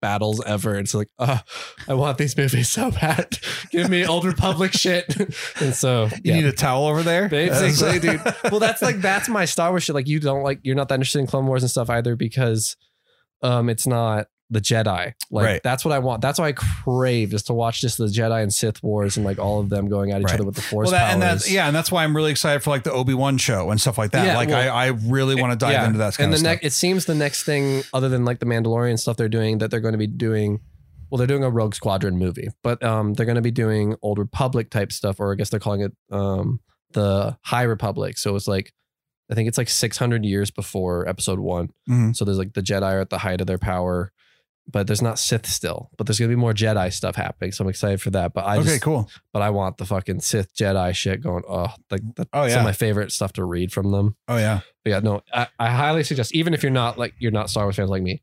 battles 0.00 0.42
ever. 0.44 0.78
It's 0.78 0.94
like, 0.94 1.08
oh, 1.18 1.40
I 1.88 1.94
want 1.94 2.18
these 2.18 2.36
movies 2.36 2.70
so 2.70 2.90
bad. 2.90 3.38
Give 3.70 3.90
me 3.90 4.06
old 4.06 4.24
Republic 4.24 4.72
shit. 4.72 5.14
And 5.60 5.74
so, 5.74 6.06
You 6.06 6.20
yeah, 6.24 6.34
need 6.36 6.44
a 6.46 6.52
towel 6.52 6.86
over 6.86 7.02
there? 7.02 7.28
Basically, 7.28 7.98
dude. 7.98 8.20
Well, 8.50 8.58
that's 8.58 8.82
like 8.82 9.00
that's 9.00 9.28
my 9.28 9.44
Star 9.44 9.70
Wars 9.70 9.84
shit. 9.84 9.94
Like 9.94 10.08
you 10.08 10.18
don't 10.20 10.42
like 10.42 10.60
you're 10.62 10.74
not 10.74 10.88
that 10.88 10.96
interested 10.96 11.20
in 11.20 11.26
Clone 11.26 11.46
Wars 11.46 11.62
and 11.62 11.70
stuff 11.70 11.88
either 11.90 12.16
because 12.16 12.76
um 13.42 13.68
it's 13.68 13.86
not 13.86 14.26
the 14.52 14.60
Jedi. 14.60 15.14
Like 15.30 15.44
Right. 15.46 15.60
that's 15.64 15.84
what 15.84 15.92
I 15.92 15.98
want. 15.98 16.20
That's 16.20 16.38
what 16.38 16.44
I 16.44 16.52
crave 16.52 17.32
is 17.32 17.42
to 17.44 17.54
watch 17.54 17.80
just 17.80 17.96
the 17.98 18.04
Jedi 18.06 18.42
and 18.42 18.52
Sith 18.52 18.82
wars 18.82 19.16
and 19.16 19.24
like 19.24 19.38
all 19.38 19.60
of 19.60 19.70
them 19.70 19.88
going 19.88 20.12
at 20.12 20.20
each 20.20 20.26
Right. 20.26 20.34
other 20.34 20.44
with 20.44 20.54
the 20.56 20.60
Force 20.62 20.86
Well, 20.90 20.92
that, 20.92 21.12
and 21.14 21.22
powers. 21.22 21.40
that's 21.40 21.50
yeah, 21.50 21.66
and 21.66 21.74
that's 21.74 21.90
why 21.90 22.04
I'm 22.04 22.14
really 22.14 22.30
excited 22.30 22.62
for 22.62 22.70
like 22.70 22.82
the 22.84 22.92
Obi 22.92 23.14
Wan 23.14 23.38
show 23.38 23.70
and 23.70 23.80
stuff 23.80 23.96
like 23.98 24.10
that. 24.12 24.26
Yeah, 24.26 24.36
like 24.36 24.50
well, 24.50 24.60
I, 24.76 24.84
I 24.84 24.86
really 24.88 25.34
want 25.40 25.52
to 25.52 25.56
dive 25.56 25.72
Yeah. 25.72 25.86
into 25.86 25.98
that 25.98 26.16
kind 26.16 26.32
and 26.32 26.38
the 26.38 26.42
next, 26.42 26.64
it 26.66 26.72
seems 26.72 27.06
the 27.06 27.14
next 27.14 27.44
thing 27.44 27.82
other 27.94 28.08
than 28.08 28.24
like 28.24 28.38
the 28.40 28.46
Mandalorian 28.46 28.98
stuff 28.98 29.16
they're 29.16 29.28
doing 29.28 29.58
that 29.58 29.70
they're 29.70 29.80
going 29.80 29.92
to 29.92 29.98
be 29.98 30.06
doing. 30.06 30.60
Well, 31.10 31.18
they're 31.18 31.26
doing 31.26 31.44
a 31.44 31.50
Rogue 31.50 31.74
Squadron 31.74 32.18
movie, 32.18 32.48
but 32.62 32.82
um, 32.82 33.14
they're 33.14 33.26
going 33.26 33.36
to 33.36 33.42
be 33.42 33.50
doing 33.50 33.96
Old 34.00 34.18
Republic 34.18 34.70
type 34.70 34.92
stuff, 34.92 35.20
or 35.20 35.32
I 35.32 35.34
guess 35.36 35.50
they're 35.50 35.60
calling 35.60 35.82
it 35.82 35.92
um, 36.10 36.60
the 36.92 37.36
High 37.42 37.62
Republic. 37.64 38.16
So 38.18 38.34
it's 38.36 38.48
like, 38.48 38.72
I 39.30 39.34
think 39.34 39.46
it's 39.48 39.58
like 39.58 39.68
600 39.68 40.24
years 40.24 40.50
before 40.50 41.06
Episode 41.08 41.38
One. 41.38 41.68
Mhm. 41.88 42.16
So 42.16 42.24
there's 42.24 42.38
like 42.38 42.54
the 42.54 42.62
Jedi 42.62 42.92
are 42.94 43.00
at 43.00 43.10
the 43.10 43.18
height 43.18 43.40
of 43.42 43.46
their 43.46 43.58
power, 43.58 44.10
but 44.72 44.86
there's 44.86 45.02
not 45.02 45.18
Sith 45.18 45.46
still. 45.46 45.90
But 45.96 46.06
there's 46.06 46.18
going 46.18 46.30
to 46.30 46.36
be 46.36 46.40
more 46.40 46.52
Jedi 46.54 46.92
stuff 46.92 47.14
happening, 47.16 47.52
so 47.52 47.64
I'm 47.64 47.70
excited 47.70 48.00
for 48.02 48.10
that. 48.10 48.32
But 48.32 48.44
I 48.46 48.56
okay, 48.58 48.64
just, 48.64 48.82
cool. 48.82 49.08
but 49.32 49.42
I 49.42 49.50
want 49.50 49.78
the 49.78 49.84
fucking 49.84 50.20
Sith 50.20 50.54
Jedi 50.54 50.94
shit 50.94 51.22
going. 51.22 51.44
Oh, 51.48 51.72
like 51.90 52.00
that's 52.16 52.30
Oh, 52.32 52.42
some 52.42 52.48
yeah. 52.50 52.58
of 52.58 52.64
my 52.64 52.72
favorite 52.72 53.12
stuff 53.12 53.32
to 53.34 53.44
read 53.44 53.72
from 53.72 53.90
them. 53.92 54.16
Oh 54.28 54.36
yeah. 54.38 54.60
But 54.84 54.90
yeah, 54.90 54.98
no, 55.00 55.22
I, 55.32 55.46
I 55.58 55.70
highly 55.70 56.02
suggest 56.02 56.34
even 56.34 56.54
if 56.54 56.62
you're 56.62 56.72
not 56.72 56.98
like 56.98 57.14
you're 57.18 57.30
not 57.30 57.50
Star 57.50 57.64
Wars 57.64 57.76
fans 57.76 57.90
like 57.90 58.02
me, 58.02 58.22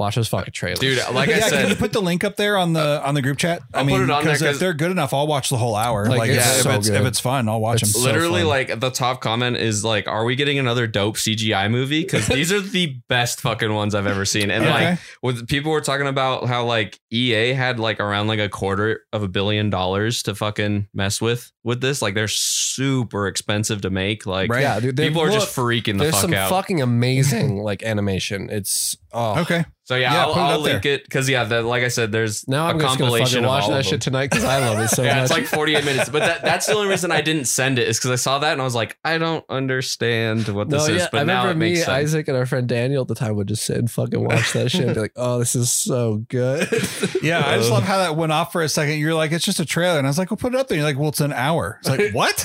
watch 0.00 0.16
those 0.16 0.26
fucking 0.28 0.52
trailers, 0.52 0.80
Dude, 0.80 0.98
like 1.14 1.28
I 1.28 1.32
yeah, 1.38 1.48
can 1.50 1.68
you 1.68 1.76
put 1.76 1.92
the 1.92 2.00
link 2.02 2.24
up 2.24 2.34
there 2.36 2.56
on 2.58 2.72
the 2.72 2.80
uh, 2.80 3.02
on 3.06 3.14
the 3.14 3.22
group 3.22 3.38
chat? 3.38 3.62
I 3.72 3.78
I'll 3.78 3.84
mean, 3.84 3.96
put 3.98 4.02
it 4.04 4.10
on 4.10 4.24
there 4.24 4.32
because 4.32 4.42
if 4.42 4.48
'cause- 4.48 4.58
they're 4.58 4.72
good 4.74 4.90
enough, 4.90 5.14
I'll 5.14 5.26
watch 5.28 5.48
the 5.50 5.56
whole 5.58 5.76
hour. 5.76 6.06
Like, 6.06 6.18
Like, 6.18 6.30
it's 6.30 6.56
if, 6.56 6.62
so 6.62 6.70
if 6.70 6.76
it's 6.78 6.88
if 6.88 7.04
it's 7.06 7.20
fun, 7.20 7.48
I'll 7.48 7.60
watch 7.60 7.82
It's 7.82 7.92
them. 7.92 8.02
literally 8.02 8.40
fun. 8.40 8.48
like 8.48 8.80
the 8.80 8.90
top 8.90 9.20
comment 9.20 9.56
is 9.58 9.84
like, 9.84 10.08
"Are 10.08 10.24
we 10.24 10.34
getting 10.34 10.58
another 10.58 10.86
dope 10.86 11.16
CGI 11.16 11.70
movie?" 11.70 12.02
Because 12.02 12.26
these 12.38 12.50
are 12.52 12.60
the 12.60 12.96
best 13.08 13.40
fucking 13.40 13.72
ones 13.72 13.94
I've 13.94 14.06
ever 14.08 14.24
seen. 14.24 14.50
And 14.50 14.64
Okay. 14.64 14.90
like, 14.90 14.98
with 15.22 15.46
people 15.46 15.70
were 15.70 15.80
talking 15.80 16.06
about 16.06 16.46
how 16.48 16.64
like 16.64 16.98
EA 17.12 17.52
had 17.52 17.78
like 17.78 18.00
around 18.00 18.26
like 18.26 18.40
a 18.40 18.48
quarter 18.48 19.02
of 19.12 19.22
a 19.22 19.28
billion 19.28 19.70
dollars 19.70 20.22
to 20.24 20.34
fucking 20.34 20.88
mess 20.94 21.20
with 21.20 21.52
with 21.62 21.80
this. 21.82 22.00
Like, 22.00 22.14
they're 22.14 22.26
super 22.28 23.26
expensive 23.26 23.82
to 23.82 23.90
make. 23.90 24.24
Like, 24.26 24.50
Right. 24.50 24.62
yeah, 24.62 24.80
dude, 24.80 24.96
they 24.96 25.08
people 25.08 25.22
are 25.22 25.30
just 25.30 25.54
freaking 25.54 25.98
the 25.98 26.06
fuck 26.10 26.24
out. 26.24 26.30
There's 26.30 26.40
some 26.48 26.48
fucking 26.48 26.80
amazing 26.82 27.58
like 27.62 27.82
animation. 27.82 28.48
It's 28.50 28.96
oh. 29.12 29.40
okay. 29.42 29.64
so 29.84 29.96
yeah, 29.96 30.12
Yeah, 30.12 30.20
I'll, 30.26 30.32
put 30.32 30.38
it 30.38 30.42
I'll 30.42 30.58
up 30.58 30.64
there. 30.64 30.72
link 30.74 30.86
it 30.86 31.04
because 31.04 31.28
yeah, 31.28 31.44
the, 31.44 31.62
like 31.62 31.82
I 31.82 31.88
said, 31.88 32.12
there's 32.12 32.46
Now 32.48 32.66
I'm 32.66 32.76
a 32.76 32.80
just 32.82 32.98
gonna 32.98 33.10
compilation 33.10 33.26
fucking 33.42 33.44
of 33.44 33.48
watch 33.48 33.62
all 33.64 33.70
that 33.70 33.80
of 33.80 33.86
shit 33.86 34.00
tonight 34.00 34.30
because 34.30 34.44
I 34.44 34.58
love 34.60 34.78
it 34.78 34.88
so 34.88 35.02
yeah, 35.04 35.14
much. 35.16 35.22
it's 35.24 35.32
like 35.32 35.46
48 35.46 35.84
minutes. 35.84 36.08
But 36.10 36.20
that, 36.20 36.42
that's 36.42 36.66
the 36.66 36.74
only 36.74 36.88
reason 36.88 37.10
I 37.10 37.20
didn't 37.22 37.46
send 37.46 37.78
it 37.78 37.88
is 37.88 37.98
because 37.98 38.10
I 38.10 38.16
saw 38.16 38.38
that 38.40 38.52
and 38.52 38.60
I 38.60 38.64
was 38.64 38.74
like, 38.74 38.96
I 39.04 39.18
don't 39.18 39.44
understand 39.48 40.48
what 40.48 40.68
no, 40.68 40.78
this 40.78 40.88
is. 40.88 40.96
yeah, 41.02 41.08
But 41.10 41.22
I 41.22 41.24
now 41.24 41.42
remember 41.42 41.50
it 41.50 41.66
me, 41.68 41.72
makes 41.74 41.80
sense. 41.86 41.90
Isaac, 41.90 42.28
and 42.28 42.36
our 42.36 42.46
friend 42.46 42.68
Daniel 42.68 43.02
at 43.02 43.08
the 43.08 43.14
time 43.16 43.34
would 43.36 43.48
just 43.48 43.64
sit 43.64 43.76
and 43.78 43.90
fucking 43.90 44.22
watch 44.22 44.52
that 44.52 44.70
shit 44.70 44.82
and 44.84 44.94
be 44.94 45.00
like, 45.00 45.12
"Oh, 45.16 45.38
this 45.40 45.54
is 45.54 45.70
so 45.72 46.24
good." 46.28 46.68
Yeah, 47.22 47.46
I 47.46 47.58
just 47.58 47.70
love 47.70 47.82
how 47.82 47.98
that 47.98 48.16
went 48.16 48.32
off 48.32 48.50
for 48.50 48.62
a 48.62 48.68
second. 48.68 48.98
You're 48.98 49.12
like, 49.14 49.30
it's 49.32 49.44
just 49.44 49.60
a 49.60 49.64
trailer, 49.66 49.98
and 49.98 50.06
I 50.06 50.10
was 50.10 50.16
like, 50.16 50.30
well, 50.30 50.38
put 50.38 50.54
it 50.54 50.58
up 50.58 50.68
there. 50.68 50.78
You're 50.78 50.86
like, 50.86 50.98
well, 50.98 51.10
it's 51.10 51.20
an 51.20 51.34
hour. 51.34 51.78
It's 51.80 51.88
like, 51.90 52.00
what? 52.14 52.42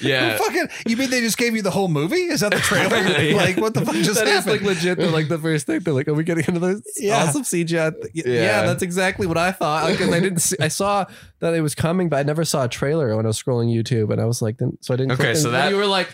Yeah. 0.00 0.36
fucking. 0.36 0.68
You 0.86 0.96
mean 0.96 1.10
they 1.10 1.20
just 1.20 1.36
gave 1.38 1.54
you 1.56 1.62
the 1.62 1.70
whole 1.70 1.88
movie? 1.88 2.16
Is 2.16 2.40
that 2.40 2.52
the 2.52 2.60
trailer? 2.60 2.96
Yeah. 2.96 3.36
Like, 3.36 3.56
what 3.56 3.74
the 3.74 3.84
fuck 3.84 3.94
just 3.96 4.14
That 4.14 4.26
is 4.28 4.34
happened? 4.44 4.52
like 4.52 4.62
legit. 4.62 4.98
They're 4.98 5.10
like 5.10 5.28
the 5.28 5.38
first 5.52 5.66
thing. 5.66 5.80
They're 5.80 5.94
like, 5.94 6.08
"Are 6.08 6.14
we 6.14 6.24
getting 6.24 6.44
another 6.48 6.80
Yeah. 6.96 7.22
awesome 7.24 7.42
CGI?" 7.42 7.90
th- 7.90 8.12
Yeah. 8.14 8.32
Yeah. 8.32 8.62
that's 8.66 8.82
exactly 8.82 9.26
what 9.26 9.38
I 9.38 9.52
thought. 9.52 9.90
Because 9.90 10.10
I 10.12 10.20
didn't. 10.20 10.38
See, 10.40 10.56
I 10.60 10.68
saw 10.68 11.06
that 11.40 11.54
it 11.54 11.60
was 11.60 11.74
coming, 11.74 12.08
but 12.08 12.18
I 12.18 12.22
never 12.22 12.44
saw 12.44 12.64
a 12.64 12.68
trailer 12.68 13.14
when 13.16 13.26
I 13.26 13.28
was 13.28 13.42
scrolling 13.42 13.74
YouTube, 13.74 14.10
and 14.12 14.20
I 14.20 14.24
was 14.24 14.42
like, 14.42 14.56
so 14.80 14.94
I 14.94 14.96
didn't. 14.96 15.12
Okay, 15.12 15.22
click. 15.22 15.36
so 15.36 15.48
And 15.48 15.54
that- 15.54 15.70
you 15.70 15.76
were 15.76 15.86
like, 15.86 16.08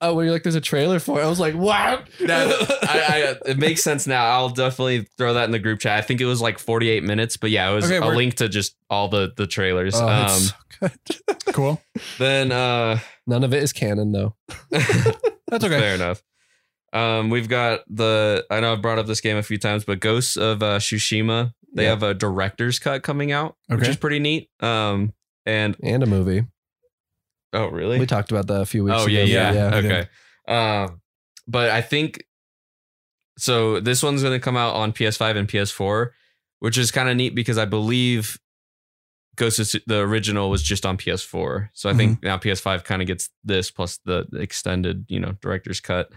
oh, 0.00 0.14
when 0.14 0.24
you're 0.26 0.32
like, 0.34 0.42
there's 0.42 0.54
a 0.54 0.60
trailer 0.60 0.98
for 0.98 1.20
it. 1.20 1.24
I 1.24 1.28
was 1.28 1.40
like, 1.40 1.54
what? 1.54 2.06
That- 2.20 2.78
I, 2.88 3.36
I, 3.46 3.50
it 3.50 3.58
makes 3.58 3.82
sense 3.82 4.06
now. 4.06 4.24
I'll 4.24 4.50
definitely 4.50 5.06
throw 5.18 5.34
that 5.34 5.44
in 5.44 5.50
the 5.50 5.58
group 5.58 5.80
chat. 5.80 5.98
I 5.98 6.02
think 6.02 6.20
it 6.20 6.26
was 6.26 6.40
like 6.40 6.58
48 6.58 7.02
minutes, 7.04 7.36
but 7.36 7.50
yeah, 7.50 7.70
it 7.70 7.74
was 7.74 7.84
Okay, 7.90 7.96
a 7.96 8.06
link 8.10 8.34
to 8.36 8.48
just 8.48 8.76
all 8.90 9.08
the 9.08 9.32
the 9.36 9.46
trailers. 9.46 9.94
Oh, 9.96 10.06
um, 10.08 10.26
it's 10.26 10.48
so 10.48 10.54
good. 10.80 10.92
cool. 11.54 11.80
then 12.18 12.52
uh, 12.52 12.98
None 13.26 13.42
of 13.44 13.52
it 13.54 13.62
is 13.62 13.72
canon 13.72 14.12
though. 14.12 14.34
That's 14.70 15.64
okay. 15.64 15.78
fair 15.80 15.94
enough. 15.94 16.22
Um, 16.96 17.30
we've 17.30 17.48
got 17.48 17.80
the. 17.88 18.44
I 18.50 18.60
know 18.60 18.72
I've 18.72 18.82
brought 18.82 18.98
up 18.98 19.06
this 19.06 19.20
game 19.20 19.36
a 19.36 19.42
few 19.42 19.58
times, 19.58 19.84
but 19.84 20.00
Ghosts 20.00 20.36
of 20.36 20.62
uh, 20.62 20.78
Tsushima. 20.78 21.52
They 21.74 21.84
Yeah. 21.84 21.90
have 21.90 22.02
a 22.02 22.14
director's 22.14 22.78
cut 22.78 23.02
coming 23.02 23.32
out, 23.32 23.56
which 23.68 23.86
is 23.88 23.96
pretty 23.96 24.18
neat. 24.18 24.48
Um, 24.60 25.12
and 25.44 25.76
And 25.82 26.02
a 26.02 26.06
movie. 26.06 26.44
oh, 27.52 27.66
really? 27.68 27.98
We 27.98 28.06
talked 28.06 28.30
about 28.30 28.46
that 28.46 28.62
a 28.62 28.66
few 28.66 28.84
weeks 28.84 28.96
Oh 28.98 29.04
ago. 29.06 29.12
yeah, 29.12 29.24
yeah, 29.24 29.52
yeah. 29.52 29.76
okay. 29.76 30.08
Um, 30.48 31.00
but 31.46 31.70
I 31.70 31.82
think 31.82 32.24
so. 33.38 33.80
This 33.80 34.02
one's 34.02 34.22
going 34.22 34.32
to 34.38 34.42
come 34.42 34.56
out 34.56 34.74
on 34.74 34.92
PS5 34.92 35.36
and 35.36 35.48
PS4, 35.48 36.10
which 36.60 36.78
is 36.78 36.90
kind 36.90 37.08
of 37.08 37.16
neat 37.16 37.34
because 37.34 37.58
I 37.58 37.64
believe 37.66 38.38
Ghost 39.36 39.58
of 39.58 39.82
the 39.86 39.98
original 40.00 40.48
was 40.48 40.62
just 40.62 40.86
on 40.86 40.96
PS4. 40.96 41.68
So 41.74 41.90
I 41.90 41.94
think 41.94 42.18
Mm-hmm. 42.18 42.26
now 42.26 42.38
PS5 42.38 42.84
kind 42.84 43.02
of 43.02 43.08
gets 43.08 43.28
this 43.44 43.70
plus 43.70 43.98
the 44.06 44.26
extended, 44.32 45.04
you 45.08 45.20
know, 45.20 45.32
director's 45.42 45.80
cut. 45.80 46.10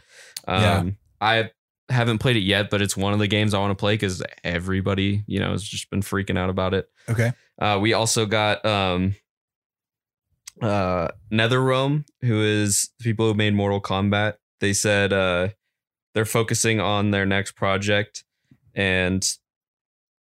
Um, 0.49 0.61
Yeah. 0.61 0.91
I 1.21 1.51
haven't 1.89 2.19
played 2.19 2.37
it 2.37 2.41
yet, 2.41 2.69
but 2.69 2.81
it's 2.81 2.95
one 2.95 3.13
of 3.13 3.19
the 3.19 3.27
games 3.27 3.53
I 3.53 3.59
want 3.59 3.71
to 3.71 3.75
play 3.81 3.93
because 3.95 4.23
everybody, 4.43 5.23
you 5.27 5.39
know, 5.39 5.51
has 5.51 5.63
just 5.63 5.89
been 5.89 6.01
freaking 6.01 6.37
out 6.37 6.49
about 6.49 6.73
it. 6.73 6.89
Okay. 7.09 7.31
Uh, 7.59 7.77
we 7.81 7.93
also 7.93 8.25
got 8.25 8.65
um, 8.65 9.15
uh, 10.61 11.09
NetherRealm, 11.31 12.05
who 12.21 12.41
is 12.41 12.89
the 12.99 13.03
people 13.03 13.27
who 13.27 13.33
made 13.33 13.53
Mortal 13.53 13.81
Kombat. 13.81 14.35
They 14.59 14.73
said 14.73 15.11
uh, 15.11 15.49
they're 16.13 16.25
focusing 16.25 16.79
on 16.79 17.11
their 17.11 17.25
next 17.25 17.53
project, 17.53 18.23
and 18.75 19.37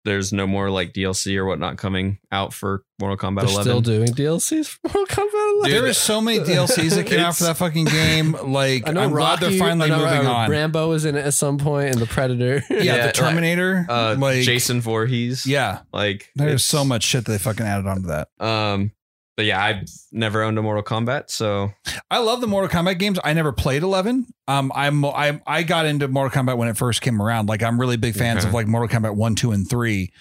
there's 0.05 0.31
no 0.31 0.47
more 0.47 0.69
like 0.69 0.93
DLC 0.93 1.35
or 1.37 1.45
whatnot 1.45 1.77
coming 1.77 2.19
out 2.31 2.53
for 2.53 2.83
Mortal 2.99 3.17
Kombat 3.17 3.41
They're 3.41 3.49
11. 3.49 3.63
still 3.63 3.81
doing 3.81 4.07
DLCs 4.09 4.67
for 4.67 4.79
Mortal 4.87 5.05
Kombat 5.05 5.53
11. 5.59 5.71
there 5.71 5.85
is 5.87 5.97
so 5.97 6.21
many 6.21 6.39
DLCs 6.39 6.95
that 6.95 7.05
came 7.05 7.19
out 7.19 7.35
for 7.35 7.43
that 7.45 7.57
fucking 7.57 7.85
game. 7.85 8.31
Like, 8.43 8.87
I 8.87 8.91
know 8.91 9.01
I'm 9.01 9.09
glad 9.11 9.41
Rocky, 9.41 9.49
they're 9.57 9.59
finally 9.59 9.91
I 9.91 9.97
know, 9.97 10.05
moving 10.05 10.27
uh, 10.27 10.31
on. 10.31 10.49
Rambo 10.51 10.89
was 10.89 11.05
in 11.05 11.15
it 11.15 11.25
at 11.25 11.33
some 11.33 11.57
point, 11.57 11.91
and 11.91 11.99
the 11.99 12.05
Predator. 12.07 12.63
yeah, 12.69 12.81
Yeah, 12.81 12.97
the 12.97 13.03
like, 13.05 13.13
Terminator. 13.13 13.85
uh, 13.89 14.15
like, 14.17 14.41
Jason 14.43 14.81
Voorhees. 14.81 15.45
Yeah, 15.45 15.81
like 15.93 16.29
there's 16.35 16.63
so 16.65 16.83
much 16.85 17.03
shit 17.03 17.25
that 17.25 17.31
they 17.33 17.37
fucking 17.37 17.65
added 17.65 17.87
onto 17.87 18.07
that. 18.07 18.29
Um, 18.39 18.91
but 19.39 19.45
yeah, 19.45 19.63
I've 19.63 19.87
never 20.11 20.43
owned 20.43 20.59
a 20.59 20.61
Mortal 20.61 20.83
Kombat, 20.83 21.29
so 21.29 21.71
I 22.11 22.17
love 22.17 22.41
the 22.41 22.47
Mortal 22.47 22.67
Kombat 22.69 22.99
games. 22.99 23.17
I 23.23 23.31
never 23.31 23.53
played 23.53 23.83
11. 23.83 24.27
Um, 24.49 24.69
I'm 24.75 25.05
I 25.05 25.39
I 25.47 25.63
got 25.63 25.85
into 25.85 26.09
Mortal 26.09 26.43
Kombat 26.43 26.57
when 26.57 26.67
it 26.67 26.75
first 26.75 26.99
came 26.99 27.21
around. 27.21 27.47
Like 27.47 27.63
I'm 27.63 27.79
really 27.79 27.95
big 27.95 28.15
fans 28.15 28.39
Okay. 28.39 28.49
of 28.49 28.53
like 28.53 28.67
Mortal 28.67 28.89
Kombat 28.99 29.15
one, 29.15 29.35
two, 29.35 29.53
and 29.53 29.65
three. 29.69 30.11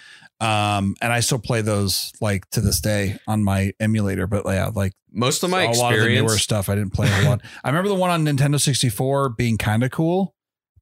Um, 0.41 0.95
and 1.03 1.13
I 1.13 1.19
still 1.19 1.41
play 1.41 1.63
those 1.63 2.13
like 2.21 2.49
to 2.51 2.61
this 2.61 2.81
day 2.81 3.19
on 3.27 3.43
my 3.43 3.73
emulator. 3.81 4.29
But 4.29 4.47
yeah, 4.47 4.71
like 4.73 4.93
most 5.11 5.43
of 5.43 5.51
my 5.51 5.65
a 5.65 5.73
lot 5.73 5.95
of 5.95 6.01
the 6.01 6.15
newer 6.15 6.39
stuff 6.39 6.69
I 6.69 6.77
didn't 6.77 6.93
play 6.93 7.09
a 7.11 7.29
lot. 7.29 7.41
I 7.65 7.71
remember 7.71 7.89
the 7.89 7.97
one 7.97 8.11
on 8.11 8.25
Nintendo 8.25 8.61
64 8.61 9.31
being 9.31 9.59
kind 9.59 9.83
of 9.83 9.91
cool, 9.91 10.33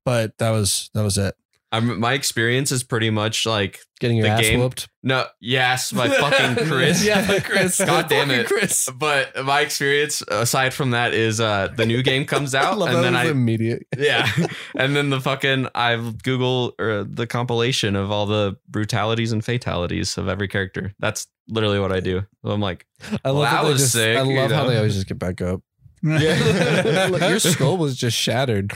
but 0.05 0.37
that 0.37 0.51
was 0.51 0.91
that 0.93 1.03
was 1.03 1.17
it. 1.17 1.35
I'm, 1.77 2.01
my 2.01 2.13
experience 2.15 2.73
is 2.73 2.83
pretty 2.83 3.11
much 3.11 3.47
like 3.47 3.81
Getting 3.99 4.19
your 4.19 4.27
The 4.27 4.33
ass 4.33 4.41
game- 4.43 4.61
whooped. 4.61 4.89
no, 5.03 5.25
yes, 5.41 5.91
my 5.95 6.07
fucking 6.21 6.67
Chris. 6.67 7.03
yeah, 7.03 7.25
my 7.27 7.41
Chris. 7.41 7.79
God 7.85 8.09
damn 8.11 8.31
it. 8.31 8.47
Chris. 8.47 8.91
But 8.95 9.43
my 9.47 9.61
experience, 9.61 10.23
aside 10.29 10.75
from 10.75 10.91
that, 10.91 11.15
is 11.15 11.41
uh 11.41 11.69
the 11.75 11.87
new 11.87 12.03
game 12.03 12.27
comes 12.27 12.55
out, 12.61 12.77
love 12.77 12.91
and 12.95 13.03
then 13.03 13.17
I 13.17 13.29
immediate. 13.31 13.87
yeah, 13.97 14.31
and 14.75 14.95
then 14.95 15.09
the 15.09 15.19
fucking 15.21 15.69
I 15.75 15.97
Google 16.23 16.75
or 16.79 17.05
the 17.05 17.27
compilation 17.27 17.97
of 17.97 18.11
all 18.11 18.27
the 18.27 18.57
brutalities 18.69 19.33
and 19.33 19.43
fatalities 19.43 20.19
of 20.19 20.29
every 20.29 20.49
character. 20.49 20.93
That's 20.99 21.27
literally 21.49 21.81
what 21.81 21.91
I 21.93 22.01
do. 22.01 22.23
I'm 22.45 22.61
like, 22.61 22.85
I 23.25 23.31
love 23.31 23.37
Well, 23.39 23.43
that 23.51 23.65
was 23.65 23.81
just, 23.81 23.93
sick, 23.95 24.19
I 24.19 24.23
you 24.25 24.37
love 24.39 24.51
how 24.51 24.65
they 24.67 24.77
always 24.77 24.95
just 24.95 25.07
get 25.09 25.19
back 25.19 25.41
up. 25.41 25.63
Yeah. 26.03 27.09
like, 27.13 27.23
your 27.23 27.39
skull 27.41 27.77
was 27.77 27.97
just 27.97 28.17
shattered, 28.17 28.73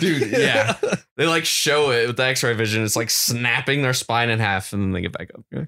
Dude, 0.00 0.30
yeah. 0.30 0.76
they 1.16 1.26
like 1.26 1.44
show 1.44 1.90
it 1.90 2.06
with 2.06 2.16
the 2.16 2.24
X-ray 2.24 2.54
vision. 2.54 2.84
It's 2.84 2.96
like 2.96 3.10
snapping 3.10 3.82
their 3.82 3.92
spine 3.92 4.30
in 4.30 4.38
half, 4.38 4.72
and 4.72 4.82
then 4.82 4.92
they 4.92 5.00
get 5.02 5.12
back 5.12 5.30
up. 5.34 5.44
Well, 5.52 5.66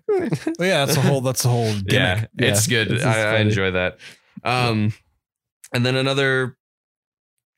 yeah, 0.60 0.84
that's 0.86 0.96
a 0.96 1.00
whole. 1.02 1.20
That's 1.20 1.44
a 1.44 1.48
whole. 1.48 1.72
Gimmick. 1.72 1.90
yeah, 1.92 2.26
it's 2.38 2.68
Yeah, 2.68 2.84
good. 2.84 2.92
it's 2.94 3.02
just 3.04 3.18
I, 3.18 3.36
I 3.36 3.38
enjoy 3.40 3.72
that. 3.72 3.98
Um, 4.44 4.92
and 5.72 5.84
then 5.84 5.96
another 5.96 6.56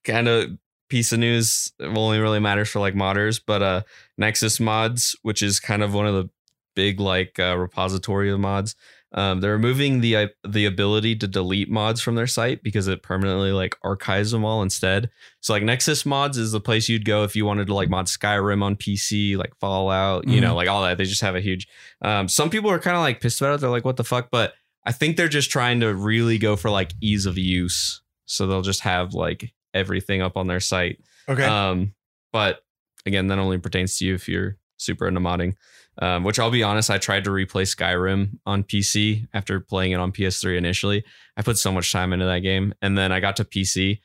kind 0.05 0.27
of 0.29 0.51
piece 0.89 1.13
of 1.13 1.19
news 1.19 1.73
that 1.79 1.89
only 1.97 2.19
really 2.19 2.41
matters 2.41 2.69
for 2.71 2.81
like 2.81 2.95
modders, 2.95 3.41
but 3.45 3.63
uh, 3.63 3.83
Nexus 4.17 4.59
Mods, 4.59 5.17
which 5.23 5.43
is 5.43 5.61
kind 5.61 5.83
of 5.83 5.93
one 5.93 6.07
of 6.07 6.15
the 6.15 6.31
big 6.75 6.99
like 6.99 7.39
uh, 7.39 7.57
repository 7.59 8.31
of 8.31 8.41
mods. 8.41 8.75
Um, 9.13 9.41
they're 9.41 9.53
removing 9.53 10.01
the 10.01 10.17
uh, 10.17 10.27
the 10.47 10.67
ability 10.67 11.17
to 11.17 11.27
delete 11.27 11.71
mods 11.71 12.01
from 12.03 12.15
their 12.15 12.27
site 12.27 12.63
because 12.63 12.89
it 12.89 13.03
permanently 13.03 13.53
like 13.53 13.75
archives 13.83 14.33
them 14.33 14.45
all 14.45 14.63
instead. 14.63 15.09
So 15.41 15.55
like 15.55 15.63
Nexus 15.63 16.05
Mods 16.05 16.37
is 16.37 16.53
the 16.53 16.61
place 16.61 16.89
you'd 16.91 17.07
go 17.07 17.25
if 17.25 17.35
you 17.35 17.47
wanted 17.47 17.69
to 17.69 17.75
like 17.75 17.89
mod 17.89 18.07
Skyrim 18.07 18.63
on 18.63 18.77
PC, 18.77 19.37
like 19.39 19.55
Fallout, 19.61 20.29
you 20.29 20.43
know, 20.43 20.55
like 20.55 20.69
all 20.69 20.83
that. 20.83 20.99
They 20.99 21.05
just 21.05 21.23
have 21.23 21.35
a 21.35 21.41
huge. 21.41 21.67
Um, 22.03 22.29
some 22.29 22.51
people 22.51 22.71
are 22.71 22.79
kind 22.79 22.97
of 22.97 23.01
like 23.01 23.21
pissed 23.21 23.41
about 23.41 23.55
it. 23.55 23.61
They're 23.61 23.71
like, 23.71 23.87
"What 23.87 23.97
the 23.97 24.05
fuck?" 24.05 24.29
But 24.31 24.53
I 24.85 24.93
think 24.93 25.17
they're 25.17 25.29
just 25.29 25.51
trying 25.51 25.81
to 25.81 25.95
really 25.95 26.37
go 26.39 26.57
for 26.57 26.71
like 26.71 26.93
ease 27.01 27.25
of 27.25 27.39
use. 27.39 28.03
So 28.27 28.47
they'll 28.47 28.63
just 28.63 28.81
have 28.81 29.15
like 29.15 29.55
everything 29.73 30.21
up 30.21 30.37
on 30.37 30.49
their 30.49 30.61
site. 30.61 31.01
Okay. 31.29 31.45
Um, 31.45 31.95
but 32.33 32.61
again, 33.07 33.29
that 33.29 33.39
only 33.39 33.59
pertains 33.59 33.97
to 33.99 34.07
you 34.07 34.15
if 34.15 34.29
you're 34.29 34.59
super 34.77 35.09
into 35.09 35.21
modding. 35.21 35.55
Um, 36.01 36.23
which 36.23 36.39
I'll 36.39 36.51
be 36.53 36.63
honest, 36.63 36.91
I 36.91 36.99
tried 36.99 37.25
to 37.25 37.31
replay 37.31 37.63
Skyrim 37.65 38.39
on 38.47 38.63
PC 38.63 39.27
after 39.35 39.59
playing 39.59 39.93
it 39.93 39.97
on 40.01 40.13
PS3 40.13 40.57
initially. 40.57 41.05
I 41.37 41.43
put 41.43 41.59
so 41.59 41.73
much 41.73 41.91
time 41.91 42.13
into 42.13 42.25
that 42.27 42.39
game, 42.41 42.73
and 42.81 42.97
then 42.97 43.11
I 43.11 43.19
got 43.19 43.35
to 43.37 43.45
PC, 43.45 43.99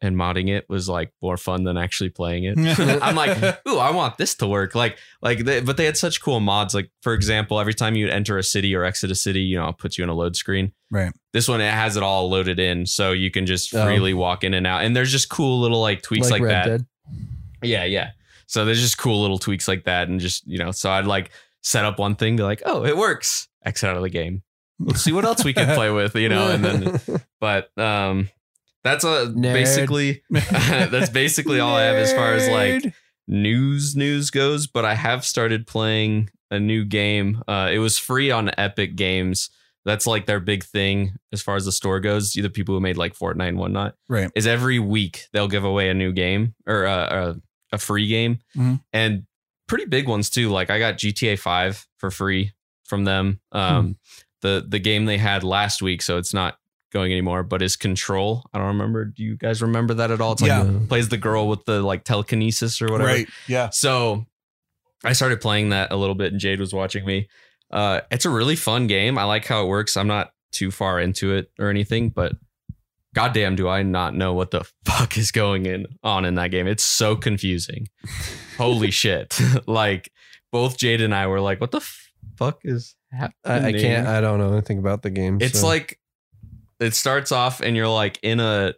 and 0.00 0.16
modding 0.16 0.48
it 0.48 0.66
was 0.70 0.88
like 0.88 1.12
more 1.22 1.36
fun 1.36 1.64
than 1.64 1.76
actually 1.76 2.08
playing 2.08 2.44
it. 2.44 2.56
I'm 3.02 3.14
like, 3.16 3.36
ooh, 3.68 3.76
I 3.78 3.90
want 3.90 4.16
this 4.16 4.34
to 4.36 4.46
work. 4.46 4.74
Like, 4.74 4.98
like, 5.20 5.40
they, 5.44 5.60
but 5.60 5.76
they 5.76 5.84
had 5.84 5.98
such 5.98 6.22
cool 6.22 6.40
mods. 6.40 6.74
Like, 6.74 6.90
for 7.02 7.12
example, 7.12 7.60
every 7.60 7.74
time 7.74 7.96
you'd 7.96 8.10
enter 8.10 8.38
a 8.38 8.42
city 8.42 8.74
or 8.74 8.84
exit 8.84 9.10
a 9.10 9.14
city, 9.14 9.40
you 9.42 9.58
know, 9.58 9.68
it 9.68 9.76
puts 9.78 9.98
you 9.98 10.04
in 10.04 10.10
a 10.10 10.14
load 10.14 10.36
screen. 10.36 10.72
Right. 10.90 11.12
This 11.34 11.48
one 11.48 11.60
it 11.60 11.70
has 11.70 11.98
it 11.98 12.02
all 12.02 12.30
loaded 12.30 12.58
in, 12.58 12.86
so 12.86 13.12
you 13.12 13.30
can 13.30 13.44
just 13.44 13.74
Oh. 13.74 13.84
freely 13.84 14.14
walk 14.14 14.42
in 14.42 14.54
and 14.54 14.66
out. 14.66 14.84
And 14.84 14.96
there's 14.96 15.12
just 15.12 15.28
cool 15.28 15.60
little 15.60 15.82
like 15.82 16.00
tweaks 16.00 16.30
like, 16.30 16.40
Red 16.42 16.50
that. 16.54 16.66
Dead. 16.66 16.86
Yeah, 17.62 17.84
yeah. 17.84 18.10
So 18.46 18.64
there's 18.64 18.80
just 18.80 18.98
cool 18.98 19.20
little 19.22 19.38
tweaks 19.38 19.68
like 19.68 19.84
that, 19.84 20.08
and 20.08 20.20
just 20.20 20.46
you 20.46 20.58
know, 20.58 20.70
so 20.70 20.90
I'd 20.90 21.06
like 21.06 21.30
set 21.62 21.84
up 21.84 21.98
one 21.98 22.14
thing, 22.14 22.36
be 22.36 22.44
like, 22.44 22.62
oh, 22.64 22.84
it 22.84 22.96
works. 22.96 23.48
Exit 23.64 23.90
out 23.90 23.96
of 23.96 24.02
the 24.02 24.08
game. 24.08 24.42
Let's 24.78 25.02
see 25.02 25.12
what 25.12 25.24
else 25.24 25.44
we 25.44 25.52
can 25.52 25.74
play 25.74 25.90
with, 25.90 26.14
you 26.14 26.28
know, 26.28 26.48
and 26.50 26.64
then 26.64 27.00
but 27.40 27.76
um 27.78 28.28
that's 28.84 29.04
a 29.04 29.26
Nerd. 29.26 29.52
basically 29.52 30.22
that's 30.30 31.10
basically 31.10 31.58
all 31.60 31.74
I 31.74 31.82
have 31.84 31.96
as 31.96 32.12
far 32.12 32.34
as 32.34 32.48
like 32.48 32.94
news 33.26 33.96
news 33.96 34.30
goes, 34.30 34.66
but 34.66 34.84
I 34.84 34.94
have 34.94 35.24
started 35.24 35.66
playing 35.66 36.30
a 36.50 36.60
new 36.60 36.84
game. 36.84 37.42
Uh 37.48 37.70
it 37.72 37.78
was 37.78 37.98
free 37.98 38.30
on 38.30 38.50
Epic 38.56 38.94
Games. 38.94 39.50
That's 39.84 40.06
like 40.06 40.26
their 40.26 40.40
big 40.40 40.62
thing 40.64 41.12
as 41.32 41.42
far 41.42 41.56
as 41.56 41.64
the 41.64 41.72
store 41.72 42.00
goes. 42.00 42.32
The 42.32 42.48
people 42.50 42.74
who 42.74 42.80
made 42.80 42.96
like 42.96 43.16
Fortnite 43.16 43.48
and 43.48 43.58
whatnot. 43.58 43.94
Right. 44.08 44.30
Is 44.34 44.46
every 44.46 44.78
week 44.78 45.26
they'll 45.32 45.48
give 45.48 45.64
away 45.64 45.88
a 45.88 45.94
new 45.94 46.12
game 46.12 46.54
or 46.66 46.86
uh, 46.86 47.34
a, 47.72 47.78
free 47.78 48.06
game. 48.08 48.38
Mhm. 48.56 48.80
And 48.92 49.26
pretty 49.68 49.84
big 49.86 50.08
ones 50.08 50.30
too. 50.30 50.48
Like 50.50 50.70
I 50.70 50.78
got 50.78 50.94
GTA 50.98 51.38
5 51.38 51.86
for 51.98 52.10
free 52.10 52.52
from 52.84 53.04
them. 53.04 53.40
Um 53.52 53.96
the 54.42 54.64
the 54.68 54.78
game 54.78 55.06
they 55.06 55.18
had 55.18 55.42
last 55.42 55.82
week, 55.82 56.02
so 56.02 56.18
it's 56.18 56.32
not 56.34 56.58
going 56.92 57.10
anymore, 57.12 57.42
but 57.42 57.62
is 57.62 57.76
Control. 57.76 58.44
I 58.54 58.58
don't 58.58 58.68
remember. 58.68 59.04
Do 59.06 59.22
you 59.22 59.36
guys 59.36 59.60
remember 59.60 59.94
that 59.94 60.10
at 60.10 60.20
all? 60.20 60.32
It's 60.32 60.42
like 60.42 60.48
Yeah. 60.50 60.70
plays 60.88 61.08
the 61.08 61.16
girl 61.16 61.48
with 61.48 61.64
the 61.64 61.82
like 61.82 62.04
telekinesis 62.04 62.80
or 62.80 62.86
whatever. 62.86 63.08
Right. 63.10 63.28
Yeah. 63.48 63.70
So 63.70 64.26
I 65.04 65.12
started 65.12 65.40
playing 65.40 65.70
that 65.70 65.90
a 65.92 65.96
little 65.96 66.14
bit 66.14 66.32
and 66.32 66.40
Jade 66.40 66.60
was 66.60 66.72
watching 66.72 67.04
me. 67.04 67.28
Uh 67.70 68.02
it's 68.10 68.24
a 68.24 68.30
really 68.30 68.56
fun 68.56 68.86
game. 68.86 69.18
I 69.18 69.24
like 69.24 69.44
how 69.46 69.64
it 69.64 69.68
works. 69.68 69.96
I'm 69.96 70.06
not 70.06 70.32
too 70.52 70.70
far 70.70 71.00
into 71.00 71.32
it 71.34 71.50
or 71.58 71.68
anything, 71.70 72.10
but 72.10 72.32
goddamn 73.16 73.56
do 73.56 73.66
I 73.66 73.82
not 73.82 74.14
know 74.14 74.34
what 74.34 74.50
the 74.50 74.62
fuck 74.84 75.16
is 75.16 75.32
going 75.32 75.64
in 75.64 75.86
on 76.04 76.26
in 76.26 76.34
that 76.34 76.50
game. 76.50 76.66
It's 76.66 76.84
so 76.84 77.16
confusing. 77.16 77.88
Holy 78.58 78.90
shit. 79.02 79.40
like 79.66 80.12
both 80.52 80.76
Jade 80.76 81.00
and 81.00 81.14
I 81.14 81.26
were 81.26 81.40
like, 81.40 81.58
what 81.58 81.70
the 81.70 81.80
fuck 82.36 82.60
is 82.62 82.94
happening? 83.10 83.34
I, 83.44 83.68
I 83.68 83.72
can't. 83.72 84.06
I 84.06 84.20
don't 84.20 84.38
know 84.38 84.52
anything 84.52 84.78
about 84.78 85.02
the 85.02 85.08
game. 85.08 85.38
It's 85.40 85.60
so- 85.60 85.66
like 85.66 85.98
it 86.78 86.94
starts 86.94 87.32
off 87.32 87.62
and 87.62 87.74
you're 87.74 87.88
like 87.88 88.18
in 88.22 88.38
a 88.38 88.74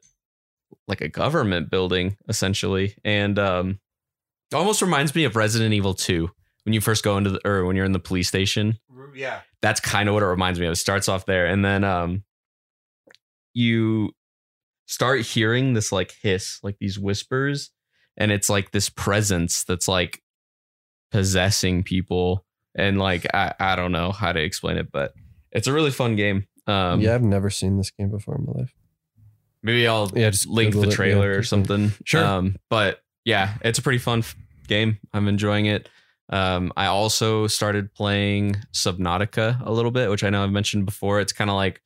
like 0.86 1.00
a 1.00 1.08
government 1.08 1.68
building 1.68 2.16
essentially, 2.28 2.94
and 3.04 3.38
um, 3.40 3.80
almost 4.54 4.80
reminds 4.82 5.16
me 5.16 5.24
of 5.24 5.34
Resident 5.34 5.74
Evil 5.74 5.94
Two 5.94 6.30
when 6.64 6.74
you 6.74 6.80
first 6.80 7.02
go 7.02 7.18
into 7.18 7.30
the 7.30 7.40
or 7.44 7.64
when 7.64 7.74
you're 7.74 7.84
in 7.84 7.92
the 7.92 7.98
police 7.98 8.28
station. 8.28 8.78
Yeah. 9.16 9.40
That's 9.62 9.80
kind 9.80 10.08
of 10.08 10.14
what 10.14 10.22
it 10.22 10.26
reminds 10.26 10.60
me 10.60 10.66
of. 10.66 10.72
It 10.72 10.76
starts 10.76 11.08
off 11.08 11.26
there, 11.26 11.46
and 11.46 11.64
then 11.64 11.82
um, 11.82 12.22
you 13.52 14.12
start 14.88 15.20
hearing 15.20 15.74
this 15.74 15.92
like 15.92 16.14
hiss, 16.22 16.58
like 16.64 16.78
these 16.80 16.98
whispers, 16.98 17.70
and 18.16 18.32
it's 18.32 18.48
like 18.48 18.72
this 18.72 18.88
presence 18.88 19.62
that's 19.62 19.86
like 19.86 20.22
possessing 21.10 21.82
people, 21.82 22.44
and 22.74 22.98
like 22.98 23.26
I 23.34 23.54
I 23.60 23.76
don't 23.76 23.92
know 23.92 24.12
how 24.12 24.32
to 24.32 24.40
explain 24.40 24.76
it, 24.78 24.90
but 24.90 25.12
it's 25.52 25.66
a 25.66 25.72
really 25.72 25.90
fun 25.90 26.16
game. 26.16 26.46
Um, 26.66 27.00
yeah, 27.00 27.14
I've 27.14 27.22
never 27.22 27.50
seen 27.50 27.76
this 27.78 27.90
game 27.90 28.10
before 28.10 28.36
in 28.36 28.44
my 28.46 28.60
life. 28.60 28.74
Maybe 29.62 29.86
I'll 29.88 30.10
Yeah, 30.14 30.30
just 30.30 30.46
link 30.46 30.72
Google 30.72 30.82
the 30.82 30.88
it, 30.88 30.90
yeah, 30.90 30.96
trailer 30.96 31.38
or 31.38 31.42
something. 31.42 31.92
Sure. 32.04 32.24
Um, 32.24 32.56
but 32.70 33.00
yeah, 33.24 33.54
it's 33.62 33.78
a 33.78 33.82
pretty 33.82 33.98
fun 33.98 34.20
f- 34.20 34.36
game. 34.68 34.98
I'm 35.12 35.28
enjoying 35.28 35.66
it. 35.66 35.88
Um, 36.30 36.72
I 36.76 36.86
also 36.86 37.46
started 37.46 37.92
playing 37.94 38.56
Subnautica 38.72 39.64
a 39.66 39.72
little 39.72 39.90
bit, 39.90 40.10
which 40.10 40.22
I 40.22 40.30
know 40.30 40.44
I've 40.44 40.52
mentioned 40.52 40.84
before. 40.84 41.20
It's 41.20 41.32
kind 41.32 41.48
of 41.50 41.56
like 41.56 41.80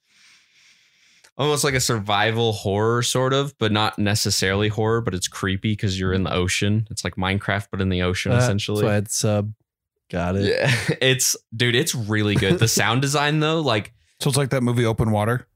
almost 1.38 1.64
like 1.64 1.74
a 1.74 1.80
survival 1.80 2.52
horror, 2.52 3.02
sort 3.02 3.32
of, 3.32 3.56
but 3.58 3.72
not 3.72 3.98
necessarily 3.98 4.68
horror, 4.68 5.00
but 5.00 5.14
it's 5.14 5.28
creepy 5.28 5.72
because 5.72 5.98
you're 5.98 6.12
in 6.12 6.22
the 6.24 6.32
ocean. 6.32 6.86
It's 6.90 7.04
like 7.04 7.16
Minecraft, 7.16 7.68
but 7.70 7.80
in 7.80 7.88
the 7.88 8.02
ocean, 8.02 8.32
Uh, 8.32 8.36
essentially. 8.36 8.80
So 8.82 8.88
I 8.88 8.94
had 8.94 9.10
sub. 9.10 9.52
Got 10.10 10.36
it. 10.36 10.44
yeah, 10.48 10.70
it's 11.00 11.36
dude, 11.56 11.74
it's 11.74 11.94
really 11.94 12.34
good. 12.34 12.58
The 12.58 12.68
sound 12.82 13.00
design 13.00 13.40
though, 13.40 13.60
like 13.60 13.92
So 14.20 14.28
it's 14.28 14.36
like 14.36 14.50
that 14.50 14.62
movie 14.62 14.84
Open 14.84 15.10
Water. 15.10 15.46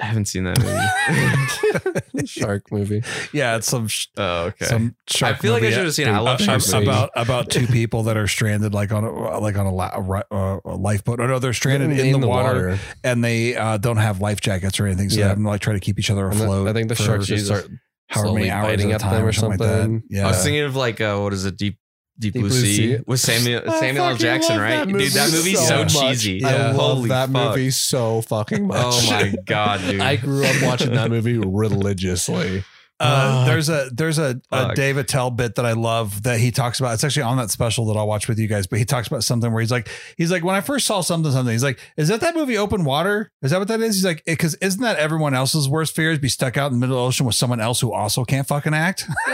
I 0.00 0.06
haven't 0.06 0.26
seen 0.26 0.44
that 0.44 0.58
movie. 0.60 2.26
Shark 2.26 2.70
movie. 2.72 3.02
Yeah, 3.32 3.56
it's 3.56 3.66
some 3.66 3.86
sh- 3.88 4.06
oh, 4.16 4.44
okay. 4.46 4.64
some 4.64 4.96
shark 5.08 5.32
movie. 5.32 5.38
I 5.38 5.42
feel 5.42 5.52
like 5.52 5.62
I 5.62 5.70
should 5.70 5.84
have 5.84 5.94
seen 5.94 6.08
it. 6.08 6.12
I 6.12 6.18
love 6.20 6.40
shark 6.40 6.60
Shark 6.62 6.84
movies. 6.84 6.88
about 6.88 7.10
about 7.14 7.50
two 7.50 7.66
people 7.68 8.04
that 8.04 8.16
are 8.16 8.26
stranded 8.26 8.72
like 8.74 8.92
on 8.92 9.04
a 9.04 9.38
like 9.38 9.56
on 9.56 9.66
a, 9.66 9.74
la- 9.74 9.90
a, 10.30 10.34
uh, 10.34 10.60
a 10.64 10.76
lifeboat. 10.76 11.20
Oh 11.20 11.26
no, 11.26 11.38
they're 11.38 11.52
stranded 11.52 11.90
in, 11.98 12.20
the, 12.20 12.26
water, 12.26 12.78
and 13.04 13.22
they 13.22 13.56
uh, 13.56 13.76
don't 13.78 13.98
have 13.98 14.20
life 14.20 14.40
jackets 14.40 14.80
or 14.80 14.86
anything, 14.86 15.10
so 15.10 15.18
Yeah. 15.18 15.24
they 15.24 15.28
have 15.30 15.38
to 15.38 15.44
like 15.48 15.60
try 15.60 15.74
to 15.74 15.80
keep 15.80 15.98
each 15.98 16.10
other 16.10 16.28
And 16.28 16.38
the- 16.40 16.44
afloat. 16.44 16.68
I 16.68 16.72
think 16.72 16.88
the 16.88 16.94
sharks 16.94 17.26
just 17.26 17.42
Jesus. 17.44 17.58
start 17.60 17.70
however 18.08 18.26
slowly 18.28 18.40
many 18.42 18.50
hours 18.50 18.66
biting 18.66 18.92
at 18.92 19.02
a 19.02 19.04
at 19.04 19.10
them 19.10 19.10
time 19.10 19.24
or 19.24 19.28
or 19.28 19.32
something. 19.32 19.58
something. 19.58 19.92
Like 19.94 20.02
that. 20.08 20.16
Yeah, 20.16 20.24
I 20.26 20.28
was 20.30 20.42
thinking 20.42 20.62
of 20.62 20.76
like 20.76 21.00
uh, 21.00 21.18
what 21.20 21.32
is 21.32 21.44
it, 21.44 21.56
Deep 21.56 21.78
Deep, 22.20 22.34
Deep 22.34 22.42
Blue, 22.42 22.50
Blue 22.50 22.60
sea, 22.60 22.96
Sea. 22.96 23.02
with 23.06 23.18
Samuel 23.18 23.62
I 23.66 23.80
Samuel 23.80 24.04
L. 24.04 24.16
Jackson, 24.16 24.58
right? 24.60 24.86
Dude, 24.86 25.12
that 25.12 25.32
movie's 25.32 25.66
so, 25.66 25.88
so 25.88 26.00
cheesy. 26.00 26.44
I 26.44 26.72
love 26.72 26.76
Holy 26.76 27.08
that 27.08 27.30
fuck. 27.30 27.50
movie 27.56 27.70
so 27.70 28.20
fucking 28.20 28.64
oh 28.64 28.66
much. 28.66 28.78
Oh 28.84 29.10
my 29.10 29.34
god, 29.46 29.80
dude! 29.90 30.00
I 30.00 30.16
grew 30.16 30.44
up 30.44 30.62
watching 30.62 30.92
that 30.92 31.10
movie 31.10 31.38
religiously. 31.38 32.62
Uh, 33.00 33.46
there's 33.46 33.70
a 33.70 33.88
there's 33.92 34.18
a, 34.18 34.40
a 34.52 34.66
fuck. 34.66 34.74
Dave 34.74 34.98
Attell 34.98 35.30
bit 35.30 35.54
that 35.54 35.64
I 35.64 35.72
love 35.72 36.24
that 36.24 36.38
he 36.38 36.50
talks 36.50 36.80
about. 36.80 36.92
It's 36.92 37.02
actually 37.02 37.22
on 37.22 37.38
that 37.38 37.50
special 37.50 37.86
that 37.86 37.96
I'll 37.96 38.06
watch 38.06 38.28
with 38.28 38.38
you 38.38 38.46
guys. 38.46 38.66
But 38.66 38.78
he 38.78 38.84
talks 38.84 39.08
about 39.08 39.24
something 39.24 39.50
where 39.50 39.62
he's 39.62 39.70
like, 39.70 39.88
he's 40.18 40.30
like, 40.30 40.44
when 40.44 40.54
I 40.54 40.60
first 40.60 40.86
saw 40.86 41.00
something, 41.00 41.32
something, 41.32 41.52
he's 41.52 41.64
like, 41.64 41.80
is 41.96 42.08
that 42.08 42.20
that 42.20 42.34
movie 42.34 42.58
Open 42.58 42.84
Water? 42.84 43.32
Is 43.40 43.52
that 43.52 43.58
what 43.58 43.68
that 43.68 43.80
is? 43.80 43.94
He's 43.96 44.04
like, 44.04 44.22
because 44.26 44.54
isn't 44.56 44.82
that 44.82 44.98
everyone 44.98 45.32
else's 45.32 45.66
worst 45.66 45.96
fear 45.96 46.12
is 46.12 46.18
be 46.18 46.28
stuck 46.28 46.58
out 46.58 46.66
in 46.66 46.72
the 46.74 46.78
middle 46.78 46.96
of 46.98 47.02
the 47.02 47.06
ocean 47.06 47.24
with 47.24 47.34
someone 47.34 47.58
else 47.58 47.80
who 47.80 47.90
also 47.90 48.22
can't 48.26 48.46
fucking 48.46 48.74
act? 48.74 49.06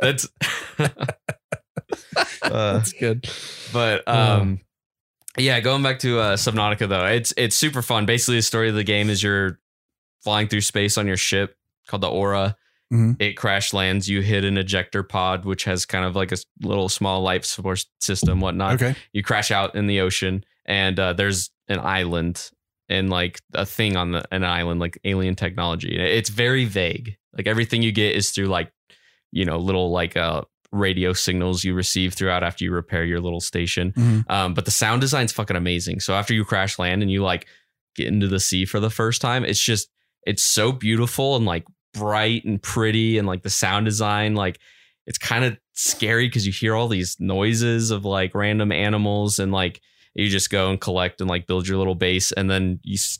That's. 0.00 0.28
uh, 0.78 0.88
That's 2.42 2.92
good. 2.92 3.28
but 3.72 4.06
um, 4.06 4.60
yeah, 5.36 5.58
going 5.58 5.82
back 5.82 5.98
to 6.00 6.20
uh, 6.20 6.36
Subnautica 6.36 6.88
though, 6.88 7.06
it's 7.06 7.34
it's 7.36 7.56
super 7.56 7.82
fun. 7.82 8.06
Basically, 8.06 8.36
the 8.36 8.42
story 8.42 8.68
of 8.68 8.76
the 8.76 8.84
game 8.84 9.10
is 9.10 9.24
you're 9.24 9.58
flying 10.22 10.46
through 10.46 10.60
space 10.60 10.96
on 10.96 11.08
your 11.08 11.16
ship 11.16 11.56
called 11.90 12.02
the 12.02 12.08
Aura. 12.10 12.56
Mhm. 12.92 13.20
It 13.20 13.34
crash 13.36 13.72
lands. 13.72 14.08
You 14.08 14.20
hit 14.20 14.44
an 14.44 14.56
ejector 14.58 15.02
pod, 15.02 15.44
which 15.44 15.64
has 15.64 15.86
kind 15.86 16.04
of 16.04 16.16
like 16.16 16.32
a 16.32 16.36
little 16.62 16.88
small 16.88 17.20
life 17.22 17.44
support 17.44 17.84
system, 18.00 18.40
whatnot. 18.40 18.74
okay, 18.74 18.96
you 19.12 19.22
crash 19.22 19.50
out 19.50 19.74
in 19.76 19.86
the 19.86 20.00
ocean 20.00 20.44
and 20.66 20.98
uh, 20.98 21.12
there's 21.12 21.50
an 21.68 21.78
island 21.80 22.50
and 22.88 23.08
like 23.10 23.40
a 23.54 23.64
thing 23.64 23.96
on 23.96 24.10
the 24.10 24.24
an 24.32 24.42
island 24.42 24.80
like 24.80 24.98
alien 25.04 25.36
technology 25.36 25.96
it's 25.96 26.28
very 26.28 26.64
vague 26.64 27.16
like 27.36 27.46
everything 27.46 27.82
you 27.82 27.92
get 27.92 28.16
is 28.16 28.32
through 28.32 28.46
like 28.48 28.72
you 29.30 29.44
know 29.44 29.56
little 29.58 29.92
like 29.92 30.16
uh 30.16 30.42
radio 30.72 31.12
signals 31.12 31.62
you 31.62 31.72
receive 31.74 32.14
throughout 32.14 32.42
after 32.42 32.64
you 32.64 32.72
repair 32.72 33.04
your 33.04 33.20
little 33.20 33.40
station. 33.40 33.92
Mhm. 33.92 34.30
Um, 34.30 34.54
but 34.54 34.64
the 34.64 34.70
sound 34.70 35.00
design's 35.00 35.32
fucking 35.32 35.56
amazing. 35.56 35.98
So 36.00 36.14
after 36.14 36.32
you 36.34 36.44
crash 36.44 36.78
land 36.78 37.02
and 37.02 37.10
you 37.10 37.22
like 37.24 37.46
get 37.96 38.06
into 38.08 38.26
the 38.28 38.38
sea 38.40 38.64
for 38.64 38.78
the 38.80 38.90
first 38.90 39.20
time, 39.20 39.44
it's 39.44 39.60
just 39.64 39.88
it's 40.26 40.44
so 40.44 40.70
beautiful 40.72 41.34
and 41.36 41.44
like 41.46 41.64
bright 41.92 42.44
and 42.44 42.62
pretty 42.62 43.18
and 43.18 43.26
like 43.26 43.42
the 43.42 43.50
sound 43.50 43.84
design 43.84 44.34
like 44.34 44.58
it's 45.06 45.18
kind 45.18 45.44
of 45.44 45.58
scary 45.72 46.28
because 46.28 46.46
you 46.46 46.52
hear 46.52 46.74
all 46.74 46.86
these 46.88 47.16
noises 47.18 47.90
of 47.90 48.04
like 48.04 48.34
random 48.34 48.70
animals 48.70 49.38
and 49.38 49.50
like 49.50 49.80
you 50.14 50.28
just 50.28 50.50
go 50.50 50.70
and 50.70 50.80
collect 50.80 51.20
and 51.20 51.28
like 51.30 51.46
build 51.46 51.66
your 51.66 51.78
little 51.78 51.94
base 51.94 52.30
and 52.32 52.48
then 52.50 52.78
you 52.84 52.94
s- 52.94 53.18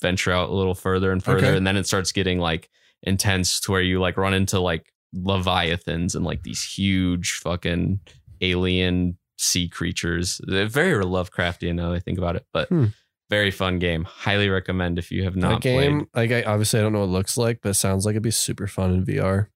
venture 0.00 0.30
out 0.32 0.48
a 0.50 0.54
little 0.54 0.74
further 0.74 1.10
and 1.12 1.22
further 1.24 1.46
Okay. 1.48 1.56
and 1.56 1.66
then 1.66 1.76
it 1.76 1.86
starts 1.86 2.12
getting 2.12 2.38
like 2.38 2.68
intense 3.02 3.60
to 3.60 3.72
where 3.72 3.80
you 3.82 3.98
like 4.00 4.16
run 4.16 4.34
into 4.34 4.60
like 4.60 4.92
leviathans 5.14 6.14
and 6.14 6.24
like 6.24 6.42
these 6.42 6.62
huge 6.62 7.32
fucking 7.42 8.00
alien 8.40 9.16
sea 9.38 9.68
creatures 9.68 10.40
They're 10.46 10.66
very 10.66 11.02
lovecraftian 11.04 11.74
now 11.74 11.90
that 11.90 11.96
i 11.96 12.00
think 12.00 12.18
about 12.18 12.36
it 12.36 12.46
but 12.52 12.68
Hmm. 12.68 12.86
Very 13.28 13.50
fun 13.50 13.78
game 13.78 14.04
highly 14.04 14.48
recommend 14.48 14.98
if 14.98 15.10
you 15.10 15.24
have 15.24 15.36
not 15.36 15.48
That 15.48 15.54
not 15.54 15.62
game, 15.62 16.08
like 16.14 16.30
I 16.30 16.42
obviously 16.42 16.80
I 16.80 16.82
don't 16.82 16.92
know 16.92 17.00
what 17.00 17.06
it 17.06 17.10
looks 17.10 17.36
like, 17.36 17.60
but 17.62 17.70
it 17.70 17.74
sounds 17.74 18.06
like 18.06 18.12
it'd 18.12 18.22
be 18.22 18.30
super 18.30 18.66
fun 18.66 18.92
in 18.92 19.04
VR. 19.04 19.48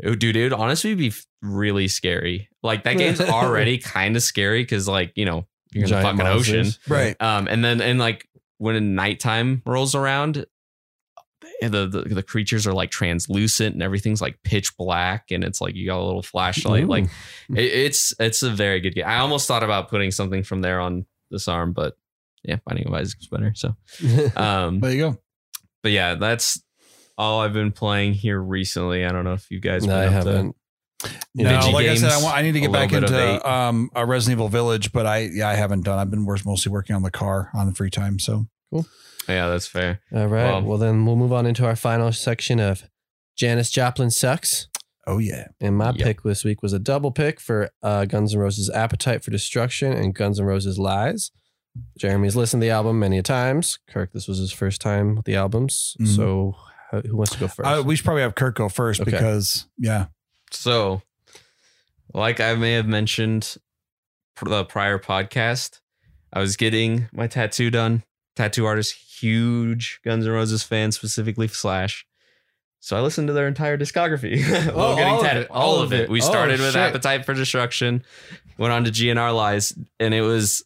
played. 0.00 0.12
Oh, 0.12 0.14
dude 0.14 0.36
it 0.36 0.44
would 0.44 0.52
honestly 0.52 0.94
be 0.94 1.12
really 1.42 1.88
scary 1.88 2.48
like 2.62 2.84
that 2.84 2.96
game's 2.96 3.20
already 3.20 3.78
kind 3.78 4.16
of 4.16 4.22
scary 4.22 4.62
because 4.62 4.88
like 4.88 5.12
you 5.14 5.24
know 5.24 5.46
you're 5.72 5.84
in 5.84 5.90
the 5.90 5.96
Giant 5.96 6.18
fucking 6.18 6.32
ocean. 6.32 6.66
Right. 6.88 7.20
Um, 7.20 7.46
and 7.48 7.64
then 7.64 7.80
and 7.80 7.98
like 7.98 8.28
when 8.58 8.94
nighttime 8.94 9.62
rolls 9.64 9.94
around, 9.94 10.46
the, 11.62 11.86
the 11.86 12.02
the 12.14 12.22
creatures 12.22 12.66
are 12.66 12.72
like 12.72 12.90
translucent 12.90 13.74
and 13.74 13.82
everything's 13.82 14.20
like 14.20 14.38
pitch 14.42 14.76
black, 14.76 15.30
and 15.30 15.44
it's 15.44 15.60
like 15.60 15.74
you 15.74 15.86
got 15.86 16.00
a 16.00 16.04
little 16.04 16.22
flashlight. 16.22 16.84
Ooh. 16.84 16.88
Like 16.88 17.04
it, 17.50 17.64
it's 17.64 18.14
it's 18.18 18.42
a 18.42 18.50
very 18.50 18.80
good 18.80 18.94
game. 18.94 19.06
I 19.06 19.18
almost 19.18 19.46
thought 19.46 19.62
about 19.62 19.88
putting 19.88 20.10
something 20.10 20.42
from 20.42 20.60
there 20.60 20.80
on 20.80 21.06
this 21.30 21.48
arm, 21.48 21.72
but 21.72 21.96
yeah, 22.42 22.56
Binding 22.66 22.86
of 22.86 22.94
Isaac's 22.94 23.26
better. 23.26 23.52
So, 23.54 23.76
um, 24.36 24.80
There 24.80 24.90
you 24.92 24.98
go. 24.98 25.18
but 25.82 25.92
yeah, 25.92 26.14
that's 26.14 26.62
all 27.18 27.40
I've 27.40 27.52
been 27.52 27.72
playing 27.72 28.14
here 28.14 28.40
recently. 28.40 29.04
I 29.04 29.12
don't 29.12 29.24
know 29.24 29.34
if 29.34 29.50
you 29.50 29.60
guys. 29.60 29.84
no, 29.86 29.94
I 29.96 30.06
been 30.06 30.14
up 30.14 30.24
to- 30.24 30.30
haven't. 30.32 30.56
No, 31.34 31.44
Digi 31.44 31.72
like 31.72 31.86
I 31.86 31.94
said, 31.94 32.10
I, 32.12 32.22
want, 32.22 32.36
I 32.36 32.42
need 32.42 32.52
to 32.52 32.60
get 32.60 32.70
back 32.72 32.92
little 32.92 33.08
bit 33.08 33.16
of 33.18 33.34
into 33.36 33.50
um, 33.50 33.90
a 33.94 34.04
Resident 34.04 34.36
Evil 34.36 34.48
Village, 34.50 34.92
but 34.92 35.06
I 35.06 35.30
yeah 35.32 35.48
I 35.48 35.54
haven't 35.54 35.82
done. 35.84 35.98
I've 35.98 36.10
been 36.10 36.26
mostly 36.44 36.70
working 36.70 36.94
on 36.94 37.02
the 37.02 37.10
car 37.10 37.50
on 37.54 37.66
the 37.66 37.72
free 37.74 37.88
time. 37.88 38.18
So 38.18 38.46
cool. 38.70 38.84
Yeah, 39.26 39.48
that's 39.48 39.66
fair. 39.66 40.00
All 40.12 40.26
right. 40.26 40.44
Well- 40.44 40.62
well, 40.62 40.78
then 40.78 41.06
we'll 41.06 41.16
move 41.16 41.32
on 41.32 41.46
into 41.46 41.64
our 41.64 41.74
final 41.76 42.12
section 42.12 42.60
of 42.60 42.84
Janis 43.36 43.70
Joplin 43.70 44.10
sucks. 44.10 44.68
oh 45.06 45.16
yeah, 45.16 45.48
And 45.58 45.74
my 45.78 45.86
Yep. 45.92 45.96
pick 45.96 46.22
this 46.22 46.44
week 46.44 46.60
was 46.62 46.74
a 46.74 46.78
double 46.78 47.10
pick 47.12 47.40
for 47.40 47.70
uh, 47.82 48.04
Guns 48.04 48.34
N' 48.34 48.40
Roses' 48.40 48.68
Appetite 48.68 49.24
for 49.24 49.30
Destruction 49.30 49.92
and 49.94 50.14
Guns 50.14 50.38
N' 50.38 50.44
Roses' 50.44 50.78
Lies. 50.78 51.30
Jeremy's 51.98 52.36
listened 52.36 52.60
to 52.60 52.66
the 52.66 52.70
album 52.70 52.98
many 52.98 53.22
times. 53.22 53.78
Kirk, 53.88 54.12
this 54.12 54.26
was 54.28 54.38
his 54.38 54.52
first 54.52 54.80
time 54.80 55.14
with 55.16 55.24
the 55.24 55.36
albums. 55.36 55.96
Mhm. 56.00 56.16
So 56.16 56.56
who 56.90 57.16
wants 57.16 57.32
to 57.32 57.38
go 57.38 57.48
first? 57.48 57.68
uh, 57.68 57.82
we 57.84 57.94
should 57.96 58.04
probably 58.04 58.22
have 58.22 58.34
Kirk 58.34 58.56
go 58.56 58.68
first 58.68 59.00
Okay. 59.00 59.10
because 59.12 59.66
yeah, 59.78 60.06
So, 60.50 61.02
like 62.12 62.40
I 62.40 62.54
may 62.54 62.72
have 62.72 62.86
mentioned 62.86 63.56
the 64.42 64.64
prior 64.64 64.98
podcast, 64.98 65.80
I 66.32 66.40
was 66.40 66.56
getting 66.56 67.08
my 67.12 67.26
tattoo 67.26 67.70
done. 67.70 68.02
Tattoo 68.36 68.64
artist, 68.64 68.94
huge 69.20 70.00
Guns 70.04 70.26
N' 70.26 70.32
Roses 70.32 70.62
fan, 70.62 70.92
specifically 70.92 71.46
Slash. 71.48 72.06
So 72.82 72.96
I 72.96 73.00
listened 73.02 73.26
to 73.28 73.34
their 73.34 73.46
entire 73.46 73.76
discography 73.76 74.40
while 74.74 74.92
Oh, 74.92 74.96
getting 74.96 75.12
all 75.12 75.20
of 75.20 75.26
tattooed. 75.26 75.42
it, 75.44 75.50
All, 75.50 75.62
all 75.62 75.76
of 75.80 75.84
of 75.84 75.92
it. 75.92 76.00
it. 76.04 76.10
We 76.10 76.22
Oh, 76.22 76.24
started 76.24 76.58
with 76.60 76.72
shit. 76.72 76.80
Appetite 76.80 77.26
for 77.26 77.34
Destruction, 77.34 78.02
went 78.56 78.72
on 78.72 78.84
to 78.84 78.90
GNR 78.90 79.34
Lies, 79.34 79.76
and 79.98 80.14
it 80.14 80.22
was 80.22 80.64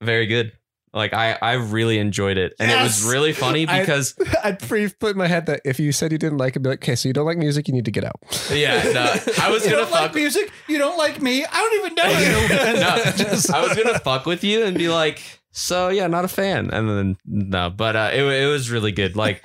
very 0.00 0.26
good. 0.26 0.52
Like 0.92 1.12
I, 1.12 1.36
I 1.42 1.52
really 1.52 1.98
enjoyed 1.98 2.38
it, 2.38 2.54
and 2.58 2.70
it 2.70 2.82
was 2.82 3.04
really 3.04 3.34
funny 3.34 3.66
because 3.66 4.14
I'd 4.42 4.58
pre 4.58 4.88
put 4.88 5.10
in 5.12 5.18
my 5.18 5.26
head 5.26 5.44
that 5.46 5.60
if 5.64 5.78
you 5.78 5.92
said 5.92 6.12
you 6.12 6.18
didn't 6.18 6.38
like 6.38 6.56
it, 6.56 6.60
be 6.60 6.70
like, 6.70 6.78
okay, 6.82 6.94
so 6.96 7.08
you 7.08 7.12
don't 7.12 7.26
like 7.26 7.36
music, 7.36 7.68
you 7.68 7.74
need 7.74 7.84
to 7.84 7.90
get 7.90 8.04
out. 8.04 8.16
yeah, 8.50 8.82
no, 8.94 9.14
I 9.42 9.50
was 9.50 9.64
gonna 9.64 9.76
don't 9.76 9.90
like 9.90 10.00
fuck. 10.06 10.14
music. 10.14 10.50
You 10.66 10.78
don't 10.78 10.96
like 10.96 11.20
me. 11.20 11.44
I 11.44 11.60
don't 11.60 11.74
even 11.80 11.94
know 11.94 12.18
you. 12.18 12.48
no, 12.80 13.12
Just- 13.30 13.52
I 13.52 13.60
was 13.60 13.76
gonna 13.76 13.98
fuck 13.98 14.24
with 14.24 14.42
you 14.42 14.64
and 14.64 14.78
be 14.78 14.88
like, 14.88 15.20
so 15.52 15.88
yeah, 15.90 16.06
not 16.06 16.24
a 16.24 16.28
fan, 16.28 16.70
and 16.70 16.88
then 16.88 17.16
no, 17.26 17.68
but 17.68 17.94
uh, 17.94 18.10
it 18.14 18.22
it 18.22 18.46
was 18.46 18.70
really 18.70 18.92
good, 18.92 19.14
like, 19.14 19.44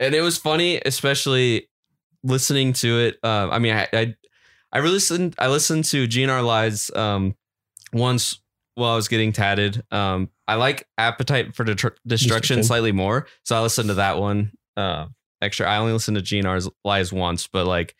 and 0.00 0.14
it 0.14 0.22
was 0.22 0.38
funny, 0.38 0.80
especially 0.84 1.68
listening 2.22 2.72
to 2.72 3.00
it. 3.00 3.18
Um, 3.22 3.50
I 3.50 3.58
mean, 3.58 3.74
I, 3.74 3.86
I 3.92 4.14
I 4.72 4.78
really 4.78 4.94
listened. 4.94 5.34
I 5.38 5.48
listened 5.48 5.84
to 5.86 6.08
GNR 6.08 6.42
Lies 6.44 6.90
um 6.96 7.36
once 7.92 8.40
while 8.74 8.92
I 8.92 8.96
was 8.96 9.08
getting 9.08 9.32
tatted. 9.32 9.82
Um, 9.90 10.30
I 10.48 10.54
like 10.56 10.86
Appetite 10.98 11.54
for 11.54 11.64
Destruction 12.06 12.62
slightly 12.64 12.92
more, 12.92 13.26
so 13.44 13.56
I 13.56 13.60
listened 13.60 13.88
to 13.88 13.94
that 13.94 14.18
one 14.18 14.52
uh, 14.76 15.06
extra. 15.40 15.68
I 15.70 15.78
only 15.78 15.92
listened 15.92 16.16
to 16.16 16.22
GNR's 16.22 16.68
Lies 16.84 17.12
once, 17.12 17.46
but 17.46 17.66
like. 17.66 17.94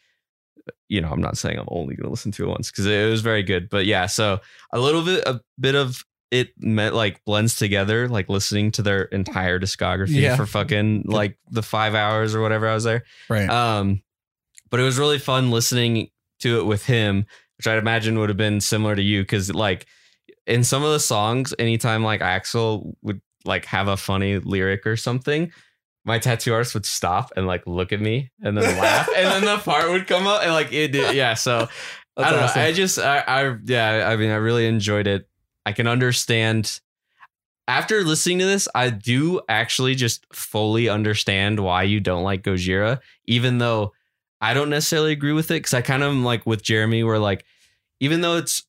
You 0.89 1.03
know, 1.03 1.11
I'm 1.11 1.21
not 1.21 1.37
saying 1.37 1.59
I'm 1.59 1.67
only 1.69 1.95
going 1.95 2.05
to 2.05 2.11
listen 2.11 2.33
to 2.33 2.45
it 2.45 2.49
once 2.49 2.71
because 2.71 2.87
it 2.87 3.11
was 3.11 3.21
very 3.21 3.43
good. 3.43 3.69
But 3.69 3.85
yeah, 3.85 4.07
so 4.07 4.41
a 4.73 4.79
little 4.81 5.03
bit, 5.03 5.23
a 5.27 5.43
bit 5.61 5.75
of 5.75 6.03
it 6.31 6.53
meant 6.59 6.95
like 6.95 7.23
blends 7.27 7.57
together, 7.57 8.09
like 8.09 8.31
listening 8.31 8.71
to 8.73 8.83
their 8.83 9.03
entire 9.03 9.61
discography 9.61 10.23
Yeah. 10.23 10.37
for 10.37 10.47
fucking 10.47 11.03
like 11.07 11.37
the 11.51 11.63
five 11.63 11.95
hours 11.95 12.35
or 12.35 12.41
whatever 12.41 12.67
I 12.67 12.73
was 12.75 12.85
there. 12.85 13.05
right. 13.29 13.49
Um, 13.51 14.03
but 14.71 14.81
it 14.81 14.85
was 14.85 14.99
really 14.99 15.19
fun 15.19 15.51
listening 15.51 16.09
to 16.41 16.61
it 16.61 16.65
with 16.65 16.87
him, 16.87 17.27
which 17.59 17.67
I'd 17.67 17.77
imagine 17.79 18.19
would 18.19 18.31
have 18.31 18.39
been 18.39 18.63
similar 18.63 18.97
to 18.97 19.03
you 19.03 19.21
because 19.21 19.53
like 19.53 19.85
in 20.47 20.65
some 20.65 20.83
of 20.83 20.93
the 20.93 21.01
songs, 21.01 21.55
anytime 21.59 22.05
like 22.05 22.21
Axl 22.21 22.95
would 23.03 23.21
like 23.45 23.65
have 23.67 23.89
a 23.89 23.97
funny 23.97 24.39
lyric 24.39 24.87
or 24.87 24.97
something. 24.97 25.53
My 26.07 26.19
tattoo 26.19 26.53
artist 26.53 26.75
would 26.75 26.85
stop 26.85 27.33
and 27.35 27.47
like 27.47 27.67
look 27.67 27.93
at 27.93 28.01
me 28.01 28.31
and 28.43 28.57
then 28.57 28.79
laugh, 28.79 29.09
and 29.17 29.27
then 29.27 29.45
the 29.45 29.59
part 29.63 29.91
would 29.91 30.07
come 30.07 30.27
up 30.27 30.43
and 30.43 30.53
like 30.53 30.73
it 30.73 30.93
did, 30.93 31.15
yeah. 31.15 31.35
So 31.35 31.69
I 32.17 32.31
don't 32.31 32.41
awesome. 32.41 32.61
know. 32.61 32.69
I 32.69 32.73
just, 32.73 32.99
I, 32.99 33.19
I, 33.27 33.57
yeah. 33.65 34.09
I 34.09 34.17
mean, 34.17 34.31
I 34.31 34.37
really 34.37 34.67
enjoyed 34.67 35.07
it. 35.07 35.29
I 35.67 35.73
can 35.73 35.87
understand. 35.87 36.81
After 37.67 38.05
listening 38.05 38.41
to 38.41 38.45
this, 38.45 38.69
I 38.75 38.91
do 38.91 39.41
actually 39.49 39.95
just 39.95 40.27
fully 40.33 40.91
understand 40.91 41.59
why 41.61 41.85
you 41.85 41.99
don't 41.99 42.23
like 42.23 42.43
Gojira, 42.43 43.01
even 43.25 43.57
though 43.57 43.95
I 44.41 44.53
don't 44.53 44.69
necessarily 44.69 45.13
agree 45.13 45.33
with 45.33 45.51
it. 45.51 45.55
Because 45.55 45.73
I 45.73 45.81
kind 45.81 46.03
of 46.03 46.11
am 46.11 46.25
like 46.25 46.45
with 46.45 46.63
Jeremy, 46.63 47.03
where 47.03 47.19
like, 47.19 47.47
even 48.01 48.21
though 48.21 48.37
it's 48.37 48.65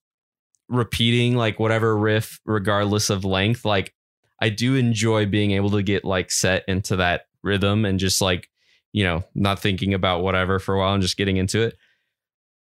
repeating 0.68 1.36
like 1.36 1.60
whatever 1.60 1.96
riff, 1.96 2.40
regardless 2.46 3.10
of 3.10 3.26
length, 3.26 3.66
like 3.66 3.94
I 4.42 4.50
do 4.50 4.76
enjoy 4.76 5.26
being 5.26 5.52
able 5.52 5.72
to 5.72 5.84
get 5.84 6.06
like 6.06 6.32
set 6.32 6.64
into 6.68 6.98
that 6.98 7.24
rhythm 7.44 7.86
and 7.86 8.00
just 8.00 8.22
like, 8.22 8.50
you 8.92 9.04
know, 9.04 9.24
not 9.34 9.60
thinking 9.60 9.94
about 9.94 10.24
whatever 10.24 10.60
for 10.60 10.76
a 10.76 10.80
while 10.80 10.94
and 10.94 11.02
just 11.02 11.18
getting 11.18 11.38
into 11.38 11.62
it 11.62 11.76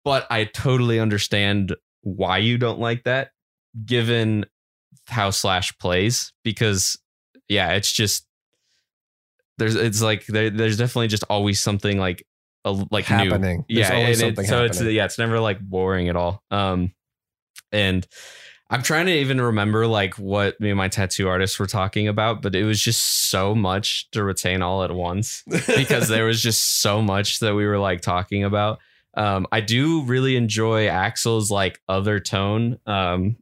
but 0.04 0.26
I 0.30 0.44
totally 0.44 0.98
understand 0.98 1.74
why 2.02 2.38
you 2.38 2.58
don't 2.58 2.78
like 2.78 3.04
that, 3.04 3.30
given 3.84 4.46
how 5.08 5.30
Slash 5.30 5.76
plays. 5.78 6.32
Because 6.42 6.98
yeah, 7.48 7.72
it's 7.72 7.92
just 7.92 8.26
there's 9.58 9.76
it's 9.76 10.00
like 10.02 10.26
there, 10.26 10.50
there's 10.50 10.78
definitely 10.78 11.08
just 11.08 11.24
always 11.28 11.60
something 11.60 11.98
like 11.98 12.26
a, 12.64 12.72
like 12.72 13.10
new. 13.10 13.16
happening. 13.16 13.64
There's 13.68 13.90
Yeah, 13.90 13.96
always 13.96 14.20
and 14.20 14.36
something 14.36 14.44
it, 14.44 14.48
so 14.48 14.64
it's 14.64 14.80
yeah, 14.80 15.04
it's 15.04 15.18
never 15.18 15.38
like 15.40 15.60
boring 15.60 16.08
at 16.08 16.16
all. 16.16 16.42
Um, 16.50 16.92
and 17.72 18.06
I'm 18.72 18.82
trying 18.82 19.06
to 19.06 19.12
even 19.12 19.40
remember 19.40 19.88
like 19.88 20.14
what 20.14 20.60
me 20.60 20.70
and 20.70 20.78
my 20.78 20.86
tattoo 20.86 21.28
artists 21.28 21.58
were 21.58 21.66
talking 21.66 22.06
about, 22.06 22.40
but 22.40 22.54
it 22.54 22.64
was 22.64 22.80
just 22.80 23.28
so 23.30 23.52
much 23.52 24.08
to 24.12 24.22
retain 24.22 24.62
all 24.62 24.84
at 24.84 24.92
once 24.92 25.42
because 25.66 26.06
there 26.06 26.24
was 26.24 26.40
just 26.40 26.80
so 26.80 27.02
much 27.02 27.40
that 27.40 27.54
we 27.54 27.66
were 27.66 27.78
like 27.78 28.00
talking 28.00 28.44
about. 28.44 28.78
Um, 29.14 29.48
I 29.50 29.60
do 29.60 30.02
really 30.02 30.36
enjoy 30.36 30.86
Axl's 30.86 31.50
like 31.50 31.80
other 31.88 32.20
tone. 32.20 32.78
Um, 32.86 33.36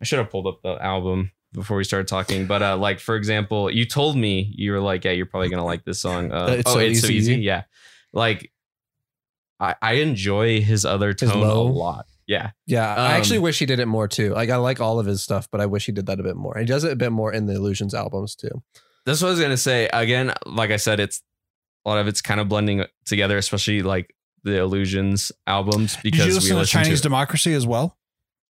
I 0.00 0.04
should 0.04 0.18
have 0.18 0.30
pulled 0.30 0.46
up 0.46 0.60
the 0.62 0.74
album 0.82 1.32
before 1.54 1.78
we 1.78 1.84
started 1.84 2.08
talking, 2.08 2.46
but 2.46 2.62
uh, 2.62 2.76
like 2.76 3.00
for 3.00 3.16
example, 3.16 3.70
you 3.70 3.86
told 3.86 4.18
me 4.18 4.52
you 4.54 4.72
were 4.72 4.80
like, 4.80 5.02
yeah, 5.02 5.12
you're 5.12 5.24
probably 5.24 5.48
gonna 5.48 5.64
like 5.64 5.84
this 5.84 6.00
song. 6.00 6.30
Uh, 6.30 6.56
It's 6.58 6.70
oh, 6.70 6.74
So 6.74 6.78
it's 6.80 7.00
so 7.00 7.06
Easy, 7.06 7.14
easy. 7.14 7.32
Easy. 7.32 7.42
Yeah, 7.42 7.62
like 8.12 8.52
I, 9.58 9.74
I 9.80 9.92
enjoy 9.94 10.60
his 10.60 10.84
other 10.84 11.14
tone 11.14 11.42
a 11.42 11.54
lot. 11.54 12.06
Yeah, 12.28 12.50
Yeah, 12.66 12.94
I 12.94 13.06
Um, 13.06 13.12
actually 13.12 13.38
wish 13.40 13.58
he 13.58 13.66
did 13.66 13.80
it 13.80 13.86
more 13.86 14.06
too. 14.06 14.34
Like 14.34 14.50
I 14.50 14.56
like 14.56 14.80
all 14.80 15.00
of 15.00 15.06
his 15.06 15.22
stuff, 15.22 15.48
but 15.50 15.60
I 15.60 15.66
wish 15.66 15.86
he 15.86 15.92
did 15.92 16.06
that 16.06 16.20
a 16.20 16.22
bit 16.22 16.36
more. 16.36 16.56
He 16.58 16.66
does 16.66 16.84
it 16.84 16.92
a 16.92 16.96
bit 16.96 17.10
more 17.10 17.32
in 17.32 17.46
the 17.46 17.54
Illusions 17.54 17.94
albums 17.94 18.36
too. 18.36 18.62
that's 19.06 19.22
what 19.22 19.28
I 19.28 19.30
was 19.32 19.40
gonna 19.40 19.56
say. 19.56 19.88
Again, 19.92 20.32
like 20.46 20.70
I 20.70 20.76
said, 20.76 21.00
it's 21.00 21.22
a 21.86 21.88
lot 21.88 21.98
of 21.98 22.06
it's 22.06 22.20
kind 22.20 22.38
of 22.38 22.48
blending 22.48 22.84
together, 23.06 23.38
especially 23.38 23.82
like 23.82 24.14
the 24.44 24.58
Illusions 24.58 25.32
albums 25.46 25.94
Did 25.94 26.02
because 26.02 26.26
you 26.26 26.32
we 26.34 26.38
listen 26.38 26.58
to 26.58 26.66
Chinese 26.66 27.00
to. 27.00 27.02
Democracy 27.04 27.54
as 27.54 27.66
well, 27.66 27.96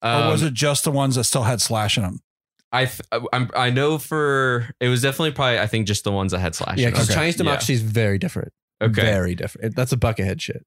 or 0.03 0.09
um, 0.11 0.31
was 0.31 0.43
it 0.43 0.55
just 0.55 0.85
the 0.85 0.91
ones 0.91 1.17
that 1.17 1.25
still 1.25 1.43
had 1.45 1.61
Slash 1.61 1.97
in 1.99 2.03
them? 2.03 2.21
I 2.73 2.87
th- 2.87 3.01
I'm, 3.33 3.51
I 3.55 3.71
know 3.71 3.99
for 3.99 4.71
it 4.81 4.89
was 4.89 5.03
definitely 5.03 5.33
probably 5.33 5.59
I 5.61 5.67
think 5.67 5.87
just 5.87 6.03
the 6.05 6.13
ones 6.13 6.33
that 6.33 6.39
had 6.41 6.55
slash. 6.55 6.79
Yeah, 6.79 6.89
because 6.91 7.09
Okay. 7.11 7.15
Chinese 7.15 7.35
Yeah. 7.35 7.45
Democracy 7.45 7.75
is 7.75 7.83
very 7.83 8.19
different. 8.19 8.53
Okay. 8.83 9.03
very 9.03 9.35
different. 9.35 9.77
That's 9.77 9.93
a 9.93 9.97
buckethead 9.97 10.41
shit. 10.41 10.67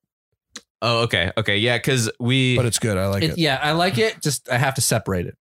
Oh, 0.81 0.99
okay, 1.03 1.31
okay, 1.38 1.57
yeah, 1.57 1.77
because 1.77 2.10
we 2.19 2.56
but 2.56 2.65
it's 2.65 2.80
good. 2.80 2.97
I 2.97 3.07
like 3.07 3.23
It- 3.23 3.31
it. 3.31 3.38
yeah, 3.38 3.60
I 3.61 3.72
like 3.73 3.97
it. 3.97 4.22
Just 4.22 4.49
I 4.49 4.57
have 4.57 4.76
to 4.76 4.81
separate 4.81 5.26
it. 5.26 5.35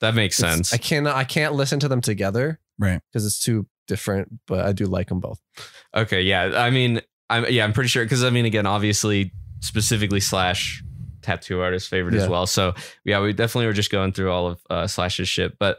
that 0.00 0.14
makes 0.14 0.38
It's- 0.38 0.54
sense. 0.54 0.72
I 0.74 0.76
cannot. 0.78 1.16
I 1.16 1.24
can't 1.24 1.54
listen 1.54 1.80
to 1.80 1.88
them 1.88 2.00
together. 2.00 2.60
Right. 2.78 3.00
Because 3.12 3.24
it's 3.24 3.38
too 3.38 3.66
different. 3.86 4.28
But 4.46 4.64
I 4.66 4.72
do 4.72 4.84
like 4.86 5.08
them 5.08 5.18
both. 5.20 5.40
Okay, 5.96 6.22
yeah. 6.22 6.52
I 6.56 6.70
mean, 6.70 7.00
I'm 7.30 7.46
yeah, 7.48 7.64
I'm 7.64 7.72
pretty 7.72 7.88
sure 7.88 8.04
because 8.04 8.22
I 8.24 8.30
mean, 8.30 8.44
again, 8.44 8.66
obviously, 8.66 9.32
specifically 9.60 10.20
Slash 10.20 10.82
tattoo 11.22 11.60
artist 11.60 11.88
favorite 11.88 12.14
Yeah. 12.14 12.22
as 12.22 12.28
well. 12.28 12.46
So 12.46 12.74
yeah, 13.04 13.20
we 13.20 13.32
definitely 13.32 13.66
were 13.66 13.72
just 13.72 13.90
going 13.90 14.12
through 14.12 14.30
all 14.30 14.48
of 14.48 14.60
uh, 14.70 14.86
Slash's 14.86 15.28
shit, 15.28 15.58
but 15.58 15.78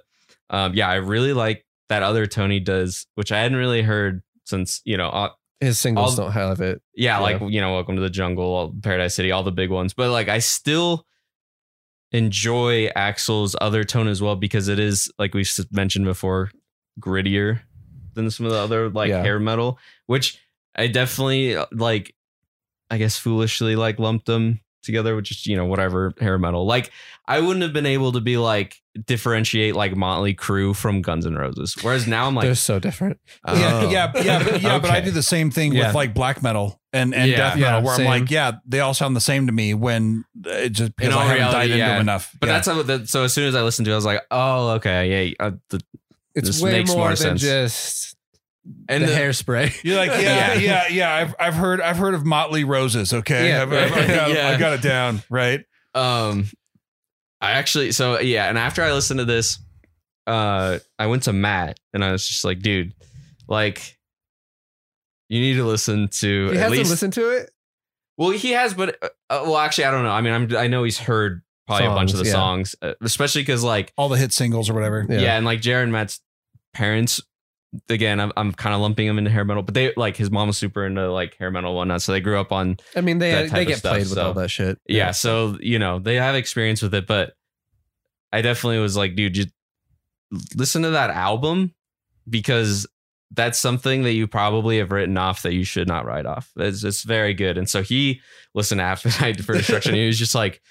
um, 0.49 0.73
yeah, 0.73 0.89
I 0.89 0.95
really 0.95 1.33
like 1.33 1.65
that 1.89 2.01
other 2.03 2.25
Tony 2.27 2.59
does, 2.59 3.05
which 3.15 3.31
I 3.31 3.39
hadn't 3.41 3.57
really 3.57 3.81
heard 3.83 4.21
since 4.45 4.81
you 4.85 4.97
know, 4.97 5.09
uh, 5.09 5.29
His 5.59 5.79
singles 5.79 6.17
All- 6.17 6.25
don't 6.25 6.33
have 6.33 6.61
it. 6.61 6.81
yeah, 6.95 7.17
Yeah. 7.17 7.19
like 7.19 7.51
you 7.51 7.59
know, 7.61 7.73
Welcome 7.73 7.95
to 7.95 8.01
the 8.01 8.09
Jungle, 8.09 8.73
Paradise 8.81 9.15
City, 9.15 9.31
all 9.31 9.43
the 9.43 9.51
big 9.51 9.69
ones. 9.69 9.93
But 9.93 10.09
like, 10.11 10.29
I 10.29 10.39
still 10.39 11.05
enjoy 12.11 12.89
Axl's 12.95 13.55
other 13.61 13.83
tone 13.83 14.07
as 14.07 14.21
well 14.21 14.35
because 14.35 14.67
it 14.67 14.79
is 14.79 15.11
like 15.19 15.33
we 15.33 15.45
mentioned 15.71 16.05
before, 16.05 16.51
grittier 16.99 17.61
than 18.15 18.29
some 18.31 18.45
of 18.45 18.51
the 18.51 18.57
other 18.57 18.89
like 18.89 19.09
Yeah. 19.09 19.21
hair 19.21 19.39
metal, 19.39 19.77
which 20.07 20.39
I 20.75 20.87
definitely 20.87 21.55
uh, 21.55 21.65
like. 21.71 22.15
I 22.91 22.97
guess 22.97 23.17
foolishly 23.19 23.75
like 23.75 23.99
lumped 23.99 24.25
them 24.25 24.61
together 24.83 25.15
with 25.15 25.25
just 25.25 25.45
you 25.45 25.55
know 25.55 25.65
whatever 25.65 26.13
hair 26.19 26.37
metal. 26.37 26.65
Like 26.65 26.91
I 27.27 27.39
wouldn't 27.39 27.61
have 27.63 27.73
been 27.73 27.85
able 27.85 28.11
to 28.13 28.21
be 28.21 28.37
like 28.37 28.75
differentiate 29.05 29.75
like 29.75 29.95
Motley 29.95 30.33
Crue 30.33 30.75
from 30.75 31.01
Guns 31.01 31.25
N' 31.25 31.35
Roses. 31.35 31.75
Whereas 31.81 32.07
now 32.07 32.27
I'm 32.27 32.35
like, 32.35 32.45
They're 32.45 32.55
so 32.55 32.79
different. 32.79 33.19
oh, 33.45 33.57
yeah, 33.59 33.83
yeah, 33.89 34.11
yeah, 34.23 34.43
but, 34.43 34.61
yeah. 34.61 34.79
But 34.79 34.91
I 34.91 35.01
do 35.01 35.11
the 35.11 35.23
same 35.23 35.51
thing 35.51 35.73
Yeah. 35.73 35.87
with 35.87 35.95
like 35.95 36.13
black 36.13 36.41
metal 36.43 36.81
and, 36.91 37.13
and 37.13 37.29
Yeah. 37.29 37.37
death 37.37 37.57
metal, 37.57 37.79
Yeah, 37.79 37.83
where 37.85 37.95
same. 37.95 38.07
I'm 38.07 38.21
like, 38.21 38.31
yeah, 38.31 38.53
they 38.65 38.79
all 38.79 38.93
sound 38.93 39.15
the 39.15 39.21
same 39.21 39.47
to 39.47 39.53
me 39.53 39.73
when 39.73 40.25
it 40.45 40.69
just 40.71 40.95
because 40.95 41.13
all 41.13 41.19
I 41.21 41.23
haven't 41.25 41.37
reality, 41.37 41.57
dived 41.57 41.71
into 41.71 41.77
yeah. 41.77 41.89
them 41.93 42.01
enough. 42.01 42.35
But 42.39 42.47
Yeah. 42.47 42.53
that's 42.53 42.67
how 42.67 42.81
that. 42.83 43.09
So 43.09 43.23
as 43.23 43.33
soon 43.33 43.47
as 43.47 43.55
I 43.55 43.61
listened 43.61 43.85
to 43.85 43.91
it, 43.91 43.93
I 43.93 43.97
was 43.97 44.05
like, 44.05 44.21
oh, 44.31 44.69
okay, 44.71 45.27
yeah. 45.29 45.33
Uh, 45.39 45.51
the, 45.69 45.81
It's 46.35 46.47
This 46.47 46.61
way 46.61 46.71
makes 46.71 46.89
more, 46.89 46.99
more 46.99 47.07
than 47.09 47.37
sense. 47.37 47.41
just 47.41 48.15
and 48.87 49.03
the, 49.03 49.07
the- 49.07 49.13
hairspray. 49.13 49.83
You're 49.83 49.97
like, 49.97 50.11
yeah, 50.21 50.53
yeah, 50.55 50.87
yeah. 50.87 51.13
I've 51.13 51.35
I've 51.39 51.53
heard 51.55 51.81
I've 51.81 51.97
heard 51.97 52.13
of 52.13 52.25
Motley 52.25 52.63
Roses. 52.63 53.13
Okay, 53.13 53.49
Yeah. 53.49 53.63
I've, 53.63 53.73
I've, 53.73 53.91
I've 53.93 54.07
got, 54.07 54.31
Yeah. 54.33 54.49
I 54.49 54.57
got 54.57 54.73
it 54.73 54.81
down. 54.81 55.21
Right. 55.29 55.65
Um, 55.95 56.45
I 57.41 57.51
actually, 57.51 57.91
so 57.93 58.19
yeah, 58.19 58.49
and 58.49 58.57
after 58.57 58.83
I 58.83 58.91
listened 58.93 59.19
to 59.19 59.25
this, 59.25 59.59
uh, 60.27 60.79
I 60.97 61.07
went 61.07 61.23
to 61.23 61.33
Matt 61.33 61.79
and 61.93 62.03
I 62.03 62.11
was 62.11 62.27
just 62.27 62.43
like, 62.43 62.59
dude, 62.59 62.93
like, 63.47 63.97
you 65.29 65.39
need 65.39 65.55
to 65.55 65.63
listen 65.65 66.07
to 66.09 66.27
You 66.27 66.49
at 66.51 66.57
have 66.57 66.71
least. 66.71 66.85
to 66.85 66.89
listen 66.91 67.11
to 67.11 67.29
it. 67.37 67.51
well, 68.17 68.31
he 68.31 68.51
has, 68.51 68.73
but 68.73 68.97
uh, 69.01 69.09
well, 69.29 69.57
actually, 69.57 69.85
I 69.85 69.91
don't 69.91 70.03
know. 70.03 70.11
I 70.11 70.21
mean, 70.21 70.33
I'm, 70.33 70.55
I 70.57 70.67
know 70.67 70.83
he's 70.83 70.97
heard 70.99 71.41
probably 71.67 71.85
a 71.87 71.91
bunch 71.91 72.11
of 72.13 72.17
the 72.19 72.25
yeah. 72.25 72.31
songs, 72.31 72.75
uh, 72.81 72.93
especially 73.01 73.41
because 73.41 73.63
like, 73.63 73.93
All 73.97 74.09
the 74.09 74.17
hit 74.17 74.33
singles 74.33 74.69
or 74.69 74.73
whatever. 74.73 75.05
Yeah. 75.07 75.19
yeah. 75.19 75.37
and 75.37 75.45
like 75.45 75.61
Jared 75.61 75.83
and 75.83 75.91
Matt's 75.91 76.19
parents. 76.73 77.21
Again, 77.87 78.19
I'm, 78.19 78.31
I'm 78.35 78.51
kind 78.51 78.73
of 78.73 78.81
lumping 78.81 79.05
them 79.07 79.17
into 79.19 79.29
hair 79.29 79.45
metal, 79.45 79.61
but 79.61 79.75
they 79.75 79.93
like 79.95 80.17
his 80.17 80.31
mom 80.31 80.47
was 80.47 80.57
super 80.57 80.85
into 80.85 81.11
like 81.11 81.37
hair 81.37 81.51
metal 81.51 81.69
and 81.69 81.77
whatnot. 81.77 82.01
So 82.01 82.11
they 82.13 82.19
grew 82.21 82.39
up 82.39 82.51
on 82.51 82.77
I 82.95 83.01
mean, 83.01 83.19
they 83.19 83.47
they 83.47 83.65
get 83.65 83.77
stuff, 83.77 83.91
played 83.91 84.01
with 84.05 84.13
so- 84.13 84.27
all 84.27 84.33
that 84.33 84.49
shit. 84.49 84.79
yeah, 84.87 85.11
so 85.11 85.57
you 85.61 85.77
know 85.77 85.99
they 85.99 86.15
have 86.15 86.33
experience 86.35 86.81
with 86.81 86.93
it 86.95 87.05
but 87.05 87.33
i 88.31 88.41
definitely 88.43 88.77
was 88.77 88.95
like 88.95 89.15
dude 89.15 89.33
just 89.33 89.49
listen 90.55 90.83
to 90.83 90.91
that 90.91 91.09
album 91.09 91.73
because 92.29 92.85
that's 93.31 93.57
something 93.59 94.03
that 94.03 94.13
you 94.13 94.27
probably 94.27 94.77
have 94.77 94.91
written 94.91 95.17
off 95.17 95.41
that 95.41 95.53
you 95.53 95.63
should 95.63 95.87
not 95.87 96.05
write 96.05 96.25
off 96.27 96.51
it's, 96.57 96.83
it's 96.83 97.01
very 97.03 97.33
good 97.33 97.57
and 97.57 97.67
so 97.69 97.81
he 97.81 98.21
listened 98.53 98.77
to 98.79 98.83
appetite 98.83 99.41
for 99.43 99.53
destruction 99.55 99.95
he 99.95 100.05
was 100.05 100.17
just 100.19 100.35
like 100.35 100.61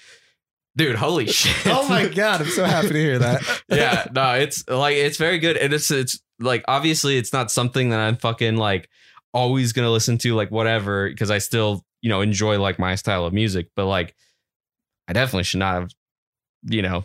dude 0.77 0.95
holy 0.95 1.27
shit 1.31 1.53
Oh 1.67 1.87
my 1.89 2.07
god, 2.07 2.41
I'm 2.41 2.47
so 2.47 2.63
happy 2.63 2.87
to 2.89 2.93
hear 2.93 3.19
that. 3.19 3.61
yeah 3.69 4.07
no 4.13 4.33
it's 4.35 4.67
like 4.69 4.95
it's 4.95 5.17
very 5.17 5.37
good 5.39 5.57
and 5.57 5.73
it's 5.73 5.91
it's 5.91 6.19
like 6.39 6.63
obviously 6.67 7.17
it's 7.17 7.33
not 7.33 7.51
something 7.51 7.89
that 7.89 7.99
i'm 7.99 8.15
fucking 8.17 8.55
like 8.57 8.89
always 9.33 9.73
gonna 9.73 9.91
listen 9.91 10.17
to 10.17 10.35
like 10.35 10.49
whatever 10.51 11.09
because 11.09 11.29
i 11.31 11.37
still 11.37 11.83
you 12.01 12.09
know 12.09 12.21
enjoy 12.21 12.59
like 12.59 12.79
my 12.79 12.95
style 12.95 13.25
of 13.25 13.33
music 13.33 13.67
but 13.75 13.85
like 13.85 14.15
i 15.07 15.13
definitely 15.13 15.43
should 15.43 15.59
not 15.59 15.73
have 15.75 15.91
you 16.65 16.81
know 16.81 17.03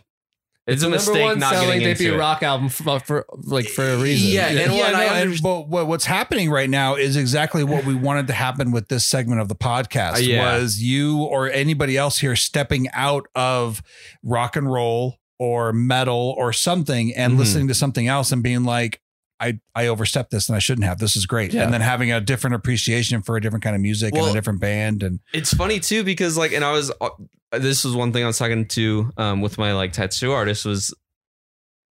it's, 0.66 0.80
a 0.82 0.86
Number 0.86 0.96
mistake 0.96 1.36
not 1.36 1.52
selling 1.52 1.80
getting 1.80 1.90
into 2.06 2.14
it. 2.14 2.18
rock 2.18 2.42
album 2.42 2.70
for, 2.70 2.98
for 3.00 3.26
like 3.42 3.66
for 3.66 3.84
a 3.84 3.98
reason. 3.98 4.30
Yeah, 4.30 4.46
and 4.46 4.72
yeah, 4.72 4.78
what 4.78 4.92
no, 4.92 4.98
I 4.98 5.04
and 5.20 5.42
but 5.42 5.68
what, 5.68 5.86
what's 5.88 6.06
happening 6.06 6.48
right 6.48 6.70
now 6.70 6.94
is 6.94 7.16
exactly 7.18 7.62
what 7.64 7.84
we 7.84 7.94
wanted 7.94 8.28
to 8.28 8.32
happen 8.32 8.72
with 8.72 8.88
this 8.88 9.04
segment 9.04 9.42
of 9.42 9.48
the 9.48 9.54
podcast 9.54 10.14
Uh, 10.14 10.18
yeah. 10.20 10.56
was 10.58 10.80
you 10.80 11.18
or 11.22 11.50
anybody 11.50 11.98
else 11.98 12.16
here 12.16 12.34
stepping 12.34 12.88
out 12.94 13.26
of 13.34 13.82
rock 14.22 14.56
and 14.56 14.72
roll 14.72 15.18
or 15.38 15.74
metal 15.74 16.34
or 16.38 16.50
something 16.54 17.14
and 17.14 17.34
Mhm. 17.34 17.38
listening 17.40 17.68
to 17.68 17.74
something 17.74 18.08
else 18.08 18.32
and 18.32 18.42
being 18.42 18.64
like 18.64 19.02
I, 19.40 19.58
I 19.74 19.88
overstepped 19.88 20.30
this 20.30 20.48
and 20.48 20.56
I 20.56 20.58
shouldn't 20.60 20.86
have. 20.86 20.98
This 20.98 21.16
is 21.16 21.26
great. 21.26 21.52
Yeah. 21.52 21.64
And 21.64 21.72
then 21.74 21.80
having 21.80 22.12
a 22.12 22.20
different 22.20 22.54
appreciation 22.54 23.20
for 23.22 23.36
a 23.36 23.40
different 23.40 23.62
kind 23.64 23.74
of 23.76 23.82
music 23.82 24.14
and 24.14 24.26
a 24.28 24.32
different 24.32 24.60
band. 24.60 25.02
And 25.02 25.20
it's 25.32 25.52
funny 25.52 25.80
too 25.80 26.04
because 26.04 26.36
like 26.38 26.52
and 26.52 26.64
i 26.64 26.70
was 26.72 26.92
uh, 27.00 27.08
this 27.52 27.84
was 27.84 27.94
one 27.94 28.12
thing 28.12 28.22
i 28.24 28.26
was 28.26 28.38
talking 28.38 28.66
to 28.68 29.10
um 29.16 29.40
with 29.40 29.58
my 29.58 29.72
like 29.74 29.92
tattoo 29.92 30.32
artist 30.32 30.64
was 30.64 30.94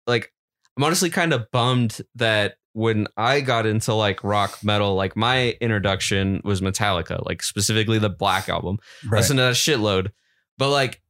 like 0.06 0.32
i'm 0.76 0.84
honestly 0.84 1.10
kind 1.10 1.32
of 1.32 1.50
bummed 1.52 2.00
that 2.16 2.56
when 2.72 3.06
i 3.16 3.40
got 3.40 3.64
into 3.66 3.94
like 3.94 4.22
rock 4.24 4.58
metal 4.62 4.94
like 4.94 5.16
my 5.16 5.50
introduction 5.60 6.40
was 6.44 6.60
metallica 6.60 7.24
like 7.24 7.42
specifically 7.42 7.98
the 7.98 8.10
black 8.10 8.48
album 8.48 8.78
I 9.10 9.16
listened 9.16 9.38
to 9.38 9.42
that 9.44 9.54
shitload 9.54 10.10
but 10.58 10.70
like 10.70 11.00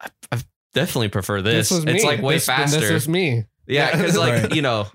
i, 0.00 0.08
I 0.30 0.42
definitely 0.74 1.08
prefer 1.08 1.42
this, 1.42 1.70
was 1.70 1.84
me. 1.84 1.92
it's 1.92 2.04
like 2.04 2.22
way 2.22 2.34
This- 2.36 2.46
faster 2.46 2.80
This 2.80 2.90
was 2.90 3.08
me. 3.08 3.44
yeah, 3.66 3.88
Yeah. 3.90 3.96
because 3.96 4.16
like 4.24 4.42
Right. 4.44 4.54
you 4.54 4.62
know, 4.62 4.86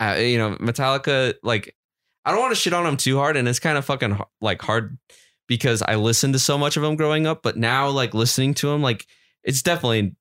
uh, 0.00 0.16
you 0.18 0.38
know, 0.38 0.56
Metallica. 0.56 1.34
Like, 1.42 1.74
I 2.24 2.30
don't 2.32 2.40
want 2.40 2.54
to 2.54 2.60
shit 2.60 2.72
on 2.72 2.84
them 2.84 2.96
too 2.96 3.16
hard, 3.16 3.36
and 3.36 3.46
it's 3.48 3.58
kind 3.60 3.78
of 3.78 3.84
fucking 3.84 4.18
like 4.40 4.62
hard 4.62 4.98
because 5.46 5.82
I 5.82 5.94
listened 5.96 6.34
to 6.34 6.38
so 6.38 6.58
much 6.58 6.76
of 6.76 6.82
them 6.82 6.96
growing 6.96 7.26
up, 7.26 7.42
but 7.42 7.56
now 7.56 7.88
like 7.88 8.14
listening 8.14 8.54
to 8.54 8.68
them, 8.68 8.82
like 8.82 9.06
it's 9.44 9.62
definitely 9.62 10.16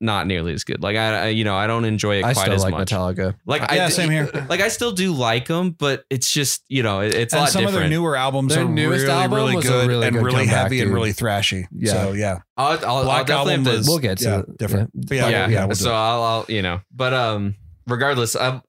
not 0.00 0.26
nearly 0.26 0.52
as 0.52 0.64
good. 0.64 0.82
Like 0.82 0.96
I, 0.96 1.14
I 1.16 1.26
you 1.28 1.44
know, 1.44 1.54
I 1.56 1.66
don't 1.66 1.84
enjoy 1.84 2.16
it 2.16 2.24
I 2.24 2.32
quite 2.34 2.42
still 2.42 2.54
as 2.54 2.62
like 2.64 2.72
much. 2.72 2.90
Metallica. 2.90 3.36
Like 3.46 3.62
Yeah, 3.72 3.86
I, 3.86 3.88
same 3.88 4.10
here. 4.10 4.28
Like 4.48 4.60
I 4.60 4.68
still 4.68 4.92
do 4.92 5.12
like 5.12 5.46
them, 5.46 5.70
but 5.70 6.04
it's 6.10 6.30
just 6.30 6.64
you 6.68 6.82
know, 6.82 7.00
it- 7.00 7.14
it's 7.14 7.32
a 7.32 7.36
and 7.36 7.42
lot 7.44 7.50
some 7.50 7.66
of 7.66 7.72
their 7.72 7.88
newer 7.88 8.16
albums 8.16 8.54
Their 8.54 8.64
are 8.64 8.68
newest 8.68 9.04
really, 9.06 9.14
album 9.14 9.36
really 9.36 9.56
was 9.56 9.64
a 9.64 9.68
good 9.68 9.88
really 9.88 10.06
and 10.06 10.16
good 10.16 10.24
really 10.24 10.38
comeback, 10.40 10.62
heavy 10.64 10.80
and 10.82 10.92
really 10.92 11.12
thrashy. 11.12 11.66
Yeah. 11.70 11.92
So 11.92 12.12
yeah. 12.12 12.40
I'll, 12.56 12.78
I'll, 12.84 13.08
I'll 13.10 13.24
definitely 13.24 13.52
album 13.54 13.64
have 13.66 13.76
was 13.78 13.88
We'll 13.88 13.98
get 14.00 14.18
to 14.18 14.24
yeah, 14.24 14.42
different. 14.58 14.90
Yeah. 14.94 15.02
But 15.08 15.14
yeah, 15.16 15.28
yeah, 15.28 15.48
yeah, 15.48 15.64
we'll 15.66 15.76
so. 15.76 15.94
I'll, 15.94 16.22
I'll 16.22 16.44
you 16.48 16.60
know 16.62 16.80
but 16.92 17.14
um 17.14 17.54
regardless 17.86 18.34
i 18.36 18.60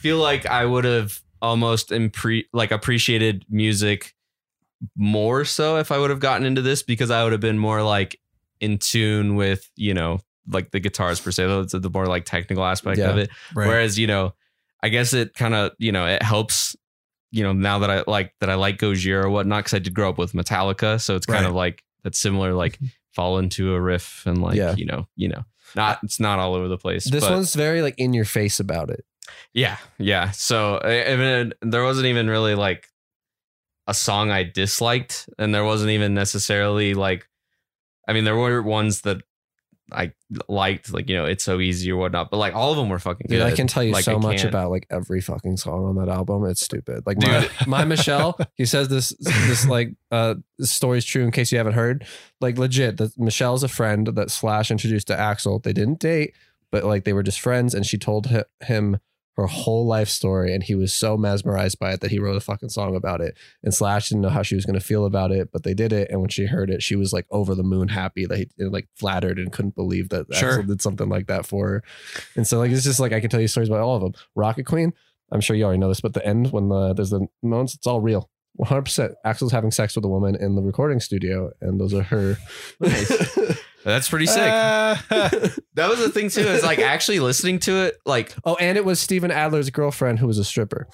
feel 0.00 0.18
like 0.18 0.46
i 0.46 0.64
would 0.64 0.84
have 0.84 1.20
almost 1.42 1.90
impre- 1.90 2.44
like 2.52 2.70
appreciated 2.70 3.44
music 3.48 4.14
more 4.96 5.44
so 5.44 5.76
if 5.76 5.92
i 5.92 5.98
would 5.98 6.10
have 6.10 6.20
gotten 6.20 6.46
into 6.46 6.62
this 6.62 6.82
because 6.82 7.10
i 7.10 7.22
would 7.22 7.32
have 7.32 7.40
been 7.40 7.58
more 7.58 7.82
like 7.82 8.18
in 8.60 8.78
tune 8.78 9.34
with 9.36 9.70
you 9.76 9.92
know 9.94 10.18
like 10.48 10.70
the 10.70 10.80
guitars 10.80 11.20
per 11.20 11.30
se 11.30 11.46
the, 11.46 11.78
the 11.78 11.90
more 11.90 12.06
like 12.06 12.24
technical 12.24 12.64
aspect 12.64 12.98
Yeah. 12.98 13.10
of 13.10 13.18
it 13.18 13.30
Right. 13.54 13.68
whereas 13.68 13.98
you 13.98 14.06
know 14.06 14.34
i 14.82 14.88
guess 14.88 15.12
it 15.12 15.34
kind 15.34 15.54
of 15.54 15.72
you 15.78 15.92
know 15.92 16.06
it 16.06 16.22
helps 16.22 16.76
you 17.30 17.42
know 17.42 17.52
now 17.52 17.78
that 17.80 17.90
i 17.90 18.02
like 18.06 18.34
that 18.40 18.48
i 18.50 18.54
like 18.54 18.78
gojira 18.78 19.24
or 19.24 19.30
whatnot 19.30 19.60
because 19.64 19.74
i 19.74 19.78
did 19.78 19.94
grow 19.94 20.08
up 20.08 20.18
with 20.18 20.32
metallica 20.32 21.00
so 21.00 21.14
it's 21.16 21.26
kind 21.26 21.44
Right. 21.44 21.48
of 21.50 21.54
like 21.54 21.82
that's 22.02 22.18
similar 22.18 22.54
like 22.54 22.76
mm-hmm. 22.76 22.86
fall 23.12 23.38
into 23.38 23.74
a 23.74 23.80
riff 23.80 24.24
and 24.26 24.40
like 24.42 24.56
Yeah. 24.56 24.74
you 24.76 24.86
know 24.86 25.06
you 25.14 25.28
know 25.28 25.44
not 25.76 26.00
it's 26.02 26.18
not 26.18 26.38
all 26.38 26.54
over 26.54 26.68
the 26.68 26.78
place 26.78 27.04
This 27.08 27.22
but 27.22 27.32
one's 27.32 27.54
very 27.54 27.82
like 27.82 27.94
in 27.98 28.12
your 28.14 28.24
face 28.24 28.58
about 28.60 28.90
it. 28.90 29.04
Yeah 29.52 29.76
yeah 29.98 30.30
so 30.30 30.76
I, 30.82 31.12
I 31.12 31.16
mean 31.16 31.52
there 31.62 31.82
wasn't 31.84 32.06
even 32.06 32.28
really 32.28 32.54
like 32.54 32.86
a 33.86 33.94
song 33.94 34.30
i 34.30 34.42
disliked 34.44 35.28
and 35.38 35.54
there 35.54 35.64
wasn't 35.64 35.90
even 35.90 36.14
necessarily 36.14 36.94
like 36.94 37.28
i 38.06 38.12
mean 38.12 38.24
there 38.24 38.36
were 38.36 38.62
ones 38.62 39.00
that 39.00 39.18
i 39.92 40.12
liked 40.48 40.92
like 40.92 41.08
you 41.08 41.16
know 41.16 41.24
it's 41.24 41.42
so 41.42 41.58
easy 41.58 41.90
or 41.90 41.96
whatnot 41.96 42.30
but 42.30 42.36
like 42.36 42.54
all 42.54 42.70
of 42.70 42.76
them 42.76 42.88
were 42.88 43.00
fucking 43.00 43.26
Dude, 43.28 43.40
good 43.40 43.52
I 43.52 43.56
can 43.56 43.66
tell 43.66 43.82
you 43.82 43.92
Like, 43.92 44.04
so 44.04 44.14
I 44.14 44.18
much 44.18 44.36
can't- 44.36 44.48
about 44.50 44.70
like 44.70 44.86
every 44.90 45.20
fucking 45.20 45.56
song 45.56 45.84
on 45.86 45.96
that 45.96 46.08
album. 46.08 46.44
It's 46.44 46.60
stupid. 46.60 47.02
Like 47.06 47.18
Dude. 47.18 47.50
my, 47.66 47.78
my 47.78 47.84
Michelle, 47.84 48.38
he 48.54 48.66
says 48.66 48.86
this 48.86 49.08
this 49.18 49.66
like 49.66 49.96
uh 50.12 50.36
story's 50.60 51.04
true 51.04 51.24
in 51.24 51.32
case 51.32 51.50
you 51.50 51.58
haven't 51.58 51.72
heard. 51.72 52.06
Like 52.40 52.56
legit, 52.58 52.98
that 52.98 53.18
Michelle's 53.18 53.64
a 53.64 53.68
friend 53.68 54.06
that 54.06 54.30
Slash 54.30 54.70
introduced 54.70 55.08
to 55.08 55.16
Axl. 55.16 55.60
They 55.60 55.72
didn't 55.72 55.98
date, 55.98 56.34
but 56.70 56.84
like 56.84 57.02
they 57.04 57.12
were 57.12 57.24
just 57.24 57.40
friends, 57.40 57.74
and 57.74 57.84
she 57.84 57.98
told 57.98 58.26
hi- 58.26 58.44
him 58.60 59.00
her 59.40 59.46
whole 59.46 59.86
life 59.86 60.08
story, 60.08 60.54
and 60.54 60.62
he 60.62 60.74
was 60.74 60.92
so 60.94 61.16
mesmerized 61.16 61.78
by 61.78 61.92
it 61.92 62.00
that 62.00 62.10
he 62.10 62.18
wrote 62.18 62.36
a 62.36 62.40
fucking 62.40 62.68
song 62.68 62.94
about 62.94 63.20
it. 63.20 63.36
And 63.62 63.72
Slash 63.74 64.08
didn't 64.08 64.22
know 64.22 64.28
how 64.28 64.42
she 64.42 64.54
was 64.54 64.66
gonna 64.66 64.80
feel 64.80 65.04
about 65.06 65.32
it, 65.32 65.50
but 65.52 65.62
they 65.62 65.74
did 65.74 65.92
it, 65.92 66.10
and 66.10 66.20
when 66.20 66.28
she 66.30 66.46
heard 66.46 66.70
it, 66.70 66.82
she 66.82 66.96
was 66.96 67.12
like 67.12 67.26
over 67.30 67.54
the 67.54 67.62
moon 67.62 67.88
happy 67.88 68.26
that 68.26 68.38
he 68.38 68.48
like 68.64 68.88
flattered 68.94 69.38
and 69.38 69.52
couldn't 69.52 69.74
believe 69.74 70.10
that 70.10 70.26
Sure. 70.34 70.62
Axl 70.62 70.66
did 70.66 70.82
something 70.82 71.08
like 71.08 71.26
that 71.26 71.46
for 71.46 71.68
her. 71.68 71.82
And 72.36 72.46
so 72.46 72.58
like 72.58 72.70
it's 72.70 72.84
just 72.84 73.00
like 73.00 73.12
I 73.12 73.20
can 73.20 73.30
tell 73.30 73.40
you 73.40 73.48
stories 73.48 73.68
about 73.68 73.80
all 73.80 73.96
of 73.96 74.02
them. 74.02 74.12
Rocket 74.34 74.64
Queen, 74.66 74.92
I'm 75.32 75.40
sure 75.40 75.56
you 75.56 75.64
already 75.64 75.78
know 75.78 75.88
this, 75.88 76.00
but 76.00 76.14
the 76.14 76.26
end 76.26 76.52
when 76.52 76.68
the 76.68 76.92
there's 76.94 77.10
the 77.10 77.26
moments, 77.42 77.74
it's 77.74 77.86
all 77.86 78.00
real. 78.00 78.30
100%. 78.60 79.14
Axl's 79.24 79.52
having 79.52 79.70
sex 79.70 79.94
with 79.94 80.04
a 80.04 80.08
woman 80.08 80.34
in 80.34 80.54
the 80.56 80.60
recording 80.60 81.00
studio, 81.00 81.50
and 81.60 81.80
those 81.80 81.94
are 81.94 82.02
her. 82.02 82.36
That's 83.84 84.08
pretty 84.08 84.26
sick. 84.26 84.42
Uh, 84.42 84.96
that 85.74 85.88
was 85.88 85.98
the 85.98 86.10
thing 86.10 86.28
too. 86.28 86.40
Is 86.42 86.62
like 86.62 86.78
actually 86.78 87.20
listening 87.20 87.58
to 87.60 87.86
it. 87.86 87.96
Like 88.04 88.34
oh, 88.44 88.56
and 88.56 88.76
it 88.76 88.84
was 88.84 89.00
Steven 89.00 89.30
Adler's 89.30 89.70
girlfriend 89.70 90.18
who 90.18 90.26
was 90.26 90.38
a 90.38 90.44
stripper. 90.44 90.86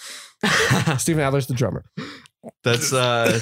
Steven 0.99 1.23
Adler's 1.23 1.47
the 1.47 1.55
drummer. 1.55 1.85
that's 2.63 2.93
uh 2.93 3.41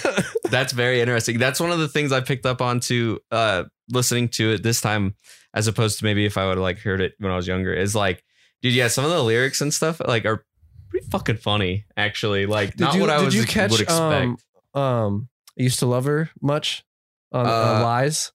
that's 0.50 0.72
very 0.72 1.00
interesting. 1.00 1.38
That's 1.38 1.60
one 1.60 1.70
of 1.70 1.78
the 1.78 1.88
things 1.88 2.10
I 2.12 2.20
picked 2.20 2.46
up 2.46 2.62
on 2.62 2.80
to 2.80 3.20
uh 3.30 3.64
listening 3.90 4.28
to 4.30 4.52
it 4.52 4.62
this 4.62 4.80
time, 4.80 5.14
as 5.52 5.66
opposed 5.66 5.98
to 5.98 6.04
maybe 6.04 6.24
if 6.24 6.38
I 6.38 6.46
would 6.46 6.56
have 6.56 6.62
like 6.62 6.78
heard 6.78 7.00
it 7.00 7.12
when 7.18 7.30
I 7.30 7.36
was 7.36 7.46
younger. 7.46 7.74
Is 7.74 7.94
like, 7.94 8.24
dude, 8.62 8.72
yeah, 8.72 8.88
some 8.88 9.04
of 9.04 9.10
the 9.10 9.22
lyrics 9.22 9.60
and 9.60 9.74
stuff 9.74 10.00
like 10.06 10.24
are 10.24 10.44
pretty 10.88 11.06
fucking 11.10 11.36
funny. 11.36 11.84
Actually, 11.98 12.46
like 12.46 12.70
Did 12.70 12.80
not 12.80 12.94
you, 12.94 13.00
what 13.02 13.10
I 13.10 13.18
did 13.18 13.26
was 13.26 13.34
you 13.34 13.44
catch 13.44 13.72
would 13.72 13.80
expect. 13.82 14.40
um 14.74 14.80
um 14.80 15.28
I 15.58 15.62
used 15.62 15.80
to 15.80 15.86
love 15.86 16.06
her 16.06 16.30
much 16.40 16.82
on, 17.30 17.46
on 17.46 17.76
Uh, 17.80 17.84
lies. 17.84 18.32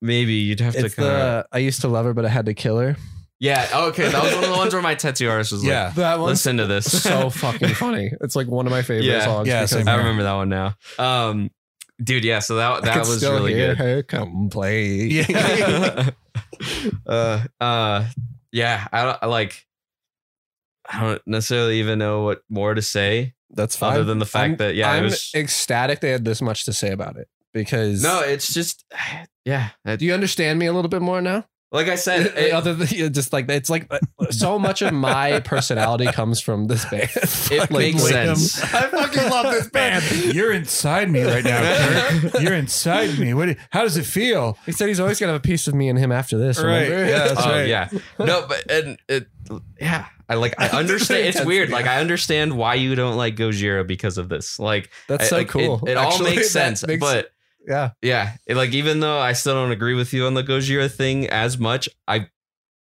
Maybe 0.00 0.34
you'd 0.34 0.60
have 0.60 0.74
to 0.74 0.86
It's 0.86 0.94
kind 0.94 1.08
of 1.08 1.14
the 1.14 1.46
I 1.52 1.58
used 1.58 1.80
to 1.82 1.88
love 1.88 2.04
her, 2.06 2.14
but 2.14 2.24
I 2.24 2.28
had 2.28 2.46
to 2.46 2.54
kill 2.54 2.78
her. 2.78 2.96
yeah. 3.40 3.68
oh, 3.72 3.88
Okay, 3.88 4.08
that 4.08 4.22
was 4.22 4.34
one 4.34 4.44
of 4.44 4.50
the 4.50 4.56
ones 4.56 4.72
where 4.72 4.82
my 4.82 4.94
tattoo 4.94 5.28
artist 5.28 5.52
was 5.52 5.64
yeah. 5.64 5.86
like, 5.86 5.94
That 5.96 6.20
listen 6.20 6.56
to 6.58 6.66
this. 6.66 7.02
so 7.02 7.30
fucking 7.30 7.74
funny. 7.74 8.12
It's 8.20 8.34
like 8.36 8.46
one 8.48 8.66
of 8.66 8.70
my 8.72 8.82
favorite 8.82 9.04
Yeah. 9.06 9.24
songs. 9.24 9.48
Yeah, 9.48 9.60
because 9.60 9.70
same 9.70 9.88
I 9.88 9.92
here. 9.92 9.98
remember 10.00 10.22
that 10.24 10.34
one 10.34 10.48
now. 10.48 10.74
Um, 10.98 11.50
dude, 12.02 12.24
yeah. 12.24 12.38
So 12.40 12.56
that 12.56 12.70
I 12.72 12.80
that 12.80 12.90
can 12.92 12.98
was 13.00 13.16
still 13.18 13.32
really 13.34 13.54
hear 13.54 13.68
good. 13.74 13.78
her 13.78 14.02
come 14.02 14.48
play. 14.50 14.86
Yeah. 15.06 16.10
uh, 17.06 17.44
uh, 17.60 18.06
yeah. 18.52 18.88
I, 18.92 19.04
don't- 19.04 19.18
I 19.22 19.26
like. 19.26 19.64
I 20.90 21.00
don't 21.02 21.22
necessarily 21.26 21.80
even 21.80 21.98
know 21.98 22.22
what 22.22 22.42
more 22.48 22.72
to 22.74 22.80
say 22.80 23.34
That's 23.50 23.76
fine. 23.76 23.92
other 23.92 24.04
than 24.04 24.20
the 24.20 24.24
fact 24.26 24.42
I'm- 24.52 24.56
that 24.56 24.74
yeah, 24.74 24.90
I'm 24.90 25.04
was. 25.04 25.30
ecstatic 25.34 26.00
they 26.00 26.08
had 26.10 26.24
this 26.24 26.40
much 26.40 26.64
to 26.64 26.72
say 26.72 26.90
about 26.92 27.16
it 27.18 27.28
because 27.52 28.02
No, 28.02 28.20
it's 28.20 28.52
just 28.52 28.84
yeah. 29.44 29.70
Do 29.84 30.04
you 30.04 30.14
understand 30.14 30.58
me 30.58 30.66
a 30.66 30.72
little 30.72 30.88
bit 30.90 31.02
more 31.02 31.20
now? 31.20 31.44
like 31.70 31.88
I 31.88 31.96
said, 31.96 32.26
it, 32.38 32.52
Other 32.54 32.72
than 32.72 33.12
just 33.12 33.30
like 33.30 33.46
it's 33.50 33.68
like 33.68 33.86
uh, 33.90 33.98
so 34.30 34.58
much 34.58 34.80
of 34.80 34.94
my 34.94 35.40
personality 35.44 36.06
comes 36.06 36.40
from 36.40 36.66
this 36.66 36.86
band. 36.86 37.10
it 37.14 37.58
Like, 37.70 37.94
makes 37.94 38.08
sense. 38.08 38.62
I 38.62 38.88
fucking 38.88 39.28
love 39.30 39.52
this 39.52 39.68
band. 39.68 40.34
You're 40.34 40.52
inside 40.52 41.10
me 41.10 41.22
right 41.24 41.44
now, 41.44 41.60
Kurt. 42.20 42.40
You're 42.40 42.54
inside 42.54 43.18
me. 43.18 43.34
What? 43.34 43.58
How 43.70 43.82
does 43.82 43.98
it 43.98 44.06
feel? 44.06 44.56
He 44.64 44.72
said 44.72 44.88
he's 44.88 44.98
always 44.98 45.20
gonna 45.20 45.32
have 45.32 45.40
a 45.42 45.46
piece 45.46 45.68
of 45.68 45.74
me 45.74 45.90
and 45.90 45.98
him 45.98 46.10
after 46.10 46.38
this. 46.38 46.58
Right. 46.58 46.88
remember? 46.88 47.04
Yeah, 47.10 47.28
that's 47.28 47.46
oh 47.46 47.50
right. 47.50 47.66
yeah, 47.68 47.90
no, 48.18 48.46
but 48.48 48.70
and 48.70 48.98
it 49.06 49.26
yeah. 49.78 50.06
I 50.30 50.34
like 50.36 50.54
I 50.58 50.68
understand. 50.68 51.26
It's 51.26 51.44
weird. 51.44 51.68
Like 51.70 51.86
I 51.86 52.00
understand 52.00 52.56
why 52.56 52.74
you 52.74 52.94
don't 52.94 53.16
like 53.16 53.36
Gojira 53.36 53.86
because 53.86 54.16
of 54.18 54.28
this. 54.30 54.58
Like 54.58 54.90
That's 55.06 55.24
I- 55.24 55.26
so 55.28 55.36
like, 55.38 55.48
cool. 55.48 55.82
It, 55.86 55.92
it 55.92 55.96
all 55.98 56.18
makes 56.22 56.50
sense, 56.50 56.86
makes- 56.86 57.00
but 57.00 57.30
yeah. 57.68 57.90
yeah, 58.02 58.36
it, 58.46 58.56
like 58.56 58.72
even 58.72 59.00
though 59.00 59.18
I 59.18 59.32
still 59.34 59.54
don't 59.54 59.70
agree 59.70 59.94
with 59.94 60.12
you 60.12 60.26
on 60.26 60.34
the 60.34 60.42
Gojira 60.42 60.90
thing 60.90 61.28
as 61.28 61.58
much, 61.58 61.88
I 62.08 62.28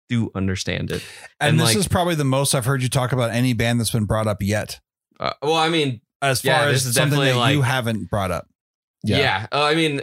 do 0.08 0.30
understand 0.34 0.90
it. 0.92 1.02
And, 1.40 1.50
And, 1.50 1.60
this 1.60 1.66
like- 1.70 1.76
is 1.76 1.88
probably 1.88 2.14
the 2.14 2.24
most 2.24 2.54
I've 2.54 2.64
heard 2.64 2.82
you 2.82 2.88
talk 2.88 3.12
about 3.12 3.32
any 3.32 3.52
band 3.52 3.80
that's 3.80 3.90
been 3.90 4.04
brought 4.04 4.26
up 4.28 4.40
yet. 4.40 4.80
Uh, 5.18 5.32
well, 5.42 5.54
I 5.54 5.68
mean, 5.68 6.00
As 6.22 6.40
far 6.40 6.50
Yeah, 6.52 6.68
as 6.68 6.82
something 6.84 7.02
definitely 7.04 7.28
that 7.32 7.36
like- 7.36 7.54
you 7.54 7.62
haven't 7.62 8.08
brought 8.08 8.30
up. 8.30 8.46
yeah. 9.02 9.46
Uh, 9.52 9.64
I 9.64 9.74
mean, 9.74 10.00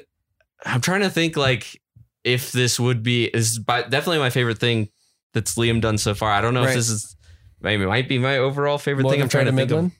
I'm 0.66 0.82
trying 0.82 1.02
to 1.02 1.10
think 1.10 1.36
like 1.38 1.82
if 2.24 2.52
this 2.52 2.80
would 2.80 3.02
be 3.04 3.26
is 3.26 3.58
by, 3.60 3.82
definitely 3.84 4.20
my 4.20 4.30
favorite 4.30 4.60
thing 4.60 4.90
that's 5.34 5.56
Liam 5.56 5.82
done 5.82 5.98
so 5.98 6.14
far. 6.14 6.32
I 6.32 6.40
don't 6.42 6.54
know 6.54 6.62
Right. 6.62 6.70
if 6.70 6.76
this 6.76 6.90
is 6.90 7.16
maybe 7.62 7.84
it 7.84 7.88
might 7.88 8.08
be 8.08 8.18
my 8.20 8.38
overall 8.38 8.78
favorite 8.78 9.04
More 9.04 9.12
thing. 9.12 9.22
I'm 9.22 9.30
trying 9.30 9.46
to 9.46 9.52
think 9.52 9.70
Midland? 9.70 9.92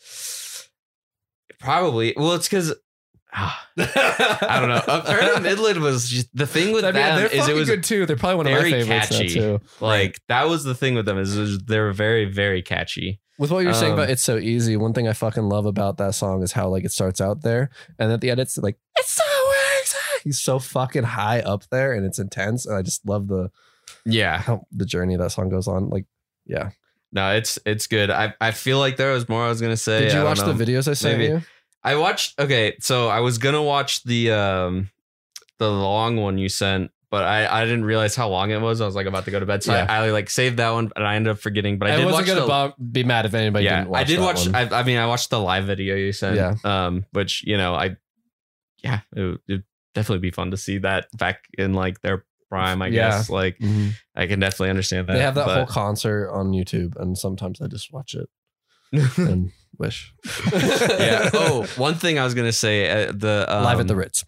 of. 0.00 0.68
Probably. 1.60 2.14
Well, 2.16 2.32
it's 2.34 2.48
because. 2.48 2.74
I 3.34 4.58
don't 4.60 4.68
know. 4.68 5.02
Fair 5.02 5.40
Midland 5.40 5.80
was 5.80 6.08
just 6.08 6.28
the 6.34 6.46
thing 6.46 6.72
with 6.72 6.84
I 6.84 6.88
mean, 6.92 6.94
them 7.02 7.16
they're 7.16 7.26
is 7.28 7.48
it 7.48 7.54
was 7.54 7.68
good 7.68 7.82
too. 7.84 8.04
They're 8.06 8.16
probably 8.16 8.36
one 8.36 8.46
of 8.46 8.52
my 8.52 8.70
favorites 8.70 9.08
catchy. 9.08 9.28
too. 9.30 9.60
like 9.80 10.20
that 10.28 10.48
was 10.48 10.64
the 10.64 10.74
thing 10.74 10.94
with 10.94 11.06
them 11.06 11.18
is 11.18 11.36
it 11.36 11.40
was- 11.40 11.58
they 11.60 11.78
were 11.80 11.92
very 11.92 12.26
very 12.26 12.62
catchy. 12.62 13.20
With 13.38 13.50
what 13.50 13.60
you're 13.64 13.72
saying 13.74 13.92
Um, 13.94 13.98
about 13.98 14.10
it's 14.10 14.22
so 14.22 14.36
easy, 14.36 14.76
one 14.76 14.92
thing 14.92 15.08
I 15.08 15.14
fucking 15.14 15.44
love 15.44 15.66
about 15.66 15.96
that 15.96 16.14
song 16.14 16.42
is 16.42 16.52
how 16.52 16.68
like 16.68 16.84
it 16.84 16.92
starts 16.92 17.20
out 17.20 17.42
there, 17.42 17.70
and 17.98 18.12
at 18.12 18.20
the 18.20 18.30
end 18.30 18.38
it's 18.40 18.58
like 18.58 18.76
it's 18.98 19.10
so 19.12 19.24
easy. 19.82 19.96
He's 20.24 20.40
so 20.40 20.58
fucking 20.58 21.02
high 21.04 21.40
up 21.40 21.64
there, 21.70 21.92
and 21.94 22.04
it's 22.06 22.18
intense, 22.18 22.66
and 22.66 22.76
I 22.76 22.82
just 22.82 23.06
love 23.08 23.26
the 23.28 23.50
Yeah. 24.04 24.38
how 24.38 24.66
the 24.70 24.84
journey 24.84 25.16
that 25.16 25.32
song 25.32 25.48
goes 25.48 25.66
on. 25.66 25.88
Like, 25.88 26.04
yeah. 26.46 26.70
No, 27.10 27.34
it's 27.34 27.58
it's 27.66 27.86
good. 27.88 28.10
I 28.10 28.34
I 28.40 28.52
feel 28.52 28.78
like 28.78 28.96
there 28.96 29.12
was 29.12 29.28
more 29.28 29.44
I 29.44 29.48
was 29.48 29.60
gonna 29.60 29.76
say. 29.76 30.00
Did 30.04 30.12
you 30.12 30.22
watch 30.24 30.38
the 30.38 30.52
videos 30.54 30.86
I 30.88 30.92
sent 30.94 31.18
Maybe. 31.18 31.32
you? 31.32 31.42
I 31.84 31.96
watched. 31.96 32.38
Okay, 32.40 32.76
so 32.80 33.08
I 33.08 33.20
was 33.20 33.38
gonna 33.38 33.62
watch 33.62 34.02
the 34.04 34.30
um 34.32 34.90
the 35.58 35.70
long 35.70 36.16
one 36.16 36.38
you 36.38 36.48
sent, 36.48 36.90
but 37.10 37.24
I 37.24 37.62
I 37.62 37.64
didn't 37.64 37.84
realize 37.84 38.14
how 38.16 38.28
long 38.28 38.50
it 38.50 38.60
was. 38.60 38.80
I 38.80 38.86
was 38.86 38.94
like 38.94 39.06
about 39.06 39.24
to 39.24 39.30
go 39.30 39.40
to 39.40 39.46
bed, 39.46 39.62
so 39.62 39.72
Yeah. 39.74 39.86
I, 39.88 40.06
I 40.06 40.10
like 40.10 40.30
saved 40.30 40.58
that 40.58 40.70
one, 40.70 40.90
and 40.96 41.06
I 41.06 41.16
ended 41.16 41.32
up 41.32 41.38
forgetting. 41.38 41.78
But 41.78 41.90
I, 41.90 41.94
I, 41.94 41.96
did 41.96 42.04
wasn't 42.06 42.20
watch 42.20 42.26
gonna 42.28 42.40
the. 42.40 42.46
bum- 42.46 42.90
be 42.92 43.04
mad 43.04 43.26
if 43.26 43.34
anybody 43.34 43.64
yeah, 43.64 43.78
didn't 43.80 43.90
watch 43.90 44.00
I 44.00 44.04
did 44.04 44.20
watch. 44.20 44.48
I, 44.54 44.80
I 44.80 44.82
mean, 44.84 44.98
I 44.98 45.06
watched 45.06 45.30
the 45.30 45.40
live 45.40 45.64
video 45.64 45.94
you 45.96 46.12
sent. 46.12 46.36
Yeah. 46.36 46.54
Um, 46.64 47.04
which 47.12 47.42
you 47.44 47.56
know, 47.56 47.74
I 47.74 47.96
yeah, 48.82 49.00
it 49.14 49.40
would 49.48 49.64
definitely 49.94 50.20
be 50.20 50.30
fun 50.30 50.50
to 50.52 50.56
see 50.56 50.78
that 50.78 51.06
back 51.16 51.44
in 51.58 51.74
like 51.74 52.00
their 52.00 52.24
prime. 52.48 52.80
I 52.82 52.86
Yeah. 52.88 53.10
guess 53.10 53.30
like 53.30 53.58
Mhm. 53.58 53.92
I 54.14 54.26
can 54.26 54.40
definitely 54.40 54.70
understand 54.70 55.08
that. 55.08 55.14
They 55.14 55.20
have 55.20 55.34
that 55.34 55.46
but- 55.46 55.56
whole 55.56 55.66
concert 55.66 56.30
on 56.30 56.52
YouTube, 56.52 56.94
and 56.96 57.16
sometimes 57.18 57.60
I 57.60 57.66
just 57.66 57.92
watch 57.92 58.14
it 58.14 58.28
and 59.18 59.50
wish. 59.78 60.12
yeah. 60.52 61.30
Oh, 61.32 61.66
one 61.76 61.94
thing 61.94 62.18
I 62.18 62.24
was 62.24 62.34
gonna 62.34 62.52
say, 62.52 63.06
uh, 63.06 63.12
the 63.12 63.46
um, 63.48 63.64
live 63.64 63.80
at 63.80 63.88
the 63.88 63.96
Ritz. 63.96 64.24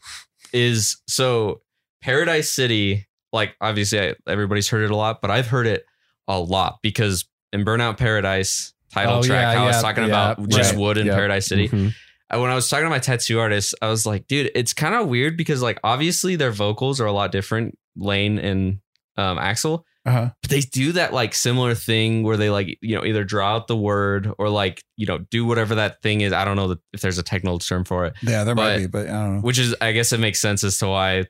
is 0.53 0.97
so 1.07 1.61
Paradise 2.03 2.51
City. 2.51 3.07
Like 3.33 3.55
obviously, 3.61 4.01
I, 4.01 4.15
everybody's 4.29 4.69
heard 4.69 4.85
it 4.85 4.91
a 4.91 4.97
lot, 4.97 5.21
but 5.21 5.31
I've 5.31 5.49
heard 5.49 5.67
it 5.67 5.85
a 6.29 6.39
lot 6.39 6.79
because 6.83 7.25
in 7.53 7.65
Burnout 7.65 7.99
Paradise 7.99 8.73
title 8.93 9.19
Oh, 9.19 9.23
track, 9.23 9.55
yeah, 9.55 9.63
I 9.63 9.67
was 9.67 9.77
yeah, 9.77 9.83
talking 9.83 10.05
yeah, 10.05 10.33
about 10.33 10.49
just 10.49 10.73
right, 10.73 10.81
wood 10.81 10.99
in 10.99 11.07
yeah. 11.07 11.15
Paradise 11.15 11.47
City. 11.47 11.69
Mhm. 11.69 11.93
Uh, 12.33 12.39
When 12.41 12.51
I 12.51 12.55
was 12.55 12.69
talking 12.69 12.87
to 12.87 12.91
my 12.91 13.01
tattoo 13.01 13.39
artist, 13.41 13.75
I 13.83 13.89
was 13.89 14.07
like, 14.07 14.27
dude, 14.29 14.51
it's 14.55 14.73
kind 14.73 14.95
of 14.95 15.09
weird 15.09 15.37
because 15.37 15.61
like 15.63 15.79
obviously 15.85 16.37
their 16.37 16.53
vocals 16.53 17.01
are 17.01 17.07
a 17.07 17.13
lot 17.13 17.33
different, 17.33 17.77
Layne 17.97 18.39
and 18.39 18.79
um, 19.17 19.39
Axl, 19.39 19.83
Uh-huh. 20.07 20.31
but 20.43 20.51
they 20.51 20.61
do 20.61 20.93
that 20.93 21.15
like 21.15 21.33
similar 21.35 21.75
thing 21.75 22.23
where 22.25 22.37
they 22.37 22.51
like 22.51 22.77
you 22.83 22.95
know 22.95 23.05
either 23.07 23.25
draw 23.25 23.55
out 23.57 23.69
the 23.69 23.77
word 23.77 24.31
or 24.39 24.51
like 24.51 24.83
you 24.97 25.07
know 25.07 25.19
do 25.31 25.47
whatever 25.47 25.77
that 25.77 26.03
thing 26.03 26.21
is. 26.21 26.33
I 26.33 26.45
don't 26.45 26.57
know 26.57 26.77
if 26.93 27.01
there's 27.01 27.17
a 27.19 27.23
technical 27.23 27.59
term 27.59 27.85
for 27.85 28.05
it, 28.07 28.15
Yeah, 28.23 28.45
there 28.45 28.55
might 28.55 28.77
be, 28.79 28.87
but 28.87 29.09
I 29.09 29.13
don't 29.13 29.35
know. 29.37 29.41
which 29.41 29.59
is 29.59 29.75
I 29.81 29.93
guess 29.93 30.13
it 30.13 30.21
makes 30.21 30.41
sense 30.41 30.63
as 30.63 30.77
to 30.79 30.89
why 30.89 31.25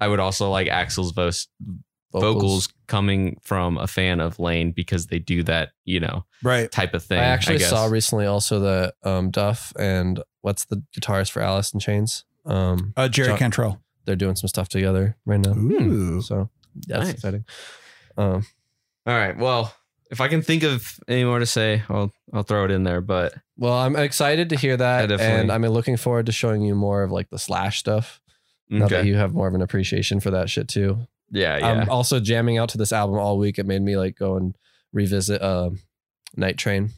I 0.00 0.06
would 0.08 0.20
also 0.20 0.50
like 0.50 0.68
Axl's 0.68 1.10
vo- 1.12 1.30
vocals. 2.12 2.68
coming 2.86 3.38
from 3.42 3.76
a 3.78 3.86
fan 3.86 4.20
of 4.20 4.38
Layne 4.38 4.72
because 4.72 5.06
they 5.08 5.18
do 5.18 5.42
that 5.44 5.70
you 5.84 6.00
know 6.00 6.24
Right. 6.42 6.70
type 6.70 6.94
of 6.94 7.02
thing. 7.04 7.18
I 7.18 7.24
actually 7.24 7.58
guess. 7.58 7.70
saw 7.70 7.86
recently 7.86 8.26
also 8.26 8.60
that 8.60 8.94
um, 9.02 9.30
Duff 9.30 9.72
and 9.78 10.22
what's 10.42 10.64
the 10.64 10.82
guitarist 10.96 11.30
for 11.32 11.42
Alice 11.42 11.72
in 11.74 11.80
Chains? 11.80 12.24
Um, 12.46 12.92
Uh, 12.96 13.08
Jerry 13.08 13.28
John- 13.28 13.38
Cantrell. 13.38 13.80
they're 14.06 14.16
doing 14.16 14.36
some 14.36 14.48
stuff 14.48 14.68
together 14.68 15.16
right 15.26 15.40
now. 15.44 15.52
Ooh. 15.56 16.22
So 16.22 16.48
that's 16.86 17.04
Nice. 17.06 17.14
exciting. 17.14 17.44
Um, 18.20 18.46
All 19.06 19.14
right, 19.16 19.36
well, 19.36 19.74
if 20.10 20.20
I 20.20 20.28
can 20.28 20.42
think 20.42 20.62
of 20.62 20.98
any 21.08 21.24
more 21.24 21.38
to 21.38 21.46
say, 21.46 21.82
I'll 21.88 22.12
I'll 22.32 22.42
throw 22.42 22.64
it 22.64 22.70
in 22.70 22.84
there. 22.84 23.00
But 23.00 23.34
well, 23.56 23.72
I'm 23.74 23.96
excited 23.96 24.50
to 24.50 24.56
hear 24.56 24.76
that, 24.76 25.08
definitely- 25.08 25.40
and 25.40 25.52
I'm 25.52 25.62
looking 25.62 25.96
forward 25.96 26.26
to 26.26 26.32
showing 26.32 26.62
you 26.62 26.74
more 26.74 27.02
of 27.02 27.10
like 27.10 27.30
the 27.30 27.38
Slash 27.38 27.78
stuff. 27.78 28.20
Now 28.72 28.86
that 28.86 29.04
you 29.04 29.16
have 29.16 29.34
more 29.34 29.48
of 29.48 29.54
an 29.54 29.62
appreciation 29.62 30.20
for 30.20 30.30
that 30.30 30.48
shit 30.48 30.68
too. 30.68 31.08
yeah, 31.32 31.58
yeah. 31.58 31.66
I'm 31.66 31.88
also 31.90 32.20
jamming 32.20 32.56
out 32.58 32.68
to 32.68 32.78
this 32.78 32.92
album 32.92 33.18
all 33.18 33.36
week. 33.36 33.58
It 33.58 33.66
made 33.66 33.82
me 33.82 33.96
like 33.96 34.16
go 34.16 34.36
and 34.36 34.54
revisit 34.92 35.42
uh, 35.42 35.70
Night 36.36 36.56
Train 36.56 36.90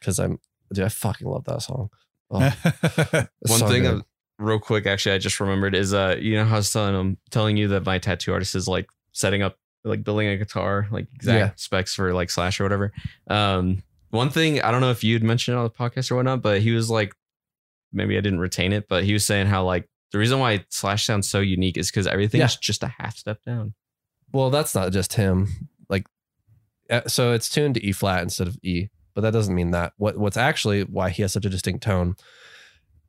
because 0.00 0.18
I'm 0.18 0.38
dude, 0.72 0.84
I 0.86 0.88
fucking 0.88 1.26
love 1.28 1.44
that 1.44 1.60
song. 1.62 1.90
Oh, 2.30 2.40
it's 2.64 3.50
One 3.50 3.58
so 3.60 3.68
thing, 3.68 3.82
good. 3.82 3.94
of, 3.96 4.04
real 4.38 4.58
quick, 4.58 4.86
actually, 4.86 5.16
I 5.16 5.18
just 5.18 5.38
remembered 5.38 5.74
is 5.74 5.92
uh, 5.92 6.16
you 6.18 6.34
know 6.36 6.44
how 6.46 6.54
I 6.54 6.58
was 6.58 6.72
telling 6.72 6.94
them, 6.94 7.18
telling 7.30 7.58
you 7.58 7.68
that 7.68 7.84
my 7.84 7.98
tattoo 7.98 8.32
artist 8.32 8.54
is 8.54 8.66
like 8.66 8.88
setting 9.12 9.42
up, 9.42 9.58
like 9.86 10.04
building 10.04 10.28
a 10.28 10.36
guitar, 10.36 10.86
like 10.90 11.06
exact 11.14 11.38
Yeah. 11.38 11.50
specs 11.56 11.94
for 11.94 12.12
like 12.12 12.28
Slash 12.30 12.60
or 12.60 12.64
whatever. 12.64 12.92
Um, 13.28 13.82
one 14.10 14.30
thing 14.30 14.60
I 14.62 14.70
don't 14.70 14.80
know 14.80 14.90
if 14.90 15.02
you'd 15.04 15.22
mentioned 15.22 15.54
it 15.56 15.58
on 15.58 15.64
the 15.64 15.70
podcast 15.70 16.10
or 16.10 16.16
whatnot, 16.16 16.42
but 16.42 16.60
he 16.60 16.72
was 16.72 16.90
like, 16.90 17.14
maybe 17.92 18.16
I 18.16 18.20
didn't 18.20 18.40
retain 18.40 18.72
it, 18.72 18.88
but 18.88 19.04
he 19.04 19.12
was 19.12 19.26
saying 19.26 19.46
how 19.46 19.64
like 19.64 19.88
the 20.12 20.18
reason 20.18 20.38
why 20.38 20.64
Slash 20.70 21.04
sounds 21.06 21.28
so 21.28 21.40
unique 21.40 21.76
is 21.76 21.90
because 21.90 22.06
everything's 22.06 22.54
Yeah. 22.54 22.58
just 22.60 22.82
a 22.82 22.88
half 22.98 23.16
step 23.16 23.42
down. 23.44 23.74
Well, 24.32 24.50
that's 24.50 24.74
not 24.74 24.92
just 24.92 25.14
him. 25.14 25.48
Like, 25.88 26.06
uh, 26.90 27.02
so 27.06 27.32
it's 27.32 27.48
tuned 27.48 27.74
to 27.74 27.84
E 27.84 27.92
flat 27.92 28.22
instead 28.22 28.48
of 28.48 28.58
E, 28.62 28.88
but 29.14 29.20
that 29.22 29.32
doesn't 29.32 29.54
mean 29.54 29.70
that. 29.70 29.92
What 29.96 30.16
What's 30.18 30.36
actually 30.36 30.82
why 30.82 31.10
he 31.10 31.22
has 31.22 31.32
such 31.32 31.44
a 31.44 31.48
distinct 31.50 31.82
tone? 31.82 32.16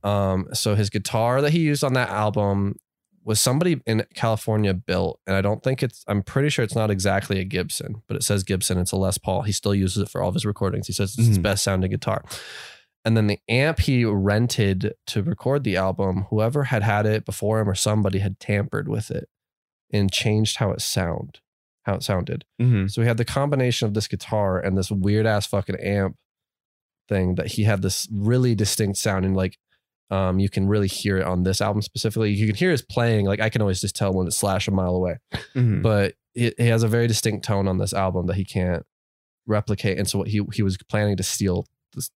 Um, 0.03 0.47
so 0.53 0.75
his 0.75 0.89
guitar 0.89 1.41
that 1.41 1.51
he 1.51 1.59
used 1.59 1.83
on 1.83 1.93
that 1.93 2.09
album 2.09 2.77
was 3.27 3.39
somebody 3.41 3.81
in 3.85 4.05
California 4.15 4.73
built, 4.73 5.19
and 5.27 5.35
I 5.35 5.41
don't 5.41 5.61
think 5.61 5.83
it's. 5.83 6.03
I'm 6.07 6.23
pretty 6.23 6.49
sure 6.49 6.63
it's 6.63 6.75
not 6.75 6.89
exactly 6.89 7.39
a 7.39 7.43
Gibson, 7.43 8.01
but 8.07 8.15
it 8.15 8.23
says 8.23 8.43
Gibson. 8.43 8.77
It's 8.77 8.93
a 8.93 8.95
Les 8.95 9.17
Paul. 9.17 9.41
He 9.41 9.51
still 9.51 9.75
uses 9.75 10.01
it 10.03 10.09
for 10.09 10.21
all 10.23 10.29
of 10.29 10.33
his 10.35 10.45
recordings. 10.45 10.87
He 10.87 10.93
says 10.93 11.13
it's 11.17 11.27
his 11.27 11.37
Mhm. 11.39 11.41
best 11.43 11.63
sounding 11.63 11.91
guitar. 11.91 12.23
And 13.03 13.15
then 13.17 13.27
the 13.27 13.39
amp 13.49 13.79
he 13.81 14.03
rented 14.05 14.93
to 15.07 15.23
record 15.23 15.63
the 15.63 15.75
album, 15.77 16.25
whoever 16.29 16.63
had 16.65 16.83
had 16.83 17.05
it 17.05 17.25
before 17.25 17.59
him 17.59 17.69
or 17.69 17.75
somebody 17.75 18.19
had 18.19 18.39
tampered 18.39 18.87
with 18.87 19.11
it 19.11 19.29
and 19.91 20.11
changed 20.11 20.57
how 20.57 20.71
it 20.71 20.81
sound, 20.81 21.39
how 21.83 21.95
it 21.95 22.03
sounded. 22.03 22.45
Mhm. 22.61 22.89
So 22.89 23.01
we 23.01 23.07
had 23.07 23.17
the 23.17 23.25
combination 23.25 23.87
of 23.87 23.93
this 23.93 24.07
guitar 24.07 24.59
and 24.59 24.77
this 24.77 24.89
weird 24.89 25.25
ass 25.25 25.45
fucking 25.47 25.79
amp 25.81 26.15
thing 27.07 27.35
that 27.35 27.47
he 27.53 27.63
had 27.63 27.81
this 27.81 28.07
really 28.11 28.55
distinct 28.55 28.97
sound 28.97 29.25
and 29.25 29.35
like 29.35 29.57
um 30.09 30.39
you 30.39 30.49
can 30.49 30.67
really 30.67 30.87
hear 30.87 31.17
it 31.17 31.25
on 31.25 31.43
this 31.43 31.61
album 31.61 31.81
specifically. 31.81 32.31
You 32.31 32.47
can 32.47 32.55
hear 32.55 32.71
his 32.71 32.81
playing, 32.81 33.25
like 33.25 33.39
I 33.41 33.49
can 33.49 33.61
always 33.61 33.81
just 33.81 33.95
tell 33.95 34.13
when 34.13 34.27
it's 34.27 34.37
slash 34.37 34.67
a 34.67 34.71
mile 34.71 34.95
away. 34.95 35.17
Mhm. 35.55 35.81
But 35.81 36.15
he, 36.33 36.47
it 36.47 36.59
has 36.67 36.83
a 36.83 36.87
very 36.87 37.07
distinct 37.07 37.45
tone 37.45 37.67
on 37.67 37.77
this 37.77 37.93
album 37.93 38.27
that 38.27 38.35
he 38.35 38.45
can't 38.45 38.85
replicate. 39.45 39.97
And 39.97 40.07
so 40.07 40.19
what 40.19 40.27
he 40.27 40.41
he 40.53 40.63
was 40.63 40.77
planning 40.89 41.17
to 41.17 41.23
steal 41.23 41.67
this, 41.93 42.11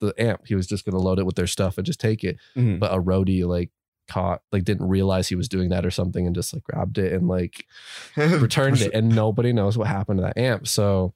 the 0.00 0.14
amp. 0.18 0.42
He 0.46 0.54
was 0.54 0.66
just 0.66 0.84
gonna 0.84 0.98
load 0.98 1.18
it 1.18 1.26
with 1.26 1.36
their 1.36 1.46
stuff 1.46 1.76
and 1.78 1.86
just 1.86 2.00
take 2.00 2.24
it. 2.24 2.36
Mhm. 2.56 2.78
But 2.78 2.92
a 2.92 3.00
roadie 3.00 3.46
like 3.46 3.70
caught 4.08 4.42
like 4.50 4.64
didn't 4.64 4.88
realize 4.88 5.28
he 5.28 5.36
was 5.36 5.48
doing 5.48 5.68
that 5.68 5.86
or 5.86 5.90
something 5.90 6.26
and 6.26 6.34
just 6.34 6.52
like 6.52 6.64
grabbed 6.64 6.98
it 6.98 7.12
and 7.12 7.28
like 7.28 7.64
returned 8.16 8.80
it 8.80 8.90
and 8.92 9.08
nobody 9.14 9.52
knows 9.52 9.78
what 9.78 9.86
happened 9.86 10.18
to 10.18 10.22
that 10.22 10.36
amp 10.36 10.66
so 10.66 11.14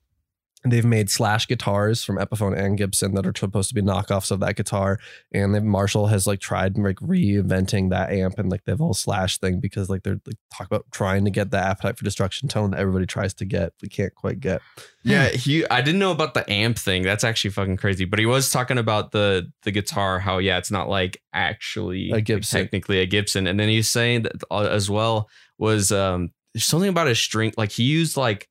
they've 0.64 0.84
made 0.84 1.10
slash 1.10 1.46
guitars 1.46 2.02
from 2.02 2.16
epiphone 2.16 2.56
and 2.56 2.78
gibson 2.78 3.14
that 3.14 3.26
are 3.26 3.32
supposed 3.36 3.68
to 3.68 3.74
be 3.74 3.82
knockoffs 3.82 4.30
of 4.30 4.40
that 4.40 4.56
guitar 4.56 4.98
and 5.32 5.54
then 5.54 5.66
marshall 5.66 6.06
has 6.06 6.26
like 6.26 6.40
tried 6.40 6.76
like 6.78 6.96
reinventing 6.96 7.90
that 7.90 8.10
amp 8.10 8.38
and 8.38 8.50
like 8.50 8.64
they've 8.64 8.80
all 8.80 8.94
slash 8.94 9.38
thing 9.38 9.60
because 9.60 9.88
like 9.88 10.02
they're 10.02 10.20
like 10.26 10.36
talk 10.52 10.66
about 10.66 10.84
trying 10.92 11.24
to 11.24 11.30
get 11.30 11.50
the 11.50 11.58
appetite 11.58 11.98
for 11.98 12.04
destruction 12.04 12.48
tone 12.48 12.70
that 12.70 12.80
everybody 12.80 13.06
tries 13.06 13.34
to 13.34 13.44
get 13.44 13.72
we 13.82 13.88
can't 13.88 14.14
quite 14.14 14.40
get 14.40 14.60
Yeah, 15.04 15.28
he. 15.28 15.68
I 15.68 15.82
didn't 15.82 16.00
know 16.00 16.12
about 16.12 16.32
the 16.32 16.50
amp 16.50 16.78
thing. 16.78 17.02
That's 17.02 17.24
actually 17.24 17.50
fucking 17.50 17.76
crazy. 17.76 18.06
But 18.06 18.18
he 18.18 18.24
was 18.24 18.50
talking 18.50 18.78
about 18.78 19.12
the 19.12 19.52
the 19.62 19.70
guitar. 19.70 20.18
How 20.18 20.38
yeah, 20.38 20.56
it's 20.56 20.70
not 20.70 20.88
like 20.88 21.20
actually 21.34 22.10
A 22.10 22.22
Gibson. 22.22 22.62
technically 22.62 23.00
a 23.00 23.06
Gibson. 23.06 23.46
And 23.46 23.60
then 23.60 23.68
he's 23.68 23.90
saying 23.90 24.22
that 24.22 24.42
uh, 24.50 24.60
as 24.60 24.88
well 24.88 25.28
was 25.58 25.92
um 25.92 26.30
something 26.56 26.88
about 26.88 27.06
his 27.06 27.20
string. 27.20 27.52
Like 27.58 27.72
he 27.72 27.82
used 27.82 28.16
like 28.16 28.48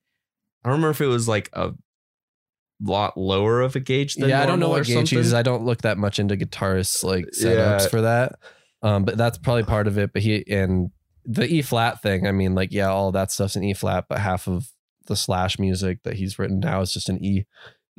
I 0.64 0.68
don't 0.68 0.76
remember 0.76 0.90
if 0.90 1.00
it 1.00 1.06
was 1.06 1.26
like 1.26 1.50
a 1.54 1.72
lot 2.82 3.16
lower 3.16 3.60
of 3.60 3.76
a 3.76 3.80
gauge. 3.80 4.14
Than 4.16 4.28
yeah 4.28 4.42
i 4.42 4.46
don't 4.46 4.58
know 4.60 4.68
what 4.68 4.84
gauge 4.86 5.10
he 5.10 5.16
uses 5.16 5.32
i 5.34 5.42
don't 5.42 5.64
look 5.64 5.82
that 5.82 5.96
much 5.98 6.18
into 6.18 6.36
guitarists 6.36 7.04
like 7.04 7.26
setups 7.26 7.80
Yeah. 7.82 7.88
for 7.88 8.00
that 8.02 8.38
um 8.82 9.04
but 9.04 9.16
that's 9.16 9.38
probably 9.38 9.62
part 9.62 9.86
of 9.86 9.96
it 9.96 10.12
but 10.12 10.22
he 10.22 10.44
and 10.48 10.90
the 11.24 11.46
e 11.46 11.62
flat 11.62 12.02
thing 12.02 12.26
i 12.26 12.32
mean 12.32 12.54
like 12.54 12.72
yeah 12.72 12.88
all 12.88 13.12
that 13.12 13.30
stuff's 13.30 13.56
an 13.56 13.64
e 13.64 13.74
flat 13.74 14.06
but 14.08 14.18
half 14.18 14.46
of 14.48 14.66
the 15.06 15.16
slash 15.16 15.58
music 15.58 16.02
that 16.02 16.14
he's 16.14 16.38
written 16.38 16.58
now 16.60 16.80
is 16.80 16.92
just 16.92 17.08
an 17.08 17.22
e 17.24 17.44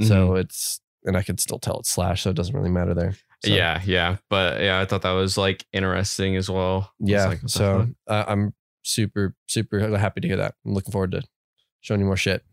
so 0.02 0.30
Mm-hmm. 0.30 0.38
it's 0.38 0.81
and 1.06 1.15
i 1.15 1.23
can 1.23 1.38
still 1.38 1.57
tell 1.60 1.80
it's 1.80 1.89
slash 1.89 2.23
so 2.23 2.31
it 2.31 2.35
doesn't 2.35 2.56
really 2.56 2.69
matter 2.69 2.93
there 2.93 3.15
So, 3.43 3.52
yeah, 3.53 3.81
yeah, 3.85 4.18
but 4.30 4.61
yeah, 4.61 4.80
I 4.80 4.85
thought 4.85 5.03
that 5.03 5.11
was 5.11 5.38
like 5.38 5.65
interesting 5.72 6.35
as 6.35 6.49
well. 6.49 6.91
Yeah 6.99 7.27
like, 7.27 7.39
so 7.47 7.88
uh, 8.07 8.26
i'm 8.27 8.53
super 8.84 9.35
super 9.47 9.97
happy 9.97 10.22
to 10.22 10.27
hear 10.27 10.38
that 10.38 10.56
i'm 10.65 10.73
looking 10.73 10.91
forward 10.91 11.11
to 11.11 11.22
showing 11.81 12.02
you 12.02 12.06
more 12.07 12.18
shit 12.18 12.43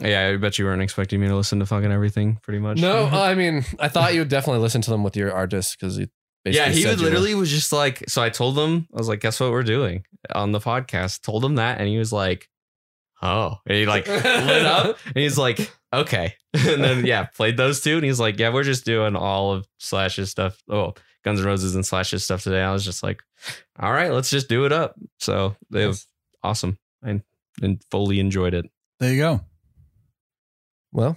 yeah, 0.00 0.28
I 0.28 0.36
bet 0.36 0.58
you 0.58 0.64
weren't 0.64 0.82
expecting 0.82 1.20
me 1.20 1.28
to 1.28 1.36
listen 1.36 1.58
to 1.58 1.66
fucking 1.66 1.92
everything, 1.92 2.38
pretty 2.42 2.58
much. 2.60 2.78
no 2.78 3.04
i 3.12 3.34
mean 3.34 3.64
i 3.78 3.88
thought 3.88 4.14
you 4.14 4.20
would 4.20 4.28
definitely 4.28 4.62
listen 4.62 4.80
to 4.82 4.90
them 4.90 5.02
with 5.02 5.16
your 5.16 5.32
artist 5.32 5.76
because 5.78 5.98
you 5.98 6.06
yeah, 6.44 6.70
he 6.70 6.82
said 6.82 6.90
would 6.90 6.98
you 6.98 7.04
were- 7.04 7.10
literally 7.10 7.34
was 7.36 7.50
just 7.50 7.72
like, 7.72 8.02
so 8.08 8.20
I 8.20 8.28
told 8.28 8.58
him, 8.58 8.88
I 8.92 8.96
was 8.98 9.06
like, 9.06 9.20
guess 9.20 9.38
what 9.38 9.52
we're 9.52 9.62
doing 9.62 10.04
on 10.34 10.50
the 10.50 10.58
podcast? 10.58 11.22
Told 11.22 11.44
him 11.44 11.54
that, 11.54 11.78
and 11.78 11.86
he 11.86 11.98
was 11.98 12.12
like, 12.12 12.48
oh, 13.22 13.58
and 13.64 13.76
he 13.76 13.86
like 13.86 14.08
lit 14.08 14.26
up, 14.66 14.98
and 15.06 15.16
he's 15.16 15.38
like, 15.38 15.70
okay, 15.92 16.34
and 16.52 16.82
then 16.82 17.06
yeah, 17.06 17.26
played 17.26 17.56
those 17.56 17.80
two, 17.80 17.94
and 17.94 18.04
he's 18.04 18.18
like, 18.18 18.40
yeah, 18.40 18.52
we're 18.52 18.64
just 18.64 18.84
doing 18.84 19.14
all 19.14 19.52
of 19.52 19.68
Slash's 19.78 20.30
stuff. 20.30 20.60
Oh, 20.68 20.94
Guns 21.24 21.38
N' 21.38 21.46
Roses 21.46 21.76
and 21.76 21.86
Slash's 21.86 22.24
stuff 22.24 22.42
today. 22.42 22.60
I 22.60 22.72
was 22.72 22.84
just 22.84 23.04
like, 23.04 23.22
all 23.78 23.92
right, 23.92 24.10
let's 24.12 24.30
just 24.30 24.48
do 24.48 24.64
it 24.64 24.72
up. 24.72 24.96
So 25.20 25.54
they 25.70 25.86
was 25.86 26.08
awesome, 26.42 26.76
and 27.04 27.22
and 27.62 27.80
fully 27.92 28.18
enjoyed 28.18 28.54
it. 28.54 28.66
There 28.98 29.12
you 29.12 29.18
go. 29.20 29.40
Well 30.92 31.16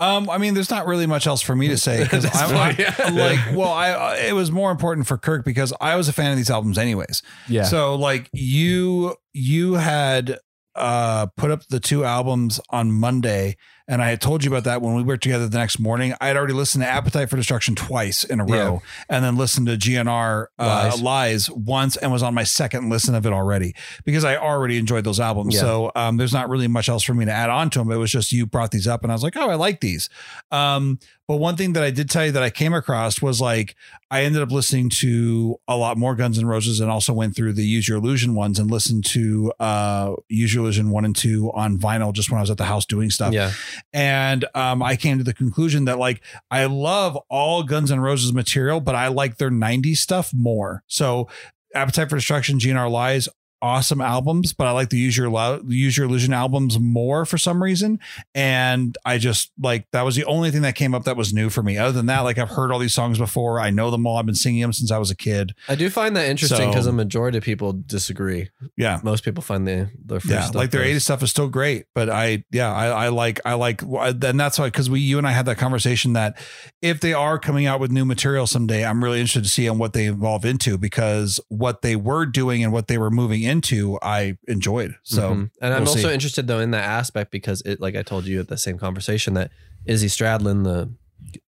Um, 0.00 0.28
I 0.28 0.38
mean, 0.38 0.54
there's 0.54 0.70
not 0.70 0.86
really 0.86 1.06
much 1.06 1.26
else 1.26 1.40
for 1.42 1.54
me 1.54 1.68
to 1.68 1.78
say 1.78 2.02
because 2.02 2.24
I'm 2.32 2.76
yeah. 2.78 3.10
like, 3.12 3.56
well, 3.56 3.70
I 3.70 3.90
uh, 3.92 4.16
it 4.16 4.32
was 4.32 4.50
more 4.50 4.70
important 4.70 5.06
for 5.06 5.16
Kirk 5.16 5.44
because 5.44 5.72
I 5.80 5.96
was 5.96 6.08
a 6.08 6.12
fan 6.12 6.30
of 6.32 6.36
these 6.36 6.50
albums 6.50 6.76
anyways. 6.76 7.22
yeah 7.48 7.62
So 7.64 7.94
like 7.94 8.28
you 8.32 9.14
you 9.32 9.74
had 9.74 10.38
uh 10.74 11.26
put 11.36 11.50
up 11.50 11.66
the 11.68 11.80
two 11.80 12.04
albums 12.04 12.60
on 12.70 12.92
Monday 12.92 13.56
and 13.90 14.00
I 14.00 14.08
had 14.10 14.20
told 14.20 14.44
you 14.44 14.50
about 14.52 14.64
that 14.64 14.80
when 14.80 14.94
we 14.94 15.02
worked 15.02 15.24
together 15.24 15.48
the 15.48 15.58
next 15.58 15.80
morning. 15.80 16.14
I 16.20 16.28
had 16.28 16.36
already 16.36 16.52
listened 16.54 16.84
to 16.84 16.88
Appetite 16.88 17.28
for 17.28 17.34
Destruction 17.36 17.74
twice 17.74 18.22
in 18.22 18.38
a 18.38 18.44
row 18.44 18.82
and 19.08 19.24
then 19.24 19.34
listened 19.36 19.66
to 19.66 19.76
GNR 19.76 20.46
uh, 20.60 20.64
Lies. 20.64 21.02
Lies. 21.02 21.50
once 21.50 21.96
and 21.96 22.12
was 22.12 22.22
on 22.22 22.32
my 22.32 22.44
second 22.44 22.88
listen 22.88 23.16
of 23.16 23.26
it 23.26 23.32
already 23.32 23.74
because 24.04 24.24
I 24.24 24.36
already 24.36 24.78
enjoyed 24.78 25.02
those 25.02 25.18
albums. 25.18 25.56
Yeah. 25.56 25.60
So 25.62 25.92
um 25.96 26.18
there's 26.18 26.32
not 26.32 26.48
really 26.48 26.68
much 26.68 26.88
else 26.88 27.02
for 27.02 27.14
me 27.14 27.24
to 27.24 27.32
add 27.32 27.50
on 27.50 27.68
to 27.70 27.80
them. 27.80 27.90
It 27.90 27.96
was 27.96 28.12
just 28.12 28.30
you 28.30 28.46
brought 28.46 28.70
these 28.70 28.86
up 28.86 29.02
and 29.02 29.10
I 29.10 29.14
was 29.16 29.24
like, 29.24 29.36
"Oh, 29.36 29.50
I 29.50 29.56
like 29.56 29.80
these." 29.80 30.08
Um 30.52 31.00
but 31.26 31.36
one 31.36 31.56
thing 31.56 31.74
that 31.74 31.84
I 31.84 31.90
did 31.92 32.10
tell 32.10 32.26
you 32.26 32.32
that 32.32 32.42
I 32.42 32.50
came 32.50 32.74
across 32.74 33.22
was 33.22 33.40
like 33.40 33.76
I 34.10 34.22
ended 34.22 34.42
up 34.42 34.50
listening 34.50 34.88
to 34.90 35.60
a 35.68 35.76
lot 35.76 35.96
more 35.96 36.16
Guns 36.16 36.38
N' 36.38 36.46
Roses 36.46 36.80
and 36.80 36.90
also 36.90 37.12
went 37.12 37.36
through 37.36 37.52
the 37.52 37.64
Use 37.64 37.88
Your 37.88 37.98
Illusion 37.98 38.34
ones 38.34 38.58
and 38.58 38.70
listened 38.70 39.04
to 39.06 39.52
uh 39.58 40.14
Use 40.28 40.54
Your 40.54 40.62
Illusion 40.64 40.90
one 40.90 41.04
and 41.04 41.14
two 41.14 41.50
on 41.54 41.76
vinyl 41.78 42.12
just 42.12 42.30
when 42.30 42.38
I 42.38 42.40
was 42.40 42.50
at 42.50 42.56
the 42.56 42.64
house 42.64 42.86
doing 42.86 43.10
stuff. 43.10 43.32
yeah 43.32 43.52
And 43.92 44.44
um 44.54 44.82
I 44.82 44.96
came 44.96 45.18
to 45.18 45.24
the 45.24 45.34
conclusion 45.34 45.84
that 45.86 45.98
like 45.98 46.20
I 46.50 46.66
love 46.66 47.18
all 47.28 47.62
Guns 47.62 47.90
N' 47.90 48.00
Roses 48.00 48.32
material, 48.32 48.80
but 48.80 48.94
I 48.94 49.08
like 49.08 49.36
their 49.36 49.50
90s 49.50 49.96
stuff 49.96 50.32
more. 50.34 50.82
So 50.86 51.28
Appetite 51.74 52.10
for 52.10 52.16
Destruction, 52.16 52.58
GNR 52.58 52.90
Lies, 52.90 53.28
awesome 53.62 54.00
albums, 54.00 54.52
but 54.52 54.66
I 54.66 54.70
like 54.72 54.90
the 54.90 54.96
Use 54.98 55.16
Your 55.16 55.28
Lo- 55.30 55.62
Use 55.66 55.96
Your 55.96 56.06
Illusion 56.06 56.32
albums 56.32 56.78
more 56.78 57.24
for 57.24 57.38
some 57.38 57.62
reason. 57.62 57.98
And 58.34 58.96
I 59.04 59.18
just 59.18 59.50
like 59.60 59.86
that 59.92 60.02
was 60.02 60.16
the 60.16 60.24
only 60.24 60.50
thing 60.50 60.62
that 60.62 60.74
came 60.74 60.94
up 60.94 61.04
that 61.04 61.16
was 61.16 61.32
new 61.32 61.50
for 61.50 61.62
me. 61.62 61.76
Other 61.78 61.92
than 61.92 62.06
that, 62.06 62.20
like 62.20 62.38
I've 62.38 62.50
heard 62.50 62.72
all 62.72 62.78
these 62.78 62.94
songs 62.94 63.18
before. 63.18 63.60
I 63.60 63.70
know 63.70 63.90
them 63.90 64.06
all. 64.06 64.16
I've 64.16 64.26
been 64.26 64.34
singing 64.34 64.62
them 64.62 64.72
since 64.72 64.90
I 64.90 64.98
was 64.98 65.10
a 65.10 65.16
kid. 65.16 65.54
I 65.68 65.74
do 65.74 65.90
find 65.90 66.16
that 66.16 66.26
interesting 66.28 66.68
because 66.70 66.84
So- 66.84 66.90
a 66.90 66.94
majority 66.94 67.38
of 67.38 67.44
people 67.44 67.72
disagree. 67.72 68.48
Yeah. 68.76 69.00
Most 69.02 69.24
people 69.24 69.42
find 69.42 69.66
the 69.66 69.90
the 70.04 70.20
first 70.20 70.30
Yeah, 70.30 70.40
stuff 70.42 70.54
like 70.54 70.70
their 70.70 70.82
is- 70.82 70.96
80s 70.98 71.02
stuff 71.02 71.22
is 71.22 71.30
still 71.30 71.48
great, 71.48 71.86
but 71.94 72.08
I, 72.10 72.44
yeah, 72.50 72.72
I, 72.72 72.86
I 73.06 73.08
like, 73.08 73.40
I 73.44 73.54
like, 73.54 73.82
and 73.82 74.38
that's 74.40 74.58
why, 74.58 74.66
because 74.66 74.88
we, 74.90 75.00
you 75.00 75.18
and 75.18 75.26
I 75.26 75.32
had 75.32 75.46
that 75.46 75.58
conversation 75.58 76.12
that 76.14 76.36
if 76.82 77.00
they 77.00 77.12
are 77.12 77.38
coming 77.38 77.66
out 77.66 77.80
with 77.80 77.90
new 77.90 78.04
material 78.04 78.46
someday, 78.46 78.84
I'm 78.84 79.02
really 79.04 79.18
interested 79.20 79.44
to 79.44 79.48
see 79.50 79.68
on 79.68 79.78
what 79.78 79.92
they 79.92 80.06
evolve 80.06 80.44
into 80.44 80.78
because 80.78 81.40
what 81.48 81.82
they 81.82 81.96
were 81.96 82.26
doing 82.26 82.64
and 82.64 82.72
what 82.72 82.88
they 82.88 82.98
were 82.98 83.10
moving 83.10 83.42
into, 83.50 83.98
I 84.02 84.38
enjoyed. 84.48 84.94
So, 85.02 85.30
Mhm. 85.34 85.50
and 85.60 85.74
I'm 85.74 85.82
we'll 85.82 85.90
also 85.90 86.08
see. 86.08 86.14
interested 86.14 86.46
though 86.46 86.60
in 86.60 86.70
that 86.70 86.84
aspect 86.84 87.30
because 87.30 87.62
it, 87.66 87.80
like 87.80 87.96
I 87.96 88.02
told 88.02 88.26
you 88.26 88.40
at 88.40 88.48
the 88.48 88.56
same 88.56 88.78
conversation, 88.78 89.34
that 89.34 89.50
Izzy 89.84 90.08
Stradlin, 90.08 90.64
the 90.64 90.92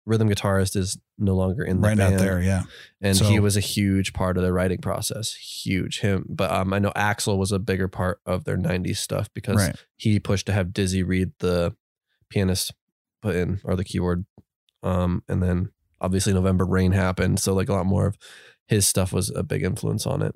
rhythm 0.04 0.28
guitarist, 0.28 0.76
is 0.76 0.98
no 1.18 1.34
longer 1.34 1.64
in 1.64 1.80
the 1.80 1.88
right 1.88 1.96
band, 1.96 2.14
out 2.14 2.20
there, 2.20 2.40
yeah, 2.42 2.62
and 3.00 3.16
So- 3.16 3.24
he 3.24 3.40
was 3.40 3.56
a 3.56 3.60
huge 3.60 4.12
part 4.12 4.36
of 4.36 4.42
the 4.42 4.52
writing 4.52 4.78
process. 4.78 5.34
Huge 5.34 6.00
him, 6.00 6.26
but 6.28 6.50
um, 6.50 6.72
I 6.74 6.78
know 6.78 6.92
Axl 6.96 7.38
was 7.38 7.52
a 7.52 7.58
bigger 7.58 7.88
part 7.88 8.20
of 8.26 8.44
their 8.44 8.56
'90s 8.58 8.98
stuff 8.98 9.30
because 9.34 9.56
right, 9.56 9.76
he 9.96 10.18
pushed 10.20 10.46
to 10.46 10.52
have 10.52 10.72
Dizzy 10.72 11.02
Reed 11.02 11.32
the 11.38 11.74
pianist 12.28 12.72
put 13.22 13.36
in 13.36 13.60
or 13.64 13.76
the 13.76 13.84
keyboard. 13.84 14.26
Um, 14.82 15.22
and 15.28 15.42
then 15.42 15.70
obviously 16.00 16.32
November 16.32 16.64
Rain 16.66 16.92
happened, 16.92 17.38
so 17.40 17.54
like 17.54 17.68
a 17.68 17.72
lot 17.74 17.86
more 17.86 18.06
of 18.06 18.16
his 18.66 18.86
stuff 18.86 19.12
was 19.12 19.30
a 19.30 19.42
big 19.42 19.62
influence 19.62 20.06
on 20.06 20.22
it. 20.22 20.34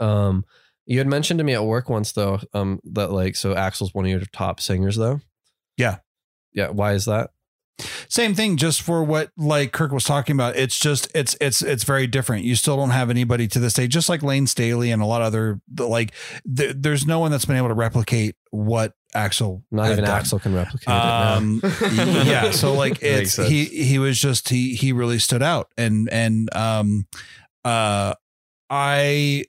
Um, 0.00 0.44
you 0.86 0.98
had 0.98 1.06
mentioned 1.06 1.38
to 1.38 1.44
me 1.44 1.54
at 1.54 1.64
work 1.64 1.88
once 1.88 2.12
though, 2.12 2.40
um, 2.52 2.80
that 2.92 3.10
like 3.10 3.36
so 3.36 3.54
Axl's 3.54 3.94
one 3.94 4.04
of 4.04 4.10
your 4.10 4.20
top 4.32 4.60
singers 4.60 4.96
though. 4.96 5.20
Yeah. 5.76 5.98
Yeah. 6.52 6.68
Why 6.68 6.92
is 6.92 7.04
that? 7.06 7.30
same 8.08 8.34
thing. 8.34 8.56
Just 8.56 8.82
for 8.82 9.02
what 9.02 9.30
like 9.36 9.72
Kirk 9.72 9.90
was 9.90 10.04
talking 10.04 10.34
about, 10.34 10.56
it's 10.56 10.78
just 10.78 11.10
it's 11.14 11.36
it's 11.40 11.62
it's 11.62 11.84
very 11.84 12.06
different. 12.06 12.44
You 12.44 12.54
still 12.54 12.76
don't 12.76 12.90
have 12.90 13.10
anybody 13.10 13.48
to 13.48 13.58
this 13.58 13.74
day, 13.74 13.88
just 13.88 14.08
like 14.08 14.22
Layne 14.22 14.46
Staley 14.46 14.90
and 14.90 15.02
a 15.02 15.06
lot 15.06 15.22
of 15.22 15.26
other 15.26 15.60
like. 15.78 16.12
Th- 16.56 16.74
there's 16.78 17.06
no 17.06 17.18
one 17.18 17.30
that's 17.30 17.44
been 17.44 17.56
able 17.56 17.68
to 17.68 17.74
replicate 17.74 18.36
what 18.50 18.92
Axl. 19.14 19.62
Not 19.70 19.90
even 19.90 20.04
done. 20.04 20.22
Axl 20.22 20.40
can 20.40 20.54
replicate 20.54 20.88
it. 20.88 20.92
um 20.92 21.60
yeah 22.26 22.50
so 22.50 22.74
like 22.74 23.02
it's 23.02 23.36
he 23.36 23.64
he 23.64 23.98
was 23.98 24.18
just 24.18 24.48
he 24.48 24.74
he 24.74 24.92
really 24.92 25.18
stood 25.18 25.42
out 25.42 25.68
and 25.76 26.08
and 26.10 26.54
um 26.54 27.06
uh 27.64 28.14
i 28.70 29.44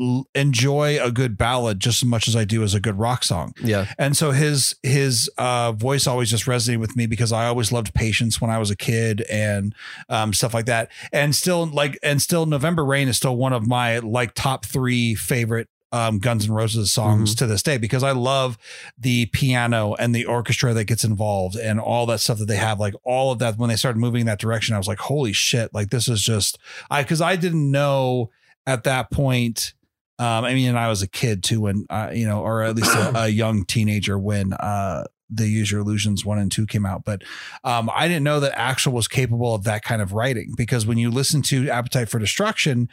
l- 0.00 0.26
enjoy 0.34 0.98
a 1.02 1.10
good 1.12 1.36
ballad 1.38 1.78
just 1.80 2.02
as 2.02 2.08
much 2.08 2.26
as 2.28 2.34
i 2.34 2.44
do 2.44 2.62
as 2.62 2.74
a 2.74 2.80
good 2.80 2.98
rock 2.98 3.22
song 3.24 3.52
Yeah. 3.60 3.86
and 3.98 4.16
so 4.16 4.32
his 4.32 4.74
his 4.82 5.30
uh 5.38 5.72
voice 5.72 6.06
always 6.06 6.30
just 6.30 6.46
resonated 6.46 6.80
with 6.80 6.96
me 6.96 7.06
because 7.06 7.32
i 7.32 7.46
always 7.46 7.70
loved 7.72 7.94
patience 7.94 8.40
when 8.40 8.50
i 8.50 8.58
was 8.58 8.70
a 8.70 8.76
kid 8.76 9.22
and 9.30 9.74
um 10.08 10.32
stuff 10.32 10.52
like 10.54 10.66
that 10.66 10.90
and 11.12 11.34
still 11.34 11.66
like 11.66 11.98
and 12.02 12.20
still 12.20 12.46
november 12.46 12.84
rain 12.84 13.08
is 13.08 13.16
still 13.16 13.36
one 13.36 13.52
of 13.52 13.66
my 13.66 13.98
like 13.98 14.34
top 14.34 14.64
three 14.66 15.14
favorite 15.14 15.68
um, 15.92 16.18
Guns 16.18 16.46
N' 16.48 16.52
Roses 16.52 16.90
songs 16.90 17.36
to 17.36 17.46
this 17.46 17.62
day 17.62 17.78
because 17.78 18.02
I 18.02 18.10
love 18.10 18.58
the 18.98 19.26
piano 19.26 19.94
and 19.94 20.12
the 20.12 20.24
orchestra 20.24 20.74
that 20.74 20.86
gets 20.86 21.04
involved 21.04 21.54
and 21.54 21.78
all 21.78 22.04
that 22.06 22.18
stuff 22.18 22.38
that 22.38 22.46
they 22.46 22.56
have. 22.56 22.80
Like 22.80 22.94
all 23.04 23.30
of 23.30 23.38
that 23.38 23.58
when 23.58 23.68
they 23.70 23.76
started 23.76 24.00
moving 24.00 24.22
in 24.22 24.26
that 24.26 24.40
direction, 24.40 24.74
I 24.74 24.78
was 24.78 24.88
like, 24.88 24.98
holy 24.98 25.32
shit! 25.32 25.72
Like 25.72 25.90
this 25.90 26.08
is 26.08 26.20
just 26.20 26.58
I 26.90 27.02
because 27.04 27.20
I 27.20 27.36
didn't 27.36 27.70
know 27.70 28.30
at 28.66 28.82
that 28.82 29.12
point. 29.12 29.74
Um, 30.18 30.44
I 30.44 30.54
mean, 30.54 30.68
and 30.68 30.78
I 30.78 30.88
was 30.88 31.02
a 31.02 31.08
kid 31.08 31.42
too 31.42 31.60
when 31.62 31.86
uh, 31.90 32.10
you 32.14 32.26
know, 32.26 32.40
or 32.40 32.62
at 32.62 32.76
least 32.76 32.94
a, 32.94 33.24
a 33.24 33.28
young 33.42 33.64
teenager 33.64 34.18
when 34.18 34.52
uh 34.52 35.04
the 35.30 35.48
Use 35.48 35.72
Your 35.72 35.80
Illusions 35.80 36.24
one 36.24 36.38
and 36.38 36.52
two 36.52 36.66
came 36.66 36.86
out. 36.86 37.04
But 37.04 37.22
um, 37.64 37.90
I 37.92 38.06
didn't 38.06 38.24
know 38.24 38.40
that 38.40 38.54
Axl 38.56 38.92
was 38.92 39.08
capable 39.08 39.54
of 39.54 39.64
that 39.64 39.82
kind 39.82 40.00
of 40.02 40.12
writing 40.12 40.52
because 40.56 40.86
when 40.86 40.98
you 40.98 41.10
listen 41.10 41.42
to 41.42 41.68
Appetite 41.70 42.08
for 42.08 42.18
Destruction, 42.20 42.88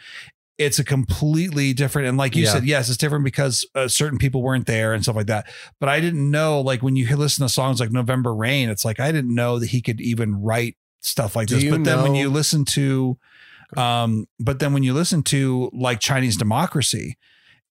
it's 0.58 0.80
a 0.80 0.83
completely 0.83 1.74
different. 1.74 2.08
And 2.08 2.17
like 2.17 2.35
you 2.35 2.45
Yeah. 2.45 2.53
said, 2.53 2.66
yes, 2.66 2.88
it's 2.88 2.98
different 2.98 3.25
because 3.25 3.67
uh, 3.75 3.88
certain 3.88 4.17
people 4.17 4.41
weren't 4.41 4.66
there 4.66 4.93
and 4.93 5.03
stuff 5.03 5.17
like 5.17 5.27
that. 5.27 5.48
But 5.80 5.90
I 5.90 6.00
didn't 6.00 6.32
know, 6.32 6.61
like 6.61 6.82
when 6.82 6.95
you 6.95 7.16
listen 7.16 7.45
to 7.45 7.50
songs 7.50 7.80
like 7.80 7.91
November 7.91 8.33
Rain, 8.33 8.69
it's 8.69 8.85
like 8.85 9.00
I 9.00 9.11
didn't 9.11 9.35
know 9.35 9.59
that 9.59 9.67
he 9.67 9.82
could 9.82 10.00
even 10.01 10.41
write 10.41 10.77
stuff 11.01 11.35
like 11.35 11.48
Do 11.48 11.56
this. 11.59 11.69
But 11.69 11.83
then 11.83 12.01
when 12.01 12.16
you 12.16 12.30
listen 12.30 12.64
to, 12.66 13.17
um, 13.77 14.25
but 14.40 14.59
then 14.59 14.74
when 14.74 14.83
you 14.83 14.93
listen 14.93 15.24
to 15.24 15.69
like 15.74 16.00
Chinese 16.00 16.38
Democracy, 16.38 17.17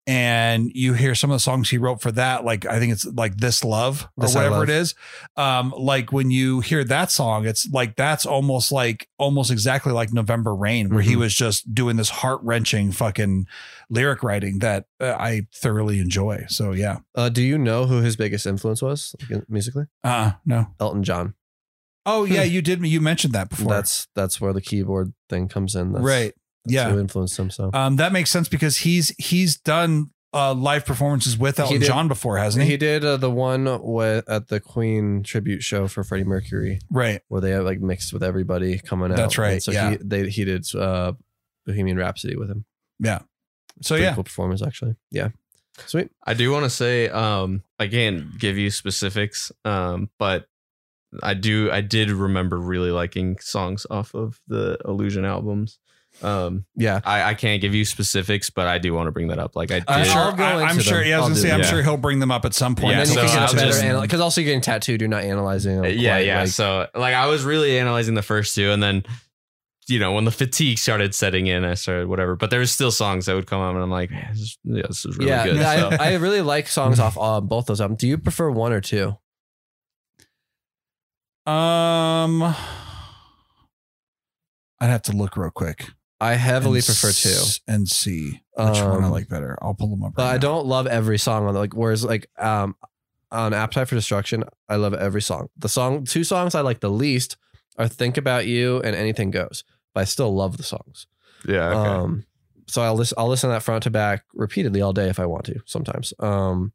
and 0.07 0.71
you 0.75 0.95
hear 0.95 1.15
some 1.15 1.31
of 1.31 1.37
the 1.37 1.41
songs 1.41 1.69
he 1.71 1.79
wrote 1.79 2.01
for 2.01 2.11
that, 2.13 2.43
like 2.45 2.65
I 2.67 2.79
think 2.81 2.91
it's 2.93 3.05
like 3.05 3.37
This 3.37 3.63
Love 3.63 4.09
or 4.17 4.23
This 4.27 4.35
whatever 4.35 4.55
Love. 4.57 4.63
it 4.65 4.71
is. 4.71 4.95
Um, 5.37 5.73
like 5.77 6.11
when 6.11 6.31
you 6.31 6.61
hear 6.61 6.83
that 6.85 7.11
song, 7.13 7.47
it's 7.47 7.69
like 7.71 7.97
that's 7.97 8.25
almost 8.27 8.73
like 8.73 9.07
almost 9.19 9.51
exactly 9.53 9.93
like 9.93 10.13
November 10.13 10.55
Rain, 10.55 10.89
where 10.89 11.03
he 11.03 11.15
Mhm. 11.15 11.19
was 11.21 11.35
just 11.35 11.73
doing 11.75 11.97
this 11.97 12.09
heart 12.09 12.41
wrenching 12.43 12.91
fucking 12.93 13.47
lyric 13.91 14.23
writing 14.23 14.61
that 14.61 14.87
uh, 15.01 15.15
I 15.19 15.43
thoroughly 15.55 16.01
enjoy. 16.01 16.47
So 16.49 16.73
yeah. 16.73 16.99
Uh, 17.15 17.29
do 17.29 17.43
you 17.43 17.59
know 17.59 17.85
who 17.87 18.01
his 18.01 18.17
biggest 18.17 18.47
influence 18.47 18.83
was 18.83 19.15
like, 19.31 19.49
musically? 19.49 19.85
Uh 20.03 20.33
no. 20.47 20.69
Elton 20.81 21.05
John. 21.05 21.35
Oh 22.07 22.25
yeah, 22.25 22.43
you 22.43 22.63
did. 22.63 22.85
You 22.87 23.01
mentioned 23.01 23.33
that 23.35 23.49
before. 23.51 23.73
That's 23.73 24.09
that's 24.15 24.41
where 24.41 24.53
the 24.53 24.61
keyboard 24.63 25.13
thing 25.29 25.49
comes 25.49 25.75
in. 25.75 25.93
That's, 25.93 26.05
right. 26.05 26.33
That's 26.65 26.75
Yeah. 26.75 26.91
who 26.91 26.99
influenced 26.99 27.39
him. 27.39 27.51
So 27.51 27.71
Um, 27.73 27.97
that 27.97 28.13
makes 28.13 28.31
sense 28.31 28.49
because 28.49 28.79
he's 28.79 29.15
he's 29.19 29.59
done 29.59 30.11
uh 30.33 30.55
live 30.55 30.87
performances 30.87 31.37
with 31.37 31.59
Elton 31.59 31.81
did- 31.81 31.87
John 31.87 32.07
before, 32.09 32.39
hasn't 32.39 32.65
he? 32.65 32.71
he 32.73 32.77
did 32.77 33.05
uh, 33.05 33.17
the 33.17 33.31
one 33.31 33.83
with, 33.83 34.29
at 34.31 34.47
the 34.49 34.61
Queen 34.61 35.23
tribute 35.25 35.63
show 35.63 35.89
for 35.89 36.05
Freddie 36.05 36.23
Mercury, 36.25 36.79
right. 36.91 37.21
where 37.29 37.41
they 37.41 37.51
have 37.51 37.65
like 37.65 37.81
mixed 37.81 38.13
with 38.13 38.23
everybody 38.23 38.79
coming 38.79 39.11
out. 39.11 39.17
That's 39.17 39.37
right, 39.39 39.55
And 39.55 39.63
so 39.63 39.73
yeah. 39.73 39.91
he 39.91 39.97
they 39.97 40.29
he 40.31 40.45
did 40.45 40.73
uh, 40.75 41.13
Bohemian 41.67 41.97
Rhapsody 41.97 42.37
with 42.37 42.49
him. 42.51 42.65
Yeah. 42.99 43.21
So 43.83 43.95
Pretty 43.95 44.05
yeah. 44.05 44.15
cool 44.15 44.25
performance 44.25 44.63
actually. 44.63 44.95
Yeah, 45.11 45.31
sweet. 45.87 46.11
I 46.25 46.35
do 46.35 46.51
want 46.53 46.65
to 46.65 46.71
say, 46.71 47.09
um, 47.09 47.63
I 47.79 47.89
can't 47.89 48.39
give 48.39 48.57
you 48.59 48.71
specifics, 48.71 49.51
um, 49.65 50.11
but 50.19 50.47
I 51.23 51.35
do. 51.35 51.71
I 51.71 51.81
did 51.81 52.11
remember 52.11 52.59
really 52.59 52.91
liking 52.91 53.39
songs 53.41 53.87
off 53.91 54.15
of 54.15 54.41
the 54.47 54.79
Illusion 54.85 55.25
albums. 55.25 55.79
Um, 56.23 56.65
Yeah, 56.77 57.01
I, 57.05 57.23
I 57.23 57.35
can't 57.35 57.61
give 57.61 57.75
you 57.75 57.85
specifics, 57.85 58.51
but 58.51 58.67
I 58.67 58.79
do 58.79 58.93
want 58.93 59.07
to 59.07 59.13
bring 59.13 59.29
that 59.29 59.39
up. 59.39 59.57
Like 59.57 59.71
I 59.71 59.81
did. 59.81 59.89
I'm 59.89 60.05
sure. 60.05 60.17
I'll 60.17 60.33
go 60.37 60.45
I, 60.45 60.71
am 60.71 60.79
sure. 60.81 61.03
Yeah, 61.03 61.17
I 61.17 61.21
was 61.21 61.29
gonna 61.29 61.41
say, 61.41 61.51
I'm 61.51 61.61
that. 61.63 61.69
sure 61.69 61.83
he'll 61.83 61.97
bring 61.97 62.19
them 62.19 62.31
up 62.31 62.45
at 62.45 62.55
some 62.55 62.75
point. 62.75 62.95
Yeah, 62.95 63.01
and 63.01 63.09
then 63.09 63.15
so 63.15 63.23
you 63.23 63.29
can 63.29 63.37
I 63.39 63.41
get 63.41 63.41
a 63.41 63.45
was 63.45 63.81
better 63.81 63.93
just- 63.93 64.03
because 64.03 64.21
also 64.21 64.41
you're 64.41 64.47
getting 64.49 64.61
tattooed. 64.61 65.01
You're 65.01 65.09
not 65.09 65.25
analyzing. 65.25 65.81
them 65.81 65.85
yeah, 65.99 66.17
quite, 66.17 66.27
yeah. 66.27 66.41
like- 66.41 66.49
so 66.49 66.89
like 66.95 67.15
I 67.15 67.27
was 67.27 67.45
really 67.45 67.79
analyzing 67.79 68.15
the 68.15 68.23
first 68.23 68.55
two, 68.55 68.71
and 68.71 68.83
then 68.83 69.05
you 69.89 69.99
know 69.99 70.13
when 70.13 70.25
the 70.25 70.31
fatigue 70.31 70.79
started 70.79 71.15
setting 71.15 71.47
in, 71.47 71.65
I 71.65 71.75
started 71.75 72.09
whatever. 72.09 72.37
But 72.37 72.51
there 72.51 72.61
was 72.61 72.71
still 72.71 72.91
songs 72.91 73.27
that 73.27 73.35
would 73.35 73.47
come 73.47 73.61
up, 73.61 73.75
and 73.75 73.83
I'm 73.83 73.91
like, 73.91 74.11
man, 74.11 74.29
this 74.33 74.41
is, 74.41 74.59
yeah, 74.65 74.83
this 74.87 75.05
is 75.05 75.17
really 75.17 75.31
yeah, 75.31 75.45
good. 75.45 75.57
yeah, 75.57 75.91
so. 75.91 75.97
I, 75.99 76.13
I 76.13 76.15
really 76.17 76.43
like 76.43 76.69
songs 76.69 77.01
off 77.01 77.17
uh, 77.19 77.41
both 77.41 77.67
those 77.67 77.81
albums. 77.81 78.01
Do 78.01 78.09
you 78.09 78.19
prefer 78.19 78.51
one 78.51 78.73
or 78.73 78.81
two? 78.81 79.17
Um, 81.47 82.43
I'd 84.81 84.87
have 84.89 85.03
to 85.03 85.13
look 85.13 85.37
real 85.37 85.51
quick. 85.51 85.87
I 86.21 86.35
heavily 86.35 86.79
and 86.81 86.85
prefer 86.87 87.13
two. 87.13 87.29
s- 87.31 87.61
and 87.67 87.89
see 87.89 88.43
which 88.57 88.79
one 88.83 89.03
I 89.03 89.07
Um, 89.07 89.11
like 89.11 89.29
better. 89.29 89.57
I'll 89.63 89.75
pull 89.75 89.89
them 89.89 90.03
up. 90.05 90.15
but 90.15 90.23
right 90.23 90.29
I 90.31 90.33
now. 90.35 90.39
don't 90.39 90.67
love 90.67 90.87
every 90.87 91.19
song 91.19 91.47
on 91.47 91.55
the, 91.55 91.61
like 91.61 91.75
whereas 91.75 92.05
like 92.05 92.29
um 92.39 92.77
on 93.33 93.55
Appetite 93.55 93.89
for 93.89 93.95
Destruction, 93.95 94.45
I 94.69 94.77
love 94.77 94.93
every 94.93 95.23
song. 95.23 95.49
The 95.57 95.69
song 95.69 96.05
two 96.05 96.25
songs 96.25 96.55
I 96.55 96.61
like 96.61 96.81
the 96.81 96.91
least 96.91 97.37
are 97.79 97.89
Think 97.89 98.17
About 98.19 98.47
You 98.47 98.81
and 98.83 98.95
Anything 98.95 99.31
Goes. 99.31 99.65
But 99.95 100.01
I 100.03 100.05
still 100.05 100.35
love 100.35 100.57
the 100.59 100.63
songs. 100.63 101.07
yeah, 101.49 101.69
okay. 101.69 101.89
Um 101.91 102.25
so 102.69 102.83
I'll 102.83 102.95
listen 102.95 103.15
I'll 103.19 103.29
listen 103.29 103.49
to 103.49 103.55
that 103.55 103.63
front 103.63 103.83
to 103.85 103.91
back 103.91 104.25
repeatedly 104.35 104.83
all 104.83 104.93
day 104.93 105.09
if 105.09 105.19
I 105.19 105.27
want 105.27 105.45
to 105.47 105.61
sometimes. 105.65 106.13
Um 106.19 106.73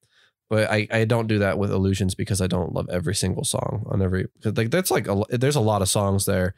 but 0.49 0.69
I, 0.71 0.87
I 0.91 1.05
don't 1.05 1.27
do 1.27 1.39
that 1.39 1.57
with 1.57 1.71
illusions 1.71 2.15
because 2.15 2.41
I 2.41 2.47
don't 2.47 2.73
love 2.73 2.87
every 2.89 3.15
single 3.15 3.43
song 3.43 3.85
on 3.89 4.01
every 4.01 4.27
'cause, 4.43 4.55
like 4.57 4.71
that's 4.71 4.91
like 4.91 5.07
a, 5.07 5.23
there's 5.29 5.55
a 5.55 5.61
lot 5.61 5.81
of 5.81 5.89
songs 5.89 6.25
there, 6.25 6.53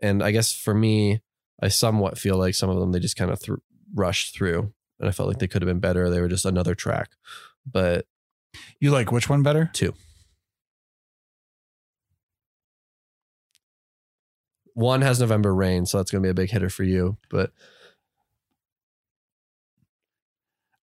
and 0.00 0.22
I 0.22 0.30
guess 0.30 0.52
for 0.52 0.74
me 0.74 1.22
I 1.62 1.68
somewhat 1.68 2.18
feel 2.18 2.36
like 2.36 2.54
some 2.54 2.70
of 2.70 2.78
them 2.80 2.92
they 2.92 3.00
just 3.00 3.16
kind 3.16 3.30
of 3.30 3.40
thr 3.40 3.54
rushed 3.94 4.34
through, 4.34 4.72
and 4.98 5.08
I 5.08 5.12
felt 5.12 5.28
like 5.28 5.38
they 5.38 5.48
could 5.48 5.62
have 5.62 5.68
been 5.68 5.80
better. 5.80 6.10
They 6.10 6.20
were 6.20 6.28
just 6.28 6.44
another 6.46 6.74
track, 6.74 7.10
but 7.70 8.06
You 8.80 8.90
like 8.90 9.12
which 9.12 9.28
one 9.28 9.42
better? 9.42 9.70
Two. 9.72 9.94
one 14.74 15.02
has 15.02 15.20
November 15.20 15.54
Rain, 15.54 15.86
so 15.86 15.98
that's 15.98 16.10
gonna 16.10 16.22
be 16.22 16.28
a 16.28 16.34
big 16.34 16.50
hitter 16.50 16.70
for 16.70 16.84
you. 16.84 17.16
But 17.28 17.52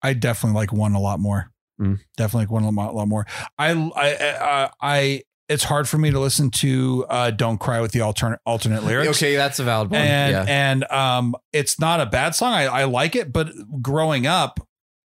I 0.03 0.13
definitely 0.13 0.57
like 0.57 0.73
one 0.73 0.95
a 0.95 1.01
lot 1.01 1.21
more. 1.21 1.51
Mm. 1.81 1.99
Definitely 2.17 2.47
one 2.47 2.63
a 2.65 2.71
lot, 2.71 2.95
lot 2.95 3.09
more. 3.09 3.27
I 3.59 3.71
I 3.73 4.17
I, 4.17 4.71
I 4.81 5.23
it's 5.49 5.65
hard 5.65 5.89
for 5.89 5.99
me 5.99 6.11
to 6.11 6.21
listen 6.21 6.51
to 6.51 7.05
uh, 7.11 7.31
"Don't 7.31 7.59
Cry" 7.59 7.81
with 7.81 7.93
the 7.93 8.01
alternate 8.01 8.41
alternate 8.47 8.83
lyrics. 8.85 9.19
okay, 9.19 9.37
that's 9.37 9.59
a 9.59 9.65
valid 9.65 9.91
one. 9.91 10.01
and 10.01 10.33
yeah, 10.33 10.45
and 10.49 10.85
um, 10.91 11.35
it's 11.53 11.79
not 11.81 12.01
a 12.01 12.07
bad 12.07 12.35
song. 12.35 12.53
I, 12.53 12.65
I 12.65 12.85
like 12.85 13.15
it, 13.17 13.33
but 13.33 13.51
growing 13.83 14.27
up, 14.27 14.61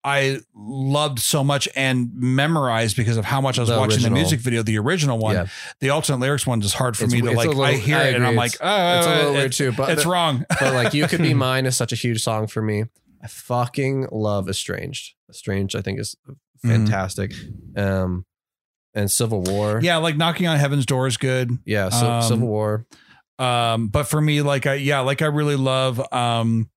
I 0.05 0.39
loved 0.55 1.19
so 1.19 1.43
much 1.43 1.69
and 1.75 2.11
memorized 2.15 2.95
because 2.97 3.17
of 3.17 3.25
how 3.25 3.41
much 3.41 3.57
I 3.59 3.61
was 3.61 3.69
The 3.69 3.77
watching 3.77 3.95
original. 3.97 4.09
the 4.11 4.15
music 4.21 4.39
video, 4.39 4.63
the 4.63 4.77
original 4.79 5.17
one. 5.17 5.35
Yeah. 5.35 5.45
The 5.81 5.89
alternate 5.91 6.19
lyrics 6.19 6.47
one 6.47 6.61
is 6.61 6.73
hard 6.73 6.97
for 6.97 7.03
It's- 7.05 7.13
me 7.21 7.27
to 7.29 7.35
like. 7.35 7.47
little- 7.47 7.61
I 7.63 7.73
hear 7.73 7.97
I 7.97 8.03
it 8.05 8.15
and 8.15 8.25
I'm 8.25 8.35
like, 8.35 8.53
oh, 8.59 8.97
it's 8.97 9.07
a 9.07 9.09
little 9.15 9.31
it- 9.31 9.37
weird 9.37 9.51
too. 9.53 9.71
But 9.71 9.91
it's 9.91 10.05
wrong. 10.05 10.45
but 10.59 10.73
like 10.73 10.93
you 10.93 11.07
could 11.07 11.21
be 11.21 11.33
mine 11.35 11.65
is 11.65 11.75
such 11.77 11.91
a 11.91 11.95
huge 11.95 12.21
song 12.23 12.47
for 12.47 12.61
me. 12.61 12.85
I 13.23 13.27
fucking 13.27 14.07
love 14.11 14.49
Estranged. 14.49 15.13
Estranged, 15.29 15.75
I 15.77 15.81
think 15.81 15.99
is 15.99 16.17
fantastic. 16.63 17.33
Um, 17.75 18.25
and 18.95 19.09
Civil 19.09 19.41
War. 19.41 19.79
yeah, 19.81 19.97
like 19.97 20.17
knocking 20.17 20.47
on 20.47 20.57
heaven's 20.59 20.85
door 20.85 21.07
is 21.07 21.17
good. 21.17 21.57
yeah. 21.65 21.89
So, 21.89 22.09
Um, 22.11 22.21
Civil 22.21 22.47
War. 22.47 22.85
Um, 23.39 23.87
but 23.87 24.03
for 24.03 24.21
me, 24.21 24.41
like, 24.41 24.67
I, 24.67 24.75
yeah, 24.75 24.99
like 24.99 25.21
I 25.23 25.25
really 25.25 25.55
love, 25.55 25.99
um, 26.13 26.69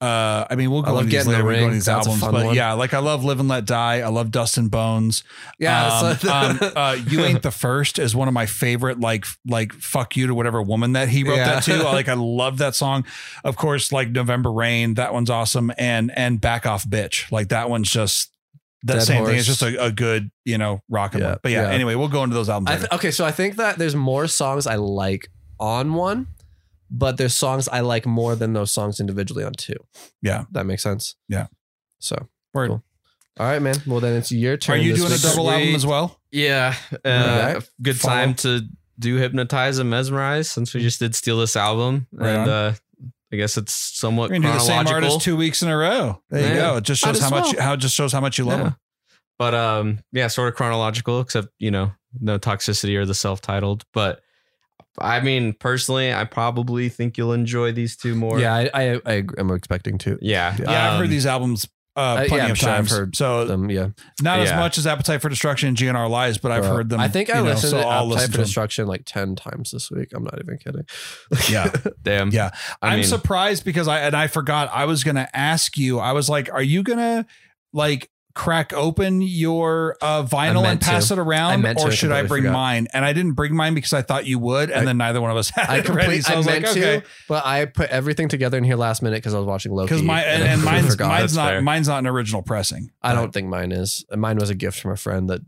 uh, 0.00 0.46
I 0.48 0.54
mean, 0.54 0.70
we'll 0.70 0.82
go 0.82 0.96
into 0.98 1.10
these 1.10 1.26
in 1.26 1.32
the 1.32 1.38
later. 1.42 1.44
We'll 1.64 1.70
these 1.70 1.88
albums, 1.88 2.20
but 2.20 2.32
one. 2.32 2.54
yeah, 2.54 2.72
like 2.74 2.94
I 2.94 3.00
love 3.00 3.24
Live 3.24 3.40
and 3.40 3.48
Let 3.48 3.64
Die. 3.64 3.96
I 4.00 4.06
love 4.08 4.30
Dust 4.30 4.56
and 4.56 4.70
Bones. 4.70 5.24
Yeah. 5.58 5.88
um, 5.88 6.16
so- 6.16 6.32
um, 6.32 6.58
uh, 6.76 6.96
you 7.08 7.20
ain't 7.24 7.42
the 7.42 7.50
first 7.50 7.98
is 7.98 8.14
one 8.14 8.28
of 8.28 8.32
my 8.34 8.46
favorite. 8.46 9.00
Like, 9.00 9.26
like 9.44 9.72
fuck 9.72 10.16
you 10.16 10.28
to 10.28 10.34
whatever 10.36 10.62
woman 10.62 10.92
that 10.92 11.08
he 11.08 11.24
wrote 11.24 11.36
Yeah. 11.38 11.46
that 11.60 11.64
to. 11.64 11.82
Like, 11.82 12.08
I 12.08 12.14
love 12.16 12.58
that 12.58 12.76
song. 12.76 13.04
Of 13.42 13.56
course, 13.56 13.90
like 13.92 14.08
November 14.10 14.52
Rain. 14.52 14.94
That 14.94 15.12
one's 15.12 15.30
awesome. 15.30 15.72
And 15.76 16.12
and 16.16 16.40
Back 16.40 16.64
Off 16.64 16.88
Bitch. 16.88 17.30
Like 17.32 17.48
that 17.48 17.68
one's 17.68 17.90
just 17.90 18.30
that 18.84 18.94
Dead 18.94 19.02
same 19.02 19.24
thing. 19.26 19.36
It's 19.36 19.46
just 19.46 19.62
a, 19.62 19.84
a 19.86 19.90
good, 19.90 20.30
you 20.44 20.56
know, 20.58 20.80
rockin' 20.88 21.20
Yeah. 21.20 21.30
one. 21.30 21.38
But 21.42 21.52
yeah, 21.52 21.62
Yeah. 21.62 21.70
anyway, 21.74 21.94
we'll 21.96 22.08
go 22.08 22.22
into 22.24 22.34
those 22.34 22.48
albums. 22.48 22.68
I 22.70 22.74
later. 22.74 22.88
th- 22.88 22.98
okay, 22.98 23.10
so 23.10 23.24
I 23.24 23.32
think 23.32 23.56
that 23.56 23.78
there's 23.78 23.96
more 23.96 24.26
songs 24.28 24.66
I 24.66 24.76
like 24.76 25.28
on 25.58 25.94
one, 25.94 26.28
but 26.90 27.16
there's 27.16 27.34
songs 27.34 27.68
I 27.68 27.80
like 27.80 28.06
more 28.06 28.36
than 28.36 28.52
those 28.52 28.72
songs 28.72 29.00
individually 29.00 29.44
on 29.44 29.52
two. 29.54 29.74
Yeah. 30.22 30.44
that 30.52 30.64
makes 30.66 30.82
sense. 30.82 31.16
Yeah. 31.28 31.46
So 31.98 32.28
Word. 32.54 32.68
cool. 32.68 32.84
All 33.40 33.46
right, 33.46 33.60
man. 33.62 33.76
Well, 33.86 34.00
then 34.00 34.16
it's 34.16 34.32
your 34.32 34.56
turn. 34.56 34.78
Are 34.78 34.82
you 34.82 34.92
this 34.92 35.00
doing 35.00 35.12
a 35.12 35.14
week. 35.14 35.22
double 35.22 35.50
album 35.50 35.74
as 35.74 35.86
well? 35.86 36.20
Yeah. 36.32 36.74
Uh, 37.04 37.54
Okay. 37.56 37.66
Good 37.82 38.00
Follow. 38.00 38.14
time 38.14 38.34
to 38.34 38.62
do 38.98 39.16
Hypnotize 39.16 39.78
and 39.78 39.88
Mesmerize 39.90 40.50
since 40.50 40.74
we 40.74 40.80
just 40.80 40.98
did 40.98 41.14
Steal 41.14 41.38
This 41.38 41.54
album. 41.56 42.06
Right 42.12 42.30
and 42.30 42.42
on. 42.42 42.48
uh, 42.48 42.74
I 43.32 43.36
guess 43.36 43.56
it's 43.58 43.74
somewhat 43.74 44.30
We're 44.30 44.36
gonna 44.40 44.48
do 44.48 44.58
the 44.58 44.60
same 44.60 44.86
artist 44.86 45.20
two 45.20 45.36
weeks 45.36 45.62
in 45.62 45.68
a 45.68 45.76
row. 45.76 46.22
There 46.30 46.48
you 46.54 46.60
go. 46.60 46.76
It 46.78 46.84
just 46.84 47.02
shows 47.02 47.16
as 47.16 47.22
how 47.22 47.30
much 47.30 47.56
how 47.58 47.72
it 47.74 47.76
just 47.78 47.94
shows 47.94 48.12
how 48.12 48.20
much 48.20 48.38
you 48.38 48.44
love 48.44 48.60
Yeah. 48.60 48.66
him. 48.68 48.76
But 49.38 49.54
um, 49.54 49.98
yeah, 50.12 50.26
sort 50.28 50.48
of 50.48 50.54
chronological, 50.56 51.20
except 51.20 51.48
you 51.58 51.70
know, 51.70 51.92
no 52.20 52.38
toxicity 52.38 52.96
or 52.96 53.04
the 53.04 53.14
self-titled. 53.14 53.84
But 53.92 54.20
I 54.98 55.20
mean, 55.20 55.52
personally, 55.52 56.12
I 56.12 56.24
probably 56.24 56.88
think 56.88 57.16
you'll 57.18 57.32
enjoy 57.34 57.70
these 57.72 57.96
two 57.96 58.14
more. 58.16 58.40
Yeah, 58.40 58.54
I, 58.54 58.70
I, 58.74 59.00
I 59.06 59.24
am 59.38 59.50
expecting 59.52 59.98
to. 59.98 60.18
yeah, 60.20 60.56
Yeah, 60.58 60.70
I've 60.70 60.92
Um, 60.94 61.00
heard 61.00 61.10
these 61.10 61.26
albums 61.26 61.68
uh, 61.98 62.00
Uh, 62.00 62.16
plenty 62.28 62.46
yeah, 62.46 62.52
of 62.52 62.58
times. 62.58 62.90
heard 62.90 63.16
so 63.16 63.44
Them, 63.44 63.70
yeah. 63.70 63.88
not 64.22 64.38
as 64.40 64.52
much 64.52 64.78
as 64.78 64.86
Appetite 64.86 65.20
for 65.20 65.28
Destruction 65.28 65.68
and 65.68 65.76
GNR 65.76 66.08
Lies, 66.08 66.38
but 66.38 66.52
I've 66.52 66.64
heard 66.64 66.88
them. 66.88 67.00
I 67.00 67.08
think 67.08 67.28
I 67.30 67.38
you 67.38 67.44
know, 67.44 67.50
listened 67.50 67.70
so 67.72 67.78
to 67.78 67.86
Appetite 67.86 68.06
listen 68.08 68.32
for. 68.32 68.38
Destruction 68.38 68.86
like 68.86 69.02
ten 69.04 69.34
times 69.36 69.70
this 69.72 69.90
week. 69.90 70.08
I'm 70.14 70.24
not 70.24 70.38
even 70.40 70.58
kidding. 70.58 70.84
Yeah. 71.50 71.72
Damn. 72.02 72.30
Yeah. 72.30 72.50
I 72.80 72.90
I'm 72.90 73.00
mean, 73.00 73.04
surprised 73.08 73.64
because 73.64 73.88
I 73.88 74.00
and 74.00 74.14
I 74.16 74.26
forgot 74.28 74.70
I 74.72 74.84
was 74.84 75.02
gonna 75.04 75.28
ask 75.34 75.76
you. 75.76 75.98
I 75.98 76.12
was 76.12 76.28
like, 76.28 76.52
are 76.52 76.62
you 76.62 76.82
gonna 76.82 77.26
like 77.72 78.10
crack 78.38 78.72
open 78.72 79.20
your 79.20 79.96
uh, 80.00 80.22
vinyl 80.22 80.64
and 80.64 80.80
pass 80.80 81.08
to. 81.08 81.14
it 81.14 81.18
around, 81.18 81.60
meant 81.60 81.78
to, 81.78 81.84
or 81.86 81.88
I 81.88 81.90
should 81.94 82.12
I 82.12 82.22
bring 82.22 82.44
forgot. 82.44 82.52
mine? 82.52 82.86
And 82.94 83.04
I 83.04 83.12
didn't 83.12 83.32
bring 83.32 83.54
mine 83.54 83.74
because 83.74 83.92
I 83.92 84.02
thought 84.02 84.26
you 84.26 84.38
would, 84.38 84.70
and 84.70 84.82
I- 84.82 84.84
then 84.84 84.96
neither 84.96 85.20
one 85.20 85.30
of 85.32 85.36
us 85.36 85.50
had 85.54 85.68
I, 85.68 85.76
it 85.78 85.88
ready. 85.88 86.20
So 86.20 86.30
I 86.32 86.34
I 86.34 86.36
was 86.38 86.46
meant 86.46 86.64
like, 86.64 86.76
okay. 86.76 87.00
to, 87.00 87.06
but 87.28 87.44
I 87.44 87.64
put 87.66 87.90
everything 87.90 88.28
together 88.28 88.56
in 88.56 88.62
here 88.64 88.76
last 88.76 89.02
minute 89.02 89.16
because 89.16 89.34
I 89.34 89.38
was 89.38 89.46
watching 89.46 89.72
Loki. 89.72 89.88
Because 89.88 90.02
my 90.02 90.22
and, 90.22 90.42
I 90.44 90.46
and 90.46 90.62
mine's 90.64 90.90
forgot. 90.92 91.08
mine's 91.08 91.20
That's 91.22 91.36
not 91.36 91.48
fair. 91.50 91.62
mine's 91.62 91.88
not 91.88 91.98
an 91.98 92.06
original 92.06 92.42
pressing. 92.42 92.90
I 93.02 93.12
don't 93.12 93.32
think 93.32 93.48
mine 93.48 93.72
is. 93.72 94.04
Mine 94.16 94.38
was 94.38 94.50
a 94.50 94.54
gift 94.54 94.80
from 94.80 94.92
a 94.92 94.96
friend 94.96 95.28
that 95.28 95.40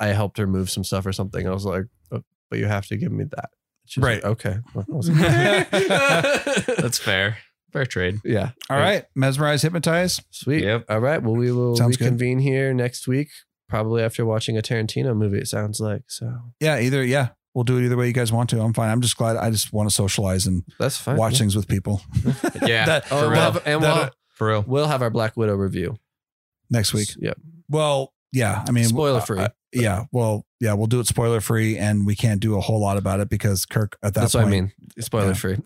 I 0.00 0.08
helped 0.08 0.38
her 0.38 0.46
move 0.46 0.70
some 0.70 0.82
stuff 0.82 1.04
or 1.06 1.12
something. 1.12 1.46
I 1.46 1.50
was 1.52 1.66
like, 1.66 1.84
"Oh, 2.10 2.22
but 2.48 2.58
you 2.58 2.66
have 2.66 2.86
to 2.86 2.96
give 2.96 3.12
me 3.12 3.24
that. 3.24 3.50
She's 3.84 4.02
Right. 4.02 4.22
like, 4.24 4.32
okay. 4.32 4.56
Well, 4.72 4.86
I 4.88 4.94
was 4.94 5.08
That's 6.78 6.98
fair. 6.98 7.38
Fair 7.72 7.86
trade. 7.86 8.20
yeah. 8.24 8.50
All 8.68 8.76
right, 8.78 9.04
mesmerize, 9.14 9.62
hypnotize. 9.62 10.20
Sweet. 10.30 10.64
Yep. 10.64 10.84
All 10.88 11.00
right. 11.00 11.22
Well, 11.22 11.36
we 11.36 11.52
will 11.52 11.76
Sounds 11.76 11.96
good. 11.96 12.04
reconvene 12.06 12.38
here 12.40 12.72
next 12.74 13.06
week, 13.06 13.28
probably 13.68 14.02
after 14.02 14.24
watching 14.26 14.58
a 14.58 14.62
Tarantino 14.62 15.16
movie. 15.16 15.38
It 15.38 15.48
sounds 15.48 15.80
like 15.80 16.02
so. 16.08 16.32
Yeah, 16.60 16.78
either 16.80 17.04
yeah, 17.04 17.28
we'll 17.54 17.64
do 17.64 17.78
it 17.78 17.84
either 17.84 17.96
way 17.96 18.06
you 18.08 18.12
guys 18.12 18.32
want 18.32 18.50
to. 18.50 18.60
I'm 18.60 18.72
fine. 18.72 18.90
I'm 18.90 19.00
just 19.00 19.16
glad. 19.16 19.36
I 19.36 19.50
just 19.50 19.72
want 19.72 19.88
to 19.88 19.94
socialize 19.94 20.46
and 20.46 20.64
That's 20.78 20.96
fine. 20.96 21.16
watch 21.16 21.34
yeah. 21.34 21.38
things 21.38 21.56
with 21.56 21.68
people 21.68 22.02
Yeah. 22.62 22.86
That- 22.86 23.06
for 23.06 23.14
Oh, 23.14 23.20
we'll 23.20 23.30
real. 23.30 23.40
have, 23.40 23.62
and 23.66 23.82
That- 23.84 23.94
we'll, 23.96 24.10
for 24.34 24.48
real. 24.48 24.64
we'll 24.66 24.88
have 24.88 25.02
our 25.02 25.10
Black 25.10 25.36
Widow 25.36 25.54
review 25.54 25.96
next 26.70 26.92
week. 26.94 27.08
Yep. 27.18 27.38
Well, 27.68 28.12
yeah. 28.32 28.64
I 28.66 28.70
mean, 28.72 28.84
Spoiler 28.84 29.20
free. 29.20 29.38
uh, 29.40 29.48
yeah. 29.72 30.04
Well, 30.12 30.44
yeah. 30.60 30.72
We'll 30.74 30.86
do 30.88 30.98
it 31.00 31.06
spoiler 31.06 31.40
free, 31.40 31.76
and 31.78 32.04
we 32.06 32.16
can't 32.16 32.40
do 32.40 32.56
a 32.56 32.60
whole 32.60 32.80
lot 32.80 32.96
about 32.96 33.20
it 33.20 33.28
because 33.28 33.64
Kirk 33.66 33.96
at 34.02 34.14
that 34.14 34.20
That's 34.20 34.32
point. 34.34 34.44
what 34.46 34.48
I 34.48 34.60
mean. 34.60 34.72
Spoiler 34.98 35.26
Yeah. 35.28 35.32
free. 35.34 35.56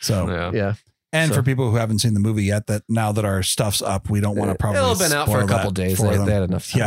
So, 0.00 0.28
Yeah. 0.30 0.50
yeah. 0.52 0.72
And 1.12 1.30
So- 1.32 1.38
for 1.38 1.42
people 1.42 1.68
who 1.68 1.76
haven't 1.76 1.98
seen 1.98 2.14
the 2.14 2.20
movie 2.20 2.44
yet, 2.44 2.68
that 2.68 2.82
now 2.88 3.10
that 3.10 3.24
our 3.24 3.42
stuff's 3.42 3.82
up, 3.82 4.08
we 4.08 4.20
don't 4.20 4.36
want 4.36 4.52
to 4.52 4.54
probably 4.56 4.78
It'll 4.78 4.90
have 4.90 4.98
been 5.00 5.12
out 5.12 5.26
for 5.26 5.40
a 5.40 5.46
couple 5.48 5.72
days. 5.72 5.96
for 5.98 6.16
They, 6.16 6.24
they 6.24 6.32
had 6.32 6.44
enough 6.44 6.70
time. 6.70 6.78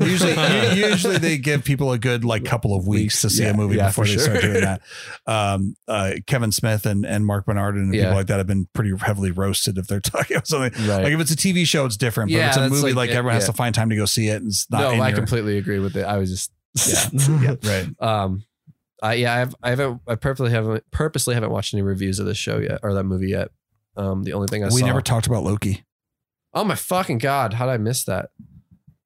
Yeah. 0.00 0.04
Usually, 0.04 0.32
u- 0.80 0.88
usually 0.88 1.18
they 1.18 1.38
give 1.38 1.62
people 1.62 1.92
a 1.92 1.98
good 1.98 2.24
like 2.24 2.44
couple 2.44 2.74
of 2.76 2.88
weeks 2.88 3.20
to 3.22 3.30
see 3.30 3.44
Yeah, 3.44 3.50
a 3.50 3.54
movie 3.56 3.76
yeah, 3.76 3.86
before 3.86 4.04
for 4.04 4.10
they 4.10 4.16
start 4.18 4.40
doing 4.40 4.60
that. 4.62 4.82
Um, 5.28 5.76
uh, 5.86 6.14
Kevin 6.26 6.50
Smith 6.50 6.86
and, 6.86 7.06
and 7.06 7.24
Marc 7.24 7.46
Bernardin 7.46 7.82
and 7.82 7.94
Yeah. 7.94 8.02
people 8.06 8.16
like 8.16 8.26
that 8.26 8.38
have 8.38 8.48
been 8.48 8.66
pretty 8.72 8.92
heavily 8.98 9.30
roasted 9.30 9.78
if 9.78 9.86
they're 9.86 10.00
talking 10.00 10.36
about 10.38 10.48
something. 10.48 10.72
Right. 10.88 11.04
Like 11.04 11.12
if 11.12 11.20
it's 11.20 11.30
a 11.30 11.36
TV 11.36 11.64
show, 11.64 11.86
it's 11.86 11.96
different. 11.96 12.32
But 12.32 12.36
Yeah, 12.38 12.50
if 12.50 12.56
it's 12.56 12.66
a 12.66 12.68
movie, 12.70 12.82
like- 12.88 12.96
like, 12.96 13.10
yeah, 13.10 13.18
everyone 13.18 13.34
has 13.34 13.46
to 13.46 13.52
find 13.52 13.72
time 13.74 13.90
to 13.90 13.96
go 13.96 14.06
see 14.06 14.26
it. 14.26 14.42
And 14.42 14.48
it's 14.48 14.68
not 14.70 14.80
no, 14.80 14.90
in 14.90 15.00
I 15.00 15.10
your- 15.10 15.18
completely 15.18 15.56
agree 15.56 15.78
with 15.78 15.96
it. 15.96 16.04
I 16.04 16.18
was 16.18 16.30
just 16.30 16.52
Yeah. 17.42 17.54
right. 17.62 17.88
Um, 18.00 18.42
I 19.00 19.14
yeah, 19.14 19.34
I've 19.34 19.54
I 19.62 19.70
haven't 19.70 20.00
I 20.08 20.16
purposely 20.16 20.50
haven't 20.50 20.82
purposely 20.90 21.34
haven't 21.34 21.50
watched 21.52 21.72
any 21.72 21.82
reviews 21.84 22.18
of 22.18 22.26
this 22.26 22.36
show 22.36 22.58
yet 22.58 22.80
or 22.82 22.94
that 22.94 23.04
movie 23.04 23.28
yet. 23.28 23.50
Um, 23.98 24.22
the 24.22 24.32
only 24.32 24.46
thing 24.48 24.64
I 24.64 24.68
saw. 24.68 24.74
we 24.74 24.80
saw. 24.80 24.86
never 24.86 25.00
talked 25.02 25.26
about 25.26 25.42
Loki. 25.42 25.84
oh 26.54 26.64
my 26.64 26.74
fucking 26.76 27.18
god! 27.18 27.54
How 27.54 27.66
did 27.66 27.72
I 27.72 27.76
miss 27.78 28.04
that? 28.04 28.30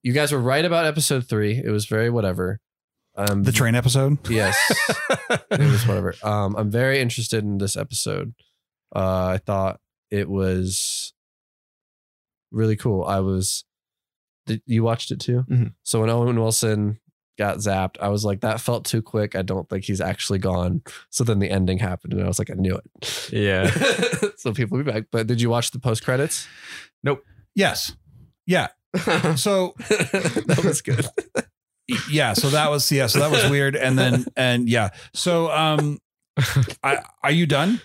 You 0.03 0.13
guys 0.13 0.31
were 0.33 0.39
right 0.41 0.65
about 0.65 0.85
episode 0.87 1.27
three. 1.29 1.61
It 1.65 1.71
was 1.71 1.87
very 1.87 2.11
whatever. 2.11 2.61
Um, 3.17 3.43
The 3.43 3.53
train 3.53 3.75
episode. 3.75 4.29
Yes, 4.31 4.57
it 5.51 5.59
was 5.61 5.87
whatever. 5.87 6.15
Um, 6.23 6.55
I'm 6.57 6.71
very 6.71 7.01
interested 7.01 7.43
in 7.45 7.59
this 7.59 7.77
episode. 7.77 8.35
Uh, 8.95 9.27
I 9.27 9.39
thought 9.39 9.81
it 10.11 10.29
was 10.29 11.13
really 12.51 12.77
cool. 12.77 13.05
I 13.05 13.21
was. 13.21 13.65
Did 14.47 14.61
you 14.67 14.83
watched 14.83 15.11
it 15.11 15.21
too? 15.21 15.45
Mhm. 15.49 15.75
So 15.85 16.01
when 16.01 16.11
Owen 16.11 16.39
Wilson 16.41 16.99
got 17.39 17.59
zapped, 17.59 17.97
I 18.01 18.09
was 18.09 18.25
like, 18.25 18.41
that 18.41 18.61
felt 18.61 18.85
too 18.85 19.03
quick. 19.03 19.35
I 19.35 19.43
don't 19.43 19.69
think 19.69 19.85
he's 19.85 20.01
actually 20.01 20.39
gone. 20.39 20.83
So 21.11 21.25
then 21.25 21.39
the 21.39 21.51
ending 21.51 21.79
happened, 21.79 22.13
and 22.15 22.23
I 22.23 22.27
was 22.27 22.39
like, 22.39 22.51
I 22.51 22.55
knew 22.55 22.77
it. 22.77 23.31
Yeah. 23.33 23.71
so 24.37 24.53
people 24.53 24.79
will 24.79 24.85
be 24.85 24.93
back. 24.93 25.05
But 25.11 25.27
did 25.27 25.41
you 25.41 25.51
watch 25.51 25.71
the 25.71 25.79
post 25.79 26.05
credits? 26.05 26.47
Nope. 27.03 27.25
Yes. 27.55 27.95
Yeah. 28.47 28.69
So 29.37 29.75
that 29.79 30.61
was 30.65 30.83
good. 30.83 31.07
yeah. 32.11 32.35
So 32.35 32.51
that 32.51 32.71
was 32.71 32.91
yeah. 32.93 33.07
So 33.07 33.21
that 33.21 33.31
was 33.31 33.51
weird. 33.51 33.75
And 33.75 33.99
then 33.99 34.27
and 34.37 34.69
yeah. 34.69 34.91
So 35.15 35.51
um, 35.51 35.99
I 36.83 36.99
are 37.23 37.31
you 37.31 37.47
done? 37.47 37.81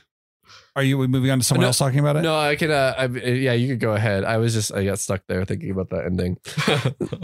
Are 0.77 0.83
you 0.83 0.95
moving 1.07 1.31
on 1.31 1.39
to 1.39 1.43
someone 1.43 1.61
No. 1.61 1.67
else 1.69 1.79
talking 1.79 1.97
about 1.97 2.17
it? 2.17 2.21
No, 2.21 2.37
I 2.37 2.55
could. 2.55 2.69
Uh, 2.69 2.93
I, 2.95 3.05
yeah, 3.07 3.53
you 3.53 3.67
could 3.67 3.79
go 3.79 3.93
ahead. 3.93 4.23
I 4.23 4.37
was 4.37 4.53
just 4.53 4.71
I 4.71 4.85
got 4.85 4.99
stuck 4.99 5.23
there 5.27 5.43
thinking 5.43 5.71
about 5.71 5.89
that 5.89 6.05
ending. 6.05 6.37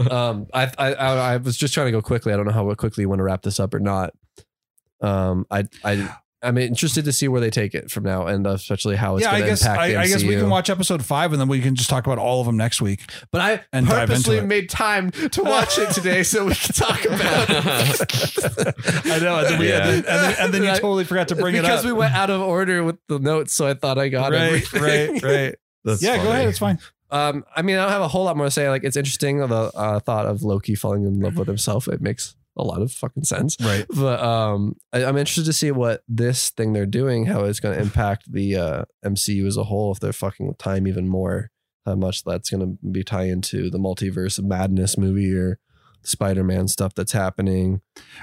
um, 0.09 0.47
I, 0.53 0.71
I 0.79 0.93
I 0.95 1.33
I 1.33 1.37
was 1.37 1.55
just 1.55 1.71
trying 1.71 1.85
to 1.85 1.91
go 1.91 2.01
quickly. 2.01 2.33
I 2.33 2.35
don't 2.35 2.47
know 2.47 2.51
how 2.51 2.73
quickly 2.73 3.03
you 3.03 3.09
want 3.09 3.19
to 3.19 3.23
wrap 3.23 3.43
this 3.43 3.59
up 3.59 3.75
or 3.75 3.79
not. 3.79 4.11
Um, 5.01 5.45
I 5.51 5.65
I 5.83 6.09
I'm 6.43 6.57
interested 6.57 7.05
to 7.05 7.13
see 7.13 7.27
where 7.27 7.41
they 7.41 7.49
take 7.49 7.73
it 7.73 7.89
from 7.89 8.03
now, 8.03 8.27
and 8.27 8.45
especially 8.45 8.95
how 8.95 9.15
it's 9.15 9.23
yeah, 9.23 9.31
I 9.31 9.39
going 9.39 9.43
to 9.43 9.49
guess 9.49 9.61
impact 9.61 9.79
I, 9.79 10.01
I 10.01 10.07
guess 10.07 10.23
we 10.23 10.35
can 10.35 10.49
watch 10.49 10.69
episode 10.69 11.03
five 11.05 11.31
and 11.31 11.41
then 11.41 11.47
we 11.47 11.61
can 11.61 11.75
just 11.75 11.89
talk 11.89 12.05
about 12.05 12.17
all 12.17 12.41
of 12.41 12.45
them 12.45 12.57
next 12.57 12.81
week. 12.81 13.01
But 13.31 13.41
I 13.41 13.63
and 13.71 13.87
purposely 13.87 14.41
made 14.41 14.69
time 14.69 15.11
to 15.11 15.43
watch 15.43 15.77
it 15.77 15.91
today 15.91 16.23
so 16.23 16.45
we 16.45 16.55
can 16.55 16.73
talk 16.73 17.05
about 17.05 17.47
it. 17.49 19.05
I 19.05 19.19
know, 19.19 19.39
and 19.39 19.47
then, 19.47 19.59
we, 19.59 19.71
and, 19.71 19.83
then, 19.83 19.95
and, 19.95 20.05
then, 20.05 20.35
and 20.39 20.53
then 20.53 20.63
you 20.63 20.69
totally 20.69 21.05
forgot 21.05 21.29
to 21.29 21.35
bring 21.35 21.55
it 21.55 21.59
up. 21.59 21.71
because 21.71 21.85
we 21.85 21.93
went 21.93 22.13
out 22.13 22.29
of 22.29 22.41
order 22.41 22.83
with 22.83 22.97
the 23.07 23.19
notes, 23.19 23.53
so 23.53 23.67
I 23.67 23.73
thought 23.73 23.97
I 23.97 24.09
got 24.09 24.31
right, 24.31 24.41
everything. 24.41 24.81
right, 24.81 25.23
right. 25.23 25.55
That's 25.85 26.01
yeah, 26.01 26.17
go 26.23 26.31
ahead. 26.31 26.47
It's 26.47 26.59
fine. 26.59 26.79
Um, 27.11 27.45
I 27.55 27.61
mean, 27.61 27.77
I 27.77 27.83
don't 27.83 27.91
have 27.91 28.01
a 28.01 28.07
whole 28.07 28.23
lot 28.23 28.35
more 28.37 28.47
to 28.47 28.51
say. 28.51 28.69
Like, 28.69 28.83
it's 28.83 28.97
interesting 28.97 29.37
the 29.37 29.71
uh, 29.75 29.99
thought 29.99 30.25
of 30.25 30.41
Loki 30.41 30.75
falling 30.75 31.03
in 31.03 31.19
love 31.19 31.37
with 31.37 31.47
himself. 31.47 31.87
It 31.87 32.01
makes 32.01 32.35
a 32.55 32.63
lot 32.63 32.81
of 32.81 32.91
fucking 32.91 33.23
sense. 33.23 33.57
Right. 33.59 33.85
But 33.89 34.21
um, 34.21 34.75
I, 34.91 35.05
I'm 35.05 35.17
interested 35.17 35.45
to 35.45 35.53
see 35.53 35.71
what 35.71 36.03
this 36.07 36.49
thing 36.51 36.73
they're 36.73 36.85
doing, 36.85 37.25
how 37.25 37.45
it's 37.45 37.59
going 37.59 37.75
to 37.75 37.81
impact 37.81 38.31
the 38.31 38.55
uh, 38.55 38.85
MCU 39.05 39.45
as 39.47 39.57
a 39.57 39.63
whole. 39.63 39.91
If 39.91 39.99
they're 39.99 40.13
fucking 40.13 40.47
with 40.47 40.57
time 40.57 40.87
even 40.87 41.07
more, 41.07 41.51
how 41.85 41.95
much 41.95 42.23
that's 42.23 42.49
going 42.49 42.61
to 42.61 42.87
be 42.91 43.03
tie 43.03 43.27
into 43.27 43.69
the 43.69 43.79
multiverse 43.79 44.37
of 44.37 44.45
madness 44.45 44.97
movie 44.97 45.35
or 45.35 45.59
Spider-Man 46.03 46.67
stuff 46.67 46.93
that's 46.95 47.11
happening. 47.11 47.81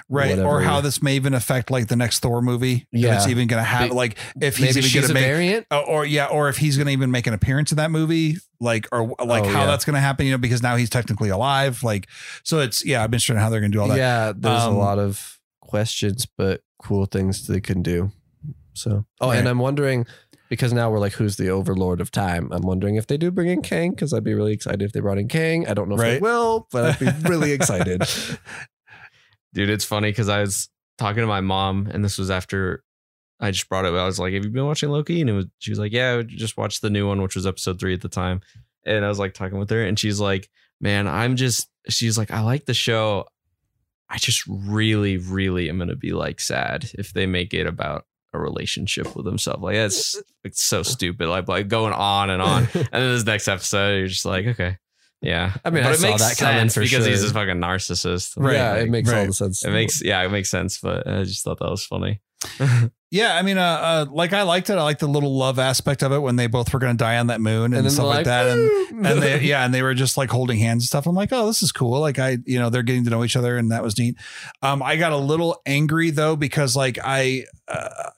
Right. 0.09 0.39
Or 0.39 0.61
how 0.61 0.81
this 0.81 1.03
may 1.03 1.17
even 1.17 1.35
affect 1.35 1.71
like 1.71 1.89
the 1.89 1.97
next 1.97 2.21
Thor 2.21 2.43
movie. 2.43 2.87
If 2.93 3.01
Yeah. 3.01 3.17
it's 3.17 3.27
even 3.29 3.47
going 3.49 3.61
to 3.61 3.67
have 3.67 3.91
like 3.93 4.17
if 4.41 4.57
he's 4.57 4.75
Maybe 4.77 4.87
even 4.87 4.93
going 5.01 5.05
a 5.05 5.09
to 5.09 5.15
make 5.15 5.25
variant. 5.25 5.67
Uh, 5.71 5.81
or 5.81 6.05
yeah, 6.05 6.27
or 6.27 6.49
if 6.49 6.57
he's 6.59 6.77
going 6.77 6.87
to 6.87 6.93
even 6.93 7.11
make 7.11 7.27
an 7.27 7.35
appearance 7.35 7.73
in 7.73 7.77
that 7.77 7.91
movie, 7.91 8.37
like 8.61 8.87
or 8.93 9.15
like 9.25 9.45
Oh, 9.45 9.49
how 9.49 9.61
yeah. 9.61 9.67
that's 9.67 9.85
going 9.85 9.95
to 9.95 10.01
happen, 10.01 10.27
you 10.27 10.33
know, 10.33 10.39
because 10.39 10.63
now 10.63 10.77
he's 10.77 10.91
technically 10.91 11.29
alive. 11.31 11.83
Like, 11.83 12.09
so 12.45 12.61
it's 12.61 12.85
yeah, 12.85 13.01
I'm 13.01 13.07
interested 13.07 13.33
in 13.35 13.39
how 13.39 13.51
they're 13.51 13.61
going 13.61 13.73
to 13.73 13.77
do 13.77 13.83
all 13.83 13.89
that. 13.89 13.97
Yeah, 13.99 14.33
there's 14.37 14.63
Um, 14.63 14.75
a 14.75 14.79
lot 14.79 14.99
of 14.99 15.39
questions, 15.61 16.27
but 16.39 16.61
cool 16.83 17.07
things 17.07 17.47
they 17.47 17.61
can 17.61 17.83
do. 17.83 18.11
So, 18.75 19.05
oh, 19.21 19.31
and 19.31 19.49
I'm 19.49 19.59
wondering 19.59 20.07
because 20.51 20.73
now 20.73 20.91
we're 20.91 20.99
like, 20.99 21.13
who's 21.13 21.37
the 21.37 21.49
overlord 21.49 22.01
of 22.01 22.11
time? 22.11 22.51
I'm 22.53 22.63
wondering 22.63 22.97
if 22.97 23.07
they 23.07 23.17
do 23.17 23.31
bring 23.31 23.49
in 23.49 23.63
Kang 23.63 23.93
because 23.93 24.13
I'd 24.13 24.25
be 24.25 24.35
really 24.35 24.53
excited 24.53 24.83
if 24.83 24.93
they 24.93 25.01
brought 25.01 25.17
in 25.17 25.29
Kang. 25.29 25.67
I 25.67 25.75
don't 25.75 25.89
know 25.89 25.95
if 25.95 26.01
they 26.01 26.19
will, 26.19 26.67
but 26.73 26.85
I'd 26.85 26.99
be 26.99 27.29
really 27.29 27.53
excited. 27.59 28.03
Dude, 29.55 29.71
it's 29.71 29.85
funny 29.85 30.11
because 30.11 30.29
I 30.29 30.41
was 30.41 30.69
talking 30.99 31.23
to 31.23 31.27
my 31.29 31.41
mom, 31.41 31.89
and 31.91 32.05
this 32.05 32.19
was 32.19 32.31
after 32.31 32.83
I 33.39 33.53
just 33.53 33.69
brought 33.69 33.85
it. 33.85 33.95
I 33.95 34.05
was 34.05 34.19
like, 34.19 34.35
"Have 34.35 34.45
you 34.45 34.51
been 34.51 34.67
watching 34.67 34.91
Loki?" 34.91 35.21
And 35.21 35.31
it 35.31 35.35
was, 35.35 35.47
she 35.61 35.71
was 35.71 35.79
like, 35.79 35.93
"Yeah, 35.93 36.19
I 36.19 36.23
just 36.23 36.57
watched 36.57 36.83
the 36.83 36.91
new 36.91 37.07
one, 37.07 37.23
which 37.23 37.37
was 37.37 37.47
episode 37.47 37.79
three 37.79 37.95
at 37.95 38.03
the 38.03 38.09
time." 38.09 38.41
And 38.85 39.05
I 39.05 39.09
was 39.09 39.19
like 39.19 39.35
talking 39.35 39.59
with 39.59 39.71
her, 39.71 39.85
and 39.85 39.99
she's 39.99 40.21
like, 40.21 40.51
"Man, 40.81 41.07
I'm 41.07 41.37
just." 41.37 41.69
She's 41.89 42.19
like, 42.19 42.31
"I 42.31 42.41
like 42.41 42.67
the 42.67 42.75
show. 42.75 43.27
I 44.09 44.19
just 44.19 44.43
really, 44.47 45.17
really 45.17 45.69
am 45.69 45.79
gonna 45.79 45.97
be 45.97 46.13
like 46.13 46.41
sad 46.41 46.91
if 46.95 47.13
they 47.13 47.27
make 47.27 47.55
it 47.55 47.67
about 47.67 48.05
a 48.33 48.39
relationship 48.39 49.15
with 49.17 49.27
himself. 49.27 49.61
Like 49.63 49.77
that's 49.77 50.21
it's 50.45 50.63
so 50.63 50.83
stupid. 50.83 51.29
Like 51.29 51.49
like 51.49 51.69
going 51.69 51.93
on 51.93 52.31
and 52.31 52.43
on. 52.43 52.69
And 52.75 52.89
then 52.91 53.13
this 53.13 53.25
next 53.25 53.49
episode, 53.49 53.99
you're 53.99 54.09
just 54.09 54.25
like, 54.25 54.47
okay, 54.47 54.79
yeah. 55.21 55.55
I 55.65 55.71
mean, 55.71 55.83
but 55.83 55.91
I 55.91 55.93
it 55.93 55.99
saw 55.99 56.11
makes 56.11 56.29
that 56.29 56.39
coming 56.39 56.61
sense 56.61 56.75
for 56.75 56.81
because 56.81 57.07
he's 57.07 57.25
a 57.25 57.33
fucking 57.33 57.57
narcissist. 57.57 58.35
Right, 58.37 58.55
yeah, 58.55 58.75
it 58.77 58.91
makes 58.91 59.13
all 59.13 59.27
the 59.27 59.33
sense. 59.33 59.65
It 59.65 59.71
makes 59.71 60.03
yeah, 60.03 60.23
it 60.23 60.31
makes 60.31 60.51
sense, 60.51 60.79
but 60.79 61.07
I 61.07 61.25
just 61.25 61.45
thought 61.45 61.59
that 61.59 61.71
was 61.71 61.85
funny. 61.85 62.21
Yeah, 63.13 63.37
I 63.37 63.43
mean, 63.43 63.59
uh, 63.59 63.63
uh, 63.63 64.07
like 64.09 64.33
I 64.33 64.43
liked 64.43 64.71
it. 64.71 64.75
I 64.75 64.83
liked 64.83 65.01
the 65.01 65.09
little 65.09 65.37
love 65.37 65.59
aspect 65.59 66.05
of 66.05 66.13
it 66.13 66.21
when 66.21 66.37
they 66.37 66.47
both 66.47 66.73
were 66.73 66.79
going 66.79 66.97
to 66.97 67.05
die 67.05 67.19
on 67.19 67.27
that 67.27 67.41
moon 67.41 67.73
and, 67.75 67.85
and 67.85 67.93
stuff 67.93 68.05
they're 68.05 68.15
like 68.15 68.25
that. 68.27 68.47
And 68.47 69.05
and 69.07 69.21
they 69.21 69.41
yeah, 69.43 69.65
and 69.65 69.75
they 69.75 69.83
were 69.83 69.95
just 69.95 70.17
like 70.17 70.31
holding 70.31 70.59
hands 70.59 70.85
and 70.85 70.87
stuff. 70.87 71.07
I'm 71.07 71.17
like, 71.17 71.31
oh, 71.33 71.49
this 71.49 71.61
is 71.61 71.73
cool. 71.73 71.99
Like 71.99 72.21
I, 72.21 72.39
you 72.45 72.61
know, 72.61 72.71
they're 72.71 72.85
getting 72.85 73.03
to 73.05 73.11
know 73.11 73.25
each 73.25 73.35
other, 73.35 73.57
and 73.57 73.73
that 73.73 73.83
was 73.83 73.99
neat. 73.99 74.17
Um, 74.63 74.81
I 74.81 74.95
got 74.97 75.11
a 75.11 75.17
little 75.17 75.61
angry 75.67 76.11
though 76.11 76.37
because 76.37 76.77
like 76.77 77.01
I, 77.03 77.47
uh, 77.67 78.11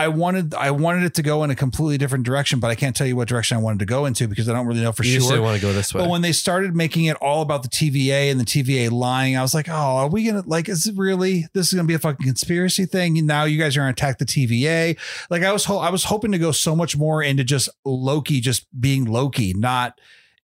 I 0.00 0.08
wanted 0.08 0.54
I 0.54 0.70
wanted 0.70 1.04
it 1.04 1.14
to 1.16 1.22
go 1.22 1.44
in 1.44 1.50
a 1.50 1.54
completely 1.54 1.98
different 1.98 2.24
direction, 2.24 2.58
but 2.58 2.70
I 2.70 2.74
can't 2.74 2.96
tell 2.96 3.06
you 3.06 3.16
what 3.16 3.28
direction 3.28 3.58
I 3.58 3.60
wanted 3.60 3.80
to 3.80 3.84
go 3.84 4.06
into 4.06 4.28
because 4.28 4.48
I 4.48 4.54
don't 4.54 4.66
really 4.66 4.80
know 4.80 4.92
for 4.92 5.04
you 5.04 5.20
sure. 5.20 5.32
still 5.32 5.42
want 5.42 5.56
to 5.56 5.62
go 5.62 5.74
this 5.74 5.92
way. 5.92 6.00
But 6.00 6.08
when 6.08 6.22
they 6.22 6.32
started 6.32 6.74
making 6.74 7.04
it 7.04 7.16
all 7.16 7.42
about 7.42 7.62
the 7.62 7.68
TVA 7.68 8.30
and 8.30 8.40
the 8.40 8.46
TVA 8.46 8.90
lying, 8.90 9.36
I 9.36 9.42
was 9.42 9.52
like, 9.52 9.68
oh, 9.68 9.72
are 9.72 10.08
we 10.08 10.24
gonna 10.24 10.42
like? 10.46 10.70
Is 10.70 10.86
it 10.86 10.96
really? 10.96 11.48
This 11.52 11.68
is 11.68 11.74
gonna 11.74 11.86
be 11.86 11.94
a 11.94 11.98
fucking 11.98 12.26
conspiracy 12.26 12.86
thing? 12.86 13.26
Now 13.26 13.44
you 13.44 13.58
guys 13.58 13.76
are 13.76 13.80
gonna 13.80 13.90
attack 13.90 14.16
the 14.16 14.24
TVA? 14.24 14.98
Like 15.28 15.42
I 15.42 15.52
was, 15.52 15.66
ho- 15.66 15.78
I 15.78 15.90
was 15.90 16.04
hoping 16.04 16.32
to 16.32 16.38
go 16.38 16.50
so 16.50 16.74
much 16.74 16.96
more 16.96 17.22
into 17.22 17.44
just 17.44 17.68
Loki 17.84 18.40
just 18.40 18.66
being 18.80 19.04
Loki, 19.04 19.52
not 19.52 20.00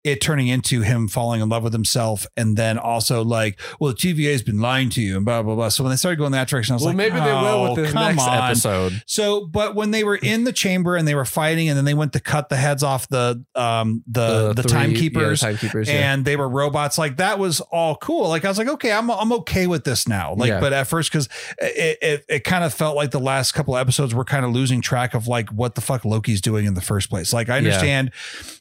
it 0.07 0.20
turning 0.20 0.49
into 0.49 0.81
him 0.83 1.09
falling 1.09 1.41
in 1.41 1.49
love 1.49 1.62
with 1.62 1.73
himself, 1.73 2.26
and 2.36 2.57
then 2.57 2.78
also 2.78 3.23
like, 3.25 3.59
well, 3.81 3.93
the 3.93 3.97
TVA 3.97 4.33
has 4.33 4.43
been 4.43 4.60
lying 4.60 4.89
to 4.91 5.02
you, 5.02 5.17
and 5.17 5.25
blah 5.25 5.43
blah 5.43 5.55
blah. 5.55 5.68
So 5.68 5.83
when 5.85 5.91
they 5.91 5.97
started 5.97 6.17
going 6.17 6.33
that 6.33 6.49
direction, 6.49 6.73
I 6.73 6.76
was 6.76 6.83
well, 6.83 6.91
like, 6.91 6.97
maybe 6.97 7.17
they 7.17 7.33
will 7.33 7.47
"Oh, 7.47 7.75
with 7.75 7.86
the 7.89 7.94
next 7.94 8.23
on." 8.23 8.43
episode. 8.51 9.02
So, 9.07 9.47
but 9.47 9.75
when 9.75 9.91
they 9.91 10.05
were 10.05 10.17
in 10.17 10.44
the 10.44 10.52
chamber 10.52 10.97
and 10.97 11.07
they 11.07 11.15
were 11.15 11.25
fighting, 11.25 11.68
and 11.68 11.76
then 11.76 11.85
they 11.85 11.94
went 11.94 12.12
to 12.15 12.20
cut 12.20 12.49
the 12.49 12.57
heads 12.57 12.83
off 12.83 13.09
the 13.09 13.44
um 13.55 14.02
the 14.07 14.52
the, 14.55 14.62
three- 14.62 14.70
timekeepers. 14.73 15.43
yeah, 15.43 15.49
the 15.51 15.57
timekeepers, 15.59 15.89
yeah. 15.89 16.12
and 16.12 16.25
they 16.25 16.36
were 16.36 16.49
robots. 16.49 16.99
Like 16.99 17.17
that 17.17 17.39
was 17.39 17.60
all 17.60 17.97
cool. 17.97 18.28
Like 18.28 18.44
I 18.44 18.49
was 18.49 18.59
like, 18.59 18.68
okay, 18.68 18.93
I'm 18.93 19.10
I'm 19.10 19.33
okay 19.33 19.67
with 19.67 19.85
this 19.85 20.07
now. 20.09 20.35
Like, 20.35 20.49
Yeah. 20.49 20.60
but 20.60 20.73
at 20.73 20.86
first, 20.86 21.10
because 21.10 21.28
it, 21.59 21.99
it 22.01 22.25
it 22.28 22.44
kind 22.44 22.65
of 22.65 22.73
felt 22.73 22.97
like 22.97 23.10
the 23.10 23.20
last 23.20 23.52
couple 23.52 23.76
episodes 23.76 24.15
were 24.15 24.25
kind 24.25 24.44
of 24.44 24.52
losing 24.52 24.81
track 24.81 25.15
of 25.15 25.26
like 25.26 25.49
what 25.51 25.75
the 25.75 25.81
fuck 25.81 26.05
Loki's 26.05 26.41
doing 26.41 26.67
in 26.67 26.75
the 26.75 26.81
first 26.81 27.10
place. 27.10 27.33
Like 27.33 27.49
I 27.49 27.59
understand 27.59 28.12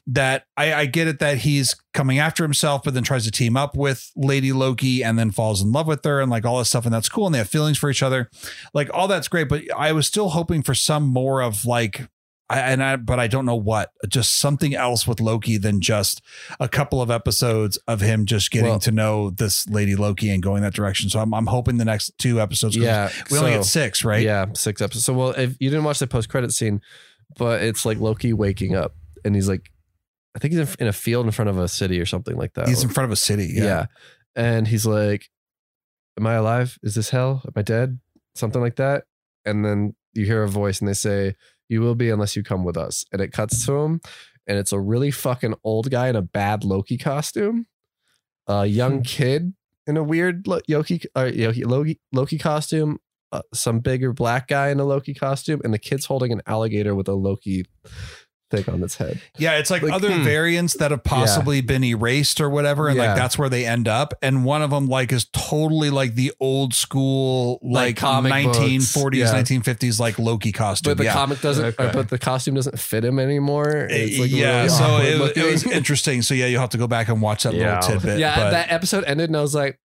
that 0.08 0.46
I, 0.56 0.72
I 0.74 0.86
get 0.86 1.08
it 1.08 1.18
that 1.20 1.35
he's 1.36 1.74
coming 1.94 2.18
after 2.18 2.42
himself, 2.42 2.82
but 2.84 2.94
then 2.94 3.02
tries 3.02 3.24
to 3.24 3.30
team 3.30 3.56
up 3.56 3.76
with 3.76 4.10
Lady 4.16 4.52
Loki 4.52 5.02
and 5.02 5.18
then 5.18 5.30
falls 5.30 5.62
in 5.62 5.72
love 5.72 5.86
with 5.86 6.04
her 6.04 6.20
and 6.20 6.30
like 6.30 6.44
all 6.44 6.58
this 6.58 6.68
stuff, 6.68 6.84
and 6.84 6.94
that's 6.94 7.08
cool. 7.08 7.26
And 7.26 7.34
they 7.34 7.38
have 7.38 7.48
feelings 7.48 7.78
for 7.78 7.90
each 7.90 8.02
other, 8.02 8.30
like 8.74 8.90
all 8.92 9.08
that's 9.08 9.28
great. 9.28 9.48
But 9.48 9.62
I 9.76 9.92
was 9.92 10.06
still 10.06 10.30
hoping 10.30 10.62
for 10.62 10.74
some 10.74 11.04
more 11.04 11.40
of 11.42 11.64
like. 11.64 12.08
I, 12.48 12.60
and 12.60 12.80
I, 12.80 12.94
but 12.94 13.18
I 13.18 13.26
don't 13.26 13.44
know 13.44 13.56
what, 13.56 13.90
just 14.06 14.38
something 14.38 14.72
else 14.72 15.04
with 15.04 15.18
Loki 15.20 15.56
than 15.58 15.80
just 15.80 16.22
a 16.60 16.68
couple 16.68 17.02
of 17.02 17.10
episodes 17.10 17.76
of 17.88 18.00
him 18.00 18.24
just 18.24 18.52
getting 18.52 18.68
Well- 18.68 18.78
to 18.78 18.92
know 18.92 19.30
this 19.30 19.68
lady 19.68 19.96
Loki 19.96 20.30
and 20.30 20.40
going 20.40 20.62
that 20.62 20.72
direction. 20.72 21.10
So 21.10 21.18
I'm, 21.18 21.34
I'm 21.34 21.46
hoping 21.46 21.78
the 21.78 21.84
next 21.84 22.16
two 22.18 22.40
episodes. 22.40 22.76
Yeah, 22.76 23.10
we 23.32 23.38
only 23.38 23.50
so- 23.50 23.56
get 23.56 23.64
six, 23.64 24.04
right? 24.04 24.22
Yeah, 24.22 24.46
six 24.54 24.80
episodes. 24.80 25.04
So, 25.06 25.12
well, 25.12 25.30
if 25.30 25.56
you 25.58 25.70
didn't 25.70 25.82
watch 25.82 25.98
the 25.98 26.06
post 26.06 26.28
credit 26.28 26.52
scene, 26.52 26.82
but 27.36 27.62
it's 27.62 27.84
like 27.84 27.98
Loki 27.98 28.32
waking 28.32 28.76
up 28.76 28.94
and 29.24 29.34
he's 29.34 29.48
like, 29.48 29.72
I 30.36 30.38
think 30.38 30.52
he's 30.54 30.76
in- 30.76 30.86
a 30.86 30.92
field 30.92 31.24
in 31.26 31.32
front 31.32 31.48
of 31.48 31.56
a 31.58 31.66
city 31.66 31.98
or 32.00 32.06
something 32.06 32.36
like 32.36 32.52
that. 32.54 32.68
He's 32.68 32.82
in 32.82 32.90
front 32.90 33.06
of 33.06 33.12
a 33.12 33.16
city. 33.16 33.50
yeah. 33.54 33.64
Yeah. 33.64 33.86
and 34.36 34.68
he's 34.68 34.84
like, 34.84 35.30
"Am 36.18 36.26
I 36.26 36.34
alive? 36.34 36.78
Is 36.82 36.94
this 36.94 37.08
hell? 37.10 37.40
Am 37.46 37.52
I 37.56 37.62
dead? 37.62 37.98
Something 38.34 38.60
like 38.60 38.76
that." 38.76 39.04
And 39.46 39.64
then 39.64 39.94
you 40.12 40.26
hear 40.26 40.42
a 40.42 40.48
voice, 40.48 40.78
and 40.80 40.88
they 40.88 40.92
say, 40.94 41.34
"You 41.70 41.80
will 41.80 41.94
be 41.94 42.10
unless 42.10 42.36
you 42.36 42.42
come 42.42 42.62
with 42.64 42.76
us." 42.76 43.04
And 43.12 43.22
it 43.22 43.32
cuts 43.32 43.64
to 43.66 43.72
him, 43.78 44.00
and 44.46 44.58
it's 44.58 44.72
a 44.72 44.78
really 44.80 45.10
fucking 45.10 45.54
old 45.64 45.90
guy 45.90 46.08
in 46.08 46.16
a 46.16 46.22
bad 46.22 46.64
Loki 46.64 46.98
costume, 46.98 47.66
a 48.46 48.66
Hmm. 48.66 48.72
young 48.74 49.02
kid 49.02 49.54
in 49.86 49.96
a 49.96 50.02
weird 50.04 50.46
Loki, 50.46 51.00
uh, 51.14 51.30
Loki, 51.34 51.64
Loki 51.64 52.00
Loki 52.12 52.38
costume, 52.38 52.98
uh, 53.32 53.40
some 53.54 53.80
bigger 53.80 54.12
black 54.12 54.48
guy 54.48 54.68
in 54.68 54.80
a 54.80 54.84
Loki 54.84 55.14
costume, 55.14 55.60
and 55.64 55.72
the 55.72 55.78
kid's 55.78 56.04
holding 56.06 56.30
an 56.32 56.42
alligator 56.46 56.94
with 56.94 57.08
a 57.08 57.14
Loki 57.14 57.64
thing 58.50 58.64
on 58.72 58.82
its 58.82 58.96
head. 58.96 59.20
Yeah, 59.38 59.58
it's 59.58 59.70
like, 59.70 59.82
Like, 59.82 59.92
other 59.92 60.12
hmm. 60.12 60.22
variants 60.22 60.74
that 60.74 60.90
have 60.90 61.02
possibly 61.04 61.60
been 61.60 61.82
erased 61.84 62.40
or 62.40 62.48
whatever, 62.48 62.88
and 62.88 62.96
Yeah. 62.96 63.08
like 63.08 63.16
that's 63.16 63.36
where 63.38 63.48
they 63.48 63.66
end 63.66 63.88
up. 63.88 64.14
And 64.22 64.44
one 64.44 64.62
of 64.62 64.70
them 64.70 64.86
like 64.86 65.12
is 65.12 65.24
totally 65.32 65.90
like 65.90 66.14
the 66.14 66.32
old 66.40 66.74
school, 66.74 67.58
Like 67.62 67.72
like 67.86 67.96
comic 67.96 68.30
nineteen 68.30 68.80
forties, 68.80 69.32
nineteen 69.32 69.62
fifties 69.62 69.98
like 70.00 70.18
Loki 70.18 70.52
costume. 70.52 70.90
But 70.92 70.98
the 70.98 71.04
yeah. 71.04 71.12
comic 71.12 71.40
doesn't, 71.40 71.64
Okay. 71.64 71.86
uh, 71.88 71.92
but 71.92 72.08
the 72.08 72.18
costume 72.18 72.54
doesn't 72.54 72.78
fit 72.78 73.04
him 73.04 73.18
anymore. 73.18 73.88
It's 73.90 74.18
like 74.18 74.30
yeah, 74.30 74.56
really 74.58 74.68
so 74.68 74.96
it, 74.98 75.20
was- 75.20 75.30
it 75.32 75.44
was 75.52 75.64
interesting. 75.72 76.22
So 76.22 76.34
yeah, 76.34 76.46
you'll 76.46 76.60
have 76.60 76.70
to 76.70 76.78
go 76.78 76.86
back 76.86 77.08
and 77.08 77.20
watch 77.20 77.42
that 77.44 77.54
Yeah. 77.54 77.80
little 77.80 77.98
tidbit. 78.00 78.18
yeah, 78.18 78.36
but- 78.36 78.50
that 78.50 78.70
episode 78.70 79.04
ended, 79.04 79.28
and 79.30 79.36
I 79.36 79.40
was 79.42 79.54
like, 79.54 79.78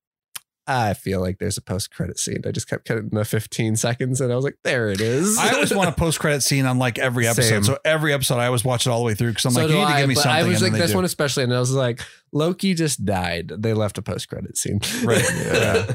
I 0.68 0.94
feel 0.94 1.20
like 1.20 1.40
there's 1.40 1.58
a 1.58 1.62
post 1.62 1.92
credit 1.92 2.20
scene. 2.20 2.42
I 2.46 2.52
just 2.52 2.70
kept 2.70 2.86
cutting 2.86 3.10
the 3.12 3.26
15 3.26 3.76
seconds, 3.76 4.22
and 4.22 4.32
I 4.32 4.36
was 4.36 4.46
like, 4.46 4.58
there 4.64 4.90
it 4.90 5.02
is. 5.02 5.38
I 5.38 5.54
always 5.54 5.74
want 5.74 5.90
a 5.90 5.92
post 5.98 6.20
credit 6.20 6.42
scene 6.42 6.66
on 6.66 6.78
like 6.78 7.00
every 7.00 7.28
episode. 7.28 7.50
Same. 7.50 7.64
So 7.64 7.78
every 7.84 8.14
episode, 8.14 8.38
I 8.38 8.46
always 8.46 8.64
watch 8.64 8.86
it 8.86 8.90
all 8.92 9.00
the 9.00 9.06
way 9.06 9.16
through 9.16 9.32
because 9.32 9.46
I'm 9.46 9.52
So 9.54 9.62
like, 9.62 9.70
you 9.70 9.76
need 9.76 9.82
to 9.82 9.88
I, 9.88 10.00
give 10.00 10.10
me 10.10 10.16
something. 10.16 10.32
I 10.32 10.44
was 10.44 10.62
like, 10.62 10.74
this 10.74 10.92
do. 10.92 10.98
one 10.98 11.06
especially, 11.06 11.44
and 11.44 11.54
I 11.54 11.60
was 11.60 11.72
like, 11.72 12.02
Loki 12.32 12.74
just 12.74 13.04
died. 13.06 13.52
They 13.58 13.74
left 13.74 13.98
a 13.98 14.02
post 14.02 14.30
credit 14.30 14.58
scene. 14.58 14.80
Right. 15.04 15.24
Yeah. 15.32 15.86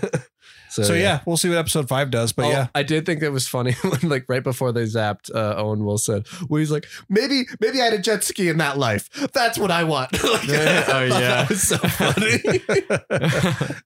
so, 0.69 0.83
So 0.83 0.93
yeah, 0.95 1.20
we'll 1.27 1.36
see 1.39 1.49
what 1.49 1.57
episode 1.59 1.89
five 1.89 2.11
does. 2.11 2.33
But 2.33 2.47
Oh, 2.47 2.51
yeah, 2.51 2.67
I 2.75 2.83
did 2.83 3.07
think 3.07 3.23
it 3.23 3.31
was 3.31 3.47
funny 3.49 3.73
when, 3.83 4.11
like, 4.11 4.25
right 4.28 4.43
before 4.43 4.73
they 4.73 4.85
zapped 4.85 5.35
uh, 5.35 5.55
Owen 5.57 5.85
Wilson, 5.85 6.25
where 6.49 6.59
he's 6.61 6.70
like, 6.73 6.86
"Maybe, 7.09 7.45
maybe 7.61 7.81
I 7.81 7.85
had 7.85 7.93
a 7.95 7.99
jet 7.99 8.25
ski 8.25 8.49
in 8.49 8.59
that 8.59 8.77
life. 8.77 9.09
That's 9.33 9.59
what 9.59 9.70
I 9.70 9.85
want." 9.85 10.12
like, 10.23 10.47
Yeah. 10.47 10.85
Oh, 10.89 11.05
yeah. 11.05 11.19
that 11.19 11.49
was 11.49 11.62
so 11.62 11.78
funny. 11.78 13.81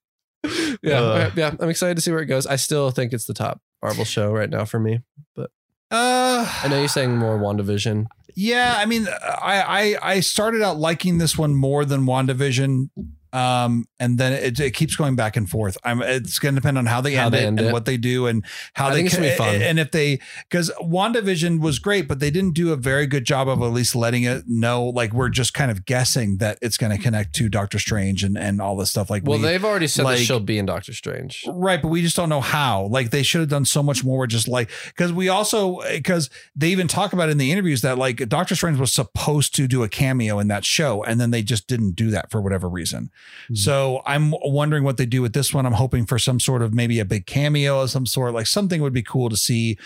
yeah, 0.83 1.01
Uh. 1.01 1.31
yeah. 1.37 1.55
I'm 1.59 1.69
excited 1.69 1.97
to 1.97 2.01
see 2.01 2.11
where 2.11 2.21
it 2.21 2.27
goes. 2.27 2.47
I 2.47 2.57
still 2.57 2.91
think 2.91 3.13
it's 3.13 3.27
the 3.27 3.35
top 3.35 3.61
Marvel 3.83 4.05
show 4.05 4.33
right 4.33 4.49
now 4.51 4.65
for 4.65 4.79
me. 4.81 5.01
uh, 5.37 5.47
I 5.91 6.69
know 6.69 6.79
you're 6.79 6.89
saying 6.89 7.17
more 7.17 7.39
WandaVision. 7.39 8.07
Yeah, 8.37 8.75
I 8.77 8.87
mean, 8.87 9.09
I, 9.09 9.97
I 10.03 10.13
I 10.15 10.21
started 10.21 10.63
out 10.63 10.77
liking 10.79 11.19
this 11.19 11.37
one 11.37 11.55
more 11.55 11.85
than 11.85 12.03
WandaVision. 12.07 12.91
Um, 13.33 13.87
and 13.99 14.19
then 14.19 14.33
it, 14.33 14.59
it 14.59 14.71
keeps 14.73 14.97
going 14.97 15.15
back 15.17 15.37
and 15.37 15.49
forth. 15.49 15.77
I'm 15.85 16.03
it's 16.03 16.39
gonna 16.39 16.57
depend 16.57 16.79
on 16.79 16.87
how 16.87 17.01
they 17.01 17.15
How 17.15 17.27
end 17.27 17.35
they 17.35 17.43
it 17.43 17.47
end 17.47 17.59
and 17.61 17.69
it. 17.69 17.73
what 17.73 17.85
they 17.85 17.97
do 17.97 18.27
and 18.27 18.45
how 18.75 18.87
I 18.89 18.91
they 18.91 18.97
think 18.97 19.07
it's 19.09 19.17
be 19.17 19.31
fun. 19.37 19.63
and 19.63 19.79
if 19.79 19.91
they 19.93 20.21
because 20.49 20.71
WandaVision 20.81 21.61
was 21.61 21.79
great, 21.79 22.09
but 22.09 22.19
they 22.21 22.31
didn't 22.31 22.55
do 22.55 22.73
a 22.73 22.77
very 22.77 23.07
good 23.07 23.25
job 23.25 23.49
of 23.49 23.63
at 23.63 23.67
least 23.73 23.95
letting 23.95 24.25
it 24.25 24.45
know 24.49 24.85
like 24.85 25.13
we're 25.13 25.29
just 25.29 25.55
kind 25.55 25.71
of 25.71 25.85
guessing 25.85 26.39
that 26.39 26.59
it's 26.61 26.77
gonna 26.77 26.99
connect 26.99 27.35
to 27.37 27.49
Doctor 27.49 27.79
Strange 27.79 28.25
and, 28.25 28.37
and 28.37 28.61
all 28.61 28.77
this 28.77 28.91
stuff. 28.91 29.11
Like 29.11 29.23
Well, 29.25 29.39
we- 29.39 29.45
they've 29.45 29.65
already 29.65 29.87
said 29.87 30.05
like- 30.05 30.19
that 30.19 30.25
she'll 30.25 30.41
be 30.41 30.59
in 30.59 30.67
Doctor 30.67 30.93
Strange. 30.93 31.45
Right, 31.49 31.81
but 31.81 31.89
we 31.89 32.03
just 32.03 32.17
don't 32.17 32.29
know 32.29 32.41
how. 32.41 32.87
Like 32.87 33.11
they 33.11 33.23
should 33.23 33.41
have 33.41 33.49
done 33.51 33.65
so 33.65 33.83
much 33.83 34.05
more. 34.05 34.27
Just 34.27 34.49
like 34.49 34.71
because 34.87 35.13
we 35.13 35.29
also 35.29 35.81
because 35.93 36.31
they 36.57 36.69
even 36.69 36.89
talk 36.89 37.13
about 37.13 37.29
in 37.29 37.39
the 37.39 37.53
interviews 37.53 37.83
that 37.83 37.99
like 37.99 38.29
Doctor 38.29 38.55
Strange 38.55 38.79
was 38.79 38.93
supposed 38.93 39.55
to 39.55 39.67
do 39.69 39.83
a 39.83 39.89
cameo 39.89 40.39
in 40.39 40.49
that 40.49 40.65
show, 40.65 41.03
and 41.05 41.21
then 41.21 41.31
they 41.31 41.43
just 41.43 41.67
didn't 41.69 41.93
do 41.93 42.11
that 42.11 42.31
for 42.31 42.41
whatever 42.41 42.69
reason. 42.69 43.11
Hmm. 43.49 43.55
So 43.55 44.03
I'm 44.07 44.33
wondering 44.43 44.85
what 44.85 44.97
they 44.97 45.07
do 45.07 45.23
with 45.23 45.33
this 45.33 45.53
one. 45.55 45.67
I'm 45.67 45.73
hoping 45.73 46.07
for 46.07 46.19
some 46.19 46.41
sort 46.41 46.63
of 46.63 46.73
maybe 46.75 47.01
a 47.01 47.05
big 47.05 47.27
cameo 47.27 47.81
of 47.83 47.91
some 47.91 48.07
sort. 48.07 48.35
Like 48.35 48.47
something 48.47 48.81
would 48.83 48.93
be 48.93 49.03
cool 49.03 49.29
to 49.29 49.37
see 49.37 49.79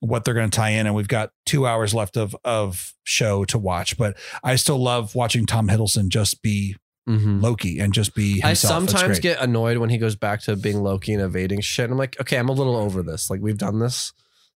what 0.00 0.24
they're 0.24 0.34
going 0.34 0.48
to 0.50 0.56
tie 0.56 0.70
in. 0.70 0.86
And 0.86 0.94
we've 0.94 1.08
got 1.08 1.32
two 1.44 1.66
hours 1.66 1.92
left 1.94 2.16
of 2.16 2.34
of 2.44 2.94
show 3.04 3.44
to 3.46 3.58
watch, 3.58 3.98
but 3.98 4.16
I 4.42 4.56
still 4.56 4.78
love 4.78 5.14
watching 5.14 5.46
Tom 5.46 5.68
Hiddleston 5.68 6.08
just 6.08 6.42
be 6.42 6.76
Mhm. 7.08 7.42
Loki 7.42 7.80
and 7.80 7.92
just 7.92 8.14
be. 8.14 8.40
I 8.44 8.48
Himself. 8.48 8.80
That's 8.82 8.92
sometimes 8.92 9.18
get 9.20 9.40
annoyed 9.40 9.78
when 9.78 9.90
he 9.90 9.98
goes 9.98 10.14
back 10.16 10.42
to 10.42 10.54
being 10.54 10.82
Loki 10.82 11.12
and 11.14 11.22
evading 11.22 11.60
shit. 11.60 11.84
And 11.84 11.92
I'm 11.92 11.98
like, 11.98 12.20
okay, 12.20 12.36
I'm 12.36 12.48
a 12.48 12.52
little 12.52 12.76
over 12.76 13.02
this. 13.02 13.30
Like 13.30 13.40
we've 13.40 13.58
done 13.58 13.78
this 13.80 14.12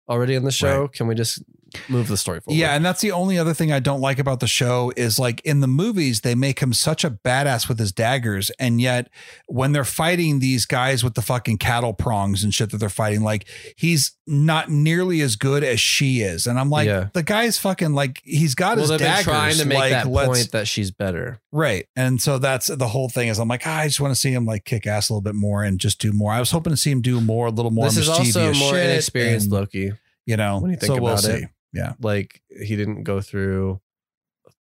already 0.08 0.34
in 0.34 0.44
the 0.44 0.50
show. 0.50 0.88
Can 0.88 1.06
we 1.06 1.14
just 1.14 1.42
move 1.88 2.08
the 2.08 2.16
story 2.16 2.40
forward? 2.40 2.58
Yeah, 2.58 2.74
and 2.74 2.84
that's 2.84 3.00
the 3.00 3.12
only 3.12 3.38
other 3.38 3.54
thing 3.54 3.72
I 3.72 3.80
don't 3.80 4.00
like 4.00 4.18
about 4.18 4.40
the 4.40 4.46
show 4.46 4.92
is 4.96 5.18
like 5.18 5.40
in 5.44 5.60
the 5.60 5.66
movies 5.66 6.20
they 6.22 6.34
make 6.34 6.60
him 6.60 6.72
such 6.72 7.04
a 7.04 7.10
badass 7.10 7.68
with 7.68 7.78
his 7.78 7.92
daggers, 7.92 8.50
and 8.58 8.80
yet 8.80 9.08
when 9.46 9.72
they're 9.72 9.84
fighting 9.84 10.38
these 10.40 10.66
guys 10.66 11.02
with 11.04 11.14
the 11.14 11.22
fucking 11.22 11.58
cattle 11.58 11.92
prongs 11.92 12.42
and 12.44 12.54
shit 12.54 12.70
that 12.70 12.78
they're 12.78 12.88
fighting, 12.88 13.22
like 13.22 13.46
he's 13.76 14.12
not 14.26 14.70
nearly 14.70 15.20
as 15.20 15.34
good 15.36 15.64
as 15.64 15.80
she 15.80 16.20
is, 16.20 16.46
and 16.46 16.58
I'm 16.58 16.70
like, 16.70 16.86
Yeah. 16.86 17.08
the 17.12 17.22
guy's 17.22 17.58
fucking 17.58 17.92
like 17.92 18.20
he's 18.24 18.54
got 18.54 18.76
Well, 18.76 18.82
his 18.82 18.90
they've 18.90 18.98
been 19.00 19.06
daggers, 19.08 19.24
trying 19.24 19.54
to 19.56 19.64
make 19.66 19.78
like, 19.78 19.90
that 19.92 20.06
point 20.06 20.52
that 20.52 20.68
she's 20.68 20.90
better. 20.90 21.40
right, 21.50 21.86
and 21.96 22.20
so 22.22 22.38
that's 22.38 22.68
the 22.68 22.88
whole 22.88 23.08
thing 23.08 23.28
is 23.28 23.38
I'm 23.38 23.48
like, 23.48 23.62
ah, 23.66 23.78
I 23.80 23.86
just 23.88 24.00
want 24.00 24.12
to 24.14 24.20
see 24.20 24.32
him 24.32 24.46
like 24.46 24.64
kick 24.64 24.86
ass 24.86 25.08
a 25.08 25.12
little 25.12 25.22
bit 25.22 25.34
more 25.34 25.62
and 25.64 25.78
just 25.80 26.00
do 26.00 26.12
more. 26.12 26.32
I 26.32 26.38
was 26.38 26.50
hoping 26.52 26.72
to 26.72 26.76
see 26.76 26.90
him 26.90 27.00
do 27.02 27.20
more, 27.20 27.46
a 27.46 27.50
little 27.50 27.70
more. 27.70 27.86
this 27.86 27.96
is 27.96 28.08
also 28.08 28.52
more 28.54 28.74
shit 28.74 28.90
inexperienced 28.90 29.46
and, 29.46 29.52
Loki. 29.52 29.92
you 30.26 30.36
know. 30.36 30.60
when 30.60 30.70
you 30.70 30.76
think 30.76 30.86
so 30.94 31.00
we'll 31.00 31.12
about 31.14 31.24
it. 31.24 31.40
see. 31.40 31.46
Yeah. 31.72 31.92
Like 32.00 32.42
he 32.48 32.76
didn't 32.76 33.04
go 33.04 33.20
through 33.20 33.80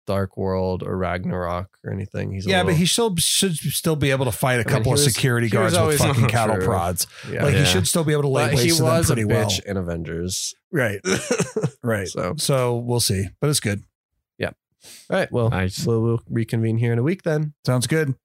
Dark 0.07 0.37
World 0.37 0.81
or 0.83 0.97
Ragnarok 0.97 1.69
or 1.83 1.91
anything. 1.93 2.31
He's 2.31 2.45
Yeah, 2.47 2.57
little- 2.57 2.71
but 2.71 2.77
he 2.77 2.85
still 2.87 3.15
should 3.17 3.55
still 3.55 3.95
be 3.95 4.09
able 4.11 4.25
to 4.25 4.31
fight 4.31 4.59
a 4.59 4.63
couple 4.63 4.85
he 4.85 4.89
of 4.99 5.05
was- 5.05 5.13
security 5.13 5.49
guards 5.49 5.77
with 5.77 5.97
fucking 5.99 6.27
cattle 6.29 6.55
True. 6.55 6.65
prods. 6.65 7.05
yeah. 7.31 7.43
Like 7.43 7.53
Yeah. 7.53 7.59
he 7.59 7.65
should 7.65 7.87
still 7.87 8.03
be 8.03 8.13
able 8.13 8.23
to 8.23 8.27
lay 8.29 8.45
but 8.45 8.59
he 8.59 8.65
waste 8.71 8.77
to 8.77 8.83
them 8.83 8.93
was 8.97 9.09
a 9.09 9.13
pretty 9.13 9.29
bitch 9.29 9.61
well. 9.65 9.71
in 9.71 9.77
Avengers. 9.77 10.53
Right, 10.71 10.99
right. 11.83 12.07
So 12.07 12.35
So 12.37 12.77
we'll 12.77 12.99
see, 12.99 13.27
but 13.39 13.49
it's 13.49 13.59
good. 13.59 13.83
Yeah. 14.39 14.51
All 15.11 15.17
right, 15.17 15.31
well, 15.31 15.49
Nice. 15.49 15.85
we'll, 15.85 16.01
we'll 16.01 16.21
reconvene 16.29 16.77
here 16.77 16.93
in 16.93 16.99
a 16.99 17.03
week. 17.03 17.23
Then 17.23 17.53
Sounds 17.65 17.85
good. 17.87 18.15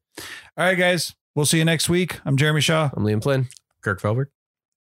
All 0.57 0.65
right, 0.65 0.79
guys. 0.79 1.15
We'll 1.35 1.47
see 1.47 1.59
you 1.59 1.65
next 1.65 1.89
week. 1.89 2.21
I'm 2.25 2.37
Jeremy 2.37 2.61
Shaw. 2.61 2.91
I'm 2.95 3.03
Liam 3.05 3.23
Flynn. 3.23 3.49
Kirk 3.83 4.01
Felberg. 4.01 4.27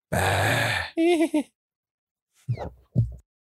Bye. 0.09 1.45